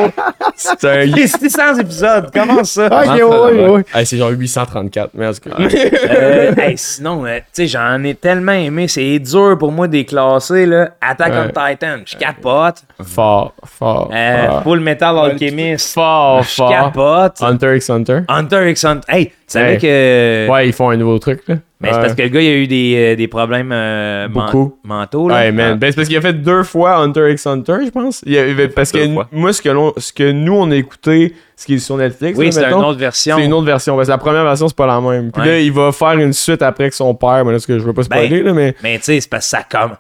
C'est 0.57 0.85
un. 0.85 1.27
C'était 1.27 1.49
100 1.49 1.79
épisodes, 1.81 2.31
comment 2.33 2.65
ça? 2.65 2.89
Ah, 2.91 3.05
ok, 3.07 3.31
ouais, 3.31 3.53
ouais, 3.69 3.85
ouais. 3.95 4.05
C'est 4.05 4.17
genre 4.17 4.31
834, 4.31 5.11
mais 5.15 5.27
en 5.27 5.33
tout 5.33 5.49
cas. 5.49 5.57
Euh, 5.59 6.53
hey, 6.57 6.77
sinon, 6.77 7.25
euh, 7.27 7.39
tu 7.39 7.43
sais, 7.53 7.67
j'en 7.67 8.03
ai 8.05 8.15
tellement 8.15 8.53
aimé. 8.53 8.89
C'est 8.89 9.19
dur 9.19 9.57
pour 9.59 9.73
moi 9.73 9.89
de 9.89 9.95
les 9.95 10.05
classer, 10.05 10.67
là. 10.67 10.91
Attack 11.01 11.33
on 11.37 11.49
Titan, 11.49 11.99
je 12.05 12.17
capote. 12.17 12.83
Fort, 13.03 13.52
fort. 13.65 14.11
Euh, 14.13 14.47
fort. 14.49 14.63
Full 14.65 14.81
Metal 14.81 15.19
Alchemist, 15.19 15.93
Fort, 15.95 16.43
je 16.43 16.49
fort. 16.55 16.71
capote. 16.71 17.43
Hunter 17.43 17.77
x 17.77 17.91
Hunter. 17.91 18.21
Hunter 18.29 18.71
x 18.71 18.85
Hunter. 18.85 19.07
Hey, 19.09 19.27
tu 19.27 19.33
savais 19.47 19.75
Hey. 19.75 19.79
que. 19.79 20.49
Ouais, 20.51 20.67
ils 20.69 20.73
font 20.73 20.91
un 20.91 20.97
nouveau 20.97 21.19
truc, 21.19 21.43
là. 21.49 21.57
Mais 21.81 21.93
c'est 21.93 21.99
parce 22.01 22.15
que 22.15 22.23
le 22.23 22.29
gars, 22.29 22.41
il 22.41 22.47
a 22.49 22.53
eu 22.55 22.67
des, 22.69 22.95
euh, 22.97 23.17
des 23.17 23.27
problèmes 23.27 23.71
euh, 23.73 24.29
Beaucoup. 24.29 24.79
mentaux. 24.85 25.29
Là. 25.29 25.35
Ouais, 25.35 25.51
man. 25.51 25.77
Ben, 25.79 25.91
c'est 25.91 25.97
parce 25.97 26.07
qu'il 26.07 26.17
a 26.17 26.21
fait 26.21 26.33
deux 26.33 26.63
fois 26.63 26.95
Hunter 26.99 27.33
x 27.33 27.45
Hunter, 27.45 27.79
je 27.85 27.91
pense. 27.91 28.23
Il 28.25 28.39
avait- 28.39 28.69
parce 28.69 28.93
que 28.93 29.13
fois. 29.13 29.27
moi, 29.33 29.53
ce 29.53 29.61
que, 29.61 29.69
l'on- 29.69 29.93
ce 29.97 30.13
que 30.13 30.31
nous, 30.31 30.55
on 30.55 30.71
a 30.71 30.77
écouté, 30.77 31.35
ce 31.57 31.67
qui 31.67 31.75
est 31.75 31.79
sur 31.79 31.97
Netflix, 31.97 32.39
Oui, 32.39 32.47
là, 32.47 32.53
c'est 32.53 32.65
une 32.69 32.75
autre 32.75 33.01
version. 33.01 33.37
C'est 33.37 33.45
une 33.47 33.53
autre 33.53 33.67
version. 33.67 33.97
Parce 33.97 34.07
que 34.07 34.13
la 34.13 34.19
première 34.19 34.45
version, 34.45 34.69
c'est 34.69 34.77
pas 34.77 34.87
la 34.87 35.01
même. 35.01 35.33
Puis 35.33 35.43
Ouais. 35.43 35.49
là, 35.49 35.59
il 35.59 35.73
va 35.73 35.91
faire 35.91 36.13
une 36.13 36.33
suite 36.33 36.63
après 36.63 36.89
que 36.89 36.95
son 36.95 37.17
père. 37.17 37.45
Mais 37.45 37.51
là, 37.51 37.59
ce 37.59 37.67
que 37.67 37.77
je 37.77 37.85
veux 37.85 37.93
pas 37.93 38.05
spoiler, 38.05 38.29
Ben, 38.29 38.45
là, 38.45 38.53
mais. 38.53 38.75
Mais 38.81 38.99
tu 38.99 39.05
sais, 39.07 39.21
c'est 39.21 39.29
parce 39.29 39.45
que 39.51 39.51
ça 39.57 39.65
comme. 39.69 39.97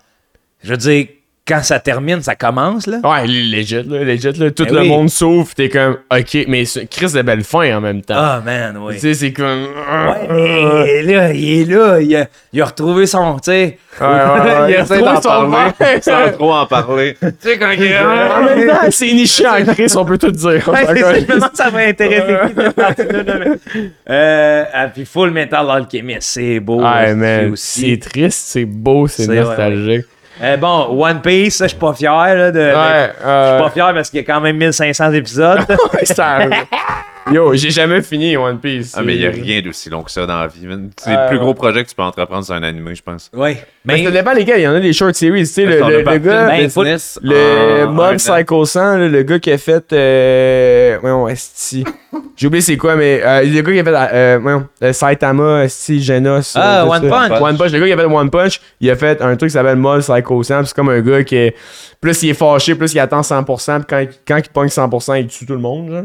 Je 0.62 0.70
veux 0.70 0.76
dire, 0.76 1.06
quand 1.52 1.62
ça 1.62 1.78
termine, 1.80 2.22
ça 2.22 2.34
commence, 2.34 2.86
là. 2.86 2.98
Ouais, 3.04 3.26
legit, 3.26 3.82
là. 3.82 4.04
Legit, 4.04 4.32
là. 4.38 4.50
Tout 4.50 4.64
Ben 4.64 4.74
le 4.74 4.80
oui. 4.80 4.88
monde 4.88 5.10
sauve. 5.10 5.54
T'es 5.54 5.68
comme, 5.68 5.98
ok, 6.10 6.44
mais 6.48 6.64
c'est 6.64 6.86
Chris 6.86 7.12
de 7.12 7.20
belle 7.22 7.44
fin 7.44 7.76
en 7.76 7.80
même 7.80 8.00
temps. 8.02 8.14
Ah, 8.16 8.42
man, 8.44 8.78
oui. 8.80 8.94
Tu 8.94 9.00
sais, 9.00 9.14
c'est 9.14 9.32
comme. 9.32 9.64
Ouais, 9.64 10.28
mais 10.30 11.02
là, 11.02 11.32
il 11.32 11.60
est 11.60 11.64
là, 11.64 12.00
il 12.00 12.16
a, 12.16 12.26
il 12.52 12.62
a 12.62 12.64
retrouvé 12.64 13.06
son, 13.06 13.34
tu 13.36 13.50
sais. 13.50 13.78
Ouais, 14.00 14.06
ouais, 14.06 14.12
ouais. 14.62 14.68
Il 14.70 14.74
essaie 14.76 14.98
retrouve 14.98 15.14
d'en 15.14 15.20
son 15.20 15.50
parler 15.50 16.00
sans 16.00 16.32
trop 16.32 16.52
en 16.54 16.66
parler. 16.66 17.16
Tu 17.22 17.28
sais, 17.40 17.58
quand 17.58 17.70
il 17.72 17.82
est. 17.82 17.98
En 18.02 18.42
même 18.44 18.66
temps, 18.68 18.90
c'est 18.90 19.12
niché 19.12 19.46
en 19.46 19.62
Chris, 19.66 19.92
on 19.96 20.04
peut 20.06 20.16
tout 20.16 20.30
dire. 20.30 20.66
Ouais, 20.68 20.84
c'est 20.86 21.00
ça, 21.00 21.14
je 21.14 21.20
me 21.20 21.26
demande 21.26 21.50
ça 21.52 21.68
va 21.70 21.78
intéresser 21.80 22.54
qui 22.54 22.62
cette 22.62 22.72
partie-là, 22.74 23.22
mais- 23.38 23.90
Euh, 24.08 24.64
ah, 24.72 24.88
puis 24.88 25.04
Full 25.04 25.30
Metal 25.30 25.70
Alchemist, 25.70 26.22
c'est 26.22 26.60
beau. 26.60 26.78
Ouais, 26.78 27.08
là, 27.08 27.14
man. 27.14 27.52
aussi. 27.52 27.90
C'est 27.92 28.10
triste, 28.10 28.44
c'est 28.46 28.64
beau, 28.64 29.06
c'est 29.08 29.26
nostalgique. 29.26 30.06
Euh, 30.40 30.56
bon, 30.56 30.86
One 31.04 31.20
Piece, 31.20 31.56
ça, 31.56 31.64
je 31.66 31.70
suis 31.70 31.78
pas 31.78 31.92
fier, 31.92 32.10
là, 32.10 32.50
de... 32.50 32.58
de- 32.58 32.58
Ouais, 32.64 33.12
Je 33.20 33.26
euh, 33.26 33.56
suis 33.56 33.64
pas 33.64 33.70
fier 33.70 33.94
parce 33.94 34.10
qu'il 34.10 34.20
y 34.20 34.22
a 34.22 34.26
quand 34.32 34.40
même 34.40 34.56
1500 34.56 35.12
épisodes. 35.12 35.60
un- 36.18 36.50
Yo, 37.30 37.54
j'ai 37.54 37.70
jamais 37.70 38.02
fini 38.02 38.36
One 38.36 38.58
Piece. 38.58 38.94
Ah, 38.96 39.02
mais 39.02 39.14
il 39.14 39.20
n'y 39.20 39.26
a 39.26 39.30
rien 39.30 39.60
d'aussi 39.62 39.88
long 39.88 40.02
que 40.02 40.10
ça 40.10 40.26
dans 40.26 40.38
la 40.40 40.48
vie. 40.48 40.66
man. 40.66 40.90
C'est 41.00 41.10
Euh, 41.10 41.22
le 41.22 41.28
plus 41.28 41.38
gros 41.38 41.48
ouais. 41.48 41.54
projet 41.54 41.84
que 41.84 41.88
tu 41.88 41.94
peux 41.94 42.02
entreprendre 42.02 42.44
sur 42.44 42.54
un 42.54 42.62
anime, 42.62 42.90
je 42.94 43.02
pense. 43.02 43.30
oui. 43.32 43.56
Mais 43.84 43.94
Mais, 43.96 44.04
ça 44.04 44.10
dépend 44.12 44.32
lesquels. 44.32 44.60
Il 44.60 44.62
y 44.62 44.68
en 44.68 44.74
a 44.74 44.80
des 44.80 44.92
short 44.92 45.14
series. 45.14 45.40
Tu 45.40 45.46
sais, 45.46 45.64
le, 45.66 45.78
le, 45.80 46.02
le 46.02 46.18
gars. 46.18 46.46
ben, 46.48 46.64
business 46.64 47.18
Le 47.22 47.84
en- 47.86 47.92
Mob 47.92 48.12
en- 48.12 48.16
Psycho 48.16 48.64
100, 48.64 48.96
là, 48.98 49.08
le 49.08 49.22
gars 49.24 49.38
qui 49.40 49.50
a 49.50 49.58
fait. 49.58 49.92
Euh... 49.92 50.98
Voyons, 51.00 51.26
esti. 51.28 51.84
J'ai 52.36 52.46
oublié 52.46 52.60
c'est 52.60 52.76
quoi, 52.76 52.94
mais 52.94 53.20
euh, 53.24 53.42
le 53.42 53.60
gars 53.60 53.72
qui 53.72 53.80
a 53.80 53.84
fait. 53.84 54.14
Euh, 54.14 54.38
voyons, 54.40 54.66
euh, 54.84 54.92
Saitama, 54.92 55.64
esti, 55.64 56.00
Genos. 56.00 56.52
Ah, 56.54 56.82
euh, 56.84 56.86
One 56.88 57.02
ça. 57.02 57.08
Punch. 57.28 57.40
One 57.40 57.56
Punch. 57.58 57.72
Le 57.72 57.80
gars 57.80 57.86
qui 57.86 57.92
a 57.92 57.96
fait 57.96 58.04
One 58.04 58.30
Punch, 58.30 58.60
il 58.80 58.90
a 58.90 58.94
fait 58.96 59.20
un 59.20 59.36
truc 59.36 59.50
qui 59.50 59.54
s'appelle 59.54 59.76
Mob 59.76 60.00
Psycho 60.00 60.42
100. 60.44 60.58
puis 60.58 60.66
C'est 60.68 60.74
comme 60.76 60.88
un 60.90 61.00
gars 61.00 61.24
qui 61.24 61.36
est. 61.36 61.56
Plus 62.00 62.20
il 62.24 62.30
est 62.30 62.34
fâché, 62.34 62.74
plus 62.76 62.92
il 62.94 62.98
attend 63.00 63.20
100%. 63.22 63.78
Puis 63.78 63.86
quand, 63.88 63.98
il- 63.98 64.08
quand 64.26 64.36
il 64.36 64.48
pogne 64.52 64.68
100%, 64.68 65.14
il 65.20 65.26
tue 65.26 65.44
tout 65.46 65.54
le 65.54 65.60
monde. 65.60 65.90
Genre. 65.90 66.02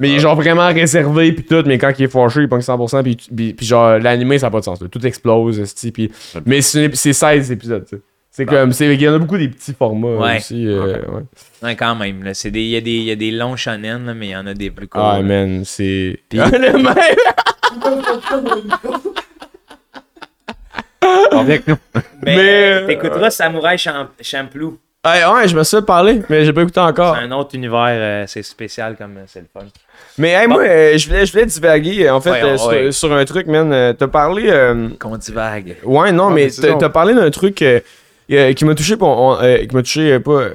Mais 0.00 0.08
il 0.08 0.16
est 0.16 0.20
genre 0.20 0.34
vraiment 0.36 0.59
réservé, 0.68 1.32
puis 1.32 1.44
tout. 1.44 1.62
Mais 1.66 1.78
quand 1.78 1.92
il 1.98 2.04
est 2.04 2.08
fâché, 2.08 2.40
il 2.42 2.48
pogne 2.48 2.60
100%. 2.60 3.02
Puis, 3.02 3.16
puis, 3.34 3.52
puis 3.54 3.66
genre, 3.66 3.98
l'animé, 3.98 4.38
ça 4.38 4.46
n'a 4.46 4.50
pas 4.50 4.60
de 4.60 4.64
sens. 4.64 4.80
là. 4.80 4.88
Tout 4.88 5.04
explose. 5.06 5.74
Puis... 5.92 6.10
Mais 6.46 6.60
c'est 6.62 6.94
c'est 6.94 7.12
16 7.12 7.50
épisodes, 7.52 7.84
tu 7.88 7.96
sais. 7.96 8.02
C'est 8.32 8.46
comme. 8.46 8.72
c'est- 8.72 8.94
Il 8.94 9.02
y 9.02 9.08
en 9.08 9.14
a 9.14 9.18
beaucoup 9.18 9.36
des 9.36 9.48
petits 9.48 9.74
formats 9.74 10.16
Ouais. 10.16 10.36
aussi. 10.36 10.64
euh, 10.66 10.98
ouais. 10.98 11.22
ouais, 11.64 11.74
quand 11.76 11.96
même, 11.96 12.22
là, 12.22 12.32
c'est 12.32 12.52
des, 12.52 12.60
il 12.62 12.68
y, 12.68 12.76
a 12.76 12.80
des- 12.80 12.90
il 12.92 13.02
y 13.04 13.10
a 13.10 13.16
des 13.16 13.32
longs 13.32 13.56
shonen, 13.56 14.06
là, 14.06 14.14
mais 14.14 14.28
il 14.28 14.30
y 14.30 14.36
en 14.36 14.46
a 14.46 14.54
des 14.54 14.70
plus 14.70 14.86
courts. 14.86 15.02
Ah, 15.04 15.16
là. 15.16 15.22
man, 15.24 15.62
c'est. 15.64 16.20
Le 16.32 16.78
même! 16.78 16.94
Avec 21.32 21.66
nous. 21.66 21.76
Mais, 21.94 22.02
Mais, 22.36 22.72
euh, 22.72 22.86
t'écouteras 22.86 23.30
Samouraï 23.30 23.78
Champ- 23.78 24.08
Ouais, 25.06 25.48
je 25.48 25.56
me 25.56 25.64
suis 25.64 25.78
fait 25.78 25.84
parler, 25.86 26.20
mais 26.28 26.44
j'ai 26.44 26.52
pas 26.52 26.60
écouté 26.60 26.78
encore. 26.80 27.16
C'est 27.16 27.24
un 27.24 27.32
autre 27.32 27.54
univers, 27.54 27.86
euh, 27.88 28.24
c'est 28.26 28.42
spécial 28.42 28.96
comme 28.98 29.16
euh, 29.16 29.24
c'est 29.26 29.40
le 29.40 29.46
fun. 29.52 29.64
Mais, 30.18 30.30
hey, 30.32 30.46
moi, 30.46 30.60
euh, 30.62 30.98
je 30.98 31.08
voulais, 31.08 31.24
je 31.24 31.32
voulais 31.32 31.46
divaguer, 31.46 32.10
en 32.10 32.20
fait, 32.20 32.30
Ouais, 32.32 32.42
euh, 32.44 32.58
ouais. 32.68 32.92
sur, 32.92 33.08
sur 33.08 33.12
un 33.16 33.24
truc, 33.24 33.46
man. 33.46 33.72
Euh, 33.72 33.92
T'as 33.94 34.08
parlé. 34.08 34.44
euh, 34.50 34.88
Qu'on 34.98 35.16
divague. 35.16 35.76
Ouais, 35.84 36.12
non, 36.12 36.26
Ouais, 36.28 36.34
mais 36.34 36.44
mais 36.44 36.50
c'est 36.50 36.76
t'as 36.76 36.88
parlé 36.90 37.14
d'un 37.14 37.30
truc. 37.30 37.62
euh, 37.62 37.80
euh, 38.30 38.52
qui 38.52 38.64
m'a 38.66 38.74
touché, 38.74 38.96
pour, 38.98 39.08
on- 39.08 39.38
euh, 39.42 39.64
qui 39.64 39.74
m'a 39.74 39.82
touché 39.82 40.12
euh, 40.12 40.20
pas 40.20 40.48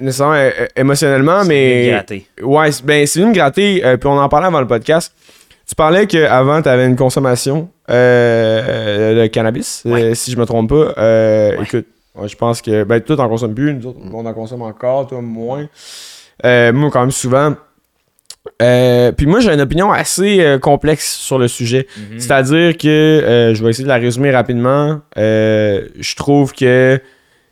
nécessairement 0.00 0.34
euh, 0.34 0.50
émotionnellement, 0.76 1.44
mais. 1.44 1.88
Gratté. 1.90 2.26
Ouais, 2.40 2.70
c'est- 2.70 2.84
ben 2.86 3.04
c'est 3.04 3.18
venu 3.18 3.30
me 3.32 3.34
gratter, 3.34 3.84
euh, 3.84 3.96
puis 3.96 4.08
on 4.08 4.16
en 4.16 4.28
parlait 4.28 4.46
avant 4.46 4.60
le 4.60 4.66
podcast. 4.68 5.12
Tu 5.68 5.74
parlais 5.74 6.06
qu'avant, 6.06 6.62
tu 6.62 6.68
avais 6.68 6.86
une 6.86 6.96
consommation 6.96 7.68
euh, 7.90 9.22
de 9.22 9.26
cannabis, 9.26 9.82
Ouais. 9.84 10.02
euh, 10.04 10.14
si 10.14 10.30
je 10.30 10.38
me 10.38 10.46
trompe 10.46 10.68
pas. 10.70 10.94
Euh, 10.98 11.56
Ouais. 11.56 11.64
Écoute, 11.64 11.86
ouais, 12.20 12.28
je 12.28 12.36
pense 12.36 12.62
que 12.62 12.84
ben, 12.84 13.00
toi, 13.00 13.16
t'en 13.16 13.28
consommes 13.28 13.54
plus, 13.54 13.74
nous 13.74 13.86
autres, 13.86 13.98
on 14.12 14.26
en 14.26 14.34
consomme 14.34 14.62
encore, 14.62 15.06
toi, 15.06 15.20
moins. 15.20 15.68
Euh, 16.44 16.72
moi, 16.72 16.90
quand 16.90 17.00
même, 17.00 17.10
souvent. 17.10 17.54
Euh, 18.62 19.12
puis 19.12 19.26
moi, 19.26 19.40
j'ai 19.40 19.52
une 19.52 19.60
opinion 19.60 19.92
assez 19.92 20.40
euh, 20.40 20.58
complexe 20.58 21.16
sur 21.16 21.38
le 21.38 21.48
sujet. 21.48 21.86
Mhm. 21.96 22.18
C'est-à-dire 22.18 22.76
que, 22.76 22.88
euh, 22.88 23.54
je 23.54 23.62
vais 23.62 23.70
essayer 23.70 23.84
de 23.84 23.88
la 23.88 23.96
résumer 23.96 24.30
rapidement. 24.30 25.00
Je 25.16 26.16
trouve 26.16 26.52
que 26.52 27.00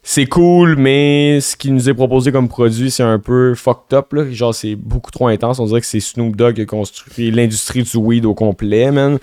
c'est 0.03 0.27
cool, 0.27 0.77
mais 0.77 1.41
ce 1.41 1.57
qui 1.57 1.71
nous 1.71 1.89
est 1.89 1.95
proposé 1.95 2.31
comme 2.31 2.49
produit, 2.49 2.91
c'est 2.91 3.03
un 3.03 3.19
peu 3.19 3.55
fucked 3.55 3.93
up. 3.93 4.13
Là. 4.13 4.31
Genre, 4.31 4.55
c'est 4.55 4.77
beaucoup 4.77 5.11
trop 5.11 5.27
intense. 5.27 5.59
On 5.59 5.67
dirait 5.67 5.81
que 5.81 5.87
c'est 5.87 6.01
Snoop 6.01 6.37
Dogg 6.37 6.55
qui 6.55 6.63
a 6.63 6.65
construit 6.65 7.31
l'industrie 7.31 7.83
du 7.83 7.97
weed 7.97 8.25
au 8.25 8.35
complet, 8.35 8.91
man. 8.91 9.19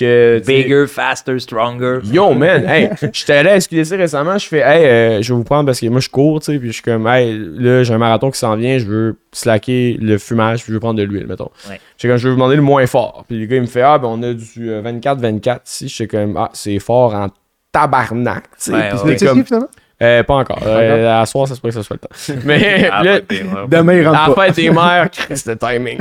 Que, 0.00 0.40
Bigger, 0.46 0.86
faster, 0.86 1.38
stronger. 1.38 1.98
Yo, 2.04 2.32
man, 2.32 2.64
hey, 2.66 2.88
j'étais 3.12 3.34
allé 3.34 3.50
à 3.50 3.60
SQDC 3.60 3.96
récemment, 3.96 4.38
je 4.38 4.46
fais, 4.46 4.60
hey, 4.60 4.84
euh, 4.86 5.22
je 5.22 5.32
vais 5.32 5.36
vous 5.36 5.44
prendre 5.44 5.66
parce 5.66 5.78
que 5.78 5.86
moi 5.88 6.00
je 6.00 6.08
cours, 6.08 6.40
tu 6.40 6.52
sais, 6.52 6.58
puis 6.58 6.68
je 6.68 6.72
suis 6.72 6.82
comme, 6.82 7.06
hey, 7.06 7.38
là, 7.58 7.82
j'ai 7.82 7.92
un 7.92 7.98
marathon 7.98 8.30
qui 8.30 8.38
s'en 8.38 8.56
vient, 8.56 8.78
je 8.78 8.86
veux 8.86 9.16
slacker 9.32 9.98
le 10.00 10.16
fumage, 10.18 10.60
puis 10.62 10.68
je 10.68 10.72
veux 10.74 10.80
prendre 10.80 10.98
de 10.98 11.02
l'huile, 11.04 11.26
mettons. 11.26 11.50
Ouais. 11.68 11.78
J'étais 11.98 12.08
comme, 12.08 12.16
je 12.18 12.24
vais 12.24 12.30
vous 12.30 12.36
demander 12.36 12.56
le 12.56 12.62
moins 12.62 12.86
fort. 12.86 13.24
Puis 13.28 13.38
le 13.38 13.44
gars, 13.46 13.56
il 13.56 13.62
me 13.62 13.66
fait, 13.66 13.82
ah, 13.82 13.98
ben 13.98 14.08
on 14.08 14.22
a 14.22 14.32
du 14.32 14.70
euh, 14.70 14.80
24-24 14.82 15.58
ici. 15.66 15.88
J'étais 15.88 16.16
comme, 16.16 16.36
ah, 16.38 16.48
c'est 16.54 16.78
fort 16.78 17.14
en 17.14 17.28
tabarnak, 17.70 18.44
tu 18.44 18.48
sais. 18.56 18.72
Ouais, 18.72 18.92
ouais. 19.04 19.16
comme, 19.16 19.44
finalement? 19.44 19.68
euh, 20.02 20.22
pas 20.22 20.34
encore. 20.34 20.58
Euh, 20.64 21.20
à 21.20 21.26
soir, 21.26 21.46
ça 21.46 21.54
se 21.54 21.60
pourrait 21.60 21.72
que 21.72 21.78
ça 21.78 21.82
soit 21.82 21.98
le 22.00 22.08
temps. 22.08 22.40
Mais 22.46 22.88
Ah, 22.90 23.04
là, 23.04 23.20
Demain, 23.68 23.94
il 23.94 24.06
à 24.06 24.10
rentre 24.12 24.28
la 24.30 24.34
pas. 24.34 24.46
fête 24.46 24.56
des 24.56 24.70
mères, 24.70 25.10
Christ 25.12 25.48
de 25.48 25.54
timing. 25.54 25.98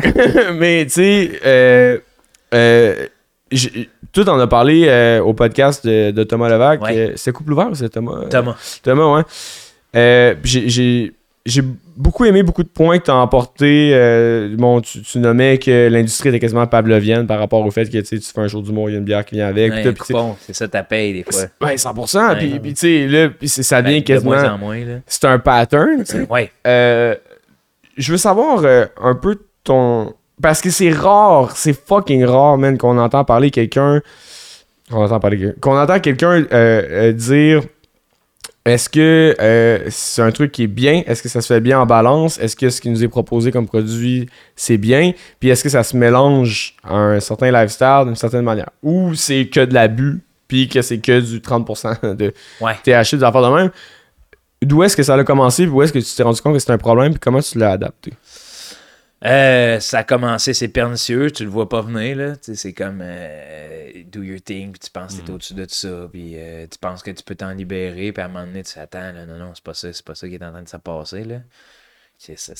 Mais 0.58 0.86
tu 0.86 0.92
sais, 0.92 1.32
euh, 1.46 1.98
tout 4.12 4.28
en 4.30 4.40
a 4.40 4.48
parlé 4.48 4.86
euh, 4.88 5.22
au 5.22 5.34
podcast 5.34 5.86
de, 5.86 6.12
de 6.12 6.24
Thomas 6.24 6.50
Levac. 6.50 6.82
Ouais. 6.82 6.98
Euh, 6.98 7.14
c'est 7.16 7.32
couple 7.32 7.54
ouvert 7.54 7.70
ou 7.72 7.76
c'est 7.76 7.90
Thomas? 7.90 8.22
euh, 8.24 8.28
Thomas. 8.30 8.80
Thomas, 8.84 9.16
ouais. 9.18 9.24
Euh, 9.96 10.36
j'ai- 10.44 11.14
beaucoup 11.98 12.26
aimé 12.26 12.44
beaucoup 12.44 12.62
de 12.62 12.68
points 12.70 13.00
que 13.00 13.06
tu 13.06 13.12
as 13.12 13.16
emportés. 13.16 13.92
Euh, 13.94 14.56
bon, 14.56 14.82
tu, 14.82 15.02
tu 15.02 15.18
nommais 15.20 15.58
que 15.58 15.88
l'industrie 15.90 16.30
était 16.30 16.40
quasiment 16.40 16.68
pavlovienne 16.68 17.26
par 17.26 17.40
rapport 17.40 17.66
au 17.66 17.72
fait 17.72 17.90
que 17.90 17.98
tu 17.98 18.20
fais 18.22 18.40
un 18.42 18.48
show 18.48 18.62
d'humour, 18.62 18.90
il 18.90 18.94
y 18.94 18.96
a 18.96 19.00
une 19.00 19.06
bière 19.06 19.26
qui 19.26 19.36
vient 19.36 19.48
avec. 19.48 19.74
Ouais, 19.74 19.94
c'est 20.42 20.54
ça 20.54 20.68
ta 20.68 20.84
paye 20.84 21.14
des 21.14 21.24
fois. 21.24 21.34
c'est- 21.34 21.66
Ouais, 21.66 21.76
100%. 21.78 22.36
Puis, 22.38 22.54
Ouais. 22.54 22.60
puis 22.60 22.74
tu 22.74 22.80
sais, 22.82 23.08
là, 23.08 23.30
puis 23.30 23.50
ça 23.50 23.82
devient 23.82 24.04
Ben, 24.08 24.20
de 24.20 24.24
moins 24.24 24.36
quasiment. 24.38 24.54
en 24.56 24.58
moins. 24.60 24.78
C'est 25.08 25.26
un 25.26 25.40
pattern. 25.40 26.04
Ouais. 26.30 26.52
Euh, 26.68 27.16
je 27.98 28.12
veux 28.12 28.18
savoir 28.18 28.64
un 29.02 29.16
peu 29.16 29.38
ton. 29.64 30.14
Parce 30.42 30.62
que 30.62 30.70
c'est 30.70 30.92
rare, 30.92 31.52
c'est 31.56 31.74
fucking 31.74 32.24
rare, 32.26 32.58
man, 32.58 32.78
qu'on 32.78 32.98
entend 32.98 33.24
parler 33.26 33.52
quelqu'un. 33.52 34.02
Qu'on 34.90 35.04
entend 35.04 35.20
parler 35.20 35.54
Qu'on 35.60 35.78
entend 35.78 36.00
quelqu'un 36.00 36.44
euh, 36.44 36.46
euh, 36.54 37.12
dire. 37.12 37.64
Est-ce 38.66 38.90
que 38.90 39.36
euh, 39.40 39.80
c'est 39.90 40.22
un 40.22 40.32
truc 40.32 40.52
qui 40.52 40.64
est 40.64 40.68
bien? 40.68 41.02
Est-ce 41.08 41.24
que 41.24 41.30
ça 41.30 41.42
se 41.42 41.48
fait 41.48 41.62
bien 41.62 41.80
en 41.80 41.86
balance? 41.86 42.38
Est-ce 42.40 42.56
que 42.56 42.70
ce 42.70 42.82
qui 42.82 42.90
nous 42.90 43.04
est 43.04 43.08
proposé 43.08 43.52
comme 43.52 43.66
produit, 43.68 44.30
c'est 44.56 44.78
bien? 44.78 45.14
Puis 45.40 45.50
est-ce 45.50 45.64
que 45.64 45.70
ça 45.70 45.82
se 45.82 45.96
mélange 45.98 46.76
à 46.84 46.96
un 46.96 47.20
certain 47.20 47.52
lifestyle 47.52 48.04
d'une 48.06 48.16
certaine 48.16 48.44
manière? 48.44 48.70
Ou 48.84 49.16
c'est 49.16 49.48
que 49.48 49.62
de 49.62 49.74
l'abus, 49.74 50.22
puis 50.48 50.68
que 50.68 50.82
c'est 50.82 51.00
que 51.00 51.20
du 51.20 51.40
30% 51.40 52.16
de 52.16 52.34
Ouais. 52.62 52.74
THC, 52.84 53.16
des 53.18 53.24
affaires 53.24 53.42
de 53.42 53.56
même? 53.56 53.72
D'où 54.62 54.84
est-ce 54.84 54.96
que 54.98 55.04
ça 55.04 55.16
a 55.16 55.24
commencé? 55.24 55.64
Puis 55.64 55.72
où 55.72 55.82
est-ce 55.82 55.94
que 55.94 56.00
tu 56.00 56.14
t'es 56.16 56.24
rendu 56.24 56.40
compte 56.42 56.54
que 56.54 56.60
c'était 56.60 56.74
un 56.74 56.78
problème? 56.78 57.14
Puis 57.14 57.20
comment 57.20 57.42
tu 57.42 57.58
l'as 57.58 57.72
adapté? 57.72 58.14
Euh, 59.26 59.82
ça 59.82 60.00
a 60.00 60.04
commencé, 60.04 60.54
c'est 60.54 60.70
pernicieux, 60.70 61.30
tu 61.32 61.44
le 61.44 61.50
vois 61.50 61.68
pas 61.68 61.82
venir, 61.82 62.16
là. 62.16 62.34
C'est 62.42 62.74
comme 62.74 63.02
euh, 63.04 64.04
do 64.06 64.24
your 64.24 64.42
thing, 64.42 64.72
puis 64.72 64.80
tu 64.80 64.90
penses 64.90 65.18
que 65.18 65.26
t'es 65.26 65.32
au-dessus 65.32 65.54
de 65.56 65.66
tout 65.66 65.74
ça, 65.74 66.08
puis 66.12 66.34
euh, 66.38 66.66
tu 66.72 66.78
penses 66.78 67.04
que 67.04 67.12
tu 67.12 67.24
peux 67.24 67.36
t'en 67.36 67.52
libérer, 67.52 68.14
puis 68.14 68.22
à 68.22 68.26
un 68.26 68.30
moment 68.30 68.46
donné, 68.46 68.64
tu 68.64 68.72
fais, 68.72 68.80
attends, 68.80 69.12
là, 69.12 69.26
non, 69.26 69.38
non, 69.38 69.52
c'est 69.54 69.64
pas 69.64 69.74
ça, 69.74 69.92
c'est 69.92 70.06
pas 70.06 70.16
ça 70.16 70.28
qui 70.30 70.36
est 70.36 70.44
en 70.44 70.52
train 70.52 70.64
de 70.64 70.70
se 70.70 70.78
passer, 70.78 71.24
là. 71.26 71.42
C'est 72.18 72.38
ça, 72.38 72.54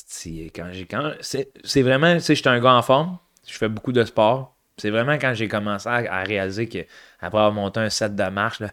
quand 0.54 0.70
j'ai. 0.72 0.86
Quand, 0.86 1.12
c'est, 1.20 1.50
c'est 1.64 1.82
vraiment, 1.82 2.14
tu 2.14 2.20
sais, 2.20 2.34
j'étais 2.34 2.48
un 2.48 2.60
gars 2.60 2.74
en 2.74 2.82
forme, 2.82 3.18
je 3.46 3.54
fais 3.54 3.68
beaucoup 3.68 3.92
de 3.92 4.04
sport. 4.04 4.56
C'est 4.78 4.90
vraiment 4.90 5.14
quand 5.14 5.34
j'ai 5.34 5.48
commencé 5.48 5.86
à, 5.88 5.96
à 5.96 6.22
réaliser 6.24 6.66
que, 6.68 6.78
après 7.20 7.38
avoir 7.38 7.52
monté 7.52 7.80
un 7.80 7.90
set 7.90 8.14
de 8.14 8.24
marche, 8.24 8.60
là, 8.60 8.70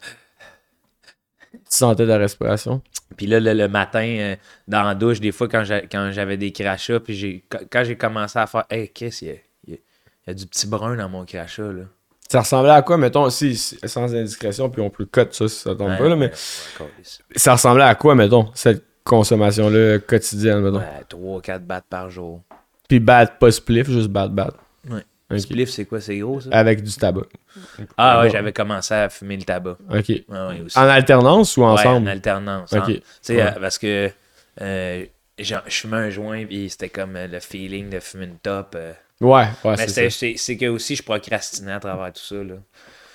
Tu 1.54 1.60
sentais 1.70 2.06
ta 2.08 2.18
respiration? 2.18 2.82
puis 3.16 3.26
là, 3.26 3.40
le, 3.40 3.54
le 3.54 3.68
matin, 3.68 4.06
euh, 4.06 4.36
dans 4.68 4.84
la 4.84 4.94
douche, 4.94 5.20
des 5.20 5.32
fois, 5.32 5.48
quand 5.48 5.64
j'a- 5.64 5.82
quand 5.88 6.12
j'avais 6.12 6.38
des 6.38 6.52
crachats, 6.52 7.00
puis 7.00 7.14
j'ai, 7.16 7.44
quand, 7.72 7.84
j'ai 7.84 7.96
commencé 7.98 8.38
à 8.38 8.46
faire, 8.48 8.66
hey, 8.70 8.90
qu'est-ce 8.90 9.20
qu'il 9.20 9.28
y 9.30 9.32
a, 9.32 9.36
il 9.68 9.74
y 9.74 9.76
a- 9.76 9.80
il 10.26 10.30
y 10.30 10.32
a 10.32 10.34
du 10.34 10.46
petit 10.46 10.68
brun 10.68 10.96
dans 10.96 11.10
mon 11.10 11.26
crachat, 11.26 11.72
là. 11.72 11.84
Ça 12.30 12.42
ressemblait 12.42 12.72
à 12.72 12.82
quoi, 12.82 12.98
mettons, 12.98 13.30
si, 13.30 13.56
sans 13.56 14.14
indiscrétion, 14.14 14.70
puis 14.70 14.82
on 14.82 14.90
peut 14.90 15.06
cut 15.06 15.22
ça 15.32 15.48
si 15.48 15.56
ça 15.56 15.74
tombe 15.76 15.90
Ouais, 15.92 15.98
pas, 15.98 16.10
là, 16.10 16.16
mais 16.18 16.30
ouais, 16.32 16.88
ça 17.38 17.54
ressemblait 17.54 17.86
à 17.86 17.96
quoi, 17.96 18.14
mettons, 18.16 18.52
cette 18.54 18.84
consommation-là 19.06 20.00
quotidienne, 20.00 20.60
mettons? 20.60 20.80
Ouais, 20.80 21.04
3-4 21.42 21.66
battes 21.66 21.86
par 21.90 22.10
jour. 22.10 22.42
Puis 22.90 23.00
bad, 23.00 23.40
pas 23.40 23.50
spliff, 23.52 23.90
juste 23.90 24.10
bad, 24.10 24.32
bad. 24.32 24.52
Ouais. 24.90 25.04
Ok. 25.30 25.40
Spliff, 25.40 25.70
c'est 25.70 25.86
quoi, 25.86 26.00
c'est 26.00 26.18
gros, 26.20 26.40
ça? 26.40 26.50
Avec 26.54 26.82
du 26.84 26.94
tabac. 26.96 27.24
Ah 27.98 28.22
ouais, 28.22 28.30
j'avais 28.30 28.54
commencé 28.54 28.94
à 28.94 29.10
fumer 29.10 29.36
le 29.38 29.44
tabac. 29.44 29.78
Ok. 29.90 30.08
Ouais, 30.10 30.24
ouais, 30.30 30.62
aussi. 30.66 30.78
En 30.78 30.84
alternance 30.88 31.58
ou 31.58 31.62
Ouais, 31.62 31.68
ensemble? 31.68 32.08
en 32.08 32.12
alternance. 32.12 32.72
Ok. 32.74 32.80
hein. 32.80 32.86
Tu 32.88 33.02
sais, 33.22 33.36
Ouais. 33.36 33.42
euh, 33.44 33.52
parce 33.60 33.78
que 33.78 34.10
euh, 34.62 35.06
je 35.40 35.56
fumais 35.70 35.98
un 35.98 36.10
joint, 36.10 36.46
puis 36.46 36.70
c'était 36.70 36.90
comme 36.90 37.16
euh, 37.16 37.28
le 37.28 37.40
feeling 37.40 37.90
de 37.90 38.00
fumer 38.00 38.26
une 38.26 38.38
top. 38.38 38.74
euh. 38.76 38.94
Ouais, 39.20 39.46
ouais, 39.66 39.76
Mais 39.78 39.88
c'est 39.88 40.58
que 40.58 40.68
aussi, 40.68 40.96
je 40.96 41.04
procrastinais 41.04 41.74
à 41.74 41.80
travers 41.80 42.14
tout 42.14 42.22
ça, 42.22 42.36
là. 42.36 42.56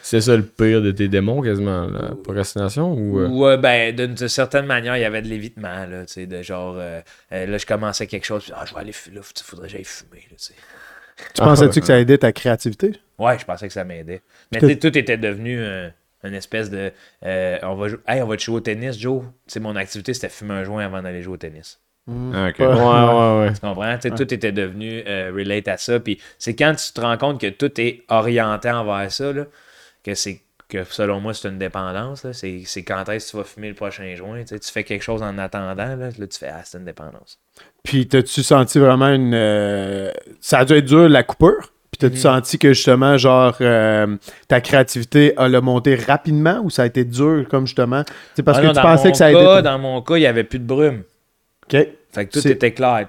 C'est 0.04 0.20
ça 0.20 0.36
le 0.36 0.42
pire 0.42 0.82
de 0.82 0.90
tes 0.90 1.06
démons, 1.06 1.40
quasiment, 1.42 1.86
la 1.86 2.16
procrastination 2.16 2.92
ou... 2.92 3.20
euh, 3.20 3.28
Ouais, 3.28 3.56
ben, 3.56 3.94
d'une 3.94 4.16
certaine 4.28 4.66
manière, 4.66 4.96
il 4.96 5.00
y 5.00 5.04
avait 5.04 5.22
de 5.22 5.28
l'évitement, 5.28 5.86
là, 5.86 6.04
tu 6.06 6.14
sais, 6.14 6.26
de 6.26 6.42
genre, 6.42 6.74
euh, 6.76 7.00
là, 7.30 7.56
je 7.56 7.64
commençais 7.64 8.08
quelque 8.08 8.24
chose, 8.26 8.42
puis, 8.42 8.52
ah, 8.56 8.64
je 8.66 8.74
vais 8.74 8.80
aller 8.80 8.90
fumer, 8.90 9.18
là, 9.18 9.22
il 9.24 9.42
faudrait 9.44 9.68
que 9.68 9.72
j'aille 9.74 9.84
fumer, 9.84 10.26
là, 10.28 10.36
tu 10.36 10.44
sais. 10.46 10.54
Tu 11.34 11.40
pensais-tu 11.40 11.80
que 11.80 11.86
ça 11.86 11.98
aidait 11.98 12.18
ta 12.18 12.32
créativité? 12.32 12.92
Ouais, 13.18 13.38
je 13.38 13.44
pensais 13.44 13.66
que 13.68 13.72
ça 13.72 13.84
m'aidait. 13.84 14.22
Mais 14.50 14.60
sais, 14.60 14.78
tout 14.78 14.96
était 14.96 15.16
devenu 15.16 15.58
euh, 15.60 15.88
une 16.24 16.34
espèce 16.34 16.70
de, 16.70 16.92
euh, 17.24 17.58
on 17.62 17.74
va 17.74 17.88
jou- 17.88 18.00
hey, 18.08 18.22
on 18.22 18.26
va 18.26 18.36
te 18.36 18.42
jouer 18.42 18.56
au 18.56 18.60
tennis, 18.60 18.98
Joe? 18.98 19.22
Tu 19.46 19.52
sais, 19.54 19.60
mon 19.60 19.76
activité, 19.76 20.14
c'était 20.14 20.28
fumer 20.28 20.54
un 20.54 20.64
joint 20.64 20.84
avant 20.84 21.02
d'aller 21.02 21.22
jouer 21.22 21.34
au 21.34 21.38
tennis. 21.38 21.80
Ah, 22.08 22.48
ok. 22.48 22.58
Ouais, 22.58 22.66
ouais, 22.74 23.38
ouais. 23.46 23.52
Tu 23.52 23.60
comprends? 23.60 23.94
Tu 23.98 24.08
sais, 24.08 24.14
Tout 24.14 24.34
était 24.34 24.52
devenu 24.52 25.02
euh, 25.06 25.30
relate 25.34 25.68
à 25.68 25.76
ça, 25.76 26.00
puis 26.00 26.20
c'est 26.38 26.56
quand 26.56 26.74
tu 26.74 26.92
te 26.92 27.00
rends 27.00 27.16
compte 27.16 27.40
que 27.40 27.46
tout 27.48 27.80
est 27.80 28.02
orienté 28.08 28.70
envers 28.70 29.10
ça, 29.12 29.32
là, 29.32 29.44
que 30.02 30.14
c'est 30.14 30.40
que 30.72 30.84
selon 30.84 31.20
moi, 31.20 31.34
c'est 31.34 31.48
une 31.48 31.58
dépendance. 31.58 32.26
C'est 32.32 32.64
quand 32.86 33.08
est-ce 33.08 33.26
que 33.26 33.30
tu 33.32 33.36
vas 33.36 33.44
fumer 33.44 33.68
le 33.68 33.74
prochain 33.74 34.14
joint. 34.16 34.42
Tu 34.44 34.56
fais 34.72 34.84
quelque 34.84 35.02
chose 35.02 35.22
en 35.22 35.36
attendant, 35.38 35.74
là, 35.74 35.96
là 35.96 36.10
tu 36.26 36.38
fais 36.38 36.48
Ah, 36.52 36.62
c'est 36.64 36.78
une 36.78 36.84
dépendance. 36.84 37.38
Puis 37.82 38.08
t'as-tu 38.08 38.42
senti 38.42 38.78
vraiment 38.78 39.08
une... 39.08 39.34
euh, 39.34 40.10
Ça 40.40 40.58
a 40.60 40.64
dû 40.64 40.72
être 40.74 40.84
dur, 40.84 41.08
la 41.08 41.22
coupure? 41.22 41.72
Puis 41.90 41.98
t'as-tu 41.98 42.14
Mhm. 42.16 42.20
senti 42.20 42.58
que 42.58 42.72
justement, 42.72 43.18
genre, 43.18 43.54
euh, 43.60 44.16
ta 44.48 44.60
créativité 44.62 45.34
a 45.36 45.46
le 45.48 45.60
monté 45.60 45.94
rapidement 45.94 46.60
ou 46.64 46.70
ça 46.70 46.82
a 46.84 46.86
été 46.86 47.04
dur, 47.04 47.44
comme 47.50 47.66
justement? 47.66 48.02
C'est 48.34 48.42
parce 48.42 48.58
Ah 48.58 48.62
que 48.62 48.66
non, 48.68 48.72
tu 48.72 48.76
dans 48.76 48.82
pensais 48.82 49.08
mon 49.08 49.12
que 49.12 49.18
ça 49.18 49.26
a 49.26 49.32
cas, 49.32 49.52
été... 49.58 49.62
Dans 49.62 49.78
mon 49.78 50.00
cas, 50.02 50.16
il 50.16 50.20
n'y 50.20 50.26
avait 50.26 50.44
plus 50.44 50.58
de 50.58 50.64
brume. 50.64 51.02
OK. 51.64 51.86
Fait 52.12 52.26
que 52.26 52.40
tout 52.40 52.48
était 52.48 52.72
clair. 52.72 53.08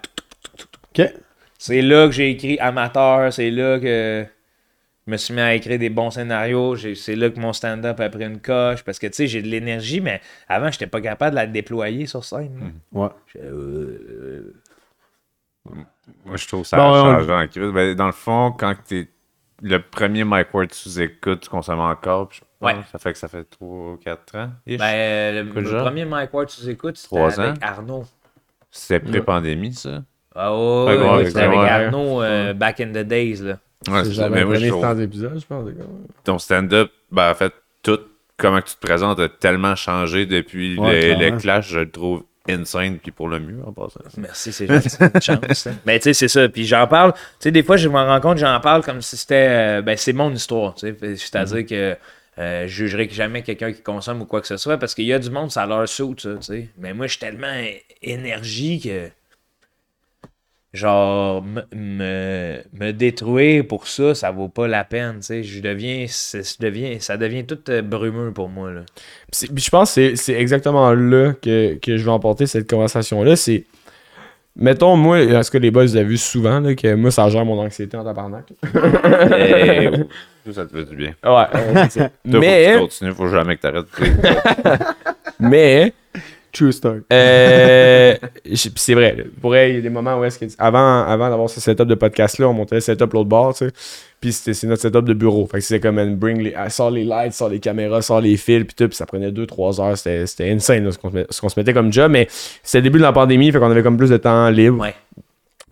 OK. 0.98 1.06
C'est 1.58 1.82
là 1.82 2.08
que 2.08 2.12
j'ai 2.12 2.30
écrit 2.32 2.60
amateur, 2.60 3.32
c'est 3.32 3.50
là 3.50 3.80
que 3.80 4.26
je 5.06 5.12
me 5.12 5.18
suis 5.18 5.34
mis 5.34 5.42
à 5.42 5.54
écrire 5.54 5.78
des 5.80 5.90
bons 5.90 6.12
scénarios, 6.12 6.76
c'est 6.96 7.16
là 7.16 7.30
que 7.30 7.40
mon 7.40 7.52
stand-up 7.54 8.00
a 8.00 8.10
pris 8.10 8.24
une 8.26 8.40
coche, 8.40 8.84
parce 8.84 9.00
que 9.00 9.08
tu 9.08 9.14
sais, 9.14 9.28
j'ai 9.28 9.42
de 9.42 9.48
l'énergie, 9.48 10.00
mais 10.02 10.22
avant, 10.48 10.72
j'étais 10.72 10.88
pas 10.88 11.02
capable 11.02 11.32
de 11.32 11.36
la 11.36 11.48
déployer 11.48 12.06
sur 12.06 12.24
scène. 12.24 12.74
Ouais. 12.92 13.10
J'étais, 13.28 13.46
euh, 13.48 14.54
Moi, 16.26 16.36
je 16.38 16.48
trouve 16.48 16.66
ça 16.66 16.78
Bon, 16.78 16.84
on- 16.92 17.18
changeant 17.20 17.42
en 17.42 17.48
crise. 17.48 17.72
Ben, 17.72 17.96
dans 17.96 18.06
le 18.08 18.12
fond, 18.12 18.52
quand 18.58 18.76
t'es 18.88 19.08
le 19.62 19.78
premier 19.80 20.24
Mike 20.26 20.54
Ward 20.54 20.72
sous 20.74 21.00
écoute, 21.00 21.42
tu 21.42 21.50
consommes 21.50 21.80
encore. 21.80 22.28
puis 22.30 22.40
je 22.40 22.42
pense, 22.42 22.50
Ouais. 22.64 22.76
Ça 22.92 22.98
fait 23.00 23.12
que 23.14 23.20
ça 23.20 23.28
fait 23.28 23.44
3-4 23.50 24.36
ans. 24.36 24.50
ish. 24.66 24.78
Ben, 24.80 24.86
euh, 24.86 25.44
le, 25.44 25.50
premier 25.84 26.06
Mike 26.06 26.34
Ward, 26.34 26.48
tu 26.48 26.70
écoutes, 26.70 26.98
c'était 26.98 27.18
avec 27.20 27.40
ans. 27.40 27.54
Arnaud. 27.62 28.06
C'était 28.72 29.00
pré-pandémie, 29.02 29.74
ça? 29.74 30.04
Ah 30.36 30.52
ouais, 30.54 30.60
Ouais, 30.86 30.98
ouais, 30.98 31.16
ouais, 31.18 31.26
c'était 31.28 31.42
avec. 31.42 31.58
Arnaud 31.60 32.22
euh, 32.24 32.54
back 32.54 32.80
in 32.80 32.88
the 32.92 33.06
days, 33.06 33.36
là. 33.42 33.60
Ouais, 33.90 34.04
C'est 34.06 34.14
genre 34.14 34.30
Mais 34.30 34.42
le 34.44 34.48
je 34.48 34.54
premier 34.56 34.70
trouve 34.70 34.82
100 34.84 35.00
épisodes, 35.00 35.40
je 35.40 35.46
pense. 35.46 35.70
ton 36.24 36.38
stand-up, 36.40 36.92
ben, 37.12 37.32
en 37.32 37.34
fait, 37.36 37.54
tout 37.82 38.00
comment 38.38 38.62
que 38.62 38.68
tu 38.70 38.76
te 38.76 38.86
présentes 38.86 39.20
a 39.20 39.30
tellement 39.30 39.76
changé 39.76 40.26
depuis 40.26 40.78
Ouais, 40.80 40.94
le, 40.96 41.16
clairement. 41.16 41.36
le 41.36 41.42
clash, 41.42 41.68
je 41.70 41.80
le 41.80 41.90
trouve 41.92 42.24
insane, 42.50 42.98
puis 42.98 43.12
pour 43.12 43.30
le 43.30 43.40
mieux, 43.40 43.60
en 43.66 43.72
passant. 43.72 44.02
Merci, 44.18 44.52
c'est 44.52 44.68
gentil. 44.68 44.90
chance. 45.22 45.68
hein. 45.68 45.76
Ben, 45.86 45.98
tu 46.00 46.04
sais, 46.04 46.14
c'est 46.14 46.28
ça. 46.28 46.50
Puis 46.50 46.66
j'en 46.66 46.88
parle. 46.88 47.14
Tu 47.14 47.20
sais, 47.40 47.52
des 47.52 47.64
fois, 47.64 47.78
je 47.78 47.88
me 47.88 47.96
rends 47.96 48.20
compte, 48.20 48.38
j'en 48.38 48.60
parle 48.60 48.84
comme 48.84 49.02
si 49.02 49.16
c'était. 49.18 49.48
euh, 49.50 49.82
ben, 49.82 49.96
c'est 49.96 50.14
mon 50.14 50.32
histoire. 50.34 50.76
Tu 50.76 50.88
sais. 51.00 51.16
C'est-à-dire 51.16 51.66
que 51.66 51.96
Euh, 52.40 52.64
je 52.66 52.74
jugerai 52.88 53.08
jamais 53.12 53.44
quelqu'un 53.44 53.72
qui 53.72 53.84
consomme 53.84 54.20
ou 54.22 54.26
quoi 54.26 54.42
que 54.42 54.48
ce 54.48 54.58
soit 54.58 54.80
parce 54.80 54.96
qu'il 54.96 55.06
y 55.06 55.14
a 55.14 55.20
du 55.20 55.30
monde, 55.30 55.52
ça 55.52 55.68
leur 55.68 55.88
saut, 55.88 56.16
ça, 56.18 56.34
tu 56.38 56.42
sais. 56.42 56.68
Mais 56.80 56.92
moi, 56.92 57.06
je 57.06 57.12
suis 57.12 57.20
tellement 57.20 57.54
énergie 58.02 58.80
que. 58.82 59.10
Genre, 60.74 61.44
me, 61.44 61.62
me, 61.76 62.58
me 62.80 62.92
détruire 62.94 63.68
pour 63.68 63.88
ça, 63.88 64.16
ça 64.16 64.32
vaut 64.32 64.48
pas 64.50 64.68
la 64.68 64.84
peine, 64.84 65.18
tu 65.20 65.28
sais. 65.28 65.44
Je 65.44 65.62
deviens, 65.62 66.06
c'est- 66.08 66.58
je 66.58 66.66
deviens. 66.66 66.98
Ça 67.00 67.16
devient 67.16 67.46
tout 67.46 67.60
euh, 67.70 67.84
brumeux 67.84 68.32
pour 68.32 68.50
moi, 68.50 68.72
là. 68.72 68.82
Puis 69.32 69.48
je 69.64 69.70
pense 69.70 69.90
que 69.90 69.94
c'est- 69.94 70.16
c'est 70.16 70.34
exactement 70.34 70.92
là 70.94 71.34
que, 71.40 71.76
que 71.76 71.98
je 71.98 72.04
vais 72.04 72.10
emporter 72.12 72.48
cette 72.48 72.68
conversation-là. 72.70 73.36
C'est. 73.36 73.66
Mettons, 74.56 74.96
moi, 74.96 75.20
est-ce 75.22 75.50
que 75.50 75.58
les 75.58 75.72
boys, 75.72 75.84
vous 75.86 75.96
avez 75.96 76.06
vu 76.06 76.18
souvent 76.18 76.60
là, 76.60 76.76
que 76.76 76.94
moi, 76.94 77.10
ça 77.12 77.28
gère 77.30 77.44
mon 77.46 77.60
anxiété 77.60 77.98
en 77.98 78.04
tabarnak? 78.04 78.54
Euh, 78.76 80.04
Tout 80.46 80.54
ça 80.54 80.66
te 80.66 80.76
fait 80.76 80.86
du 80.86 80.96
bien. 80.96 81.14
Ouais, 81.24 81.32
ouais, 81.32 81.84
c'est 81.90 82.00
ça. 82.02 82.10
Toi, 82.30 82.40
mais, 82.40 82.66
Faut 82.66 82.88
que 82.88 82.92
tu 82.94 83.00
continues, 83.00 83.14
faut 83.14 83.28
jamais 83.30 83.56
que 83.58 83.62
t'arrêtes. 83.62 83.86
mais, 85.40 85.94
True 86.54 86.72
story. 86.72 87.00
euh, 87.12 88.16
c'est 88.76 88.94
vrai, 88.94 89.16
là. 89.18 89.24
pour 89.42 89.50
vrai, 89.50 89.72
il 89.72 89.76
y 89.76 89.78
a 89.80 89.82
des 89.82 89.90
moments 89.90 90.20
où 90.20 90.24
est-ce 90.24 90.38
que, 90.38 90.46
avant, 90.60 91.04
avant 91.04 91.30
d'avoir 91.30 91.50
ce 91.50 91.60
setup 91.60 91.88
de 91.88 91.96
podcast-là, 91.96 92.48
on 92.48 92.54
montait 92.54 92.76
le 92.76 92.82
setup 92.82 93.12
l'autre 93.14 93.28
bord, 93.30 93.56
tu 93.56 93.66
sais. 93.66 93.72
Puis 94.22 94.32
c'était- 94.34 94.54
c'est 94.54 94.68
notre 94.68 94.84
setup 94.84 95.04
de 95.06 95.14
bureau. 95.14 95.48
Fait 95.48 95.58
que 95.58 95.64
c'était 95.64 95.80
comme, 95.80 95.96
man, 95.96 96.16
bring 96.16 96.42
les, 96.42 96.54
ah, 96.56 96.70
sort 96.70 96.92
les 96.92 97.04
lights, 97.04 97.34
sort 97.34 97.50
les 97.50 97.60
caméras, 97.60 98.04
sort 98.04 98.22
les 98.22 98.38
fils, 98.38 98.66
puis 98.66 98.76
tout. 98.78 98.88
Puis 98.88 98.96
ça 98.96 99.06
prenait 99.08 99.32
2-3 99.32 99.82
heures. 99.82 99.98
C'était 99.98 100.28
c'était 100.28 100.52
insane, 100.52 100.86
là, 100.86 100.92
ce 100.92 100.98
qu'on 101.00 101.10
se, 101.10 101.16
met- 101.16 101.26
ce 101.30 101.42
qu'on 101.42 101.50
se 101.50 101.60
mettait 101.60 101.74
comme 101.74 101.92
job. 101.92 102.12
Mais 102.12 102.28
c'était 102.62 102.78
le 102.78 102.84
début 102.84 103.00
de 103.00 103.04
la 103.04 103.12
pandémie, 103.14 103.52
fait 103.52 103.58
qu'on 103.60 103.72
avait 103.72 103.84
comme 103.84 103.98
plus 103.98 104.10
de 104.12 104.18
temps 104.18 104.50
libre. 104.50 104.80
ouais. 104.80 104.94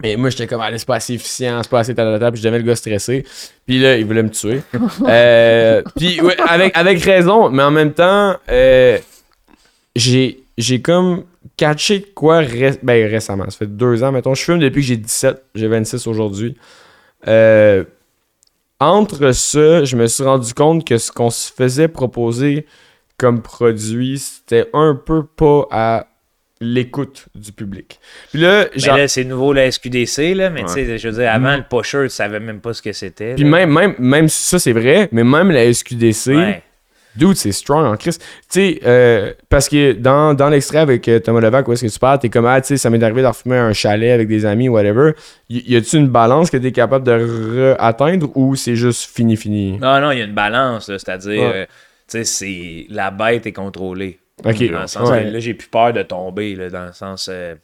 Mais 0.03 0.15
moi, 0.15 0.31
j'étais 0.31 0.47
comme, 0.47 0.61
allez, 0.61 0.79
c'est 0.79 0.87
pas 0.87 0.95
assez 0.95 1.13
efficient, 1.13 1.61
c'est 1.61 1.69
pas 1.69 1.81
assez 1.81 1.93
tata, 1.93 2.31
puis 2.31 2.41
je 2.41 2.47
devais 2.47 2.57
le 2.57 2.63
gars 2.65 2.75
stressé. 2.75 3.23
Puis 3.67 3.77
là, 3.79 3.97
il 3.97 4.05
voulait 4.05 4.23
me 4.23 4.31
tuer. 4.31 4.61
Euh, 5.07 5.83
puis 5.95 6.19
ouais, 6.21 6.35
avec, 6.49 6.75
avec 6.75 7.03
raison, 7.03 7.51
mais 7.51 7.61
en 7.61 7.69
même 7.69 7.93
temps, 7.93 8.35
euh, 8.49 8.97
j'ai, 9.95 10.40
j'ai 10.57 10.82
comme 10.82 11.23
catché 11.57 11.99
de 11.99 12.06
quoi 12.14 12.40
ré- 12.40 12.78
ben, 12.84 13.10
récemment. 13.10 13.45
Ça 13.49 13.57
fait 13.57 13.76
deux 13.76 14.03
ans, 14.03 14.11
mettons. 14.11 14.34
Je 14.36 14.44
fume 14.44 14.60
depuis 14.60 14.82
que 14.82 14.88
j'ai 14.88 14.98
17, 14.98 15.44
j'ai 15.56 15.68
26 15.68 16.07
aujourd'hui. 16.07 16.56
Euh, 17.28 17.84
entre 18.80 19.32
ça, 19.32 19.84
je 19.84 19.95
me 19.95 20.07
suis 20.07 20.23
rendu 20.23 20.53
compte 20.53 20.86
que 20.88 20.98
ce 20.98 21.11
qu'on 21.11 21.30
se 21.30 21.52
faisait 21.53 21.88
proposer 21.88 22.65
comme 23.18 23.41
produit, 23.41 24.18
c'était 24.18 24.68
un 24.73 24.95
peu 24.95 25.23
pas 25.26 25.68
à 25.72 26.07
l'écoute 26.60 27.26
du 27.36 27.52
public. 27.52 27.99
Puis 28.32 28.41
là, 28.41 28.65
Mais 28.73 28.80
genre, 28.80 28.98
là, 28.98 29.07
c'est 29.07 29.23
nouveau 29.23 29.53
la 29.53 29.72
SQDC, 29.72 30.34
là, 30.36 30.49
mais 30.49 30.64
tu 30.64 30.69
sais, 30.73 30.98
je 30.98 31.07
veux 31.10 31.15
dire, 31.19 31.32
avant, 31.32 31.53
Mm. 31.53 31.57
le 31.57 31.64
pusher, 31.82 32.03
tu 32.03 32.10
savais 32.10 32.40
même 32.40 32.60
pas 32.61 32.73
ce 32.73 32.82
que 32.82 32.91
c'était. 32.91 33.36
Puis 33.36 33.45
même, 33.45 33.72
même, 33.72 33.95
même 33.99 34.30
ça, 34.30 34.57
c'est 34.60 34.72
vrai, 34.73 35.10
mais 35.11 35.23
même 35.23 35.49
la 35.52 35.64
SQDC, 35.73 36.36
Ouais. 36.36 36.64
Dude, 37.15 37.35
c'est 37.35 37.51
strong 37.51 37.85
en 37.85 37.97
Christ. 37.97 38.21
Tu 38.21 38.27
sais, 38.49 38.79
euh, 38.85 39.33
parce 39.49 39.67
que 39.69 39.93
dans, 39.93 40.33
dans 40.33 40.49
l'extrait 40.49 40.77
avec 40.79 41.07
euh, 41.07 41.19
Thomas 41.19 41.41
Levac, 41.41 41.67
où 41.67 41.73
est-ce 41.73 41.85
que 41.85 41.91
tu 41.91 41.99
parles, 41.99 42.19
t'es 42.19 42.29
comme, 42.29 42.45
ah, 42.45 42.59
tu 42.61 42.67
sais, 42.67 42.77
ça 42.77 42.89
m'est 42.89 43.03
arrivé 43.03 43.21
de 43.21 43.27
refumer 43.27 43.57
un 43.57 43.73
chalet 43.73 44.11
avec 44.11 44.27
des 44.27 44.45
amis, 44.45 44.69
whatever. 44.69 45.13
Y, 45.49 45.73
y 45.73 45.75
a-tu 45.75 45.97
une 45.97 46.07
balance 46.09 46.49
que 46.49 46.57
t'es 46.57 46.71
capable 46.71 47.05
de 47.05 47.75
atteindre 47.79 48.29
ou 48.35 48.55
c'est 48.55 48.75
juste 48.75 49.09
fini, 49.15 49.35
fini? 49.38 49.77
Non, 49.79 49.99
non, 50.01 50.11
il 50.11 50.19
y 50.19 50.21
a 50.21 50.25
une 50.25 50.33
balance, 50.35 50.85
c'est-à-dire, 50.85 51.41
Ouais. 51.41 51.51
euh, 51.55 51.65
tu 51.65 51.71
sais, 52.07 52.23
c'est 52.23 52.85
la 52.89 53.11
bête 53.11 53.45
est 53.45 53.53
contrôlée. 53.53 54.19
Ok. 54.43 54.71
Dans 54.71 54.81
le 54.81 54.88
sens 54.88 55.09
Ouais. 55.09 55.29
là, 55.29 55.39
j'ai 55.39 55.53
plus 55.53 55.67
peur 55.69 55.93
de 55.93 56.01
tomber, 56.03 56.55
là, 56.55 56.69
dans 56.69 56.85
le 56.88 56.93
sens. 56.93 57.29
euh, 57.31 57.55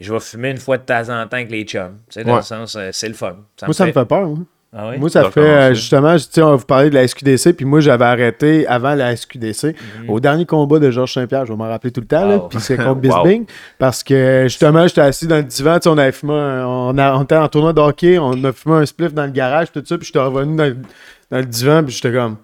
je 0.00 0.12
vais 0.12 0.20
fumer 0.20 0.50
une 0.50 0.58
fois 0.58 0.78
de 0.78 0.84
temps 0.84 1.00
en 1.08 1.26
temps 1.26 1.36
avec 1.38 1.50
les 1.50 1.64
chums. 1.64 1.98
Tu 2.08 2.14
sais, 2.20 2.24
dans 2.24 2.32
Ouais. 2.32 2.38
le 2.38 2.44
sens, 2.44 2.76
euh, 2.76 2.90
c'est 2.92 3.08
le 3.08 3.14
fun. 3.14 3.36
Moi, 3.62 3.74
ça 3.74 3.86
me 3.86 3.92
fait 3.92 4.04
peur. 4.04 4.28
moi. 4.28 4.38
Ah 4.70 4.90
oui? 4.90 4.98
Moi, 4.98 5.08
ça 5.08 5.30
fait 5.30 5.40
euh, 5.40 5.74
justement, 5.74 6.16
je- 6.18 6.24
tu 6.26 6.32
sais, 6.32 6.42
on 6.42 6.50
va 6.50 6.56
vous 6.56 6.66
parler 6.66 6.90
de 6.90 6.94
la 6.94 7.02
SQDC, 7.08 7.54
puis 7.54 7.64
moi, 7.64 7.80
j'avais 7.80 8.04
arrêté 8.04 8.66
avant 8.66 8.94
la 8.94 9.16
SQDC. 9.16 9.68
Mhm. 10.02 10.10
Au 10.10 10.20
dernier 10.20 10.44
combat 10.44 10.78
de 10.78 10.90
Georges 10.90 11.14
Saint-Pierre, 11.14 11.46
je 11.46 11.52
vais 11.52 11.56
m'en 11.56 11.68
rappeler 11.68 11.90
tout 11.90 12.02
le 12.02 12.06
temps, 12.06 12.26
là, 12.26 12.36
Wow. 12.36 12.48
puis 12.48 12.60
c'est 12.60 12.76
contre 12.76 13.00
Wow. 13.08 13.22
Bisbing, 13.24 13.46
parce 13.78 14.04
que 14.04 14.42
justement, 14.44 14.86
j'étais 14.86 15.00
assis 15.00 15.26
dans 15.26 15.36
le 15.36 15.42
divan, 15.44 15.76
tu 15.78 15.84
sais, 15.84 15.88
on 15.88 15.96
avait 15.96 16.12
fumé, 16.12 16.34
un- 16.34 16.66
on, 16.66 16.98
a- 16.98 17.14
on 17.16 17.22
était 17.22 17.36
en 17.36 17.48
tournoi 17.48 17.72
de 17.72 17.80
hockey, 17.80 18.18
on 18.18 18.44
a 18.44 18.52
fumé 18.52 18.76
un 18.76 18.84
spliff 18.86 19.14
dans 19.14 19.24
le 19.24 19.30
garage, 19.32 19.72
tout 19.72 19.82
ça, 19.86 19.96
puis 19.96 20.06
j'étais 20.06 20.18
revenu 20.18 20.54
dans, 20.56 20.64
le- 20.64 20.76
dans 21.30 21.38
le 21.38 21.46
divan, 21.46 21.82
puis 21.84 21.94
j'étais 21.94 22.12
comme. 22.12 22.36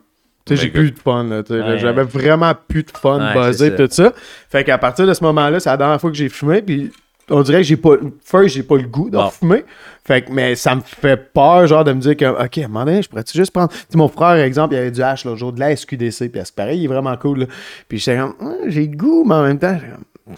Tu 0.46 0.56
sais, 0.56 0.62
j'ai 0.62 0.68
Ben, 0.68 0.80
plus 0.80 0.90
de 0.92 0.98
fun, 0.98 1.24
là, 1.24 1.42
tu 1.42 1.52
sais, 1.54 1.58
là, 1.58 1.68
Ouais. 1.68 1.78
J'avais 1.78 2.02
vraiment 2.04 2.52
plus 2.68 2.82
de 2.84 2.90
fun, 2.90 3.18
Ouais, 3.18 3.48
buzzé, 3.48 3.74
tout 3.76 3.88
ça. 3.90 4.12
Fait 4.50 4.62
qu'à 4.64 4.76
partir 4.78 5.06
de 5.06 5.12
ce 5.14 5.22
moment-là, 5.24 5.58
c'est 5.60 5.70
la 5.70 5.76
dernière 5.78 6.00
fois 6.00 6.10
que 6.10 6.16
j'ai 6.16 6.28
fumé, 6.28 6.60
puis 6.62 6.90
on 7.30 7.42
dirait 7.42 7.58
que 7.58 7.64
j'ai 7.64 7.76
pas. 7.76 7.94
First, 8.24 8.54
j'ai 8.54 8.62
pas 8.62 8.76
le 8.76 8.82
goût 8.88 9.10
de 9.10 9.16
Bon. 9.16 9.30
fumer. 9.30 9.64
Fait 10.06 10.22
que, 10.22 10.32
mais 10.32 10.54
ça 10.54 10.74
me 10.74 10.80
fait 10.82 11.16
peur, 11.32 11.66
genre, 11.66 11.82
de 11.84 11.92
me 11.92 12.00
dire 12.00 12.16
que, 12.16 12.24
OK, 12.44 12.58
à 12.58 12.64
un 12.64 12.68
moment 12.68 12.84
donné, 12.84 13.02
je 13.02 13.08
pourrais-tu 13.08 13.36
juste 13.38 13.52
prendre. 13.52 13.70
Tu 13.70 13.78
sais, 13.88 13.96
mon 13.98 14.08
frère, 14.08 14.32
exemple, 14.36 14.74
il 14.74 14.78
avait 14.78 14.90
du 14.90 15.00
H 15.00 15.24
l'autre 15.26 15.38
jour, 15.38 15.52
de 15.52 15.60
la 15.60 15.74
SQDC, 15.74 16.28
puis 16.30 16.40
à 16.40 16.44
ce 16.44 16.52
paraît, 16.52 16.76
il 16.76 16.84
est 16.84 16.88
vraiment 16.88 17.16
cool, 17.16 17.40
là. 17.40 17.46
Puis 17.88 17.98
j'étais 17.98 18.18
comme, 18.18 18.34
Ah, 18.40 18.52
j'ai 18.66 18.86
le 18.86 18.96
goût, 18.96 19.24
mais 19.24 19.34
en 19.34 19.42
même 19.44 19.58
temps, 19.58 19.78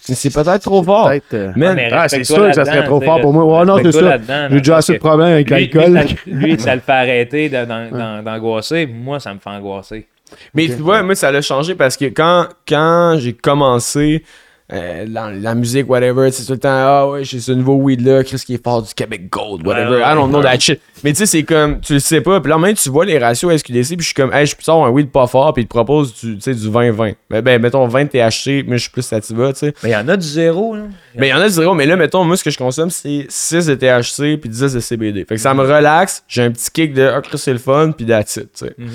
C'est 0.00 0.32
peut-être 0.32 0.62
trop 0.62 0.82
fort. 0.82 1.08
euh, 1.34 1.52
mais 1.56 1.88
ah, 1.92 2.08
c'est 2.08 2.24
sûr 2.24 2.48
que 2.48 2.52
ça 2.52 2.64
serait 2.64 2.84
trop 2.84 3.00
fort 3.00 3.20
pour 3.20 3.32
moi. 3.32 3.44
Ouais, 3.60 3.64
non, 3.66 3.78
c'est 3.82 3.92
ça. 3.92 4.18
J'ai 4.50 4.58
déjà 4.58 4.76
assez 4.78 4.94
de 4.94 4.98
problèmes 4.98 5.32
avec 5.32 5.50
l'alcool. 5.50 5.92
lui, 5.92 5.94
ça, 5.94 6.04
lui, 6.26 6.60
ça 6.60 6.74
le 6.74 6.80
fait 6.80 6.92
arrêter 6.92 7.48
d'an- 7.48 8.22
d'angoisser. 8.22 8.86
Moi, 8.86 9.18
ça 9.20 9.32
me 9.34 9.38
fait 9.40 9.50
angoisser. 9.50 10.06
Mais 10.54 10.66
tu 10.66 10.74
vois, 10.82 11.02
moi, 11.04 11.14
ça 11.14 11.30
l'a 11.30 11.40
changé 11.40 11.74
parce 11.76 11.96
que 11.96 12.06
quand, 12.06 12.46
quand 12.68 13.14
j'ai 13.18 13.32
commencé 13.32 14.24
euh, 14.72 15.06
dans 15.06 15.30
la 15.30 15.54
musique, 15.54 15.88
whatever, 15.88 16.30
c'est 16.32 16.44
tout 16.44 16.52
le 16.52 16.58
temps, 16.58 16.68
ah 16.70 17.08
ouais, 17.08 17.24
j'ai 17.24 17.38
ce 17.38 17.52
nouveau 17.52 17.74
weed-là, 17.76 18.24
Chris 18.24 18.42
qui 18.44 18.54
est 18.54 18.62
fort 18.62 18.82
du 18.82 18.92
Québec 18.94 19.30
Gold, 19.30 19.64
whatever, 19.64 19.90
Ouais, 19.90 19.96
ouais, 20.02 20.12
I 20.12 20.14
don't 20.14 20.28
know 20.28 20.42
that 20.42 20.58
shit. 20.58 20.80
Mais 21.04 21.12
tu 21.12 21.18
sais, 21.18 21.26
c'est 21.26 21.42
comme, 21.44 21.80
tu 21.80 21.92
le 21.92 21.98
sais 22.00 22.20
pas, 22.20 22.40
puis 22.40 22.50
là, 22.50 22.58
même 22.58 22.74
tu 22.74 22.90
vois 22.90 23.04
les 23.04 23.16
ratios 23.18 23.56
SQDC, 23.56 23.88
puis 23.90 23.96
je 24.00 24.04
suis 24.06 24.14
comme, 24.14 24.32
hey, 24.32 24.44
je 24.44 24.56
sortir 24.60 24.86
un 24.86 24.90
weed 24.90 25.10
pas 25.10 25.28
fort, 25.28 25.52
puis 25.52 25.62
il 25.62 25.66
te 25.66 25.70
propose 25.70 26.14
du, 26.14 26.36
tu 26.36 26.40
sais, 26.40 26.54
du 26.54 26.68
20-20. 26.68 27.14
Ben, 27.30 27.42
ben, 27.42 27.62
mettons 27.62 27.86
20 27.86 28.06
THC, 28.06 28.64
mais 28.66 28.76
je 28.78 28.82
suis 28.82 28.90
plus 28.90 29.02
sativa, 29.02 29.52
tu 29.52 29.60
sais. 29.60 29.74
Mais 29.84 29.90
il 29.90 29.92
y 29.92 29.96
en 29.96 30.08
a 30.08 30.16
du 30.16 30.26
zéro, 30.26 30.74
là. 30.74 30.82
Mais 31.14 31.28
il 31.28 31.30
y 31.30 31.34
en 31.34 31.40
a 31.40 31.46
du 31.46 31.54
zéro, 31.54 31.74
mais 31.74 31.86
là, 31.86 31.94
mettons, 31.94 32.24
moi, 32.24 32.36
ce 32.36 32.42
que 32.42 32.50
je 32.50 32.58
consomme, 32.58 32.90
c'est 32.90 33.26
6 33.28 33.66
de 33.66 33.74
THC 33.76 34.36
puis 34.40 34.50
10 34.50 34.74
de 34.74 34.80
CBD. 34.80 35.24
Fait 35.24 35.36
que 35.36 35.40
ça 35.40 35.54
me 35.54 35.62
relaxe, 35.62 36.24
j'ai 36.26 36.42
un 36.42 36.50
petit 36.50 36.70
kick 36.72 36.92
de, 36.92 37.02
ah, 37.02 37.20
Chris, 37.20 37.38
c'est 37.38 37.52
le 37.52 37.58
fun, 37.58 37.92
puis 37.96 38.04
that's 38.04 38.36
it, 38.36 38.52
tu 38.52 38.66
sais. 38.66 38.74
Mhm. 38.76 38.88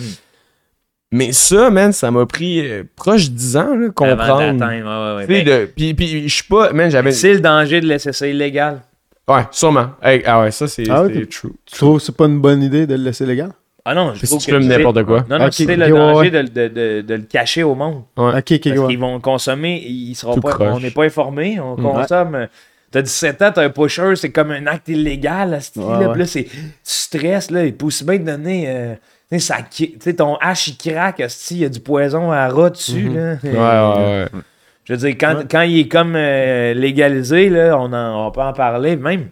Mais 1.13 1.33
ça, 1.33 1.69
man, 1.69 1.91
ça 1.91 2.09
m'a 2.09 2.25
pris 2.25 2.61
euh, 2.65 2.83
proche 2.95 3.29
de 3.29 3.35
10 3.35 3.57
ans, 3.57 3.75
là, 3.75 3.85
Avant 3.87 3.91
comprendre. 3.93 4.53
d'atteindre, 4.53 5.15
ouais, 5.17 5.17
ouais, 5.17 5.27
Tu 5.27 5.33
sais, 5.45 5.51
ouais. 5.51 5.59
de- 5.61 5.65
Puis, 5.75 5.93
puis 5.93 6.29
je 6.29 6.33
suis 6.33 6.43
pas, 6.45 6.71
man, 6.71 6.89
j'avais. 6.89 7.11
C'est 7.11 7.33
le 7.33 7.41
danger 7.41 7.81
de 7.81 7.85
laisser 7.87 8.13
ça 8.13 8.25
illégal. 8.27 8.81
Ouais, 9.27 9.41
sûrement. 9.51 9.87
Hey, 10.01 10.23
ah 10.25 10.41
ouais, 10.41 10.51
ça, 10.51 10.67
c'est 10.67 10.89
Ah 10.89 11.03
ouais, 11.03 11.11
true. 11.25 11.51
Tu 11.65 11.75
trouves 11.77 11.97
que 11.99 12.03
c'est 12.03 12.15
pas 12.15 12.25
une 12.25 12.39
bonne 12.39 12.63
idée 12.63 12.87
de 12.87 12.95
le 12.95 13.03
laisser 13.03 13.25
légal? 13.25 13.51
Ah 13.83 13.93
non, 13.95 14.13
je 14.13 14.25
trouve 14.25 14.39
tu 14.39 14.51
que 14.51 14.57
fumes 14.57 14.69
c'est- 14.69 14.77
n'importe 14.77 15.03
quoi. 15.05 15.25
Non, 15.29 15.39
non, 15.39 15.49
c'est 15.51 15.65
le 15.75 15.89
danger 15.89 16.29
ouais. 16.29 16.29
de, 16.29 16.41
de, 16.47 16.67
de, 16.67 17.01
de 17.01 17.13
le 17.15 17.23
cacher 17.23 17.63
au 17.63 17.73
monde. 17.75 18.03
Ouais. 18.15 18.37
Ok, 18.37 18.51
ok, 18.51 18.61
Parce 18.63 18.79
ouais. 18.79 18.87
qu'ils 18.89 18.99
vont 18.99 19.19
consommer, 19.19 19.83
ils 19.85 20.13
seront 20.15 20.39
pas, 20.39 20.55
on 20.59 20.79
n'est 20.79 20.91
pas 20.91 21.03
informés, 21.05 21.59
on 21.59 21.75
Mm. 21.77 21.81
consomme. 21.83 22.47
T'as 22.91 23.01
17 23.01 23.41
ans, 23.41 23.51
t'as 23.53 23.63
un 23.63 23.69
pusher, 23.69 24.15
c'est 24.15 24.31
comme 24.31 24.51
un 24.51 24.67
acte 24.67 24.89
illégal, 24.89 25.53
à 25.55 25.59
ce 25.61 25.79
Ouais, 25.79 26.05
là 26.05 26.13
là, 26.15 26.25
c'est, 26.25 26.43
tu 26.43 26.51
stresses, 26.83 27.49
là, 27.49 27.65
il 27.65 27.73
peut 27.73 27.85
aussi 27.87 28.03
bien 28.05 28.17
te 28.17 28.23
donner. 28.23 28.65
euh, 28.67 28.93
tu 28.95 28.99
ça 29.39 29.61
qui- 29.61 29.93
tu 29.93 29.99
sais, 30.01 30.15
ton 30.15 30.35
hache, 30.37 30.67
il 30.69 30.77
craque, 30.77 31.21
il 31.51 31.57
y 31.57 31.65
a 31.65 31.69
du 31.69 31.79
poison 31.79 32.31
à 32.31 32.47
rat 32.49 32.69
dessus, 32.71 33.09
là. 33.09 33.35
Ouais, 33.43 33.49
ouais, 33.51 34.29
ouais. 34.33 34.41
Je 34.83 34.93
veux 34.93 34.97
dire, 34.99 35.15
quand, 35.19 35.35
Ouais. 35.37 35.45
quand 35.49 35.61
il 35.61 35.79
est 35.79 35.87
comme 35.87 36.15
euh, 36.15 36.73
légalisé, 36.73 37.49
là, 37.49 37.77
on, 37.77 37.93
en- 37.93 38.27
on 38.27 38.31
peut 38.31 38.41
en 38.41 38.51
parler. 38.53 38.95
Même 38.97 39.29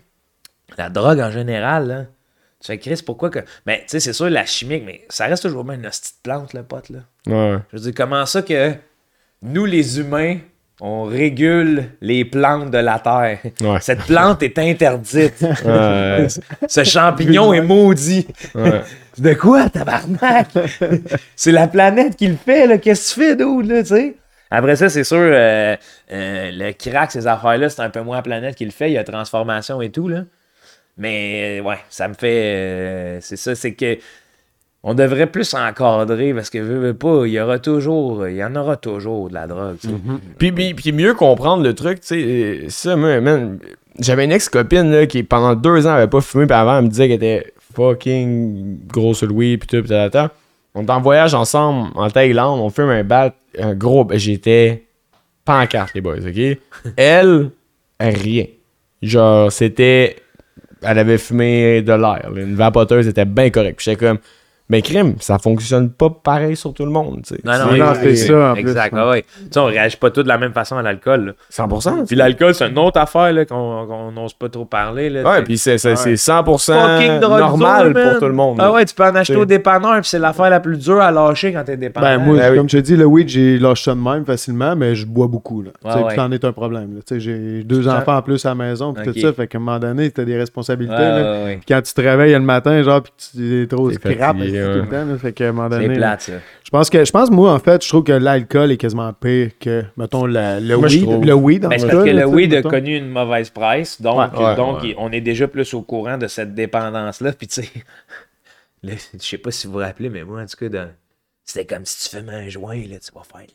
la 0.78 0.90
drogue 0.90 1.20
en 1.20 1.32
général, 1.32 1.88
là. 1.88 2.06
Tu 2.62 2.68
fais, 2.68 2.78
Chris, 2.78 3.02
pourquoi 3.06 3.30
que. 3.30 3.40
Mais 3.66 3.80
tu 3.80 3.86
sais, 3.88 4.00
c'est 4.00 4.14
sûr, 4.14 4.30
la 4.30 4.46
chimique, 4.46 4.84
mais 4.86 5.06
ça 5.10 5.26
reste 5.28 5.44
toujours 5.44 5.64
bien 5.64 5.76
une 5.76 5.88
hostie 5.88 6.14
de 6.14 6.30
plante, 6.30 6.54
le 6.54 6.64
pote, 6.64 6.90
là. 6.90 7.00
Ouais. 7.28 7.58
Je 7.72 7.78
veux 7.78 7.84
dire, 7.84 7.94
comment 7.96 8.26
ça 8.26 8.42
que 8.42 8.74
nous, 9.42 9.66
les 9.66 10.00
humains, 10.00 10.38
on 10.81 11.03
régule 11.03 11.85
les 12.01 12.26
plantes 12.26 12.72
de 12.72 12.77
la 12.77 12.99
Terre? 12.99 13.39
Ouais. 13.61 13.80
Cette 13.81 14.03
plante 14.03 14.41
est 14.43 14.57
interdite. 14.60 15.43
Ouais. 15.65 16.27
Ce 16.68 16.84
champignon 16.84 17.53
est 17.53 17.61
maudit. 17.61 18.27
ouais. 18.56 18.81
De 19.18 19.34
quoi, 19.34 19.69
tabarnak? 19.69 20.47
c'est 21.35 21.51
la 21.51 21.68
planète 21.68 22.15
qui 22.15 22.27
le 22.27 22.38
fait. 22.38 22.80
Qu'est-ce 22.80 23.15
que 23.15 23.19
tu 23.22 23.27
fais, 23.27 23.35
d'autre, 23.35 23.68
là, 23.68 23.81
tu 23.81 23.89
sais? 23.89 24.15
Après 24.51 24.76
ça, 24.76 24.89
c'est 24.89 25.03
sûr, 25.03 25.18
euh, 25.19 25.76
euh, 26.11 26.51
le 26.53 26.72
crack, 26.72 27.11
ces 27.11 27.27
affaires-là, 27.27 27.69
c'est 27.69 27.81
un 27.81 27.89
peu 27.89 28.01
moins 28.01 28.18
la 28.18 28.23
planète 28.23 28.56
qui 28.56 28.65
le 28.65 28.72
fait. 28.72 28.89
Il 28.89 28.93
y 28.93 28.97
a 28.97 29.03
transformation 29.03 29.81
et 29.81 29.91
tout, 29.91 30.07
là. 30.07 30.23
Mais, 30.97 31.61
ouais, 31.61 31.77
ça 31.89 32.07
me 32.07 32.14
fait... 32.14 32.56
euh, 32.56 33.18
c'est 33.22 33.38
ça, 33.38 33.53
c'est 33.56 33.73
que... 33.73 33.97
On 34.84 34.93
devrait 34.93 35.27
plus 35.27 35.53
encadrer 35.53 36.34
parce 36.34 36.49
que, 36.49 36.57
veux, 36.57 36.80
veux 36.80 36.93
pas, 36.93 37.26
il 37.26 37.34
y 37.34 37.39
aura 37.39 37.60
toujours... 37.60 38.27
Il 38.27 38.38
y 38.38 38.43
en 38.43 38.56
aura 38.56 38.77
toujours 38.77 39.30
de 39.30 39.34
la 39.34 39.45
drogue, 39.45 39.76
sais. 39.81 39.89
Puis, 40.38 40.53
puis, 40.53 40.73
puis 40.73 40.91
mieux 40.93 41.14
comprendre 41.14 41.64
le 41.64 41.73
truc, 41.73 41.99
tu 41.99 42.07
sais, 42.07 42.23
euh, 42.23 42.69
ça, 42.69 42.95
j'avais 43.99 44.23
une 44.23 44.31
ex-copine, 44.31 45.06
qui 45.07 45.23
pendant 45.23 45.56
deux 45.56 45.85
ans 45.85 45.91
avait 45.91 46.07
pas 46.07 46.22
fumé, 46.22 46.45
puis 46.45 46.56
avant, 46.56 46.77
elle 46.77 46.85
me 46.85 46.89
disait 46.89 47.07
qu'elle 47.07 47.18
était 47.18 47.53
fucking 47.76 48.88
grosse 48.88 49.23
Louis, 49.23 49.57
puis 49.57 49.68
tout, 49.68 49.84
puis 49.84 49.89
tout, 49.89 50.18
tout. 50.18 50.30
On 50.76 50.85
est 50.85 50.89
en 50.91 51.01
voyage 51.01 51.34
ensemble 51.34 51.89
en 51.95 52.10
Thaïlande, 52.10 52.60
on 52.61 52.69
fume 52.69 52.89
un 52.89 53.03
bat, 53.03 53.34
un 53.57 53.73
gros, 53.73 54.06
ben, 54.06 54.18
j'étais 54.18 54.85
pancarte, 55.43 55.93
les 55.93 56.01
boys, 56.01 56.19
ok? 56.26 56.57
Elle, 56.95 57.51
rien. 57.99 58.45
Genre, 59.01 59.51
c'était, 59.51 60.18
elle 60.81 60.99
avait 60.99 61.18
fumé 61.18 61.81
de 61.81 61.93
l'air, 61.93 62.31
une 62.35 62.56
vapoteuse 62.56 63.07
était 63.07 63.26
bien 63.26 63.49
correcte. 63.49 63.77
Puis 63.77 63.85
j'étais 63.85 64.06
comme, 64.06 64.19
Ben, 64.70 64.82
crime, 64.84 65.16
ça 65.20 65.40
fonctionne 65.40 65.90
pas 65.90 66.10
pareil 66.12 66.56
sur 66.56 66.74
tout 66.76 66.86
le 66.86 66.91
monde. 66.91 67.22
Non, 67.44 67.54
non, 67.54 67.66
C'est- 67.72 67.78
non, 67.78 67.94
c'est 67.96 68.16
ça, 68.16 68.52
en 68.52 68.54
plus, 68.54 68.62
Exact, 68.62 68.94
ouais. 68.94 69.02
ouais, 69.02 69.10
ouais. 69.10 69.22
Tu 69.24 69.48
sais, 69.50 69.60
on 69.60 69.66
réagit 69.66 69.98
pas 69.98 70.12
tous 70.12 70.22
de 70.22 70.28
la 70.28 70.38
même 70.38 70.54
façon 70.54 70.78
à 70.78 70.84
l'alcool. 70.84 71.26
là. 71.26 71.32
100%. 71.50 72.06
Puis 72.06 72.16
l'alcool, 72.16 72.54
c'est 72.54 72.68
une 72.70 72.78
autre 72.78 73.00
affaire 73.00 73.34
là, 73.34 73.46
qu'on 73.46 73.88
qu'on 73.88 74.12
n'ose 74.12 74.34
pas 74.34 74.48
trop 74.50 74.66
parler. 74.66 75.10
Là, 75.10 75.24
Ouais, 75.28 75.41
puis 75.44 75.58
c'est 75.58 75.78
c'est- 75.80 75.96
c'est 75.96 76.16
100% 76.18 76.74
Fucking 76.74 77.20
drôle, 77.20 77.40
normal 77.40 77.94
man. 77.94 78.04
pour 78.12 78.20
tout 78.20 78.26
le 78.28 78.34
monde. 78.34 78.58
Ah 78.62 78.72
ouais, 78.72 78.86
tu 78.86 78.94
peux 78.94 79.04
en 79.04 79.16
acheter 79.16 79.34
T'sais. 79.34 79.41
au 79.41 79.46
dépanneur, 79.46 79.94
puis 80.02 80.10
c'est 80.10 80.20
l'affaire 80.20 80.50
la 80.52 80.60
plus 80.60 80.78
dure 80.78 81.02
à 81.02 81.12
lâcher 81.12 81.52
quand 81.52 81.64
t'es 81.64 81.76
dépanneur. 81.76 82.20
Ben, 82.20 82.24
moi, 82.26 82.38
Ben 82.38 82.52
oui. 82.52 82.58
comme 82.58 82.70
je 82.70 82.78
te 82.78 82.82
dis, 82.84 82.96
le 82.96 83.06
weed, 83.06 83.28
j'ai 83.28 83.58
lâché 83.58 83.86
ça 83.86 83.96
de 83.96 84.00
même 84.00 84.24
facilement, 84.26 84.76
mais 84.76 84.94
je 84.94 85.06
bois 85.08 85.28
beaucoup. 85.28 85.64
Là. 85.64 85.72
Ouais, 85.84 85.91
Tu 85.91 85.98
sais, 85.98 86.04
ouais. 86.04 86.08
puis 86.10 86.16
c'en 86.18 86.32
est 86.32 86.46
un 86.46 86.52
problème. 86.52 86.94
là. 86.96 87.02
Tu 87.08 87.16
sais, 87.16 87.20
J'ai 87.20 87.64
deux 87.64 87.88
enfants 87.88 88.18
en 88.18 88.22
plus 88.22 88.46
à 88.46 88.50
la 88.50 88.56
maison, 88.56 88.94
puis 88.94 89.12
tout 89.12 89.20
ça. 89.20 89.34
Fait 89.34 89.48
qu'à 89.48 89.58
un 89.58 89.62
moment 89.62 89.80
donné, 89.80 90.12
t'as 90.12 90.26
des 90.26 90.38
responsabilités. 90.38 90.94
Ouais, 90.94 91.00
là. 91.00 91.22
ouais, 91.34 91.44
ouais. 91.46 91.56
Puis 91.56 91.66
quand 91.68 91.82
tu 91.82 91.91
te 91.94 92.02
réveilles 92.02 92.34
le 92.34 92.40
matin, 92.40 92.84
genre, 92.84 93.02
puis 93.02 93.12
tu 93.34 93.64
es 93.64 93.68
trop 93.68 93.90
T'es 93.90 93.98
tout 94.65 94.81
le 94.84 94.88
temps. 94.90 95.06
là. 95.06 95.18
Fait 95.18 95.34
qu'à 95.34 95.49
un 95.49 95.52
moment 95.52 95.69
donné. 95.69 95.88
C'est 95.88 95.94
plate, 95.95 96.22
ça. 96.22 96.34
Je 96.64 96.69
pense 96.69 96.90
que, 96.90 97.03
je 97.06 97.11
pense, 97.11 97.31
moi, 97.31 97.52
en 97.53 97.60
fait, 97.60 97.84
je 97.84 97.90
trouve 97.90 98.03
que 98.03 98.11
l'alcool 98.11 98.72
est 98.72 98.77
quasiment 98.77 99.11
pire 99.14 99.52
que, 99.60 99.84
mettons, 99.98 100.26
la- 100.26 100.60
le 100.60 100.77
Moi, 100.77 100.88
weed. 100.88 101.26
Le 101.26 101.34
weed, 101.34 101.65
en 101.65 101.69
Ben, 101.69 101.80
c'est 101.80 101.88
parce 101.88 102.03
que 102.03 102.10
là, 102.10 102.22
le 102.22 102.27
weed 102.27 102.53
a 102.53 102.61
connu 102.61 102.95
une 102.98 103.10
mauvaise 103.10 103.49
presse, 103.49 104.02
donc, 104.02 104.34
Ouais, 104.38 104.44
ouais, 104.45 104.56
donc 104.56 104.81
ouais. 104.84 104.95
on 104.98 105.11
est 105.11 105.22
déjà 105.22 105.48
plus 105.48 105.73
au 105.73 105.81
courant 105.81 106.18
de 106.18 106.27
cette 106.27 106.53
dépendance-là. 106.53 107.31
Puis 107.34 107.48
tu 107.48 107.64
sais, 107.64 107.69
je 108.84 108.95
sais 109.18 109.38
pas 109.38 109.52
si 109.52 109.68
vous 109.68 109.73
vous 109.73 109.80
rappelez, 109.80 110.10
mais 110.10 110.23
moi, 110.23 110.41
en 110.41 110.45
tout 110.45 110.57
cas, 110.57 110.69
dans- 110.69 110.91
c'était 111.44 111.65
comme 111.76 111.86
si 111.86 112.10
tu 112.10 112.15
fumais 112.18 112.34
un 112.34 112.49
joint, 112.49 112.76
là, 112.76 112.98
tu 112.99 113.11
vas 113.14 113.23
faire 113.23 113.48
de. 113.48 113.53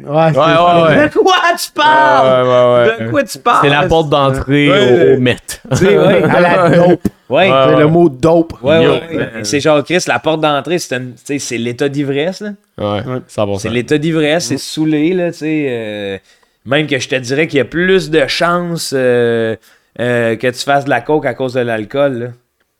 Ouais, 0.00 0.06
c'est 0.32 0.38
Ouais, 0.38 0.44
ça. 0.46 0.82
ouais, 0.84 0.96
ouais. 0.96 1.08
De 1.08 1.12
quoi 1.18 1.34
tu 1.58 1.70
parles? 1.72 2.26
Ouais, 2.46 2.50
ouais, 2.50 2.98
ouais. 2.98 3.04
De 3.06 3.10
quoi 3.10 3.22
tu 3.24 3.38
parles? 3.38 3.58
C'est 3.62 3.68
la 3.70 3.82
porte 3.86 4.08
d'entrée 4.08 4.70
Ouais. 4.70 5.12
au, 5.12 5.16
au 5.16 5.20
Met. 5.20 5.36
Tu 5.70 5.76
sais, 5.76 5.98
ouais, 5.98 6.22
À 6.24 6.40
la 6.40 6.68
dope. 6.70 7.00
Ouais, 7.28 7.50
Ouais, 7.50 7.64
C'est 7.70 7.76
le 7.76 7.86
mot 7.86 8.08
dope. 8.08 8.52
ouais, 8.62 8.86
ouais. 8.86 9.28
C'est 9.42 9.60
genre, 9.60 9.82
Chris, 9.84 10.02
la 10.06 10.18
porte 10.18 10.40
d'entrée, 10.40 10.78
c'est 10.78 11.58
l'état 11.58 11.88
d'ivresse, 11.88 12.40
là. 12.40 12.50
Ouais, 12.78 13.02
100%. 13.28 13.58
C'est 13.58 13.68
l'état 13.70 13.98
d'ivresse, 13.98 14.46
c'est 14.46 14.58
saoulé, 14.58 15.12
là, 15.14 15.30
tu 15.32 15.38
sais. 15.38 15.66
euh, 15.68 16.18
même 16.66 16.86
que 16.86 16.98
je 16.98 17.08
te 17.08 17.16
dirais 17.16 17.46
qu'il 17.46 17.58
y 17.58 17.60
a 17.60 17.64
plus 17.64 18.10
de 18.10 18.26
chances 18.28 18.92
euh, 18.96 19.56
euh, 20.00 20.36
que 20.36 20.46
tu 20.46 20.58
fasses 20.62 20.84
de 20.84 20.90
la 20.90 21.00
coke 21.00 21.26
à 21.26 21.34
cause 21.34 21.54
de 21.54 21.60
l'alcool, 21.60 22.12
là. 22.18 22.26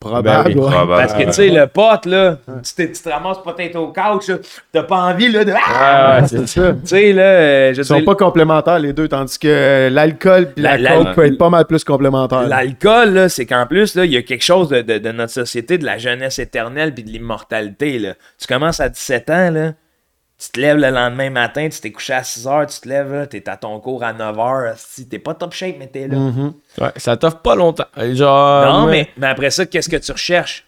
Probable. 0.05 0.53
Ben 0.55 0.61
ouais. 0.61 0.71
Probable. 0.71 1.03
Parce 1.07 1.15
que, 1.15 1.25
tu 1.25 1.33
sais, 1.33 1.49
le 1.49 1.67
pote, 1.67 2.07
là, 2.07 2.37
tu, 2.65 2.75
te- 2.75 2.93
tu 2.93 3.03
te 3.03 3.09
ramasses 3.09 3.39
peut-être 3.43 3.77
au 3.77 3.89
couch, 3.93 4.29
là, 4.29 4.37
t'as 4.73 4.83
pas 4.83 4.97
envie, 4.97 5.31
là, 5.31 5.45
de... 5.45 5.53
Ah! 5.57 6.19
Ouais, 6.21 6.27
c'est 6.29 6.47
ça. 6.49 6.73
Tu 6.73 6.79
sais, 6.87 7.13
là, 7.13 7.23
euh, 7.23 7.75
je 7.75 7.81
Ils 7.81 7.85
sont 7.85 8.03
pas 8.05 8.15
complémentaires, 8.15 8.79
les 8.79 8.93
deux, 8.93 9.09
tandis 9.09 9.39
que 9.39 9.49
euh, 9.49 9.91
l'alcool 9.91 10.53
puis 10.55 10.63
la, 10.63 10.77
La- 10.77 10.91
la- 10.91 10.97
coke 11.05 11.15
peut 11.15 11.27
être 11.27 11.39
pas 11.39 11.51
mal 11.51 11.65
plus 11.67 11.85
complémentaires. 11.85 12.47
l'alcool, 12.49 13.11
là, 13.11 13.29
c'est 13.29 13.47
qu'en 13.47 13.67
plus, 13.67 13.95
là, 13.95 14.05
il 14.05 14.13
y 14.13 14.17
a 14.17 14.23
quelque 14.23 14.45
chose 14.45 14.69
de, 14.69 14.83
de- 14.83 14.99
de 14.99 15.13
notre 15.13 15.33
société, 15.33 15.79
de 15.79 15.85
la 15.85 15.99
jeunesse 15.99 16.39
éternelle 16.39 16.93
puis 16.95 17.05
de 17.05 17.11
l'immortalité, 17.11 17.99
là. 17.99 18.15
Tu 18.39 18.47
commences 18.47 18.81
à 18.81 18.89
17 18.89 19.31
ans, 19.31 19.51
là, 19.51 19.73
tu 20.43 20.51
te 20.51 20.61
lèves 20.61 20.79
le 20.79 20.91
lendemain 20.91 21.31
matin, 21.31 21.69
tu 21.69 21.81
t'es 21.81 21.93
couché 21.93 22.15
à 22.15 22.25
6 22.25 22.49
heures, 22.49 22.67
tu 22.67 22.81
te 22.81 22.89
lèves, 22.89 23.13
là, 23.13 23.27
t'es 23.29 23.49
à 23.49 23.57
ton 23.57 23.79
cours 23.79 24.03
à 24.03 24.13
9 24.13 24.39
heures, 24.41 24.75
si 24.77 25.07
t'es 25.09 25.21
pas 25.21 25.35
top 25.35 25.53
shape, 25.53 25.77
mais 25.79 25.87
t'es 25.87 26.09
là. 26.09 26.17
Mhm. 26.17 26.55
Ouais, 26.81 26.91
ça 26.97 27.17
t'offre 27.17 27.39
pas 27.39 27.55
longtemps. 27.55 27.87
Genre. 27.97 28.65
Non, 28.65 28.87
mais, 28.87 29.09
mais 29.17 29.29
après 29.29 29.51
ça, 29.51 29.67
qu'est-ce 29.67 29.89
que 29.89 29.97
tu 29.97 30.11
recherches? 30.11 30.67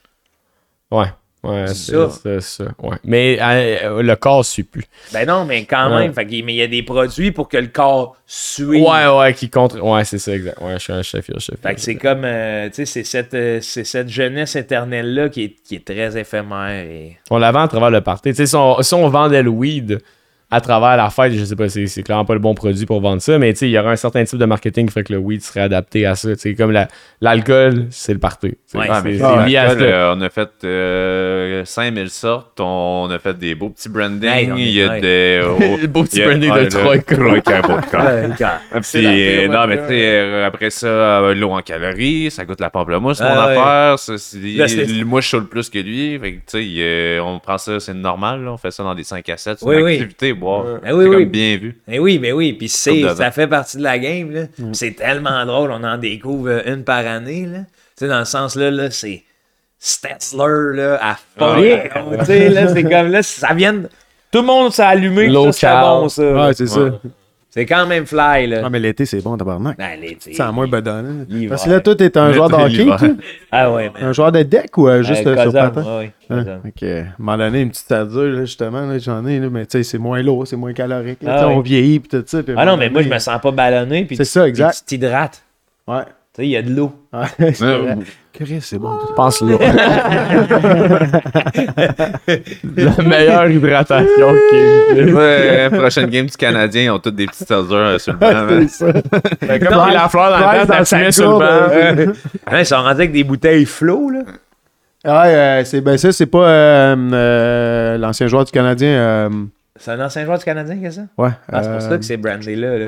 Ouais. 0.93 1.09
Ouais, 1.45 1.67
C'est 1.69 1.93
ça. 1.93 2.09
c'est 2.23 2.41
ça. 2.41 2.65
Ouais. 2.83 2.97
Mais 3.05 3.39
euh, 3.41 4.03
le 4.03 4.17
corps 4.17 4.45
suit 4.45 4.63
plus. 4.65 4.85
Ben 5.13 5.27
non, 5.27 5.45
mais 5.45 5.65
quand 5.65 5.91
Ouais. 5.95 6.09
même, 6.09 6.13
mais 6.17 6.55
il 6.55 6.57
y 6.57 6.63
a 6.63 6.67
des 6.67 6.83
produits 6.83 7.31
pour 7.33 7.49
que 7.49 7.57
le 7.59 7.67
corps 7.67 8.17
suive. 8.27 8.83
Ouais, 8.83 9.07
ouais, 9.07 9.35
qui 9.35 9.51
contre. 9.51 9.81
Ouais, 9.83 10.05
c'est 10.05 10.19
ça, 10.19 10.33
exact. 10.35 10.59
Ouais, 10.61 10.75
je 10.75 10.79
suis 10.79 10.93
un 10.93 11.03
chef, 11.03 11.21
je 11.21 11.25
suis 11.25 11.35
un 11.37 11.39
chef. 11.39 11.61
Fait 11.61 11.75
que 11.75 11.81
c'est 11.81 11.97
comme, 11.97 12.23
euh, 12.25 12.69
tu 12.69 12.75
sais, 12.77 12.87
c'est 12.87 13.05
cette, 13.05 13.35
euh, 13.35 13.61
cette 13.61 14.09
jeunesse 14.09 14.57
éternelle-là 14.57 15.29
qui 15.29 15.45
est, 15.45 15.57
qui 15.63 15.75
est 15.77 15.85
très 15.85 16.17
éphémère. 16.19 16.85
Et... 16.87 17.19
On 17.31 17.39
la 17.39 17.53
vend 17.53 17.61
à 17.65 17.69
travers 17.69 17.91
le 17.91 18.01
party. 18.01 18.31
Tu 18.31 18.37
sais, 18.37 18.47
si 18.47 18.57
on, 18.57 18.81
si 18.83 18.95
on 18.95 19.09
vendait 19.09 19.43
le 19.43 19.51
weed 19.51 20.01
à 20.51 20.61
travers 20.61 20.97
la 20.97 21.11
fête, 21.11 21.33
je 21.33 21.45
sais 21.45 21.57
pas, 21.57 21.69
c'est 21.69 21.87
c'est 21.87 22.03
clairement 22.03 22.25
pas 22.25 22.35
le 22.35 22.41
bon 22.41 22.55
produit 22.55 22.87
pour 22.87 23.01
vendre 23.01 23.21
ça, 23.21 23.39
mais 23.39 23.53
tu 23.55 23.61
sais, 23.61 23.69
il 23.69 23.73
y 23.73 23.79
aurait 23.79 23.91
un 23.93 23.97
certain 23.97 24.23
type 24.25 24.39
de 24.39 24.45
marketing 24.45 24.87
qui 24.87 24.93
ferait 24.93 25.03
que 25.05 25.13
le 25.13 25.19
weed 25.19 25.43
serait 25.43 25.61
adapté 25.63 26.07
à 26.07 26.15
ça. 26.15 26.31
Tu 26.35 26.41
sais, 26.41 26.55
comme 26.55 26.71
la- 26.71 26.87
l'alcool, 27.21 27.87
c'est 27.91 28.13
le 28.13 28.19
party. 28.21 28.51
Tu 28.51 28.57
sais, 28.67 28.79
Ouais, 28.79 28.87
Ah, 28.89 29.01
c'est 29.03 29.09
mais 29.09 29.19
c'est 29.19 29.25
c'est 29.25 29.47
lié 29.49 29.57
à 29.57 29.65
l'alcool, 29.67 29.83
ça. 29.89 29.95
euh, 29.95 30.15
on 30.17 30.21
a 30.21 30.29
fait 30.31 30.51
euh, 30.65 31.65
5000 31.65 32.11
sortes, 32.11 32.61
on 32.61 33.09
a 33.11 33.19
fait 33.19 33.37
des 33.39 33.55
beaux 33.55 33.71
petits 33.71 33.89
brandings. 33.89 34.29
Hey, 34.29 34.45
est- 34.49 34.53
il 34.57 34.71
y 34.71 34.83
a 34.83 34.89
ouais. 34.91 35.01
des. 35.01 35.41
oh, 35.45 35.59
Le 35.81 35.87
beau 35.89 36.05
petit 36.05 36.17
il 36.17 36.21
y 36.21 36.23
a- 36.23 36.29
branding 36.29 36.51
ah, 36.53 36.59
de 36.59 36.65
le 36.65 36.69
Troika. 36.69 37.17
Troika 37.17 37.63
Puis, 38.83 39.49
non, 39.49 39.67
mais 39.67 39.87
tu 39.89 40.45
après 40.45 40.71
ça, 40.71 40.87
euh, 40.87 41.35
l'eau 41.35 41.51
en 41.51 41.61
calories, 41.63 42.31
ça 42.31 42.45
goûte 42.45 42.61
la 42.61 42.71
pamplemousse, 42.71 43.21
mon 43.21 43.27
Ah, 43.29 43.47
ouais. 43.49 43.57
affaire. 43.57 43.99
Ça, 43.99 44.19
c'est- 44.19 44.39
Là, 44.39 44.69
c'est- 44.69 45.05
moi, 45.05 45.21
je 45.21 45.29
saoule 45.29 45.47
plus 45.49 45.69
que 45.71 45.79
lui. 45.79 46.19
Fait 46.19 46.33
que, 46.35 46.37
tu 46.39 46.43
sais, 46.47 46.65
euh, 46.79 47.21
on 47.23 47.39
prend 47.39 47.59
ça, 47.59 47.81
c'est 47.81 47.95
normal. 47.95 48.45
là, 48.45 48.53
on 48.53 48.57
fait 48.57 48.71
ça 48.71 48.83
dans 48.83 48.95
des 48.95 49.05
5 49.05 49.29
à 49.29 49.37
7. 49.37 49.59
C'est 49.59 49.67
Oui, 49.67 49.77
une 49.77 49.83
oui. 49.85 49.93
activité, 49.95 50.34
boire. 50.35 50.65
Ah 50.83 50.89
c'est 50.89 50.93
oui, 50.93 51.05
comme 51.05 51.15
oui. 51.17 51.25
bien 51.27 51.57
vu. 51.57 51.81
Eh 51.89 51.99
oui, 51.99 52.19
mais 52.19 52.33
oui, 52.33 52.53
puis 52.53 52.69
ça 52.69 53.31
fait 53.31 53.47
partie 53.47 53.77
de 53.79 53.83
la 53.83 53.99
game, 53.99 54.31
là. 54.33 54.43
Puis 54.55 54.67
C'est 54.73 54.93
tellement 54.93 55.45
drôle, 55.47 55.71
on 55.71 55.83
en 55.85 55.99
découvre 55.99 56.49
euh, 56.51 56.63
une 56.75 56.85
par 56.85 57.07
année, 57.07 57.47
là. 57.47 57.59
Tu 57.97 58.05
sais, 58.05 58.09
dans 58.09 58.19
le 58.19 58.25
sens, 58.25 58.57
là, 58.57 58.71
là, 58.71 58.91
c'est 58.91 59.23
Stetzler, 59.79 60.77
là, 60.77 60.99
à 61.01 61.17
fond. 61.39 61.61
Ouais. 61.61 61.91
Tu 62.21 62.25
sais, 62.27 62.49
là, 62.49 62.69
c'est 62.73 62.83
comme, 62.83 63.11
là, 63.11 63.23
ça 63.23 63.53
vient. 63.55 63.83
Tout 64.31 64.41
le 64.41 64.47
monde 64.47 64.73
s'est 64.73 64.83
allumé 64.83 65.27
que 65.29 65.33
ça, 65.33 65.53
c'est 65.53 65.67
Local. 65.67 65.85
bon, 65.85 66.09
ça. 66.09 66.23
Ouais, 66.33 66.55
c'est 66.55 66.67
ça. 66.67 66.91
C'est 67.57 67.67
quand 67.67 67.87
même 67.87 68.05
fly, 68.05 68.49
là. 68.49 68.63
Ah, 68.65 68.69
mais 68.69 68.81
l'été, 68.81 69.07
c'est 69.07 69.21
bon, 69.23 69.37
tabarnak. 69.37 69.79
Ben, 69.79 69.97
C'est 70.19 70.43
en 70.43 70.53
moins 70.53 70.67
bedonnant. 70.67 71.25
Parce 71.49 71.65
que 71.65 71.71
là, 71.71 71.79
toi, 71.81 71.95
t'es 71.95 72.19
un 72.19 72.33
joueur 72.33 72.49
de 72.49 72.57
L'été, 72.57 72.65
hockey, 72.67 72.77
l'hiver. 72.79 72.99
toi? 72.99 73.09
Ah 73.53 73.73
ouais, 73.73 73.93
mais... 73.95 74.03
Un 74.03 74.13
joueur 74.13 74.33
de 74.33 74.43
deck 74.43 74.77
ou 74.77 74.89
euh, 74.89 75.05
juste 75.05 75.25
euh, 75.25 75.37
sur 75.37 75.53
Cosum, 75.53 75.71
patin? 75.71 75.99
ouais, 75.99 76.13
Hein? 76.31 76.45
Ok. 76.67 76.83
À 76.83 76.87
un 76.87 77.05
moment 77.17 77.39
donné, 77.39 77.61
une 77.61 77.69
petite 77.71 77.85
stature, 77.85 78.23
là, 78.25 78.41
justement, 78.45 78.87
là, 78.87 78.99
j'en 78.99 79.25
ai, 79.25 79.39
là, 79.39 79.49
mais 79.51 79.67
tu 79.67 79.79
sais, 79.79 79.85
c'est 79.85 79.99
moins 79.99 80.21
lourd, 80.21 80.49
c'est 80.49 80.57
moins 80.57 80.73
calorique. 80.73 81.23
là, 81.23 81.43
Ah. 81.43 81.49
On 81.49 81.61
vieillit, 81.61 82.01
puis 82.01 82.09
tout 82.09 82.25
ça. 82.27 82.43
puis 82.43 82.55
Ah 82.57 82.65
non, 82.65 82.77
mais 82.77 82.91
moi, 82.91 83.03
je 83.03 83.09
me 83.09 83.19
sens 83.21 83.41
pas 83.41 83.53
ballonné, 83.53 84.05
puis 84.05 84.17
C'est 84.17 84.25
ça, 84.25 84.49
exact. 84.49 84.71
puis 84.71 84.79
tu 84.81 84.85
t'hydrates. 84.99 85.45
Ouais. 85.87 86.03
Tu 86.35 86.43
sais, 86.43 86.47
il 86.49 86.51
y 86.51 86.57
a 86.57 86.63
de 86.63 86.71
l'eau. 86.75 86.93
Ouais. 87.13 87.27
Chris, 88.33 88.59
c'est 88.61 88.79
bon. 88.79 88.99
Pense 89.15 89.41
là. 89.43 89.57
La 92.77 93.03
meilleure 93.05 93.49
hydratation 93.49 94.35
qui. 94.51 95.13
Ouais, 95.13 95.71
prochaine 95.71 96.11
game 96.11 96.27
du 96.27 96.37
Canadien, 96.37 96.83
ils 96.83 96.91
ont 96.91 96.99
tous 96.99 97.13
des 97.13 97.27
petits 97.27 97.45
seltzers 97.45 97.73
euh, 97.77 97.99
sur 97.99 98.15
le 98.15 98.19
banc. 98.19 98.33
c'est 98.33 98.55
man. 98.57 98.69
ça. 98.69 98.93
Que 99.59 99.65
comme 99.65 99.93
la 99.93 100.09
fleur 100.09 100.31
dans 100.31 100.39
Ouais, 100.49 100.61
le 100.63 100.67
dans 100.67 100.75
t'as 100.85 101.13
sur 101.13 101.39
le 101.39 101.39
banc. 101.39 102.15
Hein, 102.49 102.59
ils 102.59 102.67
sont 102.67 102.77
rendus 102.77 102.91
avec 103.03 103.13
des 103.13 103.23
bouteilles 103.25 103.67
flots, 103.67 104.11
là. 104.11 104.21
Ouais, 105.05 105.35
euh, 105.35 105.65
c'est 105.65 105.83
ben 105.83 105.97
ça, 105.99 106.11
c'est 106.13 106.27
pas 106.27 106.49
euh, 106.49 106.97
euh, 107.13 107.99
l'ancien 107.99 108.27
joueur 108.27 108.45
du 108.45 108.51
Canadien. 108.51 108.89
euh, 108.89 109.29
C'est 109.77 109.93
un 109.93 110.05
ancien 110.05 110.25
joueur 110.25 110.39
du 110.39 110.45
Canadien, 110.45 110.77
qu'est-ce 110.81 110.97
que 111.01 111.03
ça? 111.03 111.09
ouais. 111.23 111.31
Ah, 111.53 111.63
c'est 111.63 111.71
pour 111.71 111.81
ça 111.83 111.99
que 111.99 112.05
c'est 112.05 112.17
brandé 112.17 112.57
là. 112.57 112.79
là. 112.79 112.87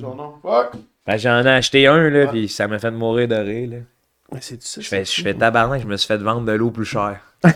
son 0.00 0.14
nom. 0.16 0.32
Fuck. 0.42 0.72
Ben, 1.10 1.16
j'en 1.16 1.42
ai 1.44 1.48
acheté 1.48 1.88
un, 1.88 2.08
là, 2.08 2.28
puis 2.28 2.48
ça 2.48 2.68
m'a 2.68 2.78
fait 2.78 2.92
mourir 2.92 3.26
de 3.26 3.34
rire, 3.34 3.68
là. 3.68 4.38
C'est 4.40 4.62
ça. 4.62 4.80
Je 4.80 4.86
fais, 4.86 5.04
je 5.04 5.22
fais 5.22 5.34
tabarnak, 5.34 5.82
je 5.82 5.86
me 5.88 5.96
suis 5.96 6.06
fait 6.06 6.18
vendre 6.18 6.46
de 6.46 6.52
l'eau 6.52 6.70
plus 6.70 6.84
chère. 6.84 7.29
Ben, 7.42 7.52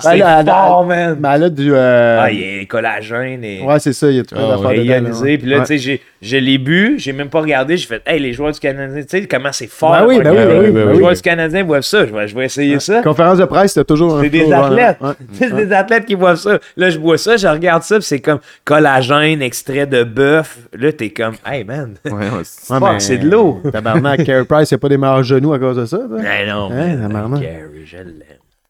C'est 0.00 0.20
fort, 0.46 0.84
man! 0.86 1.16
Mais 1.20 1.28
elle 1.34 1.42
a 1.44 1.50
du. 1.50 1.70
euh, 1.74 2.18
Ah, 2.22 2.30
il 2.30 2.38
y 2.40 2.60
a 2.60 2.64
collagène 2.64 3.44
et 3.44 3.62
Ouais, 3.62 3.78
c'est 3.78 3.92
ça, 3.92 4.08
il 4.10 4.16
y 4.16 4.20
a 4.20 4.22
tout 4.22 4.34
plein 4.34 4.44
Ah, 4.44 4.56
d'affaires 4.56 4.68
ouais. 5.22 5.36
Puis 5.38 5.46
là, 5.50 5.56
Ouais. 5.58 5.62
tu 5.62 5.66
sais, 5.68 5.78
j'ai- 5.78 6.00
je 6.22 6.36
l'ai 6.38 6.56
bu, 6.56 6.94
j'ai 6.98 7.12
même 7.12 7.28
pas 7.28 7.40
regardé, 7.40 7.76
j'ai 7.76 7.86
fait, 7.86 8.00
hey, 8.06 8.18
les 8.18 8.32
joueurs 8.32 8.52
du 8.52 8.58
Canadien, 8.60 9.02
tu 9.02 9.08
sais, 9.08 9.26
comment 9.26 9.52
c'est 9.52 9.66
fort. 9.66 9.90
Ben 9.92 10.06
oui, 10.06 10.18
ben 10.22 10.30
oui, 10.30 10.36
ben 10.36 10.60
oui, 10.60 10.70
ben 10.70 10.86
Les 10.86 10.92
oui. 10.92 10.98
joueurs 10.98 11.12
du 11.12 11.20
Canadien 11.20 11.62
boivent 11.64 11.82
ça, 11.82 12.06
je 12.06 12.12
vais, 12.14 12.26
je 12.26 12.34
vais 12.34 12.46
essayer 12.46 12.80
ça. 12.80 13.02
Conférence 13.02 13.36
de 13.38 13.44
presse, 13.44 13.74
c'était 13.74 13.84
toujours 13.84 14.16
un 14.16 14.22
C'est 14.22 14.30
des 14.30 14.50
athlètes. 14.50 14.96
ouais. 15.02 15.10
C'est 15.32 15.54
des 15.54 15.72
athlètes 15.72 16.06
qui 16.06 16.16
boivent 16.16 16.36
ça. 16.38 16.58
Là, 16.76 16.88
je 16.90 16.98
bois 16.98 17.18
ça, 17.18 17.36
je 17.36 17.46
regarde 17.48 17.82
ça, 17.82 17.96
puis 17.96 18.04
c'est 18.04 18.20
comme 18.20 18.38
collagène, 18.64 19.42
extrait 19.42 19.86
de 19.86 20.04
bœuf. 20.04 20.56
Là, 20.72 20.90
t'es 20.92 21.10
comme, 21.10 21.34
hey 21.46 21.64
man, 21.64 21.94
Ouais, 22.06 22.12
ouais, 22.12 22.98
c'est- 22.98 23.18
de 23.18 23.28
l'eau. 23.30 23.60
Tabarnak, 23.70 24.24
Carey 24.24 24.44
Price, 24.46 24.68
c'est 24.70 24.78
pas 24.78 24.88
des 24.88 24.96
meilleurs 24.96 25.22
genoux 25.22 25.52
à 25.52 25.58
cause 25.58 25.76
de 25.76 25.84
ça. 25.84 25.98
Ben 26.08 26.48
non, 26.48 26.70
Hein. 26.72 27.40
Gary, 27.40 27.84
je 27.84 27.96
l'aime. 27.98 28.14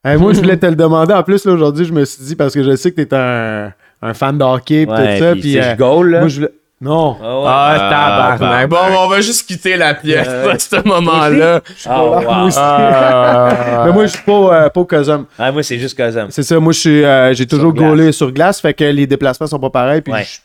Hey, 0.07 0.17
moi, 0.19 0.33
je 0.33 0.39
voulais 0.41 0.57
te 0.59 0.67
le 0.67 0.77
demander. 0.77 1.13
En 1.15 1.23
plus, 1.23 1.45
là, 1.45 1.53
aujourd'hui, 1.53 1.85
je 1.85 1.93
me 1.93 2.05
suis 2.05 2.23
dit, 2.25 2.37
parce 2.37 2.55
que 2.55 2.63
je 2.63 2.77
sais 2.77 2.93
que 2.93 3.01
t'es 3.03 3.15
un, 3.17 3.73
un 4.03 4.15
fan 4.15 4.39
de 4.39 4.45
hockey 4.45 4.83
et 4.83 4.87
Ouais, 4.87 5.19
tout 5.19 5.25
ça. 5.25 5.33
puis 5.33 5.59
euh, 5.59 5.73
je 5.73 5.77
goal, 5.77 6.11
là. 6.11 6.21
moi, 6.21 6.29
je 6.29 6.37
voulais. 6.37 6.51
Non. 6.79 7.17
Ah 7.23 7.39
ouais. 7.39 7.45
Ah, 7.49 8.29
Ah, 8.35 8.37
tabarnak. 8.39 8.69
Bon, 8.69 8.77
on 8.99 9.09
va 9.09 9.21
juste 9.23 9.47
quitter 9.49 9.77
la 9.79 9.95
pièce 9.95 10.27
Euh, 10.29 10.53
à 10.53 10.59
ce 10.59 10.77
moment-là. 10.87 11.61
Ah, 11.87 12.05
wow. 12.05 12.21
Moi 12.21 12.43
aussi. 12.45 12.59
Ah, 12.61 13.83
Mais 13.87 13.93
moi, 13.93 14.05
je 14.05 14.13
suis 14.13 14.23
pas, 14.23 14.33
euh, 14.33 14.69
pas 14.69 14.81
au 14.81 14.85
Cosum. 14.85 15.25
Ah, 15.39 15.51
moi, 15.53 15.63
c'est 15.63 15.79
juste 15.79 15.97
Cosum. 15.97 16.27
C'est 16.31 16.43
ça, 16.43 16.61
moi, 16.61 16.75
je 16.75 16.79
suis, 16.81 17.03
euh, 17.05 17.33
j'ai 17.33 17.47
toujours 17.47 17.73
gaulé 17.73 18.13
sur 18.13 18.31
glace, 18.31 18.61
fait 18.61 18.75
que 18.75 18.85
les 18.85 19.07
déplacements 19.07 19.47
sont 19.47 19.59
pas 19.59 19.71
pareils. 19.71 20.03
Puis 20.03 20.13
Ouais. 20.13 20.25
je, 20.25 20.39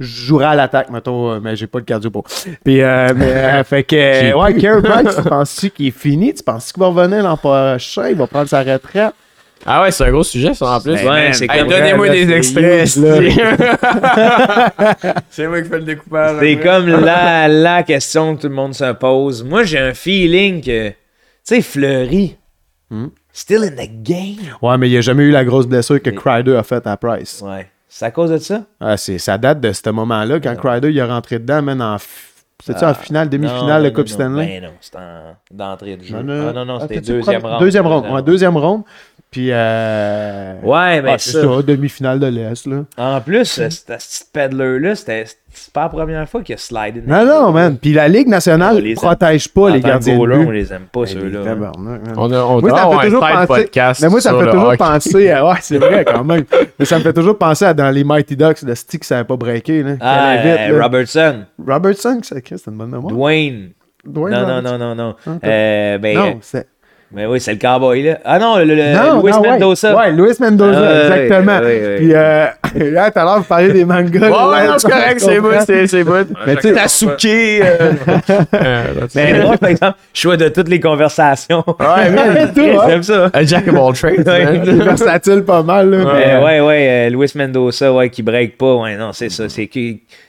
je 0.00 0.26
jouerai 0.26 0.44
à 0.44 0.54
l'attaque, 0.54 0.90
mettons, 0.90 1.30
euh, 1.32 1.40
mais 1.42 1.56
j'ai 1.56 1.66
pas 1.66 1.78
le 1.78 1.84
cardio 1.86 2.10
pour. 2.10 2.24
Puis, 2.64 2.82
euh, 2.82 3.14
mais, 3.16 3.32
euh, 3.32 3.64
fait 3.64 3.82
que, 3.84 4.34
ouais, 4.34 4.54
Carey 4.56 4.82
Price, 4.82 5.16
tu 5.22 5.22
penses-tu 5.22 5.70
qu'il 5.70 5.86
est 5.86 5.98
fini? 5.98 6.34
Tu 6.34 6.42
penses 6.42 6.70
qu'il 6.70 6.82
va 6.82 6.88
revenir 6.88 7.22
l'an 7.22 7.38
prochain? 7.38 8.08
Il 8.10 8.16
va 8.16 8.26
prendre 8.26 8.46
sa 8.48 8.62
retraite? 8.62 9.14
Ah 9.66 9.82
ouais, 9.82 9.90
c'est 9.90 10.04
un 10.04 10.10
gros 10.10 10.24
sujet, 10.24 10.54
ça, 10.54 10.76
en 10.76 10.80
plus. 10.80 10.92
Ouais, 10.92 11.04
Man. 11.04 11.32
c'est 11.34 11.44
Hey, 11.50 11.58
comme- 11.60 11.68
Donnez-moi 11.68 12.08
des 12.10 12.30
extraits. 12.32 12.88
c'est 15.30 15.46
moi 15.46 15.62
qui 15.62 15.68
fais 15.68 15.78
le 15.78 15.84
découpage. 15.84 16.36
C'est 16.40 16.54
après. 16.54 16.64
comme 16.64 16.86
la, 17.04 17.48
la 17.68 17.82
question 17.82 18.36
que 18.36 18.42
tout 18.42 18.48
le 18.48 18.54
monde 18.54 18.74
se 18.74 18.92
pose. 18.94 19.44
Moi, 19.44 19.64
j'ai 19.64 19.78
un 19.78 19.94
feeling 19.94 20.60
que, 20.62 20.88
tu 20.90 20.94
sais, 21.44 21.62
Fleury, 21.62 22.36
Hmm? 22.90 23.08
still 23.32 23.64
in 23.64 23.72
the 23.76 23.88
game. 24.02 24.36
Ouais, 24.62 24.78
mais 24.78 24.88
il 24.88 24.96
a 24.96 25.02
jamais 25.02 25.24
eu 25.24 25.30
la 25.30 25.44
grosse 25.44 25.66
blessure 25.66 26.00
que 26.00 26.08
Crider 26.08 26.56
a 26.56 26.62
faite 26.62 26.86
à 26.86 26.96
Price. 26.96 27.42
Ouais. 27.44 27.66
C'est 27.86 28.06
à 28.06 28.10
cause 28.10 28.30
de 28.30 28.38
ça? 28.38 28.62
Ah, 28.80 28.96
c'est, 28.96 29.18
ça 29.18 29.36
date 29.36 29.60
de 29.60 29.72
ce 29.72 29.90
moment-là, 29.90 30.40
quand 30.40 30.56
Crider 30.56 30.88
il 30.90 30.96
est 30.96 31.02
rentré 31.04 31.38
dedans, 31.38 31.60
man, 31.60 31.82
en, 31.82 31.96
f- 32.60 32.64
c'était-tu 32.66 32.84
en 32.84 32.94
finale, 32.94 33.28
demi-finale 33.28 33.84
de 33.84 33.88
Coupe 33.90 34.08
non, 34.08 34.14
Stanley? 34.14 34.46
Ben 34.46 34.62
non, 34.64 34.72
c'était 34.80 34.96
en- 34.98 35.36
d'entrée 35.50 35.96
de 35.96 36.04
jeu. 36.04 36.16
Non, 36.16 36.22
non. 36.22 36.48
Ah 36.48 36.52
non, 36.52 36.64
non, 36.64 36.78
Ah, 36.80 36.86
c'était 36.88 37.00
deuxième 37.00 37.44
round. 37.44 37.60
Deuxième 37.60 37.86
round, 37.86 38.06
ouais, 38.12 38.22
deuxième 38.22 38.56
round. 38.56 38.82
Puis, 39.30 39.48
euh... 39.52 40.54
Ouais, 40.62 41.02
mais 41.02 41.12
ah, 41.12 41.18
c'est 41.18 41.32
ça. 41.32 41.42
ça, 41.42 41.62
demi-finale 41.62 42.18
de 42.18 42.26
l'Est, 42.28 42.66
là. 42.66 42.84
En 42.96 43.20
plus, 43.20 43.44
ce 43.44 43.62
petit 43.84 44.24
peddler-là, 44.32 44.94
c'était 44.94 45.26
c'est 45.58 45.72
pas 45.72 45.82
la 45.82 45.88
première 45.88 46.28
fois 46.28 46.42
qu'il 46.42 46.54
a 46.54 46.58
slidé. 46.58 47.02
Non, 47.06 47.24
non, 47.24 47.52
man. 47.52 47.76
Puis 47.76 47.92
la 47.92 48.08
Ligue 48.08 48.28
nationale 48.28 48.78
aime. 48.86 48.94
protège 48.94 49.48
pas 49.48 49.70
les 49.70 49.80
gardiens 49.80 50.18
de 50.18 50.26
but. 50.26 50.46
on 50.46 50.50
les 50.50 50.72
aime 50.72 50.86
pas, 50.92 51.06
ceux-là. 51.06 51.44
Tabarnak, 51.44 52.06
man. 52.06 52.14
On, 52.16 52.32
a, 52.32 52.40
on 52.42 52.60
Moi, 52.60 52.70
doit 52.70 52.78
ça 52.78 52.86
me 52.88 52.98
fait 52.98 53.06
toujours 53.06 53.20
penser. 53.20 53.46
podcast 53.46 54.02
Mais 54.02 54.08
moi, 54.08 54.20
ça 54.20 54.32
me 54.32 54.38
fait 54.44 54.50
toujours 54.50 54.68
hockey. 54.68 54.76
penser 54.78 55.30
à. 55.30 55.46
Ouais, 55.46 55.54
c'est 55.60 55.78
vrai 55.78 56.04
quand 56.04 56.24
même. 56.24 56.44
Mais 56.78 56.84
ça 56.84 56.98
me 56.98 57.02
fait 57.02 57.12
toujours 57.12 57.36
penser 57.38 57.64
à 57.64 57.74
dans 57.74 57.90
les 57.90 58.04
Mighty 58.04 58.36
Ducks, 58.36 58.62
le 58.62 58.74
stick, 58.74 59.04
ça 59.04 59.16
n'avait 59.16 59.26
pas 59.26 59.36
breaké. 59.36 59.82
Là, 59.82 59.92
Ah, 60.00 60.32
euh, 60.34 60.78
là. 60.78 60.82
Robertson, 60.84 61.44
Robertson, 61.66 62.20
c'est 62.22 62.42
c'est 62.48 62.66
une 62.70 62.76
bonne 62.76 62.90
mémoire. 62.90 63.12
Dwayne. 63.12 63.70
Dwayne 64.04 64.34
Non, 64.34 64.46
non, 64.46 64.62
non, 64.62 64.78
non, 64.78 64.94
non. 64.94 65.10
Ok. 65.26 65.44
Euh, 65.44 65.98
ben, 65.98 66.16
Non, 66.16 66.38
c'est. 66.40 66.66
Mais 67.12 67.24
oui, 67.26 67.40
c'est 67.40 67.52
le 67.52 67.58
cowboy, 67.58 68.02
là. 68.02 68.18
Ah 68.24 68.38
non, 68.38 68.58
le, 68.58 68.64
le, 68.64 68.92
Non, 68.92 69.22
Luis 69.22 69.32
non, 69.32 69.40
ouais. 69.40 69.50
Mendoza. 69.50 69.96
Ouais, 69.96 70.12
Luis 70.12 70.34
Mendoza, 70.40 70.78
Ah, 70.78 70.82
ouais, 71.08 71.24
exactement. 71.24 71.58
ouais, 71.58 71.64
ouais, 71.64 71.96
Puis, 71.98 72.14
euh, 72.14 72.46
là, 72.92 73.10
tout 73.10 73.18
à 73.18 73.24
l'heure, 73.24 73.38
vous 73.38 73.44
parliez 73.44 73.72
des 73.72 73.84
mangas. 73.86 74.20
Ouais, 74.20 74.28
là, 74.30 74.48
ouais, 74.48 74.68
non, 74.68 74.74
c'est 74.78 74.90
correct, 74.90 75.20
c'est 75.20 75.40
bon, 75.40 75.48
c'est 75.86 76.04
bon. 76.04 76.26
Mais 76.46 76.56
tu 76.56 76.62
sais, 76.62 76.72
Tasuke. 76.74 77.24
euh, 77.24 77.92
euh, 78.54 78.84
Mais 79.14 79.40
moi, 79.42 79.56
par 79.56 79.70
exemple, 79.70 79.96
choix 80.12 80.36
de 80.36 80.48
toutes 80.48 80.68
les 80.68 80.80
conversations. 80.80 81.64
Ouais, 81.66 82.10
man. 82.10 82.52
Toi, 82.54 82.64
hein? 82.84 82.86
J'aime 82.88 83.02
ça. 83.02 83.30
A 83.32 83.42
Jack 83.44 83.68
of 83.68 83.74
all 83.74 83.94
trades. 83.94 84.28
Ouais. 84.28 84.58
versatile 84.84 85.42
pas 85.44 85.62
mal. 85.62 85.90
Là, 85.90 85.98
mais- 86.12 86.24
Euh, 86.28 86.44
ouais, 86.44 86.60
ouais, 86.60 86.88
euh, 87.06 87.10
Luis 87.10 87.32
Mendoza, 87.34 87.92
ouais, 87.92 88.10
qui 88.10 88.22
break 88.22 88.58
pas. 88.58 88.74
Ouais, 88.76 88.96
non, 88.96 89.12
c'est 89.12 89.30
ça. 89.30 89.48
C'est 89.48 89.66
que. 89.66 89.78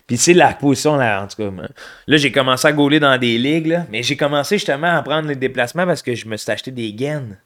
Puis 0.09 0.17
c'est 0.17 0.33
la 0.33 0.53
position, 0.53 0.95
là, 0.97 1.23
en 1.23 1.27
tout 1.27 1.37
cas. 1.37 1.67
Là, 2.07 2.17
j'ai 2.17 2.31
commencé 2.31 2.67
à 2.67 2.71
gauler 2.73 2.99
dans 2.99 3.17
des 3.17 3.37
ligues, 3.37 3.67
là. 3.67 3.85
Mais 3.91 4.01
j'ai 4.03 4.17
commencé 4.17 4.57
justement 4.57 4.87
à 4.97 5.01
prendre 5.03 5.27
les 5.29 5.35
déplacements 5.35 5.85
parce 5.85 6.01
que 6.01 6.15
je 6.15 6.27
me 6.27 6.35
suis 6.35 6.51
acheté 6.51 6.71
des 6.71 6.91
gaines. 6.91 7.37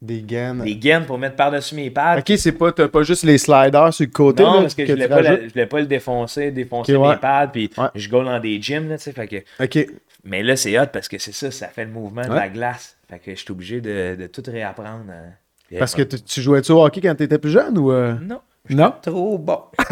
Des 0.00 0.22
gaines. 0.22 0.62
Des 0.62 0.76
gaines 0.76 1.04
pour 1.04 1.18
mettre 1.18 1.36
par-dessus 1.36 1.74
mes 1.74 1.90
pads. 1.90 2.18
Ok, 2.18 2.32
c'est 2.36 2.52
pas, 2.52 2.70
t'as 2.70 2.86
pas 2.86 3.02
juste 3.02 3.24
les 3.24 3.38
sliders 3.38 3.92
sur 3.92 4.04
le 4.06 4.10
côté. 4.12 4.42
Non, 4.42 4.54
là, 4.54 4.60
parce 4.62 4.74
que, 4.74 4.82
je, 4.82 4.86
tu 4.86 4.92
voulais 4.92 5.08
pas 5.08 5.20
la- 5.22 5.30
rajoutes? 5.30 5.44
je 5.48 5.52
voulais 5.52 5.66
pas 5.66 5.80
le 5.80 5.86
défoncer, 5.86 6.50
défoncer 6.52 6.94
ouais. 6.96 7.08
mes 7.08 7.16
pads, 7.16 7.48
puis 7.48 7.70
Ouais. 7.76 7.86
je 7.94 8.08
gaule 8.08 8.26
dans 8.26 8.38
des 8.38 8.60
gyms, 8.62 8.88
là, 8.88 8.98
tu 8.98 9.04
sais, 9.04 9.12
fait 9.12 9.26
que... 9.26 9.64
Ok. 9.64 9.86
Mais 10.24 10.42
là, 10.42 10.54
c'est 10.56 10.78
hot 10.78 10.86
parce 10.92 11.08
que 11.08 11.18
c'est 11.18 11.32
ça, 11.34 11.50
ça 11.50 11.68
fait 11.68 11.84
le 11.84 11.90
mouvement 11.90 12.22
de 12.28 12.32
la 12.34 12.48
glace. 12.48 12.96
Fait 13.08 13.18
que 13.18 13.30
je 13.34 13.36
suis 13.40 13.50
obligé 13.50 13.80
de, 13.80 14.16
de 14.16 14.26
tout 14.26 14.42
réapprendre. 14.46 15.04
hein. 15.10 15.30
Puis, 15.68 15.78
Parce 15.78 15.94
que 15.94 16.02
euh, 16.02 16.04
tu 16.04 16.20
tu 16.22 16.40
jouais-tu 16.42 16.70
au 16.72 16.84
hockey 16.84 17.00
quand 17.00 17.14
t'étais 17.14 17.38
plus 17.38 17.50
jeune 17.50 17.76
ou. 17.78 17.90
euh? 17.90 18.14
Non, 18.22 18.40
Non? 18.70 18.94
trop 19.02 19.38
bon. 19.38 19.60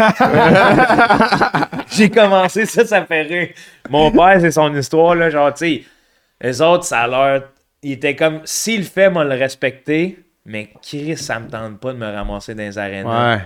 J'ai 1.90 2.10
commencé 2.10 2.66
ça, 2.66 2.84
ça 2.84 3.04
fait 3.04 3.22
rire. 3.22 3.48
Mon 3.90 4.10
père, 4.10 4.38
c'est 4.40 4.50
son 4.50 4.74
histoire, 4.74 5.14
là, 5.14 5.30
genre, 5.30 5.52
tu 5.54 5.58
sais, 5.58 5.84
les 6.40 6.60
autres, 6.60 6.84
ça 6.84 7.00
a 7.02 7.08
l'air... 7.08 7.42
Il 7.82 7.92
était 7.92 8.16
comme, 8.16 8.40
s'il 8.44 8.80
le 8.80 8.86
fait, 8.86 9.10
moi, 9.10 9.24
le 9.24 9.34
respecter, 9.34 10.18
mais 10.46 10.70
Chris, 10.82 11.16
ça 11.16 11.38
me 11.38 11.48
tente 11.48 11.78
pas 11.78 11.92
de 11.92 11.98
me 11.98 12.06
ramasser 12.06 12.54
dans 12.54 12.62
les 12.62 12.78
arénas 12.78 13.36
Ouais. 13.36 13.42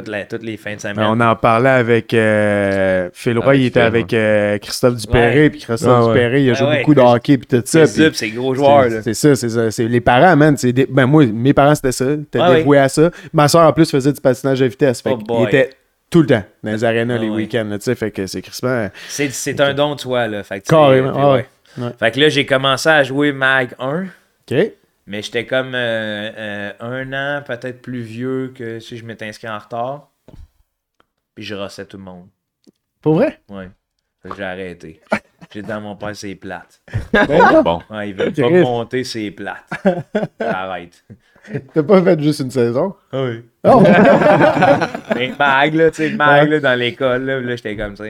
Toutes, 0.00 0.08
les, 0.08 0.24
toutes 0.26 0.42
les 0.42 0.56
fins 0.56 0.74
de 0.74 0.80
semaine. 0.80 0.96
Mais 0.98 1.04
on 1.06 1.20
en 1.20 1.36
parlait 1.36 1.68
avec 1.70 2.12
euh, 2.14 3.08
Phil 3.12 3.38
Roy, 3.38 3.48
Avec 3.50 3.60
il 3.60 3.66
était 3.66 3.80
Phil, 3.80 3.86
avec 3.86 4.12
euh, 4.12 4.58
Christophe 4.58 4.96
Dupéré, 4.96 5.50
puis 5.50 5.60
Christophe 5.60 5.88
Ah 5.90 6.02
ouais. 6.06 6.12
Dupéré, 6.14 6.42
il 6.44 6.48
a 6.50 6.52
Ah 6.52 6.54
joué 6.56 6.68
ouais. 6.68 6.78
beaucoup 6.80 6.94
de 6.94 7.00
hockey, 7.00 7.38
puis 7.38 7.46
tout 7.46 7.62
ça. 7.64 7.86
C'est 7.86 8.30
gros 8.30 8.54
joueur. 8.54 8.86
C'est 9.02 9.14
ça, 9.14 9.34
c'est 9.36 9.48
ça. 9.48 9.70
C'est 9.70 9.84
les 9.88 10.00
parents, 10.00 10.36
man. 10.36 10.54
des- 10.54 10.86
Ben, 10.86 11.06
moi, 11.06 11.24
mes 11.26 11.52
parents, 11.52 11.74
c'était 11.74 11.92
ça. 11.92 12.06
T'es 12.30 12.38
Ah 12.40 12.54
dévoué 12.54 12.78
à 12.78 12.88
ça. 12.88 13.10
Ma 13.32 13.48
soeur, 13.48 13.62
en 13.68 13.72
plus, 13.72 13.90
faisait 13.90 14.12
du 14.12 14.20
patinage 14.20 14.60
à 14.62 14.66
vitesse. 14.66 15.00
Fait 15.00 15.10
Oh 15.12 15.16
qu'il 15.18 15.26
boy. 15.26 15.44
était 15.46 15.70
tout 16.10 16.20
le 16.20 16.26
temps 16.26 16.44
dans 16.62 16.70
les 16.72 16.84
arénas 16.84 17.14
Ah 17.16 17.18
les 17.22 17.28
ouais. 17.28 17.36
week-ends, 17.36 17.68
tu 17.72 17.80
sais. 17.80 17.94
Fait 17.94 18.10
que 18.10 18.26
c'est 18.26 18.42
crispant. 18.42 18.88
C'est, 19.08 19.30
c'est 19.32 19.60
un 19.60 19.74
don 19.74 19.94
de 19.94 20.00
soi, 20.00 20.26
là. 20.28 20.42
Fait 20.42 20.60
que, 20.60 20.66
Carrément, 20.68 21.12
puis 21.12 21.22
ouais. 21.22 21.46
Ouais. 21.86 21.92
Fait 21.98 22.10
que 22.12 22.20
là, 22.20 22.28
j'ai 22.28 22.46
commencé 22.46 22.88
à 22.88 23.02
jouer 23.02 23.32
Mag 23.32 23.70
1, 23.80 24.04
OK. 24.50 24.56
Mais 25.06 25.22
j'étais 25.22 25.46
comme 25.46 25.74
euh, 25.74 26.30
euh, 26.36 26.72
un 26.80 27.12
an 27.12 27.42
peut-être 27.42 27.82
plus 27.82 28.00
vieux 28.00 28.52
que 28.54 28.80
si 28.80 28.96
je 28.96 29.04
m'étais 29.04 29.26
inscrit 29.26 29.48
en 29.48 29.58
retard. 29.58 30.10
Puis 31.34 31.44
je 31.44 31.54
rossais 31.54 31.86
tout 31.86 31.96
le 31.96 32.04
monde. 32.04 32.28
Pour 33.00 33.14
vrai? 33.14 33.40
Que 34.22 34.34
j'ai 34.36 34.44
arrêté. 34.44 35.00
J'ai 35.52 35.62
dit 35.62 35.70
à 35.70 35.80
mon 35.80 35.96
père, 35.96 36.16
c'est 36.16 36.34
plate. 36.34 36.80
Bon. 37.62 37.82
Ouais, 37.90 38.10
il 38.10 38.14
veut 38.14 38.32
pas 38.32 38.48
monter, 38.48 39.04
c'est 39.04 39.30
plate. 39.30 39.68
Arrête. 40.40 41.04
T'as 41.74 41.82
pas 41.82 42.02
fait 42.02 42.20
juste 42.20 42.40
une 42.40 42.50
saison? 42.50 42.94
Oui. 43.12 43.44
Oh! 43.64 43.82
Mais 45.14 45.32
Mag, 45.38 45.74
là, 45.74 45.90
tu 45.90 45.96
sais, 45.96 46.10
Mag, 46.10 46.48
là, 46.48 46.60
dans 46.60 46.78
l'école, 46.78 47.24
là, 47.24 47.40
là 47.40 47.56
j'étais 47.56 47.76
comme 47.76 47.96
ça. 47.96 48.04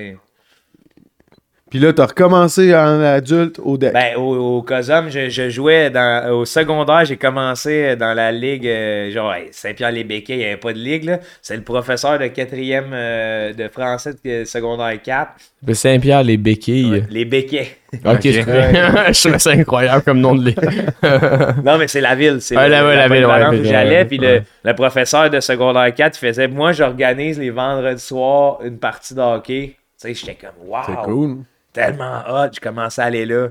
Puis 1.74 1.82
là, 1.82 1.92
t'as 1.92 2.06
recommencé 2.06 2.72
en 2.72 3.00
adulte 3.00 3.58
au 3.60 3.76
deck. 3.76 3.92
Ben, 3.92 4.14
au, 4.16 4.58
au 4.58 4.62
COSOM, 4.62 5.10
je, 5.10 5.28
je 5.28 5.50
jouais 5.50 5.90
dans, 5.90 6.30
au 6.30 6.44
secondaire, 6.44 7.04
j'ai 7.04 7.16
commencé 7.16 7.96
dans 7.96 8.14
la 8.14 8.30
ligue, 8.30 8.64
euh, 8.64 9.10
genre 9.10 9.34
hey, 9.34 9.48
Saint-Pierre-les-Béquets, 9.50 10.34
il 10.34 10.38
n'y 10.38 10.44
avait 10.44 10.56
pas 10.56 10.72
de 10.72 10.78
ligue, 10.78 11.02
là. 11.02 11.18
C'est 11.42 11.56
le 11.56 11.64
professeur 11.64 12.20
de 12.20 12.28
quatrième 12.28 12.92
euh, 12.92 13.52
de 13.54 13.66
français 13.66 14.12
de 14.24 14.44
secondaire 14.44 15.02
4. 15.02 15.30
Le 15.66 15.74
Saint-Pierre, 15.74 16.22
les 16.22 16.36
béquilles. 16.36 17.06
Les 17.10 17.24
Béquets. 17.24 17.76
Ok, 18.04 18.20
je 18.22 18.30
je 19.12 19.20
trouvais 19.20 19.38
ça 19.40 19.50
incroyable 19.50 20.02
comme 20.04 20.20
nom 20.20 20.36
de 20.36 20.44
ligue. 20.44 20.60
non, 21.64 21.76
mais 21.76 21.88
c'est 21.88 22.00
la 22.00 22.14
ville. 22.14 22.36
C'est 22.40 22.56
Ouais, 22.56 22.66
le- 22.66 22.70
la- 22.70 22.86
ouais, 22.86 22.94
la 22.94 23.08
ville, 23.08 23.26
ouais, 23.26 23.58
où 23.60 23.64
j'allais, 23.64 23.96
ouais. 23.96 24.04
puis 24.04 24.18
le, 24.18 24.42
le 24.62 24.74
professeur 24.76 25.28
de 25.28 25.40
secondaire 25.40 25.92
4, 25.92 26.16
il 26.22 26.28
faisait, 26.28 26.46
moi, 26.46 26.70
j'organise 26.70 27.40
les 27.40 27.50
vendredis 27.50 28.00
soirs 28.00 28.58
une 28.64 28.78
partie 28.78 29.12
de 29.16 29.20
hockey. 29.20 29.74
Tu 30.00 30.06
sais, 30.08 30.14
j'étais 30.14 30.36
comme, 30.40 30.68
wow. 30.68 30.78
c'est 30.86 31.02
cool. 31.02 31.38
Tellement 31.74 32.22
hot, 32.28 32.48
je 32.54 32.60
commençais 32.60 33.02
à 33.02 33.06
aller 33.06 33.26
là. 33.26 33.48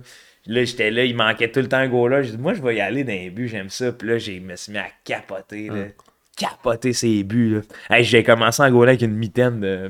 Là, 0.48 0.64
j'étais 0.66 0.90
là, 0.91 1.04
il 1.06 1.16
manquait 1.16 1.50
tout 1.52 1.60
le 1.62 1.70
temps 1.70 1.78
un 1.78 1.88
goal-là. 1.88 2.22
J'ai 2.24 2.32
dit, 2.32 2.38
moi, 2.38 2.54
je 2.54 2.62
vais 2.62 2.76
y 2.76 2.82
aller 2.82 3.04
dans 3.04 3.14
les 3.14 3.30
buts, 3.30 3.48
j'aime 3.48 3.70
ça. 3.70 3.91
Puis 3.91 4.08
là, 4.10 4.18
j'ai- 4.18 4.38
je 4.38 4.41
me 4.41 4.56
suis 4.56 4.72
mis 4.74 4.78
à 4.80 4.88
capoter, 5.06 5.68
là. 5.70 5.84
Capoter 6.36 6.91
ses 6.94 7.24
buts, 7.24 7.62
là. 7.90 7.95
Hey, 7.95 8.04
j'ai 8.04 8.24
commencé 8.24 8.62
en 8.64 8.70
goal 8.72 8.90
avec 8.90 9.02
une 9.04 9.16
mitaine 9.16 9.60
de. 9.60 9.90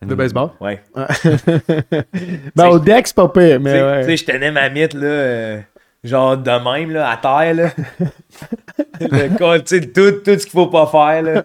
De 0.00 0.14
baseball? 0.14 0.50
Ouais. 0.60 0.80
Ben, 2.56 2.68
au 2.68 2.78
deck, 2.78 3.06
c'est 3.06 3.16
pas 3.16 3.28
pire, 3.28 3.56
Tu 3.58 3.62
mais 3.62 3.70
sais, 3.72 3.78
tu 3.78 3.84
ouais. 3.84 4.02
sais, 4.04 4.16
je 4.16 4.24
tenais 4.24 4.50
ma 4.50 4.68
mythe, 4.68 4.94
là. 4.94 5.06
euh, 5.06 5.60
genre 6.04 6.36
de 6.36 6.50
même, 6.50 6.90
là, 6.90 7.10
à 7.10 7.16
terre, 7.16 7.54
là. 7.54 7.70
Le 9.00 9.36
col, 9.36 9.62
tu 9.64 9.78
sais, 9.80 9.86
tout, 9.86 10.10
tout 10.24 10.38
ce 10.38 10.44
qu'il 10.44 10.50
faut 10.50 10.66
pas 10.68 10.86
faire, 10.86 11.22
là. 11.22 11.44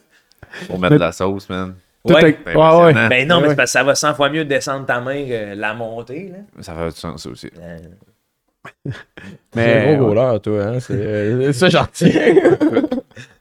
Pour 0.68 0.80
mettre 0.80 0.95
de 0.95 0.99
la 0.99 1.12
sauce, 1.12 1.48
man. 1.49 1.76
Ouais. 2.06 2.38
C'est 2.45 2.56
Ouais, 2.56 2.94
ouais. 2.94 3.10
Ben 3.10 3.28
non, 3.28 3.41
mais 3.41 3.56
parce 3.56 3.72
que 3.72 3.80
ça 3.80 3.84
va 3.84 3.95
100 3.95 4.14
fois 4.15 4.30
mieux 4.30 4.45
de 4.45 4.49
descendre 4.49 4.86
ta 4.86 5.02
main 5.02 5.26
que 5.26 5.56
la 5.56 5.74
monter, 5.74 6.32
là. 6.32 6.61
Ça 6.64 6.74
fait 6.74 6.90
du 6.90 6.95
sens, 6.95 7.24
ça 7.24 7.30
aussi. 7.30 7.49
Euh, 7.60 7.78
C'est 8.86 8.91
un 8.91 8.95
Mais, 9.56 9.95
gros 9.98 10.14
goaler, 10.14 10.40
toi, 10.41 10.64
hein. 10.64 10.80
C'est 10.80 10.94
euh, 10.94 11.53
ça, 11.53 11.69
j'en 11.69 11.84
retiens. 11.84 12.36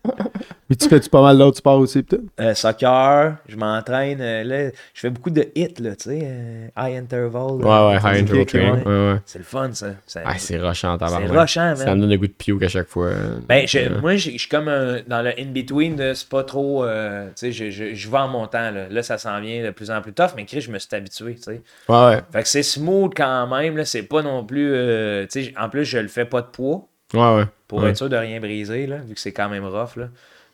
mais 0.69 0.77
tu 0.77 0.89
fais-tu 0.89 1.09
pas 1.09 1.23
mal 1.23 1.39
d'autres 1.39 1.59
sports 1.59 1.79
aussi, 1.79 2.03
peut-être? 2.03 2.23
Euh, 2.41 2.55
soccer, 2.55 3.37
je 3.49 3.57
m'entraîne. 3.57 4.21
euh, 4.21 4.45
là, 4.45 4.71
je 4.95 5.01
fais 5.01 5.11
beaucoup 5.11 5.31
de 5.31 5.47
hits, 5.55 5.75
là, 5.81 5.97
tu 5.97 6.11
sais. 6.11 6.21
euh, 6.23 6.67
high 6.79 6.97
interval. 6.97 7.61
là. 7.61 7.89
Ouais, 7.89 7.95
ouais, 7.95 8.01
high 8.01 8.23
interval 8.23 8.41
ok, 8.43 8.49
train. 8.49 8.59
ouais. 8.61 8.85
Ouais, 8.87 9.13
ouais. 9.15 9.21
C'est 9.25 9.39
le 9.39 9.45
fun, 9.45 9.71
ça. 9.73 9.89
Ça- 10.07 10.23
Ah, 10.25 10.35
c'est 10.39 10.59
rushant, 10.59 10.99
tabarnak. 10.99 11.29
c'est 11.31 11.39
rushant, 11.39 11.77
Ça 11.77 11.95
me 11.95 12.01
donne 12.01 12.11
le 12.11 12.17
goût 12.19 12.27
de 12.27 12.33
piouk 12.33 12.63
à 12.63 12.69
chaque 12.69 12.89
fois. 12.89 13.11
Ben, 13.49 13.67
je- 13.67 13.79
Ouais. 13.79 13.89
moi, 14.01 14.17
je 14.17 14.31
suis 14.31 14.49
comme 14.49 14.69
un- 14.69 15.01
dans 15.07 15.23
le 15.23 15.31
in-between, 15.39 16.15
c'est 16.15 16.29
pas 16.29 16.45
trop. 16.45 16.85
euh, 16.85 17.27
tu 17.29 17.33
sais, 17.37 17.53
je, 17.53 17.71
je, 17.71 17.95
je 17.95 18.11
vais 18.11 18.19
en 18.19 18.29
montant, 18.29 18.71
là. 18.71 18.89
Là, 18.89 19.03
ça 19.03 19.19
s'en 19.19 19.41
vient 19.41 19.65
de 19.65 19.71
plus 19.71 19.91
en 19.91 20.01
plus 20.01 20.13
tough, 20.13 20.31
mais 20.37 20.45
Chris, 20.45 20.61
je 20.63 20.71
me 20.71 20.79
suis 20.79 20.89
habitué, 20.95 21.35
tu 21.37 21.43
sais. 21.43 21.63
Ouais, 21.89 22.05
ouais. 22.07 22.21
Fait 22.33 22.43
que 22.43 22.49
c'est 22.49 22.63
smooth 22.63 23.13
quand 23.17 23.47
même, 23.47 23.77
là. 23.77 23.85
C'est 23.85 24.03
pas 24.03 24.23
non 24.23 24.45
plus. 24.45 24.73
euh, 24.75 25.27
tu 25.31 25.45
sais, 25.45 25.55
en 25.59 25.69
plus, 25.69 25.85
je 25.85 25.99
le 25.99 26.09
fais 26.09 26.25
pas 26.25 26.41
de 26.43 26.47
poids 26.47 26.87
Ouais, 27.15 27.37
ouais. 27.37 27.45
pour 27.69 27.83
Ouais. 27.83 27.91
être 27.91 27.97
sûr 27.97 28.09
de 28.09 28.17
rien 28.17 28.41
briser, 28.41 28.87
là, 28.87 28.97
vu 28.99 29.15
que 29.15 29.21
c'est 29.21 29.33
quand 29.33 29.49
même 29.49 29.65
rough, 29.65 29.97
là. 29.97 30.09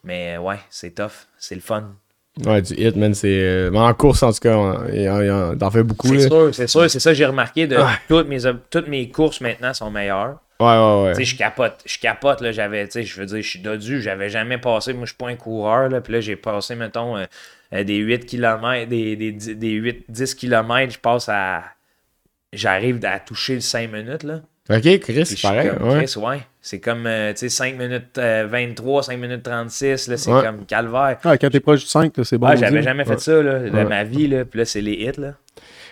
Mais 0.05 0.37
ouais, 0.39 0.57
c'est 0.71 0.95
tough. 0.95 1.27
C'est 1.39 1.55
le 1.55 1.61
fun. 1.61 1.93
Ouais, 2.47 2.63
du 2.63 2.73
hit, 2.75 2.97
man, 2.97 3.13
c'est. 3.15 3.29
euh, 3.29 3.71
mais 3.71 3.79
en 3.79 3.93
course, 3.93 4.23
en 4.23 4.33
tout 4.33 4.39
cas, 4.41 4.55
t'en 5.59 5.71
fais 5.71 5.83
beaucoup, 5.83 6.09
C'est 6.09 6.29
sûr, 6.29 6.55
c'est 6.55 6.67
sûr, 6.67 6.89
c'est 6.91 6.99
ça 7.01 7.11
que 7.11 7.15
j'ai 7.15 7.27
remarqué. 7.27 7.67
De, 7.67 7.77
toutes, 8.09 8.27
mes, 8.29 8.39
toutes 8.71 8.89
mes 8.89 9.09
courses 9.11 9.41
maintenant 9.43 9.75
sont 9.75 9.91
meilleures. 9.91 10.39
Ouais, 10.59 10.67
ouais, 10.69 11.03
ouais. 11.05 11.13
Tu 11.15 11.25
sais, 11.25 11.25
je 11.33 11.37
capote. 11.37 11.75
Je 11.85 11.99
capote, 11.99 12.41
là, 12.41 12.53
j'avais, 12.53 12.87
tu 12.87 12.93
sais, 12.93 13.03
je 13.03 13.21
veux 13.21 13.27
dire, 13.27 13.43
je 13.43 13.49
suis 13.49 13.59
dodu, 13.59 14.01
j'avais 14.01 14.31
jamais 14.31 14.59
passé, 14.59 14.93
moi, 14.95 15.05
je 15.05 15.11
suis 15.11 15.17
pas 15.17 15.29
un 15.29 15.35
coureur, 15.37 15.89
là, 15.89 16.01
puis 16.01 16.13
là, 16.15 16.21
j'ai 16.21 16.37
passé, 16.37 16.75
mettons, 16.75 17.17
euh, 17.19 17.25
euh, 17.75 17.85
des 17.85 17.97
8 17.97 18.25
km, 18.27 18.89
des, 18.89 19.17
des, 19.17 19.33
des 19.33 19.71
8, 19.73 20.05
10 20.09 20.35
km, 20.37 20.93
je 20.95 20.99
passe 21.01 21.29
à, 21.29 21.65
j'arrive 22.53 23.05
à 23.05 23.19
toucher 23.19 23.55
le 23.55 23.61
5 23.61 23.91
minutes, 23.93 24.23
là. 24.23 24.41
Ok, 24.71 25.01
Chris, 25.01 25.39
pareil. 25.43 25.71
comme, 25.77 25.89
Ouais. 25.89 26.05
Chris, 26.05 26.19
ouais. 26.19 26.41
C'est 26.65 26.79
comme, 26.79 27.07
euh, 27.09 27.33
tu 27.33 27.39
sais, 27.39 27.49
5 27.49 27.77
minutes 27.77 28.19
euh, 28.19 28.47
23, 28.49 29.03
5 29.03 29.19
minutes 29.19 29.43
36, 29.43 30.07
là, 30.07 30.17
c'est 30.17 30.31
Ouais. 30.33 30.43
comme 30.45 30.65
calvaire. 30.65 31.19
Ah, 31.25 31.37
quand 31.37 31.51
t'es 31.51 31.59
proche 31.59 31.81
du 31.81 31.87
5, 31.87 32.17
là, 32.17 32.23
c'est 32.25 32.39
bon. 32.39 32.47
Ah, 32.47 32.55
j'avais 32.55 32.83
jamais 32.83 33.05
fait 33.05 33.11
Ouais. 33.15 33.19
ça 33.19 33.43
là, 33.43 33.59
de 33.59 33.71
Ouais. 33.71 33.85
ma 33.85 34.05
vie, 34.05 34.29
là. 34.29 34.45
Puis 34.45 34.59
là, 34.61 34.65
c'est 34.65 34.81
les 34.81 34.93
hits, 34.93 35.19
là. 35.21 35.35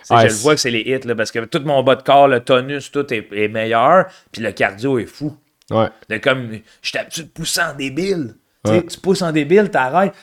Ouais, 0.09 0.21
je 0.21 0.27
le 0.27 0.33
vois 0.41 0.55
que 0.55 0.61
c'est 0.61 0.71
les 0.71 0.79
hits, 0.81 1.05
là, 1.05 1.13
parce 1.13 1.29
que 1.31 1.39
tout 1.45 1.61
mon 1.65 1.83
bas 1.83 1.95
de 1.95 2.03
corps, 2.03 2.29
le 2.29 2.39
tonus, 2.39 2.89
tout 2.89 3.13
est, 3.13 3.27
est 3.33 3.47
meilleur, 3.49 4.05
puis 4.31 4.41
le 4.41 4.51
cardio 4.53 4.97
est 4.97 5.05
fou. 5.05 5.35
Ouais. 5.69 5.87
De 6.09 6.17
comme, 6.17 6.49
je 6.81 6.91
t'habitue 6.91 7.23
de 7.23 7.29
pousser 7.29 7.61
en 7.61 7.73
débile. 7.75 8.35
Tu 8.65 8.97
pousses 9.01 9.21
en 9.23 9.31
débile, 9.33 9.69
t'arrêtes. 9.69 10.13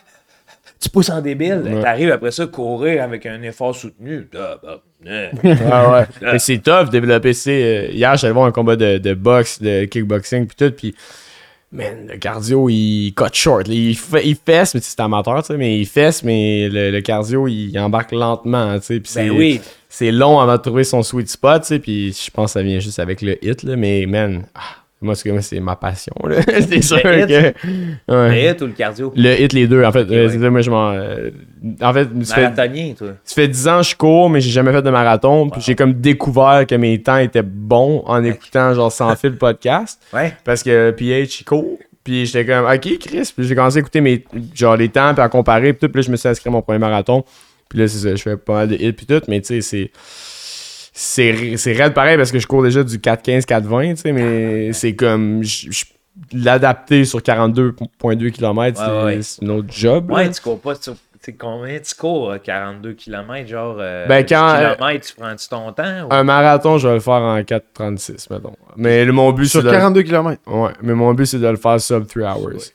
Tu 0.81 0.89
pousses 0.91 1.11
en 1.11 1.21
débile. 1.21 1.81
T'arrives 1.83 2.13
après 2.13 2.31
ça 2.31 2.47
courir 2.47 3.03
avec 3.03 3.27
un 3.27 3.43
effort 3.43 3.75
soutenu. 3.75 4.29
Ah, 4.35 4.59
bah, 4.63 4.69
euh. 4.71 4.77
Ah 5.07 5.91
ouais. 5.93 6.07
Mais 6.21 6.39
c'est 6.39 6.59
tough 6.59 6.91
développer. 6.91 7.33
sais, 7.33 7.89
euh, 7.89 7.93
hier, 7.93 8.17
j'allais 8.17 8.33
voir 8.33 8.47
un 8.47 8.53
combat 8.53 8.77
de, 8.77 8.99
de 8.99 9.15
boxe, 9.15 9.61
de 9.63 9.85
kickboxing, 9.85 10.47
puis 10.47 10.57
tout, 10.57 10.75
puis. 10.75 10.95
Man, 11.71 12.07
le 12.11 12.17
cardio, 12.17 12.71
il 12.71 13.13
cut 13.15 13.25
short. 13.35 13.69
Il, 13.69 13.95
fait, 13.95 14.27
il 14.27 14.37
fesse, 14.37 14.75
mais 14.75 14.81
c'est 14.83 14.99
amateur, 15.01 15.43
tu 15.43 15.49
sais, 15.49 15.59
mais 15.59 15.79
il 15.79 15.85
fesse, 15.85 16.23
mais 16.23 16.67
le, 16.71 16.91
le 16.91 17.01
cardio, 17.03 17.47
il 17.47 17.79
embarque 17.79 18.13
lentement, 18.13 18.79
tu 18.79 18.87
sais. 18.87 19.01
puis 19.01 19.13
Ben 19.15 19.25
c'est- 19.25 19.31
oui. 19.31 19.61
C'est 19.91 20.11
long 20.11 20.41
avant 20.41 20.57
de 20.57 20.63
trouver 20.63 20.83
son 20.85 21.03
sweet 21.03 21.29
spot, 21.29 21.61
tu 21.61 21.69
sais, 21.69 21.79
puis 21.79 22.13
je 22.15 22.31
pense 22.31 22.55
que 22.55 22.61
ça 22.61 22.63
vient 22.63 22.79
juste 22.79 22.99
avec 22.99 23.21
le 23.21 23.37
hit, 23.45 23.65
là, 23.65 23.77
mais 23.77 24.07
man, 24.07 24.47
ah, 24.55 24.61
moi, 25.01 25.15
c'est 25.15 25.61
ma 25.61 25.77
passion, 25.77 26.13
c'est 26.47 26.83
sûr 26.83 26.97
hit? 26.99 27.29
que. 27.29 27.33
Ouais. 27.33 27.55
Le 28.09 28.51
hit 28.51 28.63
ou 28.63 28.67
le 28.67 28.73
cardio? 28.73 29.13
Le 29.15 29.41
hit, 29.41 29.53
les 29.53 29.67
deux, 29.69 29.85
en 29.85 29.93
fait. 29.93 30.01
Euh, 30.11 30.27
ouais. 30.27 30.33
c'est 30.33 30.41
ça, 30.41 30.51
moi, 30.51 30.61
je 30.61 30.71
m'en. 30.71 30.91
euh, 30.93 31.31
en 31.81 31.93
fait, 31.93 32.09
ça 32.25 32.35
fait, 32.35 32.43
Marathonien, 32.51 32.95
toi. 32.99 33.09
ça 33.23 33.35
fait 33.35 33.49
10 33.49 33.69
ans 33.69 33.79
que 33.79 33.87
je 33.87 33.97
cours, 33.97 34.29
mais 34.31 34.41
j'ai 34.41 34.51
jamais 34.51 34.73
fait 34.73 34.83
de 34.83 34.91
marathon. 34.91 35.51
Puis 35.51 35.61
j'ai 35.61 35.75
comme 35.77 35.93
découvert 35.95 36.67
que 36.67 36.75
mes 36.75 37.01
temps 37.01 37.19
étaient 37.19 37.43
bons 37.43 38.03
en 38.07 38.25
écoutant 38.25 38.75
genre 38.75 38.91
sans 38.91 39.15
fil 39.17 39.31
le 39.31 39.37
podcast. 39.37 40.01
Ouais. 40.13 40.35
Parce 40.45 40.63
que 40.63 40.91
PH, 40.91 41.41
il 41.41 41.45
court. 41.45 41.79
Puis 42.03 42.27
j'étais 42.27 42.47
comme, 42.47 42.65
OK, 42.65 42.99
Chris. 42.99 43.33
Puis 43.37 43.47
j'ai 43.47 43.55
commencé 43.55 43.77
à 43.77 43.81
écouter 43.81 44.01
mes, 44.01 44.25
genre, 44.55 44.77
les 44.77 44.89
temps, 44.89 45.13
puis 45.15 45.23
à 45.23 45.29
comparer. 45.29 45.75
Puis 45.75 45.81
tout. 45.87 45.93
Puis 45.93 46.01
là, 46.03 46.07
je 46.07 46.11
me 46.11 46.17
suis 46.17 46.29
inscrit 46.29 46.49
à 46.49 46.53
mon 46.53 46.63
premier 46.63 46.79
marathon. 46.79 47.23
Puis 47.69 47.79
là, 47.79 47.87
c'est 47.87 47.99
ça. 47.99 48.15
Je 48.17 48.23
fais 48.23 48.37
pas 48.37 48.55
mal 48.55 48.69
de 48.69 48.75
hits, 48.77 48.93
puis 48.95 49.05
tout. 49.07 49.21
Mais 49.29 49.41
tu 49.43 49.49
sais, 49.49 49.61
c'est. 49.61 49.91
C'est 51.01 51.57
c'est 51.59 51.75
raide 51.75 51.95
pareil 51.95 52.17
parce 52.17 52.33
que 52.33 52.41
je 52.41 52.47
cours 52.49 52.65
déjà 52.65 52.83
du 52.83 52.99
4-15, 52.99 53.45
4-20, 53.47 53.91
tu 53.95 54.01
sais, 54.03 54.13
mais 54.13 54.73
c'est 54.73 54.95
comme. 54.97 55.45
je- 55.45 55.71
je- 55.71 55.85
L'adapter 56.33 57.05
sur 57.05 57.23
42,2 57.23 58.31
km, 58.31 58.77
c'est 58.77 58.85
Ouais, 58.91 59.05
ouais. 59.05 59.19
c'est 59.23 59.45
un 59.45 59.49
autre 59.51 59.69
job. 59.71 60.11
là. 60.11 60.17
Ouais, 60.17 60.31
tu 60.31 60.41
cours 60.43 60.59
pas. 60.61 60.75
Tu 60.75 60.91
sais 61.21 61.33
combien 61.35 61.79
tu 61.79 61.95
cours? 61.95 62.33
euh, 62.33 62.39
42 62.39 62.95
km, 62.95 63.47
genre. 63.49 63.77
Euh, 63.79 64.07
Ben, 64.09 64.27
quand, 64.29 64.53
10 64.59 64.75
kilomètres, 64.77 65.07
tu 65.07 65.15
prends-tu 65.15 65.49
ton 65.49 65.73
temps? 65.73 66.07
ou- 66.11 66.13
Un 66.13 66.25
marathon, 66.25 66.77
je 66.79 66.89
vais 66.89 66.95
le 66.95 67.01
faire 67.01 67.15
en 67.23 67.41
4,36, 67.45 68.29
mettons. 68.31 68.57
Mais 68.77 69.05
le- 69.05 69.13
mon 69.13 69.31
but, 69.33 69.45
c'est 69.45 69.61
Sur 69.61 69.63
de... 69.63 69.71
42 69.71 70.03
km. 70.03 70.41
Ouais, 70.49 70.71
mais 70.83 70.95
mon 70.95 71.15
but, 71.15 71.27
c'est 71.27 71.39
de 71.39 71.47
le 71.47 71.57
faire 71.57 71.81
sub 71.81 72.05
3 72.09 72.35
hours. 72.37 72.73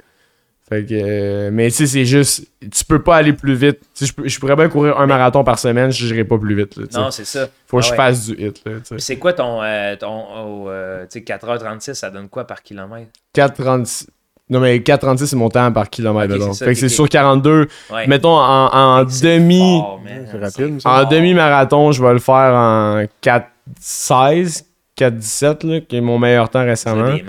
Fait 0.73 0.85
que... 0.85 0.93
euh, 0.93 1.49
mais 1.51 1.67
tu 1.69 1.75
sais, 1.75 1.87
c'est 1.87 2.05
juste... 2.05 2.47
Tu 2.59 2.85
peux 2.85 3.01
pas 3.01 3.17
aller 3.17 3.33
plus 3.33 3.53
vite. 3.55 3.79
Je, 3.99 4.05
je 4.23 4.39
pourrais 4.39 4.55
bien 4.55 4.69
courir 4.69 4.99
un 4.99 5.05
marathon 5.05 5.43
par 5.43 5.59
semaine, 5.59 5.91
je 5.91 6.05
n'irai 6.05 6.23
pas 6.23 6.37
plus 6.37 6.55
vite. 6.55 6.75
Là. 6.77 6.85
Non, 6.93 7.11
c'est 7.11 7.25
ça. 7.25 7.47
Faut 7.67 7.77
que 7.79 7.83
Ah 7.85 7.89
je 7.89 7.95
fasse 7.95 8.25
du 8.27 8.47
hit. 8.47 8.63
C'est 8.97 9.17
quoi 9.17 9.33
ton. 9.33 9.61
euh, 9.61 9.95
ton 9.95 10.25
oh, 10.35 10.69
euh, 10.69 11.05
tu 11.11 11.19
sais, 11.19 11.25
4h36, 11.25 11.93
ça 11.93 12.09
donne 12.09 12.29
quoi 12.29 12.45
par 12.45 12.61
kilomètre? 12.63 13.11
4,36... 13.35 14.07
Non, 14.49 14.59
mais 14.59 14.77
4,36, 14.79 15.25
c'est 15.27 15.35
mon 15.35 15.49
temps 15.49 15.71
par 15.71 15.89
kilomètre. 15.89 16.37
Donc. 16.37 16.55
ça, 16.55 16.65
fait 16.65 16.73
que 16.73 16.79
c'est 16.79 16.89
sur 16.89 17.07
42. 17.07 17.67
Ouais. 17.91 18.07
Mettons, 18.07 18.37
en, 18.37 19.03
demi... 19.03 19.79
fort, 19.79 20.01
rapide. 20.41 20.79
En 20.85 21.05
demi-marathon, 21.05 21.91
je 21.91 22.03
vais 22.03 22.13
le 22.13 22.19
faire 22.19 22.53
en 22.53 23.03
4,16, 23.23 24.63
4,17, 24.97 25.67
là, 25.67 25.79
qui 25.81 25.95
est 25.95 26.01
mon 26.01 26.19
meilleur 26.19 26.49
temps 26.49 26.61
C'est 26.61 26.69
récemment. 26.69 27.13
des. 27.13 27.23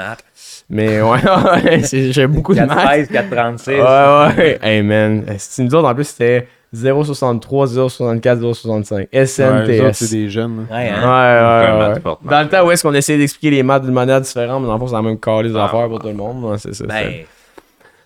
Mais 0.71 1.03
ouais, 1.03 1.19
ouais, 1.65 1.83
j'ai 2.13 2.27
beaucoup 2.27 2.55
de 2.55 2.61
maths. 2.61 3.11
4,13, 3.11 3.13
4,36. 3.13 3.69
Ouais, 3.69 4.35
ouais. 4.37 4.59
Hey, 4.63 4.83
man. 4.83 5.25
C'est 5.39 5.63
nous 5.63 5.75
autres, 5.75 5.89
en 5.89 5.95
plus, 5.95 6.05
c'était 6.05 6.47
0,63, 6.75 7.41
0,64, 7.67 8.21
0,65. 8.41 8.95
Ouais, 8.95 9.09
eux 9.15 9.21
autres, 9.23 9.27
SNTS. 9.27 9.93
c'est 9.93 10.11
des 10.17 10.29
jeunes. 10.31 10.67
là. 10.71 10.77
Ouais, 10.77 10.83
Ouais, 10.85 10.91
hein? 10.91 11.79
ouais, 11.89 11.89
ouais. 11.95 12.01
fortement. 12.01 12.31
Dans 12.31 12.43
le 12.43 12.49
temps 12.49 12.67
où 12.67 12.71
est-ce 12.71 12.83
qu'on 12.83 12.95
essayait 12.95 13.19
d'expliquer 13.19 13.51
les 13.51 13.63
maths 13.63 13.83
d'une 13.85 13.93
manière 13.95 14.21
différente, 14.21 14.63
mais 14.63 14.67
dans 14.69 14.75
le 14.75 14.79
fond, 14.81 14.89
c'est 14.89 14.95
la 14.95 15.03
même 15.03 15.19
calée 15.21 15.51
des 15.51 15.57
Ah. 15.59 15.67
affaires 15.67 15.89
pour 15.89 15.99
tout 16.01 16.09
le 16.09 16.15
monde. 16.15 16.43
Ouais, 16.45 16.59
c'est 16.59 16.75
ça. 16.75 16.85
Ben, 16.87 17.11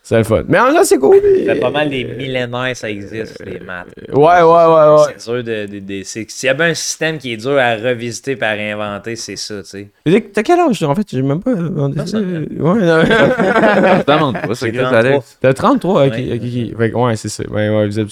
c'est- 0.08 0.18
le 0.18 0.24
fun. 0.24 0.42
Mais 0.48 0.58
en 0.58 0.70
là, 0.70 0.84
c'est 0.84 0.98
cool. 0.98 1.16
ça 1.46 1.54
fait 1.54 1.60
pas 1.60 1.70
mal 1.70 1.88
des 1.90 2.04
millénaires, 2.04 2.76
ça 2.76 2.90
existe, 2.90 3.42
les 3.44 3.60
maths. 3.60 3.88
Ouais, 4.12 4.14
ouais, 4.16 4.42
ouais, 4.42 4.96
ouais. 5.06 5.14
C'est 5.16 5.30
dur 5.32 5.44
de. 5.44 5.78
de, 5.80 6.02
S'il 6.02 6.26
y 6.44 6.48
a 6.48 6.54
bien 6.54 6.66
un 6.70 6.74
système 6.74 7.18
qui 7.18 7.32
est 7.32 7.36
dur 7.36 7.58
à 7.58 7.74
revisiter 7.76 8.32
et 8.40 8.42
à 8.44 8.50
réinventer, 8.52 9.16
c'est 9.16 9.36
ça, 9.36 9.62
tu 9.62 9.88
sais. 10.04 10.22
T'as 10.32 10.42
quel 10.42 10.60
âge, 10.60 10.82
en 10.82 10.94
fait? 10.94 11.06
J'ai 11.10 11.22
même 11.22 11.40
pas 11.42 11.54
demandé 11.54 12.06
ça. 12.06 12.18
Ouais, 12.18 12.24
non. 12.58 13.04
Pas, 14.06 14.54
c'est 14.54 14.54
C'est 14.54 14.68
Chris 14.72 14.78
33. 14.78 14.98
Alex. 14.98 15.38
T'as 15.40 15.52
33? 15.54 16.06
Ok, 16.06 16.12
Ouais. 16.12 16.30
ok, 16.34 16.40
ok. 16.72 16.78
Fait 16.78 16.90
que, 16.90 16.96
ouais, 16.96 17.16
c'est 17.16 17.28
ça. 17.28 17.44
Ouais, 17.50 17.86
vous 17.86 18.00
êtes 18.00 18.08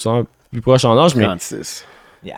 plus, 0.51 0.61
proche 0.61 0.85
en 0.85 0.97
âge, 0.97 1.15
mais. 1.15 1.23
36. 1.25 1.85
Yes. 2.23 2.35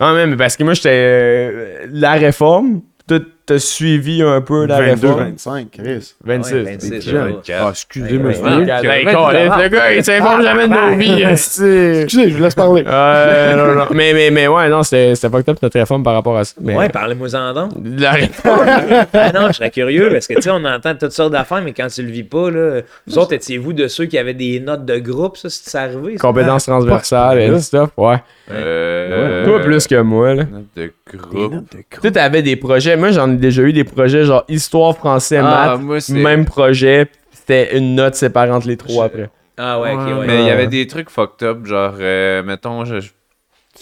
Non, 0.00 0.14
mais 0.26 0.36
parce 0.36 0.56
que 0.56 0.64
moi, 0.64 0.74
j'étais. 0.74 0.88
euh, 0.92 1.86
la 1.90 2.12
réforme. 2.12 2.82
Toi, 3.08 3.18
t'as 3.48 3.58
suivi 3.58 4.22
un 4.22 4.40
peu 4.40 4.66
la 4.66 4.80
22, 4.80 5.06
réforme? 5.08 5.20
25, 5.30 5.68
Chris. 5.72 6.14
26. 6.24 6.52
Ouais, 6.54 6.62
26, 6.64 7.00
jeune. 7.10 7.26
ouais. 7.32 7.34
Ah, 7.58 7.68
excusez-moi. 7.70 8.30
Ouais, 8.30 8.36
ouais. 8.36 8.64
Ouais, 8.64 9.48
ouais. 9.48 9.62
le 9.62 9.68
gars, 9.68 9.92
il 9.94 10.04
s'informe 10.04 10.42
jamais 10.42 10.68
de 10.68 10.72
nos 10.74 10.96
vies. 10.96 11.22
Excusez, 11.22 12.06
je 12.30 12.36
vous 12.36 12.42
laisse 12.42 12.54
parler. 12.54 12.82
Ouais, 12.82 13.56
non, 13.56 13.74
non. 13.74 13.86
Mais, 13.98 14.12
mais, 14.12 14.30
mais 14.30 14.46
ouais, 14.48 14.68
non, 14.68 14.82
c'était 14.82 15.14
c'était 15.14 15.30
fucked 15.34 15.48
up 15.48 15.58
notre 15.62 15.78
réforme 15.78 16.02
par 16.02 16.14
rapport 16.14 16.36
à 16.36 16.44
ça. 16.44 16.54
Mais, 16.60 16.76
Ouais, 16.76 16.88
parlez-moi-en 16.90 17.54
donc. 17.54 17.72
La 17.98 18.12
réforme. 18.12 18.66
ah 19.12 19.32
non, 19.32 19.48
je 19.48 19.52
serais 19.54 19.70
curieux 19.70 20.10
parce 20.12 20.26
que 20.26 20.34
tu 20.34 20.42
sais, 20.42 20.50
on 20.50 20.64
entend 20.64 20.94
toutes 20.94 21.12
sortes 21.12 21.32
d'affaires, 21.32 21.62
mais 21.62 21.72
quand 21.72 21.86
tu 21.88 22.02
le 22.02 22.10
vis 22.10 22.22
pas, 22.24 22.50
là, 22.50 22.80
vous 23.06 23.18
autres, 23.18 23.32
étiez-vous 23.32 23.72
de 23.72 23.88
ceux 23.88 24.04
qui 24.06 24.18
avaient 24.18 24.34
des 24.34 24.60
notes 24.60 24.84
de 24.84 24.98
groupe, 24.98 25.36
ça, 25.36 25.48
c'est 25.50 25.78
arrivé? 25.78 26.16
Compétences 26.16 26.66
transversales 26.66 27.40
et 27.40 27.50
Ouais. 27.50 27.58
stuff, 27.60 27.90
ouais. 27.96 28.16
Euh, 28.50 29.44
Toi, 29.44 29.60
plus 29.60 29.86
que 29.86 30.00
moi, 30.00 30.34
là. 30.34 30.44
note 30.44 30.64
de 30.76 30.92
groupe. 31.16 31.52
notes 31.52 31.72
de 31.72 31.76
groupe. 31.90 32.00
Toi, 32.02 32.10
t'avais 32.10 32.42
des 32.42 32.56
projets. 32.56 32.96
Moi, 32.96 33.10
j'en 33.10 33.30
ai 33.30 33.36
déjà 33.38 33.62
eu 33.62 33.72
des 33.72 33.84
projets 33.84 34.24
genre 34.24 34.44
histoire, 34.48 34.96
français, 34.96 35.38
Ah, 35.38 35.76
maths. 35.76 35.80
moi, 35.80 35.98
Même 36.10 36.44
projet. 36.44 37.08
C'était 37.32 37.76
une 37.78 37.94
note 37.94 38.14
séparée 38.14 38.50
entre 38.50 38.66
les 38.68 38.76
trois 38.76 39.06
après. 39.06 39.30
Ah 39.56 39.80
ouais, 39.80 39.92
ok, 39.94 39.98
ouais. 40.20 40.26
Mais 40.26 40.42
il 40.42 40.46
y 40.46 40.50
avait 40.50 40.66
des 40.66 40.86
trucs 40.86 41.08
fucked 41.10 41.42
up, 41.48 41.64
genre, 41.66 41.94
euh, 41.98 42.42
mettons, 42.42 42.84
je, 42.84 43.00
je- 43.00 43.10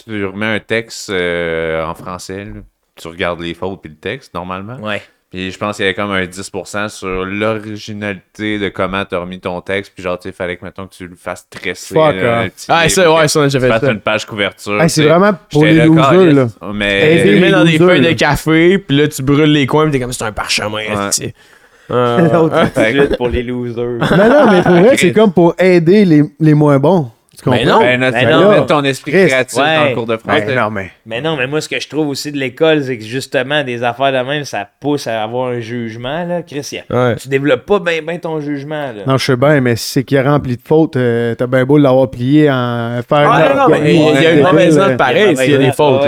tu 0.05 0.25
remets 0.25 0.45
un 0.55 0.59
texte 0.59 1.09
euh, 1.09 1.83
en 1.85 1.93
français, 1.93 2.45
là. 2.45 2.51
tu 2.95 3.07
regardes 3.09 3.41
les 3.41 3.53
fautes 3.53 3.81
puis 3.81 3.89
le 3.91 3.97
texte, 3.97 4.33
normalement. 4.33 4.77
Ouais. 4.77 5.01
Puis 5.29 5.51
je 5.51 5.57
pense 5.57 5.75
qu'il 5.75 5.83
y 5.83 5.87
avait 5.89 5.93
comme 5.95 6.11
un 6.11 6.23
10% 6.23 6.87
sur 6.87 7.25
l'originalité 7.25 8.59
de 8.59 8.69
comment 8.69 9.03
tu 9.03 9.13
as 9.15 9.19
remis 9.19 9.39
ton 9.41 9.59
texte. 9.59 9.91
Puis 9.93 10.01
genre, 10.01 10.17
tu 10.17 10.29
sais, 10.29 10.31
fallait 10.33 10.55
que, 10.55 10.63
mettons, 10.63 10.87
que 10.87 10.95
tu 10.95 11.05
le 11.07 11.15
fasses 11.17 11.45
tresser. 11.49 11.95
Fuck 11.95 12.15
là, 12.15 12.39
off. 12.39 12.45
un 12.45 12.49
petit 12.49 12.65
Ah, 12.69 12.87
ça, 12.87 13.13
ouais, 13.13 13.27
ça, 13.27 13.39
on 13.39 13.43
a 13.43 13.45
déjà 13.47 13.59
tu 13.59 13.65
fait 13.73 13.79
ça. 13.85 13.91
une 13.91 13.99
page 13.99 14.25
couverture. 14.25 14.81
C'est 14.87 15.03
vraiment 15.05 15.33
pour 15.51 15.65
les 15.65 15.73
là, 15.73 15.85
losers, 15.85 16.33
là. 16.33 16.47
Mais. 16.73 17.11
Aider 17.11 17.21
Tu 17.23 17.27
les 17.27 17.33
les 17.35 17.39
mets 17.41 17.51
dans 17.51 17.65
des 17.65 17.77
feuilles 17.77 18.01
de 18.01 18.13
café, 18.13 18.77
puis 18.77 18.97
là, 18.97 19.07
tu 19.09 19.21
brûles 19.21 19.51
les 19.51 19.67
coins, 19.67 19.83
puis 19.83 19.91
t'es 19.91 19.99
comme, 19.99 20.13
c'est 20.13 20.23
un 20.23 20.31
parchemin. 20.31 20.79
esti. 20.79 21.33
Euh, 21.89 23.07
pour 23.15 23.29
les 23.29 23.43
losers. 23.43 23.99
Mais 24.11 24.27
non, 24.27 24.51
mais 24.51 24.61
pour 24.61 24.73
vrai, 24.73 24.97
c'est 24.97 25.13
comme 25.13 25.31
pour 25.31 25.55
aider 25.57 26.03
les, 26.03 26.21
les 26.37 26.53
moins 26.53 26.79
bons. 26.79 27.09
Tu 27.37 27.43
comprends? 27.43 27.59
Ben 27.59 27.67
non. 27.69 27.79
Ben, 27.81 28.11
Ben 28.11 28.29
non. 28.31 28.49
mettre 28.49 28.65
ton 28.65 28.83
esprit 28.83 29.11
créatif 29.11 29.59
Ouais. 29.59 29.89
le 29.89 29.95
cours 29.95 30.07
de 30.07 30.17
français. 30.17 30.45
Ben 30.47 30.55
non, 30.55 30.71
mais. 30.71 30.91
Mais 31.05 31.21
non, 31.21 31.35
mais 31.37 31.45
moi, 31.45 31.61
ce 31.61 31.69
que 31.69 31.79
je 31.79 31.87
trouve 31.87 32.07
aussi 32.07 32.31
de 32.31 32.37
l'école, 32.37 32.83
c'est 32.83 32.97
que 32.97 33.03
justement, 33.03 33.63
des 33.63 33.83
affaires 33.83 34.11
de 34.11 34.27
même, 34.27 34.43
ça 34.43 34.67
pousse 34.79 35.05
à 35.05 35.21
avoir 35.21 35.49
un 35.51 35.59
jugement, 35.59 36.25
là. 36.25 36.41
Chris, 36.41 36.67
y 36.71 36.77
a- 36.79 36.83
Ouais. 37.09 37.15
tu 37.15 37.27
développes 37.29 37.65
pas 37.65 37.79
bien 37.79 38.01
ben 38.01 38.19
ton 38.19 38.39
jugement, 38.41 38.87
là. 38.91 39.03
Non, 39.05 39.17
je 39.17 39.25
sais 39.25 39.35
bien, 39.35 39.61
mais 39.61 39.75
si 39.75 39.91
c'est 39.91 40.03
qu'il 40.03 40.17
est 40.17 40.21
rempli 40.27 40.57
de 40.57 40.61
fautes, 40.65 40.95
euh, 40.95 41.35
t'as 41.35 41.45
bien 41.47 41.63
beau 41.63 41.77
l'avoir 41.77 42.09
plié 42.09 42.49
en 42.49 42.99
faire 43.07 43.29
Ah, 43.31 43.49
non, 43.55 43.61
non, 43.69 43.79
mais 43.81 43.93
il 43.95 44.01
y 44.23 44.25
a 44.25 44.31
une 44.33 44.41
mauvaise 44.43 44.77
note 44.77 44.97
pareil 44.97 45.15
Il 45.17 45.21
y 45.21 45.27
a 45.27 45.29
une 45.31 45.37
s'il 45.37 45.51
y 45.51 45.55
a 45.55 45.57
des 45.59 45.71
fautes. 45.71 46.01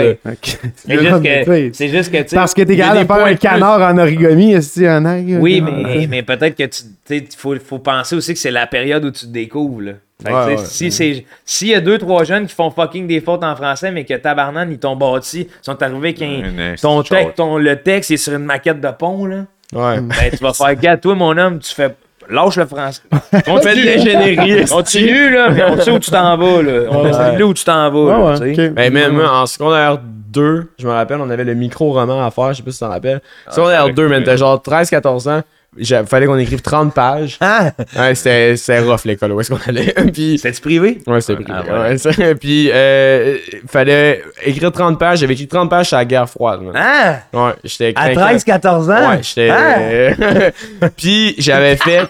C'est 0.74 0.98
juste 0.98 1.22
que, 1.22 1.44
feuilles. 1.44 1.70
c'est 1.72 1.88
juste 1.88 2.10
que, 2.12 2.16
tu 2.22 2.28
sais, 2.30 2.36
Parce 2.36 2.54
que 2.54 2.62
t'es 2.62 2.76
capable 2.76 3.00
de 3.02 3.06
faire 3.06 3.24
un 3.26 3.34
canard 3.34 3.80
en 3.94 3.98
origami, 3.98 4.52
est-ce 4.52 4.80
en 4.84 5.04
aigle? 5.06 5.38
Oui, 5.40 5.60
mais, 5.60 6.06
mais 6.08 6.22
peut-être 6.22 6.56
que 6.56 6.64
tu 6.64 6.82
il 7.12 7.24
faut, 7.36 7.54
faut 7.58 7.78
penser 7.78 8.14
aussi 8.16 8.32
que 8.32 8.38
c'est 8.38 8.50
la 8.50 8.66
période 8.66 9.04
où 9.04 9.10
tu 9.10 9.26
te 9.26 9.30
découvres. 9.32 9.94
Fait 10.22 10.30
que, 10.30 10.34
Ouais, 10.34 10.56
ouais. 10.56 10.64
si 10.64 10.92
c'est 10.92 11.24
s'il 11.44 11.68
y 11.68 11.74
a 11.74 11.80
deux 11.80 11.98
trois 11.98 12.24
jeunes 12.24 12.46
qui 12.46 12.54
font 12.54 12.70
fucking 12.70 13.06
des 13.06 13.20
fautes 13.20 13.42
en 13.44 13.56
français 13.56 13.90
mais 13.90 14.04
que 14.04 14.14
tabarnan 14.14 14.66
ils 14.70 14.78
t'ont 14.78 14.96
bâti, 14.96 15.48
ils 15.50 15.64
sont 15.64 15.82
arrivés 15.82 16.08
avec 16.10 16.22
un- 16.22 16.26
Une 16.26 16.74
ton, 16.80 17.02
texte, 17.02 17.36
ton 17.36 17.56
le 17.58 17.76
texte 17.76 18.10
est 18.10 18.16
sur 18.18 18.34
une 18.34 18.44
maquette 18.44 18.80
de 18.80 18.88
pont 18.90 19.24
là. 19.26 19.44
Ouais. 19.72 20.00
Ben 20.00 20.30
tu 20.30 20.36
vas 20.42 20.52
faire 20.52 20.74
gars 20.76 20.96
toi 20.96 21.14
mon 21.14 21.36
homme, 21.38 21.58
tu 21.60 21.72
fais 21.74 21.94
lâche 22.28 22.56
le 22.56 22.66
français. 22.66 23.00
On 23.48 23.56
fait 23.60 23.74
de 23.74 23.82
Continue. 23.82 23.84
l'ingénierie. 23.84 24.64
Continue 24.66 25.30
là, 25.30 25.48
mais 25.50 25.64
on 25.64 25.80
sait 25.80 25.90
où 25.90 25.98
tu 25.98 26.10
t'en 26.10 26.36
vas 26.36 26.62
là. 26.62 26.82
On 26.90 27.04
Ouais. 27.04 27.12
sait 27.12 27.42
où 27.42 27.54
tu 27.54 27.64
t'en 27.64 27.90
vas. 27.90 28.10
là, 28.12 28.18
Ouais, 28.20 28.32
tu 28.32 28.54
sais. 28.54 28.60
ouais, 28.62 28.68
ok. 28.68 28.74
Ben, 28.74 28.92
même 28.92 29.12
moi, 29.14 29.32
en 29.32 29.46
secondaire 29.46 29.98
2, 30.04 30.68
je 30.78 30.86
me 30.86 30.92
rappelle, 30.92 31.18
on 31.20 31.28
avait 31.30 31.42
le 31.44 31.54
micro-roman 31.54 32.24
à 32.24 32.30
faire, 32.30 32.52
je 32.52 32.58
sais 32.58 32.62
pas 32.62 32.70
si 32.70 32.78
tu 32.78 32.84
t'en 32.84 32.90
rappelles. 32.90 33.20
secondaire 33.50 33.84
c'est 33.86 33.92
2, 33.94 34.02
vrai 34.06 34.10
man, 34.16 34.20
que- 34.22 34.26
t'as 34.26 34.36
genre 34.36 34.62
13-14 34.62 35.26
ans. 35.28 35.42
Il 35.78 35.86
fallait 36.06 36.26
qu'on 36.26 36.36
écrive 36.38 36.62
30 36.62 36.92
pages. 36.92 37.36
Ah, 37.40 37.70
Ouais, 37.96 38.14
c'était 38.16 38.56
c'était 38.56 38.80
rough 38.80 39.04
l'école, 39.04 39.32
où 39.32 39.40
est-ce 39.40 39.50
qu'on 39.50 39.60
allait. 39.68 39.92
Puis, 40.12 40.36
c'est 40.42 40.60
privé? 40.60 41.00
Ouais, 41.06 41.20
c'était 41.20 41.42
Ah, 41.48 41.62
privé. 41.62 41.72
ouais. 41.78 41.80
ouais, 41.90 41.98
ça. 41.98 42.10
Puis, 42.40 42.70
euh, 42.72 43.36
fallait 43.68 44.22
écrire 44.44 44.72
30 44.72 44.98
pages. 44.98 45.20
J'avais 45.20 45.34
écrit 45.34 45.46
30 45.46 45.70
pages 45.70 45.86
sur 45.88 45.96
la 45.96 46.04
guerre 46.04 46.28
froide, 46.28 46.60
man. 46.62 46.72
Ah, 46.76 47.20
Ouais, 47.32 47.52
j'étais 47.62 47.88
à 47.96 48.12
craqué. 48.12 48.14
13 48.14 48.44
14 48.44 48.90
ans? 48.90 49.10
Ouais, 49.10 49.20
j'étais. 49.22 49.50
Ah! 49.50 50.88
Puis 50.96 51.36
j'avais 51.38 51.76
fait 51.76 52.02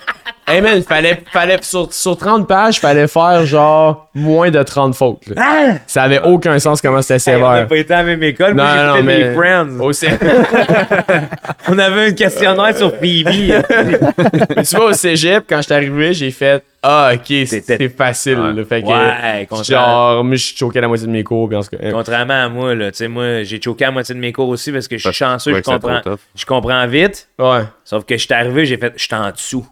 Hey 0.47 0.61
man, 0.63 0.83
fallait, 0.83 1.23
fallait, 1.33 1.59
sur, 1.63 1.93
sur 1.93 2.17
30 2.17 2.49
pages, 2.49 2.81
fallait 2.81 3.07
faire 3.07 3.47
genre 3.47 4.09
moins 4.15 4.51
de 4.51 4.61
30 4.61 4.97
fautes. 4.97 5.23
là. 5.29 5.35
Ah! 5.39 5.75
Ça 5.87 6.03
avait 6.03 6.21
aucun 6.23 6.59
sens 6.59 6.81
comment 6.83 7.03
c'était 7.03 7.31
Hey, 7.31 7.37
on 7.37 7.41
n'a 7.41 7.53
sévère. 7.55 7.69
pas 7.69 7.77
été 7.77 7.95
à 7.95 7.99
la 7.99 8.03
même 8.03 8.23
école. 8.25 8.55
Non, 8.55 8.65
Moi, 8.65 8.75
non, 8.75 8.95
j'écoutais 8.97 9.03
mais- 9.03 9.29
des 9.29 9.35
Friends. 9.35 9.81
Au 9.81 9.93
cé- 9.93 10.09
On 11.69 11.79
avait 11.79 12.07
un 12.09 12.13
questionnaire 12.13 12.77
sur 12.77 12.91
Phoebe. 12.97 13.29
Mais 14.57 14.63
tu 14.65 14.77
vois, 14.77 14.87
au 14.87 14.93
cégep, 14.93 15.45
quand 15.49 15.59
je 15.59 15.63
suis 15.63 15.73
arrivé, 15.73 16.15
j'ai 16.15 16.31
fait 16.33 16.65
Ah, 16.83 17.13
ok, 17.15 17.21
c'est 17.29 17.47
C'était- 17.47 17.77
c'est 17.79 17.89
facile. 17.97 18.41
Ouais. 18.41 18.53
là. 18.53 18.65
Fait 18.65 18.83
que, 18.83 18.89
Ouais, 18.89 19.47
contrairement, 19.49 19.87
genre, 20.15 20.25
moi, 20.25 20.35
je 20.37 20.45
suis 20.47 20.57
choqué 20.57 20.79
à 20.79 20.83
la 20.83 20.89
moitié 20.89 21.07
de 21.07 21.13
mes 21.13 21.23
cours. 21.23 21.47
Puis 21.49 21.57
en 21.57 21.63
tout 21.63 21.69
cas, 21.71 21.77
hein. 21.81 21.91
contrairement 21.93 22.45
à 22.45 22.49
moi, 22.49 22.75
là, 22.75 22.91
tu 22.91 22.97
sais, 22.97 23.09
moi, 23.09 23.43
j'ai 23.45 23.61
choqué 23.63 23.85
à 23.85 23.91
moitié 23.93 24.15
de 24.17 24.21
mes 24.21 24.33
cours 24.33 24.49
aussi 24.49 24.73
parce 24.73 24.89
que 24.89 24.97
je 24.97 25.01
suis 25.01 25.07
Parce 25.09 25.19
que 25.19 25.25
tu 25.25 25.31
chanceux, 25.31 25.55
je 25.55 25.61
trouvais 25.61 25.79
que 25.79 25.83
c'était 25.85 25.93
comprends, 25.95 26.01
trop 26.01 26.11
tough. 26.17 26.21
je 26.35 26.45
comprends 26.47 26.87
vite. 26.89 27.29
Ouais. 27.39 27.61
Sauf 27.85 28.05
que 28.05 28.17
je 28.17 28.25
suis 28.25 28.35
arrivé, 28.35 28.67
j'ai 28.67 28.79
fait, 28.79 28.93
j'étais 28.97 29.15
en 29.15 29.31
dessous. 29.31 29.67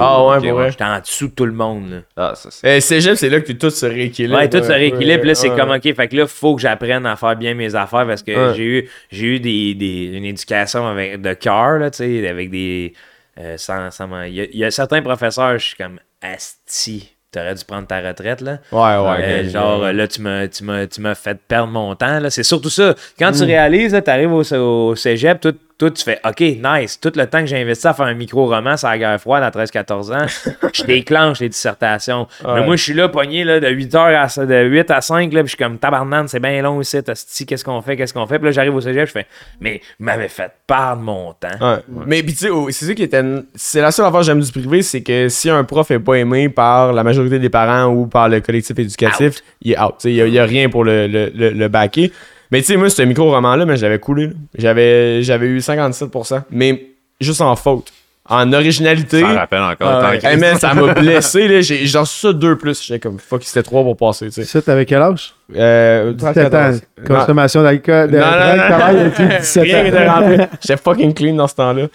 Ah 0.00 0.24
ouais, 0.26 0.36
Ok, 0.38 0.42
pour 0.44 0.52
vrai. 0.54 0.70
J'étais 0.70 0.84
en 0.84 0.98
dessous 1.00 1.28
de 1.28 1.32
tout 1.34 1.46
le 1.46 1.52
monde, 1.52 1.90
là. 1.90 1.96
Ah, 2.16 2.32
ça, 2.34 2.48
c'est. 2.50 2.66
Euh, 2.66 2.80
cégep, 2.80 3.16
c'est 3.16 3.28
là 3.30 3.40
que 3.40 3.52
tout 3.52 3.70
se 3.70 3.86
rééquilibre. 3.86 4.36
Ouais, 4.38 4.48
tout 4.48 4.62
se 4.62 4.72
rééquilibre. 4.72 5.24
Là, 5.24 5.34
c'est 5.34 5.50
Ouais. 5.50 5.56
comme, 5.56 5.70
OK, 5.70 5.94
fait 5.94 6.08
que 6.08 6.16
là, 6.16 6.26
faut 6.26 6.56
que 6.56 6.62
j'apprenne 6.62 7.06
à 7.06 7.16
faire 7.16 7.36
bien 7.36 7.54
mes 7.54 7.74
affaires 7.74 8.06
parce 8.06 8.22
que 8.22 8.32
Ouais. 8.50 8.54
j'ai 8.56 8.64
eu, 8.64 8.88
j'ai 9.10 9.26
eu 9.26 9.40
des, 9.40 9.74
des- 9.74 10.10
une 10.16 10.24
éducation 10.24 10.86
avec, 10.86 11.20
de 11.20 11.32
cœur, 11.34 11.78
là, 11.78 11.90
tu 11.90 11.98
sais, 11.98 12.28
avec 12.28 12.50
des. 12.50 12.92
euh, 13.38 13.56
sans, 13.56 13.88
il, 14.26 14.34
y 14.34 14.40
a, 14.40 14.44
il 14.44 14.56
y 14.58 14.64
a 14.64 14.70
certains 14.70 15.02
professeurs, 15.02 15.58
je 15.58 15.66
suis 15.66 15.76
comme, 15.76 15.98
Asti, 16.22 17.12
t'aurais 17.32 17.54
dû 17.54 17.64
prendre 17.64 17.86
ta 17.86 18.00
retraite, 18.00 18.40
là. 18.40 18.58
Ouais, 18.72 18.78
ouais. 18.80 19.24
Euh, 19.24 19.48
genre, 19.50 19.80
ouais. 19.82 19.88
euh, 19.88 19.92
là, 19.92 20.08
tu 20.08 20.20
m'as, 20.20 20.46
tu, 20.48 20.64
m'as, 20.64 20.86
tu 20.86 21.00
m'as 21.00 21.14
fait 21.14 21.36
perdre 21.48 21.72
mon 21.72 21.94
temps. 21.96 22.20
Là. 22.20 22.30
C'est 22.30 22.42
surtout 22.44 22.70
ça. 22.70 22.94
Quand 23.18 23.30
Mm. 23.32 23.36
tu 23.38 23.44
réalises, 23.44 24.00
tu 24.04 24.10
arrives 24.10 24.32
au, 24.32 24.42
au 24.54 24.94
cégep, 24.96 25.40
tout, 25.40 25.54
tu 25.90 26.04
fais 26.04 26.18
OK, 26.24 26.40
nice. 26.40 26.98
Tout 27.00 27.12
le 27.14 27.26
temps 27.26 27.40
que 27.40 27.46
j'ai 27.46 27.60
investi 27.60 27.86
à 27.86 27.94
faire 27.94 28.06
un 28.06 28.14
micro-roman 28.14 28.76
sur 28.76 28.88
la 28.88 28.98
guerre 28.98 29.20
froide 29.20 29.42
à 29.42 29.50
13-14 29.50 30.14
ans, 30.14 30.26
je 30.72 30.84
déclenche 30.84 31.40
les 31.40 31.48
dissertations. 31.48 32.26
Ouais. 32.44 32.54
Mais 32.54 32.66
moi, 32.66 32.76
je 32.76 32.82
suis 32.82 32.94
là, 32.94 33.08
pogné 33.08 33.44
là, 33.44 33.60
de 33.60 33.68
8 33.68 33.94
heures 33.94 34.28
à, 34.38 34.44
de 34.46 34.64
8 34.64 34.90
à 34.90 35.00
5, 35.00 35.32
là, 35.32 35.40
puis 35.42 35.50
je 35.50 35.56
suis 35.56 35.56
comme 35.56 35.78
tabarnane, 35.78 36.28
c'est 36.28 36.40
bien 36.40 36.60
long 36.62 36.80
ici, 36.80 36.98
qu'est-ce 37.46 37.64
qu'on 37.64 37.82
fait, 37.82 37.96
qu'est-ce 37.96 38.14
qu'on 38.14 38.26
fait? 38.26 38.38
Puis 38.38 38.46
là, 38.46 38.52
j'arrive 38.52 38.74
au 38.74 38.80
cégep, 38.80 39.06
je 39.06 39.12
fais 39.12 39.26
Mais 39.60 39.80
vous 39.98 40.04
m'avez 40.06 40.28
fait 40.28 40.50
perdre 40.66 41.02
mon 41.02 41.32
temps. 41.32 41.48
Ouais. 41.60 41.76
Mais 42.06 42.22
puis 42.22 42.32
tu 42.32 42.38
sais, 42.40 42.50
oh, 42.50 42.68
c'est 42.70 42.86
ça 42.86 42.94
qui 42.94 43.02
était. 43.02 43.22
C'est 43.54 43.80
la 43.80 43.90
seule 43.90 44.06
affaire 44.06 44.20
que 44.20 44.26
j'aime 44.26 44.40
du 44.40 44.50
privé, 44.52 44.82
c'est 44.82 45.02
que 45.02 45.28
si 45.28 45.50
un 45.50 45.64
prof 45.64 45.90
est 45.90 45.98
pas 45.98 46.14
aimé 46.14 46.48
par 46.48 46.92
la 46.92 47.02
majorité 47.02 47.38
des 47.38 47.50
parents 47.50 47.86
ou 47.92 48.06
par 48.06 48.28
le 48.28 48.40
collectif 48.40 48.78
éducatif, 48.78 49.40
il 49.62 49.72
est 49.72 49.80
out. 49.80 49.94
Il 50.04 50.12
y, 50.14 50.38
a- 50.38 50.44
rien 50.44 50.68
pour 50.68 50.84
le, 50.84 51.06
le, 51.06 51.30
le, 51.34 51.50
le 51.50 51.68
backer. 51.68 52.10
Mais 52.50 52.60
tu 52.60 52.66
sais, 52.66 52.76
moi, 52.76 52.90
ce 52.90 53.02
micro-roman-là, 53.02 53.64
mais 53.66 53.76
j'avais 53.76 53.98
coulé. 53.98 54.30
J'avais, 54.56 55.22
j'avais 55.22 55.46
eu 55.46 55.58
57%. 55.58 56.42
Mais 56.50 56.86
juste 57.20 57.40
en 57.40 57.56
faute. 57.56 57.92
En 58.26 58.50
originalité. 58.54 59.20
Ça 59.20 59.28
me 59.28 59.34
rappelle 59.34 59.60
encore. 59.60 60.02
Hey, 60.22 60.38
man, 60.38 60.56
ça 60.56 60.72
m'a 60.72 60.94
blessé, 60.98 61.46
là. 61.46 61.60
J'ai 61.60 61.98
reçu 61.98 62.20
ça 62.20 62.32
deux 62.32 62.56
plus. 62.56 62.82
J'étais 62.82 62.98
comme, 62.98 63.18
fuck, 63.18 63.42
c'était 63.44 63.62
trois 63.62 63.82
pour 63.82 63.98
passer, 63.98 64.26
tu 64.26 64.32
sais. 64.32 64.44
Ça, 64.44 64.62
t'avais 64.62 64.86
quel 64.86 65.02
âge? 65.02 65.34
Euh, 65.54 66.14
17 66.14 66.36
ans. 66.38 66.50
14. 66.50 66.82
Consommation 67.06 67.62
d'alcool. 67.62 68.10
de 68.10 68.16
Non, 68.18 68.24
non, 68.24 68.56
non, 68.56 68.62
travail, 68.62 68.96
non. 68.96 69.04
depuis 69.04 69.26
17 69.40 69.62
Rien 69.64 69.80
ans. 69.80 69.82
n'était 69.84 70.08
rentré. 70.08 70.36
J'étais 70.62 70.76
fucking 70.82 71.12
clean 71.12 71.34
dans 71.34 71.48
ce 71.48 71.54
temps-là. 71.56 71.86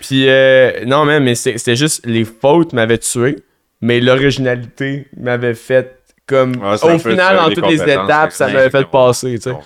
Puis, 0.00 0.24
euh, 0.28 0.72
non, 0.86 1.04
man, 1.04 1.22
mais 1.22 1.36
c'est- 1.36 1.56
c'était 1.56 1.76
juste 1.76 2.04
les 2.04 2.24
fautes 2.24 2.72
m'avaient 2.72 2.98
tué, 2.98 3.36
mais 3.80 4.00
l'originalité 4.00 5.06
m'avait 5.16 5.54
fait 5.54 5.98
comme. 6.26 6.56
Ouais, 6.56 6.82
au 6.82 6.98
final, 6.98 7.36
dans 7.36 7.50
toutes 7.50 7.68
les 7.68 7.80
étapes, 7.82 8.32
ça 8.32 8.48
m'avait 8.48 8.70
fait 8.70 8.86
passer, 8.90 9.34
tu 9.38 9.50
sais. 9.50 9.56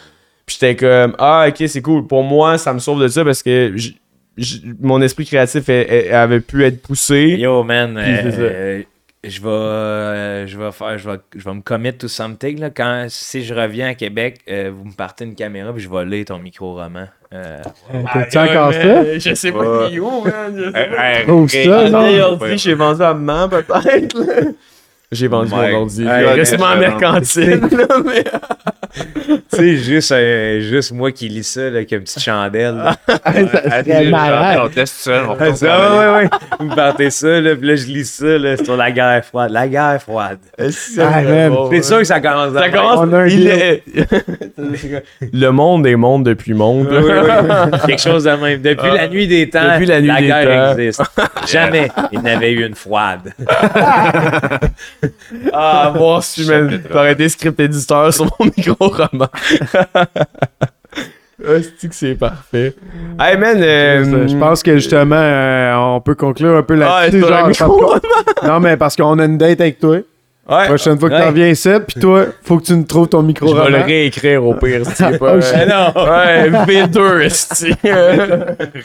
Puis 0.51 0.59
j'étais 0.61 0.75
comme, 0.75 1.15
ah, 1.21 1.47
ok, 1.49 1.63
c'est 1.69 1.81
cool. 1.81 2.09
Pour 2.09 2.25
moi, 2.25 2.59
ça 2.59 2.73
me 2.75 2.81
sauve 2.81 3.01
de 3.01 3.07
ça 3.07 3.25
parce 3.25 3.41
que 3.41 3.71
j- 3.77 3.97
j- 4.37 4.65
mon 4.81 5.01
esprit 5.01 5.25
créatif 5.25 5.69
avait 5.69 6.41
pu 6.41 6.65
être 6.65 6.83
poussé. 6.83 7.37
Yo, 7.39 7.63
man, 7.63 7.97
euh, 7.97 8.83
je 9.23 9.41
vais, 9.41 9.49
euh, 9.49 10.47
je 10.49 10.59
vais 10.59 10.73
faire, 10.73 10.99
je 10.99 11.09
vais, 11.09 11.19
je 11.37 11.45
vais 11.45 11.55
me 11.55 11.61
commit 11.61 11.93
to 11.93 12.09
something 12.09 12.59
là. 12.59 12.71
Quand 12.71 13.07
si 13.09 13.45
je 13.45 13.55
reviens 13.55 13.91
à 13.91 13.95
Québec, 13.95 14.41
euh, 14.51 14.73
vous 14.77 14.87
me 14.87 14.93
partez 14.93 15.25
une 15.25 15.37
caméra 15.37 15.73
puis 15.73 15.85
je 15.85 15.89
vais 15.89 16.05
lire 16.05 16.25
ton 16.25 16.39
micro-roman. 16.41 17.07
Euh, 17.33 17.63
T'as-tu 18.13 18.39
encore 18.39 18.73
ça? 18.73 19.19
Je 19.21 19.35
sais 19.35 19.53
pas 19.53 19.89
qui 19.89 19.95
est 19.95 19.99
où, 20.01 20.25
man. 20.25 20.53
je 20.57 20.65
sais 20.65 20.73
pas. 20.73 21.33
Oh, 21.33 21.47
ça, 21.47 21.91
non. 21.91 22.57
j'ai 22.57 22.75
vendu 22.75 23.03
à 23.05 23.15
maman, 23.15 23.49
peut-être. 23.49 24.17
J'ai 25.13 25.27
vendu 25.27 25.51
mon 25.51 25.73
ordi. 25.75 26.05
Mercantile. 26.05 27.61
mais- 28.07 28.25
tu 28.93 29.57
sais, 29.57 29.77
juste, 29.77 30.13
euh, 30.13 30.61
juste 30.61 30.93
moi 30.93 31.13
qui 31.13 31.29
lis 31.29 31.45
ça 31.45 31.63
là, 31.63 31.67
avec 31.79 31.93
une 31.93 32.01
petite 32.01 32.21
chandelle. 32.23 32.75
là. 32.77 32.97
Ça 33.07 33.83
serait 33.83 34.05
hey, 34.05 34.11
malade. 34.11 34.59
On 34.59 34.63
on 34.63 34.63
Ah, 34.63 34.63
retourne 34.63 34.87
ça, 34.87 35.23
ouais, 35.23 35.99
ouais, 35.99 36.15
ouais. 36.23 36.29
Vous 36.61 36.65
me 36.67 36.75
partez 36.75 37.11
ça, 37.11 37.41
là, 37.41 37.55
puis 37.57 37.69
là, 37.69 37.77
je 37.77 37.87
lis 37.87 38.05
ça 38.05 38.39
là, 38.39 38.57
sur 38.57 38.77
la 38.77 38.91
guerre 38.91 39.25
froide. 39.25 39.51
La 39.53 39.69
guerre 39.69 40.01
froide. 40.03 40.39
C'est 40.71 41.03
Ah, 41.03 41.23
man. 41.23 41.53
C'est 41.71 41.83
sûr 41.85 41.99
que 41.99 42.05
ça 42.05 42.21
commence 42.21 42.53
Ça 42.55 42.63
à 42.63 42.69
commence. 42.71 42.99
On 43.01 43.13
a 43.13 43.19
un 43.19 43.27
il 43.27 43.37
deal. 43.37 43.49
est- 43.49 43.83
Le 45.33 45.51
monde 45.51 45.87
est 45.87 45.97
monde 45.97 46.25
depuis 46.25 46.55
monde. 46.55 46.89
Oui, 46.91 46.99
oui, 47.01 47.11
oui. 47.13 47.79
Quelque 47.87 48.03
chose 48.03 48.25
de 48.25 48.31
même. 48.31 48.61
Depuis 48.63 48.91
la 48.91 49.09
nuit 49.09 49.27
des 49.29 49.49
temps, 49.51 49.61
Depuis 49.75 49.87
la 49.87 50.01
nuit 50.01 50.13
des 50.21 50.27
guerre 50.27 50.73
temps. 50.75 50.79
existe. 50.79 51.03
Jamais 51.49 51.91
il 52.13 52.21
n'avait 52.23 52.53
eu 52.53 52.67
une 52.67 52.75
froide. 52.75 53.33
Ah, 55.53 55.93
voir 55.97 56.23
si 56.23 56.47
man, 56.47 56.81
t'aurais 56.91 57.13
été 57.13 57.29
script 57.29 57.59
éditeur 57.61 58.13
sur 58.13 58.27
mon 58.39 58.47
micro-roman. 58.57 59.29
Hostie 61.43 61.89
que 61.89 61.95
c'est 61.95 62.15
parfait. 62.17 62.75
Hey 63.19 63.37
man, 63.39 63.57
euh, 63.63 64.29
Je 64.29 64.37
pense 64.37 64.63
que 64.63 64.75
justement, 64.75 65.17
euh, 65.17 65.75
on 65.75 66.01
peut 66.03 66.15
conclure 66.15 66.55
un 66.59 66.63
peu 66.63 66.75
Ah, 66.83 67.07
là-dessus. 67.09 67.63
non, 68.47 68.61
mais 68.61 68.77
parce 68.77 68.95
qu'on 68.95 69.19
a 69.19 69.25
une 69.25 69.39
date 69.39 69.61
avec 69.63 69.79
toi. 69.79 69.97
Ouais. 70.49 70.67
Prochaine 70.67 70.99
fois 70.99 71.09
que 71.09 71.15
Ouais. 71.15 71.21
tu 71.23 71.27
reviens 71.29 71.49
ici, 71.49 71.71
puis 71.87 72.01
toi, 72.01 72.27
faut 72.43 72.59
que 72.59 72.65
tu 72.65 72.73
nous 72.75 72.83
trouves 72.83 73.09
ton 73.09 73.23
micro 73.23 73.47
Je 73.49 73.55
vais 73.63 73.71
le 73.71 73.85
réécrire 73.85 74.45
au 74.45 74.53
pire, 74.55 74.85
si 74.85 74.93
c'est 74.97 75.19
pas. 75.19 75.41
Shit. 75.41 75.55
euh, 75.55 75.93
Ouais, 75.95 76.51
V2, 76.67 77.21
esti. 77.23 77.73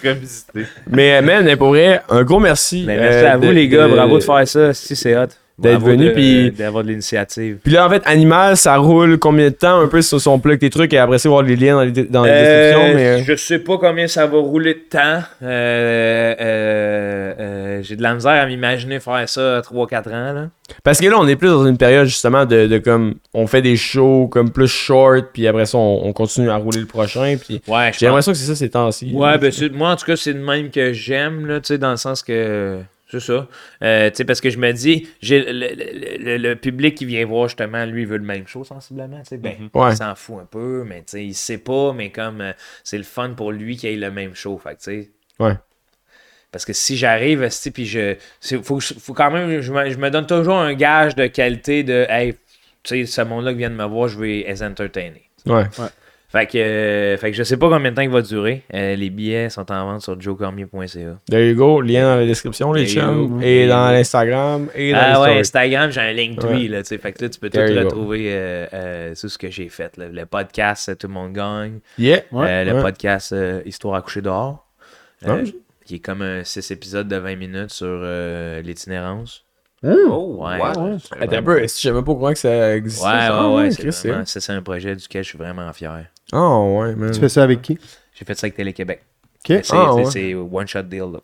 Revisiter. 0.04 0.66
Mais, 0.90 1.22
man, 1.24 1.44
mais 1.44 1.56
pour 1.56 1.70
vrai, 1.70 2.02
un 2.10 2.24
gros 2.24 2.40
merci. 2.40 2.84
Mais 2.86 2.98
merci 2.98 3.18
euh, 3.26 3.34
à 3.34 3.38
vous, 3.38 3.48
de- 3.48 3.52
les 3.52 3.68
gars. 3.68 3.88
de- 3.88 3.94
Bravo 3.96 4.20
de 4.20 4.24
faire 4.24 4.48
ça. 4.48 4.74
Si 4.74 4.96
c'est 4.96 5.18
hot. 5.18 5.28
D'être 5.58 5.80
venu, 5.82 6.12
puis- 6.12 6.52
D'avoir 6.52 6.84
de 6.84 6.90
l'initiative. 6.90 7.60
Puis 7.64 7.72
là, 7.72 7.88
en 7.88 7.90
fait, 7.90 8.02
Animal, 8.06 8.58
ça 8.58 8.76
roule 8.78 9.18
combien 9.18 9.46
de 9.50 9.54
temps 9.56 9.80
un 9.80 9.88
peu 9.88 10.02
sur 10.02 10.20
son 10.20 10.38
plug 10.38 10.60
tes 10.60 10.70
trucs 10.70 10.94
et 10.94 10.98
après 10.98 11.18
ça, 11.18 11.30
voir 11.30 11.44
les 11.44 11.56
liens 11.56 11.76
dans 11.76 11.84
les, 11.84 11.92
dans 12.04 12.24
les 12.26 12.32
descriptions. 12.32 12.94
Mais... 12.96 13.06
euh, 13.06 13.24
Je 13.26 13.36
sais 13.36 13.60
pas 13.60 13.78
combien 13.78 14.08
ça 14.08 14.26
va 14.28 14.38
rouler 14.38 14.74
de 14.74 14.80
temps. 14.90 15.22
Euh, 15.42 16.36
euh, 16.40 17.34
euh, 17.40 17.80
J'ai 17.84 17.96
de 17.96 18.04
la 18.04 18.14
misère 18.16 18.32
à 18.42 18.46
m'imaginer 18.46 19.00
faire 19.00 19.28
ça 19.30 19.58
à 19.58 19.62
3-4 19.62 20.10
ans. 20.10 20.34
Là. 20.34 20.50
Parce 20.84 21.00
que 21.00 21.06
là, 21.08 21.16
on 21.20 21.28
est 21.28 21.36
plus 21.36 21.48
dans 21.50 21.66
une 21.66 21.78
période 21.78 22.06
justement 22.08 22.46
de, 22.46 22.68
de 22.68 22.78
comme. 22.78 23.16
On 23.34 23.48
fait 23.48 23.62
des 23.62 23.78
shows 23.78 24.28
comme 24.28 24.52
plus 24.52 24.68
short, 24.68 25.28
puis 25.34 25.48
après 25.48 25.66
ça, 25.66 25.78
on, 25.78 26.02
on 26.06 26.12
continue 26.14 26.50
à 26.50 26.56
rouler 26.58 26.80
le 26.80 26.86
prochain. 26.86 27.36
Puis 27.40 27.62
Ouais, 27.68 27.92
j'ai 27.98 28.08
l'impression 28.08 28.32
que 28.32 28.38
c'est 28.38 28.46
ça 28.48 28.56
ces 28.56 28.70
temps-ci. 28.70 29.12
Ouais, 29.14 29.38
ben 29.38 29.52
c'est- 29.52 29.70
moi 29.72 29.92
en 29.92 29.96
tout 29.96 30.06
cas, 30.06 30.16
c'est 30.16 30.34
de 30.34 30.40
même 30.40 30.70
que 30.70 30.92
j'aime, 30.94 31.46
là, 31.46 31.60
tu 31.60 31.68
sais, 31.68 31.78
dans 31.78 31.92
le 31.92 31.98
sens 31.98 32.24
que. 32.24 32.80
C'est 33.08 33.20
ça. 33.20 33.48
Euh, 33.84 34.10
tu 34.10 34.16
sais, 34.18 34.26
parce 34.26 34.42
que 34.42 34.50
je 34.50 34.58
me 34.58 34.72
dis, 34.72 35.08
j'ai 35.22 35.40
le, 35.40 35.52
le- 35.52 36.18
le- 36.18 36.38
le 36.38 36.56
public 36.56 36.96
qui 36.96 37.06
vient 37.06 37.24
voir 37.26 37.48
justement, 37.48 37.86
lui, 37.86 38.02
il 38.02 38.08
veut 38.08 38.18
le 38.18 38.24
même 38.26 38.48
show 38.48 38.64
sensiblement. 38.64 39.20
tu 39.20 39.26
sais. 39.30 39.38
Ben, 39.38 39.70
Ouais. 39.74 39.92
il 39.92 39.98
s'en 39.98 40.16
fout 40.16 40.38
un 40.42 40.46
peu, 40.46 40.84
mais 40.88 41.00
tu 41.00 41.04
sais, 41.08 41.26
il 41.26 41.36
sait 41.36 41.60
pas, 41.60 41.94
mais 41.94 42.10
comme 42.12 42.42
euh, 42.42 42.54
c'est 42.84 42.98
le 42.98 43.04
fun 43.04 43.30
pour 43.36 43.52
lui 43.52 43.78
qu'il 43.78 43.90
ait 43.92 43.96
le 43.96 44.10
même 44.12 44.34
show. 44.34 44.58
Fait 44.58 44.72
que, 44.76 44.80
tu 44.80 44.84
sais. 45.04 45.10
Ouais. 45.40 45.54
Parce 46.52 46.66
que 46.66 46.74
si 46.74 46.96
j'arrive, 46.98 47.48
puis 47.74 47.86
je. 47.86 48.16
Faut, 48.64 48.80
faut 48.80 49.14
quand 49.14 49.30
même. 49.30 49.60
Je 49.62 49.72
me, 49.74 49.90
je 49.92 49.98
me 49.98 50.10
donne 50.10 50.26
toujours 50.26 50.56
un 50.58 50.74
gage 50.74 51.14
de 51.16 51.28
qualité 51.28 51.84
de. 51.84 52.06
Hey, 52.10 52.34
tu 52.82 53.06
sais, 53.06 53.06
ce 53.06 53.22
monde-là 53.22 53.52
qui 53.52 53.58
vient 53.60 53.70
de 53.70 53.76
me 53.76 53.86
voir, 53.86 54.08
je 54.08 54.18
vais 54.20 54.46
les 54.48 54.64
entertainer. 54.64 55.30
Ouais. 55.46 55.66
Fait 56.28 56.48
que, 56.48 56.58
euh, 56.58 57.18
fait 57.18 57.32
que 57.32 57.38
je 57.38 57.44
sais 57.44 57.56
pas 57.56 57.70
combien 57.70 57.92
de 57.92 57.96
temps 57.96 58.02
il 58.02 58.10
va 58.10 58.22
durer. 58.22 58.64
Euh, 58.74 58.96
les 58.96 59.10
billets 59.10 59.50
sont 59.50 59.72
en 59.72 59.86
vente 59.86 60.02
sur 60.02 60.20
joecormier.ca. 60.20 61.18
There 61.30 61.50
you 61.50 61.56
go. 61.56 61.80
Lien 61.82 62.04
dans 62.04 62.16
la 62.20 62.26
description, 62.26 62.74
les 62.74 62.88
chums. 62.88 63.42
Et 63.42 63.68
dans 63.68 63.92
l'Instagram. 63.92 64.68
Et 64.76 64.92
dans 64.92 64.98
Ah 65.02 65.22
ouais. 65.22 65.40
Instagram, 65.40 65.92
j'ai 65.92 66.02
un 66.02 66.12
Linktree, 66.14 66.64
Ouais. 66.64 66.68
là, 66.68 66.82
tu 66.82 66.90
sais. 66.90 66.98
Fait 66.98 67.12
que 67.14 67.24
là, 67.24 67.30
tu 67.30 67.40
peux 67.40 67.50
There 67.50 67.74
tout 67.74 67.80
retrouver 67.86 68.26
euh, 68.34 68.66
euh, 68.74 69.16
sur 69.16 69.30
ce 69.30 69.38
que 69.38 69.50
j'ai 69.50 69.70
fait. 69.70 69.96
là. 69.98 70.06
Le 70.12 70.26
podcast, 70.26 70.98
Tout 70.98 71.08
le 71.08 71.14
monde 71.14 71.34
gagne. 71.34 71.80
Yeah. 71.98 72.22
Euh, 72.34 72.64
le 72.66 72.74
ouais. 72.74 72.82
podcast 72.82 73.32
euh, 73.32 73.62
Histoire 73.66 73.96
à 73.96 74.02
coucher 74.02 74.22
dehors. 74.22 74.68
Euh, 75.26 75.44
Ouais. 75.44 75.44
qui 75.86 75.96
est 75.96 76.00
comme 76.00 76.22
un 76.24 76.44
6 76.44 76.72
épisodes 76.72 77.08
de 77.08 77.16
20 77.16 77.36
minutes 77.38 77.70
sur 77.72 77.86
euh, 77.88 78.62
l'itinérance. 78.62 79.45
Oh, 79.86 80.44
Ouais. 80.46 80.60
Attends 81.20 81.36
un 81.38 81.44
peu, 81.44 81.62
je 81.62 81.68
savais 81.68 82.00
pas 82.02 82.14
courant 82.14 82.34
que 82.34 82.40
ça 82.40 82.76
existait. 82.76 83.06
Ouais, 83.06 83.12
ça? 83.12 83.48
ouais, 83.50 83.56
ouais. 83.56 83.64
Ah, 83.68 83.72
c'est 83.72 83.92
c'est 83.92 84.08
vraiment- 84.08 84.18
vrai. 84.22 84.26
ça, 84.26 84.40
c'est 84.42 84.52
un 84.54 84.62
projet 84.62 84.96
duquel 84.96 85.24
je 85.24 85.30
suis 85.30 85.38
vraiment 85.38 85.72
fier. 85.74 86.06
Oh, 86.34 86.80
ouais, 86.82 86.96
man. 86.96 87.12
Tu 87.12 87.20
fais 87.20 87.30
ça 87.30 87.44
avec 87.44 87.62
qui? 87.62 87.78
J'ai 88.14 88.26
fait 88.26 88.36
ça 88.36 88.46
avec 88.46 88.56
Télé-Québec. 88.56 89.02
Ok. 89.48 89.60
C'est 89.64 89.74
Ah, 89.76 89.92
c'est- 90.12 90.34
ouais. 90.34 90.50
one 90.52 90.68
shot 90.68 90.82
deal. 90.84 91.02
là. 91.14 91.20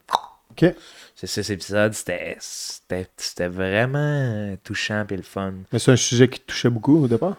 Ok. 0.51 0.73
C'est 1.15 1.27
six 1.27 1.49
épisodes, 1.51 1.93
c'était- 1.93 2.35
c'était 2.39 3.07
c'était 3.17 3.47
vraiment 3.47 4.55
touchant 4.63 5.05
et 5.09 5.15
le 5.15 5.21
fun. 5.23 5.53
Mais 5.71 5.79
c'est 5.79 5.91
un 5.91 5.95
sujet 5.95 6.27
qui 6.27 6.39
te 6.39 6.45
touchait 6.47 6.69
beaucoup 6.69 7.03
au 7.03 7.07
départ? 7.07 7.35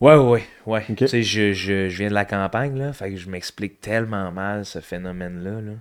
Ouais, 0.00 0.16
ouais, 0.16 0.44
ouais. 0.66 0.84
Tu 0.96 1.08
sais, 1.08 1.22
je, 1.22 1.52
je, 1.52 1.88
je 1.88 1.98
viens 1.98 2.08
de 2.08 2.14
la 2.14 2.24
campagne, 2.26 2.78
là, 2.78 2.92
fait 2.92 3.10
que 3.10 3.16
je 3.16 3.30
m'explique 3.30 3.80
tellement 3.80 4.30
mal 4.30 4.64
ce 4.66 4.80
phénomène-là. 4.80 5.60
Là. 5.62 5.72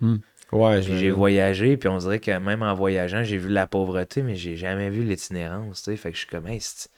Ouais, 0.56 0.82
j'ai 0.82 1.11
voyagé, 1.11 1.77
puis 1.77 1.90
on 1.90 1.98
dirait 1.98 2.19
que 2.19 2.32
même 2.38 2.61
en 2.64 2.73
voyageant, 2.73 3.23
j'ai 3.23 3.38
vu 3.38 3.49
la 3.49 3.68
pauvreté, 3.68 4.22
mais 4.22 4.36
j'ai 4.36 4.56
jamais 4.56 4.90
vu 4.90 5.03
l'itinérance, 5.03 5.84
tu 5.84 5.91
sais. 5.91 5.98
Fait 5.98 6.10
que 6.11 6.15
je 6.15 6.22
suis 6.22 6.30
comme, 6.30 6.48
hey, 6.48 6.60
c'est- 6.61 6.90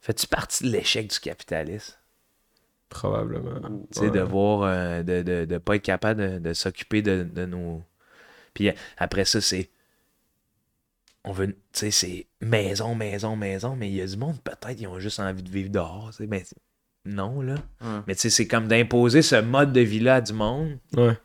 fais-tu 0.00 0.26
partie 0.26 0.64
de 0.64 0.70
l'échec 0.70 1.08
du 1.08 1.18
capitalisme? 1.20 1.94
Probablement. 2.88 3.60
Tu 3.92 4.00
sais, 4.00 4.10
de 4.10 4.20
voir, 4.20 4.62
euh, 4.62 5.02
de, 5.02 5.22
de, 5.22 5.44
de 5.46 5.58
pas 5.58 5.76
être 5.76 5.82
capable 5.82 6.20
de, 6.34 6.38
de 6.38 6.52
s'occuper 6.52 7.00
de, 7.02 7.22
de 7.24 7.46
nos. 7.46 7.82
Puis 8.54 8.68
euh, 8.68 8.72
après 8.98 9.24
ça, 9.24 9.40
c'est. 9.40 9.70
On 11.24 11.32
veut. 11.32 11.48
Tu 11.48 11.56
sais, 11.72 11.90
c'est 11.90 12.26
maison, 12.40 12.94
maison, 12.94 13.36
maison, 13.36 13.76
mais 13.76 13.88
il 13.88 13.94
y 13.94 14.02
a 14.02 14.06
du 14.06 14.16
monde, 14.16 14.40
peut-être, 14.42 14.78
ils 14.80 14.86
ont 14.88 14.98
juste 14.98 15.20
envie 15.20 15.42
de 15.42 15.50
vivre 15.50 15.70
dehors, 15.70 16.10
tu 16.10 16.18
sais. 16.18 16.26
Ben, 16.26 16.42
non, 17.04 17.40
là. 17.40 17.54
Mais 18.06 18.14
tu 18.14 18.22
sais, 18.22 18.30
c'est 18.30 18.46
comme 18.46 18.68
d'imposer 18.68 19.22
ce 19.22 19.36
mode 19.36 19.72
de 19.72 19.80
vie-là 19.80 20.16
à 20.16 20.20
du 20.20 20.32
monde. 20.32 20.78
Ouais. 20.96 21.16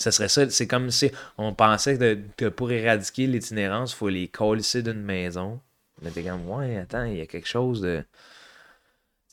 Ce 0.00 0.10
serait 0.10 0.28
ça. 0.28 0.48
C'est 0.48 0.66
comme 0.66 0.90
si 0.90 1.10
on 1.36 1.52
pensait 1.54 1.98
de- 1.98 2.18
que 2.36 2.46
pour 2.46 2.70
éradiquer 2.70 3.26
l'itinérance, 3.26 3.92
il 3.92 3.96
faut 3.96 4.08
les 4.08 4.28
colisser 4.28 4.82
d'une 4.82 5.02
maison. 5.02 5.60
Mais 6.02 6.10
t'es 6.10 6.22
comme, 6.22 6.48
ouais, 6.48 6.76
attends, 6.78 7.04
il 7.04 7.16
y 7.18 7.20
a 7.20 7.26
quelque 7.26 7.48
chose 7.48 7.80
de. 7.80 8.04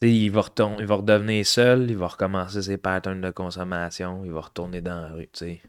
Tu 0.01 0.07
sais, 0.07 0.13
il 0.13 0.29
va, 0.29 0.41
retom- 0.41 0.75
il 0.79 0.85
va 0.87 0.95
redevenir 0.95 1.45
seul, 1.45 1.89
il 1.89 1.95
va 1.97 2.07
recommencer 2.07 2.61
ses 2.63 2.77
patterns 2.77 3.21
de 3.21 3.29
consommation, 3.31 4.23
il 4.25 4.31
va 4.31 4.41
retourner 4.41 4.81
dans 4.81 4.99
la 4.99 5.07
rue, 5.09 5.29
tu 5.31 5.45
sais. 5.45 5.61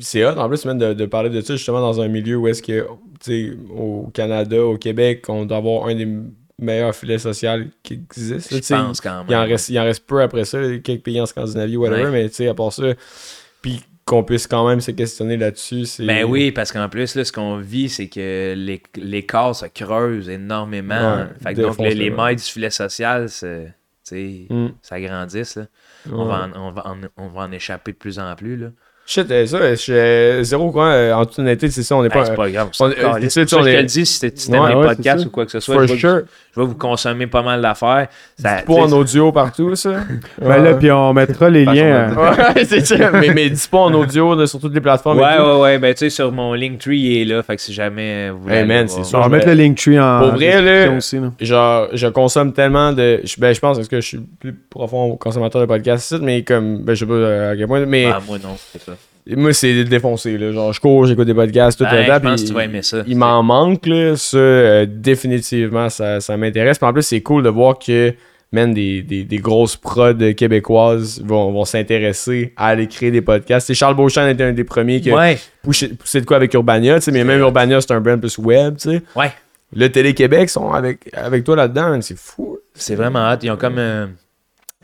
C'est 0.00 0.24
hot 0.24 0.36
en 0.38 0.48
plus 0.48 0.64
même 0.64 0.78
de, 0.78 0.94
de 0.94 1.06
parler 1.06 1.30
de 1.30 1.40
ça 1.40 1.54
justement 1.54 1.80
dans 1.80 2.00
un 2.00 2.08
milieu 2.08 2.36
où 2.36 2.48
est-ce 2.48 2.62
que 2.62 2.86
tu 3.20 3.52
sais 3.52 3.56
au 3.70 4.10
Canada, 4.12 4.64
au 4.64 4.78
Québec, 4.78 5.28
on 5.28 5.44
doit 5.44 5.58
avoir 5.58 5.86
un 5.88 5.94
des 5.94 6.08
meilleurs 6.58 6.94
filets 6.94 7.18
sociaux 7.18 7.50
qui 7.84 7.94
existent. 7.94 8.54
là, 8.56 8.60
Je 8.62 8.74
pense 8.86 9.00
quand 9.00 9.18
même. 9.18 9.26
Il 9.28 9.36
en, 9.36 9.44
reste, 9.44 9.68
il 9.68 9.78
en 9.78 9.84
reste 9.84 10.06
peu 10.06 10.22
après 10.22 10.44
ça, 10.44 10.58
quelques 10.78 11.02
pays 11.04 11.20
en 11.20 11.26
Scandinavie, 11.26 11.76
whatever, 11.76 12.04
Ouais. 12.04 12.10
mais 12.10 12.28
tu 12.28 12.36
sais, 12.36 12.48
à 12.48 12.54
part 12.54 12.72
ça, 12.72 12.94
puis 13.62 13.80
qu'on 14.06 14.22
puisse 14.24 14.46
quand 14.46 14.66
même 14.68 14.80
se 14.80 14.92
questionner 14.92 15.36
là-dessus. 15.36 15.84
Ben 15.98 16.24
oui, 16.24 16.52
parce 16.52 16.70
qu'en 16.72 16.88
plus, 16.88 17.14
là, 17.16 17.24
ce 17.24 17.32
qu'on 17.32 17.56
vit, 17.58 17.88
c'est 17.88 18.08
que 18.08 18.54
les, 18.56 18.80
les 18.94 19.26
corps 19.26 19.54
se 19.56 19.66
creusent 19.66 20.28
énormément. 20.28 21.16
Ouais, 21.16 21.26
fait 21.42 21.54
que 21.54 21.60
donc, 21.62 21.78
les, 21.80 22.10
mailles 22.10 22.36
du 22.36 22.42
filet 22.44 22.70
social, 22.70 23.28
Mm. 24.12 24.68
s'agrandissent. 24.82 25.56
là. 25.56 25.66
On, 26.12 26.18
Ouais. 26.22 26.28
va 26.28 26.44
en, 26.46 26.52
on, 26.68 26.70
va 26.70 26.86
en, 26.86 26.96
on 27.16 27.28
va 27.28 27.40
en 27.42 27.50
échapper 27.50 27.90
de 27.90 27.96
plus 27.96 28.20
en 28.20 28.36
plus. 28.36 28.56
Là. 28.56 28.68
Shit, 29.08 29.30
euh, 29.30 29.46
ça, 29.46 29.70
je 29.70 29.74
suis 29.76 29.92
euh, 29.92 30.42
zéro 30.42 30.72
quoi, 30.72 30.86
euh, 30.86 31.12
en 31.12 31.24
toute 31.26 31.38
honnêteté, 31.38 31.70
c'est 31.70 31.84
ça, 31.84 31.94
on 31.94 32.02
n'est 32.02 32.08
Ben, 32.08 32.14
pas... 32.20 32.24
c'est 32.26 32.34
pas 32.34 32.50
grave. 32.50 32.70
on- 32.80 32.90
tu 32.90 33.30
sais, 33.30 33.42
je 33.42 33.46
tu 33.46 33.54
on 33.54 33.64
est- 33.64 33.84
dis, 33.84 34.04
si 34.04 34.26
Ouais, 34.50 34.68
les 34.68 34.74
podcasts 34.74 35.26
ou 35.26 35.30
quoi 35.30 35.44
que 35.44 35.52
ce 35.52 35.60
soit, 35.60 35.76
For 35.76 35.86
je 35.86 35.92
vais, 35.92 35.98
sure. 36.00 36.20
je 36.56 36.60
vais 36.60 36.66
vous 36.66 36.74
consommer 36.74 37.28
pas 37.28 37.42
mal 37.42 37.62
d'affaires. 37.62 38.08
Ça- 38.36 38.56
Dis 38.56 38.62
pas 38.64 38.72
en 38.72 38.88
tu 38.88 38.94
audio 38.94 39.30
partout, 39.30 39.76
ça? 39.76 40.00
Ben 40.42 40.60
là, 40.62 40.74
puis 40.74 40.90
on 40.90 41.12
mettra 41.12 41.48
les 41.48 41.64
liens. 41.64 42.14
Ouais, 42.16 42.64
c'est 42.64 42.84
ça. 42.84 43.12
Mais, 43.12 43.32
mais 43.32 43.48
dis 43.48 43.68
pas 43.70 43.78
en 43.78 43.94
audio 43.94 44.34
là, 44.34 44.44
sur 44.48 44.58
toutes 44.58 44.74
les 44.74 44.80
plateformes. 44.80 45.18
Ouais, 45.20 45.38
ouais, 45.38 45.60
ouais. 45.60 45.78
Ben, 45.78 45.94
tu 45.94 46.00
sais, 46.00 46.10
sur 46.10 46.32
mon 46.32 46.54
Linktree, 46.54 46.98
il 46.98 47.20
est 47.22 47.24
là. 47.26 47.44
Fait 47.44 47.54
que 47.54 47.62
si 47.62 47.72
jamais 47.72 48.30
vous 48.30 48.40
voulez. 48.40 48.56
Hey, 48.56 48.64
man, 48.66 48.88
c'est 48.88 49.04
sûr. 49.04 49.20
on 49.20 49.22
va 49.22 49.28
mettre 49.28 49.46
le 49.46 49.54
Linktree 49.54 50.00
en 50.00 50.18
Pour 50.18 50.32
vrai, 50.32 50.60
là. 50.62 50.98
Genre, 51.40 51.88
je 51.92 52.08
consomme 52.08 52.52
tellement 52.52 52.92
de. 52.92 53.20
je- 53.22 53.36
Ben, 53.38 53.54
je 53.54 53.60
pense 53.60 53.76
parce 53.76 53.88
que 53.88 54.00
je 54.00 54.06
suis 54.06 54.16
le 54.16 54.24
plus 54.40 54.52
profond 54.68 55.16
consommateur 55.16 55.60
de 55.60 55.66
podcasts, 55.66 56.10
ici, 56.10 56.18
mais 56.20 56.42
comme. 56.42 56.78
Ben, 56.82 56.94
je 56.94 57.04
sais 57.04 57.06
pas 57.06 57.50
à 57.50 57.56
quel 57.56 57.68
point. 57.68 57.86
Mais 57.86 58.06
Ah, 58.06 58.20
moi, 58.26 58.38
non, 58.42 58.56
c'est 58.72 58.82
ça. 58.82 58.92
Moi, 59.36 59.52
c'est 59.52 59.84
défoncé, 59.84 60.38
là. 60.38 60.52
Genre, 60.52 60.72
je 60.72 60.80
cours, 60.80 61.06
j'écoute 61.06 61.26
des 61.26 61.34
podcasts, 61.34 61.78
tout 61.78 61.84
Ben, 61.84 62.00
le 62.02 62.06
temps. 62.06 62.14
je 62.14 62.18
pense 62.20 62.42
que 62.42 62.46
tu 62.48 62.52
vas 62.54 62.64
aimer 62.64 62.82
ça. 62.82 63.02
Il 63.06 63.16
m'en 63.16 63.42
manque, 63.42 63.86
là. 63.86 64.16
Ça, 64.16 64.36
euh, 64.38 64.86
définitivement, 64.88 65.88
ça, 65.88 66.20
ça 66.20 66.36
m'intéresse. 66.36 66.78
Puis 66.78 66.86
en 66.86 66.92
plus, 66.92 67.02
c'est 67.02 67.20
cool 67.22 67.42
de 67.42 67.48
voir 67.48 67.78
que. 67.78 68.14
Man, 68.52 68.72
des, 68.72 69.02
des, 69.02 69.24
des 69.24 69.38
grosses 69.38 69.74
prods 69.76 70.14
québécoises 70.36 71.20
vont, 71.22 71.50
vont 71.50 71.64
s'intéresser 71.64 72.52
à 72.56 72.68
aller 72.68 72.86
créer 72.86 73.10
des 73.10 73.20
podcasts. 73.20 73.66
C'est 73.66 73.74
Charles 73.74 73.96
Beauchamp 73.96 74.28
était 74.28 74.44
un 74.44 74.52
des 74.52 74.62
premiers 74.62 75.00
qui 75.00 75.10
a 75.10 75.16
Ouais, 75.16 75.38
poussé, 75.64 75.88
poussé 75.88 76.20
de 76.20 76.26
quoi 76.26 76.36
avec 76.36 76.54
Urbania, 76.54 76.94
tu 77.00 77.02
sais, 77.06 77.10
mais 77.10 77.24
même 77.24 77.40
Urbania, 77.40 77.80
c'est 77.80 77.90
un 77.90 78.00
brand 78.00 78.20
plus 78.20 78.38
web, 78.38 78.76
tu 78.76 78.90
sais. 78.90 79.02
ouais. 79.16 79.32
Le 79.74 79.90
Télé-Québec 79.90 80.48
sont 80.48 80.70
avec, 80.70 81.00
avec 81.12 81.42
toi 81.42 81.56
là-dedans, 81.56 82.00
c'est 82.00 82.16
fou. 82.16 82.58
C'est 82.72 82.94
vraiment 82.94 83.28
hot. 83.32 83.38
Ils 83.42 83.50
ont 83.50 83.56
comme. 83.56 83.78
euh, 83.78 84.06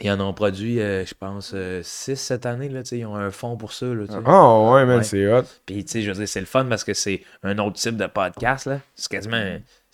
ils 0.02 0.10
en 0.10 0.20
ont 0.20 0.32
produit, 0.32 0.80
euh, 0.80 1.04
je 1.06 1.14
pense, 1.14 1.54
6 1.82 2.16
cette 2.16 2.46
année. 2.46 2.68
Là, 2.68 2.80
ils 2.92 3.04
ont 3.06 3.16
un 3.16 3.30
fonds 3.30 3.56
pour 3.56 3.72
ça. 3.72 3.86
Là, 3.86 4.04
sais. 4.08 4.14
Oh, 4.26 4.70
ouais, 4.74 4.84
man, 4.86 4.98
Ouais. 4.98 5.04
c'est 5.04 5.26
hot. 5.32 5.42
Puis, 5.66 5.84
tu 5.84 5.92
sais, 5.92 6.02
je 6.02 6.10
veux 6.10 6.16
dire, 6.16 6.28
c'est 6.28 6.40
le 6.40 6.46
fun 6.46 6.64
parce 6.66 6.84
que 6.84 6.94
c'est 6.94 7.22
un 7.42 7.56
autre 7.58 7.76
type 7.76 7.96
de 7.96 8.06
podcast. 8.06 8.66
là. 8.66 8.80
C'est 8.94 9.10
quasiment. 9.10 9.42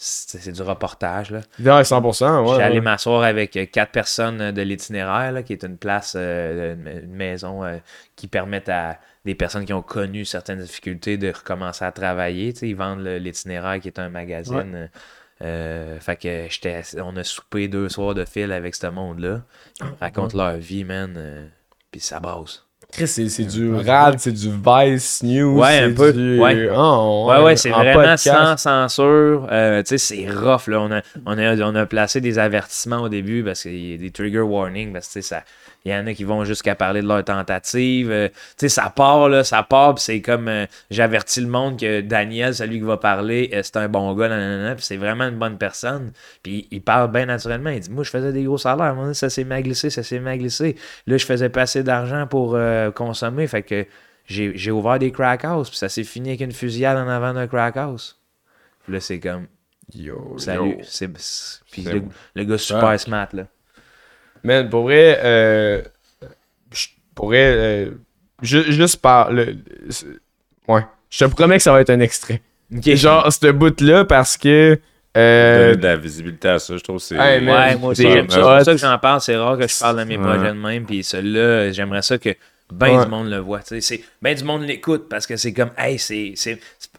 C'est 0.01 0.53
du 0.53 0.63
reportage. 0.63 1.33
Là. 1.33 1.41
Ouais, 1.59 1.83
100%, 1.83 2.45
ouais. 2.49 2.57
J'ai 2.57 2.63
allé 2.63 2.75
ouais. 2.77 2.81
m'asseoir 2.81 3.23
avec 3.25 3.57
euh, 3.57 3.67
quatre 3.67 3.91
personnes 3.91 4.41
euh, 4.41 4.53
de 4.53 4.63
l'itinéraire, 4.63 5.33
là, 5.33 5.43
qui 5.43 5.53
est 5.53 5.65
une 5.65 5.77
place, 5.77 6.15
euh, 6.17 6.75
une, 7.03 7.11
maison 7.13 7.65
euh, 7.65 7.79
qui 8.15 8.29
permet 8.29 8.71
à 8.71 8.99
des 9.25 9.35
personnes 9.35 9.65
qui 9.65 9.73
ont 9.73 9.83
connu 9.83 10.25
certaines 10.25 10.61
difficultés 10.61 11.17
de 11.17 11.33
recommencer 11.33 11.85
à 11.85 11.91
travailler. 11.91 12.55
Ils 12.63 12.77
vendent 12.77 13.01
l'itinéraire 13.05 13.81
qui 13.81 13.89
est 13.89 13.99
un 13.99 14.09
magazine. 14.09 14.73
euh, 14.75 14.87
euh, 15.43 15.99
fait 16.01 16.17
que 16.17 16.47
j'étais, 16.51 16.83
on 17.03 17.17
a 17.17 17.25
soupé 17.25 17.69
deux 17.69 17.89
soirs 17.89 18.15
de 18.15 18.25
fil 18.25 18.51
avec 18.53 18.75
ce 18.75 18.87
monde-là. 18.89 19.43
Ils 19.81 19.87
racontent 20.01 20.37
leur 20.37 20.57
vie, 20.57 20.85
man. 20.85 21.15
euh, 21.17 21.47
puis 21.91 22.01
ça 22.01 22.21
brasse. 22.21 22.65
Chris, 22.91 23.07
c'est 23.07 23.29
c'est 23.29 23.45
du 23.45 23.75
rad, 23.75 24.19
c'est 24.19 24.33
du 24.33 24.49
Vice 24.51 25.23
News. 25.23 25.59
Ouais, 25.61 25.81
un 25.81 25.93
peu, 25.93 26.11
du- 26.11 26.39
ouais. 26.41 26.71
Oh, 26.75 27.27
Ouais, 27.29 27.43
ouais, 27.43 27.55
c'est 27.57 27.71
en 27.71 27.81
vraiment 27.81 28.01
podcast. 28.01 28.25
sans 28.25 28.57
censure. 28.57 29.47
Euh, 29.53 29.83
tu 29.83 29.99
sais, 29.99 29.99
c'est 29.99 30.31
rough, 30.31 30.69
là. 30.69 30.81
On 30.81 30.91
a, 30.93 31.03
on, 31.27 31.37
a, 31.39 31.57
on 31.71 31.75
a 31.75 31.85
placé 31.85 32.23
des 32.23 32.39
avertissements 32.39 33.03
au 33.03 33.11
début 33.11 33.45
parce 33.45 33.63
qu'il 33.63 33.91
y 33.91 33.95
a 33.95 33.99
des 33.99 34.11
trigger 34.11 34.41
warnings, 34.41 34.93
parce 34.95 35.09
que, 35.09 35.13
tu 35.15 35.23
sais, 35.23 35.29
ça... 35.29 35.43
Il 35.89 35.93
y 35.93 35.95
en 35.95 36.07
a 36.07 36.13
qui 36.13 36.25
vont 36.25 36.45
jusqu'à 36.45 36.75
parler 36.75 37.01
de 37.03 37.09
leur 37.09 37.25
tentative. 37.25 38.11
Euh, 38.11 38.29
tu 38.29 38.35
sais, 38.59 38.69
ça 38.69 38.91
part, 38.91 39.29
là, 39.29 39.43
ça 39.43 39.63
part, 39.63 39.95
puis 39.95 40.05
c'est 40.05 40.21
comme... 40.21 40.49
euh, 40.49 40.67
J'avertis 40.91 41.41
le 41.41 41.47
monde 41.49 41.79
que 41.81 42.01
Daniel, 42.03 42.55
celui 42.55 42.79
qui 42.79 42.85
va 42.85 42.97
parler, 42.99 43.51
euh, 43.55 43.61
c'est 43.63 43.77
un 43.79 43.89
bon 43.89 44.15
gars, 44.15 44.29
nanana, 44.29 44.75
puis 44.75 44.85
c'est 44.85 44.97
vraiment 44.99 45.25
une 45.29 45.39
bonne 45.39 45.57
personne. 45.59 46.13
Puis 46.43 46.69
il 46.71 46.83
parle 46.83 47.11
bien 47.11 47.27
naturellement. 47.27 47.71
Il 47.71 47.81
dit, 47.81 47.91
moi, 47.91 48.05
je 48.05 48.11
faisais 48.11 48.33
des 48.33 48.45
gros 48.45 48.59
salaires. 48.59 48.95
Moi, 48.95 49.15
ça 49.15 49.31
s'est 49.31 49.45
mal 49.45 49.63
glissé, 49.63 49.89
ça 49.91 50.03
s'est 50.03 50.21
mal 50.21 50.39
glissé. 50.39 50.77
Là, 51.07 51.17
je 51.17 51.25
faisais 51.25 51.49
pas 51.49 51.63
assez 51.63 51.83
d'argent 51.83 52.27
pour 52.27 52.59
consommer, 52.95 53.47
fait 53.47 53.63
que 53.63 53.87
j'ai 54.27 54.71
ouvert 54.71 54.99
des 54.99 55.11
crack 55.11 55.45
house, 55.47 55.71
puis 55.71 55.79
ça 55.79 55.89
s'est 55.89 56.05
fini 56.05 56.29
avec 56.29 56.43
une 56.43 56.53
fusillade 56.53 56.99
en 56.99 57.09
avant 57.09 57.33
d'un 57.33 57.47
crack 57.47 57.77
house. 57.79 58.21
Puis 58.85 58.93
là, 58.93 59.01
c'est 59.01 59.21
comme, 59.21 59.47
Yo, 59.95 60.35
salut. 60.39 60.71
yo. 60.73 60.77
C'est, 60.83 61.09
c'est- 61.19 61.61
puis 61.71 61.83
C'est 61.83 61.95
le, 61.95 62.03
le 62.35 62.45
gars 62.45 62.59
super 62.59 63.01
smart, 63.01 63.29
là. 63.33 63.45
Man, 64.45 64.69
pour 64.69 64.85
vrai, 64.85 65.21
euh, 65.23 65.83
je 66.73 66.87
pourrais 67.15 67.55
euh, 67.57 67.91
ju- 68.43 68.71
juste 68.73 68.97
par 69.01 69.33
le, 69.33 69.57
ouais, 70.69 70.83
je 71.11 71.25
te 71.25 71.31
promets 71.31 71.57
que 71.57 71.63
ça 71.63 71.73
va 71.73 71.81
être 71.81 71.91
un 71.91 72.01
extrait. 72.01 72.41
Genre 72.85 73.33
ce 73.33 73.51
bout 73.51 73.81
là 73.81 74.05
parce 74.05 74.37
que 74.37 74.79
euh, 75.17 75.69
Donner 75.71 75.77
de 75.79 75.87
la 75.87 75.97
visibilité 75.97 76.49
à 76.49 76.59
ça, 76.59 76.77
je 76.77 76.83
trouve 76.83 76.99
c'est. 76.99 77.17
Hey, 77.17 77.45
Ouais, 77.47 77.77
moi 77.77 77.91
aussi, 77.91 78.03
c'est 78.03 78.13
j'aime 78.13 78.29
ça. 78.29 78.37
C'est 78.37 78.41
pour 78.43 78.61
ça 78.65 78.73
que 78.73 78.79
j'en 78.79 78.99
parle. 78.99 79.21
C'est 79.23 79.37
rare 79.37 79.57
que 79.59 79.67
je 79.67 79.79
parle 79.79 79.99
de 80.01 80.05
mes 80.05 80.17
Ouais. 80.19 80.23
projets 80.23 80.49
de 80.49 80.59
même. 80.59 80.85
Puis 80.85 81.03
celui-là, 81.03 81.73
j'aimerais 81.73 82.03
ça 82.03 82.19
que 82.19 82.31
ben 82.71 82.99
Ouais. 82.99 83.05
du 83.05 83.11
monde 83.11 83.31
le 83.31 83.39
voit. 83.39 83.61
tu 83.61 83.69
sais. 83.69 83.81
C'est, 83.81 84.05
ben 84.21 84.37
du 84.37 84.45
monde 84.45 84.63
l'écoute 84.63 85.09
parce 85.09 85.27
que 85.27 85.37
c'est 85.37 85.53
comme, 85.55 85.71
hey, 85.79 85.99
c'est. 85.99 86.35
c'est 86.37 86.61
c'est 86.79 86.91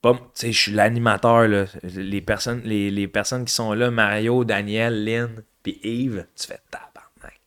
pas, 0.00 0.12
tu 0.14 0.20
sais, 0.34 0.52
je 0.52 0.58
suis 0.58 0.72
l'animateur, 0.72 1.48
là. 1.48 1.64
Les 1.96 2.20
personnes, 2.20 2.62
les, 2.64 2.88
les 2.92 3.08
personnes 3.08 3.44
qui 3.44 3.52
sont 3.52 3.72
là, 3.72 3.90
Mario, 3.90 4.44
Daniel, 4.44 5.04
Lynn, 5.04 5.28
puis 5.80 5.80
Yves, 5.82 6.26
tu 6.36 6.46
fais 6.46 6.58
tabarnak. 6.70 7.40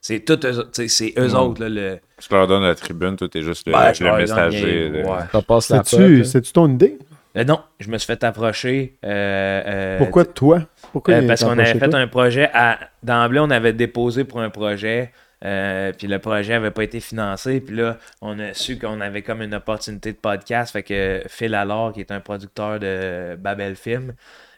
C'est 0.00 0.20
tout 0.20 0.38
eux, 0.46 0.70
c'est 0.88 1.12
eux 1.18 1.34
autres, 1.34 1.60
là, 1.62 1.68
le. 1.68 1.98
Tu 2.20 2.32
leur 2.32 2.46
donnes 2.46 2.62
la 2.62 2.74
tribune, 2.74 3.16
toi, 3.16 3.28
t'es 3.28 3.42
juste 3.42 3.66
le, 3.66 3.72
Ben, 3.72 3.92
je 3.92 4.04
le 4.04 4.16
messager. 4.16 5.02
ouais. 5.04 5.60
C'est-tu 5.60 6.24
c'est-tu 6.24 6.52
ton 6.52 6.68
idée? 6.68 6.98
Euh, 7.36 7.44
non, 7.44 7.60
je 7.78 7.88
me 7.90 7.98
suis 7.98 8.06
fait 8.06 8.24
approcher. 8.24 8.96
euh, 9.04 9.62
euh, 9.66 9.98
Pourquoi 9.98 10.24
toi? 10.24 10.62
Pourquoi 10.92 11.14
Euh, 11.14 11.26
parce 11.26 11.44
qu'on 11.44 11.50
avait 11.50 11.78
fait 11.78 11.88
toi? 11.90 11.98
un 12.00 12.06
projet 12.08 12.48
à 12.54 12.78
d'emblée, 13.02 13.38
on 13.40 13.50
avait 13.50 13.72
déposé 13.74 14.24
pour 14.24 14.40
un 14.40 14.50
projet. 14.50 15.12
euh, 15.44 15.92
puis 15.96 16.08
le 16.08 16.18
projet 16.18 16.54
avait 16.54 16.72
pas 16.72 16.82
été 16.82 16.98
financé. 17.00 17.60
Puis 17.60 17.76
là, 17.76 17.98
on 18.22 18.38
a 18.40 18.54
su 18.54 18.76
qu'on 18.78 19.00
avait 19.00 19.22
comme 19.22 19.42
une 19.42 19.54
opportunité 19.54 20.12
de 20.12 20.16
podcast. 20.16 20.72
Fait 20.72 20.82
que 20.82 21.22
Phil 21.28 21.54
Allard, 21.54 21.92
qui 21.92 22.00
est 22.00 22.10
un 22.10 22.18
producteur 22.20 22.80
de 22.80 23.36
Babel 23.36 23.76
Film, 23.76 24.14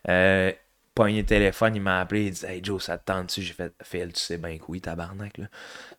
euh, 0.09 0.51
pogné 1.05 1.20
le 1.20 1.27
téléphone, 1.27 1.74
il 1.77 1.81
m'a 1.82 2.01
appelé, 2.01 2.27
il 2.27 2.31
dit 2.32 2.44
Hey 2.47 2.60
Joe, 2.62 2.82
ça 2.82 2.98
te 2.98 3.05
tente-tu? 3.06 3.40
J'ai 3.43 3.55
fait 3.55 3.72
Phil, 3.82 4.12
tu 4.12 4.20
sais 4.20 4.36
bien 4.36 4.59
que 4.59 4.64
oui, 4.68 4.81
tabarnak. 4.81 5.39
Là. 5.39 5.47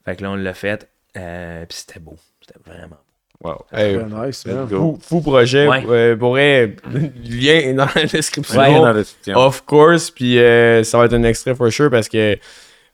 Fait 0.06 0.16
que 0.16 0.24
là, 0.24 0.32
on 0.32 0.36
l'a 0.36 0.54
fait. 0.54 0.88
euh, 1.18 1.66
puis 1.68 1.78
c'était 1.80 2.00
beau. 2.00 2.16
C'était 2.40 2.60
vraiment 2.66 2.88
beau. 2.90 2.98
Wow. 3.50 3.66
Hey, 3.74 3.98
nice, 3.98 4.44
fou, 4.70 5.00
fou 5.02 5.22
projet. 5.22 5.68
Ouais. 5.68 5.84
euh, 5.90 6.16
pourrait 6.16 6.76
lien 7.26 7.74
dans 7.74 7.88
la 7.96 8.06
description. 8.06 8.60
Ouais, 8.60 8.72
dans 8.76 8.86
la 8.86 8.94
description. 8.94 9.36
Of 9.36 9.62
course, 9.66 10.12
puis 10.12 10.38
euh, 10.38 10.84
ça 10.84 11.00
va 11.00 11.06
être 11.06 11.14
un 11.14 11.24
extrait 11.24 11.56
for 11.56 11.72
sure 11.72 11.90
parce 11.90 12.08
que, 12.08 12.38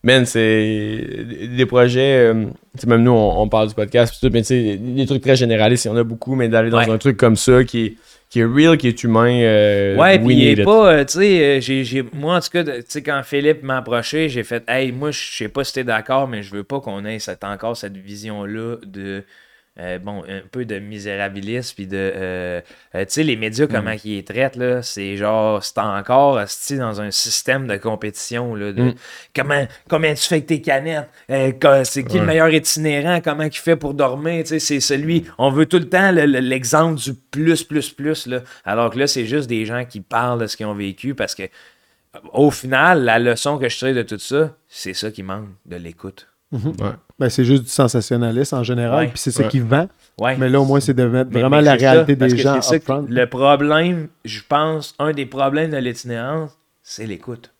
man, 0.04 0.26
c'est 0.26 1.26
des 1.54 1.66
projets, 1.66 2.30
euh, 2.34 2.46
tu 2.78 2.82
sais, 2.84 2.88
même 2.88 3.04
nous, 3.04 3.12
on, 3.12 3.42
on 3.42 3.50
parle 3.50 3.68
du 3.68 3.74
podcast, 3.76 4.14
pis 4.14 4.22
tout, 4.22 4.32
mais 4.32 4.42
tu 4.42 4.48
sais, 4.48 4.78
des 4.78 5.06
trucs 5.06 5.22
très 5.22 5.36
généralistes, 5.36 5.84
il 5.84 5.90
y 5.90 5.92
en 5.92 5.98
a 5.98 6.04
beaucoup, 6.04 6.36
mais 6.36 6.48
d'aller 6.48 6.70
dans 6.70 6.78
Ouais. 6.78 6.90
un 6.90 6.98
truc 6.98 7.18
comme 7.18 7.36
ça 7.36 7.66
qui 7.66 7.86
est, 7.86 7.96
qui 8.30 8.42
est 8.42 8.46
real, 8.46 8.78
qui 8.78 8.88
est 8.90 9.04
humain, 9.04 9.30
euh, 9.42 9.96
Ouais, 9.98 10.20
puis 10.20 10.36
il 10.36 10.48
est 10.50 10.64
pas, 10.64 10.94
euh, 10.94 11.06
tu 11.06 11.14
sais, 11.20 11.58
euh, 11.58 11.62
j'ai, 11.62 11.84
j'ai- 11.86 12.04
moi 12.14 12.36
en 12.38 12.40
tout 12.42 12.50
cas, 12.50 12.64
tu 12.64 12.84
sais, 12.88 13.02
quand 13.04 13.22
Philippe 13.24 13.64
m'a 13.64 13.78
approché, 13.78 14.28
j'ai 14.30 14.44
fait, 14.44 14.64
hey, 14.68 14.92
moi, 14.92 15.12
je 15.12 15.20
sais 15.20 15.50
pas 15.50 15.64
si 15.64 15.74
t'es 15.74 15.84
d'accord, 15.86 16.28
mais 16.28 16.44
je 16.44 16.52
veux 16.54 16.64
pas 16.64 16.82
qu'on 16.82 17.06
ait 17.06 17.20
cette, 17.20 17.44
encore 17.46 17.78
cette 17.78 17.96
vision-là 17.98 18.78
de 18.86 19.24
euh, 19.80 20.00
bon, 20.00 20.24
un 20.28 20.42
peu 20.52 20.66
de 20.66 20.80
misérabilisme, 20.80 21.76
puis 21.76 21.86
de. 21.88 21.96
euh, 21.96 22.62
euh, 22.96 23.00
tu 23.06 23.12
sais, 23.12 23.24
les 23.24 23.36
médias, 23.36 23.68
comment 23.68 23.92
ils 24.04 24.16
les 24.18 24.24
traitent, 24.24 24.56
là, 24.56 24.82
c'est 24.82 25.18
genre, 25.18 25.64
c'est 25.64 25.78
encore 25.80 26.36
dans 26.72 27.02
un 27.02 27.12
système 27.12 27.68
de 27.68 27.78
compétition, 27.78 28.56
là, 28.56 28.72
de 28.74 28.94
comment, 29.36 29.68
combien 29.90 30.14
tu 30.16 30.24
fais 30.28 30.36
avec 30.36 30.48
tes 30.48 30.62
canettes, 30.62 31.10
c'est 31.84 32.04
qui 32.04 32.18
le 32.18 32.26
meilleur 32.26 32.50
itinérant, 32.50 33.22
comment 33.22 33.44
il 33.44 33.52
fait 33.54 33.76
pour 33.76 33.94
dormir, 33.94 34.44
tu 34.44 34.50
sais, 34.50 34.60
c'est 34.60 34.80
celui, 34.80 35.26
on 35.38 35.50
veut 35.52 35.66
tout 35.66 35.78
le 35.80 35.90
temps 35.90 36.12
le- 36.12 36.26
le- 36.26 36.40
l'exemple 36.40 37.00
du 37.00 37.14
plus, 37.14 37.64
plus, 37.64 37.90
plus, 37.92 38.26
là, 38.28 38.42
alors 38.66 38.90
que 38.92 38.98
là, 39.00 39.08
c'est 39.08 39.26
juste 39.26 39.48
des 39.48 39.66
gens 39.66 39.86
qui 39.86 40.02
parlent 40.02 40.40
de 40.42 40.48
ce 40.48 40.58
qu'ils 40.58 40.66
ont 40.66 40.74
vécu, 40.76 41.14
parce 41.14 41.36
que, 41.36 41.44
au 42.34 42.50
final, 42.50 43.04
la 43.04 43.20
leçon 43.20 43.58
que 43.60 43.70
je 43.70 43.78
tire 43.78 43.94
de 43.94 44.02
tout 44.02 44.18
ça, 44.18 44.56
c'est 44.68 44.94
ça 44.94 45.12
qui 45.12 45.22
manque, 45.24 45.50
de 45.66 45.76
l'écoute. 45.76 46.28
Ben, 47.20 47.30
c'est 47.30 47.44
juste 47.46 47.64
du 47.64 47.70
sensationnalisme 47.70 48.56
en 48.56 48.64
général, 48.64 49.06
Ouais. 49.06 49.08
puis 49.10 49.20
c'est 49.20 49.32
ça 49.32 49.44
Ouais. 49.44 49.50
qui 49.50 49.60
vend. 49.60 49.90
Ouais. 50.20 50.38
Mais 50.38 50.50
là, 50.50 50.62
au 50.62 50.66
moins, 50.66 50.80
c'est 50.80 50.94
de 50.94 51.04
mettre 51.06 51.30
Mais- 51.32 51.42
vraiment 51.42 51.58
mais 51.58 51.64
la 51.64 51.78
ça, 51.80 51.92
réalité 51.92 52.16
des 52.16 52.38
gens 52.38 52.62
ça 52.62 52.80
que-. 52.80 53.06
Le 53.10 53.26
problème, 53.28 54.08
je 54.24 54.40
pense, 54.48 54.96
un 55.00 55.12
des 55.12 55.26
problèmes 55.26 55.72
de 55.72 55.78
l'itinérance, 55.78 56.52
c'est 56.84 57.06
l'écoute. 57.06 57.52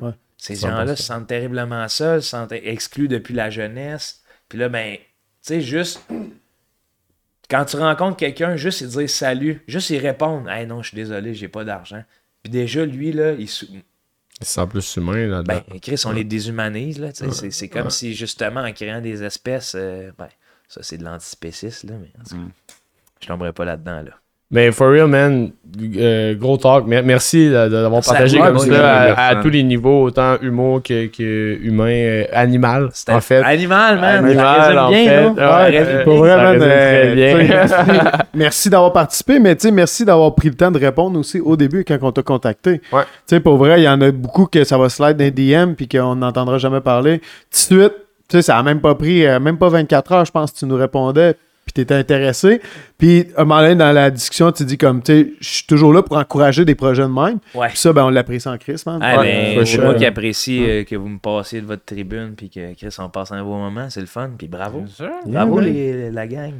Ouais. 0.00 0.12
Ces 0.38 0.54
gens-là 0.56 0.96
se 0.96 1.02
sentent 1.02 1.26
terriblement 1.26 1.86
seuls, 1.88 2.22
se 2.22 2.30
sentent 2.30 2.52
exclus 2.52 3.08
depuis 3.08 3.34
la 3.34 3.50
jeunesse. 3.50 4.22
Puis 4.48 4.58
là, 4.58 4.68
ben, 4.68 4.96
tu 4.96 5.02
sais, 5.42 5.60
juste. 5.60 6.00
Quand 7.50 7.64
tu 7.66 7.76
rencontres 7.76 8.16
quelqu'un, 8.16 8.56
juste 8.56 8.80
y 8.80 8.86
dire 8.86 9.10
salut, 9.10 9.62
juste 9.68 9.90
y 9.90 9.98
répondre. 9.98 10.48
Hey 10.50 10.66
non, 10.66 10.82
je 10.82 10.88
suis 10.88 10.96
désolé, 10.96 11.34
j'ai 11.34 11.48
pas 11.48 11.62
d'argent. 11.64 12.02
Puis 12.42 12.50
déjà, 12.50 12.86
lui, 12.86 13.12
là, 13.12 13.32
il. 13.32 13.48
Sent 14.42 14.66
plus 14.66 14.96
humain 14.96 15.26
là-dedans. 15.26 15.62
Ben, 15.70 15.80
Chris, 15.80 16.02
on 16.06 16.12
les 16.12 16.24
déshumanise, 16.24 16.98
là. 16.98 17.10
C'est, 17.12 17.50
c'est 17.50 17.68
comme 17.68 17.90
si, 17.90 18.14
justement, 18.14 18.60
en 18.60 18.72
créant 18.72 19.00
des 19.00 19.22
espèces. 19.22 19.74
euh, 19.74 20.10
ben, 20.18 20.28
ça, 20.68 20.82
c'est 20.82 20.98
de 20.98 21.04
l'antispécisme, 21.04 21.90
là, 21.90 21.94
mais 22.00 22.12
en 22.20 22.24
tout 22.24 22.36
cas, 22.36 22.52
je 23.20 23.26
tomberai 23.28 23.52
pas 23.52 23.64
là-dedans, 23.64 24.02
là. 24.02 24.18
Mais 24.50 24.70
for 24.72 24.90
real, 24.90 25.08
man, 25.08 25.50
euh, 25.96 26.34
gros 26.34 26.56
talk. 26.56 26.86
Mer- 26.86 27.02
Merci 27.04 27.50
d'avoir 27.50 28.02
partagé 28.02 28.38
comme 28.38 28.58
ça 28.58 29.14
à, 29.14 29.36
tous 29.36 29.48
les 29.50 29.62
niveaux, 29.62 30.04
autant 30.04 30.36
humour 30.42 30.82
que, 30.82 31.06
que 31.06 31.58
humain, 31.60 31.88
euh, 31.90 32.24
animal, 32.32 32.90
C'était 32.92 33.12
en 33.12 33.20
fait. 33.20 33.42
Animal, 33.42 33.98
man. 34.00 34.24
Animal, 34.24 34.78
en 34.78 34.90
bien, 34.90 35.04
fait. 35.04 35.28
Ouais. 35.40 36.04
Pour 36.04 36.16
vrai, 36.18 36.36
man, 36.36 36.58
merci, 37.48 37.74
merci 38.34 38.70
d'avoir 38.70 38.92
participé, 38.92 39.38
mais 39.40 39.56
tu 39.56 39.62
sais, 39.68 39.70
merci 39.72 40.04
d'avoir 40.04 40.34
pris 40.34 40.48
le 40.50 40.54
temps 40.54 40.70
de 40.70 40.78
répondre 40.78 41.18
aussi 41.18 41.40
au 41.40 41.56
début 41.56 41.84
quand 41.84 41.98
on 42.02 42.12
t'a 42.12 42.22
contacté. 42.22 42.80
Ouais. 42.92 43.02
Tu 43.02 43.08
sais, 43.34 43.40
pour 43.40 43.56
vrai, 43.56 43.80
il 43.80 43.84
y 43.84 43.88
en 43.88 44.00
a 44.00 44.10
beaucoup 44.12 44.46
que 44.46 44.62
ça 44.62 44.78
va 44.78 44.88
slide 44.88 45.16
dans 45.16 45.24
les 45.24 45.30
DM 45.32 45.72
puis 45.72 45.88
qu'on 45.88 46.16
n'entendra 46.16 46.58
jamais 46.58 46.80
parler. 46.80 47.18
Tout 47.18 47.24
de 47.74 47.80
suite, 47.80 47.92
tu 48.28 48.36
sais, 48.36 48.42
ça 48.42 48.58
a 48.58 48.62
même 48.62 48.80
pas 48.80 48.94
pris, 48.94 49.26
euh, 49.26 49.40
même 49.40 49.58
pas 49.58 49.68
24 49.68 50.12
heures, 50.12 50.24
je 50.24 50.32
pense, 50.32 50.52
que 50.52 50.58
tu 50.58 50.66
nous 50.66 50.76
répondais 50.76 51.34
puis 51.64 51.72
t'étais 51.72 51.94
intéressé. 51.94 52.60
Puis, 52.98 53.26
un 53.36 53.44
moment 53.44 53.60
donné, 53.62 53.74
dans 53.74 53.92
la 53.92 54.10
discussion, 54.10 54.52
tu 54.52 54.64
dis 54.64 54.78
comme, 54.78 55.02
tu 55.02 55.12
sais, 55.12 55.32
je 55.40 55.48
suis 55.48 55.66
toujours 55.66 55.92
là 55.92 56.02
pour 56.02 56.16
encourager 56.16 56.64
des 56.64 56.74
projets 56.74 57.02
de 57.02 57.08
même. 57.08 57.38
Ouais. 57.54 57.68
Puis 57.68 57.78
ça, 57.78 57.92
ben, 57.92 58.04
on 58.04 58.10
l'apprécie 58.10 58.48
en 58.48 58.58
Chris, 58.58 58.82
man. 58.86 58.98
Ah, 59.02 59.18
Ouais, 59.20 59.56
ben, 59.56 59.82
moi 59.82 59.94
qui 59.94 60.06
apprécie 60.06 60.64
euh, 60.68 60.84
que 60.84 60.96
vous 60.96 61.08
me 61.08 61.18
passiez 61.18 61.60
de 61.60 61.66
votre 61.66 61.84
tribune 61.84 62.34
puis 62.36 62.50
que 62.50 62.74
Chris, 62.74 62.94
on 62.98 63.08
passe 63.08 63.32
un 63.32 63.42
beau 63.42 63.56
moment. 63.56 63.88
C'est 63.90 64.00
le 64.00 64.06
fun. 64.06 64.30
Puis 64.36 64.48
bravo. 64.48 64.84
Bravo, 65.26 65.60
les- 65.60 66.10
la 66.10 66.26
gang. 66.26 66.52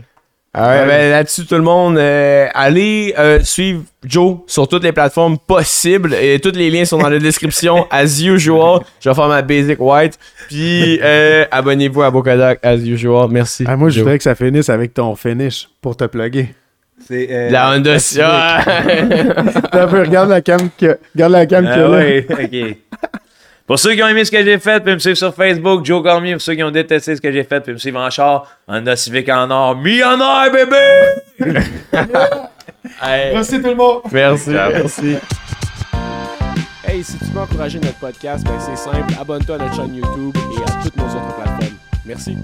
Ah 0.57 0.69
ouais, 0.69 0.87
ben, 0.87 1.11
là-dessus, 1.11 1.47
tout 1.47 1.57
le 1.57 1.63
monde, 1.63 1.99
euh, 1.99 2.47
allez 2.55 3.13
euh, 3.19 3.41
suivre 3.43 3.83
Joe 4.05 4.39
sur 4.47 4.69
toutes 4.69 4.85
les 4.85 4.93
plateformes 4.93 5.37
possibles. 5.37 6.15
Et 6.15 6.39
tous 6.39 6.53
les 6.55 6.71
liens 6.71 6.85
sont 6.85 6.99
dans 6.99 7.09
la 7.09 7.19
description, 7.19 7.89
as 7.91 8.23
usual. 8.23 8.81
Je 9.01 9.09
vais 9.09 9.15
faire 9.17 9.27
ma 9.27 9.43
basic 9.43 9.81
white. 9.81 10.17
Puis, 10.47 11.01
euh, 11.03 11.45
abonnez-vous 11.51 12.03
à 12.03 12.11
Bokodak, 12.13 12.61
as 12.63 12.77
usual. 12.77 13.29
Merci. 13.31 13.65
Ah, 13.67 13.77
moi, 13.77 13.89
je 13.89 13.99
voudrais 13.99 14.17
que 14.17 14.23
ça 14.23 14.37
finisse 14.37 14.69
avec 14.69 14.95
ton 14.95 15.17
finish 15.17 15.69
pour 15.83 15.97
te 15.97 16.05
plugger. 16.05 16.55
C'est 17.09 17.29
euh, 17.31 17.51
La 17.51 17.71
Honda 17.71 17.97
regarde 19.73 20.31
la 20.31 20.41
cam 20.41 20.71
que, 20.79 20.99
regarde 21.15 21.33
la 21.33 21.47
cam 21.47 21.67
Ah 21.69 21.75
que 21.75 21.81
là. 21.81 21.91
ouais, 21.91 22.27
ok. 22.31 22.77
Pour 23.67 23.79
ceux 23.79 23.95
qui 23.95 24.03
ont 24.03 24.09
aimé 24.09 24.25
ce 24.25 24.31
que 24.31 24.45
j'ai 24.45 24.59
fait, 24.59 24.81
puis 24.85 24.93
me 24.93 24.99
suivre 24.99 25.17
sur 25.17 25.35
Facebook, 25.35 25.85
Joe 25.87 26.03
Cormier. 26.03 26.33
Pour 26.33 26.43
ceux 26.43 26.55
qui 26.55 26.63
ont 26.63 26.71
détesté 26.71 27.17
ce 27.17 27.21
que 27.21 27.33
j'ai 27.33 27.45
fait, 27.45 27.61
puis 27.61 27.73
me 27.73 27.79
suivre 27.79 27.99
en 27.99 28.11
char, 28.11 28.47
Honda 28.69 28.95
Civic 28.95 29.29
en 29.31 29.51
or. 29.51 29.77
Millionnaire, 29.77 30.51
bébé! 30.53 31.51
Hey, 33.03 33.33
Merci 33.35 33.61
tout 33.63 33.69
le 33.69 33.75
monde. 33.75 34.03
merci, 34.13 34.51
merci. 34.51 35.17
Hey, 36.87 37.03
si 37.03 37.19
tu 37.19 37.25
veux 37.33 37.41
encourager 37.41 37.81
notre 37.81 37.99
podcast, 37.99 38.45
ben 38.45 38.53
c'est 38.61 38.77
simple. 38.77 39.13
Abonne-toi 39.19 39.57
à 39.57 39.59
notre 39.59 39.75
chaîne 39.75 39.95
YouTube 39.95 40.37
et 40.37 40.63
à 40.71 40.83
toutes 40.83 40.97
nos 40.97 41.05
autres 41.05 41.35
plateformes. 41.35 41.77
Merci. 42.05 42.37